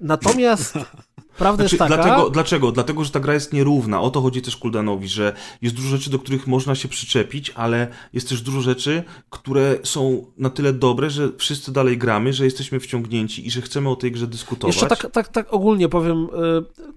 Natomiast 0.00 0.74
prawda 1.38 1.62
Znaczy, 1.68 1.76
jest 1.76 1.78
taka... 1.78 2.02
dlatego, 2.02 2.30
dlaczego? 2.30 2.72
Dlatego, 2.72 3.04
że 3.04 3.10
ta 3.10 3.20
gra 3.20 3.34
jest 3.34 3.52
nierówna. 3.52 4.00
O 4.00 4.10
to 4.10 4.20
chodzi 4.20 4.42
też 4.42 4.56
Kuldanowi, 4.56 5.08
że 5.08 5.32
jest 5.62 5.74
dużo 5.74 5.88
rzeczy, 5.88 6.10
do 6.10 6.18
których 6.18 6.46
można 6.46 6.74
się 6.74 6.88
przyczepić, 6.88 7.52
ale 7.54 7.88
jest 8.12 8.28
też 8.28 8.42
dużo 8.42 8.60
rzeczy, 8.60 9.02
które 9.30 9.78
są 9.82 10.26
na 10.38 10.50
tyle 10.50 10.72
dobre, 10.72 11.10
że 11.10 11.28
wszyscy 11.38 11.72
dalej 11.72 11.98
gramy, 11.98 12.32
że 12.32 12.44
jesteśmy 12.44 12.80
wciągnięci 12.80 13.46
i 13.46 13.50
że 13.50 13.62
chcemy 13.62 13.88
o 13.88 13.96
tej 13.96 14.12
grze 14.12 14.26
dyskutować. 14.26 14.76
Jeszcze 14.76 14.96
tak, 14.96 15.10
tak, 15.12 15.28
tak 15.28 15.52
ogólnie 15.52 15.88
powiem, 15.88 16.24
y, 16.24 16.28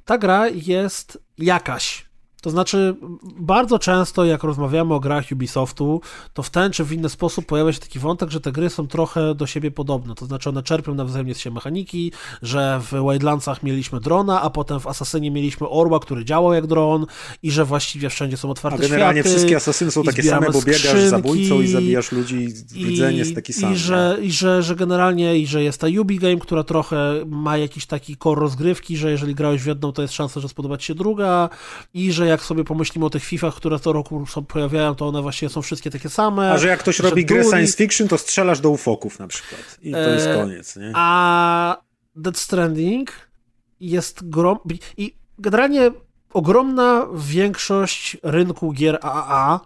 ta 0.05 0.17
gra 0.17 0.47
jest 0.47 1.23
jakaś. 1.37 2.08
To 2.41 2.49
znaczy, 2.49 2.95
bardzo 3.39 3.79
często 3.79 4.25
jak 4.25 4.43
rozmawiamy 4.43 4.93
o 4.93 4.99
grach 4.99 5.25
Ubisoftu, 5.31 6.01
to 6.33 6.43
w 6.43 6.49
ten 6.49 6.71
czy 6.71 6.83
w 6.83 6.91
inny 6.91 7.09
sposób 7.09 7.45
pojawia 7.45 7.73
się 7.73 7.79
taki 7.79 7.99
wątek, 7.99 8.29
że 8.31 8.41
te 8.41 8.51
gry 8.51 8.69
są 8.69 8.87
trochę 8.87 9.35
do 9.35 9.47
siebie 9.47 9.71
podobne. 9.71 10.15
To 10.15 10.25
znaczy, 10.25 10.49
one 10.49 10.63
czerpią 10.63 10.95
nawzajem 10.95 11.33
z 11.33 11.37
siebie 11.37 11.53
mechaniki, 11.53 12.11
że 12.41 12.81
w 12.91 12.91
Wildlandsach 12.91 13.63
mieliśmy 13.63 13.99
drona, 13.99 14.41
a 14.41 14.49
potem 14.49 14.79
w 14.79 14.87
Asasynie 14.87 15.31
mieliśmy 15.31 15.69
orła, 15.69 15.99
który 15.99 16.25
działał 16.25 16.53
jak 16.53 16.67
dron 16.67 17.05
i 17.43 17.51
że 17.51 17.65
właściwie 17.65 18.09
wszędzie 18.09 18.37
są 18.37 18.47
A 18.47 18.51
otwarte 18.51 18.81
generalnie 18.81 19.21
światy. 19.21 19.29
wszystkie 19.35 19.55
asasyny 19.55 19.91
są 19.91 20.03
takie 20.03 20.23
same, 20.23 20.47
bo 20.51 20.61
biegasz 20.61 20.81
skrzynki, 20.81 21.09
zabójcą 21.09 21.61
i 21.61 21.67
zabijasz 21.67 22.11
ludzi 22.11 22.47
i 22.75 22.85
rdzenie 22.85 23.17
jest 23.17 23.35
taki 23.35 23.53
sam. 23.53 23.73
I 23.73 23.77
że, 23.77 24.17
i 24.21 24.31
że, 24.31 24.63
że 24.63 24.75
generalnie, 24.75 25.37
i 25.37 25.47
że 25.47 25.63
jest 25.63 25.81
ta 25.81 25.87
Ubi 25.99 26.19
Game, 26.19 26.37
która 26.37 26.63
trochę 26.63 27.25
ma 27.27 27.57
jakiś 27.57 27.85
taki 27.85 28.17
core 28.17 28.41
rozgrywki, 28.41 28.97
że 28.97 29.11
jeżeli 29.11 29.35
grałeś 29.35 29.61
w 29.61 29.67
jedną, 29.67 29.91
to 29.91 30.01
jest 30.01 30.13
szansa, 30.13 30.39
że 30.39 30.49
spodoba 30.49 30.77
ci 30.77 30.85
się 30.85 30.95
druga 30.95 31.49
i 31.93 32.11
że 32.11 32.28
jak 32.29 32.41
sobie 32.41 32.63
pomyślimy 32.63 33.05
o 33.05 33.09
tych 33.09 33.23
FIFach, 33.23 33.55
które 33.55 33.79
co 33.79 33.93
roku 33.93 34.25
są, 34.25 34.45
pojawiają, 34.45 34.95
to 34.95 35.07
one 35.07 35.21
właściwie 35.21 35.49
są 35.49 35.61
wszystkie 35.61 35.91
takie 35.91 36.09
same. 36.09 36.51
A 36.51 36.57
że 36.57 36.67
jak 36.67 36.79
ktoś 36.79 36.99
robi 36.99 37.25
grę 37.25 37.41
Duli- 37.41 37.49
science 37.49 37.77
fiction, 37.77 38.07
to 38.07 38.17
strzelasz 38.17 38.59
do 38.59 38.69
ufoków 38.69 39.19
na 39.19 39.27
przykład. 39.27 39.77
I 39.81 39.91
to 39.91 40.09
jest 40.09 40.27
E, 40.27 40.35
koniec, 40.35 40.75
nie? 40.75 40.91
A 40.95 41.77
Dead 42.15 42.37
Stranding 42.37 43.11
jest 43.79 44.29
grom... 44.29 44.57
I 44.97 45.15
generalnie 45.39 45.91
ogromna 46.33 47.07
większość 47.15 48.17
rynku 48.23 48.71
gier 48.71 48.99
AAA 49.01 49.59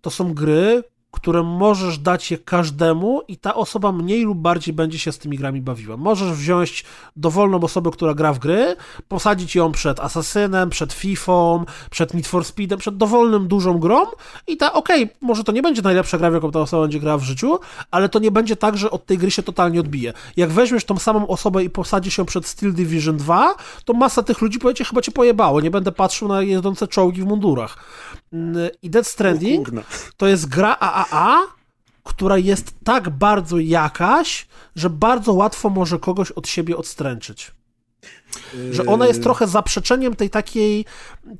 to 0.00 0.10
są 0.10 0.34
gry, 0.34 0.82
które 1.16 1.42
możesz 1.42 1.98
dać 1.98 2.30
je 2.30 2.38
każdemu 2.38 3.22
i 3.28 3.36
ta 3.36 3.54
osoba 3.54 3.92
mniej 3.92 4.24
lub 4.24 4.38
bardziej 4.38 4.74
będzie 4.74 4.98
się 4.98 5.12
z 5.12 5.18
tymi 5.18 5.38
grami 5.38 5.60
bawiła. 5.60 5.96
Możesz 5.96 6.32
wziąć 6.32 6.84
dowolną 7.16 7.60
osobę, 7.60 7.90
która 7.90 8.14
gra 8.14 8.32
w 8.32 8.38
gry, 8.38 8.76
posadzić 9.08 9.54
ją 9.54 9.72
przed 9.72 10.00
Assassinem, 10.00 10.70
przed 10.70 10.92
Fifą, 10.92 11.64
przed 11.90 12.14
Need 12.14 12.26
for 12.26 12.44
Speedem, 12.44 12.78
przed 12.78 12.96
dowolnym 12.96 13.48
dużą 13.48 13.78
grą 13.78 14.00
i 14.46 14.56
ta, 14.56 14.72
okej, 14.72 15.10
może 15.20 15.44
to 15.44 15.52
nie 15.52 15.62
będzie 15.62 15.82
najlepsza 15.82 16.18
gra, 16.18 16.30
w 16.30 16.34
jaką 16.34 16.50
ta 16.50 16.60
osoba 16.60 16.82
będzie 16.82 17.00
grała 17.00 17.18
w 17.18 17.22
życiu, 17.22 17.58
ale 17.90 18.08
to 18.08 18.18
nie 18.18 18.30
będzie 18.30 18.56
tak, 18.56 18.76
że 18.76 18.90
od 18.90 19.06
tej 19.06 19.18
gry 19.18 19.30
się 19.30 19.42
totalnie 19.42 19.80
odbije. 19.80 20.12
Jak 20.36 20.50
weźmiesz 20.50 20.84
tą 20.84 20.98
samą 20.98 21.26
osobę 21.26 21.64
i 21.64 21.70
posadzisz 21.70 22.18
ją 22.18 22.24
przed 22.24 22.46
Steel 22.46 22.72
Division 22.72 23.16
2, 23.16 23.54
to 23.84 23.92
masa 23.92 24.22
tych 24.22 24.40
ludzi 24.40 24.58
powiecie, 24.58 24.84
chyba 24.84 25.02
cię 25.02 25.12
pojebało, 25.12 25.60
nie 25.60 25.70
będę 25.70 25.92
patrzył 25.92 26.28
na 26.28 26.42
jeżdżące 26.42 26.88
czołgi 26.88 27.22
w 27.22 27.26
mundurach. 27.26 27.76
I 28.82 28.90
Dead 28.90 29.06
Stranding 29.06 29.68
to 30.16 30.26
jest 30.26 30.48
gra 30.48 30.76
AAA, 30.80 31.05
która 32.04 32.38
jest 32.38 32.74
tak 32.84 33.10
bardzo 33.10 33.58
jakaś, 33.58 34.46
że 34.76 34.90
bardzo 34.90 35.32
łatwo 35.32 35.70
może 35.70 35.98
kogoś 35.98 36.30
od 36.30 36.48
siebie 36.48 36.76
odstręczyć. 36.76 37.52
Że 38.70 38.86
ona 38.86 39.06
jest 39.06 39.22
trochę 39.22 39.46
zaprzeczeniem 39.46 40.16
tej 40.16 40.30
takiej, 40.30 40.84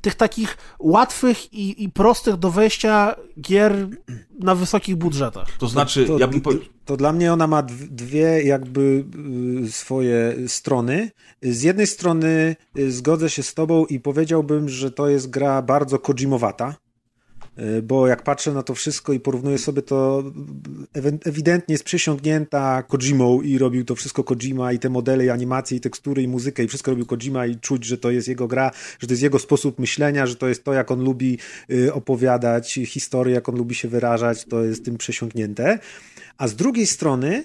tych 0.01 0.15
takich 0.15 0.57
łatwych 0.79 1.53
i, 1.53 1.83
i 1.83 1.89
prostych 1.89 2.35
do 2.35 2.51
wejścia 2.51 3.15
gier 3.41 3.87
na 4.39 4.55
wysokich 4.55 4.95
budżetach. 4.95 5.57
To 5.59 5.67
znaczy, 5.67 6.05
to, 6.05 6.19
ja 6.19 6.27
bym 6.27 6.41
po... 6.41 6.51
to 6.85 6.97
dla 6.97 7.13
mnie 7.13 7.33
ona 7.33 7.47
ma 7.47 7.63
dw- 7.63 7.87
dwie 7.89 8.43
jakby 8.43 9.05
y, 9.65 9.71
swoje 9.71 10.35
strony. 10.47 11.11
Z 11.41 11.63
jednej 11.63 11.87
strony 11.87 12.55
y, 12.77 12.91
zgodzę 12.91 13.29
się 13.29 13.43
z 13.43 13.53
tobą 13.53 13.85
i 13.85 13.99
powiedziałbym, 13.99 14.69
że 14.69 14.91
to 14.91 15.07
jest 15.07 15.29
gra 15.29 15.61
bardzo 15.61 15.99
Kojimowata. 15.99 16.75
Y, 17.59 17.81
bo 17.81 18.07
jak 18.07 18.23
patrzę 18.23 18.53
na 18.53 18.63
to 18.63 18.75
wszystko 18.75 19.13
i 19.13 19.19
porównuję 19.19 19.57
sobie 19.57 19.81
to, 19.81 20.23
ewidentnie 21.25 21.73
jest 21.73 21.83
przesiągnięta 21.83 22.83
Kojimą 22.83 23.41
i 23.41 23.57
robił 23.57 23.85
to 23.85 23.95
wszystko 23.95 24.23
Kojima 24.23 24.73
i 24.73 24.79
te 24.79 24.89
modele, 24.89 25.25
i 25.25 25.29
animacje, 25.29 25.77
i 25.77 25.81
tekstury, 25.81 26.23
i 26.23 26.27
muzykę, 26.27 26.63
i 26.63 26.67
wszystko 26.67 26.91
robił 26.91 27.05
Kojima 27.05 27.45
i 27.45 27.55
czuć, 27.55 27.85
że 27.85 27.97
to 27.97 28.11
jest 28.11 28.27
jego 28.27 28.47
gra, 28.47 28.71
że 28.99 29.07
to 29.07 29.13
jest 29.13 29.23
jego 29.23 29.39
sposób 29.39 29.79
myślenia, 29.79 30.27
że 30.27 30.35
to 30.35 30.47
jest 30.47 30.63
to, 30.63 30.73
jak 30.73 30.91
on 30.91 31.03
lubi 31.03 31.37
y, 31.71 31.93
opowiadać 31.93 32.73
historię, 32.73 33.33
jak 33.33 33.49
on 33.49 33.55
lubi 33.55 33.75
się 33.75 33.87
wyrażać, 33.87 34.45
to 34.45 34.63
jest 34.63 34.85
tym 34.85 34.97
przesiągnięte. 34.97 35.79
A 36.37 36.47
z 36.47 36.55
drugiej 36.55 36.87
strony 36.87 37.43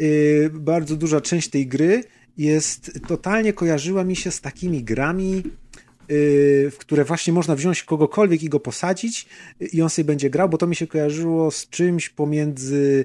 y, 0.00 0.50
bardzo 0.52 0.96
duża 0.96 1.20
część 1.20 1.48
tej 1.50 1.66
gry 1.66 2.04
jest 2.36 3.00
totalnie 3.08 3.52
kojarzyła 3.52 4.04
mi 4.04 4.16
się 4.16 4.30
z 4.30 4.40
takimi 4.40 4.84
grami, 4.84 5.42
w 6.08 6.76
które 6.78 7.04
właśnie 7.04 7.32
można 7.32 7.56
wziąć 7.56 7.82
kogokolwiek 7.82 8.42
i 8.42 8.48
go 8.48 8.60
posadzić 8.60 9.26
y, 9.62 9.66
i 9.66 9.82
on 9.82 9.90
sobie 9.90 10.06
będzie 10.06 10.30
grał, 10.30 10.48
bo 10.48 10.58
to 10.58 10.66
mi 10.66 10.76
się 10.76 10.86
kojarzyło 10.86 11.50
z 11.50 11.68
czymś 11.68 12.08
pomiędzy 12.08 13.04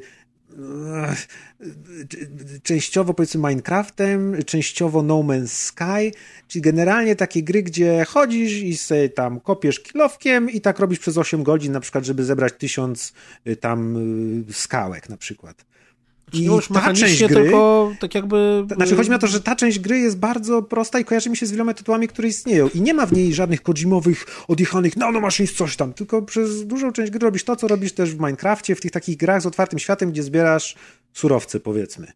ech, 1.12 1.28
y, 1.62 2.60
częściowo 2.64 3.14
powiedzmy 3.14 3.50
Minecraftem, 3.50 4.44
częściowo 4.46 5.04
No 5.04 5.16
Man's 5.16 5.48
Sky, 5.48 6.18
czyli 6.48 6.62
generalnie 6.62 7.16
takie 7.16 7.44
gry, 7.44 7.64
gdzie 7.64 8.06
chodzisz 8.06 8.54
i 8.54 8.78
sobie 8.78 9.10
tam 9.10 9.40
kopiesz 9.40 9.80
kilowkiem 9.80 10.50
i 10.50 10.62
tak 10.62 10.80
robisz 10.80 11.00
przez 11.00 11.18
8 11.18 11.44
godzin 11.44 11.72
na 11.72 11.80
przykład, 11.80 12.06
żeby 12.06 12.24
zebrać 12.24 12.54
tysiąc 12.58 13.14
y, 13.48 13.56
tam 13.56 13.98
y, 14.50 14.54
skałek 14.54 15.10
na 15.10 15.18
przykład. 15.18 15.69
I 16.34 16.44
już 16.44 16.68
ta 16.68 16.74
mechanicznie 16.74 17.08
część 17.08 17.26
gry, 17.26 17.36
tylko 17.36 17.92
tak 18.00 18.16
jakby... 18.16 18.66
Znaczy, 18.76 18.96
chodzi 18.96 19.10
mi 19.10 19.16
o 19.16 19.20
to, 19.20 19.28
że 19.28 19.42
ta 19.42 19.56
część 19.56 19.80
gry 19.80 20.00
jest 20.00 20.18
bardzo 20.18 20.62
prosta 20.62 21.00
i 21.00 21.06
kojarzy 21.06 21.30
mi 21.30 21.38
się 21.38 21.46
z 21.46 21.52
wieloma 21.52 21.74
tytułami, 21.74 22.08
które 22.08 22.28
istnieją. 22.28 22.70
I 22.70 22.82
nie 22.82 22.94
ma 22.94 23.06
w 23.06 23.14
niej 23.14 23.34
żadnych 23.34 23.62
Kojimowych, 23.62 24.26
odjechanych 24.48 24.98
nanomaszyn, 24.98 25.48
coś 25.48 25.76
tam. 25.76 25.94
Tylko 25.94 26.22
przez 26.22 26.68
dużą 26.68 26.92
część 26.92 27.12
gry 27.12 27.20
robisz 27.20 27.44
to, 27.44 27.56
co 27.56 27.68
robisz 27.68 27.94
też 27.94 28.16
w 28.16 28.18
Minecrafcie, 28.18 28.76
w 28.76 28.82
tych 28.82 28.92
takich 28.92 29.18
grach 29.18 29.42
z 29.42 29.46
otwartym 29.46 29.80
światem, 29.80 30.12
gdzie 30.12 30.24
zbierasz 30.24 30.76
surowce, 31.14 31.60
powiedzmy. 31.60 32.12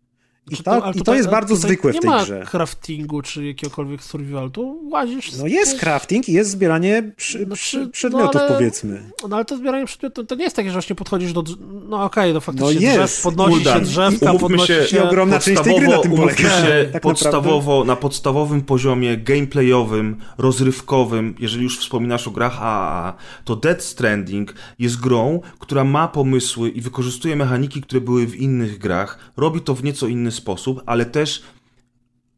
I 0.52 0.56
Czy 0.56 0.64
to, 0.64 0.92
i 0.96 1.02
to 1.02 1.16
jest 1.16 1.30
bardzo 1.30 1.56
zwykłe 1.56 1.92
w 1.92 1.96
nie 1.96 2.02
tej 2.02 2.10
ma 2.10 2.24
grze. 2.24 2.46
craftingu 2.52 3.22
czy 3.22 3.46
jakiegokolwiek 3.46 4.04
survival, 4.04 4.52
tu 4.52 4.80
łazisz... 4.92 5.32
No 5.38 5.48
jest 5.48 5.80
crafting 5.80 6.30
i 6.30 6.34
jest 6.34 6.50
zbieranie 6.52 7.12
przy, 7.16 7.46
No 7.46 7.56
przy, 7.56 7.78
czy- 7.86 7.88
przedmiotów, 7.90 8.34
no 8.36 8.42
ale- 8.42 8.54
powiedzmy. 8.56 9.04
No 9.30 9.36
ale 9.36 9.46
to 9.46 9.58
zbieranie 9.58 9.86
przedmiotów 9.86 10.28
to 10.28 10.36
nie 10.36 10.44
jest 10.44 10.56
takie, 10.56 10.70
że 10.70 10.74
właśnie 10.74 10.96
podchodzisz 10.96 11.34
do... 11.34 11.44
No 11.90 12.04
okej, 12.04 12.34
no 12.34 12.42
faktycznie 12.42 12.74
No 12.74 12.82
jest. 12.82 12.96
drzew, 12.98 13.22
podnosi 13.24 13.52
się 13.54 13.58
Uldan, 13.58 13.84
drzewka, 13.84 14.30
umówmy 14.32 14.40
podnosi 14.50 14.68
się- 14.74 14.88
się... 14.88 14.98
I 14.98 15.00
ogromna 15.00 15.40
część 15.40 15.62
tej 15.62 15.76
gry 15.80 15.88
na 15.88 15.98
tym 15.98 16.12
polega. 16.16 16.38
się 16.38 16.90
Tak 16.94 17.02
podstawowo, 17.02 17.84
na 17.84 17.96
podstawowym 17.96 18.62
poziomie 18.62 19.18
gameplayowym, 19.18 20.18
rozrywkowym, 20.38 21.36
jeżeli 21.40 21.64
już 21.64 21.80
wspominasz 21.80 22.28
o 22.28 22.32
grach 22.32 22.58
AAA, 22.62 23.14
to 23.46 23.56
Dead 23.56 23.84
Stranding 23.84 24.54
jest 24.80 25.00
grą, 25.00 25.42
która 25.60 25.84
ma 25.84 26.08
pomysły 26.08 26.70
i 26.70 26.82
wykorzystuje 26.82 27.36
mechaniki, 27.36 27.82
które 27.82 28.02
były 28.02 28.28
w 28.28 28.36
innych 28.36 28.78
grach, 28.78 29.18
robi 29.38 29.62
to 29.62 29.76
w 29.76 29.84
nieco 29.84 30.08
inny 30.08 30.32
sposób, 30.34 30.82
ale 30.86 31.06
też 31.06 31.44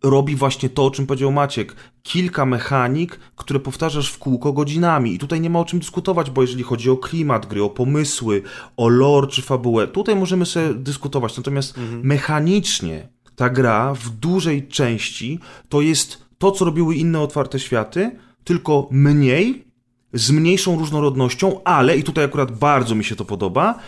robi 0.03 0.35
właśnie 0.35 0.69
to, 0.69 0.85
o 0.85 0.91
czym 0.91 1.07
powiedział 1.07 1.31
Maciek. 1.31 1.75
Kilka 2.03 2.45
mechanik, 2.45 3.19
które 3.35 3.59
powtarzasz 3.59 4.11
w 4.11 4.17
kółko 4.17 4.53
godzinami. 4.53 5.13
I 5.13 5.19
tutaj 5.19 5.41
nie 5.41 5.49
ma 5.49 5.59
o 5.59 5.65
czym 5.65 5.79
dyskutować, 5.79 6.31
bo 6.31 6.41
jeżeli 6.41 6.63
chodzi 6.63 6.89
o 6.89 6.97
klimat 6.97 7.45
gry, 7.45 7.63
o 7.63 7.69
pomysły, 7.69 8.41
o 8.77 8.87
lore 8.87 9.27
czy 9.27 9.41
fabułę, 9.41 9.87
tutaj 9.87 10.15
możemy 10.15 10.45
sobie 10.45 10.73
dyskutować. 10.73 11.37
Natomiast 11.37 11.79
mechanicznie 12.03 13.07
ta 13.35 13.49
gra 13.49 13.93
w 13.93 14.09
dużej 14.09 14.67
części 14.67 15.39
to 15.69 15.81
jest 15.81 16.25
to, 16.37 16.51
co 16.51 16.65
robiły 16.65 16.95
inne 16.95 17.21
otwarte 17.21 17.59
światy, 17.59 18.11
tylko 18.43 18.87
mniej, 18.91 19.65
z 20.13 20.31
mniejszą 20.31 20.79
różnorodnością, 20.79 21.63
ale, 21.63 21.97
i 21.97 22.03
tutaj 22.03 22.25
akurat 22.25 22.51
bardzo 22.51 22.95
mi 22.95 23.03
się 23.03 23.15
to 23.15 23.25
podoba, 23.25 23.79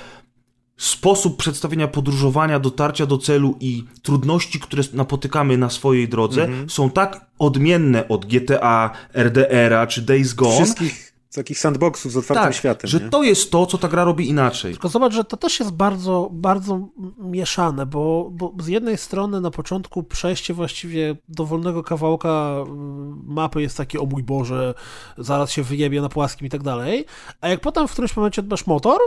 sposób 0.78 1.38
przedstawienia 1.38 1.88
podróżowania, 1.88 2.60
dotarcia 2.60 3.06
do 3.06 3.18
celu 3.18 3.56
i 3.60 3.84
trudności, 4.02 4.60
które 4.60 4.84
napotykamy 4.94 5.58
na 5.58 5.70
swojej 5.70 6.10
drodze, 6.10 6.48
są 6.68 6.90
tak 6.90 7.26
odmienne 7.40 8.08
od 8.08 8.26
GTA, 8.26 8.92
RDR-a 9.14 9.88
czy 9.88 10.02
Days 10.02 10.34
Gone, 10.34 10.56
Wszystkich 10.56 11.08
takich 11.38 11.60
sandboxów 11.60 12.12
z 12.12 12.18
otwartym 12.18 12.46
tak, 12.46 12.56
światem. 12.56 12.90
że 12.90 13.00
nie? 13.00 13.10
to 13.10 13.24
jest 13.24 13.52
to, 13.52 13.66
co 13.66 13.78
ta 13.78 13.88
gra 13.88 14.04
robi 14.04 14.30
inaczej. 14.30 14.72
Tylko 14.72 14.90
zobacz, 14.90 15.14
że 15.14 15.24
to 15.24 15.38
też 15.38 15.60
jest 15.60 15.72
bardzo, 15.72 16.30
bardzo 16.32 16.88
mieszane, 17.18 17.86
bo, 17.86 18.30
bo 18.32 18.54
z 18.60 18.68
jednej 18.68 18.98
strony 18.98 19.42
na 19.42 19.52
początku 19.52 20.04
przejście 20.04 20.54
właściwie 20.54 21.16
dowolnego 21.30 21.84
kawałka 21.84 22.56
mm, 22.68 23.24
mapy 23.28 23.62
jest 23.62 23.78
takie, 23.78 24.00
o 24.00 24.06
mój 24.06 24.24
Boże, 24.24 24.74
zaraz 25.18 25.52
się 25.52 25.64
wyjebie 25.64 26.02
na 26.02 26.10
płaskim 26.10 26.48
i 26.48 26.50
tak 26.50 26.64
dalej, 26.64 27.06
a 27.42 27.48
jak 27.48 27.60
potem 27.60 27.88
w 27.88 27.92
którymś 27.92 28.16
momencie 28.16 28.44
dbasz 28.44 28.68
motor, 28.68 29.00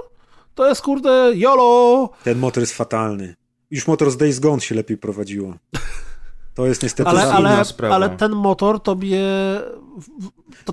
to 0.55 0.68
jest 0.68 0.82
kurde 0.82 1.31
YOLO! 1.35 2.10
Ten 2.24 2.39
motor 2.39 2.60
jest 2.62 2.72
fatalny. 2.72 3.35
Już 3.70 3.86
motor 3.86 4.10
z 4.10 4.16
Days 4.16 4.39
Gone 4.40 4.60
się 4.60 4.74
lepiej 4.74 4.97
prowadziło. 4.97 5.55
To 6.55 6.66
jest 6.66 6.82
niestety 6.82 7.10
Ale, 7.10 7.32
ale, 7.32 7.64
sprawa. 7.64 7.94
ale 7.94 8.10
ten 8.10 8.32
motor 8.32 8.81
tobie 8.82 9.20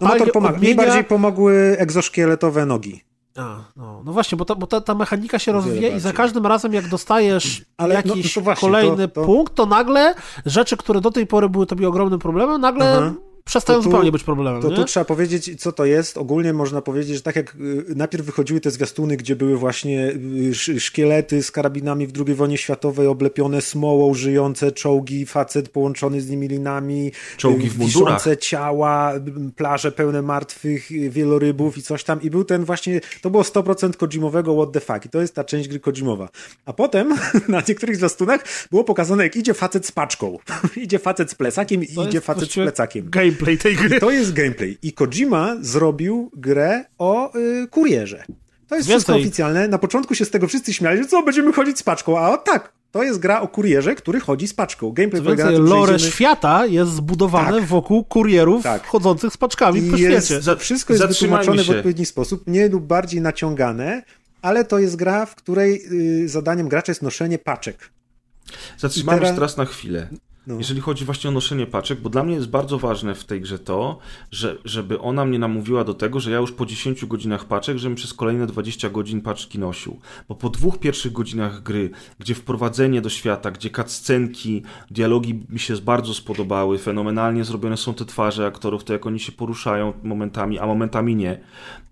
no, 0.01 0.07
motor 0.07 0.31
pomaga. 0.31 0.55
odmienia... 0.55 0.75
Najbardziej 0.75 1.03
pomogły 1.03 1.75
egzoszkieletowe 1.79 2.65
nogi. 2.65 3.03
A, 3.37 3.57
no, 3.75 4.01
no 4.05 4.13
właśnie, 4.13 4.37
bo, 4.37 4.45
ta, 4.45 4.55
bo 4.55 4.67
ta, 4.67 4.81
ta 4.81 4.95
mechanika 4.95 5.39
się 5.39 5.51
Wiele 5.51 5.63
rozwija 5.63 5.87
i 5.87 5.91
bardziej. 5.91 5.99
za 5.99 6.13
każdym 6.13 6.45
razem, 6.45 6.73
jak 6.73 6.87
dostajesz 6.87 7.61
Ale 7.77 7.93
no, 7.93 8.01
jakiś 8.15 8.35
no 8.35 8.39
to 8.41 8.43
właśnie, 8.43 8.67
kolejny 8.69 9.07
to- 9.07 9.13
to- 9.21 9.25
punkt, 9.25 9.55
to 9.55 9.65
nagle 9.65 10.15
rzeczy, 10.45 10.77
które 10.77 11.01
do 11.01 11.11
tej 11.11 11.27
pory 11.27 11.49
były 11.49 11.65
tobie 11.65 11.87
ogromnym 11.87 12.19
problemem, 12.19 12.61
nagle 12.61 12.97
Aha. 12.97 13.13
Przestają 13.47 13.79
tu- 13.79 13.83
zupełnie 13.83 14.11
być 14.11 14.23
problemem. 14.23 14.61
To 14.61 14.69
nie? 14.69 14.75
tu 14.75 14.85
trzeba 14.85 15.05
powiedzieć, 15.05 15.61
co 15.61 15.71
to 15.71 15.85
jest. 15.85 16.17
Ogólnie 16.17 16.53
można 16.53 16.81
powiedzieć, 16.81 17.15
że 17.15 17.21
tak 17.21 17.35
jak 17.35 17.55
y, 17.55 17.95
najpierw 17.95 18.25
wychodziły 18.25 18.59
te 18.61 18.71
zwiastuny, 18.71 19.17
gdzie 19.17 19.35
były 19.35 19.57
właśnie 19.57 20.07
y, 20.09 20.49
sz- 20.51 20.81
szkielety 20.83 21.43
z 21.43 21.51
karabinami 21.51 22.07
w 22.07 22.11
II 22.27 22.35
wojnie 22.35 22.57
światowej, 22.57 23.07
oblepione 23.07 23.61
smołą, 23.61 24.13
żyjące 24.13 24.71
czołgi, 24.71 25.25
facet 25.25 25.69
połączony 25.69 26.21
z 26.21 26.29
nimi 26.29 26.47
linami, 26.47 27.11
Czołgi 27.37 27.67
y, 27.67 27.69
w 27.69 27.77
mundurach. 27.77 28.13
wiszące 28.19 28.37
ciała, 28.37 29.13
plaże 29.55 29.91
pełne 29.91 30.21
martwych 30.21 30.87
wielorybów 31.09 31.77
i 31.77 31.81
coś 31.81 32.03
tam. 32.03 32.21
I 32.21 32.29
był 32.29 32.43
ten 32.43 32.65
właśnie, 32.65 33.01
to 33.21 33.29
było 33.29 33.43
100% 33.43 33.95
Kojimowego 33.95 34.55
what 34.55 34.71
the 34.71 34.79
fuck. 34.79 35.05
I 35.05 35.09
to 35.09 35.21
jest 35.21 35.35
ta 35.35 35.43
część 35.43 35.67
gry 35.69 35.79
Kojimowa. 35.79 36.29
A 36.65 36.73
potem 36.73 37.15
na 37.47 37.61
niektórych 37.67 37.95
zwiastunach 37.95 38.43
było 38.71 38.83
pokazane, 38.83 39.23
jak 39.23 39.35
idzie 39.35 39.53
facet 39.53 39.85
z 39.85 39.91
paczką. 39.91 40.37
idzie 40.83 40.99
facet 40.99 41.31
z 41.31 41.35
plecakiem 41.35 41.83
i 41.83 41.87
idzie 42.07 42.21
facet 42.21 42.51
z 42.51 42.53
plecakiem. 42.53 43.09
Gameplay 43.37 43.57
tej 43.57 43.75
gry. 43.75 43.97
I 43.97 43.99
to 43.99 44.11
jest 44.11 44.33
gameplay. 44.33 44.77
I 44.81 44.93
Kojima 44.93 45.55
zrobił 45.61 46.31
grę 46.35 46.85
o 46.97 47.35
y, 47.35 47.67
kurierze. 47.67 48.23
To 48.67 48.75
jest 48.75 48.87
wszystko 48.89 49.13
Więcej. 49.13 49.27
oficjalne. 49.27 49.67
Na 49.67 49.77
początku 49.77 50.15
się 50.15 50.25
z 50.25 50.29
tego 50.29 50.47
wszyscy 50.47 50.73
śmiali, 50.73 50.97
że 51.03 51.07
co, 51.09 51.23
będziemy 51.23 51.53
chodzić 51.53 51.79
z 51.79 51.83
paczką. 51.83 52.19
A 52.19 52.29
o 52.29 52.37
tak, 52.37 52.73
to 52.91 53.03
jest 53.03 53.19
gra 53.19 53.41
o 53.41 53.47
kurierze, 53.47 53.95
który 53.95 54.19
chodzi 54.19 54.47
z 54.47 54.53
paczką. 54.53 54.91
Gameplay 54.91 55.21
polega 55.21 55.45
na 55.45 55.51
tym, 55.51 55.65
lore 55.65 55.95
idziemy... 55.95 56.11
świata 56.11 56.65
jest 56.65 56.91
zbudowane 56.91 57.57
Tak. 57.59 57.67
wokół 57.67 58.03
kurierów 58.03 58.63
Tak. 58.63 58.87
chodzących 58.87 59.33
z 59.33 59.37
paczkami 59.37 59.81
po 59.91 59.97
I 59.97 60.01
jest, 60.01 60.27
świecie. 60.27 60.41
Za- 60.41 60.55
wszystko 60.55 60.93
jest 60.93 61.05
wytłumaczone 61.05 61.63
w 61.63 61.69
odpowiedni 61.69 62.05
sposób, 62.05 62.47
mniej 62.47 62.69
lub 62.69 62.83
bardziej 62.83 63.21
naciągane, 63.21 64.03
ale 64.41 64.65
to 64.65 64.79
jest 64.79 64.95
gra, 64.95 65.25
w 65.25 65.35
której 65.35 65.81
y, 66.23 66.29
zadaniem 66.29 66.69
gracza 66.69 66.91
jest 66.91 67.01
noszenie 67.01 67.37
paczek. 67.39 67.89
Zatrzymamy 68.77 69.17
teraz- 69.17 69.29
się 69.31 69.35
teraz 69.35 69.57
na 69.57 69.65
chwilę. 69.65 70.07
No. 70.47 70.57
Jeżeli 70.57 70.81
chodzi 70.81 71.05
właśnie 71.05 71.29
o 71.29 71.33
noszenie 71.33 71.65
paczek, 71.65 72.01
bo 72.01 72.09
dla 72.09 72.23
mnie 72.23 72.35
jest 72.35 72.49
bardzo 72.49 72.79
ważne 72.79 73.15
w 73.15 73.23
tej 73.25 73.41
grze 73.41 73.59
to, 73.59 73.99
że, 74.31 74.57
żeby 74.65 74.99
ona 74.99 75.25
mnie 75.25 75.39
namówiła 75.39 75.83
do 75.83 75.93
tego, 75.93 76.19
że 76.19 76.31
ja 76.31 76.37
już 76.37 76.51
po 76.51 76.65
10 76.65 77.05
godzinach 77.05 77.45
paczek, 77.45 77.77
żebym 77.77 77.95
przez 77.95 78.13
kolejne 78.13 78.47
20 78.47 78.89
godzin 78.89 79.21
paczki 79.21 79.59
nosił. 79.59 79.99
Bo 80.29 80.35
po 80.35 80.49
dwóch 80.49 80.79
pierwszych 80.79 81.11
godzinach 81.11 81.63
gry, 81.63 81.89
gdzie 82.19 82.35
wprowadzenie 82.35 83.01
do 83.01 83.09
świata, 83.09 83.51
gdzie 83.51 83.69
cutscenki, 83.69 84.63
dialogi 84.91 85.45
mi 85.49 85.59
się 85.59 85.75
bardzo 85.77 86.13
spodobały, 86.13 86.77
fenomenalnie 86.77 87.43
zrobione 87.43 87.77
są 87.77 87.93
te 87.93 88.05
twarze 88.05 88.45
aktorów, 88.45 88.83
to 88.83 88.93
jak 88.93 89.05
oni 89.05 89.19
się 89.19 89.31
poruszają 89.31 89.93
momentami, 90.03 90.59
a 90.59 90.65
momentami 90.65 91.15
nie. 91.15 91.39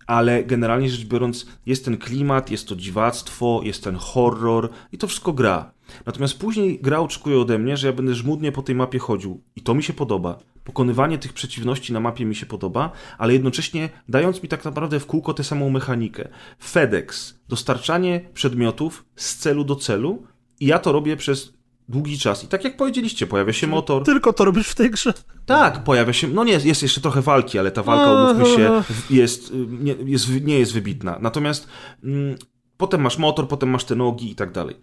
Ale 0.08 0.44
generalnie 0.44 0.90
rzecz 0.90 1.06
biorąc, 1.06 1.46
jest 1.66 1.86
ten 1.86 1.98
klimat, 1.98 2.52
jest 2.52 2.68
to 2.68 2.76
dziwactwo, 2.76 3.62
jest 3.64 3.84
ten 3.84 3.96
horror 3.96 4.70
i 4.92 4.98
to 4.98 5.08
wszystko 5.08 5.34
gra. 5.34 5.75
Natomiast 6.06 6.40
później 6.40 6.80
gra 6.82 7.00
oczekuje 7.00 7.40
ode 7.40 7.60
mnie, 7.60 7.78
że 7.78 7.88
ja 7.88 7.94
będę 7.94 8.14
żmudnie 8.14 8.52
po 8.52 8.62
tej 8.62 8.76
mapie 8.76 9.00
chodził. 9.00 9.44
I 9.56 9.62
to 9.62 9.74
mi 9.74 9.84
się 9.84 9.94
podoba. 9.94 10.40
Pokonywanie 10.64 11.18
tych 11.18 11.34
przeciwności 11.34 11.94
na 11.94 12.00
mapie 12.00 12.26
mi 12.26 12.36
się 12.36 12.46
podoba, 12.46 12.92
ale 13.18 13.34
jednocześnie 13.34 13.90
dając 14.10 14.44
mi 14.44 14.50
tak 14.50 14.66
naprawdę 14.66 15.00
w 15.00 15.06
kółko 15.06 15.34
tę 15.34 15.44
samą 15.44 15.70
mechanikę. 15.70 16.28
FedEx, 16.60 17.40
dostarczanie 17.50 18.30
przedmiotów 18.34 19.06
z 19.16 19.36
celu 19.36 19.64
do 19.64 19.76
celu 19.76 20.24
i 20.60 20.66
ja 20.66 20.80
to 20.80 20.92
robię 20.92 21.18
przez 21.18 21.54
długi 21.90 22.18
czas. 22.18 22.44
I 22.44 22.48
tak 22.48 22.64
jak 22.64 22.78
powiedzieliście, 22.78 23.28
pojawia 23.28 23.54
się 23.54 23.68
motor. 23.68 24.04
Tylko 24.04 24.34
to 24.34 24.46
robisz 24.46 24.68
w 24.68 24.76
tej 24.76 24.92
grze. 24.92 25.14
Tak, 25.46 25.84
pojawia 25.84 26.14
się. 26.14 26.28
No 26.28 26.44
nie, 26.44 26.54
jest 26.54 26.84
jeszcze 26.84 27.02
trochę 27.02 27.22
walki, 27.22 27.60
ale 27.60 27.72
ta 27.72 27.84
walka, 27.84 28.14
umówmy 28.14 28.56
się, 28.56 28.84
jest, 29.10 29.54
nie, 29.80 29.96
jest, 30.06 30.42
nie 30.42 30.60
jest 30.60 30.74
wybitna. 30.74 31.18
Natomiast 31.22 31.68
mm, 32.04 32.36
potem 32.78 33.02
masz 33.02 33.18
motor, 33.18 33.48
potem 33.48 33.70
masz 33.70 33.84
te 33.84 33.96
nogi 33.96 34.32
i 34.32 34.36
tak 34.36 34.52
dalej. 34.52 34.76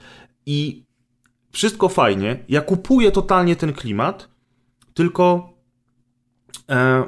I 0.46 0.84
wszystko 1.52 1.88
fajnie. 1.88 2.44
Ja 2.48 2.60
kupuję 2.60 3.12
totalnie 3.12 3.56
ten 3.56 3.72
klimat, 3.72 4.28
tylko. 4.94 5.52
E, 6.70 7.04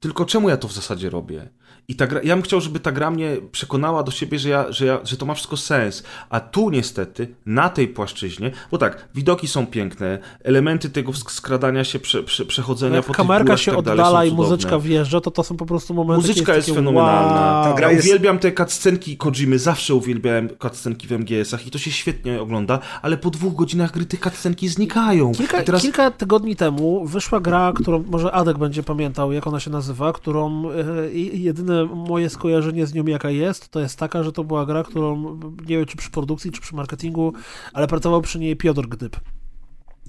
tylko 0.00 0.24
czemu 0.24 0.48
ja 0.48 0.56
to 0.56 0.68
w 0.68 0.72
zasadzie 0.72 1.10
robię? 1.10 1.48
I 1.90 1.96
ta 1.96 2.06
gra, 2.06 2.20
ja 2.24 2.34
bym 2.36 2.42
chciał, 2.42 2.60
żeby 2.60 2.80
ta 2.80 2.92
gra 2.92 3.10
mnie 3.10 3.36
przekonała 3.52 4.02
do 4.02 4.10
siebie, 4.10 4.38
że, 4.38 4.48
ja, 4.48 4.72
że, 4.72 4.86
ja, 4.86 4.98
że 5.04 5.16
to 5.16 5.26
ma 5.26 5.34
wszystko 5.34 5.56
sens. 5.56 6.02
A 6.30 6.40
tu 6.40 6.70
niestety, 6.70 7.34
na 7.46 7.68
tej 7.68 7.88
płaszczyźnie, 7.88 8.50
bo 8.70 8.78
tak, 8.78 9.08
widoki 9.14 9.48
są 9.48 9.66
piękne, 9.66 10.18
elementy 10.44 10.90
tego 10.90 11.12
sk- 11.12 11.30
skradania 11.30 11.84
się, 11.84 11.98
prze, 11.98 12.22
prze, 12.22 12.44
przechodzenia 12.44 12.96
Jak 12.96 13.04
po 13.04 13.12
kamerka 13.14 13.56
się 13.56 13.72
tak 13.72 13.84
dalej 13.84 14.00
oddala 14.00 14.24
i 14.24 14.32
muzyczka 14.32 14.78
wjeżdża, 14.78 15.20
to 15.20 15.30
to 15.30 15.42
są 15.42 15.56
po 15.56 15.66
prostu 15.66 15.94
momenty... 15.94 16.28
Muzyczka 16.28 16.54
jest 16.54 16.68
takie, 16.68 16.76
fenomenalna. 16.76 17.40
Wow. 17.60 17.64
Ta 17.64 17.72
gra 17.74 17.86
ja 17.86 17.92
jest- 17.92 18.06
uwielbiam 18.06 18.38
te 18.38 18.52
cutscenki 18.52 19.16
Kojimy, 19.16 19.58
zawsze 19.58 19.94
uwielbiałem 19.94 20.48
cutscenki 20.62 21.06
w 21.06 21.12
MGS-ach 21.12 21.66
i 21.66 21.70
to 21.70 21.78
się 21.78 21.90
świetnie 21.90 22.40
ogląda, 22.40 22.78
ale 23.02 23.16
po 23.16 23.30
dwóch 23.30 23.54
godzinach 23.54 23.92
gry 23.92 24.04
te 24.06 24.16
cutscenki 24.16 24.68
znikają. 24.68 25.32
Kilka, 25.32 25.62
teraz 25.62 25.82
kilka 25.82 26.10
tygodni 26.10 26.56
temu 26.56 27.06
wyszła 27.06 27.40
gra, 27.40 27.72
którą 27.76 28.04
może 28.10 28.32
Adek 28.32 28.58
będzie 28.58 28.82
pamiętał, 28.82 29.32
jak 29.32 29.46
ona 29.46 29.60
się 29.60 29.70
nazywa, 29.70 30.12
którą 30.12 30.70
e, 30.70 31.10
i- 31.12 31.42
jedyne 31.82 31.94
moje 32.08 32.30
skojarzenie 32.30 32.86
z 32.86 32.94
nią 32.94 33.04
jaka 33.06 33.30
jest, 33.30 33.68
to 33.68 33.80
jest 33.80 33.98
taka, 33.98 34.22
że 34.22 34.32
to 34.32 34.44
była 34.44 34.66
gra, 34.66 34.82
którą 34.82 35.34
nie 35.66 35.76
wiem 35.76 35.86
czy 35.86 35.96
przy 35.96 36.10
produkcji, 36.10 36.52
czy 36.52 36.60
przy 36.60 36.74
marketingu, 36.76 37.32
ale 37.72 37.86
pracował 37.86 38.20
przy 38.22 38.38
niej 38.38 38.56
Piotr 38.56 38.82
Gdyb. 38.88 39.16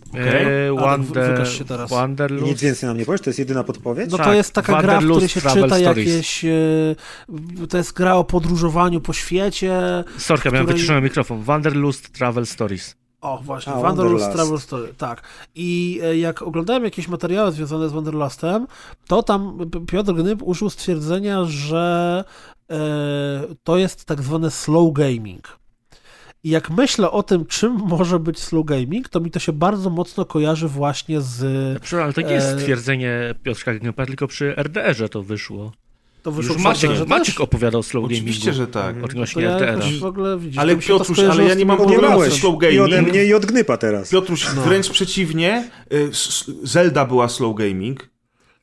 Okej. 0.10 0.24
E, 0.44 0.70
Ale 0.70 0.74
Wonder, 0.74 1.48
się 1.48 1.66
teraz. 1.66 1.90
Wanderlust. 1.90 2.46
nic 2.46 2.62
więcej 2.62 2.88
nam 2.88 2.98
nie 2.98 3.06
powiesz? 3.06 3.22
To 3.22 3.30
jest 3.30 3.40
jedyna 3.40 3.64
podpowiedź? 3.64 4.12
No 4.12 4.18
to 4.18 4.24
Tak, 4.24 4.36
jest 4.36 4.54
taka 4.54 4.82
gra, 4.82 5.00
w 5.02 5.04
której 5.04 5.30
się 5.30 5.42
Travel 5.42 5.64
czyta 5.64 5.80
Stories. 5.80 6.08
jakieś... 6.10 6.46
e, 6.46 7.66
To 7.70 7.78
jest 7.78 7.94
gra 7.94 8.16
o 8.16 8.24
podróżowaniu 8.24 9.02
po 9.02 9.14
świecie. 9.14 10.04
Sorka, 10.18 10.50
miałem 10.50 10.66
której- 10.66 10.78
wyciszony 10.78 11.02
mikrofon. 11.02 11.44
Wanderlust 11.44 12.12
Travel 12.12 12.46
Stories. 12.46 12.96
O, 13.22 13.38
właśnie, 13.44 13.74
A, 13.74 13.80
Wanderlust 13.80 14.26
Wanderlust. 14.26 14.32
Travel 14.32 14.60
Story, 14.60 14.94
tak. 14.98 15.22
I 15.56 16.00
e, 16.04 16.18
jak 16.18 16.42
oglądałem 16.42 16.84
jakieś 16.84 17.08
materiały 17.08 17.52
związane 17.52 17.90
z 17.90 17.92
Wanderlustem, 17.92 18.68
to 19.08 19.24
tam 19.24 19.70
Piotr 19.88 20.14
Gnyb 20.14 20.42
użył 20.44 20.70
stwierdzenia, 20.70 21.46
że 21.46 22.24
e, 22.72 22.76
to 23.64 23.78
jest 23.78 24.06
tak 24.06 24.22
zwany 24.22 24.52
slow 24.52 24.94
gaming. 24.94 25.60
I 26.44 26.50
jak 26.50 26.70
myślę 26.70 27.12
o 27.12 27.24
tym, 27.24 27.46
czym 27.46 27.72
może 27.74 28.20
być 28.20 28.40
slow 28.40 28.66
gaming, 28.66 29.10
to 29.10 29.20
mi 29.20 29.32
to 29.32 29.40
się 29.40 29.54
bardzo 29.54 29.90
mocno 29.90 30.26
kojarzy 30.26 30.68
właśnie 30.68 31.22
z... 31.22 31.38
Przepraszam, 31.82 32.04
ale 32.04 32.14
to 32.14 32.22
nie 32.22 32.34
jest 32.34 32.48
E, 32.48 32.60
stwierdzenie 32.60 33.36
Piotrka 33.44 33.74
Gnypa, 33.74 34.06
tylko 34.06 34.28
przy 34.28 34.56
RDR-ze 34.58 35.10
to 35.10 35.24
wyszło. 35.24 35.72
To 36.24 36.32
wyszło 36.32 36.54
Już 36.54 36.64
Maciek, 36.64 36.90
Wanderze 36.90 37.06
Maciek 37.06 37.42
opowiadał 37.42 37.80
o 37.80 37.84
slow 37.84 38.06
Oczywiście, 38.06 38.46
gamingu. 38.52 38.66
że 38.66 38.72
tak. 38.72 39.04
Odnośnie 39.04 39.44
ja 39.44 39.78
widzisz, 40.38 40.58
Ale 40.58 40.76
Piotruś, 40.76 41.20
ale 41.20 41.44
ja 41.44 41.56
z 41.56 41.58
nie 41.58 41.66
mam 41.66 41.78
problemu 41.78 42.24
ze 42.24 42.32
slow 42.32 42.64
I 42.64 42.80
ode 42.80 42.96
gaming. 42.96 43.10
mnie 43.14 43.26
i 43.26 43.34
od 43.34 43.46
Gnypa 43.46 43.78
teraz. 43.78 44.10
Piotruś, 44.10 44.46
No. 44.56 44.62
wręcz 44.62 44.90
przeciwnie, 44.90 45.70
y, 45.94 46.10
Zelda 46.64 47.06
była 47.06 47.30
slow 47.30 47.56
gaming, 47.56 48.10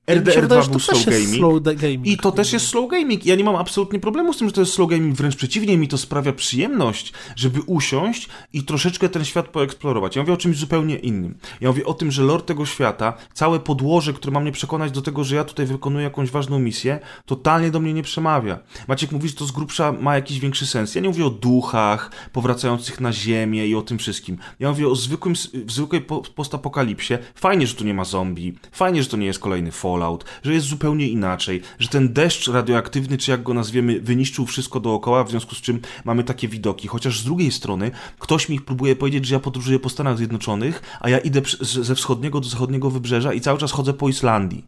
Mi 0.09 0.15
się 0.15 0.21
wydaje, 0.21 0.43
RDR2 0.43 0.65
że 0.65 0.71
był 0.71 0.81
slow 0.81 1.05
gaming. 1.05 1.29
slow 1.37 1.63
gaming. 1.63 2.07
I 2.07 2.17
to 2.17 2.33
też 2.33 2.53
jest 2.53 2.67
slow 2.69 2.91
gaming. 2.91 3.27
Ja 3.27 3.35
nie 3.37 3.45
mam 3.45 3.57
absolutnie 3.57 3.99
problemu 4.01 4.33
z 4.33 4.39
tym, 4.39 4.49
że 4.49 4.53
to 4.55 4.61
jest 4.61 4.73
slow 4.73 4.91
gaming. 4.91 5.15
Wręcz 5.17 5.37
przeciwnie, 5.37 5.79
mi 5.79 5.89
to 5.89 5.99
sprawia 5.99 6.33
przyjemność, 6.33 7.13
żeby 7.37 7.61
usiąść 7.67 8.29
i 8.53 8.63
troszeczkę 8.63 9.09
ten 9.09 9.25
świat 9.25 9.49
poeksplorować. 9.49 10.17
Ja 10.17 10.23
mówię 10.23 10.33
o 10.35 10.37
czymś 10.37 10.57
zupełnie 10.57 10.97
innym. 10.97 11.35
Ja 11.61 11.69
mówię 11.69 11.85
o 11.87 11.95
tym, 11.95 12.11
że 12.11 12.23
lore 12.23 12.43
tego 12.43 12.67
świata, 12.67 13.15
całe 13.35 13.61
podłoże, 13.61 14.13
które 14.13 14.33
ma 14.33 14.41
mnie 14.41 14.53
przekonać 14.53 14.93
do 14.93 15.03
tego, 15.03 15.25
że 15.25 15.37
ja 15.37 15.45
tutaj 15.45 15.67
wykonuję 15.67 16.05
jakąś 16.05 16.31
ważną 16.31 16.59
misję, 16.59 17.01
totalnie 17.27 17.71
do 17.71 17.81
mnie 17.81 17.93
nie 17.95 18.03
przemawia. 18.03 18.59
Maciek 18.89 19.13
mówi, 19.13 19.29
że 19.29 19.35
to 19.35 19.45
z 19.47 19.53
grubsza 19.53 19.93
ma 19.93 20.15
jakiś 20.15 20.39
większy 20.41 20.67
sens. 20.67 20.95
Ja 20.95 21.01
nie 21.01 21.09
mówię 21.09 21.27
o 21.27 21.31
duchach 21.31 22.11
powracających 22.33 23.01
na 23.01 23.13
ziemię 23.13 23.67
i 23.69 23.75
o 23.75 23.83
tym 23.83 23.99
wszystkim. 23.99 24.39
Ja 24.61 24.69
mówię 24.69 24.89
o 24.89 24.95
zwykłym, 24.95 25.35
zwykłej 25.69 26.01
po- 26.01 26.23
postapokalipsie. 26.23 27.15
Fajnie, 27.35 27.67
że 27.67 27.75
tu 27.75 27.85
nie 27.85 27.95
ma 27.95 28.05
zombie. 28.05 28.55
Fajnie, 28.73 29.03
że 29.03 29.09
to 29.09 29.17
nie 29.17 29.27
jest 29.27 29.39
kolejny 29.39 29.73
Fallout. 29.97 30.25
Że 30.43 30.55
jest 30.55 30.67
zupełnie 30.67 31.09
inaczej. 31.09 31.63
Że 31.79 31.89
ten 31.89 32.13
deszcz 32.13 32.49
radioaktywny, 32.49 33.19
czy 33.19 33.31
jak 33.31 33.43
go 33.43 33.55
nazwiemy, 33.55 34.01
wyniszczył 34.01 34.47
wszystko 34.47 34.81
dookoła, 34.81 35.25
w 35.25 35.31
związku 35.31 35.55
z 35.55 35.61
czym 35.61 35.81
mamy 36.05 36.25
takie 36.25 36.49
widoki. 36.49 36.89
Chociaż 36.89 37.21
z 37.21 37.25
drugiej 37.25 37.53
strony 37.53 37.91
ktoś 38.19 38.49
mi 38.49 38.61
próbuje 38.61 38.97
powiedzieć, 38.97 39.27
że 39.27 39.35
ja 39.35 39.41
podróżuję 39.41 39.79
po 39.79 39.89
Stanach 39.89 40.17
Zjednoczonych, 40.17 40.83
a 41.01 41.11
ja 41.11 41.19
idę 41.19 41.41
ze 41.61 41.95
wschodniego 41.95 42.41
do 42.41 42.49
zachodniego 42.49 42.91
wybrzeża 42.91 43.33
i 43.33 43.41
cały 43.41 43.59
czas 43.59 43.73
chodzę 43.73 43.93
po 43.93 44.09
Islandii. 44.09 44.65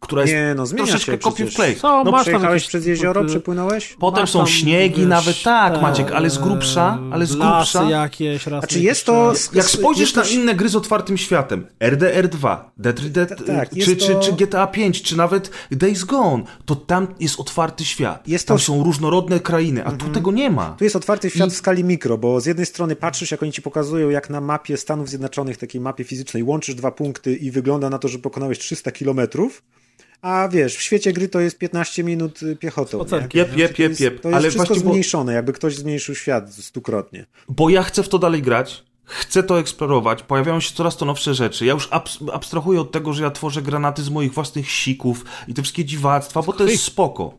Która 0.00 0.22
jest 0.22 0.34
Nie, 0.34 0.54
no 0.56 0.66
zmienia 0.66 0.86
troszeczkę 0.86 1.12
się 1.12 1.18
kopiuj 1.18 1.50
wklej. 1.50 1.76
Co, 1.76 2.04
No, 2.04 2.10
masz 2.10 2.12
tam 2.12 2.22
Przejechałeś 2.22 2.62
jakieś- 2.62 2.68
przez 2.68 2.86
jezioro, 2.86 3.24
przepłynąłeś? 3.24 3.96
Potem 4.00 4.22
Masz 4.22 4.30
są 4.30 4.38
tam, 4.38 4.48
śniegi, 4.48 5.00
wiesz, 5.00 5.08
nawet 5.08 5.42
tak, 5.42 5.74
te, 5.74 5.80
Maciek, 5.82 6.12
ale 6.12 6.30
z 6.30 6.38
grubsza, 6.38 6.98
ale 7.12 7.26
z 7.26 7.36
grubsza. 7.36 7.90
jakieś, 7.90 8.46
raz 8.46 8.60
Znaczy 8.60 8.80
jest 8.80 9.06
to... 9.06 9.32
Jak 9.52 9.66
spojrzysz 9.66 10.14
na 10.14 10.22
inne 10.24 10.54
gry 10.54 10.68
z 10.68 10.76
otwartym 10.76 11.18
światem, 11.18 11.66
RDR2, 11.80 12.56
Dead 12.76 12.98
Red 13.00 13.12
Dead, 13.12 13.46
tak, 13.46 13.70
czy, 13.70 13.96
czy, 13.96 14.16
czy 14.20 14.32
GTA 14.32 14.66
5, 14.66 15.02
czy 15.02 15.16
nawet 15.16 15.50
Days 15.70 16.04
Gone, 16.04 16.42
to 16.64 16.76
tam 16.76 17.06
jest 17.20 17.40
otwarty 17.40 17.84
świat. 17.84 18.28
Jest 18.28 18.48
tam 18.48 18.56
to- 18.56 18.62
są 18.62 18.82
różnorodne 18.84 19.40
krainy, 19.40 19.84
a 19.84 19.92
tu 19.92 20.08
tego 20.08 20.32
nie 20.32 20.50
ma. 20.50 20.74
Tu 20.78 20.84
jest 20.84 20.96
otwarty 20.96 21.30
świat 21.30 21.48
I- 21.48 21.50
w 21.50 21.56
skali 21.56 21.84
mikro, 21.84 22.18
bo 22.18 22.40
z 22.40 22.46
jednej 22.46 22.66
strony 22.66 22.96
patrzysz, 22.96 23.30
jak 23.30 23.42
oni 23.42 23.52
ci 23.52 23.62
pokazują, 23.62 24.08
jak 24.10 24.30
na 24.30 24.40
mapie 24.40 24.76
Stanów 24.76 25.08
Zjednoczonych, 25.08 25.56
takiej 25.56 25.80
mapie 25.80 26.04
fizycznej, 26.04 26.42
łączysz 26.42 26.74
dwa 26.74 26.90
punkty 26.90 27.36
i 27.36 27.50
wygląda 27.50 27.90
na 27.90 27.98
to, 27.98 28.08
że 28.08 28.18
pokonałeś 28.18 28.58
300 28.58 28.90
kilometrów, 28.92 29.62
a 30.22 30.48
wiesz, 30.52 30.76
w 30.76 30.82
świecie 30.82 31.12
gry 31.12 31.28
to 31.28 31.40
jest 31.40 31.58
15 31.58 32.04
minut 32.04 32.42
y, 32.42 32.56
piechotą. 32.56 33.04
Nie? 33.12 33.18
Jep, 33.18 33.34
jep, 33.34 33.56
jep, 33.56 33.78
jest, 33.78 34.00
jep. 34.00 34.20
to 34.20 34.28
jest 34.28 34.36
Ale 34.36 34.48
wszystko 34.50 34.66
właśnie, 34.66 34.84
bo- 34.84 34.90
zmniejszone, 34.90 35.32
jakby 35.32 35.52
ktoś 35.52 35.76
zmniejszył 35.76 36.14
świat 36.14 36.54
stukrotnie. 36.54 37.26
Bo 37.48 37.70
ja 37.70 37.82
chcę 37.82 38.02
w 38.02 38.08
to 38.08 38.18
dalej 38.18 38.42
grać, 38.42 38.84
chcę 39.04 39.42
to 39.42 39.58
eksplorować, 39.60 40.22
pojawiają 40.22 40.60
się 40.60 40.74
coraz 40.74 40.96
to 40.96 41.04
nowsze 41.04 41.34
rzeczy. 41.34 41.66
Ja 41.66 41.72
już 41.72 41.88
abs- 41.90 42.30
abstrahuję 42.32 42.80
od 42.80 42.92
tego, 42.92 43.12
że 43.12 43.22
ja 43.22 43.30
tworzę 43.30 43.62
granaty 43.62 44.02
z 44.02 44.10
moich 44.10 44.32
własnych 44.34 44.70
sików 44.70 45.24
i 45.48 45.54
te 45.54 45.62
wszystkie 45.62 45.84
dziwactwa, 45.84 46.42
bo 46.42 46.52
to 46.52 46.64
jest 46.64 46.84
spoko. 46.84 47.38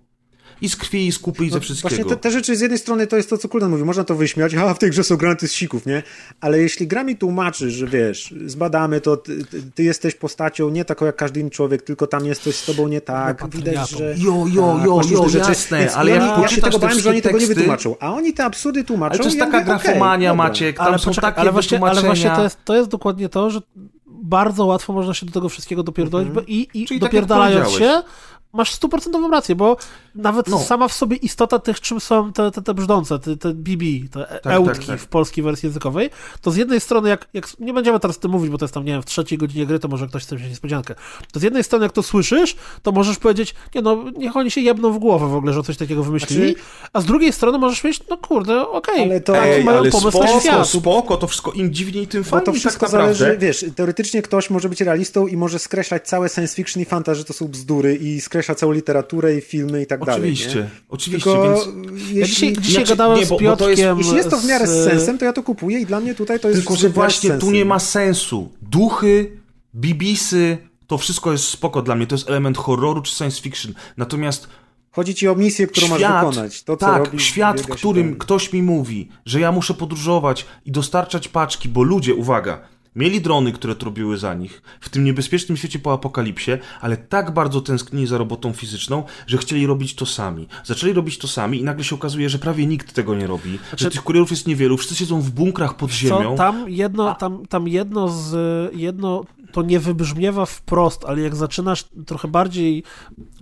I 0.62 0.70
z 0.70 0.76
krwi, 0.76 1.08
i 1.08 1.12
z 1.12 1.20
kupy, 1.20 1.46
i 1.46 1.50
ze 1.50 1.60
wszystkiego. 1.60 1.96
No, 1.96 2.04
Właśnie 2.04 2.16
te, 2.16 2.22
te 2.22 2.32
rzeczy 2.32 2.56
z 2.56 2.62
jednej 2.62 2.80
strony 2.80 3.08
to 3.08 3.18
jest 3.18 3.30
to, 3.30 3.38
co 3.38 3.50
Kuldan 3.50 3.72
mówi, 3.72 3.84
można 3.84 4.04
to 4.04 4.16
wyśmiać, 4.16 4.56
a 4.56 4.74
w 4.74 4.80
tej 4.80 4.90
grze 4.90 5.04
są 5.04 5.18
granaty 5.18 5.48
z 5.48 5.54
sików, 5.54 5.86
nie? 5.86 6.04
Ale 6.42 6.60
jeśli 6.60 6.88
gra 6.88 7.04
mi 7.04 7.18
tłumaczy, 7.18 7.72
że 7.72 7.88
wiesz, 7.88 8.34
zbadamy 8.46 9.02
to, 9.02 9.18
ty, 9.18 9.46
ty, 9.76 9.84
jesteś 9.84 10.16
postacią 10.16 10.70
nie 10.70 10.86
taką 10.86 11.06
jak 11.06 11.16
każdy 11.16 11.40
inny 11.40 11.50
człowiek, 11.50 11.82
tylko 11.82 12.08
tam 12.08 12.26
jest 12.26 12.42
coś 12.44 12.56
z 12.56 12.66
tobą 12.66 12.88
nie 12.88 13.02
tak, 13.02 13.42
No, 13.42 13.48
widać, 13.48 13.90
że... 13.90 14.16
Jo, 14.18 14.46
jo, 14.54 14.76
tak, 14.78 14.86
jo, 14.86 15.02
jo, 15.12 15.30
rzeczy. 15.30 15.50
jasne, 15.50 15.80
Więc 15.80 15.94
ale 15.96 16.12
i 16.12 16.20
oni, 16.20 16.42
ja 16.42 16.48
się 16.48 16.62
tego 16.62 16.80
te 16.80 16.86
bałem, 16.88 17.00
że 17.00 17.10
oni 17.10 17.22
tego 17.22 17.40
nie 17.40 17.48
wytłumaczą, 17.48 17.96
a 18.00 18.14
oni 18.14 18.34
te 18.34 18.46
absurdy 18.46 18.84
tłumaczą 18.84 19.10
Ale 19.12 19.20
to 19.20 19.26
jest 19.26 19.36
i 19.36 19.40
ja 19.40 19.46
taka 19.46 19.58
mówię, 19.60 19.66
grafomania, 19.84 20.30
dobra. 20.30 20.44
Maciek, 20.48 20.78
tam 20.78 20.88
ale, 20.88 21.00
są 21.00 21.06
poczekaj, 21.06 21.32
takie 21.32 21.42
ale, 21.42 21.52
właśnie, 21.52 21.80
ale 21.82 22.02
właśnie 22.02 22.30
to 22.30 22.44
jest, 22.44 22.58
to 22.66 22.76
jest 22.76 22.90
dokładnie 22.90 23.30
to, 23.30 23.50
że 23.50 23.62
bardzo 24.08 24.66
łatwo 24.66 24.94
można 24.94 25.14
się 25.14 25.26
do 25.26 25.32
tego 25.32 25.50
wszystkiego 25.50 25.84
dopierdolić, 25.84 26.30
bo 26.30 26.42
i, 26.42 26.68
i 26.74 26.86
Czyli 26.86 27.00
tak 27.00 27.10
dopierdalając 27.10 27.70
się, 27.70 27.72
powiedziałeś. 27.72 28.06
masz 28.54 28.72
stuprocentową 28.72 29.32
rację, 29.32 29.56
bo 29.56 29.78
nawet 30.16 30.48
No. 30.48 30.60
sama 30.60 30.88
w 30.88 30.94
sobie 30.94 31.16
istota 31.18 31.60
tych, 31.60 31.82
czym 31.82 32.00
są 32.00 32.34
te, 32.34 32.52
te, 32.52 32.62
te 32.62 32.74
brzdące, 32.74 33.20
te, 33.20 33.38
te 33.38 33.54
BB, 33.54 33.84
te 34.12 34.40
tak, 34.44 34.54
ełtki 34.54 34.88
tak. 34.88 35.00
w 35.00 35.08
polskiej 35.08 35.44
wersji 35.44 35.68
językowej, 35.68 36.10
to 36.42 36.52
z 36.52 36.56
jednej 36.56 36.80
strony, 36.80 37.10
jak, 37.10 37.28
jak 37.34 37.60
nie 37.60 37.74
będziemy 37.74 38.00
teraz 38.00 38.18
o 38.18 38.20
tym 38.20 38.32
mówić, 38.32 38.50
bo 38.52 38.58
to 38.58 38.66
jest 38.66 38.74
tam, 38.74 38.86
nie 38.86 38.92
wiem, 38.92 39.02
w 39.02 39.06
trzeciej 39.06 39.38
godzinie 39.38 39.66
gry, 39.66 39.80
to 39.80 39.88
może 39.88 40.08
ktoś 40.08 40.24
chce 40.24 40.36
wziąć 40.36 40.50
niespodziankę, 40.50 40.96
to 41.32 41.40
z 41.40 41.44
jednej 41.44 41.64
strony, 41.64 41.86
jak 41.86 41.92
to 41.92 42.04
słyszysz, 42.04 42.56
to 42.84 42.92
możesz 42.92 43.18
powiedzieć, 43.18 43.56
nie 43.76 43.82
no, 43.82 44.06
niech 44.18 44.36
oni 44.38 44.52
się 44.52 44.62
jebną 44.62 44.92
w 44.94 45.00
głowę 45.00 45.28
w 45.30 45.36
ogóle, 45.36 45.54
że 45.54 45.64
coś 45.64 45.78
takiego 45.78 46.04
wymyślili, 46.04 46.54
Znaczy- 46.54 46.90
a 46.94 47.02
z 47.02 47.06
drugiej 47.06 47.34
strony 47.34 47.58
możesz 47.58 47.84
mieć, 47.84 48.02
no 48.10 48.18
kurde, 48.18 48.68
okej, 48.68 49.04
Ale 49.04 49.22
to- 49.22 49.34
taki 49.34 49.48
Ej, 49.50 49.64
mają 49.64 49.78
ale 49.80 49.90
pomysł 49.92 50.10
spoko, 50.18 50.34
na 50.36 50.42
świat. 50.42 50.68
spoko, 50.68 51.18
to 51.18 51.28
wszystko 51.28 51.52
im 51.52 51.74
dziwniej, 51.74 52.08
tym 52.08 52.24
fajniej 52.24 52.46
to 52.46 52.54
wszystko 52.54 52.86
tak 52.86 52.92
naprawdę. 52.94 53.16
zależy, 53.16 53.38
wiesz, 53.38 53.66
teoretycznie 53.76 54.22
ktoś 54.22 54.50
może 54.50 54.70
być 54.70 54.82
realistą 54.82 55.28
i 55.28 55.38
może 55.38 55.60
skreślać 55.60 56.08
całe 56.08 56.30
science 56.30 56.56
fiction 56.56 56.84
i 56.84 56.86
fantasy, 56.86 57.18
że 57.20 57.26
to 57.26 57.34
są 57.34 57.48
bzdury 57.48 57.96
i 57.96 58.22
skreśla 58.22 58.56
całą 58.56 58.72
literaturę 58.72 59.36
i 59.36 59.42
filmy 59.42 59.82
i 59.82 59.86
tak 59.88 59.99
dalej. 60.06 60.22
Oczywiście, 60.22 60.56
nie? 60.60 60.70
oczywiście, 60.90 61.32
Tylko 61.32 61.44
więc... 61.44 61.60
jeśli, 62.00 62.20
Ja 62.20 62.26
dzisiaj, 62.26 62.54
dzisiaj 62.54 62.72
Znaczy, 62.74 62.90
gadałem 62.90 63.20
nie, 63.20 63.26
bo- 63.26 63.36
z 63.36 63.40
to 63.40 63.44
jest- 63.44 63.60
Piotrkiem... 63.60 63.98
jeśli 63.98 64.16
jest 64.16 64.30
to 64.30 64.38
w 64.38 64.46
miarę 64.46 64.68
z 64.68 64.70
z- 64.70 64.84
sensem, 64.90 65.18
to 65.18 65.26
ja 65.26 65.34
to 65.34 65.44
kupuję 65.44 65.80
i 65.80 65.86
dla 65.86 66.00
mnie 66.00 66.16
tutaj 66.16 66.40
to 66.40 66.48
jest 66.50 66.60
Tylko, 66.62 66.76
że 66.76 66.90
właśnie 66.90 67.32
tu 67.32 67.52
nie 67.52 67.66
ma 67.66 67.80
sensu. 67.80 68.52
Duchy, 68.62 69.32
bibisy, 69.76 70.58
to 70.88 70.98
wszystko 70.98 71.32
jest 71.32 71.44
spoko 71.44 71.82
dla 71.82 71.96
mnie. 71.96 72.08
To 72.08 72.16
jest 72.16 72.30
element 72.30 72.58
horroru 72.58 73.02
czy 73.02 73.16
science 73.16 73.42
fiction. 73.42 73.74
Natomiast 73.98 74.48
Chodzi 74.92 75.16
ci 75.16 75.28
o 75.28 75.36
misję, 75.36 75.68
którą 75.68 75.88
masz 75.88 76.02
wykonać. 76.02 76.64
To, 76.64 76.78
tak, 76.78 77.06
robisz, 77.06 77.24
świat, 77.24 77.62
w 77.62 77.68
którym 77.68 78.10
tam. 78.10 78.18
ktoś 78.20 78.54
mi 78.54 78.64
mówi, 78.64 79.10
że 79.26 79.40
ja 79.40 79.52
muszę 79.52 79.74
podróżować 79.74 80.46
i 80.66 80.72
dostarczać 80.72 81.28
paczki, 81.28 81.70
bo 81.70 81.84
ludzie, 81.84 82.16
uwaga, 82.16 82.62
mieli 82.96 83.22
drony, 83.22 83.52
które 83.52 83.76
to 83.76 83.86
robiły 83.86 84.18
za 84.18 84.34
nich, 84.34 84.62
w 84.82 84.90
tym 84.90 85.04
niebezpiecznym 85.04 85.58
świecie 85.58 85.80
po 85.80 85.94
apokalipsie, 85.94 86.52
ale 86.82 86.98
tak 86.98 87.34
bardzo 87.34 87.62
tęsknili 87.62 88.08
za 88.08 88.18
robotą 88.18 88.54
fizyczną, 88.54 89.04
że 89.28 89.38
chcieli 89.38 89.68
robić 89.68 89.96
to 89.96 90.06
sami. 90.06 90.48
Zaczęli 90.64 90.94
robić 90.94 91.18
to 91.18 91.28
sami 91.28 91.60
i 91.60 91.64
nagle 91.64 91.84
się 91.84 91.96
okazuje, 91.96 92.30
że 92.30 92.40
prawie 92.40 92.66
nikt 92.66 92.94
tego 92.94 93.16
nie 93.16 93.28
robi, 93.28 93.60
że 93.78 93.92
tych 93.92 94.04
kurierów 94.04 94.32
jest 94.32 94.48
niewielu, 94.48 94.78
wszyscy 94.78 94.96
siedzą 94.96 95.22
w 95.22 95.32
bunkrach 95.32 95.78
pod 95.78 95.92
ziemią. 95.92 96.32
Co, 96.32 96.36
tam 96.38 96.70
jedno, 96.70 97.16
tam, 97.16 97.46
tam 97.46 97.68
jedno 97.68 98.10
z, 98.10 98.36
jedno, 98.76 99.24
to 99.52 99.62
nie 99.62 99.80
wybrzmiewa 99.80 100.46
wprost, 100.46 101.06
ale 101.06 101.22
jak 101.22 101.36
zaczynasz 101.36 101.86
trochę 102.06 102.28
bardziej 102.28 102.84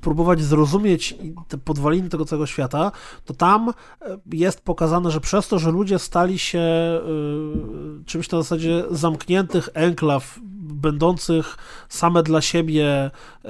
próbować 0.01 0.41
zrozumieć 0.41 1.15
te 1.47 1.57
podwaliny 1.57 2.09
tego 2.09 2.25
całego 2.25 2.45
świata, 2.45 2.91
to 3.25 3.33
tam 3.33 3.69
e, 3.69 3.73
jest 4.31 4.61
pokazane, 4.61 5.11
że 5.11 5.19
przez 5.19 5.47
to, 5.47 5.59
że 5.59 5.71
ludzie 5.71 5.99
stali 5.99 6.39
się 6.39 6.59
y, 8.01 8.05
czymś 8.05 8.31
na 8.31 8.37
zasadzie 8.37 8.83
zamkniętych 8.91 9.69
enklaw, 9.73 10.39
będących 10.73 11.57
same 11.89 12.23
dla 12.23 12.41
siebie, 12.41 13.11
y, 13.45 13.49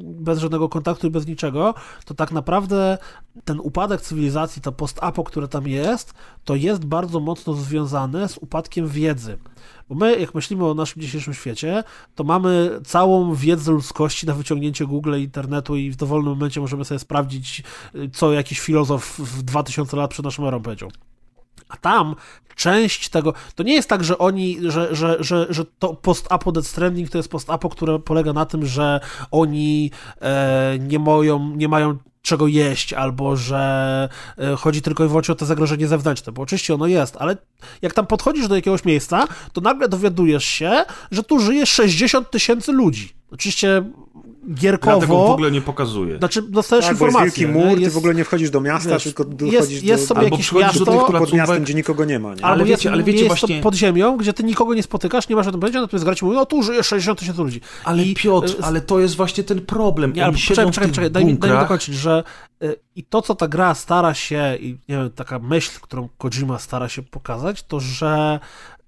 bez 0.00 0.38
żadnego 0.38 0.68
kontaktu 0.68 1.06
i 1.06 1.10
bez 1.10 1.26
niczego, 1.26 1.74
to 2.04 2.14
tak 2.14 2.32
naprawdę 2.32 2.98
ten 3.44 3.60
upadek 3.60 4.00
cywilizacji, 4.00 4.62
to 4.62 4.72
post-apo, 4.72 5.24
które 5.24 5.48
tam 5.48 5.68
jest, 5.68 6.14
to 6.44 6.54
jest 6.54 6.84
bardzo 6.84 7.20
mocno 7.20 7.54
związane 7.54 8.28
z 8.28 8.38
upadkiem 8.38 8.88
wiedzy. 8.88 9.38
Bo 9.90 9.96
my, 9.96 10.20
jak 10.20 10.34
myślimy 10.34 10.66
o 10.66 10.74
naszym 10.74 11.02
dzisiejszym 11.02 11.34
świecie, 11.34 11.84
to 12.14 12.24
mamy 12.24 12.80
całą 12.84 13.34
wiedzę 13.34 13.72
ludzkości 13.72 14.26
na 14.26 14.34
wyciągnięcie 14.34 14.86
Google, 14.86 15.14
internetu 15.18 15.76
i 15.76 15.90
w 15.90 15.96
dowolnym 15.96 16.32
momencie 16.32 16.60
możemy 16.60 16.84
sobie 16.84 16.98
sprawdzić, 16.98 17.62
co 18.12 18.32
jakiś 18.32 18.60
filozof 18.60 19.18
w 19.18 19.42
2000 19.42 19.96
lat 19.96 20.10
przed 20.10 20.24
naszą 20.24 20.48
erą 20.48 20.62
powiedział. 20.62 20.90
A 21.70 21.76
tam 21.76 22.14
część 22.56 23.08
tego, 23.08 23.34
to 23.54 23.62
nie 23.62 23.74
jest 23.74 23.88
tak, 23.88 24.04
że 24.04 24.18
oni, 24.18 24.58
że, 24.62 24.94
że, 24.94 25.16
że, 25.20 25.46
że 25.50 25.64
to 25.78 25.94
post-apo 25.94 26.52
Death 26.52 26.68
Stranding 26.68 27.10
to 27.10 27.18
jest 27.18 27.28
post-apo, 27.28 27.68
które 27.68 27.98
polega 27.98 28.32
na 28.32 28.46
tym, 28.46 28.66
że 28.66 29.00
oni 29.30 29.90
e, 30.20 30.78
nie, 30.80 30.98
mają, 30.98 31.56
nie 31.56 31.68
mają 31.68 31.98
czego 32.22 32.46
jeść, 32.46 32.92
albo 32.92 33.36
że 33.36 34.08
e, 34.38 34.56
chodzi 34.56 34.82
tylko 34.82 35.04
i 35.04 35.08
wyłącznie 35.08 35.32
o 35.32 35.36
to 35.36 35.46
zagrożenie 35.46 35.88
zewnętrzne, 35.88 36.32
bo 36.32 36.42
oczywiście 36.42 36.74
ono 36.74 36.86
jest, 36.86 37.16
ale 37.18 37.36
jak 37.82 37.94
tam 37.94 38.06
podchodzisz 38.06 38.48
do 38.48 38.56
jakiegoś 38.56 38.84
miejsca, 38.84 39.24
to 39.52 39.60
nagle 39.60 39.88
dowiadujesz 39.88 40.44
się, 40.44 40.84
że 41.10 41.22
tu 41.22 41.38
żyje 41.38 41.66
60 41.66 42.30
tysięcy 42.30 42.72
ludzi. 42.72 43.12
Oczywiście 43.32 43.84
gierkowo... 44.54 44.96
Ja 44.96 45.00
tego 45.00 45.16
w 45.26 45.30
ogóle 45.30 45.50
nie 45.50 45.60
pokazuje. 45.60 46.18
Znaczy, 46.18 46.42
dostajesz 46.42 46.86
Tak, 46.86 46.96
bo 46.96 47.04
jest 47.04 47.14
informację. 47.16 47.46
wielki 47.46 47.58
mur, 47.58 47.68
nie? 47.68 47.74
ty 47.76 47.80
Jest- 47.82 47.94
w 47.94 47.98
ogóle 47.98 48.14
nie 48.14 48.24
wchodzisz 48.24 48.50
do 48.50 48.60
miasta, 48.60 48.90
wiesz, 48.90 49.04
tylko 49.04 49.22
jest- 49.22 49.36
dochodzisz 49.38 49.82
jest 49.82 50.02
do... 50.02 50.06
sobie 50.06 50.20
Albo 50.20 50.30
jakieś 50.30 50.46
przychodzisz 50.46 50.78
do 50.84 50.92
miasto, 50.92 51.08
tych 51.08 51.18
pod 51.20 51.32
miastem, 51.32 51.62
gdzie 51.62 51.74
nikogo 51.74 52.04
nie 52.04 52.18
ma, 52.18 52.34
nie? 52.34 52.44
ale 52.44 52.52
Ale 52.52 52.68
jest, 52.68 52.82
wiecie- 52.82 52.92
ale 52.92 53.02
wiecie 53.02 53.18
jest 53.24 53.28
właśnie- 53.28 53.56
to 53.56 53.62
pod 53.62 53.74
ziemią, 53.74 54.16
gdzie 54.16 54.32
ty 54.32 54.44
nikogo 54.44 54.74
nie 54.74 54.82
spotykasz, 54.82 55.28
nie 55.28 55.36
masz 55.36 55.46
o 55.46 55.50
tym 55.50 55.60
pojęcia, 55.60 55.80
natomiast 55.80 56.04
gracze 56.04 56.26
mówią, 56.26 56.38
no 56.38 56.46
tu 56.46 56.62
żyje 56.62 56.82
60 56.82 57.18
tysięcy 57.18 57.42
ludzi. 57.42 57.60
Ale 57.84 58.02
I, 58.02 58.14
Piotr, 58.14 58.56
e, 58.60 58.64
ale 58.64 58.80
to 58.80 59.00
jest 59.00 59.16
właśnie 59.16 59.44
ten 59.44 59.60
problem. 59.60 60.12
Nie, 60.12 60.24
ale 60.24 60.34
czekaj, 60.34 60.66
tych 60.72 60.92
czekaj, 60.92 61.10
daj 61.10 61.24
mi, 61.24 61.34
daj 61.34 61.50
mi 61.50 61.58
dokończyć, 61.58 61.94
że 61.94 62.24
y, 62.62 62.76
i 62.96 63.04
to, 63.04 63.22
co 63.22 63.34
ta 63.34 63.48
gra 63.48 63.74
stara 63.74 64.14
się, 64.14 64.56
i 64.60 64.68
nie 64.88 64.96
wiem, 64.96 65.10
taka 65.10 65.38
myśl, 65.38 65.70
którą 65.80 66.08
Kojima 66.18 66.58
stara 66.58 66.88
się 66.88 67.02
pokazać, 67.02 67.62
to 67.62 67.80
że 67.80 68.40
e, 68.78 68.79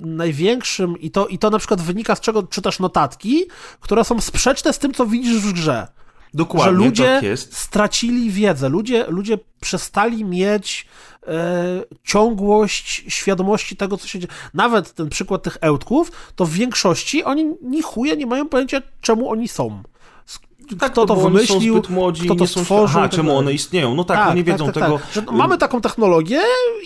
największym, 0.00 0.98
i 1.00 1.10
to, 1.10 1.26
i 1.26 1.38
to 1.38 1.50
na 1.50 1.58
przykład 1.58 1.82
wynika 1.82 2.16
z 2.16 2.20
czego 2.20 2.42
czytasz 2.42 2.78
notatki, 2.78 3.44
które 3.80 4.04
są 4.04 4.20
sprzeczne 4.20 4.72
z 4.72 4.78
tym, 4.78 4.94
co 4.94 5.06
widzisz 5.06 5.36
w 5.36 5.52
grze. 5.52 5.86
Dokładnie, 6.34 6.72
że 6.72 6.78
ludzie 6.78 7.20
tak 7.22 7.38
stracili 7.38 8.30
wiedzę, 8.30 8.68
ludzie, 8.68 9.04
ludzie 9.08 9.38
przestali 9.60 10.24
mieć 10.24 10.86
e, 11.26 11.84
ciągłość 12.04 13.04
świadomości 13.08 13.76
tego, 13.76 13.96
co 13.96 14.08
się 14.08 14.18
dzieje. 14.18 14.32
Nawet 14.54 14.92
ten 14.92 15.08
przykład 15.08 15.42
tych 15.42 15.58
ełtków, 15.60 16.12
to 16.36 16.46
w 16.46 16.50
większości 16.50 17.24
oni 17.24 17.44
ni 17.62 17.82
chuja 17.82 18.14
nie 18.14 18.26
mają 18.26 18.48
pojęcia, 18.48 18.82
czemu 19.00 19.30
oni 19.30 19.48
są. 19.48 19.82
Tak, 20.78 20.92
kto 20.92 21.06
to 21.06 21.16
są 21.16 21.22
wymyślił, 21.22 21.74
zbyt 21.74 21.90
młodzi, 21.90 22.24
kto 22.24 22.34
to 22.34 22.44
nie 22.44 22.48
są 22.48 22.60
stworzył. 22.60 22.84
Aha, 22.84 23.02
tak 23.02 23.10
czemu 23.10 23.36
one 23.36 23.52
istnieją? 23.52 23.94
No 23.94 24.04
tak, 24.04 24.30
oni 24.30 24.44
wiedzą 24.44 24.72
tego. 24.72 25.00
Że 25.12 25.22
no, 25.22 25.32
mamy 25.32 25.58
taką 25.58 25.80
technologię 25.80 26.40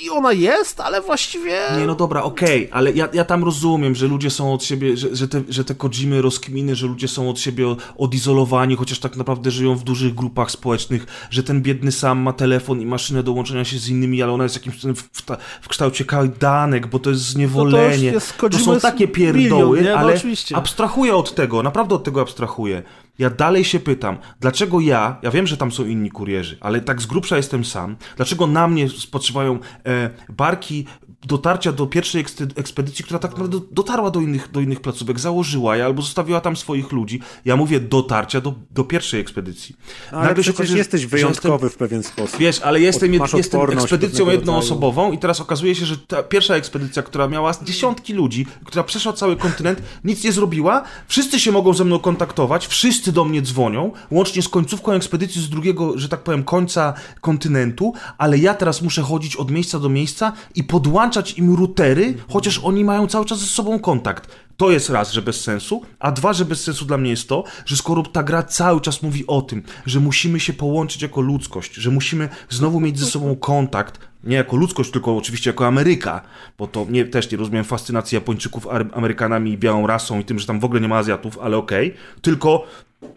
i 0.04 0.10
ona 0.10 0.32
jest, 0.32 0.80
ale 0.80 1.00
właściwie... 1.02 1.58
Nie, 1.78 1.86
no 1.86 1.94
dobra, 1.94 2.22
okej, 2.22 2.68
ale 2.72 2.92
ja, 2.92 3.08
ja 3.12 3.24
tam 3.24 3.44
rozumiem, 3.44 3.94
że 3.94 4.06
ludzie 4.06 4.30
są 4.30 4.54
od 4.54 4.64
siebie, 4.64 4.96
że, 4.96 5.16
że, 5.16 5.28
te, 5.28 5.42
że 5.48 5.64
te 5.64 5.74
Kojimy 5.74 6.22
rozkminy, 6.22 6.74
że 6.76 6.86
ludzie 6.86 7.08
są 7.08 7.30
od 7.30 7.40
siebie 7.40 7.76
odizolowani, 7.98 8.76
chociaż 8.76 8.98
tak 8.98 9.16
naprawdę 9.16 9.50
żyją 9.50 9.74
w 9.74 9.84
dużych 9.84 10.14
grupach 10.14 10.50
społecznych, 10.50 11.06
że 11.30 11.42
ten 11.42 11.62
biedny 11.62 11.92
sam 11.92 12.18
ma 12.18 12.32
telefon 12.32 12.80
i 12.80 12.86
maszynę 12.86 13.22
do 13.22 13.32
łączenia 13.32 13.64
się 13.64 13.78
z 13.78 13.88
innymi, 13.88 14.22
ale 14.22 14.32
ona 14.32 14.44
jest 14.44 14.54
jakimś 14.54 14.76
w, 14.76 15.02
w, 15.02 15.22
w 15.60 15.68
kształcie 15.68 16.04
kajdanek, 16.04 16.86
bo 16.86 16.98
to 16.98 17.10
jest 17.10 17.22
zniewolenie. 17.22 18.04
jest- 18.04 18.32
to 18.32 18.40
Kojima 18.40 18.64
są 18.64 18.72
jest 18.72 18.82
takie 18.82 19.08
pierdoły, 19.08 19.78
milion, 19.78 19.84
nie? 19.84 19.90
No 19.90 19.98
ale 19.98 20.14
oczywiście. 20.14 20.56
abstrahuję 20.56 21.16
od 21.16 21.34
tego, 21.34 21.62
naprawdę 21.62 21.94
od 21.94 22.04
tego 22.04 22.20
abstrahuję. 22.20 22.82
Ja 23.18 23.30
dalej 23.30 23.64
się 23.64 23.80
pytam, 23.80 24.18
dlaczego 24.40 24.80
ja, 24.80 25.18
ja 25.22 25.30
wiem, 25.30 25.46
że 25.46 25.56
tam 25.56 25.72
są 25.72 25.84
inni 25.84 26.10
kurierzy, 26.10 26.56
ale 26.60 26.80
tak 26.80 27.02
z 27.02 27.06
grubsza 27.06 27.36
jestem 27.36 27.64
sam, 27.64 27.96
dlaczego 28.16 28.46
na 28.46 28.68
mnie 28.68 28.88
spoczywają 28.88 29.58
e, 29.86 30.10
barki 30.28 30.86
dotarcia 31.26 31.72
do 31.72 31.86
pierwszej 31.86 32.24
ekspedycji, 32.56 33.04
która 33.04 33.18
tak 33.18 33.30
naprawdę 33.30 33.60
dotarła 33.70 34.10
do 34.10 34.20
innych, 34.20 34.50
do 34.50 34.60
innych 34.60 34.80
placówek, 34.80 35.20
założyła 35.20 35.76
je 35.76 35.84
albo 35.84 36.02
zostawiła 36.02 36.40
tam 36.40 36.56
swoich 36.56 36.92
ludzi. 36.92 37.20
Ja 37.44 37.56
mówię 37.56 37.80
dotarcia 37.80 38.40
do, 38.40 38.54
do 38.70 38.84
pierwszej 38.84 39.20
ekspedycji. 39.20 39.76
Ale 40.10 40.20
Nagle 40.20 40.34
przecież 40.34 40.60
okazuje, 40.60 40.78
jesteś 40.78 41.06
wyjątkowy 41.06 41.70
w 41.70 41.76
pewien 41.76 42.02
sposób. 42.02 42.38
Wiesz, 42.40 42.60
ale 42.60 42.80
jestem, 42.80 43.22
Od- 43.22 43.32
jestem 43.32 43.60
ekspedycją 43.70 44.30
jednoosobową 44.30 45.12
i 45.12 45.18
teraz 45.18 45.40
okazuje 45.40 45.74
się, 45.74 45.86
że 45.86 45.98
ta 45.98 46.22
pierwsza 46.22 46.54
ekspedycja, 46.54 47.02
która 47.02 47.28
miała 47.28 47.52
dziesiątki 47.62 48.12
ludzi, 48.12 48.46
która 48.64 48.84
przeszła 48.84 49.12
cały 49.12 49.36
kontynent, 49.36 49.82
nic 50.04 50.24
nie 50.24 50.32
zrobiła, 50.32 50.82
wszyscy 51.08 51.40
się 51.40 51.52
mogą 51.52 51.74
ze 51.74 51.84
mną 51.84 51.98
kontaktować, 51.98 52.66
wszyscy 52.66 53.12
do 53.12 53.24
mnie 53.24 53.42
dzwonią, 53.42 53.92
łącznie 54.10 54.42
z 54.42 54.48
końcówką 54.48 54.92
ekspedycji 54.92 55.42
z 55.42 55.48
drugiego, 55.48 55.98
że 55.98 56.08
tak 56.08 56.22
powiem, 56.22 56.44
końca 56.44 56.94
kontynentu, 57.20 57.92
ale 58.18 58.38
ja 58.38 58.54
teraz 58.54 58.82
muszę 58.82 59.02
chodzić 59.02 59.36
od 59.36 59.50
miejsca 59.50 59.78
do 59.78 59.88
miejsca 59.88 60.32
i 60.54 60.64
podłączać 60.64 61.07
im 61.36 61.54
routery, 61.54 62.14
chociaż 62.28 62.58
oni 62.58 62.84
mają 62.84 63.06
cały 63.06 63.24
czas 63.24 63.38
ze 63.38 63.46
sobą 63.46 63.78
kontakt. 63.78 64.28
To 64.56 64.70
jest 64.70 64.90
raz, 64.90 65.12
że 65.12 65.22
bez 65.22 65.40
sensu, 65.40 65.82
a 65.98 66.12
dwa, 66.12 66.32
że 66.32 66.44
bez 66.44 66.64
sensu 66.64 66.84
dla 66.84 66.98
mnie 66.98 67.10
jest 67.10 67.28
to, 67.28 67.44
że 67.66 67.76
skoro 67.76 68.02
ta 68.02 68.22
gra 68.22 68.42
cały 68.42 68.80
czas 68.80 69.02
mówi 69.02 69.26
o 69.26 69.42
tym, 69.42 69.62
że 69.86 70.00
musimy 70.00 70.40
się 70.40 70.52
połączyć 70.52 71.02
jako 71.02 71.20
ludzkość, 71.20 71.74
że 71.74 71.90
musimy 71.90 72.28
znowu 72.48 72.80
mieć 72.80 72.98
ze 72.98 73.06
sobą 73.06 73.36
kontakt, 73.36 74.00
nie 74.24 74.36
jako 74.36 74.56
ludzkość, 74.56 74.90
tylko 74.90 75.16
oczywiście 75.16 75.50
jako 75.50 75.66
Ameryka, 75.66 76.20
bo 76.58 76.66
to 76.66 76.86
nie, 76.90 77.04
też 77.04 77.30
nie 77.30 77.38
rozumiem 77.38 77.64
fascynacji 77.64 78.16
Japończyków 78.16 78.66
Amerykanami 78.92 79.52
i 79.52 79.58
białą 79.58 79.86
rasą 79.86 80.20
i 80.20 80.24
tym, 80.24 80.38
że 80.38 80.46
tam 80.46 80.60
w 80.60 80.64
ogóle 80.64 80.80
nie 80.80 80.88
ma 80.88 80.96
Azjatów, 80.96 81.38
ale 81.38 81.56
okej, 81.56 81.94
tylko 82.22 82.66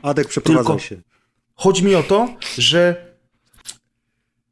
Adek, 0.02 0.28
przeprowadzał 0.28 0.76
Tylko- 0.76 0.88
się. 0.88 1.02
Chodzi 1.56 1.84
mi 1.86 1.96
o 1.96 2.04
to, 2.04 2.30
że 2.58 3.11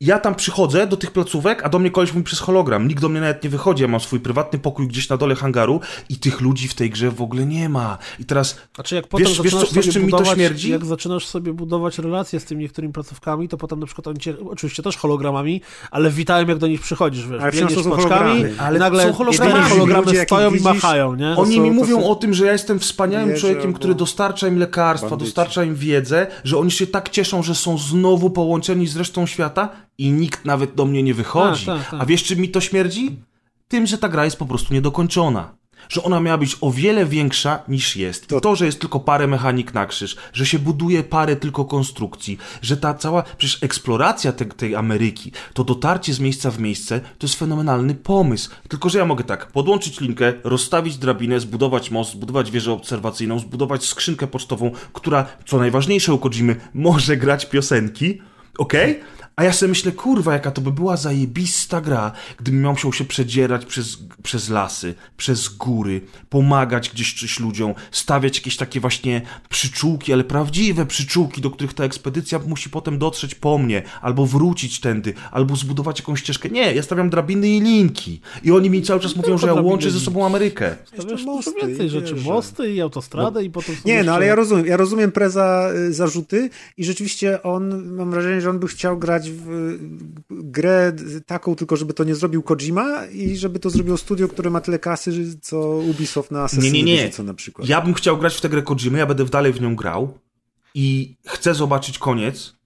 ja 0.02 0.20
tam 0.20 0.36
przychodzę 0.36 0.88
do 0.88 0.98
tych 0.98 1.12
placówek, 1.12 1.64
a 1.66 1.70
do 1.70 1.80
mnie 1.80 1.92
koleś 1.92 2.14
mówi 2.14 2.24
przez 2.24 2.40
hologram. 2.40 2.88
Nikt 2.88 3.02
do 3.02 3.10
mnie 3.10 3.22
nawet 3.22 3.44
nie 3.44 3.50
wychodzi. 3.50 3.82
Ja 3.84 3.88
mam 3.90 4.00
swój 4.00 4.20
prywatny 4.20 4.60
pokój 4.60 4.88
gdzieś 4.88 5.10
na 5.10 5.18
dole 5.18 5.36
hangaru 5.36 5.80
i 6.10 6.16
tych 6.16 6.42
ludzi 6.42 6.68
w 6.68 6.74
tej 6.74 6.90
grze 6.90 7.12
w 7.12 7.22
ogóle 7.22 7.46
nie 7.46 7.70
ma. 7.70 7.98
I 8.20 8.26
teraz 8.26 8.58
Znaczy 8.76 8.96
jak 8.96 9.08
potem 9.08 9.28
Wiesz- 9.28 9.42
wiesz, 9.42 9.52
zaczynasz 9.54 9.70
co- 9.70 9.76
wiesz, 9.76 9.86
sobie 9.86 9.94
czym 9.94 10.04
mi 10.06 10.12
to 10.12 10.18
budować, 10.18 10.38
śmierdzi? 10.38 10.70
jak 10.72 10.86
zaczynasz 10.86 11.26
sobie 11.28 11.54
budować 11.54 11.98
relacje 11.98 12.40
z 12.40 12.46
tymi 12.46 12.62
niektórymi 12.64 12.94
placówkami, 12.94 13.48
to 13.50 13.58
potem 13.58 13.80
na 13.80 13.86
przykład 13.86 14.08
oni 14.08 14.20
cię, 14.20 14.36
oczywiście 14.50 14.84
też 14.84 14.98
hologramami, 14.98 15.62
ale 15.92 16.10
witają 16.12 16.48
jak 16.48 16.58
do 16.58 16.68
nich 16.68 16.82
przychodzisz, 16.82 17.28
wiesz, 17.28 17.42
Ale 17.42 17.52
biegniesz 17.52 17.74
paczkami, 17.74 17.96
hologramy. 17.98 18.54
ale 18.60 18.80
nagle 18.80 19.04
są 19.04 19.14
hologramami. 19.14 19.52
cztery 19.62 19.70
hologramy 19.76 20.06
Ludzie, 20.06 20.24
stoją 20.26 20.50
i 20.50 20.54
widzisz, 20.54 20.66
machają, 20.66 21.16
nie? 21.16 21.36
Oni 21.38 21.56
są- 21.56 21.62
mi 21.64 21.72
mówią 21.72 22.02
są- 22.02 22.10
o 22.10 22.16
tym, 22.16 22.34
że 22.34 22.46
ja 22.46 22.52
jestem 22.52 22.80
wspaniałym 22.80 23.36
człowiekiem, 23.36 23.74
który 23.74 23.96
dostarcza 23.96 24.48
im 24.48 24.58
lekarstwa, 24.60 25.10
bandyci. 25.10 25.28
dostarcza 25.28 25.64
im 25.64 25.76
wiedzę, 25.76 26.28
że 26.44 26.58
oni 26.58 26.72
się 26.72 26.88
tak 26.88 27.10
cieszą, 27.10 27.44
że 27.44 27.56
są 27.56 27.78
znowu 27.78 28.30
połączeni 28.30 28.88
z 28.88 28.98
resztą 28.98 29.26
świata 29.26 29.70
i 30.00 30.12
nikt 30.12 30.46
nawet 30.46 30.76
do 30.76 30.86
mnie 30.86 31.04
nie 31.04 31.14
wychodzi. 31.14 31.66
Tak, 31.66 31.80
tak, 31.80 31.92
tak. 31.92 32.02
A 32.02 32.06
wiesz, 32.06 32.24
czym 32.24 32.40
mi 32.40 32.50
to 32.50 32.62
śmierdzi? 32.62 33.20
Tym, 33.68 33.88
że 33.88 33.98
ta 33.98 34.10
gra 34.10 34.26
jest 34.26 34.38
po 34.38 34.46
prostu 34.46 34.74
niedokończona. 34.74 35.60
Że 35.90 36.04
ona 36.04 36.20
miała 36.20 36.38
być 36.38 36.58
o 36.62 36.72
wiele 36.72 37.06
większa 37.06 37.64
niż 37.68 37.96
jest. 37.96 38.28
To, 38.28 38.42
to 38.42 38.56
że 38.56 38.66
jest 38.66 38.80
tylko 38.80 39.00
parę 39.00 39.28
mechanik 39.28 39.74
na 39.74 39.86
krzyż, 39.86 40.16
że 40.34 40.46
się 40.46 40.60
buduje 40.60 41.04
parę 41.04 41.36
tylko 41.36 41.66
konstrukcji, 41.66 42.38
że 42.62 42.78
ta 42.78 42.94
cała, 42.94 43.24
przecież 43.38 43.64
eksploracja 43.64 44.32
te, 44.32 44.46
tej 44.46 44.76
Ameryki, 44.76 45.32
to 45.54 45.64
dotarcie 45.64 46.14
z 46.14 46.20
miejsca 46.20 46.52
w 46.52 46.60
miejsce, 46.60 47.00
to 47.00 47.28
jest 47.28 47.40
fenomenalny 47.40 47.96
pomysł. 47.96 48.50
Tylko, 48.68 48.90
że 48.90 49.00
ja 49.00 49.06
mogę 49.06 49.24
tak, 49.24 49.52
podłączyć 49.52 50.00
linkę, 50.00 50.34
rozstawić 50.44 50.98
drabinę, 50.98 51.40
zbudować 51.40 51.92
most, 51.92 52.12
zbudować 52.12 52.52
wieżę 52.52 52.72
obserwacyjną, 52.72 53.40
zbudować 53.40 53.86
skrzynkę 53.86 54.28
pocztową, 54.28 54.72
która, 54.94 55.26
co 55.46 55.58
najważniejsze 55.58 56.14
u 56.14 56.18
Kojimy, 56.18 56.56
może 56.74 57.18
grać 57.18 57.46
piosenki, 57.46 58.22
okej? 58.58 59.00
A 59.40 59.44
ja 59.44 59.54
sobie 59.54 59.70
myślę, 59.70 59.92
kurwa, 59.92 60.34
jaka 60.34 60.52
to 60.52 60.62
by 60.62 60.72
była 60.72 60.98
zajebista 60.98 61.82
gra, 61.82 62.12
gdybym 62.40 62.62
miał 62.62 62.72
musiał 62.72 62.94
się 62.94 63.06
przedzierać 63.06 63.66
przez, 63.66 63.98
przez 64.24 64.50
lasy, 64.50 64.94
przez 65.18 65.50
góry, 65.50 66.02
pomagać 66.30 66.90
gdzieś 66.90 67.20
coś 67.20 67.40
ludziom, 67.40 67.74
stawiać 67.92 68.38
jakieś 68.38 68.58
takie 68.58 68.80
właśnie 68.80 69.22
przyczółki, 69.50 70.14
ale 70.14 70.24
prawdziwe 70.24 70.86
przyczółki, 70.86 71.42
do 71.42 71.52
których 71.52 71.74
ta 71.74 71.84
ekspedycja 71.84 72.40
musi 72.40 72.70
potem 72.70 72.98
dotrzeć 72.98 73.36
po 73.36 73.58
mnie, 73.58 73.84
albo 74.02 74.26
wrócić 74.26 74.80
tędy, 74.80 75.14
albo 75.32 75.56
zbudować 75.56 76.00
jakąś 76.00 76.20
ścieżkę. 76.20 76.50
Nie, 76.50 76.74
ja 76.74 76.84
stawiam 76.84 77.10
drabiny 77.10 77.50
i 77.50 77.62
linki. 77.62 78.22
I 78.44 78.52
oni 78.52 78.70
mi 78.70 78.82
cały 78.82 79.00
czas 79.00 79.16
mówią, 79.16 79.38
że 79.38 79.48
ja 79.48 79.54
łączę 79.54 79.92
ze 79.92 80.00
sobą 80.00 80.26
Amerykę. 80.26 80.76
To 80.96 81.08
wiesz, 81.08 81.26
mosty 81.26 81.52
dużo 81.52 81.68
więcej 81.68 81.90
rzeczy, 81.90 82.16
mosty 82.16 82.74
i 82.74 82.82
autostradę 82.82 83.44
i 83.44 83.50
potem... 83.50 83.76
Nie, 83.86 84.04
no 84.04 84.14
ale 84.14 84.26
ja 84.26 84.36
rozumiem, 84.36 84.66
ja 84.66 84.78
rozumiem 84.78 85.12
Preza 85.12 85.70
y, 85.90 85.94
zarzuty 85.94 86.50
i 86.78 86.86
rzeczywiście 86.86 87.44
on, 87.44 87.94
mam 87.96 88.12
wrażenie, 88.12 88.42
że 88.42 88.50
on 88.50 88.60
by 88.60 88.68
chciał 88.68 88.98
grać 88.98 89.29
grać 89.30 89.48
w 89.48 90.20
grę 90.30 90.94
taką, 91.26 91.56
tylko 91.56 91.76
żeby 91.76 91.94
to 91.94 92.04
nie 92.04 92.16
zrobił 92.16 92.44
Kojima 92.44 93.06
i 93.06 93.38
żeby 93.38 93.60
to 93.60 93.70
zrobiło 93.70 93.98
studio, 93.98 94.28
które 94.28 94.50
ma 94.50 94.62
tyle 94.62 94.80
kasy, 94.80 95.40
co 95.42 95.60
Ubisoft 95.78 96.32
na 96.32 96.46
Assassin's 96.46 96.72
Nie, 96.74 96.84
nie, 96.84 97.12
nie. 97.18 97.24
na 97.24 97.34
przykład. 97.34 97.70
Ja 97.70 97.82
bym 97.82 97.94
chciał 97.94 98.18
grać 98.18 98.36
w 98.36 98.42
tę 98.42 98.50
grę 98.50 98.62
Kojimy, 98.62 98.98
ja 98.98 99.06
będę 99.06 99.26
dalej 99.26 99.54
w 99.54 99.62
nią 99.62 99.76
grał 99.76 100.18
i 100.74 101.16
chcę 101.26 101.56
zobaczyć 101.56 102.00
koniec, 102.00 102.59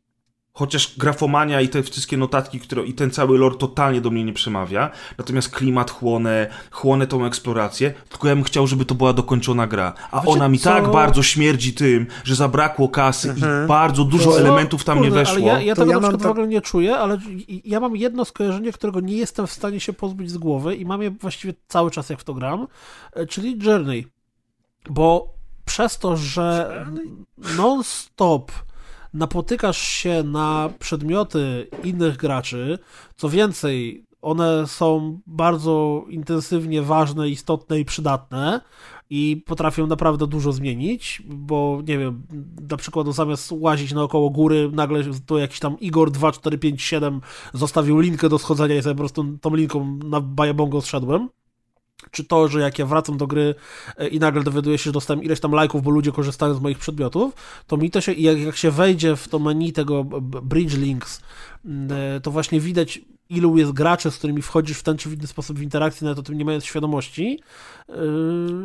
Chociaż 0.55 0.97
grafomania 0.97 1.61
i 1.61 1.69
te 1.69 1.83
wszystkie 1.83 2.17
notatki, 2.17 2.59
które, 2.59 2.85
i 2.85 2.93
ten 2.93 3.11
cały 3.11 3.37
lore 3.37 3.55
totalnie 3.55 4.01
do 4.01 4.09
mnie 4.11 4.23
nie 4.23 4.33
przemawia. 4.33 4.89
Natomiast 5.17 5.49
klimat 5.49 5.91
chłonę, 5.91 6.47
chłonę 6.71 7.07
tą 7.07 7.25
eksplorację. 7.25 7.93
Tylko 8.09 8.27
ja 8.27 8.35
bym 8.35 8.43
chciał, 8.43 8.67
żeby 8.67 8.85
to 8.85 8.95
była 8.95 9.13
dokończona 9.13 9.67
gra. 9.67 9.93
A 10.11 10.19
Wiecie 10.19 10.31
ona 10.31 10.49
mi 10.49 10.59
co? 10.59 10.69
tak 10.69 10.91
bardzo 10.91 11.23
śmierdzi 11.23 11.73
tym, 11.73 12.07
że 12.23 12.35
zabrakło 12.35 12.89
kasy 12.89 13.29
Mhm. 13.29 13.65
i 13.65 13.67
bardzo 13.67 14.03
dużo 14.03 14.31
Co? 14.31 14.39
elementów 14.39 14.83
tam 14.83 14.97
nie 14.97 15.03
Kurde, 15.03 15.19
weszło. 15.19 15.35
Ale 15.35 15.45
ja, 15.45 15.61
ja 15.61 15.75
tego 15.75 15.91
ja 15.91 15.95
na 15.97 16.01
przykład 16.01 16.21
tak- 16.21 16.27
w 16.27 16.31
ogóle 16.31 16.47
nie 16.47 16.61
czuję, 16.61 16.97
ale 16.97 17.17
ja 17.65 17.79
mam 17.79 17.95
jedno 17.95 18.25
skojarzenie, 18.25 18.71
którego 18.71 18.99
nie 18.99 19.17
jestem 19.17 19.47
w 19.47 19.51
stanie 19.51 19.79
się 19.79 19.93
pozbyć 19.93 20.31
z 20.31 20.37
głowy 20.37 20.75
i 20.75 20.85
mam 20.85 21.01
je 21.01 21.11
właściwie 21.11 21.53
cały 21.67 21.91
czas, 21.91 22.09
jak 22.09 22.19
w 22.19 22.23
to 22.23 22.33
gram, 22.33 22.67
e, 23.13 23.25
czyli 23.25 23.59
Journey. 23.63 24.07
Bo 24.89 25.33
przez 25.65 25.97
to, 25.99 26.17
że 26.17 26.85
non-stop 27.57 28.51
napotykasz 29.13 29.81
się 29.81 30.23
na 30.23 30.69
przedmioty 30.79 31.67
innych 31.83 32.17
graczy, 32.17 32.79
co 33.15 33.29
więcej, 33.29 34.05
one 34.21 34.67
są 34.67 35.19
bardzo 35.27 36.05
intensywnie 36.09 36.81
ważne, 36.81 37.29
istotne 37.29 37.79
i 37.79 37.85
przydatne 37.85 38.61
i 39.09 39.43
potrafią 39.45 39.87
naprawdę 39.87 40.27
dużo 40.27 40.51
zmienić, 40.51 41.23
bo 41.25 41.81
nie 41.87 41.97
wiem, 41.97 42.23
na 42.69 42.77
przykład 42.77 43.07
zamiast 43.07 43.51
łazić 43.51 43.93
naokoło 43.93 44.29
góry, 44.29 44.69
nagle 44.73 45.03
to 45.25 45.37
jakiś 45.37 45.59
tam 45.59 45.79
Igor 45.79 46.11
2457 46.11 47.21
zostawił 47.53 47.99
linkę 47.99 48.29
do 48.29 48.37
schodzenia 48.37 48.75
i 48.75 48.81
sobie 48.81 48.95
po 48.95 48.99
prostu 48.99 49.37
tą 49.41 49.55
linką 49.55 49.99
na 50.03 50.21
bajabongo 50.21 50.81
zszedłem. 50.81 51.29
Czy 52.13 52.23
to, 52.23 52.47
że 52.47 52.59
jak 52.59 52.79
ja 52.79 52.85
wracam 52.85 53.17
do 53.17 53.27
gry 53.27 53.55
e, 53.97 54.07
i 54.07 54.19
nagle 54.19 54.43
dowiaduję 54.43 54.77
się, 54.77 54.83
że 54.83 54.91
dostałem 54.91 55.23
ileś 55.23 55.39
tam 55.39 55.51
lajków, 55.51 55.83
bo 55.83 55.91
ludzie 55.91 56.11
korzystają 56.11 56.53
z 56.53 56.61
moich 56.61 56.77
przedmiotów, 56.77 57.33
to 57.67 57.77
mi 57.77 57.91
to 57.91 58.01
się, 58.01 58.13
jak, 58.13 58.39
jak 58.39 58.55
się 58.55 58.71
wejdzie 58.71 59.15
w 59.15 59.27
to 59.27 59.39
menu 59.39 59.73
tego 59.73 60.03
Bridge 60.43 60.77
Links, 60.77 61.21
mm, 61.65 61.91
e, 61.91 62.21
to 62.21 62.31
właśnie 62.31 62.59
widać, 62.59 62.99
ilu 63.29 63.57
jest 63.57 63.71
graczy, 63.71 64.11
z 64.11 64.17
którymi 64.17 64.41
wchodzisz 64.41 64.77
w 64.77 64.83
ten 64.83 64.97
czy 64.97 65.09
w 65.09 65.13
inny 65.13 65.27
sposób 65.27 65.59
w 65.59 65.61
interakcję, 65.61 66.05
nawet 66.05 66.19
o 66.19 66.23
tym 66.23 66.37
nie 66.37 66.45
mając 66.45 66.65
świadomości, 66.65 67.39
yy, 67.89 67.95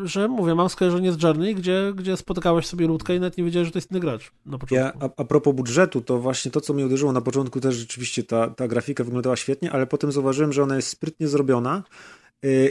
że 0.05 0.29
mówię, 0.29 0.55
mam 0.55 0.69
skojarzenie 0.69 1.13
z 1.13 1.23
Journey, 1.23 1.55
gdzie, 1.55 1.93
gdzie 1.97 2.17
spotykałeś 2.17 2.67
sobie 2.67 2.87
ludkę 2.87 3.17
i 3.17 3.21
nawet 3.21 3.39
nie 3.39 3.45
wiedziałeś, 3.45 3.69
że 3.69 3.73
to 3.73 3.79
jest 3.79 3.91
inny 3.91 4.01
gracz 4.01 4.33
na 4.47 4.59
początku. 4.59 4.75
Ja, 4.75 4.93
a, 5.01 5.23
a 5.23 5.25
propos 5.25 5.55
budżetu, 5.55 6.01
to 6.01 6.19
właśnie 6.19 6.51
to, 6.51 6.61
co 6.61 6.73
mnie 6.75 6.87
uderzyło 6.87 7.13
na 7.13 7.21
początku, 7.21 7.61
też 7.61 7.75
rzeczywiście 7.75 8.25
ta, 8.25 8.51
ta 8.51 8.69
grafika 8.69 9.05
wyglądała 9.05 9.37
świetnie, 9.37 9.73
ale 9.73 9.87
potem 9.87 10.13
zauważyłem, 10.13 10.53
że 10.53 10.63
ona 10.63 10.77
jest 10.77 10.89
sprytnie 10.89 11.29
zrobiona 11.29 11.83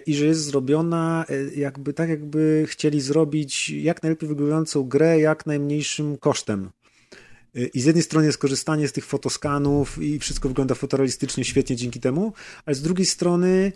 i 0.05 0.15
że 0.15 0.25
jest 0.25 0.43
zrobiona 0.43 1.25
yy, 1.29 1.51
jakby 1.55 1.93
tak, 1.93 2.09
jakby 2.09 2.65
chcieli 2.67 3.01
zrobić 3.01 3.69
jak 3.69 4.03
najlepiej 4.03 4.29
wyglądającą 4.29 4.83
grę 4.83 5.19
jak 5.19 5.45
najmniejszym 5.45 6.17
kosztem. 6.17 6.69
Yy, 7.53 7.67
I 7.67 7.81
z 7.81 7.85
jednej 7.85 8.03
strony 8.03 8.25
jest 8.25 8.37
korzystanie 8.37 8.87
z 8.87 8.91
tych 8.91 9.05
fotoskanów 9.05 10.03
i 10.03 10.19
wszystko 10.19 10.47
wygląda 10.47 10.75
fotorealistycznie, 10.75 11.45
świetnie 11.45 11.75
dzięki 11.75 11.99
temu, 11.99 12.33
ale 12.65 12.75
z 12.75 12.81
drugiej 12.81 13.05
strony 13.05 13.71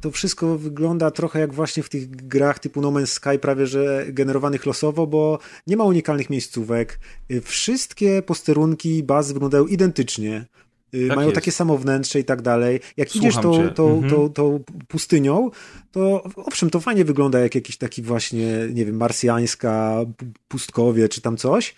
to 0.00 0.10
wszystko 0.10 0.58
wygląda 0.58 1.10
trochę 1.10 1.40
jak 1.40 1.54
właśnie 1.54 1.82
w 1.82 1.88
tych 1.88 2.10
grach 2.10 2.58
typu 2.58 2.80
No 2.80 2.88
Man's 2.92 3.06
Sky, 3.06 3.38
prawie 3.38 3.66
że 3.66 4.06
generowanych 4.08 4.66
losowo, 4.66 5.06
bo 5.06 5.38
nie 5.66 5.76
ma 5.76 5.84
unikalnych 5.84 6.30
miejscówek. 6.30 7.00
Wszystkie 7.42 8.22
posterunki, 8.22 9.02
bazy 9.02 9.32
wyglądają 9.34 9.66
identycznie. 9.66 10.46
Yy, 10.92 11.08
Tak 11.08 11.16
Mają 11.16 11.28
jest. 11.28 11.34
takie 11.34 11.52
samo 11.52 11.78
wnętrze 11.78 12.20
i 12.20 12.24
tak 12.24 12.42
dalej. 12.42 12.80
Jak 12.96 13.08
Słucham 13.08 13.28
idziesz 13.30 13.42
tą, 13.42 13.68
tą, 13.70 13.88
Mhm. 13.94 14.10
tą, 14.12 14.28
tą 14.32 14.60
pustynią, 14.88 15.50
to 15.92 16.24
owszem, 16.36 16.70
to 16.70 16.80
fajnie 16.80 17.04
wygląda 17.04 17.38
jak 17.40 17.54
jakiś 17.54 17.76
taki 17.76 18.02
właśnie, 18.02 18.68
nie 18.74 18.84
wiem, 18.86 18.96
marsjańska 18.96 19.98
pu- 20.18 20.26
pustkowie 20.48 21.08
czy 21.08 21.20
tam 21.20 21.36
coś, 21.36 21.74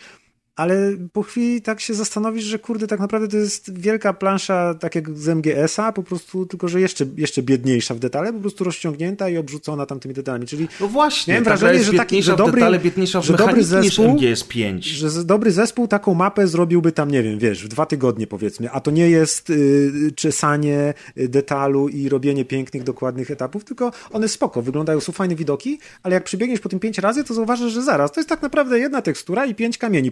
ale 0.56 0.92
po 1.12 1.22
chwili 1.22 1.62
tak 1.62 1.80
się 1.80 1.94
zastanowisz, 1.94 2.44
że 2.44 2.58
kurde, 2.58 2.86
tak 2.86 3.00
naprawdę 3.00 3.28
to 3.28 3.36
jest 3.36 3.78
wielka 3.78 4.12
plansza, 4.12 4.74
tak 4.74 4.94
jak 4.94 5.18
z 5.18 5.28
MGS-a, 5.28 5.92
po 5.92 6.02
prostu, 6.02 6.46
tylko 6.46 6.68
że 6.68 6.80
jeszcze, 6.80 7.06
jeszcze 7.16 7.42
biedniejsza 7.42 7.94
w 7.94 7.98
detale, 7.98 8.32
po 8.32 8.40
prostu 8.40 8.64
rozciągnięta 8.64 9.28
i 9.28 9.36
obrzucona 9.36 9.86
tamtymi 9.86 10.14
detalami, 10.14 10.46
czyli 10.46 10.68
No 10.80 10.88
właśnie, 10.88 11.32
Miałem 11.32 11.44
wrażenie, 11.44 11.78
że 11.84 11.92
taki- 11.92 11.98
biedniejsza 12.00 12.30
że 12.30 12.34
w 12.36 12.38
dobry- 12.38 12.54
detale, 12.60 12.78
biedniejsza 12.78 13.20
w 13.20 13.24
że 13.24 13.36
dobry 13.36 13.62
zespół- 13.64 14.14
niż 14.14 14.40
MGS5. 14.42 14.80
że 14.82 15.24
dobry 15.24 15.50
zespół 15.52 15.88
taką 15.88 16.14
mapę 16.14 16.46
zrobiłby 16.46 16.92
tam, 16.92 17.10
nie 17.10 17.22
wiem, 17.22 17.38
wiesz, 17.38 17.64
w 17.64 17.68
dwa 17.68 17.86
tygodnie 17.86 18.26
powiedzmy, 18.26 18.70
a 18.70 18.80
to 18.80 18.90
nie 18.90 19.10
jest 19.10 19.50
y, 19.50 20.12
czesanie 20.16 20.94
y, 21.18 21.28
detalu 21.28 21.88
i 21.88 22.08
robienie 22.08 22.44
pięknych, 22.44 22.82
dokładnych 22.82 23.30
etapów, 23.30 23.64
tylko 23.64 23.92
one 24.12 24.28
spoko, 24.28 24.62
wyglądają, 24.62 25.00
są 25.00 25.12
fajne 25.12 25.34
widoki, 25.34 25.78
ale 26.02 26.14
jak 26.14 26.24
przybiegniesz 26.24 26.60
po 26.60 26.68
tym 26.68 26.80
pięć 26.80 26.98
razy, 26.98 27.24
to 27.24 27.34
zauważysz, 27.34 27.72
że 27.72 27.82
zaraz, 27.82 28.12
to 28.12 28.20
jest 28.20 28.28
tak 28.28 28.42
naprawdę 28.42 28.78
jedna 28.78 29.02
tekstura 29.02 29.46
i 29.46 29.54
pięć 29.54 29.78
kamieni 29.78 30.10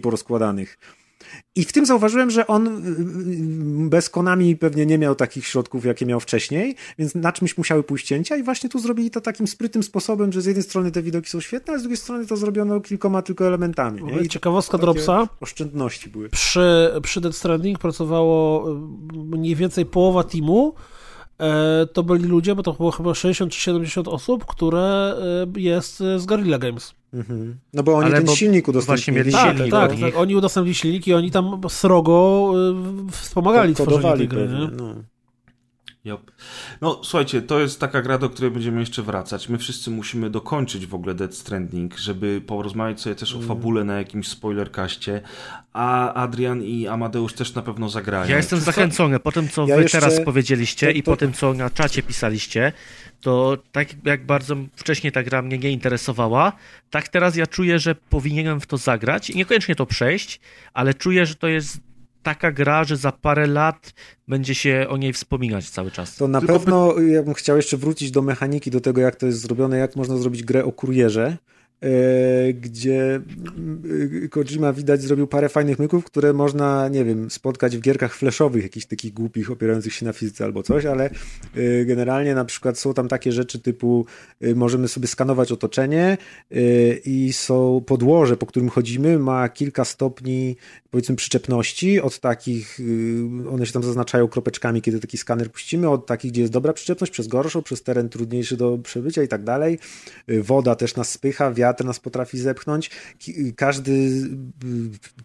I 1.55 1.63
w 1.63 1.73
tym 1.73 1.85
zauważyłem, 1.85 2.31
że 2.31 2.47
on 2.47 2.67
y, 2.67 2.89
y, 3.85 3.89
bez 3.89 4.09
Konami 4.09 4.55
pewnie 4.55 4.85
nie 4.85 4.97
miał 4.97 5.15
takich 5.15 5.47
środków, 5.47 5.85
jakie 5.85 6.05
miał 6.05 6.19
wcześniej, 6.19 6.75
więc 6.99 7.15
na 7.15 7.31
czymś 7.31 7.57
musiały 7.57 7.83
pójść 7.83 8.07
cięcia 8.07 8.35
i 8.35 8.43
właśnie 8.43 8.69
tu 8.69 8.79
zrobili 8.79 9.11
to 9.11 9.21
takim 9.21 9.47
sprytnym 9.47 9.83
sposobem, 9.83 10.31
że 10.31 10.41
z 10.41 10.45
jednej 10.45 10.63
strony 10.63 10.91
te 10.91 11.01
widoki 11.01 11.29
są 11.29 11.41
świetne, 11.41 11.73
a 11.73 11.77
z 11.77 11.81
drugiej 11.81 11.97
strony 11.97 12.27
to 12.27 12.37
zrobiono 12.37 12.81
kilkoma 12.81 13.21
tylko 13.21 13.47
elementami. 13.47 14.03
Nie? 14.03 14.19
I 14.19 14.29
Ciekawostka 14.29 14.77
Dropsa. 14.77 15.27
Oszczędności 15.39 16.09
były. 16.09 16.29
Przy, 16.29 16.91
przy 17.03 17.21
Death 17.21 17.37
Stranding 17.37 17.79
pracowało 17.79 18.71
y, 18.71 18.75
mniej 19.13 19.55
więcej 19.55 19.85
połowa 19.85 20.23
teamu. 20.23 20.73
E, 21.43 21.85
To 21.93 22.03
byli 22.03 22.23
ludzie, 22.27 22.55
bo 22.55 22.63
to 22.63 22.73
było 22.73 22.91
chyba 22.91 23.13
60 23.13 23.51
czy 23.51 23.59
70 23.61 24.07
osób, 24.07 24.45
które 24.45 25.15
y, 25.57 25.61
jest 25.61 25.97
z 25.97 26.25
Guerrilla 26.25 26.57
Games. 26.57 26.93
Mhm. 27.13 27.55
No 27.73 27.83
bo 27.83 27.93
oni 27.95 28.05
Ale 28.05 28.15
ten 28.15 28.25
bo 28.25 28.35
silnik 28.35 28.65
właśnie 28.65 28.79
udostępnili. 28.79 29.17
mieli 29.19 29.31
Tak, 29.31 29.55
silnik 29.57 29.71
tak, 29.71 29.99
tak. 29.99 30.17
Oni 30.17 30.35
udostępnili 30.35 30.75
silniki 30.75 31.11
i 31.11 31.13
oni 31.13 31.31
tam 31.31 31.61
srogo 31.69 32.51
wspomagali 33.11 33.75
tworzenie 33.75 34.17
tej 34.17 34.27
gry. 34.27 34.39
pewnie. 34.47 34.59
Nie? 34.59 34.67
No. 34.77 34.93
Yep. 36.05 36.31
No 36.81 37.01
słuchajcie, 37.03 37.41
to 37.41 37.59
jest 37.59 37.79
taka 37.79 38.01
gra, 38.01 38.17
do 38.17 38.29
której 38.29 38.51
będziemy 38.51 38.79
jeszcze 38.79 39.01
wracać. 39.03 39.49
My 39.49 39.57
wszyscy 39.57 39.91
musimy 39.91 40.29
dokończyć 40.29 40.85
w 40.87 40.95
ogóle 40.95 41.13
Dead 41.15 41.35
Stranding, 41.35 41.97
żeby 41.97 42.41
porozmawiać 42.47 43.01
sobie 43.01 43.15
też 43.15 43.33
o 43.33 43.35
Mm. 43.35 43.47
fabule 43.47 43.83
na 43.83 43.97
jakimś 43.97 44.27
spoilerkaście, 44.27 45.21
a 45.73 46.13
Adrian 46.13 46.63
i 46.63 46.87
Amadeusz 46.87 47.33
też 47.33 47.53
na 47.55 47.61
pewno 47.61 47.89
zagrają. 47.89 48.29
Ja 48.29 48.37
jestem 48.37 48.59
zachęcony 48.59 49.19
po 49.19 49.31
tym, 49.31 49.49
co 49.49 49.67
Ja 49.67 49.75
wy 49.75 49.81
jeszcze- 49.81 49.99
teraz 49.99 50.21
powiedzieliście 50.25 50.87
to- 50.87 50.93
i 50.93 51.03
to- 51.03 51.11
po 51.11 51.17
tym, 51.17 51.33
co 51.33 51.53
na 51.53 51.69
czacie 51.69 52.03
pisaliście, 52.03 52.71
to 53.21 53.57
tak 53.71 53.87
jak 54.05 54.25
bardzo 54.25 54.55
wcześniej 54.75 55.11
ta 55.11 55.23
gra 55.23 55.41
mnie 55.41 55.57
nie 55.57 55.71
interesowała, 55.71 56.51
tak 56.89 57.07
teraz 57.07 57.35
ja 57.35 57.47
czuję, 57.47 57.79
że 57.79 57.95
powinienem 57.95 58.61
w 58.61 58.65
to 58.67 58.77
zagrać 58.77 59.29
i 59.29 59.35
niekoniecznie 59.37 59.75
to 59.75 59.85
przejść, 59.85 60.39
ale 60.73 60.93
czuję, 60.93 61.25
że 61.25 61.35
to 61.35 61.47
jest 61.47 61.77
taka 62.23 62.51
gra, 62.51 62.83
że 62.83 62.97
za 62.97 63.11
parę 63.11 63.47
lat 63.47 63.93
będzie 64.27 64.55
się 64.55 64.85
o 64.89 64.97
niej 64.97 65.13
wspominać 65.13 65.69
cały 65.69 65.91
czas. 65.91 66.15
To 66.15 66.27
na 66.27 66.39
Tylko 66.39 66.53
pewno 66.53 66.99
ja 66.99 67.23
bym 67.23 67.33
chciał 67.33 67.57
jeszcze 67.57 67.77
wrócić 67.77 68.11
do 68.11 68.21
mechaniki, 68.21 68.71
do 68.71 68.81
tego 68.81 69.01
jak 69.01 69.15
to 69.15 69.25
jest 69.25 69.39
zrobione, 69.39 69.77
jak 69.77 69.95
można 69.95 70.17
zrobić 70.17 70.43
grę 70.43 70.65
o 70.65 70.71
kurierze, 70.71 71.37
gdzie 72.53 73.21
mm, 73.57 74.29
Kojima 74.29 74.73
widać 74.73 75.01
zrobił 75.01 75.27
parę 75.27 75.49
fajnych 75.49 75.79
myków, 75.79 76.05
które 76.05 76.33
można, 76.33 76.87
nie 76.87 77.05
wiem, 77.05 77.31
spotkać 77.31 77.77
w 77.77 77.81
gierkach 77.81 78.15
flashowych, 78.15 78.63
jakichś 78.63 78.85
takich 78.85 79.13
głupich, 79.13 79.51
opierających 79.51 79.93
się 79.93 80.05
na 80.05 80.13
fizyce 80.13 80.43
albo 80.43 80.63
coś, 80.63 80.85
ale 80.85 81.09
e, 81.55 81.85
generalnie 81.85 82.35
na 82.35 82.45
przykład 82.45 82.79
są 82.79 82.93
tam 82.93 83.07
takie 83.07 83.31
rzeczy 83.31 83.59
typu 83.59 84.05
e, 84.41 84.55
możemy 84.55 84.87
sobie 84.87 85.07
skanować 85.07 85.51
otoczenie 85.51 86.17
e, 86.51 86.57
i 87.05 87.33
są 87.33 87.83
podłoże, 87.85 88.37
po 88.37 88.45
którym 88.45 88.69
chodzimy, 88.69 89.19
ma 89.19 89.49
kilka 89.49 89.85
stopni 89.85 90.55
powiedzmy 90.91 91.15
przyczepności, 91.15 92.01
od 92.01 92.19
takich, 92.19 92.79
one 93.51 93.65
się 93.65 93.73
tam 93.73 93.83
zaznaczają 93.83 94.27
kropeczkami, 94.27 94.81
kiedy 94.81 94.99
taki 94.99 95.17
skaner 95.17 95.51
puścimy, 95.51 95.89
od 95.89 96.05
takich, 96.05 96.31
gdzie 96.31 96.41
jest 96.41 96.53
dobra 96.53 96.73
przyczepność, 96.73 97.13
przez 97.13 97.27
gorszą, 97.27 97.61
przez 97.61 97.83
teren 97.83 98.09
trudniejszy 98.09 98.57
do 98.57 98.77
przebycia 98.77 99.23
i 99.23 99.27
tak 99.27 99.43
dalej. 99.43 99.79
Woda 100.27 100.75
też 100.75 100.95
nas 100.95 101.11
spycha, 101.11 101.51
wiatr 101.51 101.72
nas 101.81 101.99
potrafi 101.99 102.37
zepchnąć. 102.37 102.91
Każdy 103.55 103.91
y, 103.91 104.25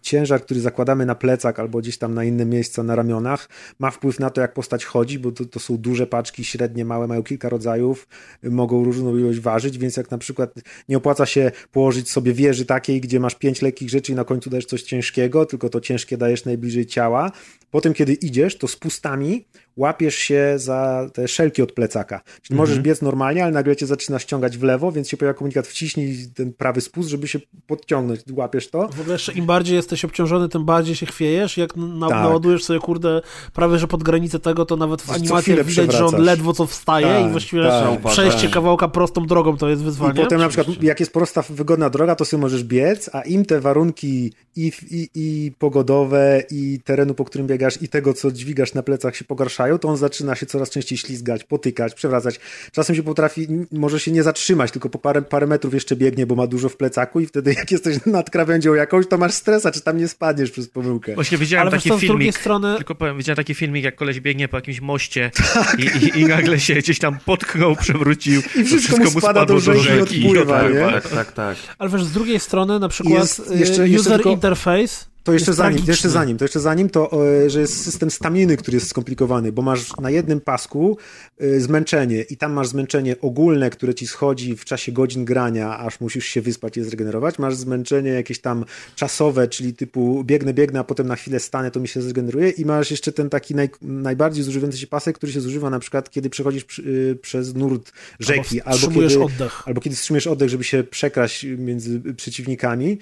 ciężar, 0.01 0.41
który 0.41 0.59
zakładamy 0.59 1.05
na 1.05 1.15
plecak 1.15 1.59
albo 1.59 1.79
gdzieś 1.79 1.97
tam 1.97 2.13
na 2.13 2.23
inne 2.23 2.45
miejsca 2.45 2.83
na 2.83 2.95
ramionach, 2.95 3.49
ma 3.79 3.91
wpływ 3.91 4.19
na 4.19 4.29
to, 4.29 4.41
jak 4.41 4.53
postać 4.53 4.85
chodzi, 4.85 5.19
bo 5.19 5.31
to, 5.31 5.45
to 5.45 5.59
są 5.59 5.77
duże 5.77 6.07
paczki, 6.07 6.43
średnie, 6.43 6.85
małe, 6.85 7.07
mają 7.07 7.23
kilka 7.23 7.49
rodzajów, 7.49 8.07
mogą 8.43 8.83
różną 8.83 9.17
ilość 9.17 9.39
ważyć, 9.39 9.77
więc 9.77 9.97
jak 9.97 10.11
na 10.11 10.17
przykład 10.17 10.53
nie 10.89 10.97
opłaca 10.97 11.25
się 11.25 11.51
położyć 11.71 12.11
sobie 12.11 12.33
wieży 12.33 12.65
takiej, 12.65 13.01
gdzie 13.01 13.19
masz 13.19 13.35
pięć 13.35 13.61
lekkich 13.61 13.89
rzeczy 13.89 14.11
i 14.11 14.15
na 14.15 14.23
końcu 14.23 14.49
dajesz 14.49 14.65
coś 14.65 14.83
ciężkiego, 14.83 15.45
tylko 15.45 15.69
to 15.69 15.81
ciężkie 15.81 16.17
dajesz 16.17 16.45
najbliżej 16.45 16.85
ciała. 16.85 17.31
Potem, 17.71 17.93
kiedy 17.93 18.13
idziesz, 18.13 18.57
to 18.57 18.67
z 18.67 18.75
pustami 18.75 19.45
łapiesz 19.79 20.15
się 20.15 20.53
za 20.55 21.09
te 21.13 21.27
szelki 21.27 21.61
od 21.61 21.71
plecaka. 21.71 22.21
Czyli 22.41 22.57
możesz 22.57 22.77
Mhm. 22.77 22.83
biec 22.83 23.01
normalnie, 23.01 23.43
ale 23.43 23.51
nagle 23.51 23.75
cię 23.75 23.85
zaczyna 23.85 24.19
ściągać 24.19 24.57
w 24.57 24.63
lewo, 24.63 24.91
więc 24.91 25.09
się 25.09 25.17
pojawia 25.17 25.37
komunikat 25.37 25.67
wciśnij 25.67 26.27
ten 26.35 26.53
prawy 26.53 26.81
spust, 26.81 27.09
żeby 27.09 27.27
się 27.27 27.39
podciągnąć. 27.67 28.21
Łapiesz 28.31 28.69
to. 28.69 28.87
W 28.87 28.99
ogóle 28.99 29.13
jeszcze 29.15 29.33
im 29.33 29.45
bardziej 29.45 29.75
jesteś 29.75 30.05
obciążony, 30.05 30.49
tym 30.49 30.65
bardziej 30.65 30.95
się 30.95 31.05
chwiejesz. 31.05 31.57
Jak 31.57 31.75
na, 31.75 32.07
Tak. 32.09 32.17
naładujesz 32.17 32.63
sobie, 32.63 32.79
kurde, 32.79 33.21
prawie 33.53 33.77
że 33.79 33.87
pod 33.87 34.03
granicę 34.03 34.39
tego, 34.39 34.65
to 34.65 34.75
nawet 34.75 35.01
w 35.01 35.11
animacjach 35.11 35.65
widać, 35.65 35.93
że 35.93 36.05
on 36.05 36.21
ledwo 36.21 36.53
co 36.53 36.65
wstaje 36.65 37.07
Tak, 37.07 37.25
i 37.25 37.29
właściwie 37.29 37.63
tak. 37.63 38.11
przejście 38.11 38.49
kawałka 38.49 38.87
prostą 38.87 39.25
drogą 39.25 39.57
to 39.57 39.69
jest 39.69 39.83
wyzwanie. 39.83 40.19
I 40.21 40.23
potem 40.23 40.39
na 40.39 40.49
przykład, 40.49 40.83
jak 40.83 40.99
jest 40.99 41.13
prosta, 41.13 41.43
wygodna 41.49 41.89
droga, 41.89 42.15
to 42.15 42.25
sobie 42.25 42.41
możesz 42.41 42.63
biec, 42.63 43.09
a 43.13 43.21
im 43.21 43.45
te 43.45 43.59
warunki 43.61 44.33
i, 44.55 44.71
i, 44.91 45.09
i 45.15 45.51
pogodowe, 45.59 46.43
i 46.51 46.79
terenu, 46.83 47.13
po 47.13 47.25
którym 47.25 47.47
biegasz, 47.47 47.81
i 47.81 47.87
tego, 47.89 48.13
co 48.13 48.31
dźwigasz 48.31 48.73
na 48.73 48.83
plecach 48.83 49.15
się 49.15 49.25
pogarszają, 49.25 49.68
to 49.77 49.87
on 49.87 49.97
zaczyna 49.97 50.35
się 50.35 50.45
coraz 50.45 50.69
częściej 50.69 50.97
ślizgać, 50.97 51.43
potykać, 51.43 51.93
przewracać. 51.93 52.39
Czasem 52.71 52.95
się 52.95 53.03
potrafi, 53.03 53.47
może 53.71 53.99
się 53.99 54.11
nie 54.11 54.23
zatrzymać, 54.23 54.71
tylko 54.71 54.89
po 54.89 54.99
parę, 54.99 55.21
parę 55.21 55.47
metrów 55.47 55.73
jeszcze 55.73 55.95
biegnie, 55.95 56.25
bo 56.25 56.35
ma 56.35 56.47
dużo 56.47 56.69
w 56.69 56.77
plecaku 56.77 57.19
i 57.19 57.25
wtedy 57.25 57.53
jak 57.53 57.71
jesteś 57.71 57.97
nad 58.05 58.29
krawędzią 58.29 58.73
jakąś, 58.73 59.07
to 59.07 59.17
masz 59.17 59.33
stresa, 59.33 59.71
czy 59.71 59.81
tam 59.81 59.97
nie 59.97 60.07
spadniesz 60.07 60.51
przez 60.51 60.69
pomyłkę. 60.69 61.15
Właśnie 61.15 61.37
widziałem 61.37 61.67
Ale 61.67 61.77
taki 61.77 61.89
co, 61.89 61.97
z 61.97 61.99
drugiej 62.01 62.17
filmik, 62.17 62.37
strony- 62.37 62.75
tylko 62.77 62.95
powiem, 62.95 63.17
widziałem 63.17 63.35
taki 63.37 63.55
filmik, 63.55 63.83
jak 63.83 63.95
koleś 63.95 64.19
biegnie 64.19 64.47
po 64.47 64.57
jakimś 64.57 64.81
moście 64.81 65.31
Tak. 65.53 65.79
i, 65.79 66.05
i, 66.05 66.19
i 66.19 66.25
nagle 66.25 66.59
się 66.59 66.73
gdzieś 66.75 66.99
tam 66.99 67.17
potknął, 67.25 67.75
przewrócił, 67.75 68.41
I 68.55 68.63
wszystko 68.63 68.97
mu 69.11 69.19
spada 69.21 69.45
do 69.45 69.59
rzeki 69.59 70.21
i 70.21 70.27
odpływa, 70.27 70.59
tak, 70.63 70.73
nie? 70.73 70.79
Tak, 70.79 71.07
tak, 71.09 71.31
tak. 71.31 71.57
Ale 71.77 71.89
wiesz, 71.89 72.03
z 72.03 72.11
drugiej 72.11 72.39
strony 72.39 72.79
na 72.79 72.89
przykład 72.89 73.19
Jest 73.19 73.39
y, 73.39 73.43
jeszcze- 73.57 73.87
jeszcze 73.89 73.99
user 73.99 74.13
tylko- 74.13 74.29
interface 74.29 75.05
To 75.29 75.33
jeszcze 75.33 75.53
zanim, 75.53 75.71
tragiczny. 75.71 75.91
jeszcze 75.91 76.09
zanim, 76.09 76.37
to 76.37 76.45
jeszcze 76.45 76.59
zanim, 76.59 76.89
to 76.89 77.25
e, 77.45 77.49
że 77.49 77.61
jest 77.61 77.83
system 77.83 78.11
staminy, 78.11 78.57
który 78.57 78.77
jest 78.77 78.87
skomplikowany, 78.87 79.51
bo 79.51 79.61
masz 79.61 79.97
na 79.97 80.09
jednym 80.09 80.41
pasku 80.41 80.97
e, 81.37 81.59
zmęczenie 81.59 82.21
i 82.21 82.37
tam 82.37 82.53
masz 82.53 82.67
zmęczenie 82.67 83.15
ogólne, 83.21 83.69
które 83.69 83.95
ci 83.95 84.07
schodzi 84.07 84.57
w 84.57 84.65
czasie 84.65 84.91
godzin 84.91 85.25
grania, 85.25 85.79
aż 85.79 85.99
musisz 85.99 86.25
się 86.25 86.41
wyspać 86.41 86.77
i 86.77 86.83
zregenerować. 86.83 87.39
Masz 87.39 87.55
zmęczenie 87.55 88.09
jakieś 88.09 88.41
tam 88.41 88.65
czasowe, 88.95 89.47
czyli 89.47 89.73
typu 89.73 90.23
biegnę, 90.23 90.53
biegnę, 90.53 90.79
a 90.79 90.83
potem 90.83 91.07
na 91.07 91.15
chwilę 91.15 91.39
stanę, 91.39 91.71
to 91.71 91.79
mi 91.79 91.87
się 91.87 92.01
zregeneruje 92.01 92.49
i 92.49 92.65
masz 92.65 92.91
jeszcze 92.91 93.11
ten 93.11 93.29
taki 93.29 93.55
naj, 93.55 93.69
najbardziej 93.81 94.43
zużywający 94.43 94.77
się 94.77 94.87
pasek, 94.87 95.15
który 95.15 95.31
się 95.31 95.41
zużywa 95.41 95.69
na 95.69 95.79
przykład, 95.79 96.09
kiedy 96.09 96.29
przechodzisz 96.29 96.63
przy, 96.63 96.81
y, 96.81 97.15
przez 97.21 97.55
nurt 97.55 97.91
rzeki, 98.19 98.61
albo, 98.61 98.77
wstrzymujesz 98.77 99.13
kiedy, 99.13 99.25
oddech. 99.25 99.63
albo 99.65 99.81
kiedy 99.81 99.95
wstrzymujesz 99.95 100.27
oddech, 100.27 100.49
żeby 100.49 100.63
się 100.63 100.83
przekraść 100.83 101.43
między 101.43 102.01
przeciwnikami 102.13 102.97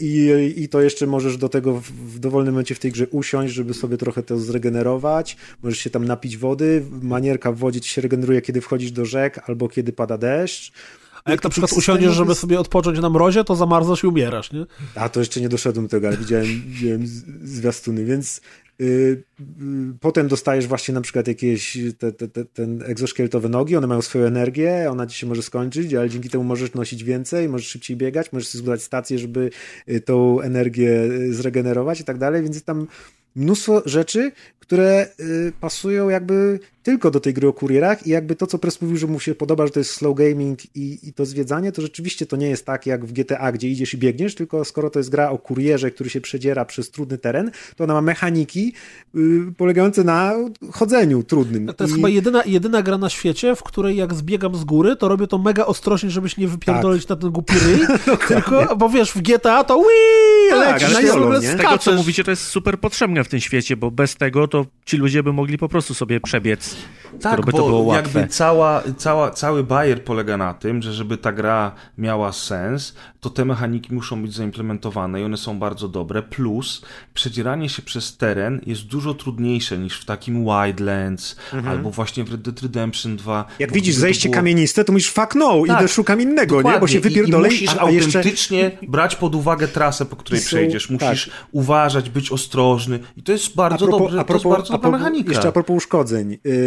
i, 0.00 0.54
i 0.56 0.68
to 0.68 0.80
jeszcze 0.80 1.06
możesz 1.20 1.36
do 1.36 1.48
tego 1.48 1.80
w, 1.80 2.18
dowolnym 2.18 2.54
momencie 2.54 2.74
w 2.74 2.78
tej 2.78 2.92
grze 2.92 3.06
usiąść, 3.06 3.54
żeby 3.54 3.74
sobie 3.74 3.96
trochę 3.96 4.22
to 4.22 4.38
zregenerować, 4.38 5.36
możesz 5.62 5.78
się 5.78 5.90
tam 5.90 6.04
napić 6.04 6.36
wody, 6.36 6.84
manierka 7.02 7.52
w 7.52 7.56
wodzie 7.56 7.80
ci 7.80 7.90
się 7.90 8.02
regeneruje, 8.02 8.42
kiedy 8.42 8.60
wchodzisz 8.60 8.92
do 8.92 9.04
rzek, 9.04 9.40
albo 9.48 9.68
kiedy 9.68 9.92
pada 9.92 10.18
deszcz. 10.18 10.72
A 11.24 11.30
jak 11.30 11.44
na 11.44 11.50
przykład 11.50 11.72
usiądziesz, 11.72 12.14
żeby 12.14 12.34
sobie 12.34 12.60
odpocząć 12.60 13.00
na 13.00 13.10
mrozie, 13.10 13.44
to 13.44 13.56
zamarzasz 13.56 14.04
i 14.04 14.06
umierasz, 14.06 14.52
nie? 14.52 14.66
A 14.94 15.08
to 15.08 15.20
jeszcze 15.20 15.40
nie 15.40 15.48
doszedłem 15.48 15.86
do 15.86 15.90
tego, 15.90 16.08
ale 16.08 16.16
widziałem, 16.16 16.62
widziałem 16.66 17.06
zwiastuny, 17.42 18.04
więc 18.04 18.40
potem 20.00 20.28
dostajesz 20.28 20.66
właśnie 20.66 20.94
na 20.94 21.00
przykład 21.00 21.28
jakieś 21.28 21.78
te, 21.98 22.12
te, 22.12 22.28
te, 22.28 22.44
ten 22.44 22.82
egzoszkieletowe 22.86 23.48
nogi, 23.48 23.76
one 23.76 23.86
mają 23.86 24.02
swoją 24.02 24.24
energię, 24.24 24.86
ona 24.90 25.06
ci 25.06 25.18
się 25.18 25.26
może 25.26 25.42
skończyć, 25.42 25.94
ale 25.94 26.10
dzięki 26.10 26.28
temu 26.28 26.44
możesz 26.44 26.74
nosić 26.74 27.04
więcej, 27.04 27.48
możesz 27.48 27.68
szybciej 27.68 27.96
biegać, 27.96 28.32
możesz 28.32 28.48
zbudować 28.48 28.82
stację, 28.82 29.18
żeby 29.18 29.50
y, 29.88 30.00
tą 30.00 30.40
energię 30.40 31.02
y, 31.02 31.34
zregenerować 31.34 32.00
i 32.00 32.04
tak 32.04 32.18
dalej, 32.18 32.42
więc 32.42 32.62
tam 32.62 32.86
mnóstwo 33.36 33.82
rzeczy, 33.86 34.32
które 34.60 35.08
y, 35.20 35.52
pasują 35.60 36.08
jakby 36.08 36.60
tylko 36.90 37.10
do 37.10 37.20
tej 37.20 37.34
gry 37.34 37.48
o 37.48 37.52
kurierach 37.52 38.06
i 38.06 38.10
jakby 38.10 38.36
to, 38.36 38.46
co 38.46 38.58
Press 38.58 38.80
mówił, 38.82 38.96
że 38.96 39.06
mu 39.06 39.20
się 39.20 39.34
podoba, 39.34 39.66
że 39.66 39.72
to 39.72 39.80
jest 39.80 39.90
slow 39.92 40.16
gaming 40.16 40.76
i, 40.76 40.98
i 41.08 41.12
to 41.12 41.26
zwiedzanie, 41.26 41.72
to 41.72 41.82
rzeczywiście 41.82 42.26
to 42.26 42.36
nie 42.36 42.48
jest 42.48 42.66
tak 42.66 42.86
jak 42.86 43.06
w 43.06 43.12
GTA, 43.12 43.52
gdzie 43.52 43.68
idziesz 43.68 43.94
i 43.94 43.98
biegniesz, 43.98 44.34
tylko 44.34 44.64
skoro 44.64 44.90
to 44.90 44.98
jest 44.98 45.10
gra 45.10 45.30
o 45.30 45.38
kurierze, 45.38 45.90
który 45.90 46.10
się 46.10 46.20
przedziera 46.20 46.64
przez 46.64 46.90
trudny 46.90 47.18
teren, 47.18 47.50
to 47.76 47.84
ona 47.84 47.94
ma 47.94 48.00
mechaniki 48.02 48.72
y, 49.16 49.20
polegające 49.56 50.04
na 50.04 50.32
chodzeniu 50.72 51.22
trudnym. 51.22 51.66
To 51.76 51.84
jest 51.84 51.92
I- 51.92 51.96
chyba 51.96 52.08
jedyna, 52.08 52.42
jedyna 52.46 52.82
gra 52.82 52.98
na 52.98 53.08
świecie, 53.10 53.54
w 53.56 53.62
której 53.62 53.96
jak 53.96 54.14
zbiegam 54.14 54.56
z 54.56 54.64
góry, 54.64 54.96
to 54.96 55.08
robię 55.08 55.26
to 55.26 55.38
mega 55.38 55.66
ostrożnie, 55.66 56.10
żebyś 56.10 56.36
nie 56.36 56.48
wypierdolić 56.48 57.08
na 57.08 57.16
ten 57.16 57.30
głupi 57.30 57.54
ryj, 57.66 57.80
tylko, 58.28 58.76
bo 58.76 58.88
wiesz, 58.88 59.10
w 59.12 59.22
GTA 59.22 59.64
to 59.64 59.76
wii, 59.78 60.50
Tak, 60.50 60.82
lecisz, 60.82 61.10
w 61.10 61.14
ogóle 61.16 61.40
nie? 61.40 61.48
Z 61.48 61.56
tego, 61.56 61.62
co 61.62 61.76
skaczesz. 61.76 61.96
mówicie, 61.96 62.24
to 62.24 62.30
jest 62.30 62.42
super 62.44 62.80
potrzebne 62.80 63.24
w 63.24 63.28
tym 63.28 63.40
świecie, 63.40 63.76
bo 63.76 63.90
bez 63.90 64.16
tego 64.16 64.48
to 64.48 64.66
ci 64.86 64.96
ludzie 64.96 65.22
by 65.22 65.32
mogli 65.32 65.58
po 65.58 65.68
prostu 65.68 65.94
sobie 65.94 66.20
przebiec, 66.20 66.76
Tak, 67.20 67.44
by 67.46 67.52
bo 67.52 67.58
to 67.58 67.66
było 67.66 67.80
łatwe. 67.80 68.18
jakby 68.20 68.32
cała, 68.34 68.82
cała, 68.96 69.30
cały 69.30 69.64
bajer 69.64 70.04
polega 70.04 70.36
na 70.36 70.54
tym, 70.54 70.82
że 70.82 70.92
żeby 70.92 71.16
ta 71.16 71.32
gra 71.32 71.72
miała 71.98 72.32
sens, 72.32 72.94
to 73.20 73.30
te 73.30 73.44
mechaniki 73.44 73.94
muszą 73.94 74.22
być 74.22 74.34
zaimplementowane 74.34 75.20
i 75.20 75.24
one 75.24 75.36
są 75.36 75.58
bardzo 75.58 75.88
dobre. 75.88 76.22
Plus, 76.22 76.82
przedzieranie 77.14 77.68
się 77.68 77.82
przez 77.82 78.16
teren 78.16 78.60
jest 78.66 78.82
dużo 78.82 79.14
trudniejsze 79.14 79.78
niż 79.78 80.00
w 80.00 80.04
takim 80.04 80.44
Wildlands 80.44 81.36
albo 81.68 81.90
właśnie 81.90 82.24
w 82.24 82.30
Red 82.32 82.40
Dead 82.42 82.62
Redemption 82.62 83.16
2. 83.16 83.38
Mhm. 83.38 83.56
Jak 83.58 83.72
widzisz 83.72 83.94
zejście 83.94 84.28
było- 84.28 84.34
kamieniste, 84.34 84.84
to 84.84 84.92
mówisz 84.92 85.10
fuck 85.10 85.34
no, 85.34 85.62
Tak, 85.66 85.78
idę 85.80 85.88
szukam 85.88 86.20
innego, 86.20 86.62
nie? 86.62 86.78
Bo 86.80 86.86
się 86.86 86.98
I- 86.98 87.00
wypierdolę, 87.00 87.48
I, 87.48 87.50
musisz 87.50 87.70
a, 87.76 87.82
a 87.84 87.90
jeszcze 87.90 88.18
autentycznie 88.18 88.70
brać 88.88 89.16
pod 89.16 89.34
uwagę 89.34 89.68
trasę, 89.68 90.06
po 90.06 90.16
której 90.16 90.40
I 90.40 90.42
są- 90.42 90.46
przejdziesz. 90.46 90.90
Musisz 90.90 91.24
tak. 91.26 91.34
uważać, 91.52 92.10
być 92.10 92.32
ostrożny. 92.32 92.98
I 93.16 93.22
to 93.22 93.32
jest 93.32 93.54
bardzo 93.54 93.84
a 93.84 93.88
propos, 93.88 94.00
dobrze, 94.00 94.20
a 94.20 94.24
to 94.24 94.32
jest 94.32 94.42
propos, 94.42 94.58
bardzo 94.58 94.74
a 94.74 94.76
dobra 94.76 94.90
propos, 94.90 95.00
mechanika. 95.00 95.32
Jeszcze 95.32 95.48
a 95.48 95.52
propos 95.52 95.76
uszkodzeń. 95.76 96.30
Yy, 96.44 96.59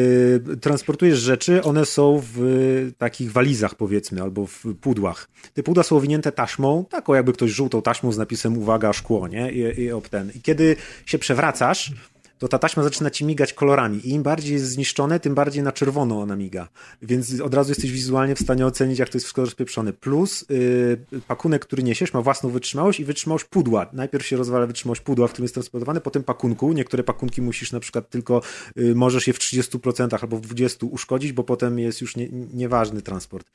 transportujesz 0.62 1.20
rzeczy, 1.20 1.64
one 1.64 1.86
są 1.86 2.22
w 2.34 2.44
y, 2.44 2.94
takich 2.98 3.32
walizach 3.32 3.76
powiedzmy, 3.76 4.22
albo 4.22 4.46
w 4.46 4.64
pudłach. 4.82 5.30
Te 5.54 5.64
pudła 5.64 5.84
są 5.84 5.98
owinięte 5.98 6.32
taśmą, 6.32 6.86
taką 6.90 7.14
jakby 7.14 7.34
ktoś 7.34 7.52
żółtą 7.52 7.82
taśmą 7.82 8.12
z 8.12 8.18
napisem 8.18 8.58
uwaga, 8.58 8.94
szkło, 8.94 9.28
nie? 9.28 9.52
I, 9.52 9.82
i 9.82 9.90
ten. 10.10 10.32
I 10.36 10.42
kiedy 10.42 10.76
się 11.06 11.18
przewracasz, 11.18 11.92
to 12.38 12.48
ta 12.48 12.60
taśma 12.60 12.84
zaczyna 12.84 13.10
ci 13.10 13.26
migać 13.26 13.54
kolorami 13.54 14.08
i 14.08 14.10
im 14.10 14.24
bardziej 14.24 14.54
jest 14.54 14.66
zniszczone, 14.66 15.20
tym 15.20 15.36
bardziej 15.36 15.64
na 15.64 15.72
czerwono 15.72 16.22
ona 16.22 16.36
miga. 16.36 16.68
Więc 17.02 17.42
od 17.42 17.54
razu 17.54 17.72
jesteś 17.72 17.92
wizualnie 17.92 18.36
w 18.36 18.40
stanie 18.40 18.66
ocenić, 18.66 19.00
jak 19.00 19.10
to 19.10 19.18
jest 19.18 19.26
wszystko 19.26 19.42
rozpieprzone. 19.42 19.94
Plus 19.94 20.46
yy, 20.50 21.22
pakunek, 21.28 21.66
który 21.66 21.84
niesiesz, 21.84 22.14
ma 22.14 22.22
własną 22.22 22.50
wytrzymałość 22.50 23.00
i 23.00 23.06
wytrzymałość 23.06 23.46
pudła. 23.46 23.90
Najpierw 23.94 24.26
się 24.26 24.38
rozwala 24.38 24.66
wytrzymałość 24.66 25.02
pudła, 25.02 25.28
w 25.28 25.32
którym 25.32 25.44
jest 25.44 25.54
transportowany, 25.54 26.02
potem 26.02 26.24
pakunku. 26.24 26.74
Niektóre 26.74 27.04
pakunki 27.04 27.42
musisz 27.42 27.72
na 27.72 27.80
przykład 27.80 28.10
tylko, 28.10 28.42
yy, 28.76 28.96
możesz 28.96 29.28
je 29.28 29.34
w 29.34 29.40
30% 29.40 30.18
albo 30.22 30.38
w 30.38 30.42
20% 30.42 30.88
uszkodzić, 30.92 31.32
bo 31.32 31.44
potem 31.44 31.80
jest 31.80 32.02
już 32.02 32.16
nie, 32.16 32.30
nieważny 32.54 33.02
transport. 33.02 33.48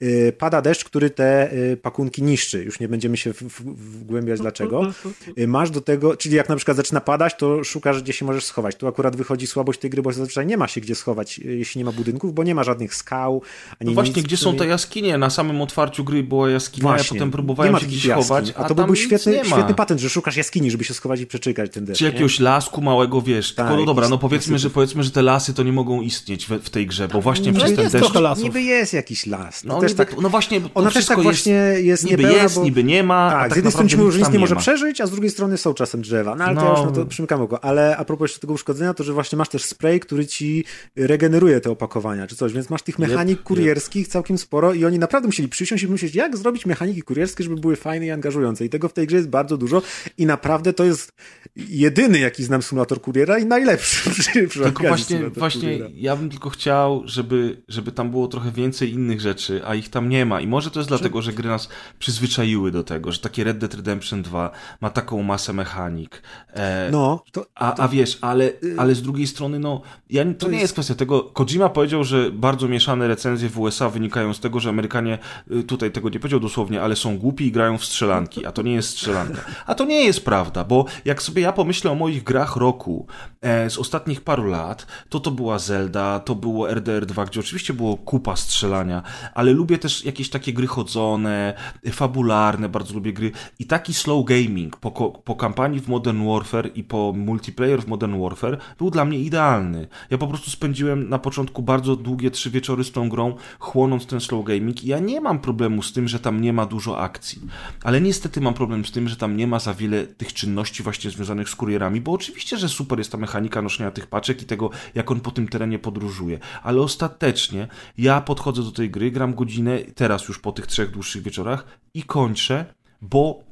Yy, 0.00 0.32
pada 0.32 0.62
deszcz, 0.62 0.84
który 0.84 1.10
te 1.10 1.50
yy, 1.52 1.76
pakunki 1.76 2.22
niszczy. 2.22 2.64
Już 2.64 2.80
nie 2.80 2.88
będziemy 2.88 3.16
się 3.16 3.32
w, 3.32 3.42
w, 3.42 3.62
wgłębiać 4.00 4.40
dlaczego. 4.46 4.92
Y, 5.38 5.48
Masz 5.48 5.70
do 5.70 5.80
tego, 5.80 6.16
czyli 6.16 6.36
jak 6.36 6.48
na 6.48 6.56
przykład 6.56 6.76
zaczyna 6.76 7.00
padać, 7.00 7.36
to 7.36 7.64
szukasz, 7.64 8.02
gdzie 8.02 8.12
się 8.12 8.25
możesz 8.26 8.44
schować. 8.44 8.76
Tu 8.76 8.86
akurat 8.88 9.16
wychodzi 9.16 9.46
słabość 9.46 9.80
tej 9.80 9.90
gry, 9.90 10.02
bo 10.02 10.12
zazwyczaj 10.12 10.46
nie 10.46 10.56
ma 10.56 10.68
się 10.68 10.80
gdzie 10.80 10.94
schować, 10.94 11.38
y, 11.38 11.56
jeśli 11.56 11.78
nie 11.78 11.84
ma 11.84 11.92
budynków, 11.92 12.34
bo 12.34 12.42
nie 12.44 12.54
ma 12.54 12.64
żadnych 12.64 12.94
skał, 12.94 13.42
ani 13.80 13.90
No 13.90 13.94
właśnie, 13.94 14.14
nic, 14.14 14.24
gdzie 14.24 14.36
są 14.36 14.56
te 14.56 14.66
jaskinie? 14.66 15.18
Na 15.18 15.30
samym 15.30 15.60
otwarciu 15.60 16.04
gry 16.04 16.22
była 16.22 16.50
jaskinia, 16.50 16.96
ja 16.96 17.04
potem 17.04 17.28
nie 17.28 17.32
próbowałem 17.32 17.72
ma 17.72 17.80
się 17.80 17.86
gdzieś 17.86 18.04
jaskiń, 18.04 18.22
chować, 18.22 18.52
a 18.56 18.64
to 18.64 18.68
by 18.68 18.74
tam 18.74 18.86
był 18.86 18.94
nic 18.94 19.04
świetny, 19.04 19.32
nie 19.32 19.44
świetny 19.44 19.74
patent, 19.74 20.00
że 20.00 20.10
szukasz 20.10 20.36
jaskini, 20.36 20.70
żeby 20.70 20.84
się 20.84 20.94
schować 20.94 21.20
i 21.20 21.26
przeczekać 21.26 21.72
ten 21.72 21.84
deszcz. 21.84 21.98
Czy 21.98 22.04
nie? 22.04 22.10
jakiegoś 22.10 22.40
lasku 22.40 22.80
małego, 22.82 23.22
wiesz, 23.22 23.54
Tak, 23.54 23.66
tylko 23.66 23.80
no 23.80 23.86
dobra, 23.86 24.08
no 24.08 24.18
powiedzmy, 24.18 24.58
że 24.58 24.70
powiedzmy, 24.70 25.02
że 25.02 25.10
te 25.10 25.22
lasy 25.22 25.54
to 25.54 25.62
nie 25.62 25.72
mogą 25.72 26.00
istnieć 26.00 26.46
w, 26.46 26.50
w 26.50 26.70
tej 26.70 26.86
grze, 26.86 27.08
bo 27.08 27.20
właśnie 27.20 27.52
No 27.52 27.58
przez 27.58 27.76
ten 27.76 27.90
deszcz... 27.90 28.14
lasów. 28.14 28.44
Niby 28.44 28.62
jest 28.62 28.92
jakiś 28.92 29.26
las. 29.26 29.62
To 29.62 29.68
No, 29.68 29.80
też 29.80 29.90
niby, 29.92 30.06
tak, 30.06 30.20
no 30.20 30.28
właśnie, 30.28 30.60
to 30.60 30.70
ona 30.74 30.90
też 30.90 31.06
tak 31.06 31.20
właśnie 31.20 31.52
jest 31.76 32.04
niby 32.04 32.22
niepełna, 32.22 32.42
jest, 32.42 32.54
bo... 32.54 32.64
niby 32.64 32.84
nie 32.84 33.02
ma, 33.02 33.30
Tak, 33.30 33.40
tak 33.42 33.52
z 33.52 33.56
jednej 33.56 33.72
strony 33.72 33.90
ci 33.90 33.96
mówią, 33.96 34.10
że 34.10 34.18
nic 34.18 34.30
nie 34.30 34.38
może 34.38 34.56
przeżyć, 34.56 35.00
a 35.00 35.06
z 35.06 35.10
drugiej 35.10 35.30
strony 35.30 35.58
są 35.58 35.74
czasem 35.74 36.02
drzewa. 36.02 36.34
No 36.36 36.44
ale 36.44 36.56
to 36.56 36.60
No. 36.62 36.66
ja 36.72 36.76
już 36.78 36.86
na 36.86 36.92
to 36.92 37.06
przymykam 37.06 37.42
oko. 37.42 37.64
Ale 37.64 37.96
a 37.96 38.04
propos 38.16 38.30
jeszcze 38.30 38.40
tego 38.40 38.52
uszkodzenia, 38.52 38.94
to 38.94 39.04
że 39.04 39.12
właśnie 39.12 39.38
masz 39.38 39.48
też 39.48 39.64
spray, 39.64 40.00
który 40.00 40.26
ci 40.26 40.64
regeneruje 40.96 41.60
te 41.60 41.70
opakowania 41.70 42.26
czy 42.26 42.36
coś, 42.36 42.52
więc 42.52 42.70
masz 42.70 42.82
tych 42.82 42.98
mechanik 42.98 43.38
yep. 43.38 43.46
kurierskich 43.46 44.08
całkiem 44.08 44.38
sporo 44.38 44.74
i 44.74 44.84
oni 44.84 44.98
naprawdę 44.98 45.28
musieli 45.28 45.48
przysiąść 45.48 45.84
i 45.84 45.88
myśleć, 45.88 46.14
jak 46.14 46.36
zrobić 46.36 46.66
mechaniki 46.66 47.02
kurierskie, 47.02 47.44
żeby 47.44 47.56
były 47.56 47.76
fajne 47.76 48.06
i 48.06 48.10
angażujące. 48.10 48.64
I 48.64 48.68
tego 48.68 48.88
w 48.88 48.92
tej 48.92 49.06
grze 49.06 49.16
jest 49.16 49.28
bardzo 49.28 49.56
dużo 49.56 49.82
i 50.18 50.26
naprawdę 50.26 50.72
to 50.72 50.84
jest 50.84 51.12
jedyny, 51.56 52.18
jaki 52.18 52.44
znam 52.44 52.62
symulator 52.62 53.00
kuriera 53.00 53.38
i 53.38 53.46
najlepszy 53.46 54.10
przy, 54.20 54.48
przy 54.48 54.60
Tylko 54.60 54.82
właśnie, 54.82 55.30
właśnie 55.30 55.60
kuriera. 55.60 55.86
ja 55.94 56.16
bym 56.16 56.30
tylko 56.30 56.50
chciał, 56.50 57.02
żeby, 57.04 57.62
żeby 57.68 57.92
tam 57.92 58.10
było 58.10 58.28
trochę 58.28 58.50
więcej 58.50 58.92
innych 58.92 59.20
rzeczy, 59.20 59.60
a 59.64 59.74
ich 59.74 59.88
tam 59.88 60.08
nie 60.08 60.26
ma. 60.26 60.40
I 60.40 60.46
może 60.46 60.70
to 60.70 60.80
jest 60.80 60.88
dlatego, 60.88 61.22
że 61.22 61.32
gry 61.32 61.48
nas 61.48 61.68
przyzwyczaiły 61.98 62.70
do 62.70 62.84
tego, 62.84 63.12
że 63.12 63.18
takie 63.18 63.44
Red 63.44 63.58
Dead 63.58 63.74
Redemption 63.74 64.22
2 64.22 64.50
ma 64.80 64.90
taką 64.90 65.22
masę 65.22 65.52
mechanik. 65.52 66.22
E, 66.52 66.88
No, 66.90 67.24
to, 67.32 67.46
a, 67.54 67.74
a 67.74 67.88
wiesz, 67.88 68.05
wiesz, 68.06 68.18
ale, 68.20 68.52
ale 68.76 68.94
z 68.94 69.02
drugiej 69.02 69.26
strony, 69.26 69.58
no, 69.58 69.80
ja, 70.10 70.24
to, 70.38 70.48
nie 70.48 70.60
jest 70.60 70.72
kwestia 70.72 70.94
tego. 70.94 71.22
Kojima 71.22 71.68
powiedział, 71.68 72.04
że 72.04 72.30
bardzo 72.30 72.68
mieszane 72.68 73.08
recenzje 73.08 73.48
w 73.48 73.58
USA 73.58 73.90
wynikają 73.90 74.34
z 74.34 74.40
tego, 74.40 74.60
że 74.60 74.70
Amerykanie, 74.70 75.18
y, 75.50 75.62
tutaj 75.62 75.90
tego 75.90 76.08
nie 76.08 76.20
powiedział 76.20 76.40
dosłownie, 76.40 76.82
ale 76.82 76.96
są 76.96 77.18
głupi 77.18 77.46
i 77.46 77.52
grają 77.52 77.78
w 77.78 77.84
strzelanki, 77.84 78.46
a 78.46 78.52
to 78.52 78.62
nie 78.62 78.74
jest 78.74 78.88
strzelanka. 78.88 79.40
A 79.66 79.74
to 79.74 79.84
nie 79.84 80.04
jest 80.04 80.24
prawda, 80.24 80.64
bo 80.64 80.84
jak 81.04 81.22
sobie 81.22 81.42
ja 81.42 81.52
pomyślę 81.52 81.90
o 81.90 81.94
moich 81.94 82.24
grach 82.24 82.56
roku 82.56 83.06
e, 83.40 83.70
z 83.70 83.78
ostatnich 83.78 84.20
paru 84.20 84.44
lat, 84.44 84.86
to 85.08 85.20
to 85.20 85.30
była 85.30 85.58
Zelda, 85.58 86.20
to 86.20 86.34
było 86.34 86.70
RDR 86.70 87.06
2, 87.06 87.24
gdzie 87.24 87.40
oczywiście 87.40 87.74
było 87.74 87.96
kupa 87.96 88.36
strzelania, 88.36 89.02
ale 89.34 89.52
lubię 89.52 89.78
też 89.78 90.04
jakieś 90.04 90.30
takie 90.30 90.52
gry 90.52 90.66
chodzone, 90.66 91.54
fabularne, 91.92 92.68
bardzo 92.68 92.94
lubię 92.94 93.12
gry 93.12 93.32
i 93.58 93.66
taki 93.66 93.94
slow 93.94 94.24
gaming 94.24 94.76
po, 94.76 94.90
po 95.10 95.34
kampanii 95.36 95.80
w 95.80 95.88
Modern 95.88 96.28
Warfare 96.28 96.70
i 96.74 96.84
po 96.84 97.12
multiplayer 97.16 97.82
w 97.82 97.86
Modern 97.86 97.95
Warfare 97.98 98.58
był 98.78 98.90
dla 98.90 99.04
mnie 99.04 99.18
idealny. 99.18 99.88
Ja 100.10 100.18
po 100.18 100.26
prostu 100.26 100.50
spędziłem 100.50 101.08
na 101.08 101.18
początku 101.18 101.62
bardzo 101.62 101.96
długie 101.96 102.30
trzy 102.30 102.50
wieczory 102.50 102.84
z 102.84 102.92
tą 102.92 103.08
grą, 103.08 103.36
chłonąc 103.58 104.06
ten 104.06 104.20
slow 104.20 104.44
gaming 104.44 104.84
i 104.84 104.88
ja 104.88 104.98
nie 104.98 105.20
mam 105.20 105.38
problemu 105.38 105.82
z 105.82 105.92
tym, 105.92 106.08
że 106.08 106.20
tam 106.20 106.40
nie 106.40 106.52
ma 106.52 106.66
dużo 106.66 107.00
akcji. 107.00 107.42
Ale 107.82 108.00
niestety 108.00 108.40
mam 108.40 108.54
problem 108.54 108.84
z 108.84 108.92
tym, 108.92 109.08
że 109.08 109.16
tam 109.16 109.36
nie 109.36 109.46
ma 109.46 109.58
za 109.58 109.74
wiele 109.74 110.06
tych 110.06 110.32
czynności 110.32 110.82
właśnie 110.82 111.10
związanych 111.10 111.48
z 111.48 111.56
kurierami, 111.56 112.00
bo 112.00 112.12
oczywiście, 112.12 112.56
że 112.56 112.68
super 112.68 112.98
jest 112.98 113.12
ta 113.12 113.18
mechanika 113.18 113.62
noszenia 113.62 113.90
tych 113.90 114.06
paczek 114.06 114.42
i 114.42 114.44
tego, 114.44 114.70
jak 114.94 115.10
on 115.10 115.20
po 115.20 115.30
tym 115.30 115.48
terenie 115.48 115.78
podróżuje. 115.78 116.38
Ale 116.62 116.80
ostatecznie 116.80 117.68
ja 117.98 118.20
podchodzę 118.20 118.62
do 118.62 118.72
tej 118.72 118.90
gry, 118.90 119.10
gram 119.10 119.34
godzinę, 119.34 119.78
teraz 119.94 120.28
już 120.28 120.38
po 120.38 120.52
tych 120.52 120.66
trzech 120.66 120.90
dłuższych 120.90 121.22
wieczorach 121.22 121.66
i 121.94 122.02
kończę, 122.02 122.64
bo 123.02 123.45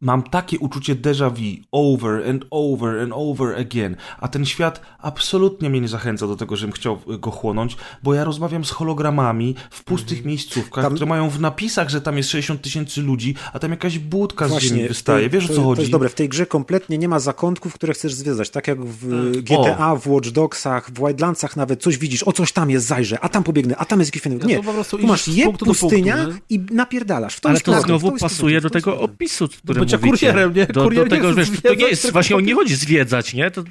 mam 0.00 0.22
takie 0.22 0.58
uczucie 0.58 0.94
déjà 0.96 1.30
vu 1.30 1.62
over 1.72 2.28
and 2.30 2.44
over 2.50 2.98
and 3.00 3.12
over 3.14 3.56
again, 3.58 3.96
a 4.18 4.28
ten 4.28 4.44
świat 4.46 4.80
absolutnie 4.98 5.70
mnie 5.70 5.80
nie 5.80 5.88
zachęca 5.88 6.26
do 6.26 6.36
tego, 6.36 6.56
żebym 6.56 6.72
chciał 6.72 6.98
go 7.18 7.30
chłonąć, 7.30 7.76
bo 8.02 8.14
ja 8.14 8.24
rozmawiam 8.24 8.64
z 8.64 8.70
hologramami 8.70 9.54
w 9.70 9.84
pustych 9.84 10.18
Mhm. 10.18 10.28
miejscówkach, 10.28 10.84
Tam- 10.84 10.94
które 10.94 11.06
mają 11.08 11.30
w 11.30 11.40
napisach, 11.40 11.88
że 11.88 12.00
tam 12.00 12.16
jest 12.16 12.30
60 12.30 12.62
tysięcy 12.62 13.02
ludzi, 13.02 13.34
a 13.52 13.58
tam 13.58 13.70
jakaś 13.70 13.98
budka 13.98 14.46
z 14.46 14.50
Właśnie, 14.50 14.68
ziemi 14.68 14.84
w 14.84 14.88
wystaje. 14.88 15.20
tej- 15.20 15.30
Wiesz 15.30 15.44
o 15.44 15.48
to, 15.48 15.54
co 15.54 15.62
chodzi? 15.62 15.76
To 15.76 15.82
jest 15.82 15.92
dobre. 15.92 16.08
W 16.08 16.14
tej 16.14 16.28
grze 16.28 16.46
kompletnie 16.46 16.98
nie 16.98 17.08
ma 17.08 17.20
zakątków, 17.20 17.74
które 17.74 17.92
chcesz 17.92 18.14
zwiedzać. 18.14 18.50
Tak 18.50 18.68
jak 18.68 18.84
w 18.84 19.30
GTA, 19.42 19.96
w 19.96 20.06
Watch 20.08 20.28
Dogsach, 20.30 20.90
w 20.90 20.98
Wildlandsach 20.98 21.56
nawet 21.56 21.82
coś 21.82 21.98
widzisz, 21.98 22.22
o 22.22 22.32
coś 22.32 22.52
tam 22.52 22.70
jest, 22.70 22.86
zajrzę, 22.86 23.20
a 23.20 23.28
tam 23.28 23.42
pobiegnę, 23.42 23.76
a 23.76 23.84
tam 23.84 23.98
jest 24.00 24.14
jakiś 24.14 24.32
Nie, 24.46 24.56
to 24.56 24.62
po 24.62 24.72
prostu 24.72 24.98
tu 24.98 25.06
masz 25.06 25.22
z 25.24 25.36
je 25.36 25.52
pustynia 25.52 26.16
punktu, 26.16 26.40
i 26.50 26.60
napierdalasz. 26.70 27.34
W 27.36 27.40
tą 27.40 27.48
Ale 27.48 27.60
to 27.60 27.80
znowu 27.80 28.12
pasuje 28.18 28.60
do 28.60 28.70
tego 28.70 29.00
opisu, 29.00 29.48
który 29.48 29.85
bycia 29.86 30.06
mówicie. 30.06 30.26
kurierem, 30.26 30.54
nie? 30.54 30.66
Do, 30.66 30.84
Kurier 30.84 31.04
do 31.08 31.16
tego, 31.16 31.34
wiesz, 31.34 31.48
to 31.48 31.54
nie 31.54 31.60
zwiedzać, 31.74 31.90
jest, 31.90 32.12
właśnie 32.12 32.36
on 32.36 32.44
nie 32.44 32.54
chodzi 32.54 32.76
zwiedzać, 32.76 33.34
nie? 33.34 33.50
To, 33.50 33.64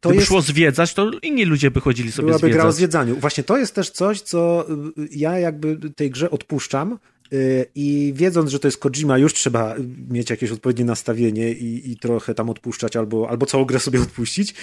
gdyby 0.00 0.14
jest- 0.14 0.26
szło 0.28 0.42
zwiedzać, 0.42 0.94
to 0.94 1.10
inni 1.22 1.44
ludzie 1.44 1.70
by 1.70 1.80
chodzili 1.80 2.12
sobie 2.12 2.26
Byłaby 2.26 2.50
gra 2.50 2.58
o 2.64 2.72
zwiedzać. 2.72 2.76
zwiedzaniu. 2.76 3.16
Właśnie 3.20 3.44
to 3.44 3.56
jest 3.58 3.74
też 3.74 3.90
coś, 3.90 4.20
co 4.20 4.66
y, 4.98 5.08
ja 5.10 5.38
jakby 5.38 5.76
tej 5.96 6.10
grze 6.10 6.30
odpuszczam 6.30 6.98
y, 7.32 7.66
i 7.74 8.12
wiedząc, 8.16 8.50
że 8.50 8.58
to 8.58 8.68
jest 8.68 8.78
Kojima, 8.78 9.18
już 9.18 9.34
trzeba 9.34 9.74
mieć 10.10 10.30
jakieś 10.30 10.50
odpowiednie 10.50 10.84
nastawienie 10.84 11.52
i, 11.52 11.90
i 11.92 11.96
trochę 11.96 12.34
tam 12.34 12.50
odpuszczać 12.50 12.96
albo, 12.96 13.30
albo 13.30 13.46
całą 13.46 13.64
grę 13.64 13.80
sobie 13.80 14.00
odpuścić, 14.06 14.54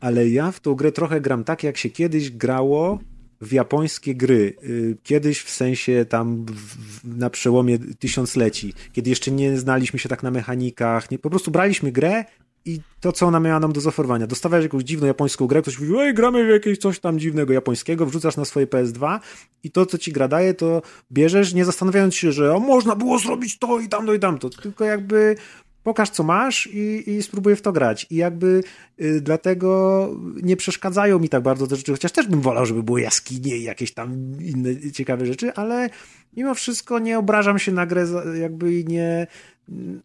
ale 0.00 0.28
ja 0.28 0.52
w 0.52 0.60
tą 0.60 0.74
grę 0.74 0.92
trochę 0.92 1.20
gram 1.20 1.44
tak, 1.44 1.62
jak 1.62 1.76
się 1.76 1.90
kiedyś 1.90 2.30
grało 2.30 2.98
w 3.42 3.52
japońskie 3.52 4.14
gry. 4.14 4.56
Y, 4.64 4.96
Kiedyś 5.02 5.42
w 5.42 5.50
sensie 5.50 6.06
tam 6.08 6.46
w, 6.46 7.18
na 7.18 7.30
przełomie 7.30 7.78
tysiącleci, 7.78 8.74
kiedy 8.92 9.10
jeszcze 9.10 9.30
nie 9.30 9.58
znaliśmy 9.58 9.98
się 9.98 10.08
tak 10.08 10.22
na 10.22 10.30
mechanikach, 10.30 11.10
nie, 11.10 11.18
po 11.18 11.30
prostu 11.30 11.50
braliśmy 11.50 11.92
grę 11.92 12.24
i 12.64 12.80
to, 13.00 13.12
co 13.12 13.26
ona 13.26 13.40
miała 13.40 13.60
nam 13.60 13.72
do 13.72 13.80
zaoferowania. 13.80 14.26
Dostawałeś 14.26 14.62
jakąś 14.62 14.82
dziwną 14.82 15.06
japońską 15.06 15.46
grę, 15.46 15.62
ktoś 15.62 15.80
mówi, 15.80 15.92
ej, 15.98 16.14
gramy 16.14 16.46
w 16.46 16.48
jakieś 16.48 16.78
coś 16.78 17.00
tam 17.00 17.18
dziwnego 17.18 17.52
japońskiego, 17.52 18.06
wrzucasz 18.06 18.36
na 18.36 18.44
swoje 18.44 18.66
PS2 18.66 19.20
i 19.64 19.70
to, 19.70 19.86
co 19.86 19.98
ci 19.98 20.12
gra 20.12 20.28
daje, 20.28 20.54
to 20.54 20.82
bierzesz, 21.12 21.54
nie 21.54 21.64
zastanawiając 21.64 22.14
się, 22.14 22.32
że 22.32 22.54
o, 22.54 22.60
można 22.60 22.96
było 22.96 23.18
zrobić 23.18 23.58
to 23.58 23.80
i 23.80 23.88
tamto 23.88 24.14
i 24.14 24.18
tamto, 24.18 24.50
tylko 24.50 24.84
jakby 24.84 25.36
pokaż, 25.82 26.10
co 26.10 26.22
masz 26.22 26.66
i, 26.66 27.10
i 27.10 27.22
spróbuję 27.22 27.56
w 27.56 27.62
to 27.62 27.72
grać. 27.72 28.06
I 28.10 28.16
jakby 28.16 28.62
y, 29.00 29.20
dlatego 29.20 30.10
nie 30.42 30.56
przeszkadzają 30.56 31.18
mi 31.18 31.28
tak 31.28 31.42
bardzo 31.42 31.66
te 31.66 31.76
rzeczy, 31.76 31.92
chociaż 31.92 32.12
też 32.12 32.26
bym 32.26 32.40
wolał, 32.40 32.66
żeby 32.66 32.82
były 32.82 33.00
jaskinie 33.00 33.56
i 33.56 33.62
jakieś 33.62 33.94
tam 33.94 34.32
inne 34.40 34.92
ciekawe 34.92 35.26
rzeczy, 35.26 35.54
ale 35.54 35.90
mimo 36.36 36.54
wszystko 36.54 36.98
nie 36.98 37.18
obrażam 37.18 37.58
się 37.58 37.72
na 37.72 37.86
grę, 37.86 38.06
jakby 38.40 38.84
nie 38.84 39.26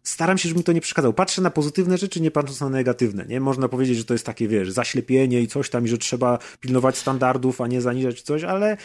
staram 0.02 0.38
się, 0.38 0.48
żeby 0.48 0.58
mi 0.58 0.64
to 0.64 0.72
nie 0.72 0.80
przeszkadzało. 0.80 1.14
Patrzę 1.14 1.42
na 1.42 1.50
pozytywne 1.50 1.98
rzeczy, 1.98 2.20
nie 2.20 2.30
patrząc 2.30 2.60
na 2.60 2.68
negatywne. 2.68 3.26
Nie 3.26 3.40
można 3.40 3.68
powiedzieć, 3.68 3.98
że 3.98 4.04
to 4.04 4.14
jest 4.14 4.26
takie, 4.26 4.48
wiesz, 4.48 4.70
zaślepienie 4.70 5.40
i 5.40 5.48
coś 5.48 5.70
tam, 5.70 5.84
i 5.84 5.88
że 5.88 5.98
trzeba 5.98 6.38
pilnować 6.60 6.98
standardów, 6.98 7.60
a 7.60 7.66
nie 7.66 7.80
zaniżać 7.80 8.22
coś, 8.22 8.44
ale 8.44 8.76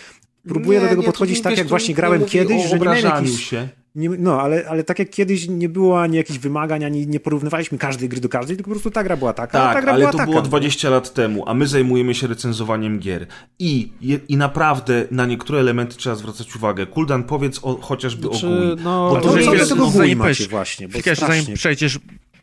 próbuję 0.48 0.80
Nie, 0.80 0.84
do 0.84 0.90
tego 0.90 1.02
nie, 1.02 1.06
podchodzić 1.06 1.42
tak, 1.42 1.58
jak 1.58 1.68
właśnie 1.68 1.90
nie 1.90 1.96
grałem 1.96 2.26
kiedyś, 2.26 2.66
że 2.66 2.80
nie 2.80 2.86
miałem 2.86 3.06
jakichś... 3.06 3.50
się. 3.50 3.70
Nie, 3.96 4.10
no, 4.10 4.42
ale, 4.42 4.66
ale 4.70 4.84
tak 4.84 5.00
jak 5.00 5.10
kiedyś 5.10 5.48
nie 5.48 5.70
było 5.70 6.02
ani 6.02 6.18
jakichś 6.18 6.40
wymagań, 6.40 6.84
ani 6.86 7.08
nie 7.08 7.20
porównywaliśmy 7.20 7.78
każdej 7.78 8.10
gry 8.10 8.22
do 8.22 8.30
każdej, 8.30 8.56
tylko 8.58 8.68
po 8.70 8.74
prostu 8.74 8.92
ta 8.92 9.04
gra 9.04 9.18
była 9.18 9.34
taka, 9.34 9.64
a 9.64 9.68
ta 9.68 9.74
Tak, 9.74 9.84
gra 9.84 9.94
ale 9.94 10.00
była 10.02 10.12
to 10.12 10.18
taka. 10.18 10.30
było 10.32 10.42
20 10.42 10.90
lat 10.90 11.14
temu, 11.14 11.44
a 11.50 11.54
my 11.54 11.68
zajmujemy 11.68 12.16
się 12.16 12.28
recenzowaniem 12.28 13.00
gier. 13.00 13.28
I, 13.60 13.92
i 14.28 14.38
naprawdę 14.38 15.06
na 15.12 15.26
niektóre 15.26 15.60
elementy 15.60 15.98
trzeba 15.98 16.16
zwracać 16.16 16.56
uwagę. 16.56 16.86
Kuldan, 16.86 17.24
powiedz 17.24 17.60
o, 17.64 17.76
chociażby 17.82 18.28
Znaczy, 18.28 18.48
o 18.48 18.50
GUI. 18.50 18.84
no, 18.84 19.10
Bo 19.10 19.16
to 19.16 19.22
to 19.22 19.76
no, 19.76 19.86
GUI 19.86 19.92
zanim 19.98 20.18
macie 20.18 20.44
powiesz- 20.44 20.50
właśnie, 20.50 20.88
bo 20.88 20.98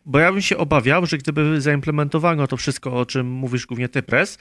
Bo 0.06 0.18
ja 0.18 0.32
bym 0.32 0.42
się 0.42 0.56
obawiał, 0.56 1.06
że 1.06 1.18
gdyby 1.18 1.60
zaimplementowano 1.60 2.46
to 2.46 2.56
wszystko, 2.56 2.92
o 2.92 3.06
czym 3.06 3.26
mówisz 3.26 3.66
głównie 3.66 3.88
ty, 3.88 4.02
Press, 4.02 4.38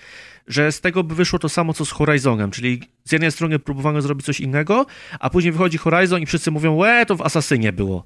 że 0.47 0.71
z 0.71 0.81
tego 0.81 1.03
by 1.03 1.15
wyszło 1.15 1.39
to 1.39 1.49
samo, 1.49 1.73
co 1.73 1.85
z 1.85 1.91
Horizonem, 1.91 2.51
czyli 2.51 2.81
z 3.03 3.11
jednej 3.11 3.31
strony 3.31 3.59
próbowano 3.59 4.01
zrobić 4.01 4.25
coś 4.25 4.39
innego, 4.39 4.85
a 5.19 5.29
później 5.29 5.51
wychodzi 5.51 5.77
Horizon 5.77 6.21
i 6.21 6.25
wszyscy 6.25 6.51
mówią, 6.51 6.75
łe, 6.75 7.05
to 7.05 7.15
w 7.15 7.21
Asasynie 7.21 7.73
było. 7.73 8.05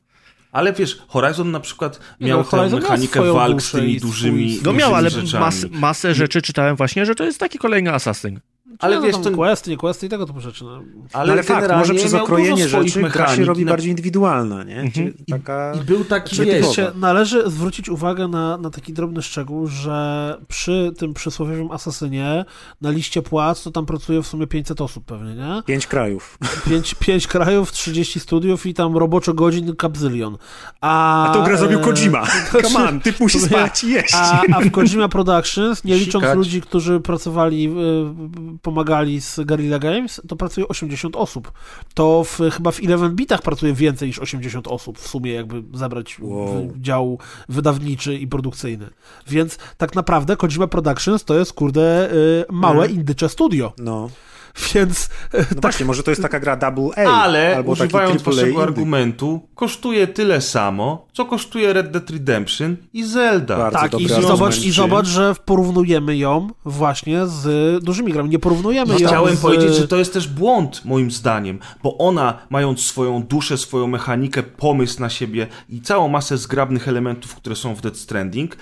Ale 0.52 0.74
wiesz, 0.74 0.98
Horizon 1.08 1.52
na 1.52 1.60
przykład 1.60 2.00
miał 2.20 2.38
no, 2.38 2.44
tę 2.44 2.50
Horizon 2.50 2.82
mechanikę 2.82 3.34
walk 3.34 3.62
z 3.62 3.72
tymi 3.72 4.00
dużymi, 4.00 4.56
No 4.56 4.72
No 4.72 4.74
miał, 4.74 4.96
ale 4.96 5.10
mas, 5.40 5.66
masę 5.72 6.14
rzeczy 6.14 6.42
czytałem 6.42 6.76
właśnie, 6.76 7.06
że 7.06 7.16
to 7.16 7.24
jest 7.24 7.40
taki 7.40 7.58
kolejny 7.58 7.94
Asasyn. 7.94 8.40
Ale 8.80 9.02
wiesz, 9.02 9.16
to... 9.24 9.32
questy, 9.32 9.70
nie 9.72 9.78
questy 9.78 10.06
i 10.06 10.10
tego 10.10 10.26
typu 10.26 10.40
rzeczy. 10.40 10.64
No. 10.64 10.72
Ale, 11.14 11.28
No 11.28 11.34
ale 11.34 11.44
fakt, 11.44 11.72
może 11.78 11.94
przez 11.94 12.14
okrojenie 12.14 12.68
rzeczy 12.68 12.84
gra 12.84 12.90
się 12.94 13.00
mechanik 13.02 13.48
robi 13.48 13.62
i 13.62 13.66
na- 13.66 13.72
bardziej 13.72 13.90
indywidualna, 13.90 14.64
nie? 14.64 14.80
Mhm. 14.80 15.14
Taka... 15.30 15.74
I 15.74 15.86
był 15.86 16.06
taki, 16.06 16.36
Znaczy. 16.36 16.52
Wiecie, 16.52 16.92
należy 16.96 17.50
zwrócić 17.50 17.90
uwagę 17.90 18.28
na, 18.28 18.58
na 18.58 18.70
taki 18.70 18.94
drobny 18.94 19.22
szczegół, 19.22 19.68
że 19.68 20.38
przy 20.48 20.94
tym 20.98 21.14
przysłowiowym 21.14 21.72
asasynie 21.72 22.46
na 22.82 22.90
liście 22.92 23.22
płac 23.22 23.64
to 23.64 23.72
tam 23.72 23.86
pracuje 23.86 24.22
w 24.22 24.28
sumie 24.28 24.48
500 24.48 24.82
osób 24.82 25.06
pewnie, 25.06 25.36
nie? 25.36 25.64
Pięć 25.66 25.88
krajów. 25.88 26.38
5, 26.70 26.96
5 27.00 27.28
krajów, 27.28 27.72
30 27.72 28.20
studiów 28.20 28.66
i 28.66 28.74
tam 28.74 28.98
roboczo 28.98 29.34
godzin 29.34 29.76
kapzylion. 29.76 30.38
A, 30.82 31.30
A 31.30 31.34
tą 31.34 31.44
grę 31.44 31.58
zrobił 31.58 31.80
Kojima. 31.80 32.26
znaczy, 32.26 32.68
Come 32.74 32.90
on, 32.90 33.00
typ 33.00 33.20
musi 33.20 33.40
to 33.40 33.46
spać 33.46 33.84
i 33.84 33.90
jeść. 33.92 34.14
A, 34.16 34.42
a 34.54 34.62
w 34.62 34.72
Kojima 34.72 35.10
Productions, 35.10 35.84
nie 35.84 35.96
licząc 35.96 36.24
Sikać. 36.24 36.38
ludzi, 36.38 36.62
którzy 36.62 37.00
pracowali, 37.00 37.68
y, 37.68 38.60
pomagali 38.64 39.22
z 39.22 39.40
Guerrilla 39.46 39.80
Games, 39.80 40.22
to 40.28 40.36
pracuje 40.36 40.68
80 40.68 41.16
osób. 41.16 41.52
To 41.94 42.24
w, 42.24 42.40
chyba 42.52 42.72
w 42.72 42.82
11 42.82 43.16
bitach 43.16 43.42
pracuje 43.42 43.74
więcej 43.74 44.08
niż 44.08 44.20
80 44.20 44.68
osób 44.68 45.00
w 45.00 45.08
sumie, 45.08 45.34
jakby 45.34 45.64
zabrać 45.78 46.18
Wow. 46.20 46.74
dział 46.78 47.18
wydawniczy 47.50 48.16
i 48.16 48.28
produkcyjny. 48.28 48.90
Więc 49.28 49.58
tak 49.78 49.96
naprawdę 49.96 50.38
Kojima 50.38 50.68
Productions 50.68 51.24
to 51.24 51.40
jest, 51.40 51.54
kurde, 51.54 52.12
y, 52.14 52.46
małe 52.52 52.76
Mhm. 52.84 52.92
indycze 53.00 53.30
studio. 53.30 53.74
No. 53.78 54.10
Więc 54.74 55.10
No 55.34 55.40
tak, 55.40 55.62
właśnie, 55.62 55.86
może 55.86 56.04
to 56.04 56.12
jest 56.12 56.22
taka 56.22 56.40
gra 56.40 56.56
Double 56.56 57.08
A. 57.08 57.24
Ale 57.24 57.56
albo 57.56 57.72
używając 57.72 58.22
waszego 58.22 58.64
argumentu, 58.64 59.42
kosztuje 59.56 60.08
tyle 60.08 60.42
samo, 60.42 61.08
co 61.14 61.26
kosztuje 61.26 61.74
Red 61.74 61.92
Dead 61.92 62.10
Redemption 62.10 62.78
i 62.94 63.04
Zelda. 63.04 63.58
Bardzo 63.58 63.80
tak, 63.80 64.00
i, 64.00 64.08
zobacz, 64.08 64.64
i 64.66 64.72
zobacz, 64.72 65.08
że 65.08 65.36
porównujemy 65.46 66.18
ją 66.18 66.50
właśnie 66.66 67.28
z 67.28 67.84
dużymi 67.84 68.14
grami. 68.14 68.30
Nie 68.30 68.40
porównujemy 68.40 68.98
I 68.98 69.02
ją 69.02 69.08
chciałem 69.08 69.36
z... 69.36 69.40
powiedzieć, 69.40 69.76
że 69.76 69.88
to 69.88 69.98
jest 69.98 70.14
też 70.14 70.28
błąd, 70.28 70.86
moim 70.86 71.12
zdaniem, 71.12 71.60
bo 71.84 71.98
ona, 71.98 72.38
mając 72.50 72.86
swoją 72.86 73.24
duszę, 73.24 73.58
swoją 73.58 73.88
mechanikę, 73.88 74.44
pomysł 74.44 75.02
na 75.02 75.10
siebie 75.10 75.48
i 75.70 75.82
całą 75.82 76.08
masę 76.08 76.38
zgrabnych 76.38 76.88
elementów, 76.88 77.36
które 77.36 77.56
są 77.56 77.76
w 77.76 77.82
Dead 77.82 77.98
Stranding, 77.98 78.58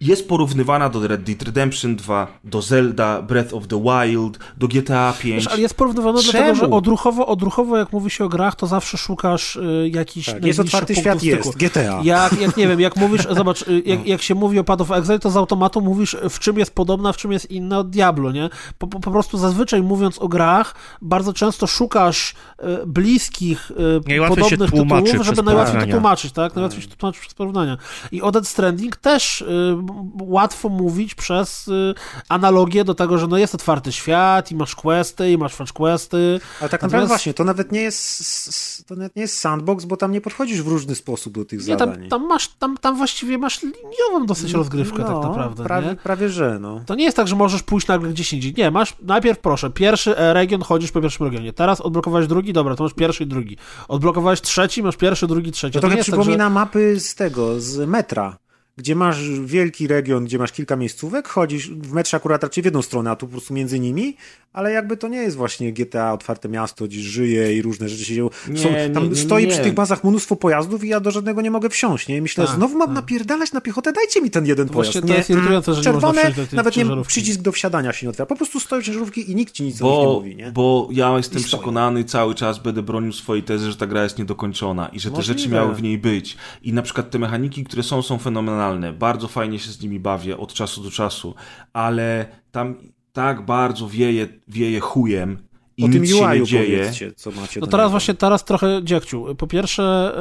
jest 0.00 0.28
porównywana 0.28 0.88
do 0.88 1.08
Red 1.08 1.22
Dead 1.22 1.42
Redemption 1.42 1.96
2, 1.96 2.26
do 2.44 2.62
Zelda, 2.62 3.22
Breath 3.22 3.54
of 3.54 3.66
the 3.66 3.82
Wild, 3.82 4.38
do 4.56 4.68
GTA 4.68 5.14
5. 5.18 5.34
Wiesz, 5.34 5.46
ale 5.52 5.60
jest 5.60 5.74
porównywane 5.74 6.18
Czemu? 6.18 6.32
dlatego, 6.32 6.54
że 6.54 6.70
odruchowo, 6.70 7.26
odruchowo, 7.26 7.76
jak 7.76 7.92
mówi 7.92 8.10
się 8.10 8.24
o 8.24 8.28
grach, 8.28 8.54
to 8.54 8.66
zawsze 8.66 8.98
szukasz 8.98 9.56
y, 9.56 9.90
jakichś 9.94 10.26
Tak, 10.26 10.44
jest 10.44 10.60
otwarty 10.60 10.94
świat, 10.94 11.18
styku. 11.18 11.36
jest. 11.36 11.56
GTA. 11.56 12.00
Jak, 12.02 12.40
jak 12.40 12.56
nie 12.56 12.68
wiem, 12.68 12.80
jak 12.80 12.96
mówisz, 13.06 13.26
zobacz, 13.30 13.68
y, 13.68 13.82
jak, 13.86 14.06
jak 14.06 14.22
się 14.22 14.34
mówi 14.34 14.58
o 14.58 14.64
Path 14.64 14.82
of 14.82 14.90
Exile, 14.90 15.18
to 15.18 15.30
z 15.30 15.36
automatu 15.36 15.80
mówisz, 15.80 16.16
w 16.30 16.38
czym 16.38 16.58
jest 16.58 16.74
podobna, 16.74 17.12
w 17.12 17.16
czym 17.16 17.32
jest 17.32 17.50
inna 17.50 17.78
od 17.78 17.90
Diablo, 17.90 18.32
nie? 18.32 18.48
Po, 18.78 18.86
po, 18.86 19.00
po 19.00 19.10
prostu 19.10 19.38
zazwyczaj 19.38 19.82
mówiąc 19.82 20.18
o 20.18 20.28
grach, 20.28 20.74
bardzo 21.02 21.32
często 21.32 21.66
szukasz 21.66 22.34
y, 22.82 22.86
bliskich, 22.86 23.70
y, 23.70 24.28
podobnych 24.28 24.70
tytułów, 24.70 25.26
żeby 25.26 25.42
najłatwiej 25.42 25.80
to 25.80 25.86
tłumaczyć, 25.86 26.32
tak? 26.32 26.54
Najłatwiej 26.54 26.82
się 26.82 26.88
tłumaczyć 26.88 27.20
przez 27.20 27.34
porównania. 27.34 27.76
I 28.12 28.22
o 28.22 28.32
Dead 28.32 28.48
Stranding 28.48 28.96
też 28.96 29.40
y, 29.40 29.85
łatwo 30.20 30.68
mówić 30.68 31.14
przez 31.14 31.68
y, 31.68 31.94
analogię 32.28 32.84
do 32.84 32.94
tego, 32.94 33.18
że 33.18 33.26
no 33.26 33.38
jest 33.38 33.54
otwarty 33.54 33.92
świat 33.92 34.52
i 34.52 34.56
masz 34.56 34.74
questy, 34.74 35.32
i 35.32 35.38
masz 35.38 35.54
fetch 35.54 35.72
questy. 35.72 36.40
Ale 36.60 36.68
tak 36.68 36.82
naprawdę 36.82 37.06
właśnie, 37.06 37.34
to 37.34 37.44
nawet 37.44 37.72
nie 37.72 37.80
jest 37.80 38.86
to 38.86 38.94
nawet 38.94 39.16
nie 39.16 39.22
jest 39.22 39.38
sandbox, 39.38 39.84
bo 39.84 39.96
tam 39.96 40.12
nie 40.12 40.20
podchodzisz 40.20 40.62
w 40.62 40.66
różny 40.68 40.94
sposób 40.94 41.34
do 41.34 41.44
tych 41.44 41.58
Nie, 41.58 41.64
zadań. 41.64 41.98
tam, 42.00 42.08
tam 42.08 42.28
masz, 42.28 42.48
tam, 42.48 42.76
tam 42.76 42.96
właściwie 42.96 43.38
masz 43.38 43.62
liniową 43.62 44.26
dosyć 44.26 44.52
rozgrywkę 44.52 44.98
no, 44.98 45.04
tak 45.04 45.30
naprawdę, 45.30 45.64
prawie, 45.64 45.88
nie? 45.88 45.96
prawie 45.96 46.28
że, 46.28 46.58
no. 46.58 46.80
To 46.86 46.94
nie 46.94 47.04
jest 47.04 47.16
tak, 47.16 47.28
że 47.28 47.36
możesz 47.36 47.62
pójść 47.62 47.86
nagle 47.86 48.10
gdzieś 48.10 48.32
indziej. 48.32 48.54
Nie, 48.58 48.70
masz 48.70 48.96
najpierw, 49.02 49.38
proszę, 49.38 49.70
pierwszy 49.70 50.16
e, 50.18 50.34
region, 50.34 50.62
chodzisz 50.62 50.92
po 50.92 51.00
pierwszym 51.00 51.26
regionie. 51.26 51.52
Teraz 51.52 51.80
odblokowałeś 51.80 52.26
drugi, 52.26 52.52
dobra, 52.52 52.76
to 52.76 52.84
masz 52.84 52.94
pierwszy 52.94 53.22
i 53.24 53.26
drugi. 53.26 53.56
Odblokowałeś 53.88 54.40
trzeci, 54.40 54.82
masz 54.82 54.96
pierwszy, 54.96 55.26
drugi, 55.26 55.52
trzeci. 55.52 55.74
To 55.74 55.80
To, 55.80 55.86
nie 55.86 55.90
trochę 55.90 55.96
jest 55.96 56.08
przypomina 56.10 56.44
tak, 56.44 56.52
mapy 56.52 57.00
z 57.00 57.14
tego, 57.14 57.60
z 57.60 57.88
metra, 57.88 58.36
gdzie 58.76 58.94
masz 58.96 59.30
wielki 59.44 59.86
region, 59.86 60.24
gdzie 60.24 60.38
masz 60.38 60.52
kilka 60.52 60.76
miejscówek, 60.76 61.28
chodzisz 61.28 61.70
w 61.70 61.92
metrze 61.92 62.16
akurat 62.16 62.42
raczej 62.42 62.62
w 62.62 62.64
jedną 62.64 62.82
stronę, 62.82 63.10
a 63.10 63.16
tu 63.16 63.26
po 63.26 63.32
prostu 63.32 63.54
między 63.54 63.80
nimi, 63.80 64.16
ale 64.52 64.72
jakby 64.72 64.96
to 64.96 65.08
nie 65.08 65.18
jest 65.18 65.36
właśnie 65.36 65.72
GTA, 65.72 66.12
otwarte 66.12 66.48
miasto, 66.48 66.84
gdzie 66.84 67.00
żyje 67.00 67.56
i 67.56 67.62
różne 67.62 67.88
rzeczy 67.88 68.04
się 68.04 68.14
dzieją. 68.14 68.30
Nie, 68.48 68.58
Są, 68.58 68.70
nie, 68.70 68.90
tam 68.90 69.08
nie, 69.10 69.16
stoi 69.16 69.44
nie. 69.44 69.50
przy 69.52 69.60
tych 69.60 69.74
bazach 69.74 70.04
mnóstwo 70.04 70.36
pojazdów 70.36 70.84
i 70.84 70.88
ja 70.88 71.00
do 71.00 71.10
żadnego 71.10 71.40
nie 71.40 71.50
mogę 71.50 71.68
wsiąść, 71.70 72.08
nie? 72.08 72.16
I 72.16 72.22
myślę, 72.22 72.46
Tak, 72.46 72.56
znowu 72.56 72.78
mam 72.78 72.88
tak. 72.88 72.94
napierdalać 72.96 73.52
na 73.52 73.60
piechotę, 73.60 73.92
dajcie 73.92 74.20
mi 74.22 74.30
ten 74.30 74.46
jeden 74.46 74.66
To 74.68 74.72
pojazd. 74.74 74.92
właśnie 74.92 75.00
to 75.08 75.12
nie? 75.12 75.18
jest 75.18 75.30
irytujące, 75.30 75.74
że 75.74 75.80
nie 75.80 75.92
można 75.92 76.12
Czerwone, 76.12 76.34
do 76.36 76.46
tej 76.46 76.56
nawet 76.56 76.76
nie 76.76 76.84
przycisk 77.06 77.40
do 77.40 77.52
wsiadania 77.52 77.92
się 77.92 78.06
nie 78.06 78.10
otwiera. 78.10 78.26
Po 78.26 78.36
prostu 78.36 78.60
stoją 78.60 78.82
ciężarówki 78.82 79.30
i 79.30 79.34
nikt 79.34 79.52
ci 79.54 79.62
nic 79.64 79.82
o 79.82 79.84
nich 79.86 79.98
nie 79.98 80.04
Bo, 80.06 80.12
mówi, 80.14 80.36
nie? 80.36 80.50
bo 80.50 80.88
ja 80.92 81.16
jestem 81.16 81.42
przekonany 81.42 82.04
cały 82.04 82.34
czas, 82.34 82.58
będę 82.58 82.82
bronił 82.82 83.12
swojej 83.12 83.42
tezy, 83.42 83.70
że 83.70 83.76
ta 83.76 83.86
gra 83.86 84.02
jest 84.02 84.18
niedokończona 84.18 84.88
i 84.88 85.00
że 85.00 85.10
te 85.10 85.16
Możliwe. 85.16 85.38
rzeczy 85.38 85.50
miały 85.54 85.74
w 85.74 85.82
niej 85.82 85.98
być. 85.98 86.36
I 86.62 86.72
na 86.72 86.82
przykład 86.82 87.10
te 87.10 87.18
mechaniki, 87.18 87.64
które 87.64 87.82
są, 87.82 88.02
są 88.02 88.18
fenomenalne. 88.18 88.65
Bardzo 88.98 89.28
fajnie 89.28 89.58
się 89.58 89.70
z 89.72 89.82
nimi 89.82 90.00
bawię 90.00 90.36
od 90.38 90.52
czasu 90.54 90.82
do 90.82 90.90
czasu, 90.90 91.34
ale 91.72 92.26
tam 92.52 92.74
tak 93.12 93.44
bardzo 93.44 93.88
wieje, 93.88 94.28
wieje 94.48 94.80
chujem 94.80 95.38
i 95.76 95.84
O 95.84 95.88
tym 95.88 96.02
nic 96.02 96.10
się 96.16 96.28
nie 96.28 96.42
dzieje. 96.46 96.92
co 97.16 97.30
macie 97.30 97.60
No 97.60 97.66
teraz 97.66 97.84
niego. 97.84 97.90
właśnie, 97.90 98.14
teraz 98.14 98.44
trochę 98.44 98.80
dziekciu. 98.84 99.34
Po 99.38 99.46
pierwsze 99.46 100.12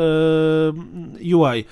yy, 1.22 1.36
UI. 1.38 1.66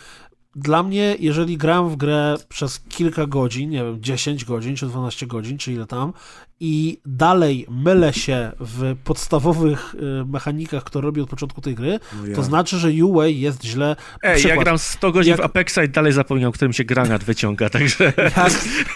Dla 0.56 0.84
mnie, 0.84 1.16
jeżeli 1.20 1.58
gram 1.58 1.90
w 1.90 1.96
grę 1.96 2.36
przez 2.50 2.80
kilka 2.80 3.26
godzin, 3.28 3.70
nie 3.70 3.84
wiem, 3.84 3.98
10 4.04 4.46
godzin, 4.46 4.76
czy 4.76 4.86
12 4.86 5.28
godzin, 5.28 5.58
czy 5.58 5.74
ile 5.74 5.86
tam, 5.88 6.14
i 6.60 7.00
dalej 7.06 7.66
mylę 7.70 8.14
się 8.14 8.52
w 8.60 8.96
podstawowych 9.04 9.96
y, 9.96 10.26
mechanikach, 10.26 10.84
które 10.84 11.06
robię 11.06 11.24
od 11.24 11.30
początku 11.30 11.62
tej 11.62 11.76
gry, 11.76 12.00
No 12.22 12.28
ja. 12.28 12.36
to 12.36 12.44
znaczy, 12.44 12.78
że 12.80 12.90
UI 12.90 13.40
jest 13.40 13.64
źle. 13.64 13.96
Ej, 14.24 14.36
Przykład. 14.38 14.58
ja 14.58 14.64
gram 14.64 14.78
100 14.78 15.12
godzin 15.12 15.32
Jak- 15.32 15.40
w 15.42 15.44
Apexa 15.44 15.78
i 15.86 15.90
dalej 15.90 16.12
zapomniał, 16.14 16.52
którym 16.52 16.74
się 16.74 16.84
granat 16.84 17.24
wyciąga, 17.24 17.70
także... 17.70 18.14
Jak, 18.38 18.54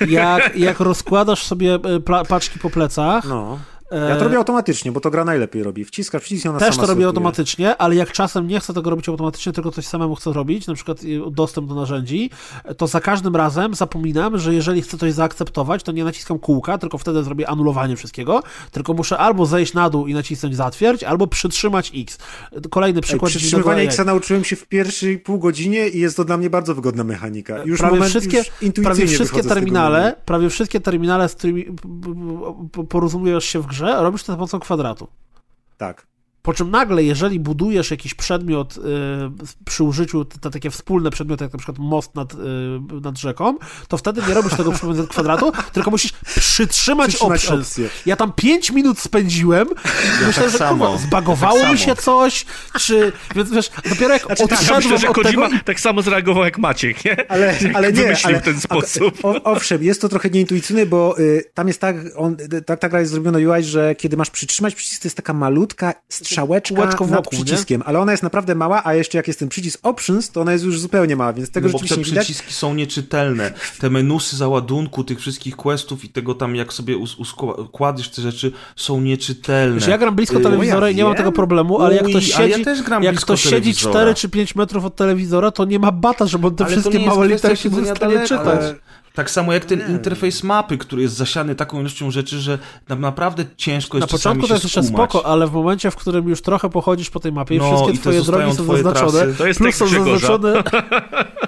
jak, 0.09 0.55
jak 0.57 0.79
rozkładasz 0.79 1.43
sobie 1.43 1.75
y, 1.75 2.25
paczki 2.27 2.59
po 2.59 2.69
plecach, 2.69 3.25
No. 3.29 3.59
E, 3.91 4.09
Ja 4.09 4.15
to 4.15 4.23
robię 4.23 4.37
automatycznie, 4.37 4.91
bo 4.91 4.99
to 4.99 5.11
gra 5.11 5.25
najlepiej 5.25 5.63
robi. 5.63 5.85
Wciskasz 5.85 6.21
przycisk 6.21 6.45
i 6.45 6.49
ona 6.49 6.59
Też 6.59 6.75
to 6.75 6.81
robię 6.81 6.87
sortuje. 6.87 7.07
automatycznie, 7.07 7.77
ale 7.77 7.95
jak 7.95 8.11
czasem 8.11 8.47
nie 8.47 8.59
chcę 8.59 8.73
tego 8.73 8.89
robić 8.89 9.09
automatycznie, 9.09 9.53
tylko 9.53 9.71
coś 9.71 9.87
samemu 9.87 10.15
chcę 10.15 10.33
robić, 10.33 10.67
na 10.67 10.73
przykład 10.73 11.03
y, 11.03 11.19
dostęp 11.31 11.67
do 11.67 11.75
narzędzi, 11.75 12.29
to 12.77 12.87
za 12.87 13.01
każdym 13.01 13.35
razem 13.35 13.75
zapominam, 13.75 14.37
że 14.37 14.53
jeżeli 14.53 14.81
chcę 14.81 14.97
coś 14.97 15.13
zaakceptować, 15.13 15.83
to 15.83 15.91
nie 15.91 16.03
naciskam 16.03 16.39
kółka, 16.39 16.77
tylko 16.77 16.97
wtedy 16.97 17.23
zrobię 17.23 17.49
anulowanie 17.49 17.95
wszystkiego, 17.95 18.43
tylko 18.71 18.93
muszę 18.93 19.17
albo 19.17 19.45
zejść 19.45 19.73
na 19.73 19.89
dół 19.89 20.07
i 20.07 20.13
nacisnąć 20.13 20.55
zatwierdź, 20.55 21.03
albo 21.03 21.27
przytrzymać 21.27 21.91
X. 21.95 22.17
Kolejny 22.69 22.97
Ej, 22.97 23.03
przykład. 23.03 23.29
przytrzymywania 23.29 23.77
dziwnego 23.81 24.01
X 24.01 24.05
nauczyłem 24.05 24.43
się 24.43 24.55
w 24.55 24.67
pierwszej 24.67 25.19
pół 25.19 25.39
godzinie 25.39 25.87
i 25.87 25.99
jest 25.99 26.17
to 26.17 26.25
dla 26.25 26.37
mnie 26.37 26.49
bardzo 26.49 26.75
wygodna 26.75 27.03
mechanika. 27.03 27.63
Już 27.65 27.79
prawie 27.79 27.95
moment, 27.95 28.09
wszystkie, 28.09 28.43
już 28.61 28.73
prawie 28.83 29.07
wszystkie 29.07 29.43
terminale, 29.43 30.15
prawie 30.25 30.49
wszystkie 30.49 30.79
terminale, 30.79 31.29
z 31.29 31.35
którymi 31.35 31.65
porozumiesz 32.89 33.45
się 33.45 33.59
w 33.59 33.65
grze, 33.67 33.76
robisz 33.81 34.23
to 34.23 34.31
za 34.31 34.35
pomocą 34.37 34.59
kwadratu. 34.59 35.07
Tak. 35.77 36.07
Po 36.47 36.53
czym 36.53 36.71
nagle, 36.71 37.03
jeżeli 37.03 37.39
budujesz 37.39 37.91
jakiś 37.91 38.13
przedmiot 38.13 38.77
y, 38.77 38.81
przy 39.65 39.83
użyciu, 39.83 40.25
te, 40.25 40.51
takie 40.51 40.69
wspólne 40.69 41.09
przedmioty, 41.09 41.43
jak 41.43 41.53
na 41.53 41.59
przykład 41.59 41.77
most 41.77 42.15
nad, 42.15 42.33
y, 42.33 42.37
nad 43.01 43.17
rzeką, 43.17 43.57
to 43.87 43.97
wtedy 43.97 44.21
nie 44.27 44.33
robisz 44.33 44.53
tego 44.53 44.71
przy 44.71 44.81
pomocy 44.81 45.07
kwadratu, 45.13 45.51
tylko 45.73 45.91
musisz 45.91 46.13
przytrzymać, 46.35 47.09
Przytrzymać 47.09 47.45
opcję. 47.47 47.89
Ja 48.05 48.15
tam 48.15 48.33
5 48.33 48.71
minut 48.71 48.99
spędziłem 48.99 49.67
i 50.21 50.25
myślałem, 50.25 50.51
że 50.51 50.57
samo. 50.57 50.85
kurwa, 50.85 51.01
zbagowało 51.01 51.59
tak 51.59 51.71
mi 51.71 51.77
samo. 51.77 51.95
się 51.95 52.01
coś, 52.01 52.45
czy... 52.79 53.11
Więc 53.35 53.51
wiesz, 53.51 53.71
dopiero 53.89 54.13
jak 54.13 54.25
Znaczy, 54.25 54.47
tak, 54.47 54.51
Ja 54.51 54.57
odszedłem 54.57 54.83
myślę, 54.83 54.97
że 54.97 55.09
od 55.09 55.15
Kojima 55.15 55.49
tego... 55.49 55.63
tak 55.65 55.79
samo 55.79 56.01
zareagował 56.01 56.43
jak 56.43 56.57
Maciek, 56.57 57.05
nie? 57.05 57.31
Ale, 57.31 57.45
Jak 57.61 57.75
ale 57.75 57.93
nie, 57.93 58.15
ale, 58.23 58.39
w 58.39 58.43
ten 58.43 58.59
sposób. 58.59 59.25
O, 59.25 59.43
owszem, 59.43 59.83
jest 59.83 60.01
to 60.01 60.09
trochę 60.09 60.29
nieintuicyjne, 60.29 60.85
bo 60.85 61.19
y, 61.19 61.43
tam 61.53 61.67
jest 61.67 61.81
tak, 61.81 61.95
on, 62.15 62.37
tak, 62.65 62.79
ta 62.79 62.89
gra 62.89 62.99
jest 62.99 63.11
zrobiona 63.11 63.37
UI, 63.37 63.63
że 63.63 63.95
kiedy 63.95 64.17
masz 64.17 64.29
przytrzymać 64.29 64.75
przycisk, 64.75 65.01
to 65.01 65.07
jest 65.07 65.17
taka 65.17 65.33
malutka 65.33 65.93
strzałeczka 66.37 66.75
Kółeczko 66.75 67.07
nad 67.07 67.15
wokół, 67.25 67.39
nie? 67.39 67.45
przyciskiem, 67.45 67.83
ale 67.85 67.99
ona 67.99 68.11
jest 68.11 68.23
naprawdę 68.23 68.55
mała, 68.55 68.81
a 68.83 68.93
jeszcze 68.93 69.17
jak 69.17 69.27
jest 69.27 69.39
ten 69.39 69.49
przycisk 69.49 69.79
options, 69.83 70.31
to 70.31 70.41
ona 70.41 70.51
jest 70.53 70.65
już 70.65 70.79
zupełnie 70.79 71.15
mała, 71.15 71.33
więc 71.33 71.51
tego 71.51 71.67
No 71.67 71.73
bo 71.73 71.77
rzeczywiście 71.79 71.95
te 71.95 72.01
nie 72.01 72.05
widać. 72.05 72.25
przyciski 72.25 72.53
są 72.53 72.73
nieczytelne. 72.73 73.51
Te 73.79 73.89
menusy 73.89 74.37
załadunku 74.37 75.03
tych 75.03 75.19
wszystkich 75.19 75.55
questów 75.55 76.05
i 76.05 76.09
tego 76.09 76.33
tam, 76.33 76.55
jak 76.55 76.73
sobie 76.73 76.97
układasz 77.57 78.09
te 78.09 78.21
rzeczy, 78.21 78.51
są 78.75 79.01
nieczytelne. 79.01 79.75
Wiesz, 79.79 79.87
ja 79.87 79.97
gram 79.97 80.15
blisko 80.15 80.39
Y, 80.39 80.41
telewizora 80.43 80.89
i 80.89 80.95
nie 80.95 81.03
mam 81.03 81.15
tego 81.15 81.31
problemu, 81.31 81.81
ale 81.81 81.95
jak 81.95 82.05
ktoś 82.05 82.29
ja 82.29 82.37
siedzi, 82.37 82.65
też 82.65 82.81
gram 82.81 83.03
jak 83.03 83.15
ktoś 83.15 83.41
siedzi 83.41 83.51
telewizora. 83.51 83.93
4 83.93 84.13
czy 84.15 84.29
5 84.29 84.55
metrów 84.55 84.85
od 84.85 84.95
telewizora, 84.95 85.51
to 85.51 85.65
nie 85.65 85.79
ma 85.79 85.91
bata, 85.91 86.25
żeby 86.25 86.47
on 86.47 86.55
te 86.55 86.65
Ale 86.65 86.73
wszystkie 86.73 86.99
małe 86.99 87.27
literki 87.27 87.69
w 87.69 87.95
stanie 87.95 88.27
czytać. 88.27 88.61
Tak 89.17 89.31
samo 89.31 89.53
jak 89.53 89.65
ten 89.65 89.81
interfejs 89.89 90.43
mapy, 90.43 90.77
który 90.77 91.01
jest 91.01 91.15
zasiany 91.15 91.55
taką 91.55 91.79
ilością 91.79 92.11
rzeczy, 92.11 92.39
że 92.39 92.59
naprawdę 92.89 93.45
ciężko 93.57 93.97
Na 93.97 94.03
jest 94.03 94.11
czasami 94.11 94.35
początku 94.35 94.47
to 94.47 94.53
jest 94.53 94.63
jeszcze 94.63 94.83
spoko, 94.83 95.25
ale 95.25 95.47
w 95.47 95.51
momencie, 95.51 95.91
w 95.91 95.95
którym 95.95 96.29
już 96.29 96.41
trochę 96.41 96.69
pochodzisz 96.69 97.09
po 97.09 97.19
tej 97.19 97.31
mapie 97.31 97.55
i 97.55 97.57
No, 97.57 97.65
wszystkie 97.65 97.91
i 97.91 97.95
to 97.95 98.01
twoje 98.01 98.21
drogi 98.21 98.55
są 98.55 98.63
twoje 98.63 98.83
zaznaczone, 98.83 99.11
trasy. 99.11 99.37
To 99.37 99.47
jest 99.47 99.59
plus 99.59 99.75
są 99.75 99.87
zaznaczone... 99.87 100.63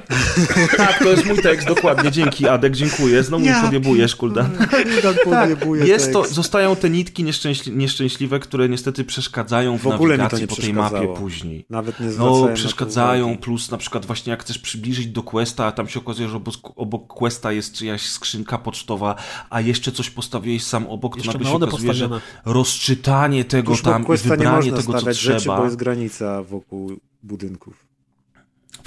Tak, 0.77 0.99
to 0.99 1.09
jest 1.09 1.25
mój 1.25 1.37
tekst, 1.37 1.67
dokładnie. 1.67 2.11
Dzięki, 2.11 2.47
Adek, 2.47 2.75
dziękuję. 2.75 3.23
Znowu 3.23 3.45
Ja 3.45 3.61
podjebujesz, 3.61 4.15
Kuldan. 4.15 4.49
Podjebuje 5.23 5.85
Jest 5.85 6.13
to, 6.13 6.25
zostają 6.27 6.75
te 6.75 6.89
nitki 6.89 7.23
nieszczęśli, 7.23 7.71
nieszczęśliwe, 7.71 8.39
które 8.39 8.69
niestety 8.69 9.03
przeszkadzają 9.03 9.77
w, 9.77 9.81
W 9.81 9.87
ogóle 9.87 10.17
nawigacji 10.17 10.47
po 10.47 10.55
tej 10.55 10.73
mapie 10.73 11.07
później. 11.07 11.65
Nawet 11.69 11.99
nie 11.99 12.07
No, 12.07 12.49
przeszkadzają, 12.53 13.37
plus 13.37 13.71
na 13.71 13.77
przykład 13.77 14.05
właśnie 14.05 14.31
jak 14.31 14.43
chcesz 14.43 14.59
przybliżyć 14.59 15.07
do 15.07 15.23
questa, 15.23 15.65
a 15.65 15.71
tam 15.71 15.87
się 15.87 15.99
okazuje, 15.99 16.29
że 16.29 16.37
obok, 16.37 16.55
obok 16.75 17.07
questa 17.07 17.51
jest 17.51 17.73
czyjaś 17.73 18.01
skrzynka 18.01 18.57
pocztowa, 18.57 19.15
a 19.49 19.61
jeszcze 19.61 19.91
coś 19.91 20.09
postawiłeś 20.09 20.63
sam 20.63 20.87
obok, 20.87 21.17
to 21.17 21.31
nagle 21.31 21.49
się 21.49 21.55
okazuje, 21.55 21.93
że 21.93 22.09
rozczytanie 22.45 23.45
tego 23.45 23.71
Tuż 23.71 23.81
tam 23.81 24.01
i 24.01 24.05
questa 24.05 24.29
nie 24.29 24.35
wybranie 24.35 24.55
można 24.55 24.77
tego, 24.77 24.93
co 24.93 24.99
stawiać 24.99 25.17
rzeczy, 25.19 25.39
trzeba. 25.39 25.57
bo 25.57 25.63
jest 25.63 25.75
granica 25.75 26.43
wokół 26.43 26.91
budynków. 27.23 27.88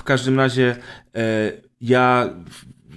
W 0.02 0.04
każdym 0.04 0.36
razie 0.36 0.76
e, 1.14 1.52
ja, 1.80 2.28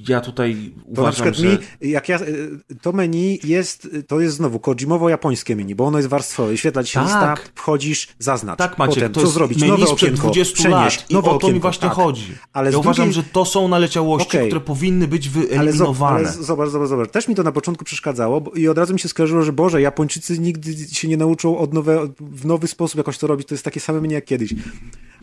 ja 0.10 0.22
tutaj 0.22 0.74
To 0.96 1.02
uważam, 1.02 1.06
na 1.06 1.12
przykład 1.12 1.36
że... 1.36 1.46
mi, 1.48 1.58
jak 1.92 2.10
ja, 2.10 2.20
y, 2.22 2.60
to 2.82 2.92
menu 2.92 3.40
jest, 3.44 3.88
to 4.08 4.20
jest 4.20 4.36
znowu 4.36 4.58
Kojimowo-japońskie 4.60 5.56
menu, 5.56 5.76
bo 5.76 5.86
ono 5.86 5.98
jest 5.98 6.10
warstwowe. 6.10 6.50
Wyświetla 6.52 6.84
ci 6.84 6.92
się 6.92 7.00
Tak. 7.00 7.06
lista, 7.08 7.36
wchodzisz, 7.56 8.08
zaznacz. 8.20 8.58
Tak, 8.58 8.78
Maciek, 8.78 8.96
Potem, 8.96 9.12
to 9.12 9.20
co 9.20 9.26
jest 9.26 9.34
zrobić? 9.34 9.60
menu 9.60 9.72
Nowe 9.72 9.88
sprzed 9.88 10.10
okienko, 10.10 10.22
20 10.28 10.54
przenieść, 10.56 11.00
lat 11.00 11.12
i 11.12 11.14
nowe 11.14 11.32
o 11.32 11.38
to 11.38 11.52
mi 11.52 11.60
właśnie 11.60 11.88
tak. 11.88 11.98
chodzi. 11.98 12.32
Ale 12.54 12.68
ja 12.68 12.72
z 12.72 12.76
uważam, 12.76 13.06
drugiej- 13.06 13.24
że 13.24 13.30
to 13.32 13.46
są 13.46 13.68
naleciałości, 13.68 14.28
Okej. 14.38 14.48
które 14.48 14.62
powinny 14.62 15.08
być 15.08 15.30
wyeliminowane. 15.30 16.16
ale 16.20 16.32
zobacz, 16.32 16.70
zobacz, 16.70 16.90
zobacz. 16.90 17.12
Też 17.12 17.28
mi 17.28 17.36
to 17.36 17.44
na 17.44 17.52
początku 17.52 17.86
przeszkadzało 17.86 18.42
bo, 18.42 18.52
i 18.52 18.68
od 18.68 18.78
razu 18.78 18.94
mi 18.94 19.00
się 19.00 19.10
skojarzyło, 19.10 19.42
że 19.42 19.54
Boże, 19.54 19.82
Japończycy 19.82 20.40
nigdy 20.40 20.76
się 20.96 21.08
nie 21.08 21.18
nauczą 21.18 21.58
od 21.58 21.74
nowe, 21.74 22.08
w 22.20 22.46
nowy 22.46 22.68
sposób 22.68 22.98
jakoś 22.98 23.18
to 23.18 23.28
robić. 23.28 23.48
To 23.48 23.54
jest 23.56 23.66
takie 23.66 23.80
same 23.80 24.02
menu 24.02 24.14
jak 24.14 24.26
kiedyś. 24.26 24.54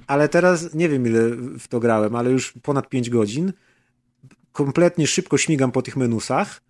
Ale 0.06 0.28
teraz 0.28 0.74
nie 0.74 0.88
wiem 0.88 1.06
ile 1.06 1.30
w 1.58 1.68
to 1.68 1.80
grałem, 1.80 2.16
ale 2.16 2.30
już 2.30 2.52
ponad 2.62 2.88
5 2.88 3.10
godzin. 3.10 3.52
Kompletnie 4.52 5.06
szybko 5.06 5.38
śmigam 5.38 5.72
po 5.72 5.82
tych 5.82 5.96
menusach 5.96 6.62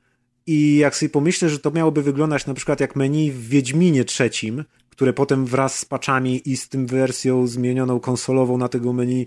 i 0.46 0.76
jak 0.76 0.96
sobie 0.96 1.08
pomyślę, 1.08 1.48
że 1.48 1.58
to 1.58 1.70
miałoby 1.70 2.02
wyglądać 2.02 2.46
na 2.46 2.54
przykład 2.54 2.80
jak 2.80 2.96
menu 2.96 3.30
w 3.30 3.48
Wiedźminie 3.48 4.04
trzecim, 4.04 4.64
które 4.90 5.12
potem 5.12 5.46
wraz 5.46 5.78
z 5.78 5.84
patchami 5.84 6.50
i 6.50 6.56
z 6.56 6.68
tym 6.68 6.86
wersją 6.86 7.46
zmienioną 7.46 8.00
konsolową 8.00 8.58
na 8.58 8.68
tego 8.68 8.92
menu 8.92 9.26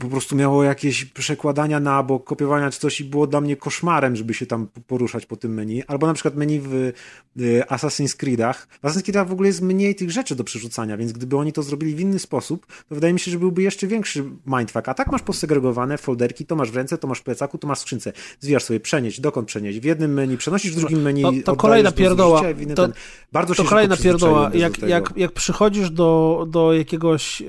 po 0.00 0.08
prostu 0.08 0.36
miało 0.36 0.64
jakieś 0.64 1.04
przekładania 1.04 1.80
na 1.80 2.02
bok, 2.02 2.24
kopiowania 2.24 2.70
czy 2.70 2.80
coś 2.80 3.00
i 3.00 3.04
było 3.04 3.26
dla 3.26 3.40
mnie 3.40 3.56
koszmarem, 3.56 4.16
żeby 4.16 4.34
się 4.34 4.46
tam 4.46 4.68
poruszać 4.86 5.26
po 5.26 5.36
tym 5.36 5.54
menu. 5.54 5.82
Albo 5.86 6.06
na 6.06 6.14
przykład 6.14 6.36
menu 6.36 6.60
w 6.60 6.74
y, 6.74 6.92
Assassin's 7.68 8.16
Creedach. 8.16 8.68
W 8.82 8.86
Assassin's 8.86 9.02
Creedach 9.02 9.28
w 9.28 9.32
ogóle 9.32 9.46
jest 9.46 9.62
mniej 9.62 9.94
tych 9.94 10.10
rzeczy 10.10 10.36
do 10.36 10.44
przerzucania, 10.44 10.96
więc 10.96 11.12
gdyby 11.12 11.36
oni 11.36 11.52
to 11.52 11.62
zrobili 11.62 11.94
w 11.94 12.00
inny 12.00 12.18
sposób, 12.18 12.66
to 12.66 12.94
wydaje 12.94 13.12
mi 13.12 13.20
się, 13.20 13.30
że 13.30 13.38
byłby 13.38 13.62
jeszcze 13.62 13.86
większy 13.86 14.24
mindfuck. 14.46 14.88
A 14.88 14.94
tak 14.94 15.12
masz 15.12 15.22
posegregowane 15.22 15.98
folderki, 15.98 16.46
to 16.46 16.56
masz 16.56 16.70
w 16.70 16.76
ręce, 16.76 16.98
to 16.98 17.08
masz 17.08 17.18
w 17.18 17.22
plecaku, 17.22 17.58
to 17.58 17.66
masz 17.68 17.78
w 17.78 17.80
skrzynce. 17.80 18.12
Zwijasz 18.40 18.64
sobie 18.64 18.80
przenieść, 18.80 19.20
dokąd 19.20 19.48
przenieść. 19.48 19.80
W 19.80 19.84
jednym 19.84 20.14
meni 20.14 20.36
przenosisz, 20.36 20.72
w 20.72 20.76
drugim 20.76 21.02
menu 21.02 21.22
To- 21.22 21.32
to 21.44 21.56
kolejna 21.56 21.90
do 21.90 21.96
pierdoła. 21.96 22.50
innym 22.50 22.76
To- 22.76 22.82
ten. 22.82 22.92
Bardzo 23.32 23.54
się 23.54 23.62
To 23.62 23.68
kolejna 23.68 23.96
szybko 23.96 24.10
pierdoła. 24.10 24.50
Jak, 24.54 24.78
jak, 24.78 25.12
jak 25.16 25.32
przychodzisz 25.32 25.90
do, 25.90 26.46
do 26.50 26.72
jakiegoś 26.72 27.40
y, 27.42 27.44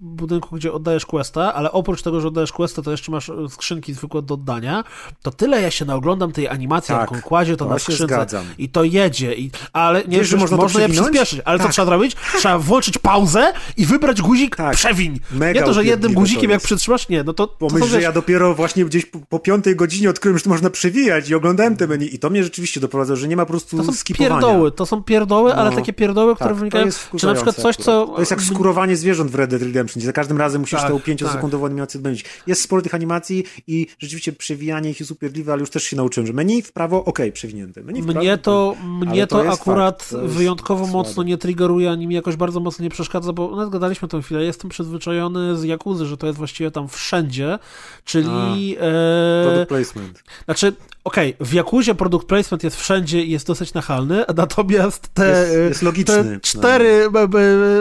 budynku, 0.00 0.56
gdzie 0.56 0.72
oddajesz 0.72 1.06
questy, 1.06 1.23
questa, 1.24 1.54
ale 1.54 1.72
oprócz 1.72 2.02
tego, 2.02 2.20
że 2.20 2.28
oddajesz 2.28 2.52
questa, 2.52 2.82
to 2.82 2.90
jeszcze 2.90 3.12
masz 3.12 3.28
e, 3.28 3.48
skrzynki 3.48 3.94
zwykłe 3.94 4.22
do 4.22 4.34
oddania, 4.34 4.84
to 5.22 5.30
tyle 5.30 5.62
ja 5.62 5.70
się 5.70 5.84
naoglądam 5.84 6.32
tej 6.32 6.48
animacji, 6.48 6.88
Tak, 6.88 7.00
jak 7.00 7.12
on 7.12 7.20
kładzie 7.20 7.56
to 7.56 7.64
to 7.64 7.70
na 7.70 7.78
skrzynce 7.78 8.26
i 8.58 8.68
to 8.68 8.84
jedzie, 8.84 9.34
i, 9.34 9.50
ale 9.72 10.04
nie 10.04 10.18
Wiesz, 10.18 10.28
że 10.28 10.36
można, 10.36 10.56
można 10.56 10.80
to 10.80 10.86
je 10.86 10.92
przyspieszyć, 10.92 11.40
ale 11.44 11.58
co 11.58 11.64
Tak. 11.64 11.72
trzeba 11.72 11.86
zrobić? 11.86 12.16
Trzeba 12.38 12.58
włączyć 12.58 12.98
pauzę 12.98 13.52
i 13.76 13.86
wybrać 13.86 14.22
guzik 14.22 14.56
Tak. 14.56 14.76
przewiń. 14.76 15.20
Mega 15.32 15.60
nie 15.60 15.66
to, 15.66 15.72
że 15.74 15.84
jednym 15.84 16.14
guzikiem 16.14 16.44
to 16.46 16.50
jak 16.52 16.62
przytrzymasz, 16.62 17.08
nie, 17.08 17.24
no 17.24 17.32
to, 17.32 17.46
to 17.46 17.56
Pomyśl, 17.56 17.86
są, 17.86 17.90
że 17.90 18.02
ja 18.02 18.12
dopiero 18.12 18.54
właśnie 18.54 18.84
gdzieś 18.84 19.06
po, 19.06 19.18
po 19.18 19.38
piątej 19.38 19.76
godzinie 19.76 20.10
odkryłem, 20.10 20.38
że 20.38 20.44
to 20.44 20.50
można 20.50 20.70
przewijać 20.70 21.28
i 21.28 21.34
oglądałem 21.34 21.76
te 21.76 21.86
menu 21.86 22.14
i 22.14 22.18
to 22.18 22.30
mnie 22.30 22.44
rzeczywiście 22.44 22.80
doprowadza, 22.80 23.16
że 23.16 23.28
nie 23.28 23.36
ma 23.36 23.44
po 23.46 23.50
prostu 23.50 23.76
to 23.76 23.84
są 23.84 23.92
skipowania. 23.92 24.30
pierdoły, 24.40 24.72
to 24.72 24.86
są 24.86 25.02
pierdoły, 25.02 25.54
ale 25.54 25.70
No. 25.70 25.76
takie 25.76 25.92
pierdoły, 25.92 26.34
które 26.34 26.48
Tak, 26.50 26.56
to 26.56 26.60
wynikają, 26.60 26.86
czy 27.18 27.26
na 27.26 27.34
przykład 27.34 27.56
coś, 27.56 27.76
co... 27.76 28.06
To 28.06 28.20
jest 28.20 28.30
jak 28.30 28.42
skurowanie 28.42 28.96
zwierząt 28.96 29.30
w 29.30 29.34
Red 29.34 29.50
Dead 29.50 29.62
Redemption, 29.62 30.00
gdzie 30.00 30.06
za 30.06 30.12
każdym 30.12 30.38
razem 30.38 30.60
musisz 30.60 30.80
Tak, 30.80 30.88
tą 31.16 31.26
tak. 31.50 31.64
animację 31.64 31.98
odbędzić. 31.98 32.24
Jest 32.46 32.62
sporo 32.62 32.82
tych 32.82 32.94
animacji 32.94 33.44
i 33.66 33.86
rzeczywiście 33.98 34.32
przewijanie 34.32 34.90
ich 34.90 35.00
jest 35.00 35.12
upierdliwe, 35.12 35.52
ale 35.52 35.60
już 35.60 35.70
też 35.70 35.82
się 35.82 35.96
nauczyłem, 35.96 36.26
że 36.26 36.32
menu 36.32 36.62
w 36.62 36.72
prawo, 36.72 37.04
okej, 37.04 37.32
przewinięte. 37.32 37.82
Menu 37.82 38.02
w 38.02 38.04
prawo, 38.04 38.20
Mnie 38.20 38.38
to, 38.38 38.76
mnie 38.84 39.26
to 39.26 39.44
to, 39.44 39.52
akurat 39.52 40.02
fakt, 40.02 40.10
to 40.10 40.28
wyjątkowo 40.28 40.86
mocno 40.86 41.22
nie 41.22 41.38
triggeruje, 41.38 41.90
ani 41.90 42.06
mi 42.06 42.14
jakoś 42.14 42.36
bardzo 42.36 42.60
mocno 42.60 42.82
nie 42.82 42.90
przeszkadza, 42.90 43.32
bo 43.32 43.56
nawet 43.56 43.72
gadaliśmy 43.72 44.08
tę 44.08 44.22
chwilę, 44.22 44.44
jestem 44.44 44.70
przyzwyczajony 44.70 45.56
z 45.56 45.62
Jakuzy, 45.62 46.06
że 46.06 46.16
to 46.16 46.26
jest 46.26 46.38
właściwie 46.38 46.70
tam 46.70 46.88
wszędzie, 46.88 47.58
czyli... 48.04 48.76
E, 48.80 49.44
Product 49.44 49.68
placement. 49.68 50.22
znaczy, 50.44 50.72
okej, 51.04 51.36
w 51.40 51.52
Jakuzie 51.52 51.94
product 51.94 52.26
placement 52.26 52.64
jest 52.64 52.76
wszędzie 52.76 53.22
i 53.24 53.30
jest 53.30 53.46
dosyć 53.46 53.74
nachalny, 53.74 54.24
natomiast 54.36 55.08
te, 55.14 55.28
Jest- 55.28 55.54
e, 55.54 55.58
jest 55.58 55.82
logiczny. 55.82 56.14
te 56.24 56.40
cztery 56.40 57.10
b- 57.10 57.28
b- 57.28 57.38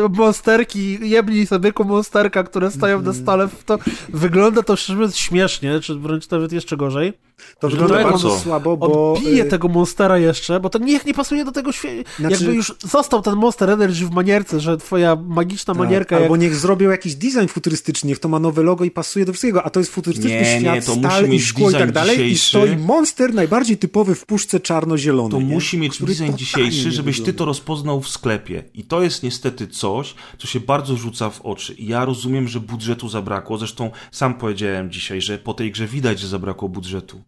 monsterki, 0.09 1.09
jebnij 1.09 1.47
sobie 1.47 1.71
ku 1.71 1.83
monsterka, 1.85 2.43
które 2.43 2.71
stoją 2.71 2.97
Mhm. 2.97 3.15
na 3.17 3.21
stole, 3.23 3.47
to 3.65 3.77
wygląda 4.09 4.63
to 4.63 4.75
śmiesznie, 5.13 5.79
czy 5.79 5.95
wręcz 5.95 6.29
nawet 6.29 6.51
jeszcze 6.51 6.77
gorzej. 6.77 7.13
To 7.59 7.69
wygląda 7.69 8.03
bardzo 8.03 8.39
słabo, 8.39 8.77
bo... 8.77 9.13
On 9.13 9.21
bije 9.23 9.43
y, 9.43 9.49
tego 9.49 9.67
monstera 9.67 10.17
jeszcze, 10.17 10.59
bo 10.59 10.69
to 10.69 10.79
niech 10.79 11.05
nie 11.05 11.13
pasuje 11.13 11.45
do 11.45 11.51
tego 11.51 11.71
świata. 11.71 12.09
Znaczy- 12.19 12.33
Jakby 12.33 12.55
już 12.55 12.73
został 12.79 13.21
ten 13.21 13.35
Monster 13.35 13.69
Energy 13.69 14.05
w 14.05 14.11
manierce, 14.11 14.59
że 14.59 14.77
twoja 14.77 15.15
magiczna 15.15 15.73
tak, 15.73 15.83
manierka 15.83 16.17
Albo 16.17 16.35
jak... 16.35 16.41
niech 16.41 16.55
zrobią 16.55 16.89
jakiś 16.89 17.15
design 17.15 17.47
futurystyczny, 17.47 18.07
niech 18.07 18.19
to 18.19 18.29
ma 18.29 18.39
nowe 18.39 18.63
logo 18.63 18.85
i 18.85 18.91
pasuje 18.91 19.25
do 19.25 19.33
wszystkiego, 19.33 19.63
a 19.63 19.69
to 19.69 19.79
jest 19.79 19.91
futurystyczny 19.91 20.39
Nie, 20.39 20.59
świat, 20.59 20.75
nie, 20.75 20.81
to 20.81 20.93
stal 20.95 21.29
i 21.29 21.39
szkło 21.39 21.69
i 21.69 21.73
tak 21.73 21.91
dalej 21.91 22.15
i 22.15 22.19
dzisiejszy. 22.19 22.49
stoi 22.49 22.77
monster 22.77 23.33
najbardziej 23.33 23.77
typowy 23.77 24.15
w 24.15 24.25
puszce 24.25 24.59
czarno-zielony. 24.59 25.29
To 25.29 25.39
nie? 25.39 25.45
musi 25.45 25.77
mieć 25.77 25.95
Który 25.95 26.13
design 26.13 26.35
dzisiejszy, 26.35 26.91
żebyś 26.91 27.21
ty 27.21 27.33
to 27.33 27.45
rozpoznał 27.45 28.01
w 28.01 28.09
sklepie. 28.09 28.63
I 28.73 28.83
to 28.83 29.01
jest 29.01 29.23
niestety 29.23 29.67
coś, 29.67 30.15
co 30.37 30.47
się 30.47 30.59
bardzo 30.59 30.97
rzuca 30.97 31.29
w 31.29 31.41
oczy. 31.41 31.73
I 31.73 31.87
ja 31.87 32.05
rozumiem, 32.05 32.47
że 32.47 32.59
budżetu 32.59 33.09
zabrakło. 33.09 33.57
Zresztą 33.57 33.91
sam 34.11 34.33
powiedziałem 34.33 34.91
dzisiaj, 34.91 35.21
że 35.21 35.37
po 35.37 35.53
tej 35.53 35.71
grze 35.71 35.87
widać, 35.87 36.19
że 36.19 36.27
zabrakło 36.27 36.69
budżetu. 36.69 37.22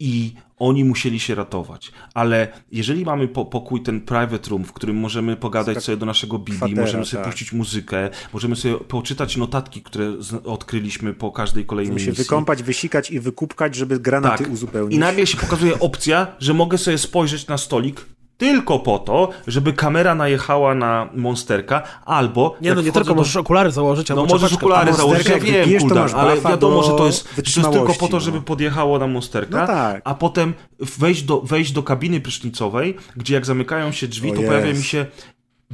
I 0.00 0.32
oni 0.58 0.84
musieli 0.84 1.20
się 1.20 1.34
ratować. 1.34 1.92
Ale 2.14 2.48
jeżeli 2.72 3.04
mamy 3.04 3.28
po, 3.28 3.44
pokój, 3.44 3.82
ten 3.82 4.00
private 4.00 4.50
room, 4.50 4.64
w 4.64 4.72
którym 4.72 4.96
możemy 4.96 5.36
pogadać 5.36 5.84
sobie 5.84 5.96
do 5.96 6.06
naszego 6.06 6.38
Bibi, 6.38 6.74
możemy 6.74 7.04
sobie 7.06 7.22
tak. 7.22 7.32
puścić 7.32 7.52
muzykę, 7.52 8.10
możemy 8.32 8.56
sobie 8.56 8.74
poczytać 8.78 9.36
notatki, 9.36 9.82
które 9.82 10.12
odkryliśmy 10.44 11.14
po 11.14 11.32
każdej 11.32 11.64
kolejnej 11.66 11.92
Musimy 11.92 12.04
się 12.06 12.10
misji. 12.10 12.24
wykąpać, 12.24 12.62
wysikać 12.62 13.10
i 13.10 13.20
wykupkać, 13.20 13.74
żeby 13.74 14.00
granaty 14.00 14.44
Tak. 14.44 14.52
uzupełnić. 14.52 14.96
I 14.96 14.98
nagle 14.98 15.26
się 15.26 15.36
pokazuje 15.36 15.78
opcja, 15.80 16.26
że 16.38 16.54
mogę 16.54 16.78
sobie 16.78 16.98
spojrzeć 16.98 17.46
na 17.46 17.58
stolik 17.58 18.06
tylko 18.40 18.78
po 18.78 18.98
to, 18.98 19.28
żeby 19.46 19.72
kamera 19.72 20.14
najechała 20.14 20.74
na 20.74 21.08
monsterka, 21.14 21.82
albo... 22.04 22.56
Nie 22.60 22.74
no, 22.74 22.82
nie 22.82 22.92
tylko 22.92 23.08
do- 23.08 23.14
możesz 23.14 23.36
okulary 23.36 23.70
założyć, 23.70 24.08
No 24.08 24.14
albo 24.14 24.26
możesz 24.34 24.50
czapeczkę. 24.50 24.66
okulary 24.66 24.92
założyć, 24.92 25.28
ja 25.28 25.38
wiem, 25.38 25.88
masz 25.94 26.14
ale 26.14 26.40
wiadomo, 26.40 26.76
do 26.76 26.82
że 26.82 26.92
to 26.92 27.06
jest, 27.06 27.28
że 27.44 27.62
to 27.62 27.68
jest 27.68 27.78
tylko 27.78 27.94
po 27.94 28.08
to, 28.08 28.20
żeby 28.20 28.36
no. 28.36 28.42
podjechało 28.42 28.98
na 28.98 29.06
monsterka, 29.06 29.60
No 29.60 29.66
tak. 29.66 30.02
a 30.04 30.14
potem 30.14 30.54
wejść 30.98 31.22
do, 31.22 31.40
wejść 31.40 31.72
do 31.72 31.82
kabiny 31.82 32.20
prysznicowej, 32.20 32.96
gdzie 33.16 33.34
jak 33.34 33.46
zamykają 33.46 33.92
się 33.92 34.08
drzwi, 34.08 34.30
O 34.30 34.34
to 34.34 34.40
jest. 34.40 34.50
pojawia 34.52 34.72
mi 34.72 34.82
się 34.84 35.06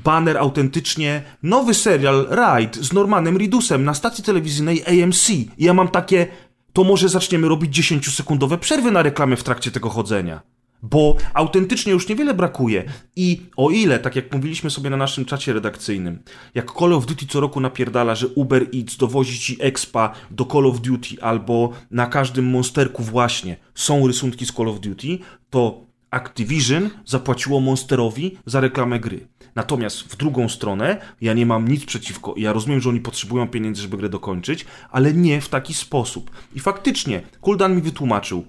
baner 0.04 0.38
autentycznie, 0.38 1.22
nowy 1.42 1.74
serial 1.74 2.28
Ride 2.30 2.82
z 2.82 2.92
Normanem 2.92 3.36
Reedusem 3.36 3.84
na 3.84 3.94
stacji 3.94 4.24
telewizyjnej 4.24 5.02
AMC. 5.02 5.30
I 5.30 5.48
ja 5.58 5.74
mam 5.74 5.88
takie, 5.88 6.26
to 6.72 6.84
może 6.84 7.08
zaczniemy 7.08 7.48
robić 7.48 7.78
10-sekundowe 7.78 8.56
przerwy 8.58 8.90
na 8.90 9.02
reklamę 9.02 9.36
w 9.36 9.42
trakcie 9.42 9.70
tego 9.70 9.88
chodzenia. 9.90 10.40
Bo 10.82 11.16
autentycznie 11.34 11.92
już 11.92 12.08
niewiele 12.08 12.34
brakuje. 12.34 12.84
I 13.16 13.42
o 13.56 13.70
ile, 13.70 13.98
tak 13.98 14.16
jak 14.16 14.34
mówiliśmy 14.34 14.70
sobie 14.70 14.90
na 14.90 14.96
naszym 14.96 15.24
czacie 15.24 15.52
redakcyjnym, 15.52 16.18
jak 16.54 16.72
Call 16.78 16.92
of 16.92 17.06
Duty 17.06 17.26
co 17.26 17.40
roku 17.40 17.60
napierdala, 17.60 18.14
że 18.14 18.28
Uber 18.28 18.66
Eats 18.74 18.96
dowozi 18.96 19.38
ci 19.38 19.56
expa 19.60 20.12
do 20.30 20.44
Call 20.44 20.66
of 20.66 20.80
Duty, 20.80 21.22
albo 21.22 21.72
na 21.90 22.06
każdym 22.06 22.50
monsterku 22.50 23.02
właśnie 23.02 23.56
są 23.74 24.06
rysunki 24.06 24.46
z 24.46 24.52
Call 24.52 24.68
of 24.68 24.80
Duty, 24.80 25.18
to 25.50 25.86
Activision 26.10 26.90
zapłaciło 27.06 27.60
Monsterowi 27.60 28.38
za 28.46 28.60
reklamę 28.60 29.00
gry. 29.00 29.28
Natomiast 29.54 30.00
w 30.00 30.16
drugą 30.16 30.48
stronę, 30.48 31.00
ja 31.20 31.34
nie 31.34 31.46
mam 31.46 31.68
nic 31.68 31.84
przeciwko, 31.84 32.34
ja 32.36 32.52
rozumiem, 32.52 32.80
że 32.80 32.90
oni 32.90 33.00
potrzebują 33.00 33.48
pieniędzy, 33.48 33.82
żeby 33.82 33.96
grę 33.96 34.08
dokończyć, 34.08 34.66
ale 34.90 35.12
nie 35.12 35.40
w 35.40 35.48
taki 35.48 35.74
sposób. 35.74 36.30
I 36.54 36.60
faktycznie, 36.60 37.22
Kuldan 37.40 37.76
mi 37.76 37.82
wytłumaczył, 37.82 38.44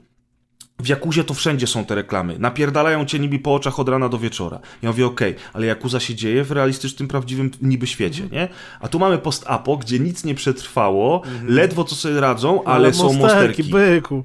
w 0.80 0.88
Jakuzie 0.88 1.24
to 1.24 1.34
wszędzie 1.34 1.68
są 1.68 1.86
te 1.86 1.96
reklamy. 1.96 2.40
Napierdalają 2.40 3.06
cię 3.06 3.20
niby 3.20 3.40
po 3.40 3.54
oczach 3.56 3.80
od 3.80 3.90
rana 3.90 4.10
do 4.10 4.18
wieczora. 4.18 4.60
Ja 4.82 4.90
mówię, 4.90 5.06
okej, 5.06 5.36
ale 5.54 5.66
Jakuza 5.66 6.00
się 6.00 6.16
dzieje 6.16 6.44
w 6.44 6.52
realistycznym, 6.52 7.08
prawdziwym 7.08 7.52
niby 7.62 7.88
świecie, 7.88 8.28
nie? 8.32 8.48
A 8.80 8.88
tu 8.88 9.00
mamy 9.00 9.18
post-apo, 9.18 9.78
gdzie 9.78 10.00
nic 10.00 10.24
nie 10.24 10.36
przetrwało, 10.36 11.22
ledwo 11.48 11.84
co 11.84 11.96
sobie 11.96 12.20
radzą, 12.20 12.64
ale, 12.64 12.94
są 12.94 13.14
monsterki. 13.14 13.64
byku. 13.64 14.24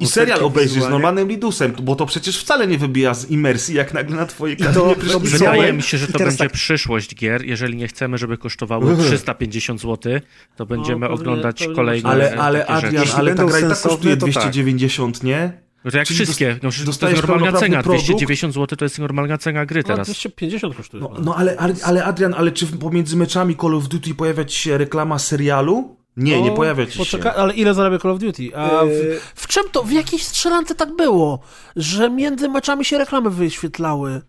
I 0.00 0.06
serial 0.06 0.44
obejrzysz 0.44 0.82
z 0.82 0.88
normalnym 0.88 1.28
Lidusem, 1.28 1.72
bo 1.82 1.96
to 1.96 2.06
przecież 2.06 2.38
wcale 2.40 2.66
nie 2.66 2.78
wybija 2.78 3.14
z 3.14 3.30
imersji, 3.30 3.74
jak 3.74 3.94
nagle 3.94 4.16
na 4.16 4.26
twojej 4.26 4.56
to- 4.56 4.64
kamerze 4.64 4.80
to 4.80 4.94
prysznicowej. 4.94 5.38
Wydaje 5.38 5.72
mi 5.72 5.82
się, 5.82 5.98
że 5.98 6.06
to 6.08 6.18
będzie 6.18 6.36
tak- 6.36 6.52
przyszłość 6.52 7.14
gier. 7.14 7.44
Jeżeli 7.44 7.76
nie 7.76 7.88
chcemy, 7.88 8.18
żeby 8.18 8.38
kosztowały 8.38 8.96
350 8.96 9.80
zł, 9.80 10.12
to 10.56 10.66
będziemy 10.66 11.00
pewnie- 11.00 11.14
oglądać 11.14 11.58
pewnie 11.58 11.74
kolejne 11.74 12.08
Ale, 12.10 12.36
ale 12.36 12.66
Adrian, 12.66 13.04
ale 13.16 13.34
ta 13.34 13.44
gra 13.44 13.58
i 13.58 13.62
tak 13.62 13.80
kosztuje 13.80 14.16
to 14.16 14.26
tak. 14.26 14.34
290, 14.34 15.22
nie? 15.22 15.69
No 15.84 15.90
to 15.90 15.98
jak 15.98 16.06
Czyli 16.06 16.16
wszystkie. 16.24 16.58
No, 16.62 16.70
to 17.00 17.08
jest 17.08 17.22
normalna 17.22 17.58
cena. 17.58 17.82
produkt. 17.82 18.04
290 18.04 18.54
zł 18.54 18.76
to 18.76 18.84
jest 18.84 18.98
normalna 18.98 19.38
cena 19.38 19.66
gry 19.66 19.82
Teraz. 19.82 19.96
teraz. 19.96 20.06
250 20.06 20.74
kosztuje. 20.76 21.02
No, 21.02 21.10
no 21.24 21.34
ale, 21.36 21.56
ale 21.84 22.04
Adrian, 22.04 22.34
ale 22.34 22.52
czy 22.52 22.66
pomiędzy 22.66 23.16
meczami 23.16 23.56
Call 23.56 23.74
of 23.74 23.88
Duty 23.88 24.14
pojawia 24.14 24.44
ci 24.44 24.58
się 24.58 24.78
reklama 24.78 25.18
serialu? 25.18 25.96
Nie, 26.16 26.42
nie 26.42 26.50
No, 26.50 26.56
pojawia 26.56 26.86
ci 26.86 26.98
poczeka- 26.98 27.32
się. 27.32 27.36
Ale 27.36 27.54
ile 27.54 27.74
zarabia 27.74 27.98
Call 27.98 28.10
of 28.12 28.18
Duty? 28.18 28.56
A 28.56 28.84
w, 28.84 28.88
Yy. 28.88 29.20
w 29.34 29.46
czym 29.46 29.62
to, 29.72 29.82
w 29.82 29.92
jakiej 29.92 30.18
strzelance 30.18 30.74
tak 30.74 30.96
było? 30.96 31.38
Że 31.76 32.10
między 32.10 32.48
meczami 32.48 32.84
się 32.84 32.98
reklamy 32.98 33.30
wyświetlały. 33.30 34.20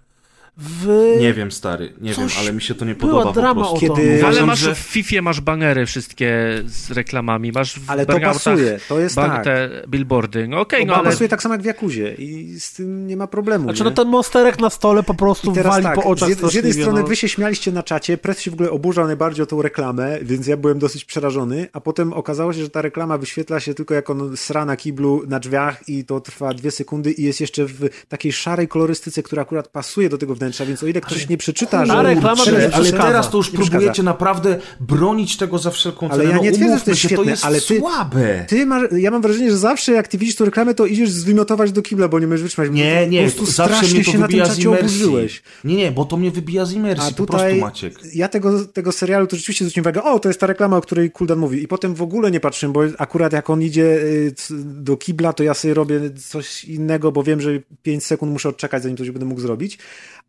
W... 0.63 1.15
Nie 1.19 1.33
wiem, 1.33 1.51
stary, 1.51 1.93
nie 2.01 2.13
wiem, 2.13 2.27
ale 2.39 2.53
mi 2.53 2.61
się 2.61 2.75
to 2.75 2.85
nie 2.85 2.95
podoba 2.95 3.23
po 3.23 3.31
drama 3.31 3.61
prostu. 3.61 3.75
o 3.75 3.79
Kiedy-. 3.79 4.25
Ale 4.25 4.45
masz 4.45 4.59
że- 4.59 4.75
w 4.75 4.77
FIFA 4.77 5.21
masz 5.21 5.41
banery 5.41 5.85
wszystkie 5.85 6.61
z 6.65 6.91
reklamami, 6.91 7.51
masz 7.51 7.79
w 7.79 7.89
Ale 7.89 8.05
to 8.05 8.19
pasuje, 8.19 8.79
to 8.89 8.99
jest 8.99 9.15
tak. 9.15 9.43
te 9.43 9.69
billboardy. 9.87 10.47
No 10.47 10.59
okej, 10.59 10.81
To 10.81 10.87
no 10.87 10.95
ale 10.95 11.09
pasuje 11.09 11.29
tak 11.29 11.41
samo 11.41 11.55
jak 11.55 11.61
w 11.61 11.65
Jakuzie 11.65 12.13
i 12.13 12.59
z 12.59 12.73
tym 12.73 13.07
nie 13.07 13.17
ma 13.17 13.27
problemu. 13.27 13.63
Znaczy, 13.63 13.79
nie? 13.79 13.89
no 13.89 13.91
ten 13.91 14.07
monsterek 14.07 14.59
na 14.59 14.69
stole 14.69 15.03
po 15.03 15.13
prostu 15.13 15.53
wali 15.53 15.83
tak, 15.83 15.95
po 15.95 16.03
oczach 16.03 16.29
z, 16.29 16.29
jed, 16.29 16.51
z 16.51 16.53
jednej 16.53 16.73
strony 16.73 17.01
no. 17.01 17.07
wy 17.07 17.15
się 17.15 17.29
śmialiście 17.29 17.71
na 17.71 17.83
czacie, 17.83 18.17
Press 18.17 18.39
się 18.39 18.51
w 18.51 18.53
ogóle 18.53 18.71
oburzał 18.71 19.07
najbardziej 19.07 19.43
o 19.43 19.45
tą 19.45 19.61
reklamę, 19.61 20.19
więc 20.21 20.47
ja 20.47 20.57
byłem 20.57 20.79
dosyć 20.79 21.05
przerażony, 21.05 21.67
a 21.73 21.81
potem 21.81 22.13
okazało 22.13 22.53
się, 22.53 22.61
że 22.61 22.69
ta 22.69 22.81
reklama 22.81 23.17
wyświetla 23.17 23.59
się 23.59 23.73
tylko 23.73 23.93
jak 23.93 24.09
on 24.09 24.37
sra 24.37 24.65
na 24.65 24.77
kiblu 24.77 25.23
na 25.27 25.39
drzwiach 25.39 25.89
i 25.89 26.05
to 26.05 26.21
trwa 26.21 26.53
dwie 26.53 26.71
sekundy 26.71 27.11
i 27.11 27.23
jest 27.23 27.41
jeszcze 27.41 27.65
w 27.65 27.89
takiej 28.09 28.33
szarej 28.33 28.67
kolorystyce, 28.67 29.23
która 29.23 29.41
akurat 29.41 29.67
pasuje 29.67 30.09
do 30.09 30.17
tego 30.17 30.35
wnętrza, 30.35 30.50
więc 30.65 30.83
o 30.83 30.87
ile 30.87 31.01
ktoś 31.01 31.29
nie 31.29 31.37
przeczyta, 31.37 31.85
że... 31.85 31.93
Ta 31.93 32.01
reklama 32.01 32.43
Ale 32.47 32.69
przeszkadza. 32.69 33.03
teraz 33.03 33.29
to 33.29 33.37
już 33.37 33.51
Nie 33.53 33.59
próbujecie 33.59 34.03
naprawdę 34.03 34.59
bronić 34.79 35.37
tego 35.37 35.57
za 35.59 35.71
wszelką 35.71 36.09
cenę. 36.09 36.13
Ale 36.23 36.29
ja 36.31 36.35
no, 36.35 36.43
nie 36.43 36.51
twierdzę, 36.51 36.77
że 36.77 36.81
to 36.85 36.89
jest 36.91 37.01
się, 37.01 37.07
świetne, 37.07 37.23
to 37.25 37.29
jest 37.29 37.45
ale 37.45 37.61
ty- 37.61 37.79
słabe. 37.79 38.45
Ty 38.47 38.65
masz, 38.65 38.83
ja 38.97 39.11
mam 39.11 39.21
wrażenie, 39.21 39.51
że 39.51 39.57
zawsze 39.57 39.91
jak 39.91 40.07
ty 40.07 40.17
widzisz 40.17 40.35
tą 40.35 40.45
reklamę, 40.45 40.73
to 40.73 40.85
idziesz 40.85 41.09
zwymiotować 41.09 41.71
do 41.71 41.81
kibla, 41.81 42.07
bo 42.07 42.19
nie 42.19 42.27
możesz 42.27 42.41
wytrzymać. 42.43 42.69
bo 42.69 42.75
Nie, 42.75 43.01
po 43.05 43.11
nie, 43.11 43.21
prostu 43.21 43.45
zawsze 43.45 43.75
strasznie 43.75 43.95
mnie 43.95 44.05
to 44.05 44.11
się 44.11 44.17
na 44.19 44.27
tym 44.27 44.37
wybija 44.39 44.45
z 44.53 44.59
imersji. 44.59 44.85
oburzyłeś. 44.85 45.43
Nie, 45.63 45.75
nie, 45.75 45.91
bo 45.91 46.05
to 46.05 46.17
mnie 46.17 46.31
wybija 46.31 46.65
z 46.65 46.73
imersji, 46.73 47.07
A 47.07 47.11
po 47.17 47.25
tutaj 47.25 47.41
prostu 47.59 47.61
Maciek. 47.65 47.99
ja 48.15 48.27
tego, 48.29 48.65
tego 48.65 48.91
serialu 48.91 49.27
to 49.27 49.35
rzeczywiście 49.35 49.65
zwróciłem 49.65 49.83
uwagę, 49.83 50.03
o, 50.03 50.19
to 50.19 50.29
jest 50.29 50.39
ta 50.39 50.47
reklama, 50.47 50.77
o 50.77 50.81
której 50.81 51.11
Kuldan 51.11 51.39
mówi. 51.39 51.63
I 51.63 51.67
potem 51.67 51.95
w 51.95 52.01
ogóle 52.01 52.31
nie 52.31 52.39
patrzyłem, 52.39 52.73
bo 52.73 52.81
akurat 52.97 53.33
jak 53.33 53.49
on 53.49 53.61
idzie 53.61 53.83
y, 53.83 54.33
do 54.63 54.97
kibla, 54.97 55.33
to 55.33 55.43
ja 55.43 55.53
sobie 55.53 55.73
robię 55.73 55.99
coś 56.29 56.63
innego, 56.65 57.11
bo 57.11 57.23
wiem, 57.23 57.41
że 57.41 57.49
5 57.83 58.03
sekund 58.05 58.31
muszę 58.31 58.49
odczekać, 58.49 58.83
zanim 58.83 58.97
coś 58.97 59.11
będę 59.11 59.25
mógł 59.25 59.41
zrobić. 59.41 59.77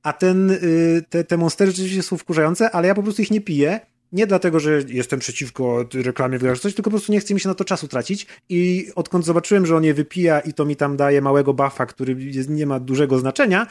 A 0.03 0.13
ten, 0.13 0.51
y, 0.51 1.05
te, 1.09 1.25
te 1.25 1.37
monstery 1.37 1.71
rzeczywiście 1.71 2.03
są 2.03 2.17
wkurzające, 2.17 2.71
ale 2.71 2.89
ja 2.89 2.95
po 2.95 3.03
prostu 3.03 3.23
ich 3.23 3.31
nie 3.31 3.41
piję. 3.41 3.81
Nie 4.13 4.27
dlatego, 4.27 4.61
że 4.61 4.83
jestem 4.89 5.21
przeciwko 5.21 5.85
reklamie 5.95 6.39
w 6.39 6.43
grach, 6.43 6.59
coś, 6.59 6.75
tylko 6.75 6.91
po 6.91 6.97
prostu 6.97 7.13
nie 7.13 7.21
chce 7.21 7.35
mi 7.35 7.41
się 7.41 7.49
na 7.49 7.55
to 7.55 7.65
czasu 7.65 7.89
tracić. 7.89 8.27
I 8.49 8.89
odkąd 8.95 9.25
zobaczyłem, 9.25 9.67
że 9.67 9.77
on 9.77 9.85
je 9.85 9.95
wypija 9.95 10.41
i 10.41 10.53
to 10.53 10.65
mi 10.65 10.77
tam 10.77 10.97
daje 10.97 11.21
małego 11.21 11.55
buffa, 11.55 11.87
który 11.87 12.17
nie 12.49 12.67
ma 12.67 12.81
dużego 12.81 13.19
znaczenia, 13.19 13.67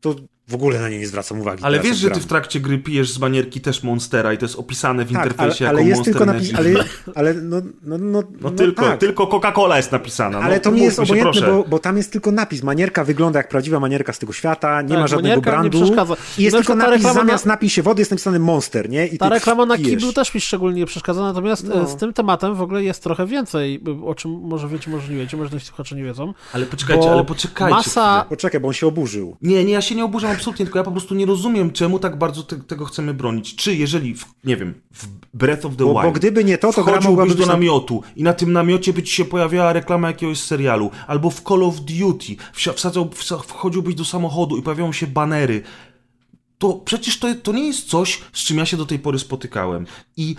to 0.00 0.14
W 0.48 0.54
ogóle 0.54 0.80
na 0.80 0.88
nie 0.88 0.98
nie 0.98 1.06
zwracam 1.06 1.40
uwagi. 1.40 1.64
Ale 1.64 1.80
wiesz, 1.80 1.96
że 1.96 2.10
ty 2.10 2.20
w 2.20 2.26
trakcie 2.26 2.60
gry 2.60 2.78
pijesz 2.78 3.12
z 3.12 3.18
manierki 3.18 3.60
też 3.60 3.82
Monstera 3.82 4.32
i 4.32 4.38
to 4.38 4.44
jest 4.44 4.56
opisane 4.58 5.04
w 5.04 5.08
tak, 5.12 5.16
ale, 5.16 5.26
interfejsie 5.30 5.68
ale 5.68 5.78
jako 5.84 5.88
jest 5.88 6.06
Monster 6.06 6.26
napis, 6.26 6.54
ale, 6.54 6.70
ale 7.14 7.34
no, 7.34 7.56
no, 7.82 7.98
no, 7.98 8.22
No, 8.40 8.50
tylko, 8.50 8.82
tak. 8.82 9.00
tylko 9.00 9.24
Coca-Cola 9.26 9.76
jest 9.76 9.92
napisana. 9.92 10.38
Ale 10.38 10.54
no, 10.54 10.60
to 10.60 10.70
nie 10.70 10.82
jest 10.84 10.96
się, 10.96 11.02
obojętne, 11.02 11.46
bo, 11.46 11.64
bo 11.68 11.78
tam 11.78 11.96
jest 11.96 12.12
tylko 12.12 12.32
napis. 12.32 12.62
Manierka 12.62 13.04
wygląda 13.04 13.38
jak 13.38 13.48
prawdziwa 13.48 13.80
manierka 13.80 14.12
z 14.12 14.18
tego 14.18 14.32
świata, 14.32 14.82
nie 14.82 14.88
Tak, 14.88 14.98
ma 14.98 15.06
żadnego 15.06 15.40
brandu. 15.40 15.78
przeszkadza. 15.82 16.14
I 16.38 16.42
jest 16.42 16.56
tylko 16.56 16.74
napis, 16.74 17.02
zamiast 17.02 17.46
na- 17.46 17.52
napisie 17.52 17.82
wody 17.82 18.00
jest 18.00 18.10
napisany 18.10 18.38
Monster, 18.38 18.90
nie? 18.90 19.06
I 19.06 19.18
Ta 19.18 19.28
ty 19.28 19.34
reklama 19.34 19.66
na 19.66 19.76
pijesz. 19.76 19.90
kiblu 19.90 20.12
też 20.12 20.34
mi 20.34 20.40
szczególnie 20.40 20.80
nie 20.80 20.86
przeszkadza, 20.86 21.20
natomiast 21.22 21.64
No. 21.68 21.82
e, 21.82 21.86
z 21.88 21.96
tym 21.96 22.12
tematem 22.12 22.54
w 22.54 22.62
ogóle 22.62 22.84
jest 22.84 23.02
trochę 23.02 23.26
więcej, 23.26 23.82
o 24.06 24.14
czym 24.14 24.30
może 24.30 24.68
wiecie, 24.68 24.90
może 24.90 25.12
nie 25.12 25.18
wiecie, 25.18 25.36
może 25.36 25.54
nasi 25.54 25.66
słuchacze 25.66 25.96
nie 25.96 26.04
wiedzą. 26.04 26.34
Ale 26.52 26.66
poczekajcie, 26.66 27.10
ale 27.12 27.24
poczekajcie. 27.24 27.76
masa-. 27.76 28.24
Poczekaj, 28.28 28.60
bo 28.60 28.68
on 28.68 28.74
się 28.74 28.86
oburzył. 28.86 29.36
Nie, 29.42 29.64
nie, 29.64 29.72
ja 29.72 29.80
się 29.80 29.94
nie 29.94 30.04
oburzam 30.04 30.37
absolutnie, 30.38 30.64
tylko 30.66 30.78
ja 30.78 30.84
po 30.84 30.90
prostu 30.90 31.14
nie 31.14 31.26
rozumiem, 31.26 31.70
czemu 31.70 31.98
tak 31.98 32.18
bardzo 32.18 32.42
te, 32.42 32.56
tego 32.56 32.84
chcemy 32.84 33.14
bronić. 33.14 33.56
Czy 33.56 33.74
jeżeli, 33.76 34.14
w, 34.14 34.24
nie 34.44 34.56
wiem, 34.56 34.74
w 34.92 35.06
Breath 35.34 35.66
of 35.66 35.76
the 35.76 35.84
Bo, 35.84 35.92
Wild 35.92 36.04
bo 36.04 36.12
gdyby 36.12 36.44
nie 36.44 36.58
to, 36.58 36.72
to 36.72 36.82
wchodziłbyś 36.82 37.34
do 37.34 37.46
namiotu 37.46 38.02
i 38.16 38.22
na 38.22 38.32
tym 38.32 38.52
namiocie 38.52 38.92
by 38.92 39.02
ci 39.02 39.14
się 39.14 39.24
pojawiała 39.24 39.72
reklama 39.72 40.08
jakiegoś 40.08 40.40
serialu, 40.40 40.90
albo 41.06 41.30
w 41.30 41.42
Call 41.42 41.62
of 41.62 41.80
Duty 41.80 42.36
wsadzał, 42.54 43.04
wsa- 43.04 43.42
wchodziłbyś 43.42 43.94
do 43.94 44.04
samochodu 44.04 44.56
i 44.56 44.62
pojawiają 44.62 44.92
się 44.92 45.06
banery, 45.06 45.62
to 46.58 46.72
przecież 46.72 47.18
to, 47.18 47.34
to 47.42 47.52
nie 47.52 47.66
jest 47.66 47.88
coś, 47.88 48.20
z 48.32 48.44
czym 48.44 48.58
ja 48.58 48.66
się 48.66 48.76
do 48.76 48.86
tej 48.86 48.98
pory 48.98 49.18
spotykałem. 49.18 49.86
I 50.16 50.36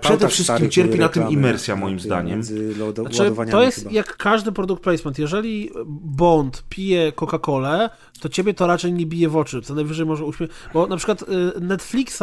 przede 0.00 0.28
wszystkim 0.28 0.70
cierpi 0.70 0.98
na 0.98 1.08
tym 1.08 1.28
imersja, 1.28 1.76
moim 1.76 2.00
zdaniem. 2.00 2.42
Znaczy, 2.42 3.32
to 3.50 3.62
jest 3.62 3.78
chyba. 3.78 3.90
jak 3.90 4.16
każdy 4.16 4.52
produkt 4.52 4.82
placement. 4.82 5.18
Jeżeli 5.18 5.70
Bond 5.86 6.64
pije 6.68 7.12
Coca-Colę, 7.12 7.90
to 8.20 8.28
ciebie 8.28 8.54
to 8.54 8.66
raczej 8.66 8.92
nie 8.92 9.06
bije 9.06 9.28
w 9.28 9.36
oczy. 9.36 9.62
Co 9.62 9.74
najwyżej 9.74 10.06
może 10.06 10.24
uśmiech. 10.24 10.50
Bo 10.74 10.86
na 10.86 10.96
przykład 10.96 11.22
y, 11.22 11.26
Netflixa 11.60 12.22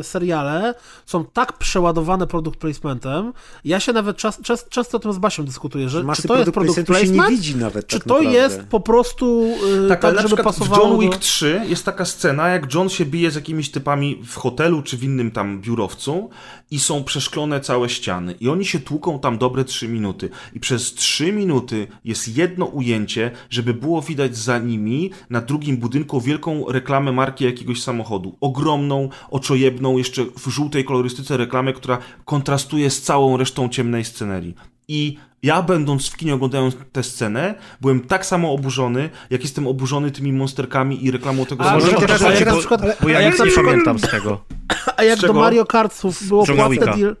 y, 0.00 0.02
seriale 0.02 0.74
są 1.06 1.24
tak 1.24 1.58
przeładowane 1.58 2.26
produkt 2.26 2.58
placementem. 2.58 3.32
Ja 3.64 3.80
się 3.80 3.92
nawet 3.92 4.16
czas, 4.16 4.40
czas, 4.42 4.68
często 4.68 4.96
o 4.96 5.00
tym 5.00 5.12
z 5.12 5.18
Basią 5.18 5.44
dyskutuję, 5.44 5.88
że 5.88 6.02
Masy 6.02 6.22
czy 6.22 6.28
to 6.28 6.38
jest 6.38 6.50
produkt 6.50 6.74
placementu 6.74 6.94
się 6.94 7.00
placement, 7.00 7.30
nie 7.30 7.36
widzi 7.36 7.56
nawet 7.56 7.86
czy 7.86 7.98
tak 7.98 8.08
to 8.08 8.14
naprawdę. 8.14 8.38
jest 8.38 8.62
po 8.62 8.80
prostu 8.80 9.54
y, 9.84 9.88
Tak, 9.88 10.00
tak, 10.00 10.04
ale 10.04 10.14
na 10.14 10.22
żeby 10.22 10.34
przykład 10.36 10.56
w 10.56 10.58
pasowało 10.58 10.88
John 10.88 11.00
Wick 11.00 11.12
do... 11.12 11.18
3 11.18 11.60
jest 11.66 11.84
taka 11.84 12.04
scena, 12.04 12.48
jak 12.48 12.74
John 12.74 12.88
się 12.88 13.04
bije 13.04 13.30
z 13.30 13.34
jakimiś 13.34 13.70
typami 13.70 14.22
w 14.26 14.36
hotelu 14.36 14.82
czy 14.82 14.96
w 14.96 15.04
innym 15.04 15.30
tam 15.30 15.60
biurowcu 15.60 16.30
i 16.70 16.78
są 16.84 17.04
przeszklone 17.04 17.60
całe 17.60 17.88
ściany 17.88 18.34
i 18.40 18.48
oni 18.48 18.64
się 18.64 18.78
tłuką 18.78 19.18
tam 19.18 19.38
dobre 19.38 19.64
3 19.64 19.88
minuty 19.88 20.30
i 20.54 20.60
przez 20.60 20.94
3 20.94 21.32
minuty 21.32 21.86
jest 22.04 22.36
jedno 22.36 22.64
ujęcie, 22.64 23.30
żeby 23.50 23.74
było 23.74 24.02
widać 24.02 24.36
za 24.36 24.58
nimi 24.58 25.10
na 25.30 25.40
drugim 25.40 25.76
budynku 25.76 26.20
wielką 26.20 26.64
reklamę 26.68 27.12
marki 27.12 27.44
jakiegoś 27.44 27.82
samochodu. 27.82 28.36
Ogromną, 28.40 29.08
oczojebną, 29.30 29.98
jeszcze 29.98 30.24
w 30.24 30.48
żółtej 30.48 30.84
kolorystyce 30.84 31.36
reklamę, 31.36 31.72
która 31.72 31.98
kontrastuje 32.24 32.90
z 32.90 33.02
całą 33.02 33.36
resztą 33.36 33.68
ciemnej 33.68 34.04
scenerii. 34.04 34.54
I 34.88 35.16
ja, 35.44 35.62
będąc 35.62 36.08
w 36.08 36.16
kinie, 36.16 36.34
oglądając 36.34 36.76
tę 36.92 37.02
scenę, 37.02 37.54
byłem 37.80 38.00
tak 38.00 38.26
samo 38.26 38.52
oburzony, 38.52 39.10
jak 39.30 39.42
jestem 39.42 39.66
oburzony 39.66 40.10
tymi 40.10 40.32
monsterkami 40.32 41.04
i 41.04 41.10
reklamą 41.10 41.46
tego 41.46 41.64
A, 41.64 41.74
Może 41.74 41.92
to 41.92 42.00
teraz, 42.00 42.20
teraz- 42.20 42.66
bo, 43.00 43.08
ja 43.08 43.30
nic 43.30 43.44
nie 43.44 43.50
pamiętam 43.50 43.98
z 43.98 44.10
tego. 44.10 44.40
A 44.96 45.02
jak 45.02 45.18
do? 45.18 45.32
Mario 45.32 45.66
Kartów 45.66 46.28
było 46.28 46.46
płatne 46.46 46.76
deal... 46.76 47.16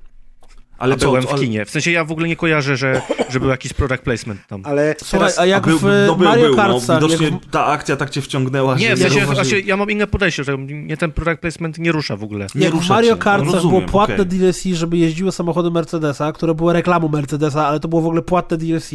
Ale 0.78 0.94
A 0.94 0.98
co, 0.98 1.06
byłem 1.06 1.22
w 1.22 1.34
kinie. 1.34 1.64
W 1.64 1.70
sensie 1.70 1.90
ja 1.90 2.04
w 2.04 2.12
ogóle 2.12 2.28
nie 2.28 2.36
kojarzę, 2.36 2.76
że, 2.76 3.02
że 3.28 3.40
był 3.40 3.48
jakiś 3.48 3.72
product 3.72 4.02
placement 4.02 4.46
tam. 4.46 4.62
Ale 4.64 4.94
Słuchaj, 4.98 5.20
teraz... 5.20 5.38
a 5.38 5.46
jak 5.46 5.66
był, 5.66 5.78
w 5.78 5.82
no 6.06 6.14
był, 6.14 6.28
Mario 6.28 6.54
był, 6.54 6.56
no, 6.56 6.80
widocznie 6.94 7.28
jak 7.28 7.46
ta 7.50 7.66
akcja 7.66 7.96
tak 7.96 8.10
cię 8.10 8.22
wciągnęła, 8.22 8.76
Nie, 8.76 8.96
w 8.96 8.98
sensie, 8.98 9.26
właśnie 9.26 9.60
ja 9.60 9.76
mam 9.76 9.90
inne 9.90 10.06
podejście, 10.06 10.44
że 10.44 10.56
mnie 10.56 10.96
ten 10.96 11.12
product 11.12 11.40
placement 11.40 11.78
nie 11.78 11.92
rusza 11.92 12.16
w 12.16 12.22
ogóle. 12.24 12.46
Nie 12.54 12.70
w 12.70 12.72
rusza 12.72 12.94
Mario. 12.94 13.16
Kartach 13.16 13.54
No, 13.54 13.60
było 13.60 13.82
płatne 13.82 14.14
okej. 14.14 14.26
DLC, 14.26 14.62
żeby 14.62 14.96
jeździły 14.96 15.32
samochody 15.32 15.70
Mercedesa, 15.70 16.32
które 16.32 16.54
były 16.54 16.72
reklamą 16.72 17.08
Mercedesa, 17.08 17.66
ale 17.66 17.80
to 17.80 17.88
było 17.88 18.02
w 18.02 18.06
ogóle 18.06 18.22
płatne 18.22 18.56
DLC, 18.56 18.90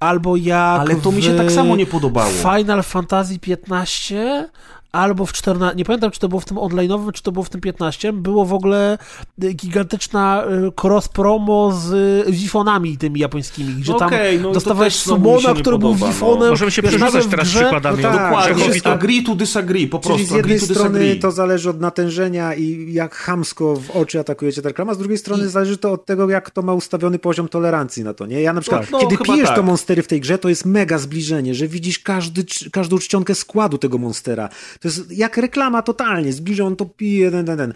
albo 0.00 0.36
jak 0.36 0.80
Ale 0.80 0.96
to 0.96 1.12
mi 1.12 1.22
się 1.22 1.36
tak 1.36 1.52
samo 1.52 1.76
nie 1.76 1.86
podobało. 1.86 2.30
Final 2.30 2.82
Fantasy 2.82 3.38
15 3.38 4.48
albo 4.92 5.26
w 5.26 5.32
14, 5.32 5.76
nie 5.76 5.84
pamiętam 5.84 6.10
czy 6.10 6.20
to 6.20 6.28
było 6.28 6.40
w 6.40 6.44
tym 6.44 6.56
online'owym, 6.56 7.12
czy 7.12 7.22
to 7.22 7.32
było 7.32 7.44
w 7.44 7.50
tym 7.50 7.60
15, 7.60 8.12
było 8.12 8.44
w 8.44 8.52
ogóle 8.54 8.98
y, 9.44 9.52
gigantyczna 9.52 10.44
y, 10.68 10.72
cross 10.82 11.08
promo 11.08 11.72
z 11.72 11.92
y, 12.28 12.32
wifonami 12.32 12.96
tymi 12.98 13.20
japońskimi, 13.20 13.74
gdzie 13.74 13.92
No 13.92 13.98
tam 13.98 14.08
okej, 14.08 14.40
no 14.40 14.50
i 14.50 14.52
dostawałeś 14.54 14.94
Sumona, 14.94 15.54
który 15.54 15.78
był 15.78 15.88
podoba, 15.88 16.06
no. 16.06 16.12
wifonem. 16.12 16.50
Możemy 16.50 16.70
się 16.70 16.82
przerzucać 16.82 17.26
teraz 17.26 17.48
grze, 17.48 17.60
przykładami. 17.60 17.96
no 18.02 18.02
tak, 18.02 18.12
Dokładnie, 18.12 18.54
Grzechowi 18.54 18.74
jest 18.74 18.84
to- 18.84 18.92
agree 18.92 19.22
to 19.22 19.34
disagree, 19.34 19.86
po 19.88 19.98
Czyli 19.98 20.14
prostu 20.14 20.32
z 20.34 20.36
jednej 20.36 20.60
strony 20.60 20.98
disagree. 20.98 21.20
to 21.20 21.30
zależy 21.32 21.70
od 21.70 21.80
natężenia 21.80 22.54
i 22.54 22.92
jak 22.92 23.14
chamsko 23.14 23.76
w 23.76 23.90
oczy 23.90 24.20
atakujecie 24.20 24.62
tę 24.62 24.68
reklamę, 24.68 24.90
a 24.90 24.94
z 24.94 24.98
drugiej 24.98 25.18
strony 25.18 25.48
zależy 25.48 25.78
to 25.78 25.92
od 25.92 26.04
tego, 26.06 26.30
jak 26.30 26.50
to 26.50 26.62
ma 26.62 26.72
ustawiony 26.74 27.18
poziom 27.18 27.48
tolerancji 27.48 28.04
na 28.04 28.14
to, 28.14 28.26
nie? 28.26 28.40
Ja 28.42 28.52
na 28.52 28.60
przykład, 28.60 28.82
Tak. 28.82 28.90
No, 28.90 28.98
kiedy 28.98 29.18
pijesz 29.18 29.46
tak. 29.48 29.56
to 29.56 29.62
monstery 29.62 30.02
w 30.02 30.06
tej 30.06 30.20
grze, 30.20 30.38
to 30.38 30.48
jest 30.48 30.64
mega 30.64 30.98
zbliżenie, 30.98 31.54
że 31.54 31.68
widzisz 31.68 31.98
każdy, 31.98 32.44
każdą 32.72 32.98
czcionkę 32.98 33.34
składu 33.34 33.78
tego 33.78 33.98
monstera. 33.98 34.48
To 34.80 34.88
jest 34.88 35.12
jak 35.12 35.36
reklama 35.36 35.82
totalnie, 35.82 36.32
zbliża 36.32 36.64
on 36.64 36.76
to 36.76 36.86
pije, 36.86 37.30
ten, 37.30 37.46
ten, 37.46 37.58
ten. 37.58 37.72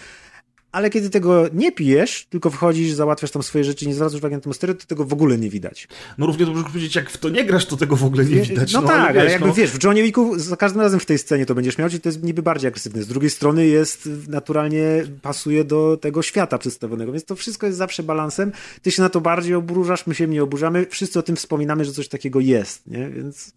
Ale 0.72 0.90
kiedy 0.90 1.10
tego 1.10 1.44
nie 1.52 1.72
pijesz, 1.72 2.26
tylko 2.30 2.50
wchodzisz, 2.50 2.92
załatwiasz 2.92 3.30
tam 3.30 3.42
swoje 3.42 3.64
rzeczy, 3.64 3.86
nie 3.86 3.94
zwracasz 3.94 4.18
uwagi 4.18 4.34
na 4.34 4.40
monstery, 4.46 4.74
to 4.74 4.86
tego 4.86 5.04
w 5.04 5.12
ogóle 5.12 5.38
nie 5.38 5.50
widać. 5.50 5.88
No 6.18 6.26
równie 6.26 6.46
dobrze 6.46 6.64
powiedzieć, 6.64 6.96
jak 6.96 7.10
w 7.10 7.18
to 7.18 7.28
nie 7.28 7.44
grasz, 7.44 7.66
to 7.66 7.76
tego 7.76 7.96
w 7.96 8.04
ogóle 8.04 8.24
nie 8.24 8.42
widać. 8.42 8.72
No, 8.72 8.82
tak, 8.82 9.10
ale, 9.10 9.22
wiesz, 9.22 9.32
jakby 9.32 9.48
no. 9.48 9.54
wiesz, 9.54 9.70
w 9.70 9.84
Johnie 9.84 10.02
Wicku 10.02 10.38
za 10.38 10.56
każdym 10.56 10.80
razem 10.80 11.00
w 11.00 11.06
tej 11.06 11.18
scenie 11.18 11.46
to 11.46 11.54
będziesz 11.54 11.78
miał, 11.78 11.88
czyli 11.88 12.00
to 12.00 12.08
jest 12.08 12.22
niby 12.22 12.42
bardziej 12.42 12.68
agresywne. 12.68 13.02
Z 13.02 13.06
drugiej 13.06 13.30
strony 13.30 13.66
jest 13.66 14.08
naturalnie 14.28 15.04
pasuje 15.22 15.64
do 15.64 15.98
tego 16.00 16.22
świata 16.22 16.58
przedstawionego, 16.58 17.12
więc 17.12 17.24
to 17.24 17.36
wszystko 17.36 17.66
jest 17.66 17.78
zawsze 17.78 18.02
balansem. 18.02 18.52
Ty 18.82 18.90
się 18.90 19.02
na 19.02 19.08
to 19.08 19.20
bardziej 19.20 19.54
oburzasz, 19.54 20.06
my 20.06 20.14
się 20.14 20.26
nie 20.26 20.42
oburzamy, 20.42 20.86
wszyscy 20.90 21.18
o 21.18 21.22
tym 21.22 21.36
wspominamy, 21.36 21.84
że 21.84 21.92
coś 21.92 22.08
takiego 22.08 22.40
jest, 22.40 22.86
nie? 22.86 23.10
Więc 23.10 23.52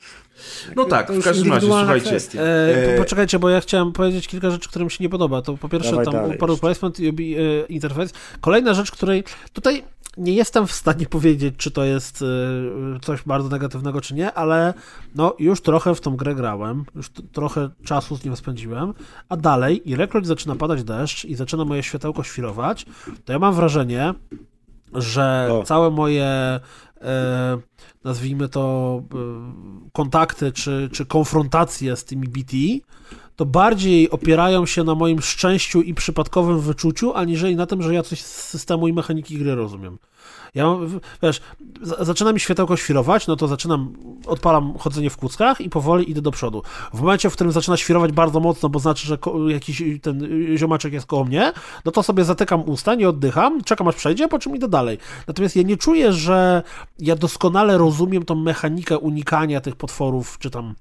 No 0.76 0.85
tak, 0.85 1.11
w 1.11 1.24
każdym 1.24 1.26
razie, 1.26 1.40
indywidualna 1.40 2.00
słuchajcie. 2.00 2.40
E, 2.40 2.66
E, 2.66 2.95
po- 2.95 3.03
poczekajcie, 3.03 3.40
bo 3.40 3.50
ja 3.50 3.61
chciałem 3.61 3.92
powiedzieć 3.92 4.27
kilka 4.27 4.52
rzeczy, 4.52 4.69
które 4.69 4.85
mi 4.85 4.92
się 4.92 5.03
nie 5.03 5.10
podoba. 5.10 5.42
To 5.42 5.58
po 5.58 5.69
pierwsze 5.69 5.92
Dawaj 5.92 6.06
tam 6.06 6.14
dalej 6.14 6.38
placement 6.60 7.00
e, 7.09 7.66
interfejs. 7.66 8.14
Kolejna 8.42 8.74
rzecz, 8.74 8.92
której 8.92 9.24
tutaj 9.53 9.84
nie 10.17 10.34
jestem 10.34 10.67
w 10.67 10.72
stanie 10.72 11.06
powiedzieć, 11.16 11.56
czy 11.58 11.72
to 11.72 11.84
jest 11.84 12.22
e, 12.22 13.00
coś 13.00 13.24
bardzo 13.24 13.50
negatywnego, 13.50 14.01
czy 14.01 14.14
nie, 14.14 14.34
ale 14.34 14.74
no 15.16 15.35
już 15.40 15.61
trochę 15.61 15.95
w 15.95 16.01
tą 16.01 16.16
grę 16.16 16.35
grałem, 16.35 16.85
już 16.95 17.09
trochę 17.09 17.69
czasu 17.84 18.17
z 18.17 18.25
nią 18.25 18.35
spędziłem, 18.35 18.93
a 19.30 19.38
dalej, 19.38 19.90
ilekroć 19.90 20.27
zaczyna 20.27 20.56
padać 20.56 20.84
deszcz 20.84 21.25
i 21.25 21.35
zaczyna 21.35 21.66
moje 21.66 21.84
światełko 21.84 22.24
świrować, 22.24 22.85
to 23.25 23.34
ja 23.34 23.40
mam 23.40 23.53
wrażenie, 23.53 24.14
że 24.93 25.50
O. 25.51 25.64
całe 25.64 25.92
moje 25.92 26.25
e, 26.25 27.58
nazwijmy 28.03 28.50
to 28.50 29.01
kontakty 29.93 30.51
czy, 30.51 30.90
czy 30.92 31.06
konfrontacje 31.06 31.95
z 31.95 32.06
tymi 32.06 32.27
BT 32.27 32.53
to 33.36 33.46
bardziej 33.46 34.10
opierają 34.10 34.66
się 34.66 34.84
na 34.84 34.96
moim 34.96 35.22
szczęściu 35.22 35.82
i 35.82 35.94
przypadkowym 35.94 36.60
wyczuciu, 36.60 37.14
aniżeli 37.14 37.56
na 37.56 37.66
tym, 37.66 37.82
że 37.82 37.94
ja 37.94 38.04
coś 38.04 38.22
z 38.22 38.50
systemu 38.50 38.88
i 38.88 38.94
mechaniki 38.94 39.38
gry 39.38 39.56
rozumiem. 39.56 39.98
Ja 40.56 40.76
wiesz, 41.24 41.42
zaczyna 41.82 42.34
mi 42.34 42.40
światełko 42.40 42.78
świrować, 42.78 43.28
no 43.28 43.36
to 43.36 43.48
zaczynam, 43.48 43.94
odpalam 44.26 44.74
chodzenie 44.78 45.10
w 45.10 45.18
kuckach 45.18 45.62
i 45.62 45.70
powoli 45.70 46.12
idę 46.12 46.22
do 46.22 46.32
przodu. 46.32 46.64
W 46.94 47.02
momencie, 47.02 47.30
w 47.30 47.34
którym 47.34 47.52
zaczyna 47.52 47.78
świrować 47.78 48.12
bardzo 48.12 48.40
mocno, 48.40 48.70
bo 48.70 48.80
znaczy, 48.80 49.08
że 49.08 49.18
jakiś 49.48 49.84
ten 50.02 50.30
ziomaczek 50.58 50.94
jest 50.94 51.06
koło 51.06 51.26
mnie, 51.26 51.54
no 51.86 51.92
to 51.92 52.04
sobie 52.04 52.24
zatykam 52.24 52.70
usta, 52.70 52.96
nie 52.96 53.10
oddycham, 53.10 53.64
czekam 53.64 53.88
aż 53.88 53.96
przejdzie, 53.96 54.28
po 54.28 54.40
czym 54.40 54.56
idę 54.56 54.68
dalej. 54.68 54.98
Natomiast 55.28 55.56
ja 55.56 55.64
nie 55.64 55.78
czuję, 55.78 56.14
że 56.14 56.64
ja 57.00 57.16
doskonale 57.16 57.78
rozumiem 57.78 58.26
tą 58.26 58.36
mechanikę 58.36 59.00
unikania 59.00 59.62
tych 59.62 59.76
potworów, 59.76 60.38
czy 60.40 60.50
tam 60.50 60.76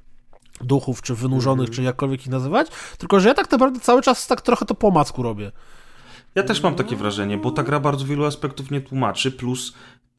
duchów, 0.61 1.03
czy 1.03 1.15
wynurzonych, 1.15 1.71
czy 1.71 1.83
jakkolwiek 1.83 2.21
ich 2.21 2.33
nazywać, 2.33 2.69
tylko 2.99 3.21
że 3.21 3.29
ja 3.29 3.35
tak 3.35 3.51
naprawdę 3.51 3.81
cały 3.81 4.03
czas 4.03 4.27
tak 4.27 4.41
trochę 4.41 4.67
to 4.67 4.75
po 4.75 4.91
macku 4.91 5.23
robię. 5.23 5.53
Ja 6.35 6.43
też 6.43 6.63
mam 6.63 6.75
takie 6.75 6.97
wrażenie, 6.97 7.39
bo 7.39 7.51
ta 7.51 7.63
gra 7.63 7.81
bardzo 7.81 8.05
wielu 8.05 8.25
aspektów 8.25 8.71
nie 8.71 8.81
tłumaczy, 8.81 9.33
plus 9.33 9.75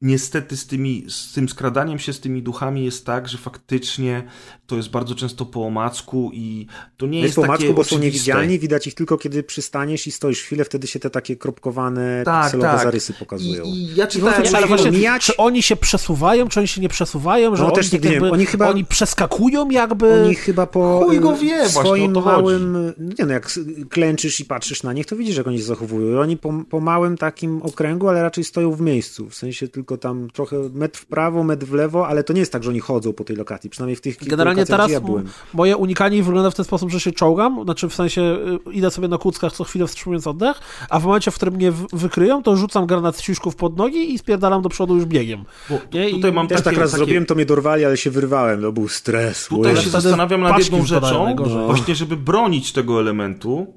niestety 0.05 0.57
z, 0.57 0.67
tymi, 0.67 1.05
z 1.07 1.33
tym 1.33 1.49
skradaniem 1.49 1.99
się 1.99 2.13
z 2.13 2.19
tymi 2.19 2.43
duchami 2.43 2.85
jest 2.85 3.05
tak, 3.05 3.27
że 3.29 3.37
faktycznie 3.37 4.23
to 4.67 4.75
jest 4.77 4.89
bardzo 4.89 5.15
często 5.15 5.45
po 5.45 5.65
omacku 5.65 6.31
i 6.33 6.67
to 6.97 7.05
nie 7.07 7.19
jest 7.19 7.25
jest 7.25 7.35
po 7.35 7.41
takie 7.41 7.51
macku, 7.51 7.73
bo 7.73 7.83
są 7.83 7.95
oczywiste. 7.95 8.05
niewidzialni, 8.05 8.59
widać 8.59 8.87
ich 8.87 8.93
tylko 8.93 9.17
kiedy 9.17 9.43
przystaniesz 9.43 10.07
i 10.07 10.11
stoisz 10.11 10.41
chwilę, 10.41 10.65
wtedy 10.65 10.87
się 10.87 10.99
te 10.99 11.09
takie 11.09 11.35
kropkowane, 11.35 12.21
Tak, 12.25 12.43
pikselowe 12.43 12.69
tak. 12.69 12.83
zarysy 12.83 13.13
pokazują. 13.13 13.63
I, 13.63 13.69
i 13.69 13.95
ja 13.95 14.07
czytałem, 14.07 14.33
prostu 14.35 14.57
Ale 14.57 14.67
właśnie, 14.67 14.91
mijać. 14.91 15.23
czy 15.25 15.37
oni 15.37 15.61
się 15.61 15.75
przesuwają, 15.75 16.47
czy 16.47 16.59
oni 16.59 16.67
się 16.67 16.81
nie 16.81 16.89
przesuwają, 16.89 17.55
że 17.55 17.61
No, 17.63 17.67
oni, 17.67 17.75
też 17.75 17.89
tak 17.89 18.03
nie 18.03 18.09
jakby, 18.09 18.25
wiem. 18.25 18.33
Oni 18.33 18.45
chyba- 18.45 18.69
oni 18.69 18.85
przeskakują 18.85 19.69
jakby... 19.69 20.23
Oni 20.25 20.35
chyba 20.35 20.67
po 20.67 21.01
Chuj 21.05 21.19
go 21.19 21.33
y, 21.33 21.37
wie, 21.37 21.57
właśnie, 21.57 21.69
swoim 21.69 22.13
chodzi. 22.13 22.25
małym, 22.27 22.93
nie 23.19 23.25
no, 23.25 23.33
jak 23.33 23.49
klęczysz 23.89 24.39
i 24.39 24.45
patrzysz 24.45 24.83
na 24.83 24.93
nich, 24.93 25.05
to 25.05 25.15
widzisz, 25.15 25.37
jak 25.37 25.47
oni 25.47 25.57
się 25.57 25.63
zachowują. 25.63 26.15
I 26.15 26.19
oni 26.19 26.37
po, 26.37 26.53
po 26.69 26.79
małym 26.79 27.17
takim 27.17 27.61
okręgu, 27.61 28.07
ale 28.09 28.23
raczej 28.23 28.43
stoją 28.43 28.71
w 28.71 28.81
miejscu, 28.81 29.29
w 29.29 29.35
sensie 29.35 29.67
tylko 29.67 29.94
tylko 29.95 30.07
tam 30.13 30.29
trochę 30.29 30.55
metr 30.73 30.99
w 30.99 31.05
prawo, 31.05 31.43
metr 31.43 31.65
w 31.65 31.73
lewo, 31.73 32.07
ale 32.07 32.23
to 32.23 32.33
nie 32.33 32.39
jest 32.39 32.51
tak, 32.51 32.63
że 32.63 32.69
oni 32.69 32.79
chodzą 32.79 33.13
po 33.13 33.23
tej 33.23 33.35
lokacji, 33.35 33.69
przynajmniej 33.69 33.95
w 33.95 34.01
tych 34.01 34.17
kilku 34.17 34.29
Generalnie 34.29 34.65
teraz 34.65 34.85
gdzie 34.85 34.93
ja 34.93 35.01
byłem. 35.01 35.29
moje 35.53 35.77
unikanie 35.77 36.23
wygląda 36.23 36.51
w 36.51 36.55
ten 36.55 36.65
sposób, 36.65 36.91
że 36.91 36.99
się 36.99 37.11
czołgam, 37.11 37.63
znaczy 37.63 37.89
w 37.89 37.93
sensie 37.93 38.21
y, 38.67 38.73
idę 38.73 38.91
sobie 38.91 39.07
na 39.07 39.17
kuckach 39.17 39.53
co 39.53 39.63
chwilę 39.63 39.87
wstrzymując 39.87 40.27
oddech, 40.27 40.59
a 40.89 40.99
w 40.99 41.05
momencie, 41.05 41.31
w 41.31 41.35
którym 41.35 41.53
mnie 41.53 41.71
wykryją, 41.93 42.43
to 42.43 42.55
rzucam 42.55 42.85
granat 42.85 43.15
z 43.15 43.21
siuszków 43.21 43.55
pod 43.55 43.77
nogi 43.77 44.13
i 44.13 44.17
spierdalam 44.17 44.61
do 44.61 44.69
przodu 44.69 44.95
już 44.95 45.05
biegiem. 45.05 45.45
Bo 45.69 45.79
Nie? 45.93 46.09
I 46.09 46.15
tutaj 46.15 46.31
mam 46.31 46.47
Też 46.47 46.57
takie, 46.57 46.75
tak 46.75 46.81
raz 46.81 46.91
takie... 46.91 46.97
zrobiłem, 46.97 47.25
to 47.25 47.35
mnie 47.35 47.45
dorwali, 47.45 47.85
ale 47.85 47.97
się 47.97 48.11
wyrwałem, 48.11 48.61
to 48.61 48.71
był 48.71 48.87
stres. 48.87 49.47
Tutaj 49.47 49.77
się 49.77 49.89
zastanawiam 49.89 50.41
nad 50.41 50.59
jedną 50.59 50.85
rzeczą, 50.85 51.23
najgorzej. 51.23 51.65
właśnie 51.65 51.95
żeby 51.95 52.17
bronić 52.17 52.73
tego 52.73 52.99
elementu, 52.99 53.73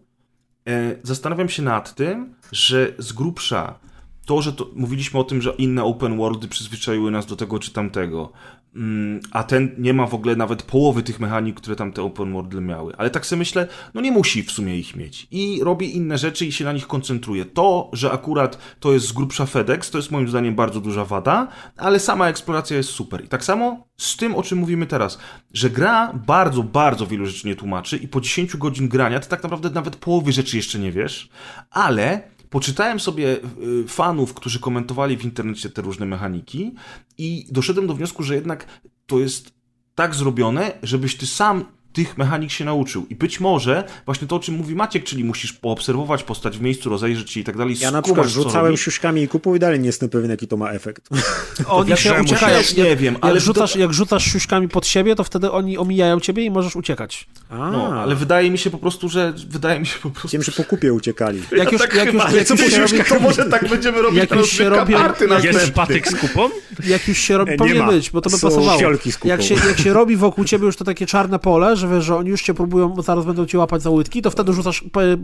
e, 0.69 0.97
zastanawiam 1.03 1.49
się 1.49 1.63
nad 1.63 1.95
tym, 1.95 2.35
że 2.53 2.93
z 2.99 3.13
grubsza 3.13 3.88
to, 4.29 4.43
że 4.43 4.53
to, 4.53 4.71
mówiliśmy 4.75 5.21
o 5.21 5.25
tym, 5.25 5.43
że 5.43 5.51
inne 5.59 5.85
open 5.85 6.17
worldy 6.17 6.49
przyzwyczaiły 6.49 7.11
nas 7.11 7.27
do 7.27 7.37
tego 7.37 7.59
czy 7.59 7.73
tamtego, 7.73 8.33
mm, 8.77 9.21
a 9.31 9.43
ten 9.43 9.75
nie 9.79 9.95
ma 9.95 10.07
w 10.07 10.15
ogóle 10.15 10.37
nawet 10.37 10.63
połowy 10.63 11.03
tych 11.03 11.21
mechanik, 11.21 11.57
które 11.57 11.77
tamte 11.77 12.03
open 12.03 12.33
worldy 12.33 12.61
miały. 12.61 12.97
Ale 12.97 13.11
tak 13.11 13.27
sobie 13.27 13.39
myślę, 13.39 13.69
no 13.95 14.01
nie 14.01 14.13
musi 14.13 14.43
w 14.43 14.53
sumie 14.53 14.79
ich 14.79 14.97
mieć. 14.97 15.27
I 15.31 15.61
robi 15.63 15.97
inne 15.97 16.19
rzeczy 16.19 16.47
i 16.47 16.53
się 16.53 16.65
na 16.65 16.73
nich 16.73 16.87
koncentruje. 16.87 17.45
To, 17.45 17.91
że 17.93 18.13
akurat 18.13 18.59
to 18.81 18.93
jest 18.93 19.07
z 19.07 19.13
grubsza 19.13 19.47
FedEx, 19.47 19.91
to 19.91 19.99
jest 19.99 20.11
moim 20.11 20.29
zdaniem 20.29 20.55
bardzo 20.55 20.81
duża 20.81 21.05
wada, 21.05 21.49
ale 21.77 22.01
sama 22.01 22.29
eksploracja 22.29 22.77
jest 22.77 22.91
super. 22.91 23.25
I 23.25 23.29
tak 23.29 23.45
samo 23.45 23.87
z 23.97 24.17
tym, 24.17 24.35
o 24.35 24.43
czym 24.43 24.59
mówimy 24.59 24.87
teraz, 24.87 25.19
że 25.53 25.71
gra 25.71 26.13
bardzo, 26.27 26.63
bardzo 26.63 27.07
wielu 27.07 27.27
rzeczy 27.27 27.49
nie 27.49 27.57
tłumaczy 27.57 27.97
i 27.97 28.09
po 28.09 28.21
10 28.21 28.57
godzin 28.57 28.89
grania 28.89 29.21
ty 29.21 29.29
tak 29.29 29.43
naprawdę 29.43 29.71
nawet 29.71 29.97
połowy 29.97 30.33
rzeczy 30.33 30.57
jeszcze 30.57 30.79
nie 30.79 30.93
wiesz, 30.93 31.29
ale 31.71 32.38
poczytałem 32.51 33.01
sobie 33.01 33.37
y, 33.83 33.89
fanów, 33.89 34.35
którzy 34.35 34.61
komentowali 34.61 35.17
w 35.17 35.25
internecie 35.25 35.71
te 35.71 35.83
różne 35.83 36.07
mechaniki 36.07 36.75
i 37.19 37.47
doszedłem 37.51 37.87
do 37.87 37.95
wniosku, 37.95 38.23
że 38.23 38.35
jednak 38.35 38.67
to 39.07 39.19
jest 39.19 39.53
tak 39.95 40.15
zrobione, 40.15 40.73
żebyś 40.83 41.17
ty 41.17 41.27
sam 41.27 41.65
tych 42.05 42.19
mechanik 42.19 42.51
się 42.51 42.65
nauczył. 42.65 43.07
I 43.11 43.15
być 43.15 43.41
może 43.41 43.85
właśnie 44.07 44.29
to, 44.29 44.37
o 44.37 44.41
czym 44.41 44.55
mówi 44.55 44.75
Maciek, 44.75 45.05
czyli 45.05 45.25
musisz 45.25 45.53
poobserwować 45.53 46.23
postać 46.23 46.59
w 46.59 46.61
miejscu, 46.61 46.91
rozejrzeć 46.91 47.31
się 47.31 47.41
i 47.41 47.45
tak 47.45 47.57
dalej. 47.57 47.77
Ja 47.81 47.91
na 47.91 48.03
przykład 48.03 48.27
co 48.27 48.33
rzucałem 48.33 48.77
siuszkami 48.77 49.23
i 49.23 49.29
kupą 49.29 49.55
i 49.55 49.59
dalej 49.59 49.81
nie 49.81 49.87
jestem 49.87 50.09
pewien, 50.09 50.31
jaki 50.31 50.49
to 50.49 50.57
ma 50.57 50.71
efekt. 50.71 51.09
Oni 51.67 51.91
Jak 51.91 51.99
się 51.99 52.09
ja 52.11 52.21
uciekają. 52.21 52.61
nie 52.77 52.97
wiem, 52.97 53.17
ale 53.21 53.35
jak, 53.35 53.43
rzucasz, 53.43 53.73
to- 53.73 53.79
jak 53.79 53.93
rzucasz 53.93 54.25
siuszkami 54.33 54.69
pod 54.69 54.87
siebie, 54.87 55.17
to 55.17 55.25
wtedy 55.25 55.51
oni 55.51 55.79
omijają 55.79 56.21
ciebie 56.21 56.45
i 56.45 56.51
możesz 56.51 56.77
uciekać. 56.77 57.27
A, 57.51 57.57
No, 57.71 58.03
ale 58.03 58.15
wydaje 58.15 58.51
mi 58.51 58.59
się 58.59 58.71
po 58.71 58.79
prostu, 58.79 59.09
że 59.09 59.33
wydaje 59.49 59.81
mi 59.81 59.87
się 59.87 59.99
po 60.03 60.11
prostu... 60.11 60.29
Wiem, 60.29 60.43
że 60.43 60.53
po 60.53 60.65
kupie 60.65 60.93
uciekali. 60.93 61.43
Jak 61.57 61.73
już, 61.73 61.81
tak 61.83 61.95
jak 61.95 62.13
już, 62.13 62.23
chyba, 62.25 62.37
jak 62.37 62.47
co 62.47 62.55
już 62.55 62.61
się 62.73 62.81
mówisz, 62.81 62.93
robi, 62.93 63.05
to 63.09 63.21
może 63.21 63.45
tak 63.45 63.69
będziemy 63.69 64.03
robić 64.03 64.19
jak 64.19 64.31
na 64.31 64.37
już 64.37 64.51
się 64.51 64.69
robią- 64.71 64.91
jak 64.99 65.21
następny. 65.29 65.49
Jest 65.61 65.73
patyk 65.73 66.09
z 66.09 66.15
kupą? 66.17 66.49
jak 66.87 67.09
już 67.09 67.19
się 67.19 67.39
robi, 67.39 67.51
Nie 67.51 67.57
powinien 67.59 67.87
być, 67.87 68.11
bo 68.11 68.21
to 68.21 68.31
by 68.31 68.39
pasowało. 68.41 68.81
Jak 69.25 69.43
się, 69.43 69.55
jak 69.69 69.79
się 69.79 69.93
robi 69.93 70.17
wokół 70.17 70.45
ciebie 70.45 70.67
już 70.67 70.77
to 70.77 70.85
takie 70.85 71.07
czarne 71.07 71.39
pole, 71.39 71.77
że 71.77 71.88
wiesz, 71.89 72.05
że 72.05 72.17
oni 72.17 72.31
już 72.31 72.43
cię 72.43 72.55
próbują, 72.55 72.89
bo 72.89 73.03
zaraz 73.03 73.25
będą 73.25 73.47
cię 73.47 73.59
łapać 73.59 73.83
za 73.83 73.91
łydki, 73.91 74.23
to 74.23 74.31
wtedy 74.31 74.53
rzucasz 74.53 74.85
p- 74.93 75.01
y, 75.03 75.17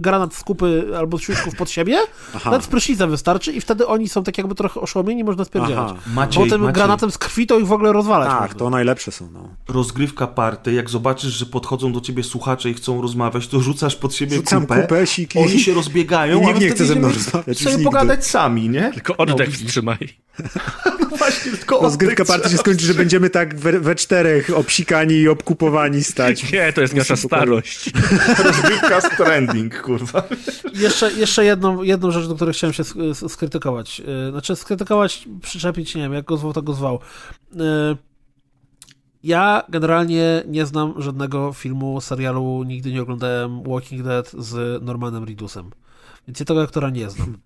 granat 0.00 0.34
z 0.34 0.42
kupy 0.44 0.84
albo 0.98 1.18
z 1.18 1.22
siuszków 1.22 1.56
pod 1.56 1.70
siebie, 1.70 1.98
Aha. 2.34 2.50
nawet 2.50 2.64
z 2.64 2.68
prysznicem 2.68 3.10
wystarczy 3.10 3.52
i 3.52 3.60
wtedy 3.60 3.86
oni 3.86 4.08
są 4.08 4.22
tak 4.24 4.38
jakby 4.38 4.54
trochę 4.54 4.80
oszołomieni, 4.80 5.24
można 5.24 5.44
spierdzielać. 5.44 5.92
Maciej, 6.14 6.44
Bo 6.44 6.50
tym 6.50 6.60
Maciej, 6.60 6.74
granatem 6.74 7.10
z 7.10 7.18
krwi 7.18 7.46
to 7.46 7.58
ich 7.58 7.66
w 7.66 7.72
ogóle 7.72 7.92
rozwalać 7.92 8.28
Tak, 8.28 8.40
można. 8.40 8.58
to 8.58 8.70
najlepsze 8.70 9.12
są, 9.12 9.28
no. 9.32 9.48
rozgrywka 9.68 10.26
party, 10.26 10.72
jak 10.72 10.90
zobaczysz, 10.90 11.32
że 11.32 11.46
podchodzą 11.46 11.92
do 11.92 12.00
ciebie 12.00 12.22
słuchacze 12.24 12.70
i 12.70 12.74
chcą 12.74 13.02
rozmawiać, 13.02 13.48
to 13.48 13.60
rzucasz 13.60 13.96
pod 13.96 14.14
siebie 14.14 14.36
Rzucam 14.36 14.60
kupę, 14.62 14.82
kupę, 14.82 15.06
siki. 15.06 15.38
oni 15.38 15.60
się 15.60 15.74
rozbiegają, 15.74 16.40
I 16.42 16.46
nikt 16.46 16.60
nie 16.60 16.70
chce 16.70 16.86
ze 16.86 16.94
mną 16.94 17.08
rozmawiać, 17.08 17.64
nigdy. 17.66 17.84
pogadać 17.84 18.26
sami, 18.26 18.68
nie? 18.68 18.90
Tylko 18.94 19.16
oddech 19.16 19.50
wstrzymaj. 19.50 20.08
No 21.00 21.06
właśnie, 21.18 21.52
tylko 21.52 21.80
Rozgrywka 21.82 22.24
party 22.24 22.50
się 22.50 22.56
skończy, 22.58 22.86
że 22.86 22.94
będziemy 22.94 23.30
tak 23.30 23.58
we, 23.58 23.80
we 23.80 23.94
czterech 23.94 24.50
obsikani 24.56 25.14
i 25.14 25.28
obkupowani 25.28 26.01
stać. 26.04 26.42
Nie, 26.52 26.72
to 26.72 26.80
jest 26.80 26.94
nasza 26.94 27.16
starość. 27.16 27.90
Rozgrywka 28.44 29.00
z 29.00 29.16
trending, 29.16 29.82
kurwa. 29.82 30.22
Jeszcze, 30.74 31.12
jeszcze 31.12 31.44
jedną, 31.44 31.82
jedną 31.82 32.10
rzecz, 32.10 32.26
do 32.26 32.34
której 32.34 32.54
chciałem 32.54 32.74
się 32.74 32.82
skrytykować. 33.28 33.98
Yy, 33.98 34.30
Znaczy 34.30 34.56
skrytykować, 34.56 35.28
przyczepić, 35.42 35.94
nie 35.94 36.02
wiem, 36.02 36.12
jak 36.12 36.24
go 36.24 36.36
zwał, 36.36 36.52
tak 36.52 36.64
go 36.64 36.74
zwał. 36.74 37.00
Yy, 37.54 37.62
Ja 39.22 39.62
generalnie 39.68 40.42
nie 40.46 40.66
znam 40.66 40.94
żadnego 41.02 41.52
filmu, 41.52 42.00
serialu, 42.00 42.62
nigdy 42.66 42.92
nie 42.92 43.02
oglądałem 43.02 43.62
Walking 43.62 44.02
Dead 44.02 44.30
z 44.38 44.82
Normanem 44.82 45.24
Reedusem. 45.24 45.70
Więc 46.28 46.40
ja 46.40 46.46
tego 46.46 46.62
aktora 46.62 46.90
nie 46.90 47.10
znam. 47.10 47.38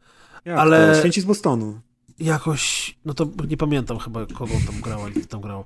Jak 0.44 0.58
Ale- 0.58 0.92
to? 0.94 1.00
Święci 1.00 1.20
z 1.20 1.24
Bostonu. 1.24 1.80
Jakoś, 2.18 2.94
no 3.04 3.14
to 3.14 3.28
nie 3.48 3.56
pamiętam 3.56 3.98
chyba, 3.98 4.26
kogo 4.26 4.54
on 4.54 4.62
tam 4.72 4.80
grał, 4.80 5.04
ani 5.04 5.14
kto 5.14 5.26
tam 5.26 5.40
grał. 5.40 5.64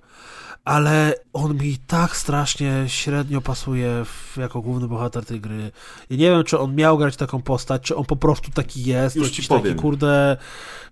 Ale 0.65 1.15
on 1.33 1.57
mi 1.57 1.77
tak 1.87 2.17
strasznie 2.17 2.85
średnio 2.87 3.41
pasuje 3.41 4.05
w, 4.05 4.37
jako 4.37 4.61
główny 4.61 4.89
bohater 4.89 5.25
tej 5.25 5.41
gry. 5.41 5.71
Ja 6.11 6.17
nie 6.17 6.31
wiem, 6.31 6.45
czy 6.45 6.59
on 6.59 6.75
miał 6.75 6.99
grać 6.99 7.17
taką 7.17 7.43
postać, 7.43 7.83
czy 7.83 7.97
on 7.97 8.05
po 8.05 8.17
prostu 8.17 8.51
taki 8.51 8.85
jest. 8.85 9.17
Już 9.17 9.31
ci 9.31 9.43
powiem. 9.43 9.65
taki, 9.65 9.75
kurde... 9.77 10.37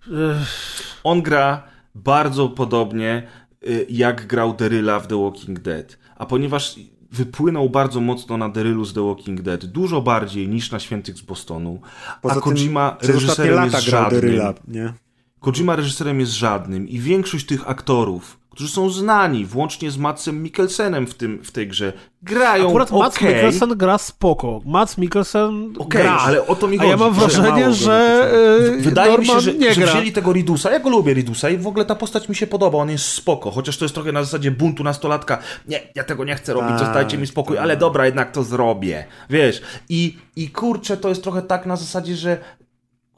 Ech, 0.07 1.01
On 1.05 1.23
gra 1.23 1.63
bardzo 1.95 2.49
podobnie 2.49 3.29
y, 3.67 3.87
jak 3.91 4.27
grał 4.27 4.55
Deryla 4.55 5.01
w 5.01 5.07
The 5.07 5.23
Walking 5.23 5.61
Dead. 5.61 5.99
A 6.17 6.27
ponieważ 6.27 6.77
wypłynął 7.13 7.71
bardzo 7.71 8.01
mocno 8.01 8.37
na 8.37 8.49
Derylu 8.49 8.85
z 8.85 8.95
The 8.95 9.07
Walking 9.07 9.41
Dead, 9.41 9.65
dużo 9.65 10.03
bardziej 10.03 10.49
niż 10.49 10.71
na 10.71 10.79
Świętych 10.79 11.17
z 11.17 11.23
Bostonu, 11.23 11.81
Poza 12.23 12.35
a 12.35 12.41
Kojima 12.41 12.91
tym, 12.91 13.11
reżyserem 13.11 13.55
lata 13.55 13.77
jest 13.77 13.89
grał 13.89 14.03
żadnym. 14.03 14.21
Deryla, 14.21 14.55
nie? 14.69 14.93
Kojima 15.41 15.77
reżyserem 15.77 16.21
jest 16.21 16.33
żadnym 16.33 16.89
i 16.89 16.99
większość 16.99 17.47
tych 17.47 17.71
aktorów, 17.71 18.41
którzy 18.59 18.73
są 18.73 18.91
znani, 18.91 19.45
włącznie 19.47 19.91
z 19.91 19.99
Matsem 19.99 20.43
Mikkelsenem 20.43 21.07
w, 21.07 21.15
tym, 21.15 21.41
w 21.45 21.51
tej 21.53 21.69
grze, 21.69 21.93
grają 22.23 22.69
Akurat 22.69 22.91
Mats 22.91 23.17
okej, 23.17 23.35
Mikkelsen 23.35 23.69
gra 23.77 23.99
spoko. 23.99 24.61
Mats 24.65 24.99
Mikkelsen 24.99 25.73
okej, 25.79 26.03
gra. 26.03 26.19
ale 26.19 26.47
o 26.47 26.57
to 26.57 26.69
mi 26.69 26.77
A 26.77 26.79
chodzi. 26.81 26.91
ja 26.91 26.97
mam 26.97 27.15
że- 27.15 27.21
wrażenie, 27.21 27.73
że 27.73 28.31
yy, 28.73 28.81
Wydaje 28.83 29.19
mi 29.19 29.27
się, 29.27 29.33
Norman 29.33 29.41
że, 29.45 29.55
nie 29.55 29.75
że 29.75 29.87
wzięli 29.87 30.13
tego 30.13 30.33
Ridusa. 30.33 30.71
Ja 30.71 30.81
go 30.81 30.91
lubię 30.91 31.15
Ridusa 31.15 31.51
i 31.51 31.59
w 31.59 31.67
ogóle 31.67 31.85
ta 31.85 31.95
postać 31.95 32.29
mi 32.29 32.35
się 32.37 32.47
podoba. 32.47 32.79
On 32.79 32.91
jest 32.91 33.05
spoko, 33.05 33.51
chociaż 33.51 33.79
to 33.79 33.85
jest 33.85 33.95
trochę 33.95 34.13
na 34.13 34.23
zasadzie 34.25 34.51
buntu 34.51 34.85
nastolatka. 34.85 35.39
Nie, 35.69 35.81
ja 35.95 36.05
tego 36.05 36.25
nie 36.25 36.35
chcę 36.35 36.53
robić, 36.53 36.71
Tak, 36.71 36.79
zostajcie 36.79 37.19
mi 37.19 37.27
spokój, 37.27 37.57
tak. 37.57 37.63
ale 37.63 37.77
dobra, 37.77 38.07
jednak 38.07 38.33
to 38.33 38.43
zrobię. 38.43 39.05
Wiesz, 39.31 39.63
i, 39.89 40.17
i 40.37 40.51
kurczę, 40.51 40.97
to 40.97 41.09
jest 41.09 41.23
trochę 41.23 41.43
tak 41.43 41.67
na 41.67 41.77
zasadzie, 41.77 42.17
że 42.17 42.39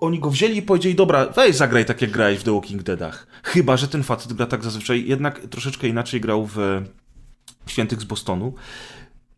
oni 0.00 0.18
go 0.20 0.30
wzięli 0.30 0.56
i 0.56 0.62
powiedzieli, 0.62 0.94
dobra, 0.94 1.26
weź 1.26 1.56
zagraj 1.56 1.84
tak 1.84 2.02
jak 2.02 2.10
grałeś 2.10 2.38
w 2.38 2.42
The 2.42 2.52
Walking 2.54 2.82
Deadach. 2.82 3.26
Chyba, 3.42 3.76
że 3.76 3.88
ten 3.88 4.02
facet 4.02 4.32
gra 4.32 4.46
tak 4.46 4.64
zazwyczaj, 4.64 5.06
jednak 5.06 5.40
troszeczkę 5.40 5.88
inaczej 5.88 6.20
grał 6.20 6.46
w 6.46 6.58
Świętych 7.66 8.00
z 8.00 8.04
Bostonu. 8.04 8.54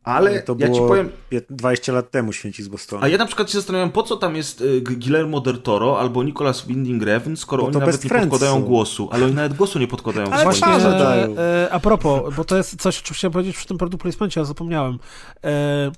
Ale 0.04 0.42
to 0.42 0.56
ja 0.58 0.66
było 0.66 0.78
ci 0.78 0.88
powiem, 0.88 1.10
pię- 1.30 1.42
20 1.50 1.92
lat 1.92 2.10
temu 2.10 2.32
Święci 2.32 2.62
z 2.62 2.68
Bostonu. 2.68 3.04
a 3.04 3.08
ja 3.08 3.18
na 3.18 3.26
przykład 3.26 3.50
się 3.50 3.58
zastanawiam, 3.58 3.90
po 3.90 4.02
co 4.02 4.16
tam 4.16 4.36
jest 4.36 4.60
y, 4.60 4.80
Guillermo 4.80 5.40
del 5.40 5.62
Toro 5.62 6.00
albo 6.00 6.22
Nicolas 6.22 6.66
Winding 6.66 7.02
Refn, 7.02 7.36
skoro 7.36 7.64
oni 7.66 7.76
nawet 7.78 8.04
nie 8.04 8.10
podkładają 8.10 8.52
są. 8.52 8.62
głosu, 8.62 9.08
ale 9.12 9.24
oni 9.26 9.34
nawet 9.34 9.54
głosu 9.54 9.78
nie 9.78 9.88
podkładają. 9.88 10.30
Ale 10.30 10.44
Właśnie, 10.44 10.68
e, 10.68 11.28
e, 11.38 11.68
a 11.72 11.80
propos, 11.80 12.34
bo 12.36 12.44
to 12.44 12.56
jest 12.56 12.80
coś, 12.80 12.98
o 12.98 13.02
czym 13.02 13.14
chciałem 13.14 13.32
powiedzieć 13.32 13.56
przy 13.56 13.66
tym 13.66 13.78
product 13.78 14.02
placemencie, 14.02 14.40
ja 14.40 14.44
zapomniałem. 14.44 14.98
E, 15.44 15.92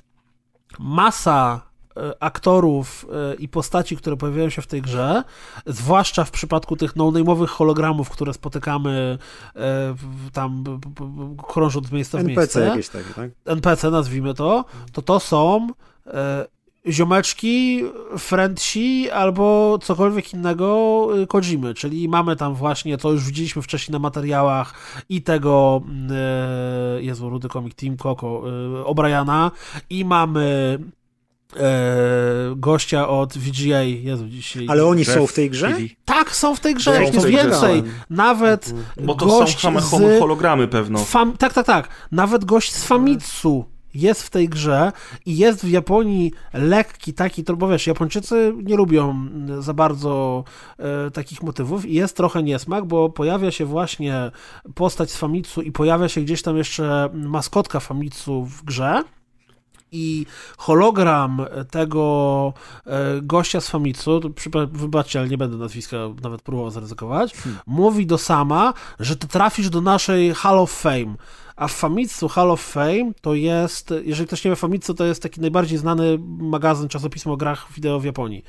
masa 0.79 1.61
aktorów 2.21 3.07
e, 3.13 3.35
i 3.35 3.49
postaci, 3.49 3.97
które 3.97 4.17
pojawiają 4.17 4.51
się 4.51 4.63
w 4.63 4.67
tej 4.67 4.83
grze, 4.83 5.25
zwłaszcza 5.67 6.25
w 6.25 6.31
przypadku 6.31 6.77
tych 6.77 6.97
no-name'owych 6.97 7.47
hologramów, 7.47 8.11
które 8.11 8.35
spotykamy 8.35 9.19
e, 9.57 9.95
tam 10.33 10.65
krążąc 11.49 11.87
z 11.87 11.93
miejsca 11.93 12.19
w 12.19 12.21
NPC 12.21 12.39
miejsce, 12.39 12.65
jakieś 12.65 12.89
takie, 12.89 13.15
tak? 13.15 13.31
NPC 13.45 13.91
nazwijmy 13.91 14.35
to, 14.35 14.65
to 14.93 15.03
to 15.03 15.21
są 15.21 15.69
e, 16.07 16.47
ziomeczki, 16.89 17.85
friendsi 18.19 19.11
albo 19.11 19.79
cokolwiek 19.83 20.35
innego 20.35 21.09
y, 21.23 21.27
Kojimy, 21.27 21.75
czyli 21.75 22.09
mamy 22.09 22.37
tam 22.37 22.55
właśnie, 22.55 22.99
to 22.99 23.13
już 23.13 23.27
widzieliśmy 23.27 23.63
wcześniej 23.63 23.93
na 23.93 23.99
materiałach 23.99 24.75
i 25.09 25.23
tego 25.23 25.83
mm, 25.85 26.09
e, 26.13 27.03
Jezu, 27.03 27.31
Rudy 27.31 27.49
Comic 27.49 27.75
Team 27.75 27.97
Coco, 27.97 28.27
e, 28.27 28.85
O'Briana 28.85 29.51
i 29.91 30.05
mamy 30.05 30.79
e, 30.81 31.04
gościa 32.57 33.09
od 33.09 33.39
VGA, 33.39 33.83
Jezu, 33.83 34.29
dzisiaj... 34.29 34.67
Ale 34.69 34.87
oni 34.87 35.01
Jeff 35.01 35.15
są 35.15 35.27
w 35.27 35.33
tej 35.33 35.51
grze? 35.51 35.67
Keighley. 35.67 35.97
Tak, 36.05 36.37
są 36.37 36.55
w 36.55 36.61
tej 36.61 36.75
grze, 36.75 36.95
Są 36.95 37.07
w 37.07 37.11
tej 37.11 37.21
grze, 37.21 37.29
więcej, 37.29 37.83
tak. 37.83 37.91
nawet 38.11 38.75
Bo 39.03 39.15
to 39.15 39.27
gość 39.27 39.61
są 39.61 39.81
same 39.81 40.17
z... 40.17 40.21
hologramy 40.21 40.69
pewno. 40.69 40.99
Fam, 40.99 41.37
tak, 41.37 41.53
tak, 41.53 41.67
tak. 41.67 41.89
Nawet 42.13 42.45
gość 42.45 42.73
z 42.75 42.85
Famitsu 42.85 43.65
jest 43.95 44.23
w 44.23 44.31
tej 44.31 44.49
grze 44.49 44.93
i 45.27 45.37
jest 45.37 45.65
w 45.65 45.71
Japonii 45.71 46.33
lekki 46.53 47.15
taki, 47.15 47.45
to 47.45 47.57
bo 47.57 47.69
wiesz, 47.69 47.87
Japończycy 47.87 48.55
nie 48.63 48.77
lubią 48.77 49.29
za 49.59 49.75
bardzo 49.75 50.45
e, 50.79 51.11
takich 51.11 51.43
motywów 51.43 51.87
i 51.87 51.95
jest 51.95 52.17
trochę 52.17 52.43
niesmak, 52.43 52.85
bo 52.85 53.09
pojawia 53.09 53.51
się 53.51 53.65
właśnie 53.65 54.31
postać 54.75 55.11
z 55.11 55.17
Famitsu 55.17 55.63
i 55.63 55.73
pojawia 55.73 56.09
się 56.09 56.21
gdzieś 56.21 56.43
tam 56.43 56.57
jeszcze 56.57 57.11
maskotka 57.13 57.81
Famitsu 57.81 58.45
w 58.45 58.65
grze 58.65 59.03
i 59.95 60.27
hologram 60.59 61.47
tego 61.71 62.53
e, 62.87 63.21
gościa 63.23 63.61
z 63.61 63.69
Famitsu, 63.69 64.21
wybaczcie, 64.73 65.19
ale 65.19 65.29
nie 65.29 65.39
będę 65.39 65.57
nazwiska 65.57 65.97
nawet 66.23 66.43
próbował 66.43 66.71
zaryzykować, 66.71 67.35
mówi 67.67 68.07
do 68.07 68.19
Sama, 68.19 68.75
że 69.01 69.17
ty 69.17 69.29
trafisz 69.29 69.71
do 69.71 69.81
naszej 69.81 70.35
Hall 70.35 70.59
of 70.59 70.73
Fame. 70.73 71.15
A 71.57 71.69
w 71.69 71.73
Famitsu 71.73 72.29
Hall 72.29 72.51
of 72.51 72.61
Fame 72.61 73.13
to 73.21 73.35
jest, 73.35 73.95
jeżeli 74.05 74.27
ktoś 74.27 74.45
nie 74.45 74.51
wie, 74.51 74.57
Famitsu 74.57 74.95
to 74.95 75.05
jest 75.05 75.23
taki 75.23 75.41
najbardziej 75.41 75.79
znany 75.79 76.19
magazyn, 76.39 76.89
czasopismo 76.89 77.33
o 77.33 77.37
grach 77.37 77.67
wideo 77.75 78.01
w 78.01 78.05
Japonii. 78.05 78.45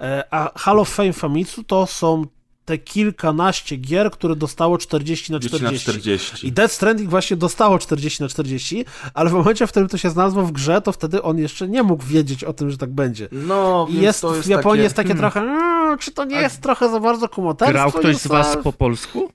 E, 0.00 0.24
A 0.30 0.58
Hall 0.58 0.80
of 0.80 0.88
Fame 0.88 1.12
Famitsu 1.12 1.64
to 1.64 1.86
są 1.86 2.24
te 2.70 2.78
kilkanaście 2.78 3.76
gier, 3.76 4.10
które 4.10 4.36
dostało 4.36 4.78
40 4.78 5.32
na 5.32 5.40
40 5.40 5.64
na 5.64 5.78
40. 5.78 6.30
40. 6.30 6.46
I 6.46 6.52
Death 6.52 6.74
Stranding 6.74 7.10
właśnie 7.10 7.36
dostało 7.36 7.78
40 7.78 8.22
na 8.22 8.28
40, 8.28 8.84
ale 9.14 9.30
w 9.30 9.32
momencie, 9.32 9.66
w 9.66 9.70
którym 9.70 9.88
to 9.88 9.98
się 9.98 10.10
znalazło 10.10 10.42
w 10.42 10.52
grze, 10.52 10.80
to 10.80 10.92
wtedy 10.92 11.22
on 11.22 11.38
jeszcze 11.38 11.68
nie 11.68 11.82
mógł 11.82 12.04
wiedzieć 12.04 12.44
o 12.44 12.52
tym, 12.52 12.70
że 12.70 12.78
tak 12.78 12.90
będzie. 12.90 13.28
No, 13.32 13.86
I 13.88 13.92
więc 13.92 14.04
jest, 14.04 14.20
to 14.20 14.34
jest 14.34 14.46
w 14.46 14.50
Japonii 14.50 14.70
takie... 14.78 14.82
jest 14.82 14.96
takie 14.96 15.14
hmm. 15.14 15.30
trochę, 15.30 15.40
"Mm, 15.40 15.98
czy 15.98 16.10
to 16.10 16.24
nie 16.24 16.36
jest 16.36 16.60
trochę 16.60 16.90
za 16.90 17.00
bardzo 17.00 17.28
kumoterstwo? 17.28 17.72
Grał 17.72 17.92
ktoś 17.92 18.16
z 18.16 18.26
was 18.26 18.46
Józef?" 18.46 18.62
po 18.62 18.72
polsku? 18.72 19.28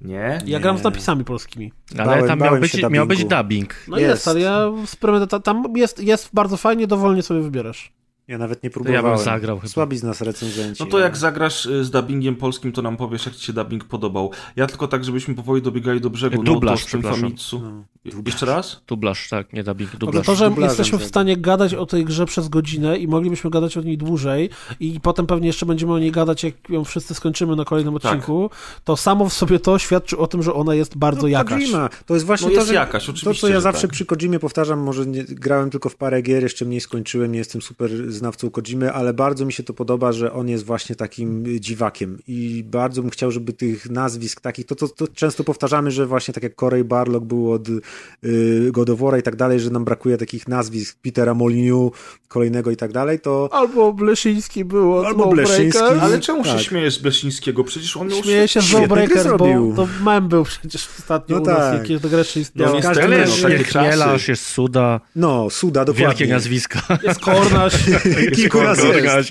Nie? 0.00 0.42
Ja 0.46 0.60
gram 0.60 0.78
z 0.78 0.82
napisami 0.82 1.24
polskimi. 1.24 1.72
Ale 1.98 2.06
Bałem- 2.06 2.26
tam 2.26 2.38
miał 2.38 2.60
być, 2.60 2.82
miał 2.90 3.06
być 3.06 3.24
dubbing. 3.24 3.74
No 3.88 3.98
jest, 3.98 4.10
Jest. 4.10 4.28
ale 4.28 4.40
ja 4.40 4.70
z 4.86 4.96
tam 5.44 5.64
jest, 5.76 6.02
jest 6.02 6.28
bardzo 6.32 6.56
fajnie, 6.56 6.86
dowolnie 6.86 7.22
sobie 7.22 7.40
wybierasz. 7.40 7.92
Ja 8.28 8.38
nawet 8.38 8.62
nie 8.62 8.70
To 8.70 8.78
ja 8.80 8.84
próbowałem. 8.84 9.16
bym 9.16 9.24
zagrał 9.24 9.58
chyba. 9.58 9.68
Słabi 9.68 9.98
z 9.98 10.02
nas 10.02 10.20
recenzenci. 10.20 10.82
No 10.84 10.90
to 10.90 10.98
jak 10.98 11.16
zagrasz 11.16 11.66
y, 11.66 11.84
z 11.84 11.90
dubbingiem 11.90 12.36
polskim, 12.36 12.72
to 12.72 12.82
nam 12.82 12.96
powiesz, 12.96 13.26
jak 13.26 13.34
ci 13.34 13.44
się 13.46 13.52
dubbing 13.52 13.84
podobał. 13.84 14.30
Ja 14.56 14.66
tylko 14.66 14.88
tak, 14.88 15.04
żebyśmy 15.04 15.34
powoli 15.34 15.62
dobiegali 15.62 16.00
do 16.00 16.10
brzegu. 16.10 16.42
Dublaż, 16.42 16.80
no 16.80 16.82
to 16.82 16.88
z 16.88 16.90
tym 16.90 17.00
przepraszam. 17.00 17.22
Famitsu. 17.22 17.60
No. 17.60 17.84
Jeszcze 18.26 18.46
raz? 18.46 18.80
Dublaż, 18.86 19.28
tak, 19.28 19.52
nie 19.52 19.64
dubbing, 19.64 19.90
Ale 19.90 19.98
dublaż. 19.98 20.26
to, 20.26 20.34
że 20.34 20.48
dublażem 20.48 20.68
jesteśmy 20.68 20.98
w 20.98 21.04
stanie 21.04 21.36
gadać 21.36 21.74
o 21.74 21.86
tej 21.86 22.04
grze 22.04 22.26
przez 22.26 22.48
godzinę 22.48 22.98
i 22.98 23.08
moglibyśmy 23.08 23.50
gadać 23.50 23.76
o 23.76 23.80
niej 23.80 23.98
dłużej 23.98 24.50
i 24.80 25.00
potem 25.00 25.26
pewnie 25.26 25.46
jeszcze 25.46 25.66
będziemy 25.66 25.92
o 25.92 25.98
niej 25.98 26.12
gadać, 26.12 26.44
jak 26.44 26.54
ją 26.68 26.84
wszyscy 26.84 27.14
skończymy 27.14 27.56
na 27.56 27.64
kolejnym 27.64 27.94
Tak. 27.94 28.04
odcinku, 28.04 28.50
to 28.84 28.96
samo 28.96 29.28
w 29.28 29.32
sobie 29.32 29.60
to 29.60 29.78
świadczy 29.78 30.18
o 30.18 30.26
tym, 30.26 30.42
że 30.42 30.54
ona 30.54 30.74
jest 30.74 30.96
bardzo 30.98 31.22
no, 31.22 31.28
jakaś. 31.28 31.62
Kojima. 31.62 31.88
To 32.06 32.14
jest 32.14 32.26
właśnie 32.26 32.46
No 32.46 32.50
to, 32.52 32.56
jest 32.56 32.68
że 32.68 32.74
jakaś, 32.74 33.06
to, 33.24 33.34
co 33.34 33.48
ja 33.48 33.60
zawsze 33.60 33.82
tak. 33.82 33.90
przy 33.90 34.06
Kojimie 34.06 34.38
powtarzam, 34.38 34.80
może 34.80 35.06
nie, 35.06 35.24
grałem 35.24 35.70
tylko 35.70 35.88
w 35.88 35.96
parę 35.96 36.22
gier, 36.22 36.42
jeszcze 36.42 36.64
mniej 36.64 36.80
skończyłem, 36.80 37.32
nie 37.32 37.38
jestem 37.38 37.62
super 37.62 38.12
znawcą 38.12 38.50
Kojimy, 38.50 38.92
ale 38.92 39.14
bardzo 39.14 39.44
mi 39.44 39.52
się 39.52 39.62
to 39.62 39.74
podoba, 39.74 40.12
że 40.12 40.32
on 40.32 40.48
jest 40.48 40.64
właśnie 40.64 40.96
takim 40.96 41.60
dziwakiem 41.60 42.18
i 42.28 42.64
bardzo 42.66 43.02
bym 43.02 43.10
chciał, 43.10 43.30
żeby 43.30 43.52
tych 43.52 43.90
nazwisk 43.90 44.40
takich, 44.40 44.66
to, 44.66 44.74
to, 44.74 44.88
to 44.88 45.08
często 45.08 45.44
powtarzamy, 45.44 45.90
że 45.90 46.06
właśnie 46.06 46.34
tak 46.34 46.42
jak 46.42 46.56
Corey 46.56 46.84
Barlog 46.84 47.24
był 47.24 47.52
od 47.52 47.68
y, 48.24 48.68
God 48.72 48.90
of 48.90 48.98
War 49.00 49.18
i 49.18 49.22
tak 49.22 49.36
dalej, 49.36 49.60
że 49.60 49.70
nam 49.70 49.84
brakuje 49.84 50.16
takich 50.18 50.48
nazwisk 50.48 50.98
Petera 51.02 51.34
Moliniu, 51.34 51.92
kolejnego 52.28 52.70
i 52.70 52.76
tak 52.76 52.92
dalej, 52.92 53.20
to 53.20 53.48
Albo 53.52 53.92
Bleszyński 53.92 54.64
było, 54.64 55.06
Albo 55.06 55.26
Bleszyński. 55.28 55.82
Ale 56.00 56.20
czemu 56.20 56.44
Tak. 56.44 56.58
się 56.58 56.64
śmiejesz 56.64 56.94
z 56.94 56.98
Blesińskiego? 56.98 57.64
Przecież 57.64 57.96
on 57.96 58.08
miał 58.08 58.22
Śmieje 58.22 58.48
się 58.48 58.60
z 58.60 58.70
gry 58.70 58.86
bo 58.88 59.22
zrobił. 59.22 59.72
to 59.76 59.88
mem 60.04 60.28
był 60.28 60.44
przecież 60.44 60.88
ostatnio 60.98 61.36
No 61.36 61.42
u 61.42 61.46
nas, 61.46 61.56
tak. 61.58 61.78
jakieś 61.82 62.00
do 62.00 62.08
grę 62.08 62.22
istniało. 62.36 62.72
No 62.72 62.80
no, 62.80 62.88
razie 62.94 63.42
takie 63.42 63.52
Jest 63.58 63.70
Chmielarz, 63.70 64.20
czasy. 64.20 64.30
jest 64.32 64.46
Suda, 64.46 65.00
no, 65.16 65.50
Suda, 65.50 65.84
dokładnie. 65.84 66.06
wielkie 66.06 66.26
nazwiska. 66.26 66.98
Jest 67.02 67.20
Kornasz. 67.20 67.74
Kilku 68.36 68.60
razy 68.60 68.86
jest. 68.86 69.30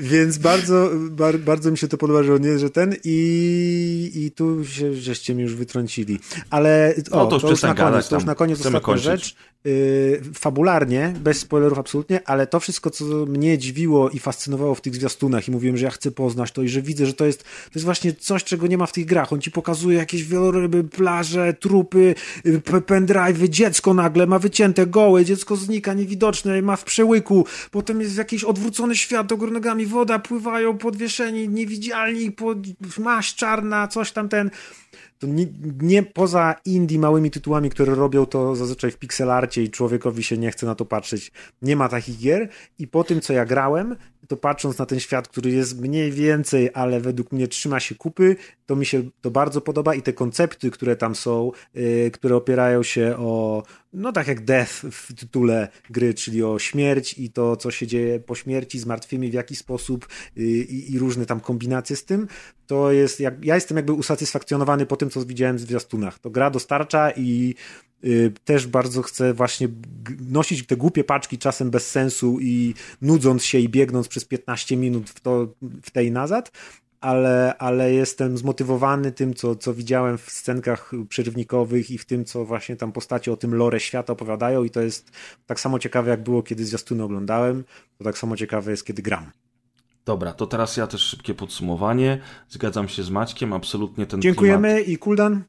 Więc 0.00 0.38
bardzo, 0.38 0.90
bar, 1.10 1.38
bardzo 1.38 1.70
mi 1.70 1.78
się 1.78 1.88
to 1.88 1.96
podoba, 1.98 2.22
że 2.22 2.34
on 2.34 2.42
jest, 2.44 2.60
że 2.60 2.70
ten 2.70 2.96
i, 3.04 4.10
i 4.14 4.30
tu 4.30 4.64
się, 4.64 4.94
żeście 4.94 5.34
mi 5.34 5.42
już 5.42 5.54
wytrącili. 5.54 6.18
Ale 6.50 6.94
o, 7.10 7.16
No 7.16 7.26
to 7.26 7.34
już 7.36 7.42
to, 7.42 7.50
już 7.50 7.60
na 7.68 7.74
koniec, 7.74 7.90
gadać 7.90 8.08
to 8.08 8.14
już 8.14 8.24
na 8.24 8.34
koniec 8.34 8.58
ostatnia 8.58 8.80
kończyć. 8.80 9.04
rzecz. 9.04 9.36
Yy, 9.64 10.22
fabularnie, 10.34 11.14
bez 11.20 11.38
spoilerów 11.38 11.78
absolutnie, 11.78 12.28
ale 12.28 12.46
to 12.46 12.60
wszystko, 12.60 12.90
co 12.90 13.04
mnie 13.04 13.58
dziwiło 13.58 14.10
i 14.10 14.18
fascynowało 14.18 14.74
w 14.74 14.80
tych 14.80 14.94
zwiastunach 14.94 15.48
i 15.48 15.50
mówiłem, 15.50 15.76
że 15.76 15.84
ja 15.84 15.90
chcę 15.90 16.10
poznać 16.10 16.52
to 16.52 16.62
i 16.62 16.68
że 16.68 16.82
widzę, 16.82 17.06
że 17.06 17.12
to 17.14 17.26
jest, 17.26 17.42
to 17.42 17.70
jest 17.74 17.84
właśnie 17.84 18.12
coś, 18.14 18.44
czego 18.44 18.66
nie 18.66 18.78
ma 18.78 18.86
w 18.86 18.92
tych 18.92 19.06
grach. 19.06 19.32
On 19.32 19.40
ci 19.40 19.50
pokazuje 19.50 19.98
jakieś 19.98 20.24
wieloryby, 20.24 20.84
plaże, 20.84 21.54
trupy, 21.54 22.14
yy, 22.44 22.60
p- 22.60 22.80
pendrive'y, 22.80 23.48
dziecko 23.48 23.94
nagle 23.94 24.26
ma 24.26 24.38
wycięte, 24.38 24.86
gołe, 24.86 25.24
dziecko 25.24 25.56
znika, 25.56 25.94
niewidoczne, 25.94 26.62
ma 26.62 26.76
w 26.76 26.84
przełyku, 26.84 27.46
potem 27.70 28.00
jest 28.00 28.16
jakiś 28.16 28.44
odwrócony 28.44 28.96
świat, 28.96 29.30
nogami 29.50 29.86
woda, 29.86 30.18
pływają 30.18 30.78
podwieszeni, 30.78 31.48
niewidzialni, 31.48 32.32
pod, 32.32 32.58
maść 32.98 33.36
czarna, 33.36 33.88
coś 33.88 34.12
tam 34.12 34.28
ten 34.28 34.50
to 35.24 35.30
nie, 35.30 35.46
nie 35.80 36.02
poza 36.02 36.54
indie 36.64 36.98
małymi 36.98 37.30
tytułami, 37.30 37.70
które 37.70 37.94
robią 37.94 38.26
to 38.26 38.56
zazwyczaj 38.56 38.90
w 38.90 38.96
pixelarcie 38.96 39.62
i 39.62 39.70
człowiekowi 39.70 40.22
się 40.22 40.38
nie 40.38 40.50
chce 40.50 40.66
na 40.66 40.74
to 40.74 40.84
patrzeć, 40.84 41.32
nie 41.62 41.76
ma 41.76 41.88
takich 41.88 42.18
gier. 42.18 42.48
I 42.78 42.88
po 42.88 43.04
tym, 43.04 43.20
co 43.20 43.32
ja 43.32 43.44
grałem, 43.44 43.96
to 44.28 44.36
patrząc 44.36 44.78
na 44.78 44.86
ten 44.86 45.00
świat, 45.00 45.28
który 45.28 45.50
jest 45.50 45.80
mniej 45.80 46.12
więcej, 46.12 46.70
ale 46.74 47.00
według 47.00 47.32
mnie 47.32 47.48
trzyma 47.48 47.80
się 47.80 47.94
kupy, 47.94 48.36
to 48.66 48.76
mi 48.76 48.86
się 48.86 49.02
to 49.20 49.30
bardzo 49.30 49.60
podoba 49.60 49.94
i 49.94 50.02
te 50.02 50.12
koncepty, 50.12 50.70
które 50.70 50.96
tam 50.96 51.14
są, 51.14 51.52
yy, 51.74 52.10
które 52.10 52.36
opierają 52.36 52.82
się 52.82 53.14
o, 53.18 53.62
no 53.92 54.12
tak 54.12 54.28
jak 54.28 54.44
Death 54.44 54.72
w 54.72 55.14
tytule 55.14 55.68
gry, 55.90 56.14
czyli 56.14 56.42
o 56.42 56.58
śmierć 56.58 57.18
i 57.18 57.30
to, 57.30 57.56
co 57.56 57.70
się 57.70 57.86
dzieje 57.86 58.20
po 58.20 58.34
śmierci 58.34 58.78
z 58.78 58.84
w 59.30 59.32
jaki 59.32 59.56
sposób 59.56 60.08
yy, 60.36 60.44
i, 60.46 60.98
różne 60.98 61.26
tam 61.26 61.40
kombinacje 61.40 61.96
z 61.96 62.04
tym, 62.04 62.28
to 62.66 62.92
jest, 62.92 63.20
jak, 63.20 63.44
ja 63.44 63.54
jestem 63.54 63.76
jakby 63.76 63.92
usatysfakcjonowany 63.92 64.86
po 64.86 64.96
tym, 64.96 65.10
co 65.10 65.24
widziałem 65.24 65.56
w 65.56 65.60
zwiastunach. 65.60 66.18
To 66.18 66.30
gra 66.30 66.50
dostarcza 66.50 67.10
i 67.10 67.54
też 68.44 68.66
bardzo 68.66 69.02
chcę 69.02 69.34
właśnie 69.34 69.68
nosić 70.30 70.66
te 70.66 70.76
głupie 70.76 71.04
paczki 71.04 71.38
czasem 71.38 71.70
bez 71.70 71.90
sensu 71.90 72.38
i 72.40 72.74
nudząc 73.02 73.44
się 73.44 73.58
i 73.58 73.68
biegnąc 73.68 74.08
przez 74.08 74.24
15 74.24 74.76
minut 74.76 75.10
w, 75.10 75.20
to, 75.20 75.48
w 75.82 75.90
tej 75.90 76.12
nazad, 76.12 76.52
ale, 77.00 77.54
ale 77.58 77.92
jestem 77.92 78.38
zmotywowany 78.38 79.12
tym, 79.12 79.34
co, 79.34 79.56
co 79.56 79.74
widziałem 79.74 80.18
w 80.18 80.30
scenkach 80.30 80.90
przerywnikowych 81.08 81.90
i 81.90 81.98
w 81.98 82.04
tym, 82.04 82.24
co 82.24 82.44
właśnie 82.44 82.76
tam 82.76 82.92
postacie 82.92 83.32
o 83.32 83.36
tym 83.36 83.54
lore 83.54 83.80
świata 83.80 84.12
opowiadają 84.12 84.64
i 84.64 84.70
to 84.70 84.80
jest 84.80 85.10
tak 85.46 85.60
samo 85.60 85.78
ciekawe, 85.78 86.10
jak 86.10 86.22
było, 86.22 86.42
kiedy 86.42 86.64
zwiastuny 86.64 87.02
oglądałem, 87.02 87.64
to 87.98 88.04
tak 88.04 88.18
samo 88.18 88.36
ciekawe 88.36 88.70
jest, 88.70 88.86
kiedy 88.86 89.02
gram. 89.02 89.30
Dobra, 90.04 90.32
to 90.32 90.46
teraz 90.46 90.76
ja 90.76 90.86
też 90.86 91.00
szybkie 91.00 91.34
podsumowanie. 91.34 92.20
Zgadzam 92.48 92.88
się 92.88 93.02
z 93.02 93.10
Maćkiem, 93.10 93.52
absolutnie 93.52 94.06
ten 94.06 94.22
Dziękujemy 94.22 94.80
i 94.80 94.98
Kuldan. 94.98 95.44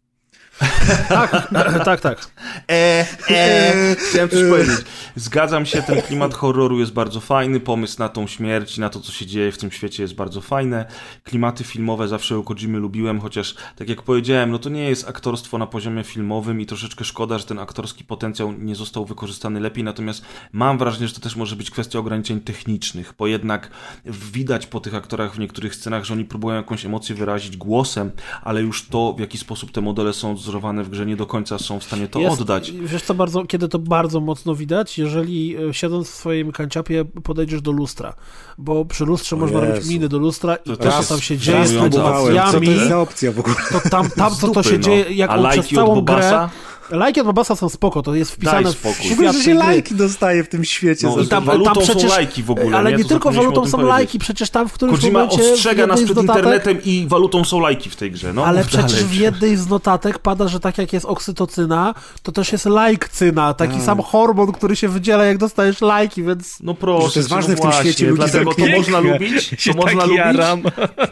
Tak, 1.10 1.86
tak, 1.86 2.02
tak. 2.02 2.28
E, 2.72 3.06
e, 3.30 3.96
chciałem 3.96 4.30
coś 4.30 4.50
powiedzieć. 4.50 4.86
Zgadzam 5.16 5.66
się, 5.66 5.82
ten 5.82 6.02
klimat 6.02 6.34
horroru 6.34 6.80
jest 6.80 6.94
bardzo 6.94 7.20
fajny, 7.20 7.60
pomysł 7.60 8.00
na 8.00 8.10
tą 8.10 8.28
śmierć, 8.28 8.78
na 8.78 8.90
to, 8.90 9.00
co 9.00 9.12
się 9.12 9.26
dzieje 9.26 9.52
w 9.52 9.58
tym 9.58 9.72
świecie 9.72 10.04
jest 10.04 10.16
bardzo 10.16 10.42
fajne. 10.42 10.86
Klimaty 11.24 11.64
filmowe 11.64 12.08
zawsze 12.08 12.40
u 12.40 12.44
Kojimy 12.44 12.80
lubiłem, 12.80 13.20
chociaż, 13.20 13.56
tak 13.76 13.90
jak 13.90 14.02
powiedziałem, 14.02 14.52
no 14.52 14.60
to 14.60 14.70
nie 14.70 14.90
jest 14.90 15.10
aktorstwo 15.10 15.58
na 15.58 15.68
poziomie 15.68 16.04
filmowym 16.04 16.62
i 16.62 16.66
troszeczkę 16.66 17.06
szkoda, 17.06 17.38
że 17.38 17.46
ten 17.46 17.60
aktorski 17.60 18.04
potencjał 18.04 18.52
nie 18.52 18.76
został 18.76 19.06
wykorzystany 19.06 19.60
lepiej, 19.60 19.84
natomiast 19.84 20.26
mam 20.52 20.78
wrażenie, 20.78 21.08
że 21.08 21.14
to 21.14 21.22
też 21.22 21.36
może 21.36 21.56
być 21.56 21.72
kwestia 21.72 22.00
ograniczeń 22.00 22.42
technicznych, 22.42 23.14
bo 23.18 23.28
jednak 23.28 23.70
widać 24.06 24.68
po 24.68 24.80
tych 24.80 24.96
aktorach 24.96 25.36
w 25.36 25.40
niektórych 25.40 25.76
scenach, 25.76 26.04
że 26.04 26.14
oni 26.14 26.26
próbują 26.26 26.56
jakąś 26.56 26.86
emocję 26.86 27.16
wyrazić 27.16 27.58
głosem, 27.58 28.12
ale 28.44 28.62
już 28.62 28.88
to, 28.88 29.14
w 29.14 29.20
jaki 29.20 29.38
sposób 29.38 29.72
te 29.72 29.82
modele 29.82 30.14
są 30.14 30.38
wzorowane 30.46 30.84
w 30.84 30.90
grze, 30.90 31.06
nie 31.06 31.16
do 31.16 31.26
końca 31.26 31.60
są 31.60 31.80
w 31.80 31.84
stanie 31.84 32.08
to 32.08 32.20
Jest- 32.20 32.42
oddać. 32.42 32.72
Wiesz 32.72 33.02
co, 33.04 33.14
bardzo, 33.14 33.46
kiedy 33.46 33.68
to 33.68 33.80
bardzo 33.80 34.20
mocno 34.20 34.56
widać, 34.56 34.98
jeżeli 34.98 35.56
e, 35.70 35.74
siedząc 35.74 36.10
w 36.10 36.14
swoim 36.16 36.52
kanciapie 36.52 37.06
podejdziesz 37.24 37.62
do 37.62 37.72
lustra, 37.72 38.14
bo 38.58 38.86
przy 38.86 39.06
lustrze 39.06 39.36
O 39.36 39.40
można 39.40 39.60
robić 39.60 39.76
Jezu. 39.76 39.92
miny 39.92 40.10
do 40.10 40.18
lustra 40.18 40.56
i 40.56 40.70
To 40.70 40.78
to, 40.78 40.92
co 40.92 41.04
tam 41.10 41.22
się 41.22 41.38
dzieje 41.38 41.68
z. 41.68 41.74
Co 41.74 41.90
to 41.90 42.62
jest 42.62 42.88
za 42.88 43.00
opcja 43.00 43.32
w 43.32 43.40
ogóle? 43.40 43.56
to 43.72 43.90
tam, 43.90 44.10
tam 44.10 44.36
co 44.36 44.48
to 44.48 44.48
dupy, 44.48 44.64
się 44.70 44.78
no. 44.78 44.84
dzieje, 44.84 45.06
jak 45.10 45.30
A 45.30 45.36
on 45.36 45.50
przez 45.52 45.70
całą 45.70 46.02
grę... 46.02 46.50
Lajki 46.92 47.20
od 47.22 47.26
Bobasa 47.28 47.56
są 47.56 47.70
spoko, 47.70 48.02
to 48.02 48.16
jest 48.16 48.32
wpisane 48.32 48.64
Daj 48.64 48.74
w 48.74 48.78
świat 48.78 48.96
W 49.10 49.12
ogóle, 49.14 49.34
że 49.34 49.42
się 49.44 49.54
lajki 49.54 49.96
dostaje 49.96 50.44
w 50.44 50.50
tym 50.50 50.66
świecie. 50.66 51.08
No 51.08 51.14
i 51.14 51.24
to, 51.24 51.26
tam 51.26 51.26
że- 51.26 51.30
tam 51.30 51.46
walutą 51.46 51.82
przecież- 51.82 52.02
są 52.12 52.18
lajki 52.18 52.44
w 52.44 52.52
ogóle. 52.52 52.78
Ale 52.78 52.92
nie? 52.92 52.98
nie 52.98 53.04
To 53.04 53.10
tylko 53.10 53.32
walutą 53.32 53.66
są 53.66 53.72
powiedzieć. 53.72 53.90
lajki, 53.90 54.20
przecież 54.20 54.50
tam 54.50 54.70
w 54.70 54.74
którymś 54.74 55.00
Kojima 55.00 55.20
momencie 55.20 55.54
ostrzega 55.54 55.88
nas 55.88 56.02
przed 56.04 56.16
notatek, 56.18 56.36
internetem 56.36 56.84
i 56.84 57.06
walutą 57.10 57.44
są 57.44 57.60
lajki 57.60 57.90
w 57.90 57.96
tej 57.96 58.12
grze. 58.12 58.34
No, 58.34 58.46
ale 58.46 58.64
przecież 58.66 58.92
dalej. 58.92 59.06
w 59.08 59.14
jednej 59.14 59.58
z 59.58 59.68
notatek 59.68 60.20
pada, 60.20 60.48
że 60.48 60.60
tak 60.60 60.78
jak 60.78 60.94
jest 60.94 61.06
oksytocyna, 61.06 61.94
to 62.24 62.32
też 62.32 62.52
jest 62.52 62.66
lajkcyna, 62.66 63.54
taki 63.54 63.82
sam 63.82 64.02
hormon, 64.02 64.52
który 64.52 64.76
się 64.76 64.88
wydziela, 64.90 65.26
jak 65.26 65.38
dostajesz 65.38 65.82
lajki, 65.82 66.24
więc 66.24 66.58
No 66.62 66.74
proszę, 66.74 67.14
to 67.14 67.20
jest 67.20 67.30
no 67.30 67.36
ważne 67.36 67.56
w 67.56 67.60
tym 67.62 67.72
właśnie, 67.72 67.92
świecie 67.92 68.10
ludzi 68.10 68.22
Dlatego 68.22 68.54
to 68.54 68.66
można 68.78 69.00
lubić, 69.00 69.50
to 69.66 69.74
można 69.74 70.02
tak 70.02 70.10
lubić, 70.10 70.18
jaram. 70.26 70.62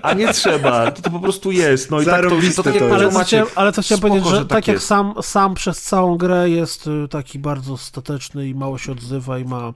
a 0.01 0.13
nie 0.13 0.33
trzeba. 0.33 0.91
To, 0.91 1.01
to 1.01 1.09
po 1.09 1.19
prostu 1.19 1.51
jest. 1.51 1.91
No 1.91 2.01
i 2.01 2.05
tak 2.05 2.23
to, 2.23 2.29
to 2.29 2.63
tak 2.63 2.73
to 2.79 3.01
jest. 3.01 3.51
Ale 3.55 3.71
co, 3.71 3.81
chciałem, 3.81 4.01
powiedzieć, 4.01 4.29
że, 4.29 4.45
tak, 4.45 4.67
jak 4.67 4.79
sam, 4.81 5.13
sam 5.21 5.55
przez 5.63 5.81
całą 5.81 6.17
grę 6.17 6.49
jest 6.49 6.87
y, 6.87 7.07
taki 7.07 7.39
bardzo 7.39 7.77
stateczny 7.77 8.47
i 8.47 8.55
mało 8.55 8.77
się 8.77 8.91
odzywa 8.91 9.39
i 9.39 9.45
ma 9.45 9.73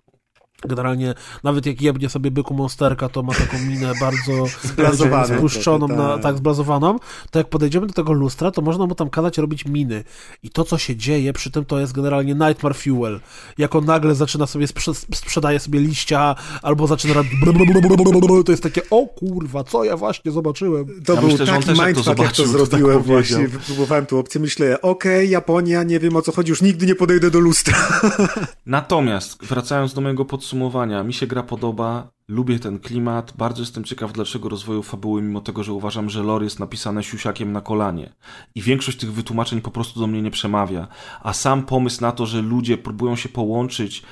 Generalnie, 0.65 1.13
nawet 1.43 1.65
jak 1.65 1.81
jebnie 1.81 2.09
sobie 2.09 2.31
byku 2.31 2.53
monsterka, 2.53 3.09
to 3.09 3.23
ma 3.23 3.33
taką 3.33 3.59
minę 3.59 3.93
bardzo 3.99 4.45
spuszczoną, 5.37 5.87
na, 5.87 6.13
tak. 6.13 6.23
tak 6.23 6.37
zblazowaną, 6.37 6.99
to 7.31 7.39
jak 7.39 7.49
podejdziemy 7.49 7.87
do 7.87 7.93
tego 7.93 8.13
lustra, 8.13 8.51
to 8.51 8.61
można 8.61 8.85
mu 8.85 8.95
tam 8.95 9.09
kazać 9.09 9.37
robić 9.37 9.65
miny. 9.65 10.03
I 10.43 10.49
to, 10.49 10.63
co 10.63 10.77
się 10.77 10.95
dzieje 10.95 11.33
przy 11.33 11.51
tym, 11.51 11.65
to 11.65 11.79
jest 11.79 11.93
generalnie 11.93 12.35
Nightmare 12.35 12.75
Fuel. 12.75 13.19
Jak 13.57 13.75
on 13.75 13.85
nagle 13.85 14.15
zaczyna 14.15 14.47
sobie, 14.47 14.67
sprze 14.67 14.93
sprzedaje 14.93 15.59
sobie 15.59 15.79
liścia, 15.79 16.35
albo 16.61 16.87
zaczyna 16.87 17.13
robić 17.13 17.27
to 18.45 18.51
jest 18.51 18.63
takie, 18.63 18.81
o 18.89 19.07
kurwa, 19.07 19.63
co 19.63 19.83
ja 19.83 19.97
właśnie 19.97 20.31
zobaczyłem. 20.31 20.85
To 21.05 21.13
Ja 21.13 21.19
był 21.21 21.29
myślę, 21.29 21.45
taki 21.45 21.59
też 21.59 21.67
jak 21.67 21.77
to 21.77 21.85
mindfuck, 21.85 22.07
jak 22.07 22.31
to 22.31 22.43
tak 22.43 22.51
zrobiłem 22.51 23.01
właśnie. 23.01 23.49
Próbowałem 23.65 24.05
tu 24.05 24.19
opcję, 24.19 24.41
myślę, 24.41 24.81
okej, 24.81 25.29
Japonia, 25.29 25.83
nie 25.83 25.99
wiem 25.99 26.15
o 26.15 26.21
co 26.21 26.31
chodzi, 26.31 26.49
już 26.49 26.61
nigdy 26.61 26.85
nie 26.85 26.95
podejdę 26.95 27.31
do 27.31 27.39
lustra. 27.39 27.77
Natomiast, 28.65 29.45
wracając 29.45 29.93
do 29.93 30.01
mojego 30.01 30.25
podsumowania, 30.25 30.46
mi 31.03 31.13
się 31.13 31.27
gra 31.27 31.43
podoba, 31.43 32.09
lubię 32.27 32.59
ten 32.59 32.79
klimat, 32.79 33.33
bardzo 33.37 33.61
jestem 33.61 33.83
ciekaw 33.83 34.13
dalszego 34.13 34.49
rozwoju 34.49 34.83
fabuły, 34.83 35.21
mimo 35.21 35.41
tego, 35.41 35.63
że 35.63 35.73
uważam, 35.73 36.09
że 36.09 36.23
lore 36.23 36.43
jest 36.43 36.59
napisane 36.59 37.03
siusiakiem 37.03 37.51
na 37.51 37.61
kolanie. 37.61 38.13
I 38.55 38.61
większość 38.61 38.97
tych 38.97 39.13
wytłumaczeń 39.13 39.61
po 39.61 39.71
prostu 39.71 39.99
do 39.99 40.07
mnie 40.07 40.21
nie 40.21 40.31
przemawia. 40.31 40.87
A 41.21 41.33
sam 41.33 41.63
pomysł 41.63 42.01
na 42.01 42.11
to, 42.11 42.25
że 42.25 42.41
ludzie 42.41 42.77
próbują 42.77 43.15
się 43.15 43.29
połączyć, 43.29 44.03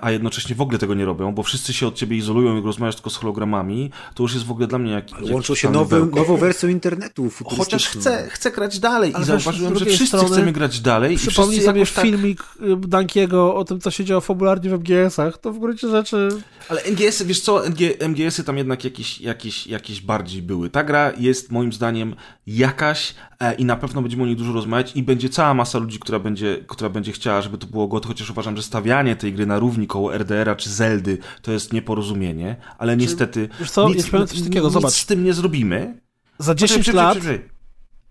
a 0.00 0.10
jednocześnie 0.10 0.54
w 0.56 0.60
ogóle 0.60 0.78
tego 0.78 0.94
nie 0.94 1.04
robią, 1.04 1.32
bo 1.32 1.42
wszyscy 1.42 1.72
się 1.72 1.86
od 1.86 1.94
ciebie 1.94 2.16
izolują 2.16 2.60
i 2.60 2.62
rozmawiasz 2.62 2.94
tylko 2.94 3.10
z 3.10 3.16
hologramami, 3.16 3.90
to 4.14 4.22
już 4.22 4.34
jest 4.34 4.46
w 4.46 4.50
ogóle 4.50 4.66
dla 4.66 4.78
mnie 4.78 4.92
jak, 4.92 5.10
jak 5.10 5.34
Łączą 5.34 5.54
się 5.54 5.70
nową 5.70 6.36
wersją 6.36 6.68
internetu 6.68 7.30
Chociaż 7.44 7.88
chcę, 7.88 8.28
chcę 8.30 8.50
grać 8.50 8.78
dalej 8.78 9.12
Ale 9.14 9.24
i 9.24 9.26
zauważyłem, 9.26 9.78
że 9.78 9.84
wszyscy 9.84 10.06
strony 10.06 10.28
chcemy 10.28 10.52
grać 10.52 10.80
dalej 10.80 11.14
i 11.14 11.18
Przypomnij 11.18 11.60
sobie 11.60 11.86
tak... 11.86 12.04
filmik 12.04 12.42
y, 12.42 12.88
Dankiego 12.88 13.54
o 13.54 13.64
tym, 13.64 13.80
co 13.80 13.90
się 13.90 14.04
działo 14.04 14.20
fabularnie 14.20 14.70
w 14.70 14.72
MGS-ach. 14.72 15.38
To 15.38 15.52
w 15.52 15.58
gruncie 15.58 15.88
rzeczy... 15.88 16.28
Ale 16.68 16.82
MGS-y, 16.82 17.24
wiesz 17.24 17.40
co, 17.40 17.66
MG, 17.66 17.80
MGS-y 18.08 18.44
tam 18.44 18.58
jednak 18.58 18.84
jakieś, 18.84 19.20
jakieś, 19.20 19.66
jakieś 19.66 20.00
bardziej 20.00 20.42
były. 20.42 20.70
Ta 20.70 20.84
gra 20.84 21.12
jest 21.18 21.52
moim 21.52 21.72
zdaniem 21.72 22.16
jakaś 22.46 23.14
e, 23.40 23.54
i 23.54 23.64
na 23.64 23.76
pewno 23.76 24.02
będziemy 24.02 24.22
o 24.22 24.26
niej 24.26 24.36
dużo 24.36 24.52
rozmawiać 24.52 24.96
i 24.96 25.02
będzie 25.02 25.28
cała 25.28 25.54
masa 25.54 25.78
ludzi, 25.78 25.98
która 25.98 26.18
będzie, 26.18 26.64
która 26.66 26.90
będzie 26.90 27.12
chciała, 27.12 27.42
żeby 27.42 27.58
to 27.58 27.66
było 27.66 27.88
gotowe, 27.88 28.14
chociaż 28.14 28.30
uważam, 28.30 28.56
że 28.56 28.62
stawianie 28.62 29.16
tej 29.16 29.32
gry 29.32 29.46
na 29.46 29.58
równi 29.64 29.86
koło 29.86 30.14
RDR-a 30.18 30.56
czy 30.56 30.70
Zeldy 30.70 31.18
to 31.42 31.52
jest 31.52 31.72
nieporozumienie, 31.72 32.56
ale 32.78 32.96
niestety 32.96 33.48
wiesz 33.60 33.70
co, 33.70 33.88
nic, 33.88 34.10
coś 34.10 34.42
takiego, 34.42 34.66
nic 34.66 34.72
zobacz. 34.72 34.92
z 34.92 35.06
tym 35.06 35.24
nie 35.24 35.32
zrobimy. 35.32 36.00
Za 36.38 36.54
10 36.54 36.86
Poczekaj, 36.86 37.04
lat 37.04 37.18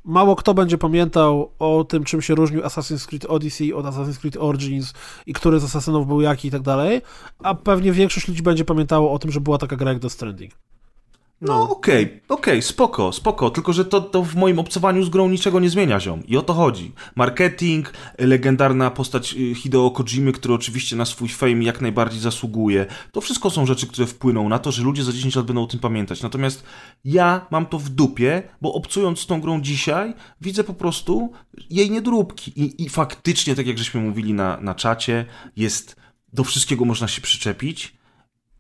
mało 0.04 0.36
kto 0.36 0.54
będzie 0.54 0.78
pamiętał 0.78 1.52
o 1.60 1.84
tym, 1.84 2.04
czym 2.04 2.22
się 2.22 2.36
różnił 2.36 2.62
Assassin's 2.62 3.08
Creed 3.08 3.26
Odyssey 3.26 3.74
od 3.74 3.86
Assassin's 3.86 4.20
Creed 4.20 4.38
Origins 4.38 4.94
i 5.26 5.34
który 5.34 5.60
z 5.60 5.64
asasynów 5.64 6.08
był 6.08 6.22
jaki 6.22 6.48
i 6.48 6.52
tak 6.52 6.62
dalej, 6.62 7.02
a 7.44 7.56
pewnie 7.56 7.92
większość 7.92 8.28
ludzi 8.28 8.44
będzie 8.44 8.66
pamiętało 8.66 9.12
o 9.12 9.20
tym, 9.20 9.32
że 9.32 9.42
była 9.42 9.58
taka 9.58 9.76
gra 9.76 9.92
jak 9.92 10.00
Death 10.00 10.16
Stranding. 10.16 10.52
No 11.46 11.70
okej, 11.70 12.22
okej, 12.30 12.62
spoko, 12.62 13.12
spoko, 13.12 13.50
tylko 13.50 13.74
że 13.74 13.86
to, 13.86 14.02
to 14.02 14.24
w 14.24 14.36
moim 14.36 14.60
obcowaniu 14.60 15.04
z 15.04 15.10
grą 15.10 15.30
niczego 15.30 15.60
nie 15.60 15.70
zmienia, 15.70 16.00
ziom. 16.00 16.24
I 16.28 16.38
o 16.38 16.42
to 16.42 16.54
chodzi. 16.54 16.92
Marketing, 17.16 17.94
legendarna 18.18 18.92
postać 18.92 19.34
y, 19.34 19.56
Hideo 19.56 19.92
Kojimy, 19.92 20.32
który 20.32 20.54
oczywiście 20.54 20.96
na 20.96 21.06
swój 21.06 21.30
fame 21.30 21.64
jak 21.64 21.82
najbardziej 21.82 22.20
zasługuje. 22.20 22.86
To 23.12 23.22
wszystko 23.22 23.50
są 23.50 23.66
rzeczy, 23.66 23.88
które 23.88 24.08
wpłyną 24.08 24.50
na 24.50 24.60
to, 24.60 24.72
że 24.72 24.84
ludzie 24.84 25.04
za 25.04 25.14
10 25.14 25.36
lat 25.36 25.46
będą 25.46 25.64
o 25.64 25.68
tym 25.68 25.80
pamiętać. 25.80 26.22
Natomiast 26.22 26.64
ja 27.06 27.48
mam 27.52 27.66
to 27.66 27.80
w 27.80 27.90
dupie, 27.90 28.44
bo 28.62 28.74
obcując 28.74 29.20
z 29.20 29.28
tą 29.28 29.42
grą 29.42 29.62
dzisiaj, 29.62 30.14
widzę 30.42 30.64
po 30.64 30.74
prostu 30.74 31.32
jej 31.70 31.92
niedróbki. 31.92 32.62
I, 32.62 32.84
i 32.84 32.90
faktycznie, 32.90 33.56
tak 33.56 33.68
jak 33.68 33.78
żeśmy 33.78 34.02
mówili 34.02 34.34
na, 34.34 34.58
na 34.62 34.76
czacie, 34.76 35.26
jest, 35.56 35.96
do 36.34 36.44
wszystkiego 36.44 36.86
można 36.86 37.08
się 37.08 37.22
przyczepić 37.22 38.03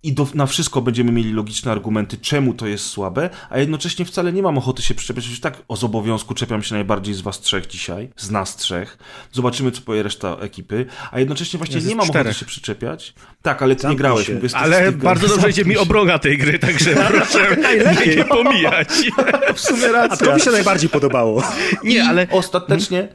i 0.03 0.14
do, 0.14 0.27
na 0.33 0.45
wszystko 0.45 0.82
będziemy 0.82 1.11
mieli 1.11 1.33
logiczne 1.33 1.72
argumenty, 1.72 2.17
czemu 2.17 2.53
to 2.53 2.67
jest 2.67 2.85
słabe, 2.85 3.30
a 3.49 3.59
jednocześnie 3.59 4.06
wcale 4.06 4.33
nie 4.33 4.41
mam 4.43 4.57
ochoty 4.57 4.82
się 4.82 4.95
przyczepiać. 4.95 5.27
Już 5.27 5.40
tak 5.40 5.57
o 5.67 5.77
z 5.77 5.83
obowiązku 5.83 6.33
czepiam 6.33 6.64
się 6.64 6.75
najbardziej 6.75 7.14
z 7.14 7.22
was 7.22 7.40
trzech 7.40 7.67
dzisiaj, 7.67 8.09
z 8.17 8.32
nas 8.32 8.56
trzech. 8.56 8.98
Zobaczymy, 9.32 9.72
co 9.72 9.82
powie 9.82 10.03
reszta 10.03 10.38
ekipy, 10.40 10.85
a 11.11 11.19
jednocześnie 11.19 11.57
właśnie 11.57 11.82
nie 11.82 11.95
mam 11.95 12.06
czterech. 12.07 12.27
ochoty 12.27 12.40
się 12.40 12.45
przyczepiać. 12.45 13.14
Tak, 13.41 13.61
ale 13.61 13.75
ty 13.75 13.80
nie 13.80 13.82
Zamknij 13.82 13.98
grałeś. 13.98 14.27
się. 14.27 14.33
mówię, 14.33 14.49
Ale 14.53 14.91
bardzo 14.91 15.27
dobrze 15.27 15.49
idzie 15.49 15.65
mi 15.65 15.77
obrona 15.77 16.19
tej 16.19 16.38
gry, 16.38 16.59
także 16.59 16.95
proszę 17.11 17.57
nie, 18.06 18.15
nie 18.15 18.25
pomijać. 18.25 18.88
W 19.56 19.59
sumie 19.59 19.88
A 19.90 19.91
racja. 19.91 20.27
to 20.27 20.35
mi 20.35 20.41
się 20.41 20.51
najbardziej 20.51 20.90
podobało. 20.90 21.43
Nie, 21.83 22.03
ale 22.06 22.27
Ostatecznie, 22.32 23.07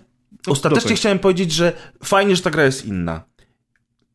ostatecznie 0.47 0.81
dokończ. 0.81 1.01
chciałem 1.01 1.19
powiedzieć, 1.19 1.53
że 1.53 1.73
fajnie, 2.05 2.37
że 2.37 2.43
ta 2.43 2.51
gra 2.51 2.65
jest 2.65 2.87
inna. 2.87 3.23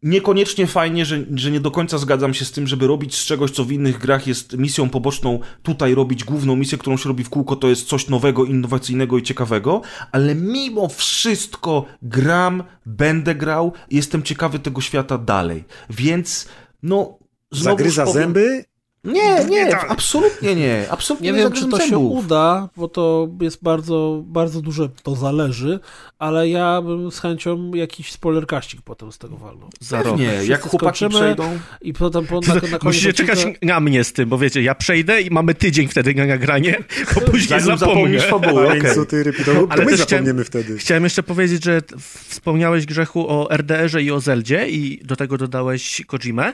Niekoniecznie 0.03 0.67
fajnie, 0.67 1.05
że, 1.05 1.25
że 1.35 1.51
nie 1.51 1.59
do 1.59 1.71
końca 1.71 1.97
zgadzam 1.97 2.33
się 2.33 2.45
z 2.45 2.51
tym, 2.51 2.67
żeby 2.67 2.87
robić 2.87 3.15
z 3.15 3.25
czegoś, 3.25 3.51
co 3.51 3.63
w 3.63 3.71
innych 3.71 3.97
grach 3.97 4.27
jest 4.27 4.57
misją 4.57 4.89
poboczną, 4.89 5.39
tutaj 5.63 5.95
robić 5.95 6.23
główną 6.23 6.55
misję, 6.55 6.77
którą 6.77 6.97
się 6.97 7.09
robi 7.09 7.23
w 7.23 7.29
kółko, 7.29 7.55
to 7.55 7.67
jest 7.67 7.87
coś 7.87 8.07
nowego, 8.07 8.45
innowacyjnego 8.45 9.17
i 9.17 9.23
ciekawego, 9.23 9.81
ale 10.11 10.35
mimo 10.35 10.87
wszystko 10.87 11.85
gram, 12.01 12.63
będę 12.85 13.35
grał 13.35 13.73
jestem 13.91 14.23
ciekawy 14.23 14.59
tego 14.59 14.81
świata 14.81 15.17
dalej. 15.17 15.63
Więc, 15.89 16.47
no... 16.83 17.17
Zagryza 17.51 18.05
powiem- 18.05 18.23
zęby? 18.23 18.65
Nie, 19.03 19.45
nie, 19.45 19.77
absolutnie 19.77 20.55
nie. 20.55 20.85
Absolutnie 20.89 21.31
Nie 21.31 21.37
nie, 21.37 21.43
wiem, 21.43 21.51
czy 21.51 21.67
to 21.67 21.79
się 21.79 21.97
uda, 21.97 22.69
bo 22.77 22.87
to 22.87 23.29
jest 23.41 23.63
bardzo, 23.63 24.23
bardzo 24.25 24.61
duże, 24.61 24.89
to 25.03 25.15
zależy, 25.15 25.79
ale 26.19 26.49
ja 26.49 26.81
bym 26.81 27.11
z 27.11 27.19
chęcią 27.19 27.73
jakiś 27.73 28.11
spoilerkaścik 28.11 28.81
potem 28.81 29.11
z 29.11 29.17
tego 29.17 29.37
walnął. 29.37 29.69
za 29.79 30.03
rok. 30.03 30.19
Nie, 30.19 30.45
jak 30.45 30.61
chłopaki 30.61 31.09
przejdą... 31.09 31.59
I 31.81 31.93
potem 31.93 32.25
po, 32.25 32.39
na, 32.39 32.53
na 32.53 32.61
koniec 32.61 32.83
Musicie 32.83 33.13
czekać 33.13 33.47
na 33.61 33.79
mnie 33.79 34.03
z 34.03 34.13
tym, 34.13 34.29
bo 34.29 34.37
wiecie, 34.37 34.61
ja 34.61 34.75
przejdę 34.75 35.21
i 35.21 35.31
mamy 35.31 35.55
tydzień 35.55 35.87
wtedy 35.87 36.15
na 36.15 36.25
nagranie, 36.25 36.83
bo 37.15 37.21
później 37.21 37.61
Zanim 37.61 37.77
zapomnę. 37.77 38.29
okej. 38.29 38.81
więc 38.81 38.95
co 38.95 39.05
ty, 39.05 39.33
to, 39.33 39.43
to 39.43 39.67
Ale 39.69 39.85
my 39.85 39.91
też 39.91 39.99
zapomniemy 39.99 40.43
wtedy. 40.43 40.77
Chciałem 40.77 41.03
jeszcze 41.03 41.23
powiedzieć, 41.23 41.63
że 41.63 41.81
wspomniałeś 42.29 42.85
Grzechu 42.85 43.29
o 43.29 43.51
RDR-ze 43.51 44.01
i 44.01 44.11
o 44.11 44.19
Zeldzie 44.19 44.69
i 44.69 45.05
do 45.05 45.15
tego 45.15 45.37
dodałeś 45.37 46.01
Kojimę. 46.07 46.53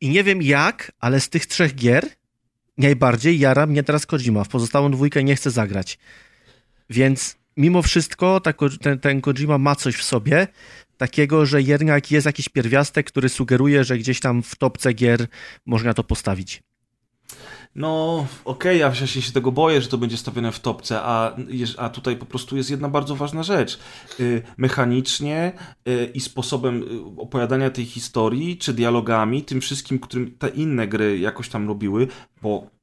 I 0.00 0.08
nie 0.08 0.24
wiem 0.24 0.42
jak, 0.42 0.92
ale 1.00 1.20
z 1.20 1.28
tych 1.28 1.46
trzech 1.46 1.74
gier 1.74 2.08
najbardziej 2.78 3.38
jara 3.38 3.66
mnie 3.66 3.82
teraz 3.82 4.06
Kojima. 4.06 4.44
W 4.44 4.48
pozostałą 4.48 4.90
dwójkę 4.90 5.24
nie 5.24 5.36
chcę 5.36 5.50
zagrać. 5.50 5.98
Więc 6.90 7.36
mimo 7.56 7.82
wszystko 7.82 8.40
ta, 8.40 8.52
ten, 8.80 8.98
ten 8.98 9.20
Kojima 9.20 9.58
ma 9.58 9.76
coś 9.76 9.96
w 9.96 10.04
sobie 10.04 10.46
takiego, 10.96 11.46
że 11.46 11.62
jednak 11.62 12.10
jest 12.10 12.26
jakiś 12.26 12.48
pierwiastek, 12.48 13.06
który 13.06 13.28
sugeruje, 13.28 13.84
że 13.84 13.98
gdzieś 13.98 14.20
tam 14.20 14.42
w 14.42 14.56
topce 14.56 14.92
gier 14.92 15.26
można 15.66 15.94
to 15.94 16.04
postawić. 16.04 16.62
No, 17.78 18.26
okej, 18.44 18.78
ja 18.78 18.90
właśnie 18.90 19.22
się 19.22 19.32
tego 19.32 19.52
boję, 19.52 19.82
że 19.82 19.88
to 19.88 19.98
będzie 19.98 20.16
stawione 20.16 20.52
w 20.52 20.60
topce, 20.60 21.00
a, 21.02 21.36
a 21.76 21.88
tutaj 21.88 22.16
po 22.16 22.26
prostu 22.26 22.56
jest 22.56 22.70
jedna 22.70 22.88
bardzo 22.88 23.16
ważna 23.16 23.42
rzecz. 23.42 23.78
Y, 24.20 24.42
Mechanicznie 24.56 25.52
y, 25.88 26.10
i 26.14 26.20
sposobem 26.20 26.82
y, 26.82 27.20
opowiadania 27.20 27.70
tej 27.70 27.84
historii, 27.84 28.58
czy 28.58 28.74
dialogami, 28.74 29.42
tym 29.42 29.60
wszystkim, 29.60 29.98
którym 29.98 30.30
te 30.38 30.48
inne 30.48 30.88
gry 30.88 31.18
jakoś 31.18 31.48
tam 31.48 31.68
robiły, 31.68 32.08
bo 32.42 32.77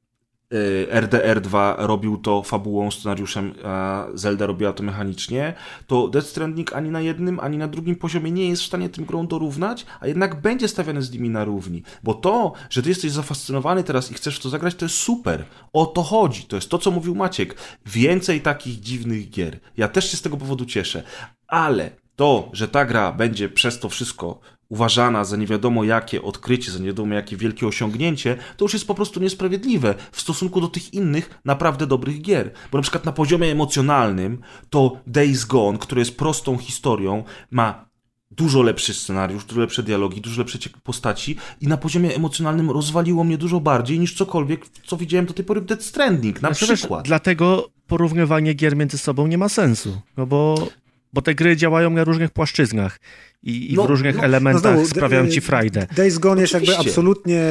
y, 0.54 0.88
RDR2 0.90 1.74
robił 1.78 2.16
to 2.16 2.42
fabułą, 2.42 2.90
scenariuszem, 2.90 3.54
a 3.64 4.06
Zelda 4.14 4.46
robiła 4.46 4.72
to 4.72 4.82
mechanicznie, 4.82 5.54
to 5.86 6.08
Death 6.08 6.28
Stranding 6.28 6.72
ani 6.72 6.90
na 6.90 7.00
jednym, 7.00 7.40
ani 7.40 7.58
na 7.58 7.68
drugim 7.68 7.96
poziomie 7.96 8.30
nie 8.30 8.48
jest 8.48 8.62
w 8.62 8.66
stanie 8.66 8.88
tym 8.88 9.04
grą 9.04 9.26
dorównać, 9.26 9.86
a 10.00 10.06
jednak 10.06 10.40
będzie 10.40 10.68
stawiany 10.68 11.02
z 11.02 11.12
nimi 11.12 11.30
na 11.30 11.44
równi. 11.44 11.82
Bo 12.02 12.14
to, 12.14 12.52
że 12.70 12.82
ty 12.82 12.88
jesteś 12.88 13.12
zafascynowany 13.12 13.84
teraz 13.84 14.10
i 14.10 14.14
chcesz 14.14 14.36
w 14.38 14.42
to 14.42 14.48
zagrać, 14.48 14.74
to 14.74 14.84
jest 14.84 14.96
super. 14.96 15.44
O 15.72 15.86
to 15.86 16.02
chodzi. 16.02 16.44
To 16.44 16.56
jest 16.56 16.68
to, 16.68 16.78
co 16.78 16.90
mówił 16.90 17.14
Maciek. 17.14 17.56
Więcej 17.86 18.40
takich 18.40 18.80
dziwnych 18.80 19.30
gier. 19.30 19.58
Ja 19.76 19.88
też 19.88 20.10
się 20.10 20.16
z 20.16 20.22
tego 20.22 20.36
powodu 20.36 20.64
cieszę. 20.64 21.02
Ale 21.46 21.90
to, 22.16 22.50
że 22.52 22.68
ta 22.68 22.84
gra 22.84 23.12
będzie 23.12 23.48
przez 23.48 23.80
to 23.80 23.88
wszystko 23.88 24.40
uważana 24.68 25.24
za 25.24 25.36
nie 25.36 25.46
wiadomo 25.46 25.84
jakie 25.84 26.22
odkrycie, 26.22 26.72
za 26.72 26.78
nie 26.78 26.86
wiadomo 26.86 27.14
jakie 27.14 27.36
wielkie 27.36 27.66
osiągnięcie, 27.66 28.36
to 28.56 28.64
już 28.64 28.72
jest 28.72 28.86
po 28.86 28.94
prostu 28.94 29.20
niesprawiedliwe 29.20 29.94
w 30.12 30.20
stosunku 30.20 30.60
do 30.60 30.68
tych 30.68 30.94
innych 30.94 31.40
naprawdę 31.44 31.86
dobrych 31.86 32.22
gier. 32.22 32.50
Bo 32.72 32.78
na 32.78 32.82
przykład 32.82 33.04
na 33.04 33.12
poziomie 33.12 33.52
emocjonalnym 33.52 34.38
to 34.70 35.00
Days 35.06 35.44
Gone, 35.44 35.78
które 35.78 36.00
jest 36.00 36.16
prostą 36.16 36.58
historią, 36.58 37.24
ma 37.50 37.86
dużo 38.30 38.62
lepszy 38.62 38.94
scenariusz, 38.94 39.44
dużo 39.44 39.60
lepsze 39.60 39.82
dialogi, 39.82 40.20
dużo 40.20 40.40
lepsze 40.40 40.58
postaci 40.82 41.36
i 41.60 41.68
na 41.68 41.76
poziomie 41.76 42.14
emocjonalnym 42.14 42.70
rozwaliło 42.70 43.24
mnie 43.24 43.38
dużo 43.38 43.60
bardziej 43.60 43.98
niż 43.98 44.14
cokolwiek, 44.14 44.66
co 44.86 44.96
widziałem 44.96 45.26
do 45.26 45.34
tej 45.34 45.44
pory 45.44 45.60
w 45.60 45.64
Death 45.64 45.82
Stranding, 45.82 46.42
na 46.42 46.48
wiesz, 46.48 46.58
przykład. 46.58 47.04
dlatego 47.04 47.68
porównywanie 47.86 48.54
gier 48.54 48.76
między 48.76 48.98
sobą 48.98 49.26
nie 49.26 49.38
ma 49.38 49.48
sensu. 49.48 50.00
No 50.16 50.26
bo, 50.26 50.68
bo 51.12 51.22
te 51.22 51.34
gry 51.34 51.56
działają 51.56 51.90
na 51.90 52.04
różnych 52.04 52.30
płaszczyznach 52.30 52.98
i, 53.42 53.72
i 53.72 53.74
No, 53.74 53.82
w 53.82 53.86
różnych 53.86 54.16
no, 54.16 54.22
elementach 54.22 54.76
no 54.76 54.86
sprawiają 54.86 55.28
ci 55.28 55.40
frajdę. 55.40 55.86
Days 55.96 56.18
Gone 56.18 56.40
jest 56.40 56.54
jakby 56.54 56.68
Oczywiście. 56.68 56.90
absolutnie 56.90 57.42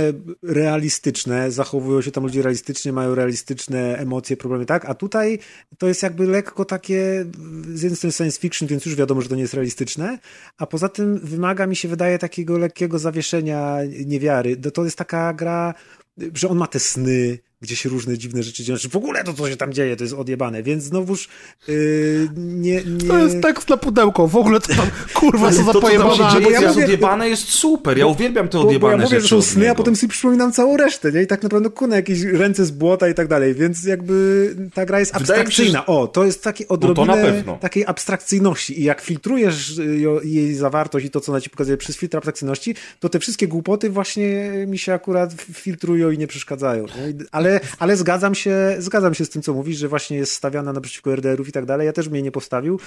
realistyczne, 0.43 1.51
zachowują 1.51 2.01
się 2.01 2.11
tam 2.11 2.23
ludzie 2.23 2.41
realistycznie, 2.41 2.93
mają 2.93 3.15
realistyczne 3.15 3.97
emocje, 3.97 4.37
problemy, 4.37 4.65
tak? 4.65 4.85
A 4.85 4.93
tutaj 4.93 5.39
to 5.77 5.87
jest 5.87 6.03
jakby 6.03 6.27
lekko 6.27 6.65
takie, 6.65 7.25
z 7.73 7.81
jednej 7.81 7.97
strony 7.97 8.13
science 8.13 8.39
fiction, 8.39 8.67
więc 8.67 8.85
już 8.85 8.95
wiadomo, 8.95 9.21
że 9.21 9.29
to 9.29 9.35
nie 9.35 9.41
jest 9.41 9.53
realistyczne, 9.53 10.19
a 10.57 10.65
poza 10.65 10.89
tym 10.89 11.19
wymaga 11.19 11.67
mi 11.67 11.75
się, 11.75 11.87
wydaje, 11.87 12.19
takiego 12.19 12.57
lekkiego 12.57 12.99
zawieszenia 12.99 13.77
niewiary. 14.05 14.57
To 14.57 14.85
jest 14.85 14.97
taka 14.97 15.33
gra, 15.33 15.73
że 16.33 16.49
on 16.49 16.57
ma 16.57 16.67
te 16.67 16.79
sny, 16.79 17.39
gdzie 17.61 17.75
się 17.75 17.89
różne 17.89 18.17
dziwne 18.17 18.43
rzeczy 18.43 18.63
dzieją. 18.63 18.77
Znaczy, 18.77 18.89
W 18.89 18.95
ogóle 18.95 19.23
to, 19.23 19.33
co 19.33 19.49
się 19.49 19.55
tam 19.57 19.73
dzieje, 19.73 19.95
to 19.95 20.03
jest 20.03 20.13
odjebane, 20.13 20.63
więc 20.63 20.83
znowuż 20.83 21.29
yy, 21.67 22.29
nie, 22.37 22.83
nie... 22.83 23.07
To 23.07 23.17
jest 23.17 23.41
tekst 23.41 23.69
na 23.69 23.77
pudełko, 23.77 24.27
w 24.27 24.35
ogóle 24.35 24.59
to 24.59 24.67
tam, 24.75 24.87
kurwa, 25.13 25.51
co 25.51 25.57
to, 25.57 25.63
za 25.63 25.73
co 25.73 25.81
dzieje, 26.31 26.43
bo 26.45 26.49
ja 26.51 26.61
jest 26.61 26.73
mówię- 26.75 26.85
odjebane, 26.85 27.29
jest 27.29 27.43
super. 27.49 27.97
Ja 27.97 28.05
uwielbiam 28.07 28.47
te 28.47 28.57
Bo, 28.57 28.63
bo 28.63 28.67
odjebane 28.69 28.97
ja 28.97 29.03
mówię, 29.03 29.21
że 29.21 29.27
są 29.27 29.41
sny, 29.41 29.69
a 29.69 29.75
potem 29.75 29.95
sobie 29.95 30.11
przypominam 30.11 30.51
całą 30.51 30.77
resztę, 30.77 31.11
nie? 31.11 31.21
I 31.21 31.27
tak 31.27 31.43
naprawdę 31.43 31.69
kuna 31.69 31.95
jakieś 31.95 32.21
ręce 32.21 32.65
z 32.65 32.71
błota 32.71 33.09
i 33.09 33.13
tak 33.13 33.27
dalej, 33.27 33.53
więc 33.55 33.83
jakby 33.83 34.55
ta 34.73 34.85
gra 34.85 34.99
jest 34.99 35.11
mi 35.13 35.17
się, 35.17 35.19
abstrakcyjna. 35.21 35.79
że- 35.79 35.85
O, 35.85 36.07
to 36.07 36.25
jest 36.25 36.43
takie 36.43 36.65
to 36.65 36.73
odrobinę 36.73 37.05
na 37.07 37.13
pewno. 37.23 37.57
takiej 37.61 37.85
abstrakcyjności 37.85 38.81
i 38.81 38.83
jak 38.83 39.01
filtrujesz 39.01 39.77
y, 39.77 39.99
jej 40.23 40.53
zawartość 40.55 41.05
i 41.05 41.09
to, 41.09 41.21
co 41.21 41.31
ona 41.31 41.41
ci 41.41 41.49
pokazuje 41.49 41.77
przez 41.77 41.97
filtr 41.97 42.17
abstrakcyjności, 42.17 42.75
to 42.99 43.09
te 43.09 43.19
wszystkie 43.19 43.47
głupoty 43.47 43.89
właśnie 43.89 44.51
mi 44.67 44.77
się 44.77 44.93
akurat 44.93 45.33
filtrują 45.53 46.11
i 46.11 46.17
nie 46.17 46.27
przeszkadzają. 46.27 46.85
Nie? 46.85 47.09
I- 47.09 47.15
Ale, 47.45 47.59
ale 47.79 47.97
zgadzam 47.97 48.35
się, 48.35 48.75
zgadzam 48.79 49.13
się 49.13 49.25
z 49.25 49.29
tym, 49.29 49.41
co 49.41 49.53
mówisz, 49.53 49.77
że 49.77 49.87
właśnie 49.87 50.17
jest 50.17 50.31
stawiana 50.31 50.73
naprzeciwko 50.73 51.15
RDR-ów 51.15 51.49
i 51.49 51.51
tak 51.51 51.65
dalej. 51.65 51.85
Ja 51.85 51.93
też 51.93 52.09
mnie 52.09 52.21
nie 52.21 52.31
postawił. 52.31 52.79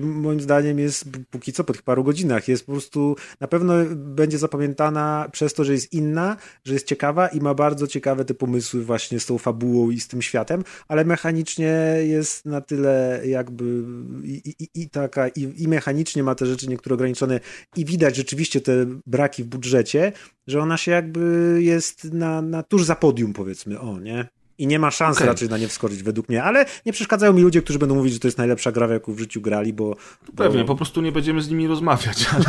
Moim 0.00 0.40
zdaniem 0.40 0.78
jest 0.78 1.04
póki 1.30 1.52
co 1.52 1.64
po 1.64 1.72
tych 1.72 1.82
paru 1.82 2.04
godzinach 2.04 2.48
jest 2.48 2.66
po 2.66 2.72
prostu 2.72 3.16
na 3.40 3.48
pewno 3.48 3.74
będzie 3.94 4.38
zapamiętana 4.38 5.28
przez 5.32 5.54
to, 5.54 5.64
że 5.64 5.72
jest 5.72 5.92
inna, 5.92 6.36
że 6.64 6.74
jest 6.74 6.86
ciekawa 6.86 7.28
i 7.28 7.40
ma 7.40 7.54
bardzo 7.54 7.86
ciekawe 7.86 8.24
te 8.24 8.34
pomysły 8.34 8.84
właśnie 8.84 9.20
z 9.20 9.26
tą 9.26 9.38
fabułą 9.38 9.90
i 9.90 10.00
z 10.00 10.08
tym 10.08 10.22
światem, 10.22 10.64
ale 10.88 11.04
mechanicznie 11.04 11.96
jest 12.02 12.46
na 12.46 12.60
tyle 12.60 13.20
jakby 13.24 13.82
i, 14.24 14.54
i, 14.58 14.82
i 14.82 14.90
taka 14.90 15.28
i, 15.28 15.62
i 15.62 15.68
mechanicznie 15.68 16.22
ma 16.22 16.34
te 16.34 16.46
rzeczy 16.46 16.68
niektóre 16.68 16.94
ograniczone 16.94 17.40
i 17.76 17.84
widać 17.84 18.16
rzeczywiście 18.16 18.60
te 18.60 18.72
braki 19.06 19.44
w 19.44 19.46
budżecie, 19.46 20.12
że 20.46 20.60
ona 20.60 20.76
się 20.76 20.92
jakby 20.92 21.58
jest 21.60 22.04
na, 22.04 22.42
na 22.42 22.62
tuż 22.62 22.84
za 22.84 22.96
podium 22.96 23.32
powiedzmy, 23.32 23.80
o 23.80 24.00
nie? 24.00 24.28
I 24.62 24.66
nie 24.66 24.78
ma 24.78 24.90
szans 24.90 25.16
Okej. 25.16 25.26
raczej 25.28 25.48
na 25.48 25.58
nie 25.58 25.68
wskoczyć 25.68 26.02
według 26.02 26.28
mnie, 26.28 26.42
ale 26.42 26.64
nie 26.86 26.92
przeszkadzają 26.92 27.32
mi 27.32 27.42
ludzie, 27.42 27.62
którzy 27.62 27.78
będą 27.78 27.94
mówić, 27.94 28.12
że 28.12 28.18
to 28.18 28.28
jest 28.28 28.38
najlepsza 28.38 28.72
gra, 28.72 28.88
w 28.88 28.90
jaką 28.90 29.14
w 29.14 29.18
życiu 29.18 29.40
grali, 29.40 29.72
bo... 29.72 29.96
bo... 30.32 30.44
Pewnie, 30.44 30.64
po 30.64 30.76
prostu 30.76 31.00
nie 31.00 31.12
będziemy 31.12 31.42
z 31.42 31.48
nimi 31.48 31.66
rozmawiać. 31.66 32.26
Ale... 32.34 32.44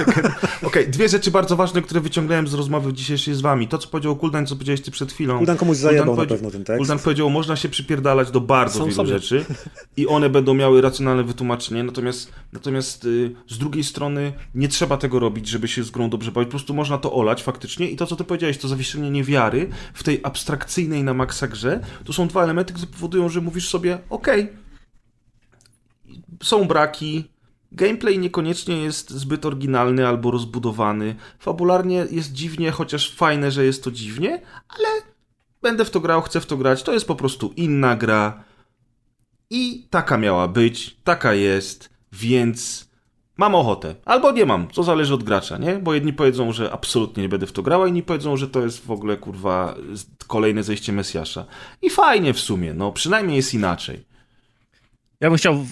Okej, 0.63 0.87
dwie 0.87 1.09
rzeczy 1.09 1.31
bardzo 1.31 1.55
ważne, 1.55 1.81
które 1.81 2.01
wyciągnąłem 2.01 2.47
z 2.47 2.53
rozmowy 2.53 2.93
dzisiejszej 2.93 3.33
z 3.33 3.41
wami. 3.41 3.67
To, 3.67 3.77
co 3.77 3.87
powiedział 3.87 4.15
Kuldan, 4.15 4.47
co 4.47 4.55
powiedziałeś 4.55 4.81
ty 4.81 4.91
przed 4.91 5.11
chwilą. 5.13 5.37
Kuldan 5.37 5.57
komuś 5.57 5.77
Kuldan 5.77 5.91
zajebał 5.91 6.15
na 6.15 6.15
powiedział- 6.15 6.37
pewno 6.37 6.51
ten 6.51 6.63
tekst. 6.63 6.77
Kuldan 6.77 6.99
powiedział, 6.99 7.29
można 7.29 7.55
się 7.55 7.69
przypierdalać 7.69 8.31
do 8.31 8.41
bardzo 8.41 8.79
Sam 8.79 8.83
wielu 8.83 8.95
sobie. 8.95 9.09
rzeczy 9.09 9.45
i 9.97 10.07
one 10.07 10.29
będą 10.29 10.53
miały 10.53 10.81
racjonalne 10.81 11.23
wytłumaczenie, 11.23 11.83
natomiast, 11.83 12.31
natomiast 12.53 13.05
y, 13.05 13.35
z 13.47 13.57
drugiej 13.57 13.83
strony 13.83 14.33
nie 14.55 14.67
trzeba 14.67 14.97
tego 14.97 15.19
robić, 15.19 15.47
żeby 15.47 15.67
się 15.67 15.83
z 15.83 15.91
grą 15.91 16.09
dobrze 16.09 16.31
bawić, 16.31 16.47
po 16.47 16.51
prostu 16.51 16.73
można 16.73 16.97
to 16.97 17.13
olać 17.13 17.43
faktycznie 17.43 17.89
i 17.89 17.95
to, 17.95 18.05
co 18.05 18.15
ty 18.15 18.23
powiedziałeś, 18.23 18.57
to 18.57 18.67
zawieszenie 18.67 19.11
niewiary 19.11 19.69
w 19.93 20.03
tej 20.03 20.19
abstrakcyjnej 20.23 21.03
na 21.03 21.13
maksa 21.13 21.47
grze, 21.47 21.79
to 22.05 22.13
są 22.13 22.27
dwa 22.27 22.43
elementy, 22.43 22.73
które 22.73 22.91
powodują, 22.91 23.29
że 23.29 23.41
mówisz 23.41 23.69
sobie, 23.69 23.99
okej, 24.09 24.49
są 26.43 26.67
braki, 26.67 27.31
gameplay 27.71 28.19
niekoniecznie 28.19 28.83
jest 28.83 29.09
zbyt 29.09 29.45
oryginalny 29.45 30.07
albo 30.07 30.31
rozbudowany, 30.31 31.15
fabularnie 31.39 32.07
jest 32.11 32.33
dziwnie, 32.33 32.71
chociaż 32.71 33.15
fajne, 33.15 33.51
że 33.51 33.65
jest 33.65 33.83
to 33.83 33.91
dziwnie, 33.91 34.41
ale 34.69 34.87
będę 35.61 35.85
w 35.85 35.89
to 35.89 35.99
grał, 35.99 36.21
chcę 36.21 36.41
w 36.41 36.45
to 36.45 36.57
grać, 36.57 36.83
to 36.83 36.93
jest 36.93 37.07
po 37.07 37.15
prostu 37.15 37.53
inna 37.55 37.95
gra. 37.95 38.43
I 39.49 39.87
taka 39.89 40.17
miała 40.17 40.47
być, 40.47 40.97
taka 41.03 41.33
jest, 41.33 41.89
więc 42.11 42.89
mam 43.43 43.55
ochotę. 43.55 43.95
Albo 44.05 44.31
nie 44.31 44.45
mam, 44.45 44.67
to 44.67 44.83
zależy 44.83 45.13
od 45.13 45.23
gracza, 45.23 45.57
nie? 45.57 45.75
Bo 45.75 45.93
jedni 45.93 46.13
powiedzą, 46.13 46.51
że 46.51 46.71
absolutnie 46.71 47.23
nie 47.23 47.29
będę 47.29 47.47
w 47.47 47.51
to 47.51 47.63
grał, 47.63 47.83
a 47.83 47.87
inni 47.87 48.03
powiedzą, 48.03 48.37
że 48.37 48.47
to 48.47 48.61
jest 48.61 48.85
w 48.85 48.91
ogóle, 48.91 49.17
kurwa, 49.17 49.75
kolejne 50.27 50.63
zejście 50.63 50.93
Mesjasza. 50.93 51.45
I 51.81 51.89
fajnie 51.89 52.33
w 52.33 52.39
sumie, 52.39 52.73
no, 52.73 52.91
przynajmniej 52.91 53.37
jest 53.37 53.53
inaczej. 53.53 54.05
Ja 55.19 55.29
bym 55.29 55.37
chciał 55.37 55.65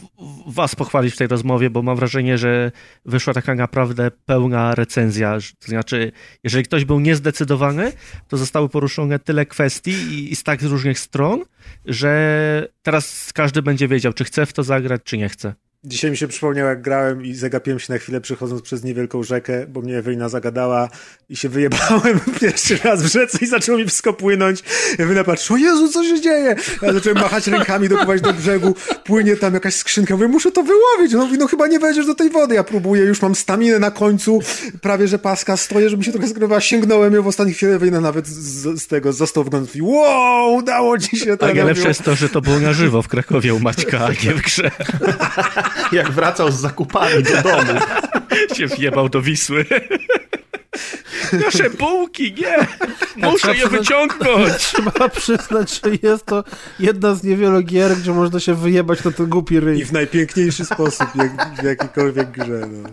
was 0.48 0.75
pochwalić 0.75 1.14
w 1.14 1.17
tej 1.17 1.27
rozmowie, 1.27 1.69
bo 1.69 1.82
mam 1.82 1.98
wrażenie, 1.98 2.38
że 2.38 2.72
wyszła 3.06 3.33
taka 3.33 3.56
naprawdę 3.56 4.11
pełna 4.25 4.75
recenzja. 4.75 5.38
To 5.59 5.67
znaczy, 5.67 6.11
jeżeli 6.43 6.64
ktoś 6.64 6.85
był 6.85 7.00
niezdecydowany, 7.00 7.91
to 8.27 8.38
zostały 8.38 8.69
poruszone 8.69 9.19
tyle 9.19 9.45
kwestii 9.45 9.91
i, 9.91 10.32
i 10.32 10.35
z 10.35 10.43
tak 10.43 10.61
różnych 10.61 11.00
stron, 11.00 11.43
że 11.85 12.67
teraz 12.82 13.33
każdy 13.33 13.61
będzie 13.61 13.88
wiedział, 13.88 14.14
czy 14.14 14.24
chce 14.24 14.45
w 14.45 14.53
to 14.53 14.64
zagrać, 14.64 15.01
czy 15.03 15.17
nie 15.17 15.30
chce. 15.30 15.53
Dzisiaj 15.84 16.11
mi 16.11 16.18
się 16.18 16.27
przypomniał, 16.27 16.68
jak 16.68 16.82
grałem 16.82 17.26
i 17.26 17.34
zagapiłem 17.34 17.80
się 17.80 17.93
na 17.93 18.00
chwilę 18.00 18.22
przechodząc 18.22 18.61
przez 18.61 18.84
niewielką 18.84 19.24
rzekę, 19.24 19.68
bo 19.68 19.82
mnie 19.82 19.98
Ewelina 19.98 20.30
zagadała 20.30 20.90
i 21.30 21.35
się 21.35 21.50
wyjebałem 21.50 22.19
pierwszy 22.42 22.77
raz 22.84 23.03
w 23.03 23.06
rzece 23.06 23.38
i 23.42 23.48
zaczęło 23.48 23.77
mi 23.77 23.85
wszystko 23.85 24.14
płynąć. 24.14 24.64
Ewelina 24.98 25.24
patrzy, 25.24 25.53
o 25.53 25.58
Jezu, 25.58 25.90
co 25.90 26.03
się 26.03 26.22
dzieje? 26.22 26.56
Ja 26.82 26.93
zacząłem 26.93 27.18
machać 27.19 27.48
rękami, 27.48 27.90
dopływać 27.90 28.22
do 28.22 28.34
brzegu, 28.34 28.76
płynie 29.03 29.35
tam 29.35 29.53
jakaś 29.53 29.76
skrzynka, 29.76 30.14
mówię, 30.14 30.27
muszę 30.27 30.51
to 30.51 30.64
wyłowić. 30.64 31.14
No, 31.14 31.26
mówi, 31.26 31.38
no 31.38 31.48
chyba 31.48 31.68
nie 31.68 31.80
wejdziesz 31.80 32.06
do 32.06 32.16
tej 32.16 32.30
wody. 32.30 32.56
Ja 32.56 32.64
próbuję, 32.64 33.03
już 33.03 33.22
mam 33.22 33.35
staminę 33.35 33.80
na 33.80 33.92
końcu, 33.92 34.40
prawie 34.82 35.08
że 35.08 35.19
paska 35.19 35.58
stoję, 35.58 35.90
żeby 35.90 36.03
się 36.03 36.11
trochę 36.11 36.27
skrywała. 36.27 36.61
Sięgnąłem 36.61 37.14
ją 37.14 37.22
w 37.22 37.27
ostatniej 37.27 37.56
chwili, 37.56 37.72
Ewelina 37.72 38.01
nawet 38.01 38.27
z, 38.27 38.82
z 38.82 38.88
tego 38.88 39.14
został 39.14 39.43
wgląd 39.43 39.76
i 39.76 39.82
wow, 39.82 40.53
udało 40.56 40.98
ci 40.98 41.18
się. 41.18 41.38
Tak, 41.38 41.56
najlepsze 41.56 41.88
jest 41.88 42.03
to, 42.03 42.16
że 42.16 42.30
to 42.30 42.42
było 42.42 42.60
na 42.60 42.74
żywo 42.74 43.01
w 43.01 43.08
Krakowie 43.08 43.53
u 43.53 43.60
Maćka, 43.60 44.00
a 44.00 44.10
nie 44.10 44.34
w 44.34 44.42
grze. 44.42 44.72
Jak 45.91 46.11
wracał 46.11 46.51
z 46.51 46.56
zakupami 46.56 47.24
do 47.24 47.41
domu. 47.41 47.80
się 48.56 48.67
wjebał 48.67 49.09
do 49.09 49.22
Wisły. 49.22 49.66
Nasze 51.45 51.69
bułki, 51.69 52.34
nie! 52.34 52.68
Muszę 53.32 53.56
je 53.56 53.68
wyciągnąć! 53.68 54.53
Trzeba 54.58 55.10
przyznać, 55.10 55.82
że 55.85 55.92
jest 56.10 56.26
to 56.26 56.43
jedna 56.80 57.16
z 57.16 57.24
niewielu 57.24 57.61
gier, 57.64 57.95
gdzie 57.98 58.11
można 58.11 58.40
się 58.40 58.53
wyjebać 58.53 59.03
na 59.03 59.11
ten 59.11 59.26
głupi 59.30 59.56
I 59.56 59.60
ryj. 59.60 59.85
w 59.85 59.92
najpiękniejszy 59.92 60.66
sposób, 60.66 61.08
jak, 61.16 61.56
w 61.61 61.64
jakiejkolwiek 61.64 62.32
grze. 62.32 62.68
No. 62.84 62.90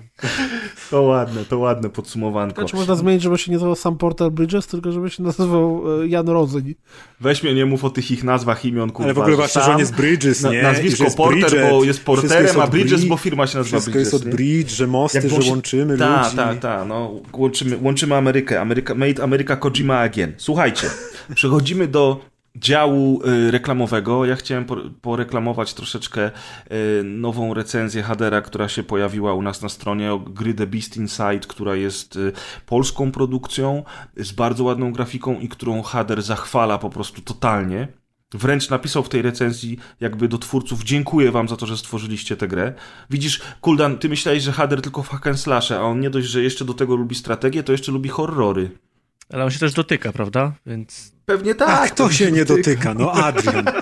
To 0.90 1.02
ładne, 1.02 1.44
to 1.44 1.58
ładne 1.58 1.88
podsumowanko. 1.90 2.60
Znaczy 2.60 2.76
można 2.76 2.96
zmienić, 2.96 3.22
żeby 3.22 3.38
się 3.38 3.50
nie 3.50 3.56
nazywał 3.56 3.76
sam 3.76 3.98
Portal 3.98 4.30
Bridges, 4.30 4.66
tylko 4.66 4.92
żeby 4.92 5.10
się 5.10 5.22
nazywał 5.22 5.82
e, 6.02 6.08
Jan 6.08 6.28
Rodzyń. 6.28 6.74
Weź 7.20 7.42
mnie, 7.42 7.54
nie 7.54 7.66
mów 7.66 7.84
o 7.84 7.90
tych 7.90 8.10
ich 8.10 8.24
nazwach 8.24 8.64
imion, 8.64 8.90
kurwa. 8.90 9.04
Ale 9.04 9.14
w 9.14 9.18
ogóle 9.18 9.32
że 9.32 9.36
właśnie, 9.36 9.62
że 9.62 9.72
on 9.72 9.78
jest 9.78 9.94
Bridges, 9.94 10.42
na- 10.42 10.50
nie? 10.52 10.58
I 10.60 10.62
Nazwisko 10.62 11.04
Porter, 11.16 11.40
Bridget. 11.50 11.70
bo 11.70 11.84
jest 11.84 11.98
Wszystko 11.98 12.12
porterem, 12.14 12.46
jest 12.46 12.58
a 12.58 12.66
Bridges, 12.66 12.92
Bridge. 13.00 13.08
bo 13.08 13.16
firma 13.16 13.46
się 13.46 13.58
nazywa 13.58 13.76
Wszystko 13.76 13.92
Bridges. 13.92 14.12
jest 14.12 14.26
od 14.26 14.30
bridge, 14.34 14.70
że 14.70 14.86
mosty, 14.86 15.28
że 15.28 15.50
łączymy 15.50 15.98
Ta, 15.98 16.22
ludzi. 16.24 16.36
ta, 16.36 16.54
ta, 16.54 16.84
no 16.84 17.12
łączymy, 17.32 17.77
łączymy 17.82 18.14
Amerykę, 18.14 18.60
Ameryka, 18.60 18.94
Made 18.94 19.22
America 19.22 19.56
Kojima 19.56 19.98
again. 19.98 20.32
Słuchajcie, 20.36 20.90
przechodzimy 21.34 21.88
do 21.88 22.20
działu 22.56 23.22
y, 23.26 23.50
reklamowego. 23.50 24.24
Ja 24.24 24.36
chciałem 24.36 24.64
po, 24.64 24.76
poreklamować 25.02 25.74
troszeczkę 25.74 26.30
y, 27.00 27.02
nową 27.04 27.54
recenzję 27.54 28.02
Hadera, 28.02 28.40
która 28.40 28.68
się 28.68 28.82
pojawiła 28.82 29.34
u 29.34 29.42
nas 29.42 29.62
na 29.62 29.68
stronie 29.68 30.20
gry 30.26 30.54
The 30.54 30.66
Beast 30.66 30.96
Inside, 30.96 31.40
która 31.48 31.76
jest 31.76 32.16
y, 32.16 32.32
polską 32.66 33.12
produkcją 33.12 33.84
z 34.16 34.32
bardzo 34.32 34.64
ładną 34.64 34.92
grafiką 34.92 35.40
i 35.40 35.48
którą 35.48 35.82
Hader 35.82 36.22
zachwala 36.22 36.78
po 36.78 36.90
prostu 36.90 37.22
totalnie. 37.22 37.88
Wręcz 38.34 38.70
napisał 38.70 39.02
w 39.02 39.08
tej 39.08 39.22
recenzji 39.22 39.78
jakby 40.00 40.28
do 40.28 40.38
twórców 40.38 40.84
dziękuję 40.84 41.30
wam 41.30 41.48
za 41.48 41.56
to, 41.56 41.66
że 41.66 41.76
stworzyliście 41.76 42.36
tę 42.36 42.48
grę. 42.48 42.72
Widzisz, 43.10 43.40
Kuldan, 43.60 43.98
ty 43.98 44.08
myślałeś, 44.08 44.42
że 44.42 44.52
Hader 44.52 44.82
tylko 44.82 45.02
w 45.02 45.08
hack 45.08 45.26
and 45.26 45.40
slashe, 45.40 45.78
a 45.78 45.82
on 45.82 46.00
nie 46.00 46.10
dość, 46.10 46.28
że 46.28 46.42
jeszcze 46.42 46.64
do 46.64 46.74
tego 46.74 46.96
lubi 46.96 47.14
strategię, 47.14 47.62
to 47.62 47.72
jeszcze 47.72 47.92
lubi 47.92 48.08
horrory. 48.08 48.70
Ale 49.32 49.44
on 49.44 49.50
się 49.50 49.58
też 49.58 49.72
dotyka, 49.72 50.12
prawda? 50.12 50.52
Więc 50.66 51.12
Pewnie 51.26 51.52
A 51.52 51.54
tak. 51.54 51.92
kto 51.92 52.10
się 52.10 52.32
nie 52.32 52.44
dotyka? 52.44 52.94
No 52.94 53.12
Adrian. 53.12 53.64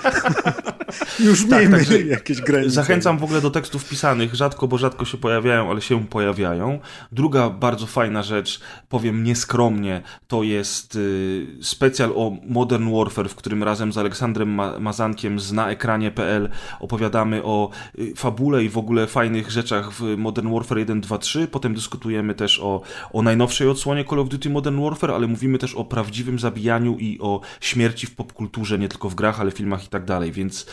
Już 1.19 1.45
miejmy 1.45 1.77
także 1.77 2.01
jakieś 2.01 2.41
granice. 2.41 2.69
Zachęcam 2.69 3.17
w 3.17 3.23
ogóle 3.23 3.41
do 3.41 3.51
tekstów 3.51 3.89
pisanych. 3.89 4.35
Rzadko, 4.35 4.67
bo 4.67 4.77
rzadko 4.77 5.05
się 5.05 5.17
pojawiają, 5.17 5.69
ale 5.69 5.81
się 5.81 6.07
pojawiają. 6.07 6.79
Druga 7.11 7.49
bardzo 7.49 7.85
fajna 7.85 8.23
rzecz, 8.23 8.59
powiem 8.89 9.23
nieskromnie, 9.23 10.01
to 10.27 10.43
jest 10.43 10.95
y, 10.95 11.47
specjal 11.61 12.11
o 12.15 12.37
Modern 12.47 12.95
Warfare, 12.95 13.29
w 13.29 13.35
którym 13.35 13.63
razem 13.63 13.93
z 13.93 13.97
Aleksandrem 13.97 14.49
Ma 14.49 14.79
Mazankiem 14.79 15.39
z 15.39 15.51
naekranie.pl 15.51 16.49
opowiadamy 16.79 17.43
o 17.43 17.69
y, 17.99 18.13
fabule 18.15 18.63
i 18.63 18.69
w 18.69 18.77
ogóle 18.77 19.07
fajnych 19.07 19.51
rzeczach 19.51 19.91
w 19.91 20.17
Modern 20.17 20.53
Warfare 20.53 20.77
1, 20.77 21.01
2, 21.01 21.17
3. 21.17 21.47
Potem 21.47 21.73
dyskutujemy 21.73 22.35
też 22.35 22.59
o, 22.59 22.81
o 23.13 23.21
najnowszej 23.21 23.67
odsłonie 23.67 24.05
Call 24.05 24.19
of 24.19 24.29
Duty 24.29 24.49
Modern 24.49 24.83
Warfare, 24.83 25.11
ale 25.11 25.27
mówimy 25.27 25.57
też 25.57 25.75
o 25.75 25.85
prawdziwym 25.85 26.39
zabijaniu 26.39 26.97
i 26.99 27.19
o 27.19 27.41
śmierci 27.61 28.07
w 28.07 28.15
popkulturze, 28.15 28.79
nie 28.79 28.89
tylko 28.89 29.09
w 29.09 29.15
grach, 29.15 29.41
ale 29.41 29.51
filmach 29.51 29.85
i 29.85 29.87
tak 29.87 30.05
dalej, 30.05 30.31
więc 30.31 30.65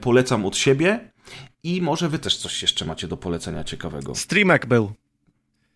polecam 0.00 0.46
od 0.46 0.56
siebie. 0.56 1.10
I 1.62 1.82
może 1.82 2.08
wy 2.08 2.18
też 2.18 2.36
coś 2.36 2.62
jeszcze 2.62 2.84
macie 2.84 3.08
do 3.08 3.16
polecenia 3.16 3.64
ciekawego. 3.64 4.14
Streamek 4.14 4.66
był. 4.66 4.92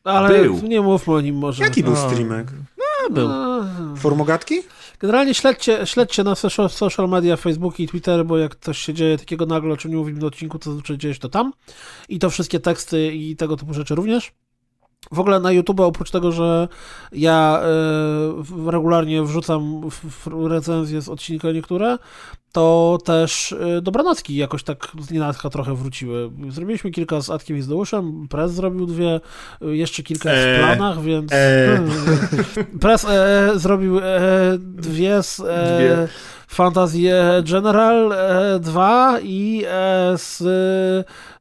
Ale 0.05 0.43
Był. 0.43 0.61
nie 0.63 0.81
mówmy 0.81 1.15
o 1.15 1.21
nim 1.21 1.37
może. 1.37 1.65
Jaki 1.65 1.83
był 1.83 1.93
No. 1.93 2.11
streamek? 2.11 2.49
A, 3.09 3.13
był. 3.13 3.29
Formogatki? 3.97 4.55
Generalnie 4.99 5.35
śledźcie, 5.35 5.87
śledźcie 5.87 6.25
na 6.25 6.35
social, 6.35 6.71
social 6.71 7.09
media, 7.09 7.37
Facebook 7.37 7.81
i 7.81 7.89
Twitter, 7.89 8.27
bo 8.27 8.39
jak 8.39 8.57
coś 8.57 8.79
się 8.79 8.95
dzieje 8.95 9.19
takiego 9.19 9.47
nagle, 9.47 9.73
o 9.75 9.77
czym 9.77 9.91
nie 9.91 9.97
mówimy 9.97 10.21
na 10.21 10.27
odcinku, 10.27 10.59
to 10.59 10.71
zazwyczaj 10.71 10.99
dzieje 10.99 11.15
się 11.15 11.21
to 11.21 11.29
tam. 11.29 11.53
I 12.09 12.19
to 12.19 12.31
wszystkie 12.31 12.61
teksty 12.61 13.13
i 13.15 13.37
tego 13.37 13.57
typu 13.57 13.75
rzeczy 13.75 13.95
również. 13.95 14.33
W 15.13 15.21
ogóle 15.21 15.41
na 15.41 15.53
YouTube, 15.53 15.81
oprócz 15.81 16.11
tego, 16.11 16.33
że 16.33 16.69
ja 17.13 17.61
e, 18.67 18.71
regularnie 18.71 19.23
wrzucam 19.23 19.91
w, 19.91 19.95
w 20.29 20.47
recenzje 20.47 21.03
z 21.03 21.09
odcinka 21.09 21.53
niektóre, 21.53 21.99
to 22.53 22.99
też 23.05 23.53
e, 23.53 23.81
dobranocki 23.83 24.37
jakoś 24.37 24.63
tak 24.63 24.89
z 25.01 25.11
nienacka 25.11 25.51
trochę 25.51 25.75
wróciły. 25.75 26.31
Zrobiliśmy 26.49 26.91
kilka 26.91 27.21
z 27.21 27.31
Atkiem 27.31 27.57
i 27.57 27.63
z 27.63 27.69
Deuszem, 27.69 28.29
Prez 28.29 28.53
zrobił 28.53 28.87
dwie, 28.87 29.21
e, 29.63 29.67
jeszcze 29.77 30.03
kilka 30.03 30.33
jest 30.33 30.45
w 30.45 30.49
Eee, 30.49 30.59
planach, 30.59 31.03
więc... 31.03 31.33
eee. 31.35 31.79
Prez 32.81 33.05
e, 33.05 33.51
zrobił 33.55 33.99
e, 33.99 34.03
dwie 34.59 35.23
z 35.23 35.41
e, 35.41 35.77
Dwie. 35.77 36.09
Fantasy 36.49 36.99
e, 37.15 37.43
General 37.43 38.13
e, 38.13 38.59
2 38.61 39.19
i 39.23 39.65
e, 39.67 40.15
z 40.19 40.43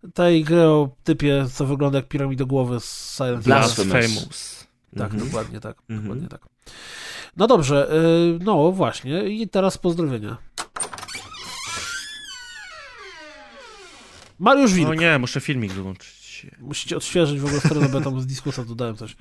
e, 0.03 0.11
tej 0.13 0.43
gry 0.43 0.61
o 0.63 0.89
typie, 1.03 1.45
co 1.53 1.65
wygląda 1.65 1.97
jak 1.97 2.07
piramidogłowy 2.07 2.79
z 2.79 3.15
Silent 3.17 3.43
Hill. 3.43 3.53
Blasphemous. 3.53 4.67
Tak, 4.97 5.13
Mhm. 5.13 5.25
dokładnie 5.29 5.59
tak. 5.59 5.77
Mhm. 5.89 6.01
Dokładnie 6.01 6.27
tak. 6.27 6.41
No 7.37 7.47
dobrze, 7.47 7.91
y, 7.93 8.39
no 8.43 8.71
właśnie. 8.71 9.23
I 9.23 9.47
teraz 9.47 9.77
pozdrowienia. 9.77 10.37
Mariusz 14.41 14.73
Wilk. 14.73 14.89
O 14.89 14.93
nie, 14.93 15.19
muszę 15.19 15.41
filmik 15.41 15.71
wyłączyć. 15.71 16.47
Musicie 16.59 16.97
odświeżyć 16.97 17.39
w 17.39 17.45
ogóle 17.45 17.59
stronę, 17.59 17.89
bo 17.89 17.97
ja 17.97 18.03
tam 18.03 18.21
z 18.21 18.25
dyskusa 18.27 18.65
dodałem 18.65 18.95
coś. 18.97 19.15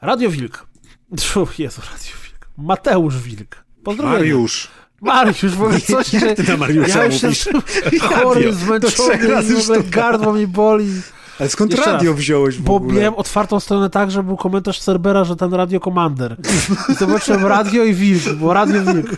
Radio 0.00 0.30
Wilk. 0.30 0.66
Jezu, 1.58 1.80
Radio 1.80 2.12
Wilk. 2.24 2.48
Mateusz 2.58 3.18
Wilk. 3.18 3.64
Pozdrowienia. 3.84 4.18
Mariusz. 4.18 4.68
Mariusz, 5.00 5.54
w 5.54 5.62
ogóle 5.62 5.80
coś 5.80 6.06
się... 6.06 6.34
Ty 6.34 6.42
na 6.42 6.56
Mariusza 6.56 6.98
Ja 6.98 7.04
już 7.04 7.22
mówisz? 7.22 7.46
jestem 7.46 8.00
chory, 8.10 8.52
zmęczony 8.52 9.82
gardło 9.90 10.32
mi 10.32 10.46
boli. 10.46 11.02
Ale 11.42 11.48
skąd 11.48 11.70
Jeszcze 11.70 11.92
radio 11.92 12.10
raz. 12.10 12.20
wziąłeś 12.20 12.56
w 12.56 12.62
Bo 12.62 12.74
ogóle? 12.74 12.94
miałem 13.00 13.14
otwartą 13.14 13.60
stronę 13.60 13.90
tak, 13.90 14.10
że 14.10 14.22
był 14.22 14.36
komentarz 14.36 14.80
Cerbera, 14.80 15.24
że 15.24 15.36
ten 15.36 15.54
Radio 15.54 15.80
Commander. 15.80 16.36
I 16.88 16.94
zobaczyłem 16.94 17.46
Radio 17.46 17.84
i 17.84 17.94
Wilk, 17.94 18.22
bo 18.34 18.52
Radio 18.54 18.82
Wilk. 18.82 19.10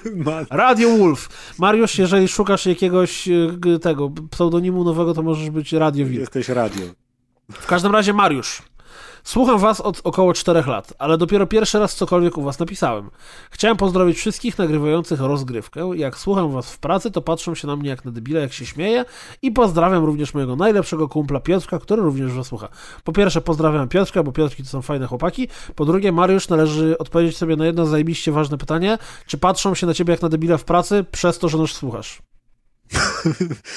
Radio 0.51 0.97
Wolf. 0.99 1.29
Mariusz, 1.59 1.99
jeżeli 1.99 2.29
szukasz 2.29 2.67
jakiegoś 2.67 3.29
e, 3.29 3.79
tego 3.83 4.11
pseudonimu 4.31 4.85
nowego, 4.85 5.15
to 5.15 5.23
możesz 5.23 5.51
być 5.51 5.73
Radio 5.73 6.07
Wilk. 6.07 6.21
Jesteś 6.21 6.49
radio. 6.49 6.83
W 7.53 7.67
każdym 7.67 7.93
razie, 7.93 8.13
Mariusz. 8.13 8.63
Słucham 9.25 9.59
was 9.59 9.81
od 9.81 10.01
około 10.05 10.33
4 10.33 10.63
lat, 10.67 10.95
ale 10.99 11.19
dopiero 11.19 11.47
pierwszy 11.47 11.79
raz 11.79 11.95
cokolwiek 11.95 12.39
u 12.39 12.43
was 12.43 12.59
napisałem. 12.59 13.11
Chciałem 13.51 13.77
pozdrowić 13.77 14.17
wszystkich 14.17 14.59
nagrywających 14.59 15.21
rozgrywkę. 15.21 15.91
Jak 15.95 16.19
słucham 16.19 16.51
was 16.51 16.73
w 16.73 16.79
pracy, 16.79 17.11
to 17.11 17.23
patrzą 17.23 17.55
się 17.55 17.67
na 17.67 17.77
mnie 17.77 17.89
jak 17.89 18.05
na 18.05 18.11
debile, 18.11 18.41
jak 18.41 18.53
się 18.53 18.67
śmieję 18.67 19.05
i 19.43 19.53
pozdrawiam 19.53 20.05
również 20.05 20.35
mojego 20.35 20.57
najlepszego 20.57 21.09
kumpla 21.09 21.41
Piotrka, 21.41 21.79
który 21.79 22.03
również 22.03 22.33
was 22.33 22.47
słucha. 22.47 22.69
Po 23.05 23.13
pierwsze 23.13 23.41
pozdrawiam 23.41 23.89
Piotrka, 23.89 24.23
bo 24.23 24.33
Piotrki 24.33 24.63
to 24.63 24.69
są 24.69 24.83
fajne 24.83 25.07
chłopaki. 25.07 25.49
Po 25.75 25.85
drugie, 25.85 26.13
Mariusz, 26.13 26.49
należy 26.49 26.99
odpowiedzieć 26.99 27.37
sobie 27.37 27.57
na 27.57 27.67
jedno 27.67 27.87
zajebiście 27.87 28.33
ważne 28.33 28.59
pytanie. 28.59 28.99
Czy 29.27 29.39
patrzą 29.39 29.75
się 29.75 29.87
na 29.87 29.95
ciebie 29.95 30.13
jak 30.13 30.23
na 30.23 30.29
debile 30.29 30.59
w 30.59 30.65
pracy 30.65 31.05
przez 31.13 31.39
to, 31.39 31.49
że 31.49 31.59
nas 31.59 31.71
słuchasz? 31.71 32.34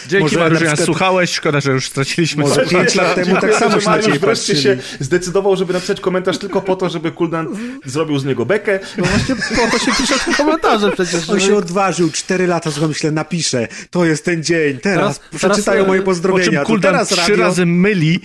Dzięki 0.08 0.24
Może 0.24 0.40
Mariusz, 0.40 0.60
przykład- 0.60 0.86
słuchałeś. 0.86 1.32
Szkoda, 1.32 1.60
że 1.61 1.72
już 1.72 1.88
straciliśmy 1.90 2.44
Może 2.44 2.56
słuchacza. 2.56 2.77
pięć 2.77 2.95
lat 2.95 3.16
temu 3.16 3.42
tak 3.42 3.53
samo 3.56 3.80
że 3.80 3.90
Mariusz 3.90 4.19
wreszcie 4.19 4.56
się 4.56 4.77
zdecydował, 5.00 5.56
żeby 5.56 5.74
napisać 5.74 6.02
komentarz 6.02 6.38
tylko 6.38 6.61
po 6.61 6.76
to, 6.76 6.90
żeby 6.90 7.11
Kuldan 7.11 7.48
zrobił 7.86 8.19
z 8.19 8.26
niego 8.26 8.45
bekę. 8.45 8.80
No 8.98 9.06
właśnie 9.06 9.36
po 9.36 9.72
to 9.72 9.86
się 9.86 9.92
pisze 9.98 10.16
te 10.26 10.34
komentarze 10.34 10.92
przecież. 10.92 11.16
On 11.30 11.40
żeby- 11.40 11.42
się 11.42 11.56
odważył, 11.56 12.11
cztery 12.11 12.48
lata, 12.48 12.72
słucham, 12.72 12.90
myślę, 12.90 13.11
napiszę, 13.11 13.68
to 13.90 14.06
jest 14.06 14.26
ten 14.26 14.44
dzień, 14.44 14.77
teraz, 14.77 15.19
Teraz- 15.19 15.19
przeczytają 15.36 15.76
teraz, 15.77 15.88
moje 15.88 16.00
e, 16.00 16.03
Po 16.03 16.11
czym 16.11 16.14
pozdrowienia, 16.14 16.64
Kuldan 16.64 16.92
teraz 16.94 17.08
trzy 17.08 17.16
radio. 17.22 17.38
razy 17.38 17.66
myli 17.66 18.19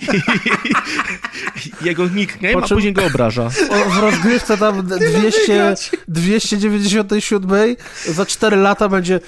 jego 1.81 2.07
nickname, 2.07 2.53
Po 2.53 2.59
a 2.63 2.67
czym- 2.67 2.77
później 2.77 2.93
go 2.93 3.05
obraża. 3.05 3.49
O, 3.69 3.89
w 3.89 3.97
rozgrywce 3.97 4.57
tam 4.57 4.87
200, 4.87 5.75
297 6.07 7.75
za 8.07 8.25
4 8.25 8.57
lata 8.57 8.89
będzie 8.89 9.19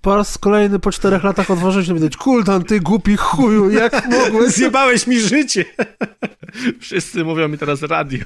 po 0.00 0.16
raz 0.16 0.38
kolejny 0.38 0.78
po 0.78 0.92
4 0.92 1.20
latach 1.22 1.50
odważyć 1.50 1.86
się 1.86 1.92
powiedzieć 1.92 2.16
Kuldan, 2.16 2.64
ty 2.64 2.80
głupi 2.80 3.16
chuju, 3.16 3.70
jak 3.70 4.06
mogłeś? 4.08 4.52
Zjebałeś 4.56 5.06
mi 5.06 5.20
życie. 5.20 5.64
Wszyscy 6.80 7.24
mówią 7.24 7.48
mi 7.48 7.58
teraz 7.58 7.82
radio. 7.82 8.24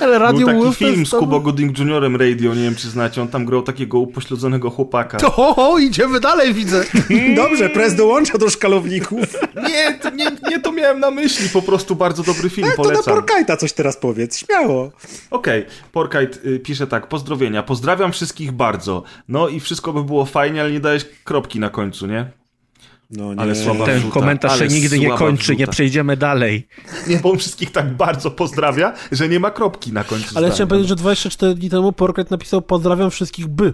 Ale 0.00 0.18
Radio 0.18 0.38
Był 0.38 0.46
taki 0.46 0.64
Wolf 0.64 0.76
film 0.76 1.06
z 1.06 1.10
Kubo 1.10 1.40
Gooding 1.40 1.78
Juniorem 1.78 2.16
Radio, 2.16 2.54
nie 2.54 2.62
wiem 2.62 2.74
czy 2.74 2.88
znacie, 2.88 3.22
on 3.22 3.28
tam 3.28 3.44
grał 3.44 3.62
takiego 3.62 3.98
upośledzonego 3.98 4.70
chłopaka. 4.70 5.18
To, 5.18 5.36
o, 5.36 5.72
o, 5.72 5.78
idziemy 5.78 6.20
dalej, 6.20 6.54
widzę. 6.54 6.84
Dobrze, 7.36 7.70
prez 7.70 7.94
dołącza 7.94 8.38
do 8.38 8.50
szkalowników. 8.50 9.18
Nie, 9.68 9.98
to, 10.02 10.10
nie, 10.10 10.26
nie 10.50 10.60
to 10.60 10.72
miałem 10.72 11.00
na 11.00 11.10
myśli, 11.10 11.48
po 11.48 11.62
prostu 11.62 11.96
bardzo 11.96 12.22
dobry 12.22 12.50
film, 12.50 12.66
To 12.66 12.70
na 12.70 12.76
polecam. 12.76 13.14
Porkajta 13.14 13.56
coś 13.56 13.72
teraz 13.72 13.96
powiedz, 13.96 14.38
śmiało. 14.38 14.92
Okej, 15.30 15.66
Porkite 15.92 16.38
y, 16.46 16.58
pisze 16.58 16.86
tak, 16.86 17.06
pozdrowienia, 17.08 17.62
pozdrawiam 17.62 18.12
wszystkich 18.12 18.52
bardzo. 18.52 19.02
No 19.28 19.48
i 19.48 19.60
wszystko 19.60 19.92
by 19.92 20.04
było 20.04 20.24
fajnie, 20.24 20.60
ale 20.60 20.72
nie 20.72 20.80
dałeś 20.80 21.06
kropki 21.24 21.60
na 21.60 21.70
końcu, 21.70 22.06
nie? 22.06 22.43
No 23.10 23.34
nie. 23.34 23.40
Ale 23.40 23.54
słaba 23.54 23.86
Ten 23.86 23.98
wrzuta, 23.98 24.14
komentarz 24.14 24.58
się 24.58 24.68
nigdy 24.68 24.98
nie 24.98 25.10
kończy, 25.10 25.52
nie 25.52 25.56
wrzuta. 25.56 25.72
przejdziemy 25.72 26.16
dalej. 26.16 26.68
Nie, 27.06 27.16
bo 27.16 27.30
on 27.30 27.38
wszystkich 27.38 27.72
tak 27.72 27.92
bardzo 27.96 28.30
pozdrawia, 28.30 28.92
że 29.12 29.28
nie 29.28 29.40
ma 29.40 29.50
kropki 29.50 29.92
na 29.92 30.04
końcu 30.04 30.24
Ale 30.28 30.32
zdania. 30.32 30.52
chciałem 30.54 30.68
powiedzieć, 30.68 30.88
że 30.88 30.96
24 30.96 31.54
dni 31.54 31.70
temu 31.70 31.92
Porkret 31.92 32.30
napisał 32.30 32.62
pozdrawiam 32.62 33.10
wszystkich 33.10 33.46
by. 33.48 33.72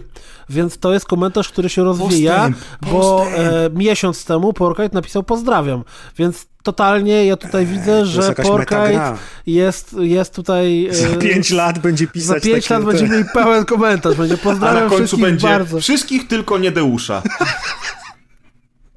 Więc 0.51 0.79
to 0.79 0.93
jest 0.93 1.07
komentarz, 1.07 1.49
który 1.49 1.69
się 1.69 1.85
rozwija, 1.85 2.35
Postęp, 2.37 2.57
bo 2.93 3.01
postęp. 3.25 3.39
e, 3.77 3.79
miesiąc 3.79 4.25
temu 4.25 4.53
Porkret 4.53 4.93
napisał 4.93 5.23
pozdrawiam. 5.23 5.85
Więc 6.19 6.47
totalnie 6.63 7.27
ja 7.27 7.37
tutaj 7.37 7.67
widzę, 7.67 7.85
to 7.93 7.99
jest 7.99 8.11
że 8.11 8.35
Porkite 8.35 9.17
jest, 9.47 9.97
jest 10.01 10.35
tutaj... 10.35 10.87
e, 10.87 10.95
Za 10.95 11.17
pięć 11.17 11.51
lat 11.51 11.79
będzie 11.79 12.05
Za 12.07 12.13
pisać 12.13 12.43
5 12.45 12.63
takie 12.65 12.75
lat 12.75 12.83
te- 12.83 12.87
będziemy 12.91 13.11
mieli 13.17 13.25
pełen 13.35 13.65
komentarz. 13.65 14.17
Będzie 14.17 14.35
A 14.41 14.45
pozdrawiam 14.45 14.75
na 14.85 14.91
końcu 14.91 14.97
wszystkich 14.97 15.21
będzie 15.25 15.47
bardzo. 15.49 15.81
wszystkich, 15.81 16.29
tylko 16.29 16.59
nie 16.59 16.71
Deusza. 16.71 17.23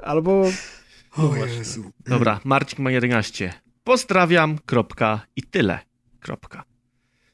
Albo 0.03 0.45
O 1.17 1.35
Jezu. 1.45 1.91
Dobra, 2.05 2.39
Marcin 2.43 2.83
ma 2.83 2.91
11. 2.91 3.53
Pozdrawiam, 3.83 4.57
kropka 4.65 5.21
i 5.35 5.43
tyle. 5.43 5.79
Kropka. 6.19 6.63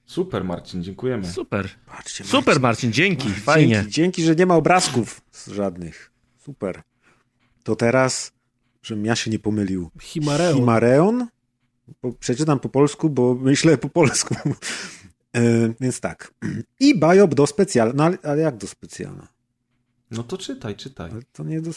Super, 0.05 0.43
Marcin, 0.43 0.83
dziękujemy. 0.83 1.27
Super. 1.27 1.69
Patrzcie, 1.85 2.23
Super, 2.23 2.59
Marcin, 2.59 2.91
dzięki, 2.91 3.29
fajnie. 3.29 3.75
Dzięki, 3.75 3.91
dzięki, 3.91 4.23
że 4.23 4.35
nie 4.35 4.45
ma 4.45 4.55
obrazków 4.55 5.21
żadnych. 5.47 6.11
Super. 6.37 6.81
To 7.63 7.75
teraz, 7.75 8.31
żebym 8.83 9.05
ja 9.05 9.15
się 9.15 9.31
nie 9.31 9.39
pomylił. 9.39 9.89
Himareon. 10.01 10.55
Himareon? 10.55 11.27
Przeczytam 12.19 12.59
po 12.59 12.69
polsku, 12.69 13.09
bo 13.09 13.35
myślę 13.35 13.77
po 13.77 13.89
polsku. 13.89 14.35
e, 15.37 15.73
więc 15.79 15.99
tak. 15.99 16.33
I 16.79 16.99
Biop 16.99 17.35
do 17.35 17.47
specjalna. 17.47 17.93
No 17.95 18.03
ale, 18.03 18.17
ale 18.23 18.41
jak 18.41 18.57
do 18.57 18.67
specjalna? 18.67 19.27
No 20.11 20.23
to 20.23 20.37
czytaj, 20.37 20.75
czytaj. 20.75 21.11
Ale 21.11 21.21
to 21.33 21.43
nie 21.43 21.61
do... 21.61 21.71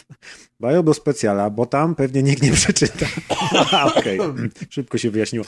Biop 0.60 0.86
do 0.86 0.94
specjala, 0.94 1.50
bo 1.50 1.66
tam 1.66 1.94
pewnie 1.94 2.22
nikt 2.22 2.42
nie 2.42 2.52
przeczyta. 2.52 3.06
Okej, 3.98 4.18
szybko 4.70 4.98
się 4.98 5.10
wyjaśniło. 5.10 5.44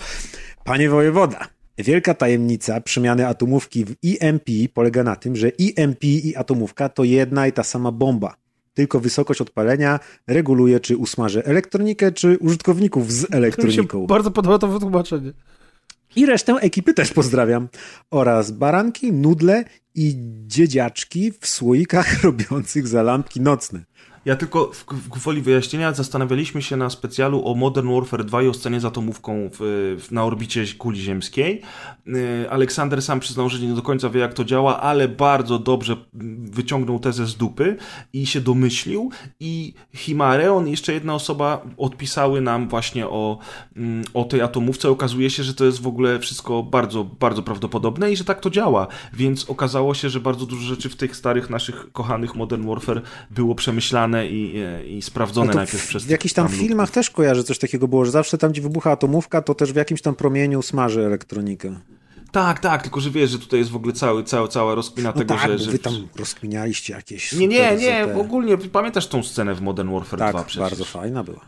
Panie 0.65 0.91
wojewoda, 0.91 1.49
wielka 1.79 2.15
tajemnica 2.15 2.81
przemiany 2.81 3.27
atomówki 3.27 3.85
w 3.85 3.95
EMP 4.05 4.49
polega 4.75 5.03
na 5.03 5.17
tym, 5.17 5.37
że 5.37 5.51
EMP 5.61 6.05
i 6.05 6.37
atomówka 6.37 6.89
to 6.89 7.05
jedna 7.05 7.47
i 7.47 7.53
ta 7.53 7.63
sama 7.63 7.93
bomba. 7.93 8.35
Tylko 8.75 9.01
wysokość 9.01 9.41
odpalenia 9.41 10.01
reguluje, 10.27 10.81
czy 10.81 10.97
usmaży 10.97 11.45
elektronikę, 11.45 12.13
czy 12.13 12.39
użytkowników 12.39 13.13
z 13.13 13.23
Mi 13.23 13.29
się 13.29 13.37
elektroniką. 13.37 14.07
bardzo 14.07 14.31
podoba 14.31 14.59
to 14.59 14.69
wytłumaczenie. 14.69 15.33
I 16.17 16.27
resztę 16.27 16.53
ekipy 16.53 16.95
też 16.95 17.13
pozdrawiam. 17.13 17.69
Oraz 18.11 18.51
baranki, 18.51 19.13
nudle 19.13 19.65
i 19.95 20.15
dziedziaczki 20.47 21.33
w 21.41 21.47
słoikach 21.47 22.23
robiących 22.25 22.89
za 22.89 23.03
lampki 23.03 23.41
nocne. 23.41 23.85
Ja 24.25 24.37
tylko 24.37 24.71
w, 24.73 24.85
w 24.93 25.09
gwoli 25.09 25.43
wyjaśnienia 25.43 25.93
zastanawialiśmy 25.93 26.63
się 26.63 26.77
na 26.77 26.91
specjalu 26.91 27.49
o 27.49 27.55
Modern 27.55 27.95
Warfare 27.95 28.25
2 28.25 28.43
i 28.43 28.49
o 28.49 28.55
scenie 28.55 28.81
z 28.81 28.85
atomówką 28.85 29.51
w, 29.53 29.59
w, 30.01 30.13
na 30.13 30.25
orbicie 30.25 30.65
kuli 30.79 31.01
ziemskiej. 31.01 31.63
Yy, 32.07 32.51
Aleksander 32.51 33.03
sam 33.03 33.21
przyznał, 33.21 33.49
że 33.49 33.59
nie 33.59 33.75
do 33.75 33.83
końca 33.83 34.11
wie 34.11 34.21
jak 34.21 34.35
to 34.35 34.45
działa, 34.45 34.81
ale 34.81 35.09
bardzo 35.09 35.59
dobrze 35.59 35.97
wyciągnął 36.45 36.99
tezę 36.99 37.27
z 37.27 37.37
dupy 37.37 37.77
i 38.13 38.27
się 38.27 38.41
domyślił 38.41 39.11
i 39.41 39.75
Himareon 39.95 40.69
jeszcze 40.69 40.93
jedna 40.93 41.15
osoba 41.15 41.63
odpisały 41.77 42.41
nam 42.41 42.69
właśnie 42.69 43.09
o, 43.09 43.39
mm, 43.77 44.05
o 44.15 44.25
tej 44.25 44.41
atomówce. 44.41 44.91
Okazuje 44.91 45.31
się, 45.31 45.43
że 45.43 45.55
to 45.55 45.65
jest 45.65 45.83
w 45.83 45.87
ogóle 45.87 46.19
wszystko 46.19 46.63
bardzo, 46.63 47.05
bardzo 47.05 47.43
prawdopodobne 47.43 48.13
i 48.13 48.17
że 48.17 48.25
tak 48.25 48.41
to 48.41 48.51
działa. 48.51 48.87
Więc 49.13 49.51
okazało 49.51 49.95
się, 49.95 50.11
że 50.11 50.21
bardzo 50.21 50.47
dużo 50.47 50.63
rzeczy 50.63 50.89
w 50.89 50.97
tych 50.97 51.17
starych 51.17 51.51
naszych 51.51 51.93
kochanych 51.93 52.35
Modern 52.35 52.69
Warfare 52.69 53.03
było 53.31 53.55
przemyślane 53.55 54.14
i, 54.23 54.55
i 54.89 55.03
sprawdzone 55.03 55.47
No 55.47 55.55
najpierw 55.55 55.87
przez 55.87 56.05
w 56.05 56.11
jakichś 56.11 56.35
tam 56.35 56.47
ludzi. 56.47 56.59
filmach 56.59 56.91
też 56.91 57.11
kojarzę 57.11 57.45
coś 57.45 57.59
takiego 57.59 57.89
było, 57.89 58.05
że 58.05 58.11
zawsze 58.11 58.39
tam, 58.39 58.51
gdzie 58.53 58.63
wybucha 58.63 58.91
atomówka, 58.91 59.43
to 59.43 59.55
też 59.55 59.73
w 59.73 59.77
jakimś 59.77 60.03
tam 60.03 60.15
promieniu 60.15 60.63
smaży 60.63 61.07
elektronikę. 61.07 61.81
Tak, 62.33 62.61
tak, 62.61 62.83
tylko 62.83 63.01
że 63.01 63.11
wiesz, 63.11 63.31
że 63.31 63.39
tutaj 63.39 63.59
jest 63.59 63.71
w 63.71 63.77
ogóle 63.77 63.93
cały, 63.93 64.25
cały, 64.25 64.49
cała 64.49 64.75
rozkmina 64.75 65.13
No 65.15 65.19
tego, 65.19 65.35
tak, 65.35 65.51
że... 65.51 65.59
że... 65.59 65.71
wy 65.71 65.79
tam 65.79 66.09
rozkminialiście 66.17 66.93
jakieś 66.95 67.33
Nie, 67.33 67.49
nie, 67.49 67.77
nie, 67.77 68.07
te- 68.07 68.17
ogólnie 68.17 68.59
pamiętasz 68.59 69.07
tą 69.07 69.23
scenę 69.23 69.55
w 69.55 69.61
Modern 69.61 69.93
Warfare 69.93 70.19
2 70.19 70.33
Tak, 70.33 70.47
przecież? 70.47 70.61
bardzo 70.71 70.85
fajna 70.85 71.25
była. 71.25 71.41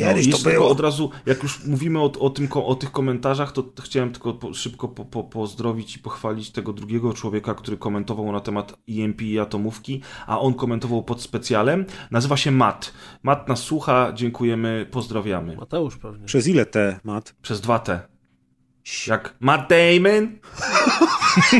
No, 0.00 0.06
Kiedyś 0.06 0.26
i 0.26 0.30
to 0.30 0.38
było. 0.38 0.68
od 0.68 0.80
razu, 0.80 1.10
jak 1.26 1.42
już 1.42 1.64
mówimy 1.64 1.98
o, 2.00 2.12
o, 2.20 2.30
tym, 2.30 2.48
o 2.52 2.74
tych 2.74 2.92
komentarzach, 2.92 3.52
to 3.52 3.64
chciałem 3.82 4.12
tylko 4.12 4.34
po, 4.34 4.54
szybko 4.54 4.88
po, 4.88 5.04
po, 5.04 5.24
pozdrowić 5.24 5.96
i 5.96 5.98
pochwalić 5.98 6.50
tego 6.50 6.72
drugiego 6.72 7.12
człowieka, 7.12 7.54
który 7.54 7.76
komentował 7.76 8.32
na 8.32 8.40
temat 8.40 8.76
EMP 8.88 9.22
i 9.22 9.38
atomówki, 9.38 10.00
a 10.26 10.40
on 10.40 10.54
komentował 10.54 11.02
pod 11.02 11.22
specjalem. 11.22 11.86
Nazywa 12.10 12.36
się 12.36 12.50
Matt. 12.50 12.92
Matt 13.22 13.48
nas 13.48 13.60
słucha, 13.62 14.12
dziękujemy, 14.14 14.86
pozdrawiamy. 14.90 15.56
Mateusz 15.56 15.96
pewnie. 15.96 16.26
Przez 16.26 16.48
ile 16.48 16.66
te, 16.66 17.00
Mat? 17.04 17.34
Przez 17.42 17.60
dwa 17.60 17.78
T. 17.78 18.00
Jak 19.06 19.34
Matt 19.40 19.68
Damon? 19.70 20.38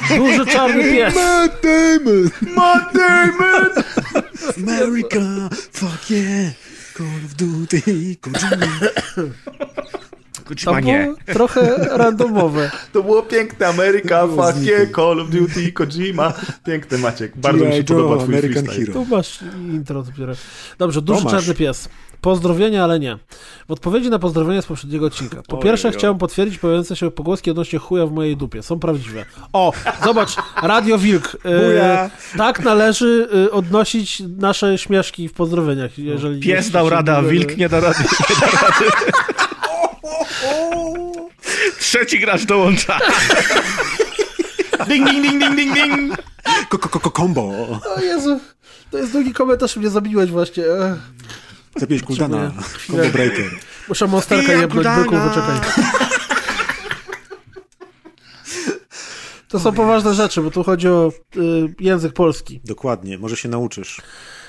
Duży 0.16 0.46
czarny 0.46 0.84
pies. 0.84 1.14
Matt 1.14 1.62
Damon! 1.62 2.30
Matt 2.56 2.94
Damon! 2.94 3.70
America, 4.68 5.48
fuck 5.72 6.10
yeah! 6.10 6.63
Call 6.96 7.06
of 7.26 7.34
Duty, 7.34 7.82
Kojima. 8.20 8.66
To 10.44 10.54
Kojima 10.54 10.80
nie. 10.80 11.02
było 11.04 11.16
trochę 11.34 11.76
randomowe. 11.98 12.70
To 12.92 13.02
było 13.02 13.22
piękne, 13.22 13.66
Ameryka, 13.66 14.26
fuck 14.28 14.62
yeah, 14.62 14.90
Call 14.96 15.20
of 15.20 15.30
Duty, 15.30 15.72
Kojima. 15.72 16.32
Piękne 16.66 16.98
Maciek, 16.98 17.36
bardzo 17.36 17.64
mi 17.64 17.72
się 17.72 17.84
podoba 17.84 18.16
twój 18.16 18.34
American 18.34 18.64
freestyle. 18.64 18.86
Hero. 18.86 18.92
Tu 18.92 19.04
masz 19.16 19.38
intro 19.72 20.02
dopiero. 20.02 20.32
Dobrze, 20.78 21.02
duży 21.02 21.18
To 21.18 21.24
masz. 21.24 21.32
czarny 21.32 21.54
pies. 21.54 21.88
Pozdrowienia, 22.24 22.84
ale 22.84 23.00
nie. 23.00 23.18
W 23.68 23.72
odpowiedzi 23.72 24.10
na 24.10 24.18
pozdrowienia 24.18 24.62
z 24.62 24.66
poprzedniego 24.66 25.06
odcinka. 25.06 25.42
Po 25.48 25.56
pierwsze 25.56 25.92
chciałem 25.92 26.18
potwierdzić 26.18 26.58
pojawiające 26.58 26.96
się 26.96 27.10
pogłoski 27.10 27.50
odnośnie 27.50 27.78
chuja 27.78 28.06
w 28.06 28.12
mojej 28.12 28.36
dupie. 28.36 28.62
Są 28.62 28.78
prawdziwe. 28.78 29.24
O, 29.52 29.72
zobacz, 30.04 30.30
Radio 30.62 30.98
Wilk. 30.98 31.36
E, 31.44 31.64
Buja. 31.64 32.10
tak 32.36 32.60
należy 32.64 33.28
e, 33.46 33.50
odnosić 33.50 34.22
nasze 34.38 34.78
śmieszki 34.78 35.28
w 35.28 35.32
pozdrowieniach. 35.32 35.98
Jeżeli 35.98 36.40
Pies 36.40 36.70
dał 36.70 36.86
się 36.86 36.90
radę, 36.90 37.16
a 37.16 37.20
nie- 37.20 37.28
wilk 37.28 37.56
nie 37.56 37.68
da 37.68 37.80
rady. 37.80 37.98
Nie 38.30 38.36
da 38.40 38.46
rady. 38.46 38.84
Trzeci 41.78 42.20
gracz 42.20 42.44
dołącza. 42.44 42.98
Ding, 44.88 45.10
ding, 45.10 45.22
ding, 45.22 45.38
ding, 45.40 45.56
ding, 45.56 45.74
ding. 45.74 46.16
Ko- 46.68 46.78
ko- 46.78 47.00
ko- 47.00 47.10
Combo! 47.10 47.42
O 47.96 48.00
Jezu, 48.00 48.40
to 48.90 48.98
jest 48.98 49.12
drugi 49.12 49.32
komentarz, 49.32 49.76
mnie 49.76 49.90
zabiłeś 49.90 50.30
właśnie. 50.30 50.64
Ech. 50.64 50.98
Zabiłeś 51.76 52.02
Kuldana. 52.02 52.52
Combo 52.86 53.02
Breaker. 53.12 53.50
Muszę 53.88 54.06
monsterkę 54.06 54.44
Wbijam 54.44 54.60
jebnąć, 54.60 54.88
byku, 54.98 55.14
poczekaj. 55.28 55.60
To 59.48 59.60
są 59.60 59.72
poważne 59.72 60.14
rzeczy, 60.14 60.42
bo 60.42 60.50
tu 60.50 60.62
chodzi 60.64 60.88
o 60.88 61.12
y, 61.36 61.74
język 61.80 62.12
polski. 62.12 62.60
Dokładnie, 62.64 63.18
może 63.18 63.36
się 63.36 63.48
nauczysz. 63.48 64.00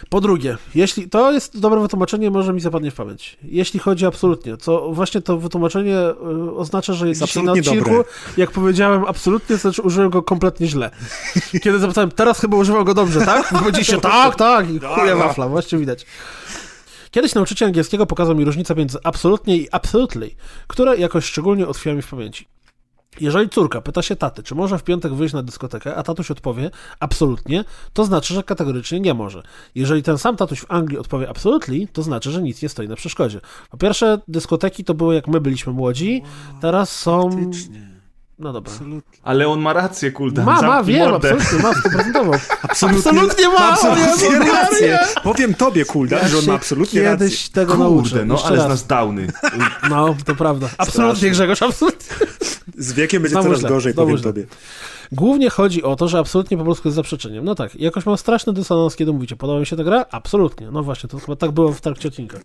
Po 0.09 0.21
drugie, 0.21 0.57
jeśli 0.75 1.09
to 1.09 1.31
jest 1.31 1.59
dobre 1.59 1.81
wytłumaczenie, 1.81 2.31
może 2.31 2.53
mi 2.53 2.61
zapadnie 2.61 2.91
w 2.91 2.95
pamięć. 2.95 3.37
Jeśli 3.43 3.79
chodzi 3.79 4.05
absolutnie, 4.05 4.57
to 4.57 4.91
właśnie 4.93 5.21
to 5.21 5.37
wytłumaczenie 5.37 5.97
y, 5.99 6.55
oznacza, 6.55 6.93
że 6.93 7.09
Jest 7.09 7.21
dzisiaj 7.25 7.43
na 7.43 7.51
odcinku, 7.51 7.89
dobre. 7.89 8.03
jak 8.37 8.51
powiedziałem 8.51 9.05
absolutnie, 9.05 9.55
to 9.55 9.61
znaczy 9.61 9.81
użyłem 9.81 10.09
go 10.09 10.23
kompletnie 10.23 10.67
źle. 10.67 10.91
Kiedy 11.63 11.79
zapytałem, 11.79 12.11
teraz 12.11 12.39
chyba 12.39 12.57
używał 12.57 12.85
go 12.85 12.93
dobrze, 12.93 13.21
tak? 13.21 13.49
Powiedzieliście, 13.49 13.97
tak, 14.01 14.35
tak, 14.35 14.69
i 14.69 14.79
chuja 14.79 15.15
wafla, 15.15 15.47
właśnie 15.47 15.77
widać. 15.77 16.05
Kiedyś 17.15 17.35
nauczyciel 17.35 17.67
angielskiego 17.67 18.05
pokazał 18.05 18.35
mi 18.35 18.45
różnicę 18.45 18.75
między 18.75 18.97
absolutnie 19.03 19.57
i 19.57 19.67
absolutely, 19.71 20.29
które 20.67 20.97
jakoś 20.97 21.25
szczególnie 21.25 21.67
utkwiła 21.67 21.95
mi 21.95 22.01
w 22.01 22.09
pamięci. 22.09 22.47
Jeżeli 23.19 23.49
córka 23.49 23.81
pyta 23.81 24.01
się 24.01 24.15
taty, 24.15 24.43
czy 24.43 24.55
może 24.55 24.77
w 24.77 24.83
piątek 24.83 25.13
wyjść 25.13 25.33
na 25.33 25.43
dyskotekę, 25.43 25.95
a 25.95 26.03
tatuś 26.03 26.31
odpowie 26.31 26.71
absolutnie, 26.99 27.63
to 27.93 28.05
znaczy, 28.05 28.33
że 28.33 28.43
kategorycznie 28.43 28.99
nie 28.99 29.13
może. 29.13 29.43
Jeżeli 29.75 30.03
ten 30.03 30.17
sam 30.17 30.35
tatuś 30.35 30.59
w 30.59 30.71
Anglii 30.71 30.99
odpowie 30.99 31.29
absolutely, 31.29 31.87
to 31.93 32.03
znaczy, 32.03 32.31
że 32.31 32.41
nic 32.41 32.61
nie 32.61 32.69
stoi 32.69 32.87
na 32.87 32.95
przeszkodzie. 32.95 33.41
Po 33.69 33.77
pierwsze, 33.77 34.21
dyskoteki 34.27 34.83
to 34.83 34.93
były 34.93 35.15
jak 35.15 35.27
my 35.27 35.41
byliśmy 35.41 35.73
młodzi, 35.73 36.21
teraz 36.61 36.99
są... 36.99 37.29
No 38.39 38.53
dobra. 38.53 38.71
Absolutnie. 38.73 39.19
Ale 39.23 39.47
on 39.47 39.59
ma 39.61 39.73
rację, 39.73 40.11
Kuldan. 40.11 40.45
Ma, 40.45 40.61
ma, 40.61 40.83
wiem, 40.83 41.09
mordę. 41.11 41.33
absolutnie, 41.33 41.67
ma, 41.69 41.73
stuprocentowo. 41.79 42.31
Absolutnie, 42.69 42.97
Absolutnie 43.11 43.49
ma, 43.49 43.57
absolutnie 43.69 44.03
o 44.27 44.31
Jezu, 44.31 44.53
rację. 44.53 44.99
Powiem 45.23 45.53
tobie, 45.53 45.85
Kuldan, 45.85 46.19
Ja 46.21 46.27
że 46.27 46.37
on 46.37 46.45
ma 46.45 46.53
absolutnie 46.53 47.01
kiedyś 47.01 47.33
rację. 47.43 47.53
tego 47.53 47.77
nauczę. 47.77 48.09
Kurde, 48.09 48.25
no 48.25 48.33
Jeszcze 48.33 48.47
ale 48.47 48.57
z 48.57 48.59
raz. 48.59 48.69
nas 48.69 48.85
downy. 48.87 49.27
No, 49.89 50.15
to 50.25 50.35
prawda. 50.35 50.69
Absolutnie, 50.77 51.29
Grzegorz, 51.29 51.61
absolutnie. 51.61 52.15
Z 52.77 52.93
wiekiem 52.93 53.21
będzie 53.21 53.31
Znowu 53.33 53.45
coraz 53.47 53.59
źle, 53.59 53.69
gorzej, 53.69 53.93
znowu 53.93 54.05
powiem 54.05 54.17
źle. 54.17 54.31
tobie. 54.33 54.45
Głównie 55.11 55.49
chodzi 55.49 55.83
o 55.83 55.95
to, 55.95 56.07
że 56.07 56.19
absolutnie 56.19 56.57
po 56.57 56.63
polsku 56.65 56.87
jest 56.87 56.95
zaprzeczeniem. 56.95 57.45
No 57.45 57.55
tak, 57.55 57.75
jakoś 57.75 58.05
mam 58.05 58.17
straszny 58.17 58.53
dysonans, 58.53 58.95
kiedy 58.95 59.13
mówicie, 59.13 59.35
podoba 59.35 59.59
mi 59.59 59.65
się 59.65 59.75
ta 59.77 59.83
gra? 59.83 60.05
Absolutnie. 60.11 60.71
No 60.71 60.83
właśnie, 60.83 61.09
to 61.09 61.19
chyba 61.19 61.35
tak 61.35 61.51
było 61.51 61.73
w 61.73 61.81
trakcie 61.81 62.07
odcinka. 62.07 62.37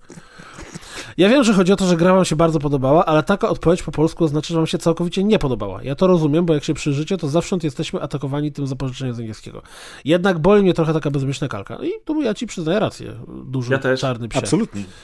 Ja 1.16 1.28
wiem, 1.28 1.44
że 1.44 1.54
chodzi 1.54 1.72
o 1.72 1.76
to, 1.76 1.86
że 1.86 1.96
gra 1.96 2.14
wam 2.14 2.24
się 2.24 2.36
bardzo 2.36 2.58
podobała, 2.58 3.04
ale 3.06 3.22
taka 3.22 3.48
odpowiedź 3.48 3.82
po 3.82 3.92
polsku 3.92 4.24
oznacza, 4.24 4.48
że 4.48 4.56
wam 4.56 4.66
się 4.66 4.78
całkowicie 4.78 5.24
nie 5.24 5.38
podobała. 5.38 5.82
Ja 5.82 5.94
to 5.94 6.06
rozumiem, 6.06 6.46
bo 6.46 6.54
jak 6.54 6.64
się 6.64 6.74
przyjrzycie, 6.74 7.16
to 7.16 7.28
zawsze 7.28 7.56
jesteśmy 7.62 8.00
atakowani 8.02 8.52
tym 8.52 8.66
zapożyczeniem 8.66 9.14
z 9.14 9.18
angielskiego. 9.18 9.62
Jednak 10.04 10.38
boli 10.38 10.62
mnie 10.62 10.74
trochę 10.74 10.92
taka 10.92 11.10
bezmyślna 11.10 11.48
kalka. 11.48 11.76
I 11.82 11.90
tu 12.04 12.22
ja 12.22 12.34
ci 12.34 12.46
przyznaję 12.46 12.78
rację. 12.80 13.12
Duży, 13.44 13.72
Ja 13.72 13.78
też. 13.78 14.00
czarny 14.00 14.28
psie. 14.28 14.38
Absolutnie. 14.38 14.84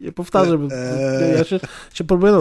Nie 0.00 0.12
powtarzam, 0.12 0.68
Eee. 0.72 1.38
ja 1.38 1.44
się, 1.44 1.60
się 1.94 2.04
próbuję. 2.04 2.32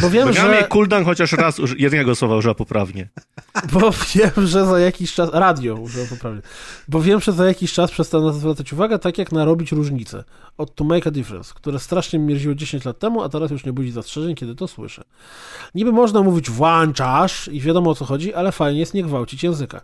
Bo 0.00 0.10
wiem, 0.10 0.32
że... 0.32 0.64
Kuldan 0.68 1.04
chociaż 1.04 1.32
raz 1.32 1.58
uży- 1.58 1.76
jednego 1.78 2.14
słowa 2.14 2.36
użyła 2.36 2.54
poprawnie. 2.54 3.08
Bo 3.72 3.90
wiem, 4.14 4.46
że 4.46 4.66
za 4.66 4.78
jakiś 4.78 5.14
czas. 5.14 5.30
Radio, 5.32 5.74
użyłem 5.74 6.08
poprawnie. 6.08 6.42
Bo 6.88 7.00
wiem, 7.00 7.20
że 7.20 7.32
za 7.32 7.46
jakiś 7.46 7.72
czas 7.72 7.90
przestanę 7.90 8.32
zwracać 8.32 8.72
uwagę, 8.72 8.98
tak 8.98 9.18
jak 9.18 9.32
narobić 9.32 9.72
różnicę. 9.72 10.24
Od 10.58 10.74
To 10.74 10.84
Make 10.84 11.06
a 11.06 11.10
Difference, 11.10 11.52
które 11.54 11.78
strasznie 11.78 12.18
mierziło 12.18 12.54
10 12.54 12.84
lat 12.84 12.98
temu, 12.98 13.22
a 13.22 13.28
teraz 13.28 13.50
już 13.50 13.64
nie 13.64 13.72
budzi 13.72 13.90
zastrzeżeń, 13.90 14.34
kiedy 14.34 14.54
to 14.54 14.68
słyszę. 14.68 15.04
Niby 15.74 15.92
można 15.92 16.22
mówić 16.22 16.50
włączasz 16.50 17.48
i 17.48 17.60
wiadomo 17.60 17.90
o 17.90 17.94
co 17.94 18.04
chodzi, 18.04 18.34
ale 18.34 18.52
fajnie 18.52 18.80
jest 18.80 18.94
nie 18.94 19.02
gwałcić 19.02 19.42
języka. 19.42 19.80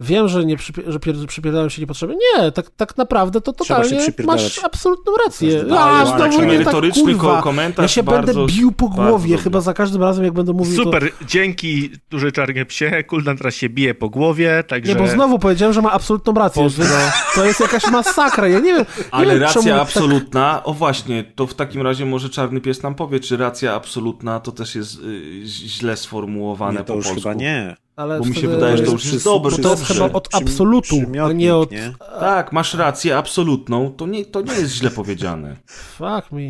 Wiem, 0.00 0.28
że, 0.28 0.44
nie 0.44 0.56
przypie- 0.56 0.82
że 0.92 0.98
pier- 0.98 1.26
przypierdalają 1.26 1.68
się 1.68 1.82
niepotrzebnie. 1.82 2.16
Nie, 2.16 2.52
tak, 2.52 2.70
tak 2.76 2.96
naprawdę 2.96 3.40
to 3.40 3.52
totalnie 3.52 3.98
masz 4.24 4.64
absolutną 4.64 5.12
rację. 5.26 5.58
Każdy- 5.58 5.74
A, 5.74 5.80
Ale 5.84 6.06
znowu 6.06 6.18
taki 6.18 6.46
nie 6.46 6.64
tak, 6.64 6.92
kurwa. 6.94 7.42
komentarz 7.42 7.82
Ja 7.82 7.88
się 7.88 8.02
bardzo- 8.02 8.34
będę 8.34 8.52
bił 8.52 8.72
po 8.72 8.88
głowie, 8.88 9.36
chyba 9.38 9.60
za 9.60 9.74
każdym 9.74 10.02
razem, 10.02 10.24
jak 10.24 10.32
będę 10.34 10.52
mówił 10.52 10.76
to... 10.76 10.82
Super, 10.84 11.10
dzięki 11.26 11.90
duży 12.10 12.32
czarnie 12.32 12.64
psie. 12.64 13.04
Kuldan 13.04 13.36
teraz 13.38 13.54
się 13.54 13.68
bije 13.68 13.94
po 13.94 14.08
głowie, 14.08 14.64
także... 14.68 14.92
Nie, 14.94 14.98
bo 14.98 15.08
znowu 15.08 15.38
powiedziałem, 15.38 15.72
że 15.74 15.82
ma 15.82 15.92
absolutną 15.92 16.32
rację. 16.34 16.62
Pozdro. 16.62 16.86
To 17.34 17.44
jest 17.44 17.60
jakaś 17.60 17.86
masakra. 17.90 18.48
Ja 18.48 18.58
nie 18.58 18.74
wiem. 18.74 18.84
nie 18.98 19.04
Ale 19.10 19.26
wiem, 19.34 19.42
racja 19.42 19.62
czemu 19.62 19.74
tak- 19.74 19.82
absolutna, 19.82 20.64
o 20.64 20.74
właśnie, 20.74 21.24
to 21.34 21.46
w 21.46 21.54
takim 21.54 21.82
razie 21.82 22.06
może 22.06 22.28
Czarny 22.30 22.60
Pies 22.60 22.82
nam 22.82 22.94
powie, 22.94 23.20
czy 23.20 23.36
racja 23.36 23.74
absolutna 23.74 24.40
to 24.40 24.52
też 24.52 24.74
jest 24.74 24.98
y, 24.98 25.40
źle 25.44 25.96
sformułowane 25.96 26.72
Nie, 26.72 26.78
to 26.78 26.92
po 26.92 26.94
już 26.94 27.04
polsku. 27.06 27.22
chyba 27.22 27.34
nie. 27.34 27.76
Ale 27.98 28.18
bo 28.18 28.24
mi 28.24 28.34
się 28.34 28.48
wydaje, 28.48 28.76
że 28.76 28.82
to 28.82 28.92
już 28.92 29.04
jest 29.04 29.16
przy- 29.16 29.24
To 29.24 29.42
jest 29.48 29.62
dobrze. 29.62 29.94
chyba 29.94 30.06
od 30.12 30.28
absolutu, 30.34 30.96
a 31.28 31.32
nie 31.32 31.56
od... 31.56 31.70
nie? 31.70 31.92
Tak, 32.20 32.52
masz 32.52 32.74
rację 32.74 33.18
absolutną, 33.18 33.92
to 33.96 34.06
nie, 34.06 34.24
to 34.24 34.40
nie 34.40 34.52
jest 34.52 34.72
źle 34.74 34.90
powiedziane. 34.90 35.56
Fuck 35.66 36.32
me. 36.32 36.40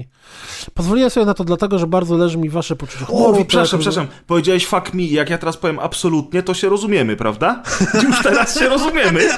Pozwoliłem 0.74 1.10
sobie 1.10 1.26
na 1.26 1.34
to 1.34 1.44
dlatego, 1.44 1.78
że 1.78 1.86
bardzo 1.86 2.16
leży 2.16 2.38
mi 2.38 2.48
wasze 2.48 2.76
poczucie 2.76 3.04
humoru. 3.04 3.40
O, 3.40 3.44
przepraszam, 3.44 3.78
tak- 3.80 3.90
przepraszam, 3.90 4.06
powiedziałeś 4.26 4.66
fuck 4.66 4.94
me, 4.94 5.02
jak 5.02 5.30
ja 5.30 5.38
teraz 5.38 5.56
powiem 5.56 5.78
absolutnie, 5.78 6.42
to 6.42 6.54
się 6.54 6.68
rozumiemy, 6.68 7.16
prawda? 7.16 7.62
Już 8.02 8.22
teraz 8.22 8.58
się 8.58 8.68
rozumiemy, 8.68 9.28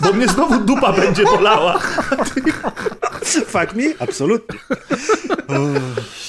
bo 0.00 0.12
mnie 0.12 0.28
znowu 0.28 0.58
dupa 0.64 0.92
będzie 0.92 1.24
bolała. 1.24 1.78
Fuck 3.54 3.74
me? 3.74 3.82
Absolutnie. 3.98 4.58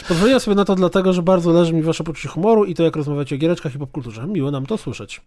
Pozwoliłem 0.07 0.39
sobie 0.39 0.55
na 0.55 0.65
to 0.65 0.75
dlatego, 0.75 1.13
że 1.13 1.21
bardzo 1.21 1.51
leży 1.51 1.73
mi 1.73 1.81
wasze 1.81 2.03
poczucie 2.03 2.29
humoru 2.29 2.65
i 2.65 2.73
to, 2.73 2.83
jak 2.83 2.95
rozmawiacie 2.95 3.35
o 3.35 3.37
giereczkach 3.37 3.75
i 3.75 3.79
popkulturze. 3.79 4.27
Miło 4.27 4.51
nam 4.51 4.65
to 4.65 4.77
słyszeć. 4.77 5.21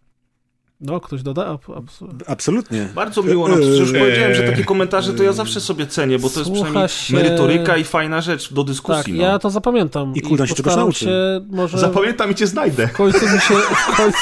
No, 0.80 1.00
ktoś 1.00 1.22
doda? 1.22 1.46
Ab, 1.46 1.64
abs- 1.68 2.04
Absolutnie. 2.26 2.88
Bardzo 2.94 3.22
miło, 3.22 3.48
no 3.48 3.58
już 3.58 3.92
powiedziałem, 3.92 4.34
że 4.34 4.42
takie 4.42 4.64
komentarze 4.64 5.12
to 5.12 5.22
ja 5.22 5.32
zawsze 5.32 5.60
sobie 5.60 5.86
cenię, 5.86 6.18
bo 6.18 6.30
to 6.30 6.40
jest 6.40 6.50
Słucha 6.50 6.64
przynajmniej 6.64 6.88
się- 6.88 7.14
merytoryka 7.14 7.76
i 7.76 7.84
fajna 7.84 8.20
rzecz 8.20 8.52
do 8.52 8.62
tak, 8.62 8.68
dyskusji. 8.70 9.12
no. 9.12 9.22
ja 9.22 9.38
to 9.38 9.50
zapamiętam. 9.50 10.12
I 10.14 10.20
Kuldan 10.20 10.46
się 10.46 10.54
czegoś 10.54 10.76
nauczy. 10.76 11.04
się 11.04 11.10
może... 11.50 11.78
Zapamiętam 11.78 12.30
i 12.30 12.34
cię 12.34 12.46
znajdę. 12.46 12.88
W 12.88 12.92
końcu 12.92 13.24
mi 13.24 13.40
się, 13.40 13.54
w 13.92 13.96
końcu, 13.96 14.18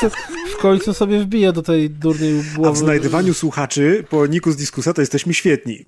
w 0.50 0.56
końcu 0.60 0.94
sobie 0.94 1.20
wbije 1.20 1.52
do 1.52 1.62
tej 1.62 1.90
durnej 1.90 2.40
A 2.40 2.56
głowy. 2.56 2.72
w 2.72 2.76
znajdywaniu 2.76 3.34
słuchaczy 3.34 4.04
po 4.10 4.26
niku 4.26 4.52
z 4.52 4.56
dyskusa 4.56 4.92
to 4.92 5.02
jesteśmy 5.02 5.34
świetni. 5.34 5.84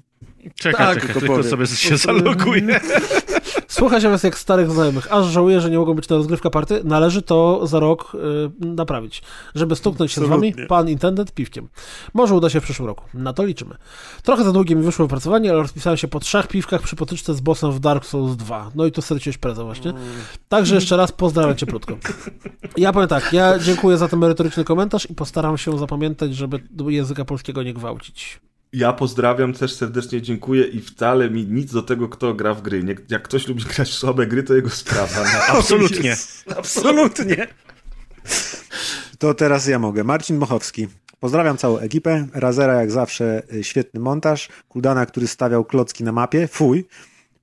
Czekaj, 0.55 0.87
Tak, 0.87 0.95
czekaj, 0.95 1.15
tylko 1.15 1.21
tylko 1.21 1.43
sobie 1.43 1.67
się 1.67 1.97
zaloguję. 1.97 2.81
Słucha 3.69 4.01
się 4.01 4.09
was 4.09 4.23
jak 4.23 4.39
starych 4.39 4.71
znajomych, 4.71 5.13
aż 5.13 5.27
żałuję, 5.27 5.61
że 5.61 5.71
nie 5.71 5.79
mogą 5.79 5.95
być 5.95 6.09
na 6.09 6.17
rozgrywka 6.17 6.51
party. 6.51 6.81
Należy 6.85 7.23
to 7.23 7.67
za 7.67 7.81
rok 7.81 8.13
y, 8.63 8.67
naprawić, 8.67 9.23
żeby 9.55 9.77
stuknąć 9.77 10.13
się 10.13 10.21
z 10.21 10.25
wami, 10.25 10.49
Absolutnie. 10.49 10.67
pan 10.67 10.89
intendent, 10.89 11.33
piwkiem. 11.33 11.69
Może 12.15 12.35
uda 12.35 12.51
się 12.51 12.61
w 12.61 12.65
przyszłym 12.65 12.89
roku. 12.89 13.05
Na 13.15 13.33
to 13.33 13.45
liczymy. 13.45 13.75
Trochę 14.23 14.45
za 14.45 14.53
długie 14.53 14.77
mi 14.77 14.83
wyszło 14.83 15.07
wypracowanie, 15.07 15.51
ale 15.51 15.63
rozpisałem 15.63 15.97
się 15.97 16.09
po 16.09 16.21
trzech 16.21 16.47
piwkach 16.47 16.83
przy 16.83 16.97
potyczce 16.97 17.35
z 17.35 17.41
bossem 17.41 17.73
w 17.73 17.81
Dark 17.81 18.05
Souls 18.05 18.37
2. 18.37 18.71
No 18.75 18.87
i 18.87 18.93
tu 18.93 19.03
straciłeś 19.03 19.39
preza 19.39 19.65
właśnie. 19.65 19.93
Także 20.49 20.75
jeszcze 20.75 20.97
raz 20.97 21.13
pozdrawiam 21.13 21.57
cię 21.57 21.67
krótko. 21.67 21.97
Ja 22.77 22.93
powiem 22.93 23.09
tak, 23.09 23.33
ja 23.33 23.59
dziękuję 23.59 23.97
za 23.97 24.09
ten 24.09 24.19
merytoryczny 24.19 24.65
komentarz 24.65 25.11
i 25.11 25.15
postaram 25.15 25.59
się 25.59 25.79
zapamiętać, 25.79 26.35
żeby 26.35 26.61
języka 26.89 27.25
polskiego 27.25 27.63
nie 27.63 27.75
gwałcić. 27.75 28.41
Ja 28.73 28.93
pozdrawiam, 28.93 29.53
też 29.53 29.75
serdecznie 29.75 30.23
dziękuję 30.23 30.65
i 30.67 30.81
wcale 30.81 31.31
mi 31.31 31.47
nic 31.47 31.73
do 31.73 31.83
tego, 31.83 32.09
kto 32.09 32.35
gra 32.35 32.55
w 32.55 32.63
gry. 32.63 32.85
Nie, 32.85 32.95
jak 33.09 33.23
ktoś 33.23 33.49
lubi 33.49 33.65
grać 33.65 33.91
w 33.91 33.95
słabe 33.95 34.27
gry, 34.27 34.43
to 34.43 34.55
jego 34.55 34.71
sprawa. 34.71 35.25
No, 35.25 35.55
Absolutnie. 35.59 36.17
Absolutnie. 36.59 37.47
To 39.19 39.35
teraz 39.35 39.67
ja 39.67 39.79
mogę. 39.79 40.05
Marcin 40.05 40.37
Mochowski. 40.37 40.89
Pozdrawiam 41.21 41.57
całą 41.57 41.79
ekipę. 41.79 42.27
Razera 42.35 42.75
jak 42.75 42.91
zawsze 42.91 43.43
y, 43.55 43.65
świetny 43.65 44.01
montaż. 44.01 44.49
Kuldana, 44.69 45.07
który 45.07 45.27
stawiał 45.27 45.65
klocki 45.65 46.05
na 46.05 46.13
mapie. 46.13 46.49
Fuj. 46.49 46.87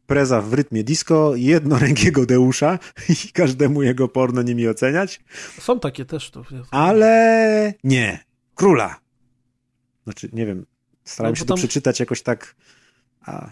Preza 0.08 0.42
w 0.42 0.54
rytmie 0.54 0.84
disco, 0.84 1.36
jednorękiego 1.36 2.26
Deusza 2.26 2.80
i 3.28 3.32
każdemu 3.32 3.84
jego 3.84 4.08
porno 4.08 4.42
nimi 4.42 4.68
oceniać. 4.68 5.22
Są 5.60 5.80
takie 5.80 6.06
też 6.06 6.32
to. 6.32 6.44
Ale 6.72 7.74
nie. 7.84 8.20
Króla. 8.56 8.96
Znaczy, 10.04 10.30
nie 10.34 10.46
wiem. 10.46 10.66
Starałem 11.08 11.32
No, 11.32 11.36
się 11.36 11.42
bo 11.42 11.48
to 11.48 11.54
tam- 11.54 11.58
przeczytać 11.58 12.00
jakoś 12.00 12.22
tak. 12.22 12.56
A, 13.26 13.50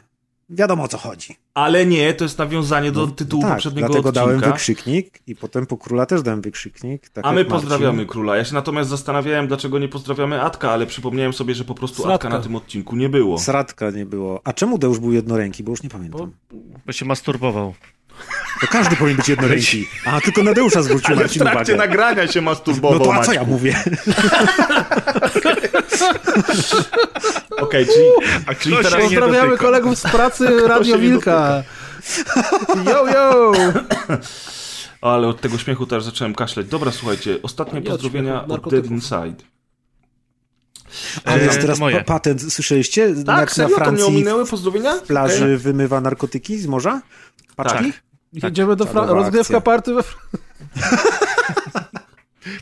wiadomo 0.49 0.83
o 0.83 0.87
co 0.87 0.97
chodzi. 0.97 1.35
Ale 1.53 1.85
nie, 1.85 2.13
to 2.13 2.23
jest 2.25 2.37
nawiązanie 2.39 2.91
do 2.91 3.05
No, 3.05 3.11
tytułu 3.11 3.41
tak, 3.43 3.51
poprzedniego 3.51 3.87
dlatego 3.87 4.09
odcinka. 4.09 4.25
dałem 4.25 4.39
wykrzyknik 4.41 5.19
i 5.27 5.35
potem 5.35 5.65
po 5.65 5.77
króla 5.77 6.05
też 6.05 6.21
dałem 6.21 6.41
wykrzyknik. 6.41 7.09
Tak 7.09 7.25
A 7.25 7.31
my 7.31 7.35
Marcin. 7.35 7.51
pozdrawiamy 7.51 8.05
króla. 8.05 8.37
Ja 8.37 8.45
się 8.45 8.53
natomiast 8.53 8.89
zastanawiałem, 8.89 9.47
dlaczego 9.47 9.79
nie 9.79 9.87
pozdrawiamy 9.87 10.41
Atka, 10.41 10.71
ale 10.71 10.85
przypomniałem 10.85 11.33
sobie, 11.33 11.55
że 11.55 11.65
po 11.65 11.75
prostu 11.75 11.95
Sratka. 12.03 12.13
Atka 12.27 12.29
na 12.29 12.39
tym 12.43 12.55
odcinku 12.55 12.95
nie 12.95 13.09
było. 13.09 13.39
Sradka 13.39 13.91
nie 13.91 14.05
było. 14.05 14.41
A 14.43 14.53
czemu 14.53 14.77
Deusz 14.77 14.99
był 14.99 15.11
jednoręki? 15.11 15.63
Bo 15.63 15.71
już 15.71 15.83
nie 15.83 15.89
pamiętam. 15.89 16.31
Bo 16.85 16.91
się 16.91 17.05
masturbował. 17.05 17.73
To 18.61 18.67
każdy 18.67 18.95
powinien 18.95 19.17
być 19.17 19.29
jednoręki. 19.29 19.87
A, 20.05 20.21
tylko 20.21 20.43
na 20.43 20.53
Deusza 20.53 20.81
zwrócił 20.81 21.07
Ale 21.07 21.15
w 21.15 21.19
Marcin 21.19 21.41
trakcie 21.41 21.73
uwagę. 21.73 21.89
nagrania 21.89 22.27
się 22.27 22.41
masturbował, 22.41 22.99
No 22.99 23.05
to 23.05 23.13
a 23.13 23.23
co 23.23 23.33
ja 23.33 23.43
mówię? 23.43 23.83
Okej, 27.57 27.85
czyli, 27.85 28.05
a 28.47 28.55
czyli 28.55 28.75
teraz... 28.77 29.01
Pozdrawiamy 29.03 29.57
kolegów 29.57 29.99
z 29.99 30.01
pracy 30.01 30.47
Radio 30.67 30.97
Wilka. 30.99 31.63
Yo, 32.89 33.07
yo! 33.07 33.51
Ale 35.01 35.27
od 35.27 35.41
tego 35.41 35.57
śmiechu 35.57 35.85
teraz 35.85 36.05
zacząłem 36.05 36.35
kaszleć. 36.35 36.67
Dobra, 36.67 36.91
słuchajcie, 36.91 37.37
ostatnie 37.43 37.73
Nie 37.81 37.85
od 37.87 37.91
pozdrowienia 37.93 38.31
śmiechu, 38.31 38.43
od 38.43 38.49
narkotyków. 38.49 38.89
Dead 38.89 38.91
Inside. 38.91 39.43
Ale 41.25 41.43
jest 41.43 41.61
teraz 41.61 41.79
moje. 41.79 41.97
pa- 41.97 42.03
patent, 42.03 42.53
słyszeliście? 42.53 43.15
Tak, 43.25 43.39
Jak 43.39 43.49
na 43.49 43.53
serio? 43.55 43.69
To 43.69 43.75
mnie 43.75 43.85
Francji 43.85 44.05
ominęły 44.05 44.45
pozdrowienia? 44.45 44.95
w 44.95 45.01
plaży 45.01 45.57
wymywa 45.57 46.01
narkotyki 46.01 46.57
z 46.59 46.67
morza? 46.67 47.01
Paczki? 47.55 47.91
Tak. 47.93 48.01
Jedziemy 48.43 48.75
do 48.75 48.85
Fra- 48.85 48.93
Czadowa 49.01 49.13
rozgrywka 49.21 49.61
party 49.61 49.93
we 49.93 50.01
Fra- 50.03 50.19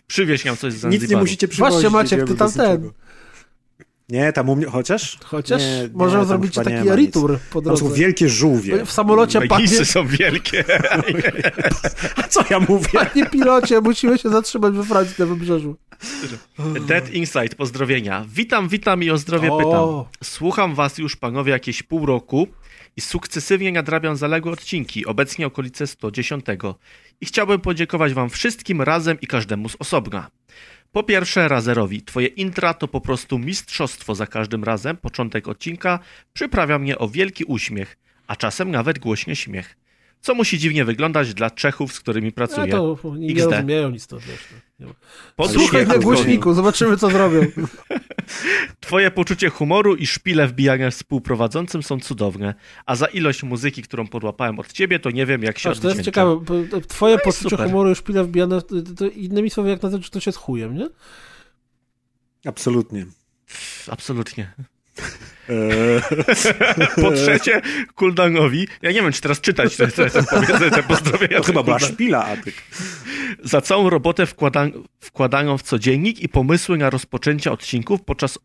Przywieź 0.07 0.45
nam 0.45 0.57
coś 0.57 0.73
z 0.73 0.75
Nic 0.75 0.83
nie 0.83 0.91
Zanzibaru. 0.99 1.23
musicie 1.23 1.47
przywozić. 1.47 1.73
Właśnie, 1.73 1.89
Maciek, 1.89 2.27
ty 2.27 2.35
tam 2.35 2.51
ten. 2.51 2.91
Nie, 4.09 4.33
tam 4.33 4.49
u 4.49 4.55
mnie, 4.55 4.65
chociaż? 4.65 5.17
Chociaż 5.25 5.61
Nie, 5.61 5.89
możemy 5.93 6.21
nie, 6.23 6.27
zrobić 6.27 6.55
taki 6.55 6.89
retour 6.89 7.39
po 7.51 7.61
Tam 7.61 7.77
są 7.77 7.85
drodze. 7.85 7.95
wielkie 8.01 8.29
żółwie. 8.29 8.85
W 8.85 8.91
samolocie, 8.91 9.41
panie, 9.41 9.49
Legisy 9.63 9.85
są 9.85 10.07
wielkie. 10.07 10.63
A 12.17 12.23
co 12.23 12.43
ja 12.49 12.59
mówię? 12.59 12.89
panie 12.93 13.25
pilocie, 13.25 13.81
musimy 13.81 14.17
się 14.17 14.29
zatrzymać 14.29 14.73
we 14.73 14.83
Francji 14.83 15.15
na 15.19 15.25
wybrzeżu. 15.25 15.75
Dead 16.87 17.09
Insight, 17.13 17.55
pozdrowienia. 17.55 18.25
Witam, 18.29 18.67
witam 18.67 19.03
i 19.03 19.09
o 19.09 19.17
zdrowie 19.17 19.51
O. 19.51 19.57
pytam. 19.57 20.19
Słucham 20.29 20.75
was 20.75 20.97
już, 20.97 21.15
panowie, 21.15 21.51
jakieś 21.51 21.83
pół 21.83 22.05
roku 22.05 22.47
i 22.97 23.01
sukcesywnie 23.01 23.71
nadrabiam 23.71 24.15
zaległe 24.15 24.51
odcinki, 24.51 25.05
obecnie 25.05 25.47
okolice 25.47 25.87
110. 25.87 26.45
I 27.21 27.25
chciałbym 27.25 27.61
podziękować 27.61 28.13
wam 28.13 28.29
wszystkim 28.29 28.81
razem 28.81 29.21
i 29.21 29.27
każdemu 29.27 29.69
z 29.69 29.75
osobna. 29.79 30.29
Po 30.91 31.03
pierwsze, 31.03 31.47
Razerowi, 31.47 32.01
twoje 32.01 32.27
intra 32.27 32.73
to 32.73 32.87
po 32.87 33.01
prostu 33.01 33.39
mistrzostwo 33.39 34.15
za 34.15 34.27
każdym 34.27 34.63
razem. 34.63 34.97
Początek 34.97 35.47
odcinka 35.47 35.99
przyprawia 36.33 36.79
mnie 36.79 36.97
o 36.97 37.07
wielki 37.07 37.43
uśmiech, 37.43 37.97
a 38.27 38.35
czasem 38.35 38.71
nawet 38.71 38.99
głośny 38.99 39.35
śmiech. 39.35 39.82
Co 40.23 40.35
musi 40.35 40.59
dziwnie 40.59 40.85
wyglądać 40.85 41.33
dla 41.33 41.51
Czechów, 41.51 41.93
z 41.93 41.99
którymi 41.99 42.31
pracuję. 42.31 42.67
to 42.67 42.97
nie 43.17 43.31
XD. 43.33 43.51
rozumieją 43.51 43.89
nic 43.89 44.07
to, 44.07 44.19
wiesz. 44.19 44.47
to 44.49 44.55
nie 44.79 44.85
ma. 44.85 44.93
Po 45.35 45.47
Słuchaj 45.47 45.85
drugie, 45.85 45.99
na 45.99 46.03
głośniku, 46.03 46.53
zobaczymy 46.53 46.97
co 46.97 47.09
zrobią. 47.09 47.41
Twoje 48.79 49.11
poczucie 49.11 49.49
humoru 49.49 49.95
i 49.95 50.07
szpile 50.07 50.47
wbijania 50.47 50.91
współprowadzącym 50.91 51.83
są 51.83 51.99
cudowne, 51.99 52.53
a 52.85 52.95
za 52.95 53.05
ilość 53.05 53.43
muzyki, 53.43 53.81
którą 53.81 54.07
podłapałem 54.07 54.59
od 54.59 54.73
ciebie, 54.73 54.99
to 54.99 55.11
nie 55.11 55.25
wiem, 55.25 55.43
jak 55.43 55.59
się 55.59 55.69
Patrz, 55.69 55.81
to 55.81 55.89
jest 55.89 56.01
ciekawe, 56.01 56.39
twoje 56.87 57.15
No 57.15 57.21
poczucie 57.23 57.49
super. 57.49 57.67
humoru 57.67 57.91
i 57.91 57.95
szpile 57.95 58.23
wbijane, 58.23 58.61
to, 58.61 58.75
to 58.97 59.07
innymi 59.07 59.49
słowy, 59.49 59.69
jak 59.69 59.83
nazwać, 59.83 60.09
to 60.09 60.19
się 60.19 60.31
z 60.31 60.35
chujem, 60.37 60.77
nie? 60.77 60.89
Absolutnie. 62.45 63.05
Absolutnie. 63.87 64.53
Eee, 65.49 66.01
Po 67.01 67.11
trzecie, 67.11 67.61
Kuldanowi, 67.95 68.67
ja 68.81 68.91
nie 68.91 69.01
wiem, 69.01 69.11
czy 69.11 69.21
teraz 69.21 69.41
czytać 69.41 69.75
te, 69.75 69.87
te, 69.87 70.09
te, 70.09 70.23
powiedzę, 70.23 70.71
te 70.71 70.83
pozdrowienia. 70.83 71.37
to 71.41 71.43
chyba 71.43 71.63
była 71.63 71.79
szpila, 71.79 72.25
Atyk. 72.25 72.55
Za 73.43 73.61
całą 73.61 73.89
robotę 73.89 74.25
wkłada, 74.25 74.67
wkładaną 74.99 75.57
w 75.57 75.63
codziennik 75.63 76.19
i 76.19 76.29
pomysły 76.29 76.77
na 76.77 76.89
rozpoczęcie 76.89 77.51
odcinków 77.51 78.01
podczas 78.01 78.39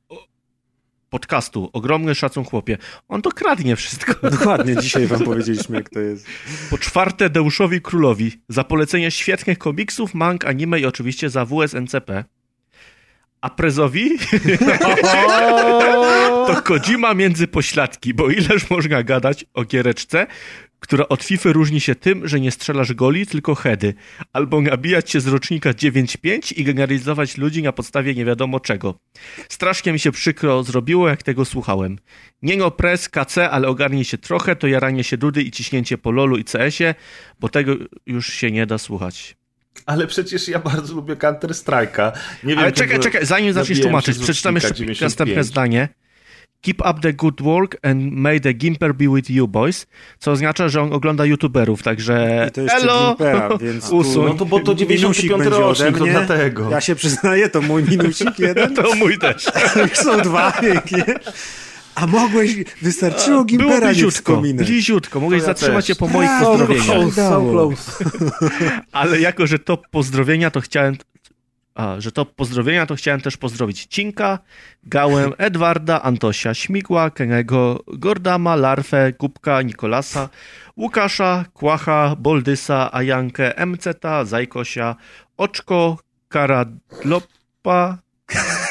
podcastu. 1.11 1.71
Ogromny 1.73 2.15
szacun 2.15 2.45
chłopie. 2.45 2.79
On 3.09 3.23
to 3.23 3.33
kradnie 3.33 3.77
wszystko. 3.77 4.15
Dokładnie, 4.31 4.77
dzisiaj 4.77 5.07
wam 5.07 5.25
powiedzieliśmy, 5.25 5.77
jak 5.77 5.91
to 5.91 6.01
jest. 6.01 6.27
Po 6.71 6.79
czwarte, 6.79 7.31
Deuszowi 7.31 7.81
Królowi 7.81 8.33
za 8.49 8.65
polecenie 8.65 9.11
świetnych 9.11 9.59
komiksów, 9.59 10.15
mang, 10.15 10.45
anime 10.45 10.81
i 10.81 10.87
oczywiście 10.87 11.31
za 11.31 11.45
WSNCP. 11.45 12.25
A 13.41 13.51
Prezowi 13.51 14.19
to 16.47 16.63
Kojima 16.63 17.15
między 17.15 17.49
pośladki, 17.49 18.15
bo 18.15 18.31
ileż 18.31 18.71
można 18.71 19.03
gadać 19.03 19.45
o 19.55 19.65
giereczce, 19.65 20.27
która 20.81 21.09
od 21.09 21.25
FIFA 21.25 21.53
różni 21.53 21.81
się 21.81 21.95
tym, 21.95 22.29
że 22.29 22.41
nie 22.41 22.51
strzelasz 22.51 22.95
goli, 22.95 23.27
tylko 23.27 23.55
heady, 23.55 23.95
albo 24.33 24.61
nabijać 24.61 25.11
się 25.11 25.21
z 25.21 25.27
rocznika 25.27 25.71
9.5 25.71 26.59
i 26.59 26.65
generalizować 26.65 27.37
ludzi 27.37 27.63
na 27.63 27.73
podstawie 27.73 28.15
nie 28.15 28.25
wiadomo 28.25 28.61
czego. 28.61 28.95
Strasznie 29.49 29.93
mi 29.93 29.99
się 29.99 30.13
przykro 30.13 30.63
zrobiło, 30.63 31.09
jak 31.09 31.23
tego 31.23 31.45
słuchałem. 31.45 31.99
Nie 32.43 32.57
no 32.57 32.71
pres, 32.71 33.09
KC, 33.09 33.51
ale 33.51 33.69
ogarnij 33.69 34.05
się 34.05 34.19
trochę, 34.19 34.57
to 34.57 34.67
jaranie 34.67 35.05
się 35.05 35.17
dudy 35.17 35.43
i 35.43 35.51
ciśnięcie 35.51 35.99
po 35.99 36.11
lolu 36.11 36.37
i 36.37 36.45
CS-ie, 36.45 36.95
bo 37.41 37.49
tego 37.49 37.73
już 38.07 38.33
się 38.33 38.51
nie 38.51 38.67
da 38.67 38.79
słuchać. 38.79 39.38
Ale 39.87 40.07
przecież 40.07 40.49
ja 40.49 40.59
bardzo 40.59 40.95
lubię 40.95 41.17
Counter 41.17 41.51
Strike'a. 41.51 42.13
Nie 42.45 42.55
wiem, 42.55 42.59
Ale 42.59 42.73
czekaj, 42.73 43.01
czekaj, 43.01 43.27
zanim 43.27 43.53
zaczniesz 43.53 43.81
tłumaczyć, 43.81 44.17
z 44.17 44.23
przeczytam 44.23 44.55
rocznika 44.55 44.69
jeszcze 44.69 44.85
95. 44.85 45.01
następne 45.01 45.45
zdanie. 45.45 45.89
Keep 46.61 46.81
up 46.81 47.01
the 47.01 47.13
good 47.13 47.43
work 47.43 47.77
and 47.83 48.13
may 48.13 48.41
the 48.41 48.53
Gimper 48.53 48.95
be 48.95 49.05
with 49.15 49.31
you, 49.31 49.49
boys. 49.49 49.87
Co 50.19 50.31
oznacza, 50.31 50.69
że 50.69 50.83
on 50.83 50.93
ogląda 50.93 51.25
youtuberów, 51.25 51.83
także 51.83 52.47
I 52.49 52.53
to 52.53 52.61
jeszcze 52.61 52.77
elo! 52.77 53.09
Gimpera, 53.09 53.59
więc 53.59 53.89
tu 53.89 53.97
Usuń. 53.97 54.27
No 54.27 54.35
to 54.35 54.45
bo 54.45 54.61
to 54.61 54.75
minusik 54.91 55.29
95 55.29 55.39
będzie 55.39 55.57
ode 55.57 55.61
rocznik, 55.61 55.99
to 55.99 56.05
dlatego. 56.05 56.71
Ja 56.71 56.81
się 56.81 56.95
przyznaję, 56.95 57.49
to 57.49 57.63
mój 57.63 57.83
minusik 57.83 58.39
jeden. 58.39 58.75
To 58.77 58.95
mój 58.95 59.19
też. 59.19 59.45
Są 60.05 60.21
dwa 60.21 60.53
pięknie. 60.53 61.05
A 62.01 62.07
mogłeś, 62.07 62.55
wystarczyło 62.83 63.27
Było 63.27 63.45
Gimpera 63.45 63.87
nie 63.87 63.93
bliziutko, 63.93 64.33
wspominać. 64.33 64.67
bliziutko. 64.67 65.21
Mogłeś 65.21 65.41
ja 65.41 65.47
zatrzymać 65.47 65.87
też. 65.87 65.97
się 65.97 66.01
po 66.01 66.09
moich 66.09 66.29
Brawo, 66.31 66.45
So 66.45 66.51
pozdrowieniach. 66.59 66.87
close, 66.87 67.29
so 67.29 67.41
close. 67.51 68.05
Ale 68.93 69.21
jako, 69.21 69.47
że 69.47 69.59
to 69.59 69.77
pozdrowienia, 69.91 70.51
to 70.51 70.61
chciałem. 70.61 70.97
A, 71.75 72.01
że 72.01 72.13
to 72.13 72.25
pozdrowienia, 72.25 72.87
to 72.87 72.95
chciałem 72.95 73.21
też 73.21 73.37
pozdrowić 73.37 73.87
Cinka, 73.87 74.39
Gałę, 74.85 75.31
Edwarda, 75.39 76.03
Antosia, 76.03 76.55
Śmigła, 76.55 77.11
Kenego, 77.11 77.81
Gordama, 77.87 78.57
Larfę, 78.57 79.13
Kubka, 79.13 79.63
Nikolasa, 79.63 80.29
Łukasza, 80.77 81.45
Kłacha, 81.55 82.17
Boldysa, 82.19 82.93
Ajankę, 82.93 83.67
MCeta, 83.67 84.25
Zajkosia, 84.25 84.97
Oczko, 85.37 85.99
Karadlopa 86.29 87.99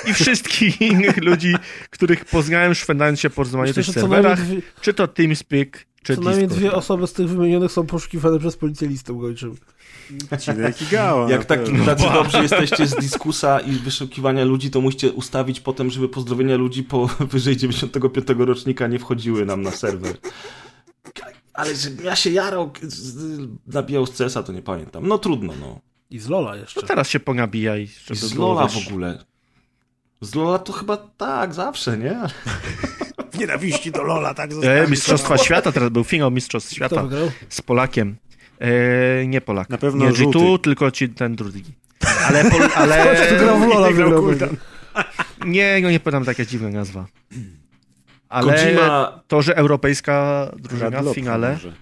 i 0.08 0.14
wszystkich 0.14 0.82
innych 0.92 1.18
ludzi, 1.18 1.56
których 1.90 2.26
poznałem 2.26 2.76
szwendając 2.76 3.20
się 3.20 3.30
po 3.30 3.44
rozmaitych 3.44 3.88
najmniej, 3.88 3.94
serwerach, 3.94 4.42
dwie, 4.42 4.62
czy 4.82 4.94
to 4.94 5.08
TeamSpeak, 5.08 5.86
czy 6.04 6.16
co 6.16 6.22
najmniej 6.22 6.48
Discord. 6.48 6.68
dwie 6.68 6.74
osoby 6.74 7.08
z 7.08 7.14
tych 7.14 7.30
wymienionych 7.30 7.72
są 7.72 7.86
poszukiwane 7.86 8.40
przez 8.40 8.58
policję 8.58 8.88
listem 8.88 9.20
gończym. 9.20 9.56
Cinek 10.40 10.82
i 10.82 10.86
Gała. 10.86 11.32
Jak 11.32 11.40
no 11.40 11.46
tak, 11.46 11.64
to- 11.66 11.86
tacy 11.86 12.04
dobrzy 12.14 12.38
jesteście 12.38 12.88
z 12.88 12.96
dyskusa 12.96 13.60
i 13.60 13.72
wyszukiwania 13.72 14.46
ludzi, 14.46 14.72
to 14.72 14.82
musicie 14.82 15.12
ustawić 15.12 15.60
potem, 15.60 15.90
żeby 15.90 16.10
pozdrowienia 16.10 16.56
ludzi 16.56 16.84
powyżej 16.84 17.58
95 17.68 18.28
rocznika 18.38 18.88
nie 18.88 19.00
wchodziły 19.00 19.46
nam 19.46 19.62
na 19.62 19.72
serwer. 19.72 20.18
Ale 21.54 21.76
że 21.76 21.90
ja 22.04 22.16
się 22.16 22.30
jarał, 22.30 22.72
nabijał 23.68 24.06
z 24.06 24.18
CS-a, 24.18 24.44
to 24.44 24.54
nie 24.54 24.62
pamiętam. 24.62 25.08
No 25.08 25.18
trudno, 25.18 25.54
no. 25.60 25.80
I 26.10 26.20
z 26.20 26.30
Lola 26.30 26.56
jeszcze. 26.56 26.82
No 26.82 26.88
teraz 26.88 27.10
się 27.10 27.20
ponabijaj, 27.20 27.84
I 27.84 27.88
żeby 27.88 28.16
z 28.20 28.34
było, 28.34 28.48
Lola 28.54 28.68
wiesz, 28.68 28.86
w 28.86 28.88
ogóle. 28.88 29.24
Z 30.22 30.36
Lola 30.36 30.60
to 30.60 30.74
chyba 30.74 30.98
tak, 30.98 31.54
zawsze, 31.54 31.98
nie? 31.98 32.20
Nienawiści 33.40 33.92
do 33.92 34.04
Lola, 34.04 34.34
tak? 34.34 34.52
E. 34.64 34.88
Mistrzostwa 34.88 35.38
Świata, 35.38 35.72
teraz 35.72 35.90
był 35.90 36.04
finał 36.04 36.32
Mistrzostw 36.32 36.74
Świata 36.74 37.04
z 37.50 37.62
Polakiem. 37.62 38.16
E, 38.60 39.28
nie 39.28 39.42
Polak. 39.42 39.70
Na 39.70 39.78
pewno 39.78 40.06
nie 40.06 40.16
żółty. 40.16 40.40
G2, 40.40 40.60
tylko 40.60 40.92
ci, 40.92 41.10
ten 41.10 41.36
drugi. 41.36 41.64
Ale, 42.28 42.52
pol, 42.52 42.62
ale 42.76 43.30
wygrał 43.30 43.60
w 43.60 43.68
Lola, 43.68 43.94
grał 43.94 44.24
nie, 45.46 45.80
no 45.84 45.92
nie 45.92 46.00
pamiętam 46.00 46.26
taka 46.26 46.46
dziwna 46.46 46.70
nazwa. 46.70 47.06
Ale 48.30 48.54
Kojima- 48.54 49.20
to, 49.28 49.42
że 49.42 49.58
europejska 49.58 50.48
drużyna 50.58 50.90
w 50.90 50.94
Radlop 50.94 51.16
finale 51.16 51.54
może. 51.54 51.74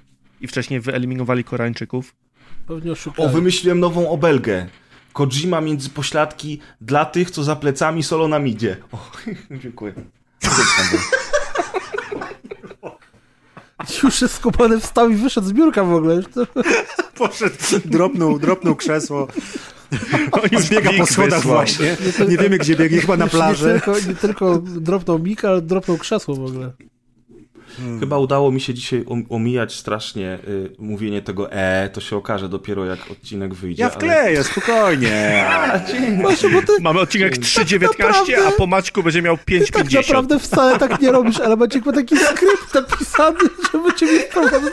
i 0.42 0.48
wcześniej 0.48 0.80
wyeliminowali 0.80 1.44
Koreańczyków. 1.44 2.16
Pewnie 2.68 2.94
O, 3.18 3.30
wymyśliłem 3.30 3.80
nową 3.80 4.10
obelgę. 4.10 4.68
Kojima 5.16 5.62
między 5.62 5.90
pośladki 5.90 6.60
dla 6.82 7.06
tych, 7.06 7.32
co 7.32 7.44
za 7.44 7.56
plecami 7.56 8.04
solo 8.04 8.28
na 8.28 8.40
midzie. 8.40 8.78
O, 8.92 8.98
dziękuję. 9.64 9.94
Już 14.04 14.22
jest 14.22 14.34
skupany 14.34 14.80
wstał 14.80 15.10
i 15.10 15.16
wyszedł 15.16 15.48
z 15.48 15.54
biurka 15.54 15.84
w 15.84 15.94
ogóle. 15.94 16.22
Poszedł, 17.18 17.56
dropnął, 17.86 18.40
dropnął 18.40 18.76
krzesło. 18.76 19.28
już 20.52 20.62
Zbiega 20.62 20.90
po 20.98 21.06
schodach 21.06 21.40
wysłał. 21.40 21.56
właśnie. 21.56 21.98
Nie 22.30 22.38
wiemy, 22.38 22.58
gdzie 22.58 22.76
biegnie, 22.76 23.02
chyba 23.02 23.18
na 23.18 23.26
już 23.26 23.34
Nie 23.34 23.40
plaży. 23.40 23.72
tylko, 23.74 24.00
nie 24.10 24.16
tylko 24.16 24.58
dropnął 24.58 25.20
mik, 25.20 25.46
ale 25.46 25.62
dropnął 25.62 25.98
krzesło 25.98 26.36
w 26.36 26.46
ogóle. 26.46 26.72
Chyba 28.00 28.18
udało 28.18 28.52
mi 28.52 28.62
się 28.62 28.74
dzisiaj 28.74 29.04
om- 29.08 29.26
omijać 29.30 29.74
strasznie 29.76 30.40
y, 30.48 30.70
mówienie 30.80 31.22
tego 31.22 31.52
e, 31.52 31.90
to 31.94 32.02
się 32.02 32.16
okaże 32.18 32.50
dopiero 32.50 32.86
jak 32.86 33.00
odcinek 33.12 33.54
wyjdzie. 33.54 33.84
Ja 33.84 33.90
wkleję, 33.90 34.44
spokojnie. 34.44 35.46
Właśnie, 36.22 36.50
bo 36.50 36.62
ty 36.62 36.72
Mamy 36.82 37.00
odcinek 37.00 37.38
3.19, 37.38 37.82
naprawdę- 37.82 38.48
a 38.48 38.52
po 38.52 38.68
Maćku 38.68 39.04
będzie 39.04 39.22
miał 39.22 39.38
tak 39.38 39.46
5.50. 39.48 39.96
naprawdę 39.96 40.40
wcale 40.40 40.80
tak 40.80 41.02
nie 41.02 41.12
robisz, 41.12 41.40
ale 41.40 41.56
Maciek 41.56 41.86
ma 41.86 41.92
taki 41.94 42.18
skrypt 42.18 42.74
napisany, 42.74 43.38
żeby 43.74 43.94
cię 43.94 44.06
mieć 44.06 44.24
problem 44.26 44.64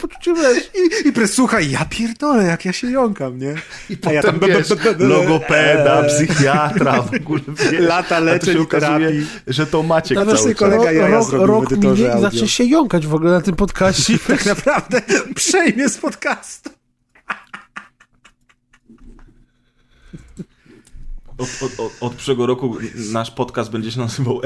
poczucie 0.00 0.34
wiesz. 0.34 0.70
I, 1.04 1.08
i 1.24 1.28
słuchaj, 1.28 1.70
ja 1.70 1.84
pierdolę, 1.90 2.44
jak 2.44 2.64
ja 2.64 2.72
się 2.72 2.90
jąkam, 2.90 3.38
nie? 3.38 3.54
I 3.90 3.96
Potem 3.96 4.40
wiesz, 4.48 4.68
logopeda, 4.98 6.02
psychiatra, 6.02 7.02
w 7.02 7.14
ogóle 7.14 7.40
wiesz. 7.48 7.80
Lata 7.80 8.16
A 8.16 8.20
leczeń 8.20 8.58
okazuje, 8.58 8.98
terapii. 8.98 9.26
że 9.46 9.66
to 9.66 9.82
Maciek 9.82 10.18
Nawet 10.18 10.36
cały 10.36 10.50
czas. 10.50 10.58
kolega 10.58 10.92
jaja 10.92 11.08
rok, 11.14 11.24
zrobił 11.30 11.46
w 11.46 11.50
rok 11.50 11.72
edytorze 11.72 12.02
minie 12.02 12.08
i 12.20 12.24
audio. 12.24 12.39
Zacznie 12.40 12.48
się 12.48 12.64
jąkać 12.64 13.06
w 13.06 13.14
ogóle 13.14 13.30
na 13.30 13.40
tym 13.40 13.56
podcaście. 13.56 14.18
Tak 14.26 14.46
naprawdę 14.46 15.02
przejmie 15.34 15.88
z 15.88 15.98
podcastu. 15.98 16.70
Od, 21.38 21.48
od, 21.62 21.80
od, 21.80 21.92
od 22.00 22.14
przyszłego 22.14 22.46
roku 22.46 22.76
nasz 23.12 23.30
podcast 23.30 23.70
będzie 23.70 23.92
się 23.92 24.00
nazywał 24.00 24.40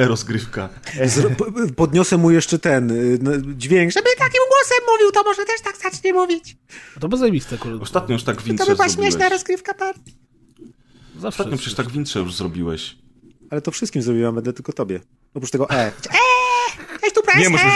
po- 1.31 1.74
podniosę 1.76 2.16
mu 2.16 2.31
jeszcze 2.31 2.58
ten 2.58 2.90
y, 2.90 3.18
no, 3.23 3.31
dźwięk, 3.56 3.92
żeby 3.92 4.06
takim 4.18 4.40
głosem 4.48 4.86
mówił, 4.92 5.12
to 5.12 5.23
może 5.23 5.44
też 5.44 5.60
tak 5.60 5.92
zacznie 5.92 6.12
mówić. 6.12 6.56
To 7.00 7.08
by 7.08 7.16
zajebiste, 7.16 7.58
kurde. 7.58 7.82
Ostatnio 7.82 8.12
już 8.12 8.24
tak 8.24 8.36
To 8.36 8.42
wintrze 8.42 8.66
by 8.66 8.74
była 8.74 8.89
śmieszna 8.89 9.28
rozgrywka 9.28 9.74
par. 9.74 9.94
Zawsze 11.14 11.28
Ostatnio 11.28 11.56
przecież 11.56 11.74
tak 11.74 11.90
wintrze 11.90 12.20
już 12.20 12.34
zrobiłeś. 12.34 12.97
Ale 13.50 13.60
to 13.60 13.70
wszystkim 13.70 14.02
zrobiłam, 14.02 14.34
będę 14.34 14.52
tylko 14.52 14.73
tobie. 14.73 15.00
Oprócz 15.34 15.50
tego 15.50 15.70
E. 15.70 15.92
Cześć 17.00 17.14
tu 17.14 17.22
press, 17.22 17.36
Nie 17.38 17.50
musisz... 17.50 17.66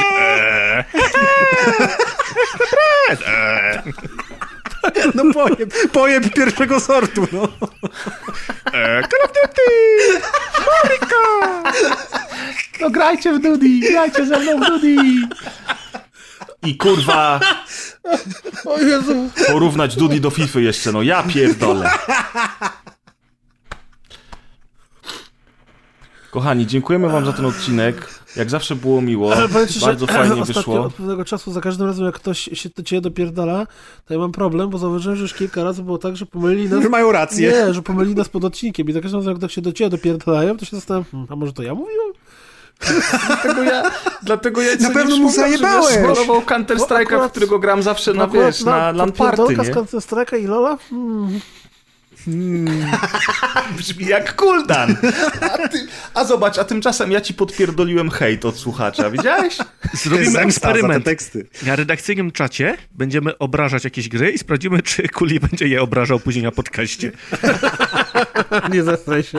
e. 3.26 3.82
No 5.14 5.32
pojeb, 5.34 5.74
pojeb 5.92 6.34
pierwszego 6.34 6.80
sortu, 6.80 7.28
no. 7.32 7.42
E, 8.72 9.02
Call 9.02 9.20
of 9.24 9.30
Duty! 9.32 10.20
No 12.80 12.90
grajcie 12.90 13.32
w 13.32 13.38
Dudi, 13.42 13.80
grajcie 13.80 14.26
ze 14.26 14.38
mną 14.38 14.60
w 14.60 14.66
Dudi. 14.66 14.96
I 16.66 16.76
kurwa, 16.76 17.40
O 18.64 18.78
Jezu. 18.78 19.30
porównać 19.46 19.96
Dudi 19.96 20.20
do 20.20 20.30
FIFA 20.30 20.60
jeszcze, 20.60 20.92
no 20.92 21.02
ja 21.02 21.22
pierdolę. 21.22 21.90
Kochani, 26.38 26.66
dziękujemy 26.66 27.08
wam 27.08 27.24
za 27.26 27.32
ten 27.32 27.44
odcinek. 27.44 28.20
Jak 28.36 28.50
zawsze 28.50 28.76
było 28.76 29.00
miło. 29.00 29.32
Ci, 29.68 29.80
że 29.80 29.86
Bardzo 29.86 30.06
fajnie 30.16 30.42
ostatnio 30.42 30.54
wyszło. 30.54 30.84
od 30.84 30.94
pewnego 30.94 31.24
czasu 31.24 31.52
za 31.52 31.60
każdym 31.60 31.86
razem, 31.86 32.06
jak 32.06 32.14
ktoś 32.14 32.50
się 32.52 32.68
do 32.76 32.82
ciebie 32.82 33.00
dopierdala, 33.00 33.66
to 34.06 34.14
ja 34.14 34.20
mam 34.20 34.32
problem, 34.32 34.70
bo 34.70 34.78
zauważyłem, 34.78 35.16
że 35.16 35.22
już 35.22 35.34
kilka 35.34 35.64
razy 35.64 35.82
było 35.82 35.98
tak, 35.98 36.16
że 36.16 36.26
pomylili 36.26 36.68
nas... 36.70 36.82
Że 36.82 36.88
mają 36.88 37.12
rację. 37.12 37.52
Nie, 37.52 37.74
że 37.74 37.82
pomylili 37.82 38.14
nas 38.16 38.28
pod 38.28 38.44
odcinkiem 38.44 38.88
i 38.88 38.92
za 38.92 39.00
każdym 39.00 39.20
razem, 39.20 39.30
jak 39.30 39.38
ktoś 39.38 39.54
się 39.54 39.60
do 39.60 39.72
ciebie 39.72 39.90
dopierdalają, 39.90 40.56
to 40.56 40.64
się 40.64 40.76
zastanawiam, 40.76 41.10
hmm, 41.10 41.28
a 41.30 41.36
może 41.36 41.52
to 41.52 41.62
ja 41.62 41.74
mówiłem? 41.74 42.12
Dlatego 43.42 43.62
ja, 43.62 43.82
dlatego 44.22 44.62
ja 44.62 44.76
Na 44.80 44.90
pewno 44.90 45.16
mu 45.16 45.30
zajebałeś. 45.30 45.94
Spróbował 45.94 46.42
Counter 46.42 46.76
Strike'a, 46.76 47.28
w 47.28 47.30
którego 47.30 47.58
gram 47.58 47.82
zawsze 47.82 48.14
na, 48.14 48.26
wiesz, 48.26 48.64
na 48.64 48.92
lamparty, 48.92 49.36
podpierdolka 49.36 49.62
nie? 49.62 49.72
z 49.72 49.74
Counter 49.74 50.00
Strike'a 50.00 50.38
i 50.38 50.46
Lola? 50.46 50.78
Hmm. 50.90 51.40
Brzmi 53.76 54.06
jak 54.06 54.36
kuldan. 54.36 54.96
A, 55.40 55.68
ty, 55.68 55.86
a 56.14 56.24
zobacz, 56.24 56.58
a 56.58 56.64
tymczasem 56.64 57.12
ja 57.12 57.20
ci 57.20 57.34
podpierdoliłem 57.34 58.10
hejt 58.10 58.44
od 58.44 58.56
słuchacza, 58.58 59.10
widziałeś? 59.10 59.56
Zrobimy 60.02 60.30
za 60.30 60.38
te 60.38 60.44
eksperyment. 60.44 61.04
teksty. 61.04 61.46
Na 61.62 61.76
redakcyjnym 61.76 62.32
czacie 62.32 62.76
będziemy 62.90 63.38
obrażać 63.38 63.84
jakieś 63.84 64.08
gry 64.08 64.30
i 64.30 64.38
sprawdzimy, 64.38 64.82
czy 64.82 65.08
Kuli 65.08 65.40
będzie 65.40 65.68
je 65.68 65.82
obrażał 65.82 66.20
później 66.20 66.44
na 66.44 66.50
podcaście. 66.52 67.12
Nie 68.72 68.82
zestraj 68.82 69.22
się. 69.22 69.38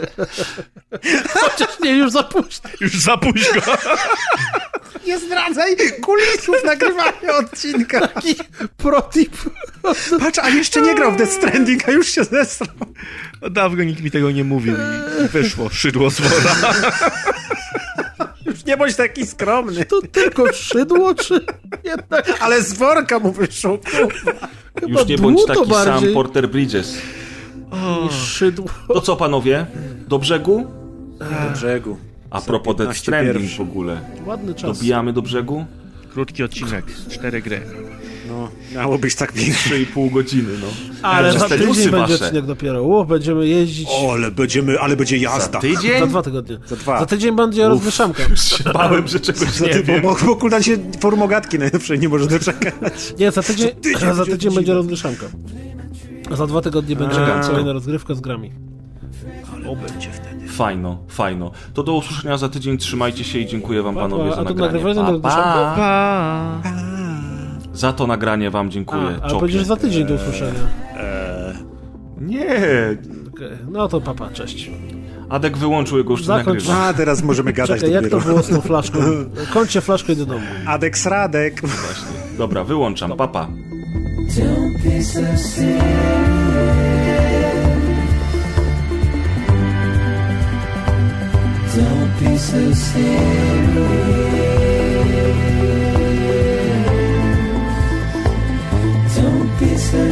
Chociaż 1.34 1.80
nie, 1.80 1.98
już 1.98 2.12
za 2.12 2.24
późno. 2.24 2.70
Już 2.82 3.00
za 3.00 3.18
późno. 3.18 3.62
Nie 5.08 5.20
zdradzaj 5.20 5.76
kulisów 6.02 6.56
nagrywania 6.66 7.36
odcinka. 7.40 8.08
Taki 8.08 8.36
protip. 8.78 9.38
Patrz, 10.20 10.40
a 10.40 10.50
jeszcze 10.50 10.82
nie 10.82 10.96
grał 10.96 11.12
w 11.12 11.16
Death 11.18 11.34
Stranding, 11.34 11.90
a 11.90 11.92
już 11.92 12.08
się 12.08 12.24
zestrał. 12.24 12.69
Dawno 13.52 13.84
nikt 13.84 14.02
mi 14.04 14.12
tego 14.12 14.32
nie 14.32 14.44
mówił 14.44 14.76
i 15.26 15.28
wyszło 15.28 15.70
szydło 15.70 16.10
z 16.10 16.22
wora. 16.22 16.74
Już 18.46 18.66
nie 18.66 18.78
bądź 18.78 18.96
taki 18.96 19.28
skromny. 19.28 19.86
To 19.86 20.02
tylko 20.02 20.54
szydło, 20.54 21.16
czy 21.16 21.46
jednak 21.84 22.38
Ale 22.40 22.64
z 22.64 22.74
worka 22.74 23.20
mu 23.20 23.32
wyszło. 23.32 23.80
Już 24.88 25.06
nie 25.08 25.18
bądź 25.18 25.46
taki 25.46 25.68
bardziej. 25.70 26.04
sam 26.04 26.14
Porter 26.14 26.50
Bridges. 26.50 26.98
niż 28.04 28.14
szydło? 28.14 28.68
To 28.88 29.02
co, 29.02 29.16
panowie? 29.16 29.66
Do 30.08 30.20
brzegu? 30.20 30.68
Do 31.20 31.52
brzegu. 31.54 31.98
A 32.30 32.42
propos 32.42 32.76
Death 32.76 32.94
15 32.94 33.02
Stranding 33.02 33.52
w 33.58 33.62
ogóle. 33.62 34.02
Ładny 34.26 34.54
czas. 34.56 34.78
Dobijamy 34.78 35.14
do 35.14 35.22
brzegu? 35.22 35.66
Krótki 36.14 36.44
odcinek, 36.44 36.86
cztery 37.10 37.42
gry. 37.42 37.62
No, 38.30 38.50
miało 38.76 38.98
być 38.98 39.16
tak 39.16 39.34
pięknie. 39.34 39.54
3,5 39.86 40.12
godziny, 40.12 40.50
no. 40.62 40.68
Ale 41.02 41.40
za 41.40 41.50
tydzień 41.50 41.90
będzie 41.92 42.16
odcinek 42.16 42.46
dopiero. 42.46 42.98
O, 43.00 43.06
będziemy 43.06 43.48
jeździć. 43.48 43.88
O, 43.92 44.12
ale 44.14 44.32
będziemy, 44.32 44.80
ale 44.80 44.96
będzie 44.98 45.18
Za 45.20 45.24
jazda. 45.24 45.60
tydzień? 45.60 46.00
Za 46.00 46.08
dwa 46.08 46.22
tygodnie. 46.22 46.58
Za 46.68 46.76
dwa. 46.76 47.00
Za 47.00 47.06
tydzień 47.06 47.36
będzie 47.36 47.68
rozwyszanka. 47.68 48.24
się 48.36 48.64
bałem, 48.74 49.08
że 49.08 49.20
czegoś 49.20 49.50
Za 49.50 49.66
nie 49.66 49.72
ty, 49.74 49.84
wiem. 49.84 50.02
bo, 50.02 50.18
bo 50.40 50.62
się 50.62 50.78
formogatki 51.00 51.60
najlepszej 51.60 52.00
nie 52.00 52.10
może 52.10 52.28
doczekać. 52.28 52.74
Nie, 53.20 53.32
za 53.32 53.44
tydzień, 53.44 53.70
tydzień 53.70 54.00
za 54.00 54.14
będzie 54.14 54.32
tydzień 54.32 54.56
będzie 54.56 54.74
rozwyszanka. 54.74 55.26
A 56.32 56.36
za 56.36 56.48
dwa 56.48 56.62
tygodnie 56.62 56.96
będzie 56.96 57.20
kolejna 57.48 57.74
rozgrywka 57.74 58.14
z 58.16 58.22
grami. 58.22 58.52
O, 59.68 59.76
będzie 59.76 60.12
wtedy. 60.12 60.48
Fajno, 60.48 60.98
fajno. 61.08 61.52
To 61.74 61.84
do 61.84 61.94
usłyszenia 61.94 62.38
za 62.38 62.50
tydzień. 62.50 62.78
Trzymajcie 62.78 63.24
się 63.24 63.40
i 63.40 63.46
dziękuję 63.46 63.82
wam 63.84 63.96
Pa, 63.96 64.02
panowie 64.02 64.30
pa. 64.30 64.36
za 64.36 64.42
A 64.42 64.44
to 64.44 64.50
nagranie. 64.50 64.74
nagrywanie 64.74 65.20
Pa, 65.22 65.30
pa. 65.76 66.62
Za 67.74 67.94
to 67.94 68.08
nagranie 68.08 68.52
wam 68.52 68.68
A, 68.68 68.70
dziękuję. 68.70 69.02
ale 69.22 69.30
Czopie. 69.30 69.42
będziesz 69.42 69.64
za 69.64 69.76
tydzień 69.76 70.08
do 70.08 70.14
usłyszenia. 70.14 70.60
Nie. 72.22 72.46
Okej, 73.34 73.48
No 73.72 73.88
to 73.88 74.02
papa, 74.02 74.30
cześć. 74.30 74.72
Adek 75.30 75.58
wyłączył 75.58 75.98
jego 75.98 76.12
już 76.12 76.26
Zakończ. 76.26 76.48
nagrywa. 76.68 76.88
A, 76.88 76.94
teraz 76.94 77.24
możemy 77.24 77.54
gadać 77.54 77.80
Czekaj, 77.80 77.94
jak 77.94 78.10
to 78.10 78.20
było 78.20 78.44
z 78.44 78.48
tą 78.50 78.62
flaszką? 78.62 79.00
Kończcie 79.54 79.82
flaszkę 79.82 80.14
i 80.14 80.16
do 80.16 80.26
domu. 80.26 80.46
Adek 80.68 80.96
Radek. 81.06 81.62
Dobra, 82.38 82.64
wyłączam. 82.64 83.18
Papa. 83.18 83.48
Don't 84.36 84.84
be 84.84 85.04
so 85.04 85.20
serious. 85.38 85.84
Don't 91.76 92.12
be 92.20 92.38
so 92.38 92.76
serious. 92.76 94.19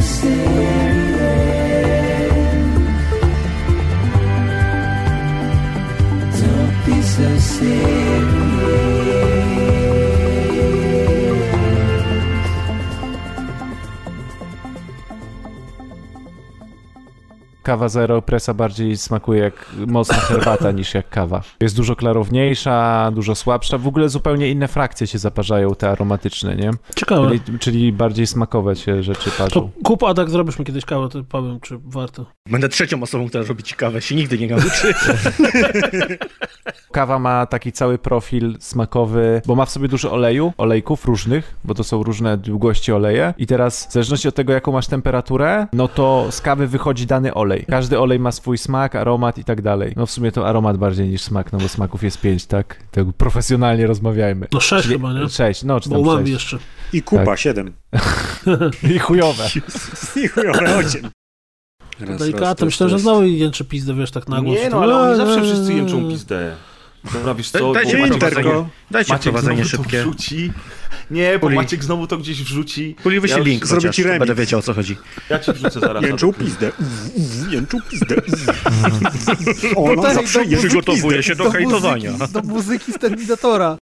Be 0.08 0.77
kawa 17.68 17.88
zero 17.88 18.22
presa 18.22 18.54
bardziej 18.54 18.96
smakuje 18.96 19.40
jak 19.42 19.66
mocna 19.86 20.16
herbata 20.16 20.72
niż 20.72 20.94
jak 20.94 21.08
kawa. 21.08 21.42
Jest 21.60 21.76
dużo 21.76 21.96
klarowniejsza, 21.96 23.10
dużo 23.14 23.34
słabsza, 23.34 23.78
w 23.78 23.86
ogóle 23.86 24.08
zupełnie 24.08 24.50
inne 24.50 24.68
frakcje 24.68 25.06
się 25.06 25.18
zaparzają, 25.18 25.74
te 25.74 25.90
aromatyczne, 25.90 26.56
nie? 26.56 26.70
Ciekawe. 26.94 27.28
Czyli, 27.28 27.58
czyli 27.58 27.92
bardziej 27.92 28.26
smakowe 28.26 28.76
się 28.76 29.02
rzeczy 29.02 29.30
parzą. 29.30 29.50
To 29.50 29.70
kup, 29.84 30.00
tak 30.16 30.30
zrobisz 30.30 30.58
mi 30.58 30.64
kiedyś 30.64 30.84
kawę, 30.84 31.08
to 31.08 31.24
powiem, 31.24 31.60
czy 31.60 31.78
warto. 31.84 32.26
Będę 32.50 32.68
trzecią 32.68 33.02
osobą, 33.02 33.28
która 33.28 33.44
robi 33.44 33.62
ci 33.62 33.74
kawę, 33.74 34.02
się 34.02 34.14
nigdy 34.14 34.38
nie 34.38 34.46
nauczy. 34.46 34.94
Kawa 36.92 37.18
ma 37.18 37.46
taki 37.46 37.72
cały 37.72 37.98
profil 37.98 38.56
smakowy, 38.60 39.42
bo 39.46 39.54
ma 39.54 39.64
w 39.64 39.70
sobie 39.70 39.88
dużo 39.88 40.12
oleju, 40.12 40.52
olejków 40.58 41.04
różnych, 41.04 41.56
bo 41.64 41.74
to 41.74 41.84
są 41.84 42.02
różne 42.02 42.36
długości 42.36 42.92
oleje 42.92 43.34
i 43.38 43.46
teraz 43.46 43.86
w 43.86 43.92
zależności 43.92 44.28
od 44.28 44.34
tego, 44.34 44.52
jaką 44.52 44.72
masz 44.72 44.86
temperaturę, 44.86 45.66
no 45.72 45.88
to 45.88 46.26
z 46.30 46.40
kawy 46.40 46.66
wychodzi 46.66 47.06
dany 47.06 47.34
olej. 47.34 47.57
Każdy 47.66 47.98
olej 47.98 48.18
ma 48.18 48.32
swój 48.32 48.58
smak, 48.58 48.94
aromat 48.94 49.38
i 49.38 49.44
tak 49.44 49.62
dalej. 49.62 49.92
No 49.96 50.06
w 50.06 50.10
sumie 50.10 50.32
to 50.32 50.48
aromat 50.48 50.76
bardziej 50.76 51.08
niż 51.08 51.22
smak, 51.22 51.52
no 51.52 51.58
bo 51.58 51.68
smaków 51.68 52.02
jest 52.02 52.20
pięć, 52.20 52.46
tak? 52.46 52.82
Tak 52.90 53.04
profesjonalnie 53.16 53.86
rozmawiajmy. 53.86 54.46
No 54.52 54.60
sześć 54.60 54.82
Czyli, 54.82 54.94
chyba, 54.94 55.12
nie? 55.12 55.28
Sześć, 55.28 55.62
no 55.62 55.80
czy 55.80 55.90
tam 55.90 56.02
bo 56.02 56.18
sześć. 56.18 56.32
jeszcze. 56.32 56.58
I 56.92 57.02
kupa, 57.02 57.24
tak. 57.24 57.38
siedem. 57.38 57.72
I 58.94 58.98
chujowe. 58.98 59.44
I 60.24 60.28
chujowe, 60.28 60.76
osiem. 60.76 61.10
Raz, 62.00 62.18
Delikatnie, 62.18 62.64
myślę, 62.64 62.88
że 62.88 62.98
znowu 62.98 63.22
jęczy 63.22 63.64
pizdę, 63.64 63.94
wiesz, 63.94 64.10
tak 64.10 64.28
na 64.28 64.42
głos. 64.42 64.56
Nie 64.56 64.70
no, 64.70 64.82
ale 64.82 64.96
oni 64.96 65.10
eee. 65.10 65.16
zawsze 65.16 65.42
wszyscy 65.42 65.74
jęczą 65.74 66.08
pizdę. 66.08 66.56
Dobra, 67.12 67.34
wiesz 67.34 67.50
co, 67.50 67.72
dajcie 67.72 67.98
bo 68.42 68.68
Dajcie 68.90 69.12
Maciek 69.12 69.32
prowadzenie 69.32 69.64
szybkie. 69.64 70.00
Wrzuci. 70.02 70.52
Nie, 71.10 71.32
bo 71.32 71.40
Puli. 71.40 71.56
Maciek 71.56 71.84
znowu 71.84 72.06
to 72.06 72.18
gdzieś 72.18 72.42
wrzuci. 72.42 72.96
Puli 73.02 73.20
wyślij 73.20 73.38
ja 73.38 73.44
link, 73.44 73.66
zrobię 73.66 73.90
ci 73.90 74.02
remix. 74.02 74.18
Będę 74.18 74.34
wiedział, 74.34 74.60
o 74.60 74.62
co 74.62 74.74
chodzi. 74.74 74.96
Ja 75.30 75.38
ci 75.38 75.52
wrzucę 75.52 75.80
zaraz. 75.80 76.04
Jęczą 76.04 76.32
pizdę. 76.32 76.72
Jęczą 77.50 77.78
pizdę. 77.90 78.16
Ona 79.76 79.94
no 79.94 80.02
tak, 80.02 80.14
zawsze 80.14 80.44
jest 80.44 80.66
Przygotowuje 80.66 81.22
się 81.22 81.34
do, 81.34 81.44
do 81.44 81.50
hejtowania. 81.50 82.12
Do 82.32 82.42
muzyki 82.42 82.92
z 82.92 82.98
Terminatora 82.98 83.78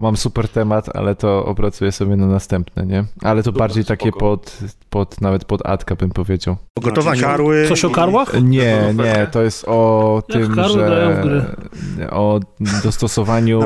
mam 0.00 0.16
super 0.16 0.48
temat, 0.48 0.96
ale 0.96 1.14
to 1.14 1.44
opracuję 1.46 1.92
sobie 1.92 2.16
na 2.16 2.26
następne, 2.26 2.86
nie? 2.86 3.04
Ale 3.22 3.42
to 3.42 3.52
Dobra, 3.52 3.58
bardziej 3.58 3.84
spoko. 3.84 3.96
takie 3.96 4.12
pod, 4.12 4.58
pod, 4.90 5.20
nawet 5.20 5.44
pod 5.44 5.66
Adka 5.66 5.96
bym 5.96 6.10
powiedział. 6.10 6.56
O. 6.76 7.02
Znaczy, 7.02 7.20
karły 7.20 7.68
Coś 7.68 7.84
o 7.84 7.90
karłach? 7.90 8.42
Nie, 8.42 8.94
nie, 8.96 9.26
to 9.32 9.42
jest 9.42 9.64
o 9.68 10.22
Jak 10.28 10.38
tym, 10.38 10.54
że 10.54 11.46
o 12.10 12.40
dostosowaniu 12.84 13.60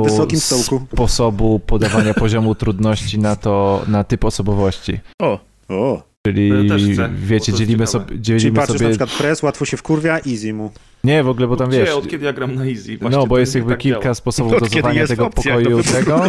sposobu 0.91 1.59
podawania 1.59 2.15
poziomu 2.15 2.55
trudności 2.55 3.19
na 3.19 3.37
to, 3.37 3.83
na 3.89 4.05
typ 4.05 4.25
osobowości. 4.25 5.01
O, 5.23 5.39
o. 5.69 6.12
Czyli 6.27 6.51
no 6.51 6.77
wiecie, 7.15 7.53
dzielimy, 7.53 7.87
sobie, 7.87 8.21
dzielimy 8.21 8.41
Czyli 8.41 8.53
patrzysz 8.53 8.79
sobie... 8.79 8.89
na 8.89 8.91
przykład 8.91 9.19
press, 9.19 9.43
łatwo 9.43 9.65
się 9.65 9.77
wkurwia, 9.77 10.19
easy 10.19 10.55
mu. 10.55 10.71
Nie, 11.05 11.23
w 11.23 11.29
ogóle, 11.29 11.47
bo 11.47 11.57
tam 11.57 11.71
wiesz... 11.71 11.91
Od 11.91 12.09
kiedy 12.09 12.25
ja 12.25 12.33
gram 12.33 12.55
na 12.55 12.67
easy? 12.67 12.99
No, 13.11 13.27
bo 13.27 13.39
jest 13.39 13.55
jakby 13.55 13.71
tak 13.71 13.81
kilka 13.81 14.03
działa. 14.03 14.15
sposobów 14.15 14.61
dozowania 14.61 15.07
tego 15.07 15.27
opcja, 15.27 15.55
pokoju 15.55 15.77
no, 15.77 15.83
tego. 15.83 16.25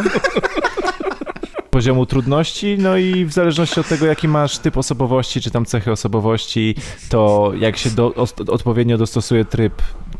poziomu 1.69 2.05
trudności, 2.05 2.77
no 2.79 2.97
i 2.97 3.25
w 3.25 3.33
zależności 3.33 3.79
od 3.79 3.87
tego, 3.87 4.05
jaki 4.05 4.27
masz 4.27 4.57
typ 4.57 4.77
osobowości, 4.77 5.41
czy 5.41 5.51
tam 5.51 5.65
cechy 5.65 5.91
osobowości, 5.91 6.75
to 7.09 7.51
jak 7.59 7.77
się 7.77 7.89
do, 7.89 8.13
odpowiednio 8.47 8.97
dostosuje 8.97 9.45
tryb 9.45 9.73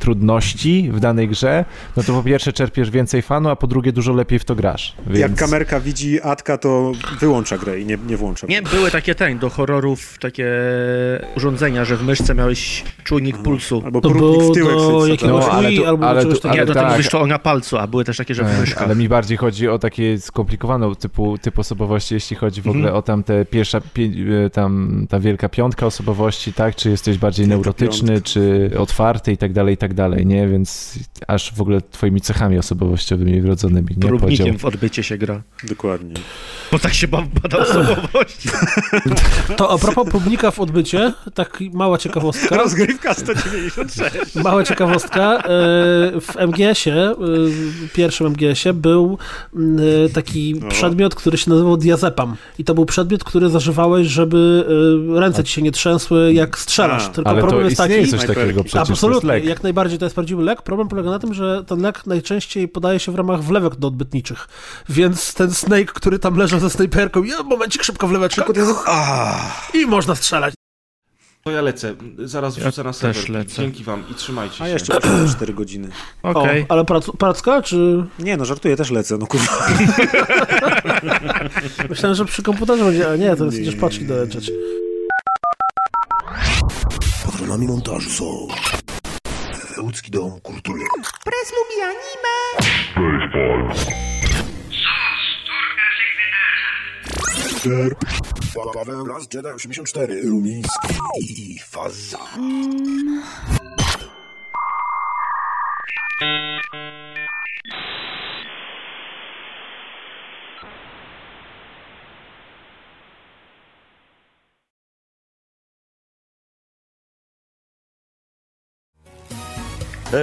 trudności 0.04 0.90
w 0.94 1.00
danej 1.00 1.28
grze, 1.28 1.66
no 1.98 2.04
to 2.04 2.14
po 2.14 2.24
pierwsze 2.24 2.54
czerpiesz 2.54 2.90
więcej 2.90 3.22
fanu, 3.22 3.50
a 3.50 3.56
po 3.56 3.68
drugie 3.68 3.92
dużo 3.92 4.14
lepiej 4.14 4.40
w 4.40 4.46
to 4.46 4.56
grasz. 4.56 4.96
Więc... 5.08 5.20
Jak 5.20 5.36
kamerka 5.36 5.80
widzi 5.80 6.22
Atka, 6.22 6.58
to 6.58 6.92
wyłącza 7.20 7.58
grę 7.58 7.80
i 7.80 7.86
nie, 7.86 7.98
nie 8.08 8.18
włącza. 8.18 8.48
Nie, 8.48 8.62
były 8.62 8.92
takie 8.92 9.16
ten, 9.16 9.40
do 9.40 9.50
horrorów 9.50 10.18
takie 10.20 10.48
urządzenia, 11.38 11.86
że 11.86 11.98
w 11.98 12.04
myszce 12.04 12.36
miałeś 12.36 12.84
czujnik 13.04 13.36
Aha. 13.36 13.44
pulsu. 13.44 13.82
Albo 13.86 14.02
to 14.02 14.10
było 14.10 14.52
w 14.52 14.54
tyłek. 14.54 14.76
Do 14.76 15.08
jakiegoś 15.08 15.46
no, 15.46 15.52
ale 15.52 15.72
to, 15.72 15.88
albo 15.88 16.08
ale, 16.08 16.26
to, 16.26 16.50
ale, 16.50 16.60
Nie, 16.60 16.66
do 16.66 16.74
tego 16.74 17.20
tak. 17.20 17.28
na 17.28 17.40
palcu, 17.40 17.78
a 17.78 17.88
były 17.88 18.04
też 18.04 18.18
takie, 18.18 18.36
że 18.36 18.44
w 18.44 18.48
e, 18.48 18.60
myszkach. 18.62 18.84
Ale 18.84 18.96
mi 18.96 19.10
bardziej 19.10 19.38
chodzi 19.38 19.68
o 19.68 19.80
takie 19.80 20.18
skomplikowane 20.18 20.96
typu, 20.96 21.38
typ 21.38 21.60
osobowości, 21.60 22.14
jeśli 22.14 22.36
chodzi 22.36 22.62
w 22.62 22.68
ogóle 22.68 22.84
mhm. 22.84 22.98
o 22.98 23.02
tam 23.02 23.24
te 23.24 23.46
pierwsza, 23.46 23.78
e, 23.78 24.50
tam 24.50 25.06
ta 25.10 25.20
wielka 25.20 25.50
piątka 25.50 25.86
osobowości, 25.86 26.54
tak? 26.54 26.76
Czy 26.76 26.90
jesteś 26.90 27.18
bardziej 27.18 27.48
neurotyczny, 27.48 28.22
czy 28.22 28.72
otwarty 28.78 29.32
i 29.32 29.38
tak 29.38 29.54
dalej, 29.54 29.74
i 29.74 29.78
tak 29.78 29.93
tak 29.94 29.98
dalej, 29.98 30.26
nie? 30.26 30.48
Więc 30.48 31.00
aż 31.28 31.54
w 31.54 31.62
ogóle 31.62 31.82
twoimi 31.82 32.22
cechami 32.22 32.58
osobowościowymi 32.58 33.42
wrodzonymi, 33.42 33.88
nie? 33.90 34.08
Próbnikiem 34.08 34.46
Podział. 34.46 34.58
w 34.58 34.66
odbycie 34.66 35.04
się 35.04 35.18
gra. 35.18 35.42
Dokładnie. 35.64 36.14
Bo 36.72 36.80
tak 36.80 36.94
się 36.94 37.08
bada 37.08 37.58
osobowość. 37.58 38.38
To 39.58 39.72
a 39.72 39.78
propos 39.78 40.10
publika 40.10 40.52
w 40.52 40.60
odbycie, 40.60 41.14
tak 41.34 41.60
mała 41.74 41.98
ciekawostka. 41.98 42.58
Rozgrywka 42.58 43.14
196. 43.14 44.36
Mała 44.36 44.64
ciekawostka. 44.64 45.38
E, 45.38 45.42
w 46.22 46.36
MGS-ie, 46.48 46.96
e, 46.96 47.16
pierwszym 47.94 48.28
MGS-ie 48.28 48.74
był 48.74 49.18
e, 49.56 50.10
taki 50.10 50.56
przedmiot, 50.70 51.16
który 51.16 51.38
się 51.38 51.50
nazywał 51.50 51.78
diazepam. 51.78 52.36
I 52.60 52.64
to 52.64 52.74
był 52.74 52.86
przedmiot, 52.86 53.24
który 53.24 53.50
zażywałeś, 53.50 54.08
żeby 54.08 54.66
ręce 55.16 55.44
ci 55.44 55.54
się 55.54 55.62
nie 55.62 55.72
trzęsły, 55.72 56.34
jak 56.34 56.60
strzelasz. 56.60 57.10
Tylko 57.10 57.30
Ale 57.30 57.42
problem 57.42 57.62
to 57.62 57.70
jest 57.70 57.78
taki... 57.78 58.08
coś 58.08 58.26
takiego 58.26 58.64
przecież, 58.64 58.90
Absolutnie, 58.90 59.40
jak 59.40 59.64
najbardziej 59.64 59.83
bardziej 59.84 60.00
to 60.00 60.06
jest 60.06 60.16
prawdziwy 60.16 60.44
lek. 60.44 60.62
Problem 60.62 60.88
polega 60.88 61.10
na 61.10 61.20
tym, 61.20 61.34
że 61.34 61.64
ten 61.68 61.82
lek 61.82 62.06
najczęściej 62.08 62.68
podaje 62.68 63.00
się 63.00 63.12
w 63.12 63.16
ramach 63.16 63.44
wlewek 63.44 63.76
do 63.76 63.88
odbytniczych. 63.88 64.48
Więc 64.90 65.34
ten 65.34 65.54
Snake, 65.54 65.94
który 65.94 66.20
tam 66.20 66.38
leżał 66.38 66.60
ze 66.60 66.70
snajperką, 66.70 67.24
ja 67.24 67.44
momencik 67.44 67.84
szybko 67.84 68.08
wleweczka. 68.08 68.46
I 69.74 69.86
można 69.86 70.16
strzelać. 70.16 70.54
To 71.44 71.52
ja 71.52 71.62
lecę, 71.62 71.96
zaraz 72.20 72.56
wrzucę 72.56 72.82
ja 72.82 72.84
na 72.84 72.94
serwer. 72.94 73.16
Też 73.16 73.30
lecę. 73.30 73.62
Dzięki 73.62 73.84
wam 73.84 74.04
i 74.12 74.16
trzymajcie 74.16 74.58
się. 74.58 74.64
A 74.64 74.68
jeszcze 74.68 75.00
4 75.30 75.54
godziny. 75.64 75.88
Okej. 76.24 76.42
Okay. 76.42 76.66
Ale 76.70 76.86
prac, 76.86 77.12
pracka, 77.18 77.62
czy... 77.62 78.06
Nie, 78.20 78.38
no 78.38 78.46
żartuję, 78.46 78.76
też 78.76 78.92
lecę, 78.92 79.18
no 79.18 79.28
kurwa. 79.28 79.68
Myślałem, 81.90 82.16
że 82.16 82.26
przy 82.26 82.44
komputerze 82.44 82.84
będzie, 82.84 83.08
ale 83.08 83.20
nie, 83.20 83.36
to 83.36 83.46
jest 83.46 83.58
będziesz 83.58 83.76
paczki 83.76 84.06
doleczeć. 84.06 84.52
Patronami 87.26 87.68
montażu 87.68 88.10
są... 88.10 88.48
Łódzki 89.84 90.12
Dom 90.12 90.42
Kultury. 90.42 90.82
Pres 91.24 91.52
lubi 91.56 91.82
anime! 91.82 92.36
Baseball. 92.96 93.60
Ser. 97.60 97.96
Paweł 98.74 99.06
Las 99.06 99.28
Jedi 99.34 99.48
84, 99.48 100.22
Rumiński 100.22 100.88
i 101.20 101.60
Faza. 101.60 102.20
Mm. 102.38 103.24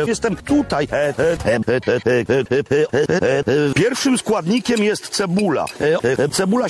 Jestem 0.07 0.36
tutaj. 0.36 0.89
Pierwszym 3.75 4.19
składnikiem 4.19 4.85
jest 4.85 5.09
cebula. 5.09 5.65
Cebula 6.33 6.67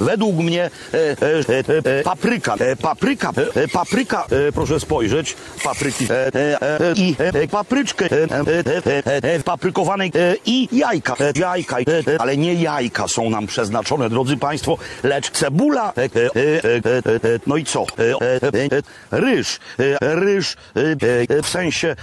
według 0.00 0.36
mnie 0.36 0.70
papryka. 2.04 2.56
Papryka, 2.82 3.32
papryka, 3.72 4.24
proszę 4.54 4.80
spojrzeć, 4.80 5.36
papryki 5.64 6.06
i 6.96 7.16
papryczkę 7.50 8.08
paprykowanej 9.44 10.12
i 10.46 10.68
jajka. 10.72 11.16
Jajka, 11.36 11.76
ale 12.18 12.36
nie 12.36 12.54
jajka 12.54 13.08
są 13.08 13.30
nam 13.30 13.46
przeznaczone, 13.46 14.10
drodzy 14.10 14.36
Państwo, 14.36 14.78
lecz 15.02 15.30
cebula. 15.30 15.92
No 17.46 17.56
i 17.56 17.64
co? 17.64 17.86
Ryż. 19.10 19.58
Ryż 20.00 20.56
w 21.42 21.48
sensie 21.48 21.96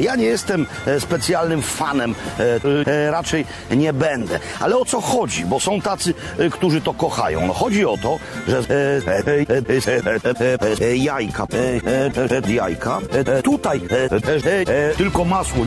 ja 0.00 0.16
nie 0.16 0.24
jestem 0.24 0.66
specjalnym 0.98 1.62
fanem, 1.62 2.14
raczej 3.10 3.46
nie 3.70 3.92
będę. 3.92 4.40
Ale 4.60 4.76
o 4.76 4.84
co 4.84 5.00
chodzi? 5.00 5.44
Bo 5.44 5.60
są 5.60 5.80
tacy, 5.80 6.14
którzy 6.50 6.80
to 6.80 6.94
kochają. 6.94 7.46
No 7.46 7.52
chodzi 7.52 7.84
o 7.84 7.96
to, 8.02 8.18
że 10.78 10.96
jajka, 10.96 11.46
jajka, 12.48 13.00
tutaj 13.44 13.80
tylko 14.96 15.24
masło. 15.24 15.64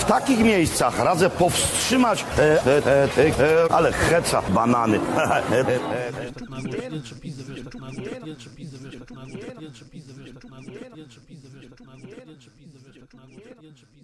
W 0.00 0.04
takich 0.04 0.38
miejscach 0.38 0.98
radzę 0.98 1.30
powstrzymać, 1.30 2.24
ale 3.70 3.92
heca, 3.92 4.42
banany. 4.48 5.00
Tak 6.52 6.64
na 6.64 6.70
głos, 6.70 6.82
jęczy 6.82 7.14
pizdę, 7.14 7.54
wiesz, 7.54 7.64
tak 7.64 7.74
na 7.74 7.90
głos, 7.92 8.26
jęczy 8.26 8.50
pizdę, 8.50 8.78
wiesz, 8.78 8.98
tak 8.98 9.10
na 9.10 9.26
głos, 9.26 9.60
jęczy 9.60 9.84
pizdę, 9.84 10.12
wiesz, 10.14 10.34
tak 10.34 10.50
na 10.50 10.60
głos, 10.62 10.96
jęczy 10.96 11.20
pizdę, 11.20 11.48
wiesz, 11.54 11.70
tak 11.70 11.80
na 11.80 11.96
głos, 11.96 12.16
jęczy 12.26 12.50
pizdę, 12.50 12.78
wiesz, 12.86 12.98
tak 13.00 13.14
na 13.14 13.26
głos, 13.26 13.62
jęczy 13.62 13.86
pizdę, 13.86 14.01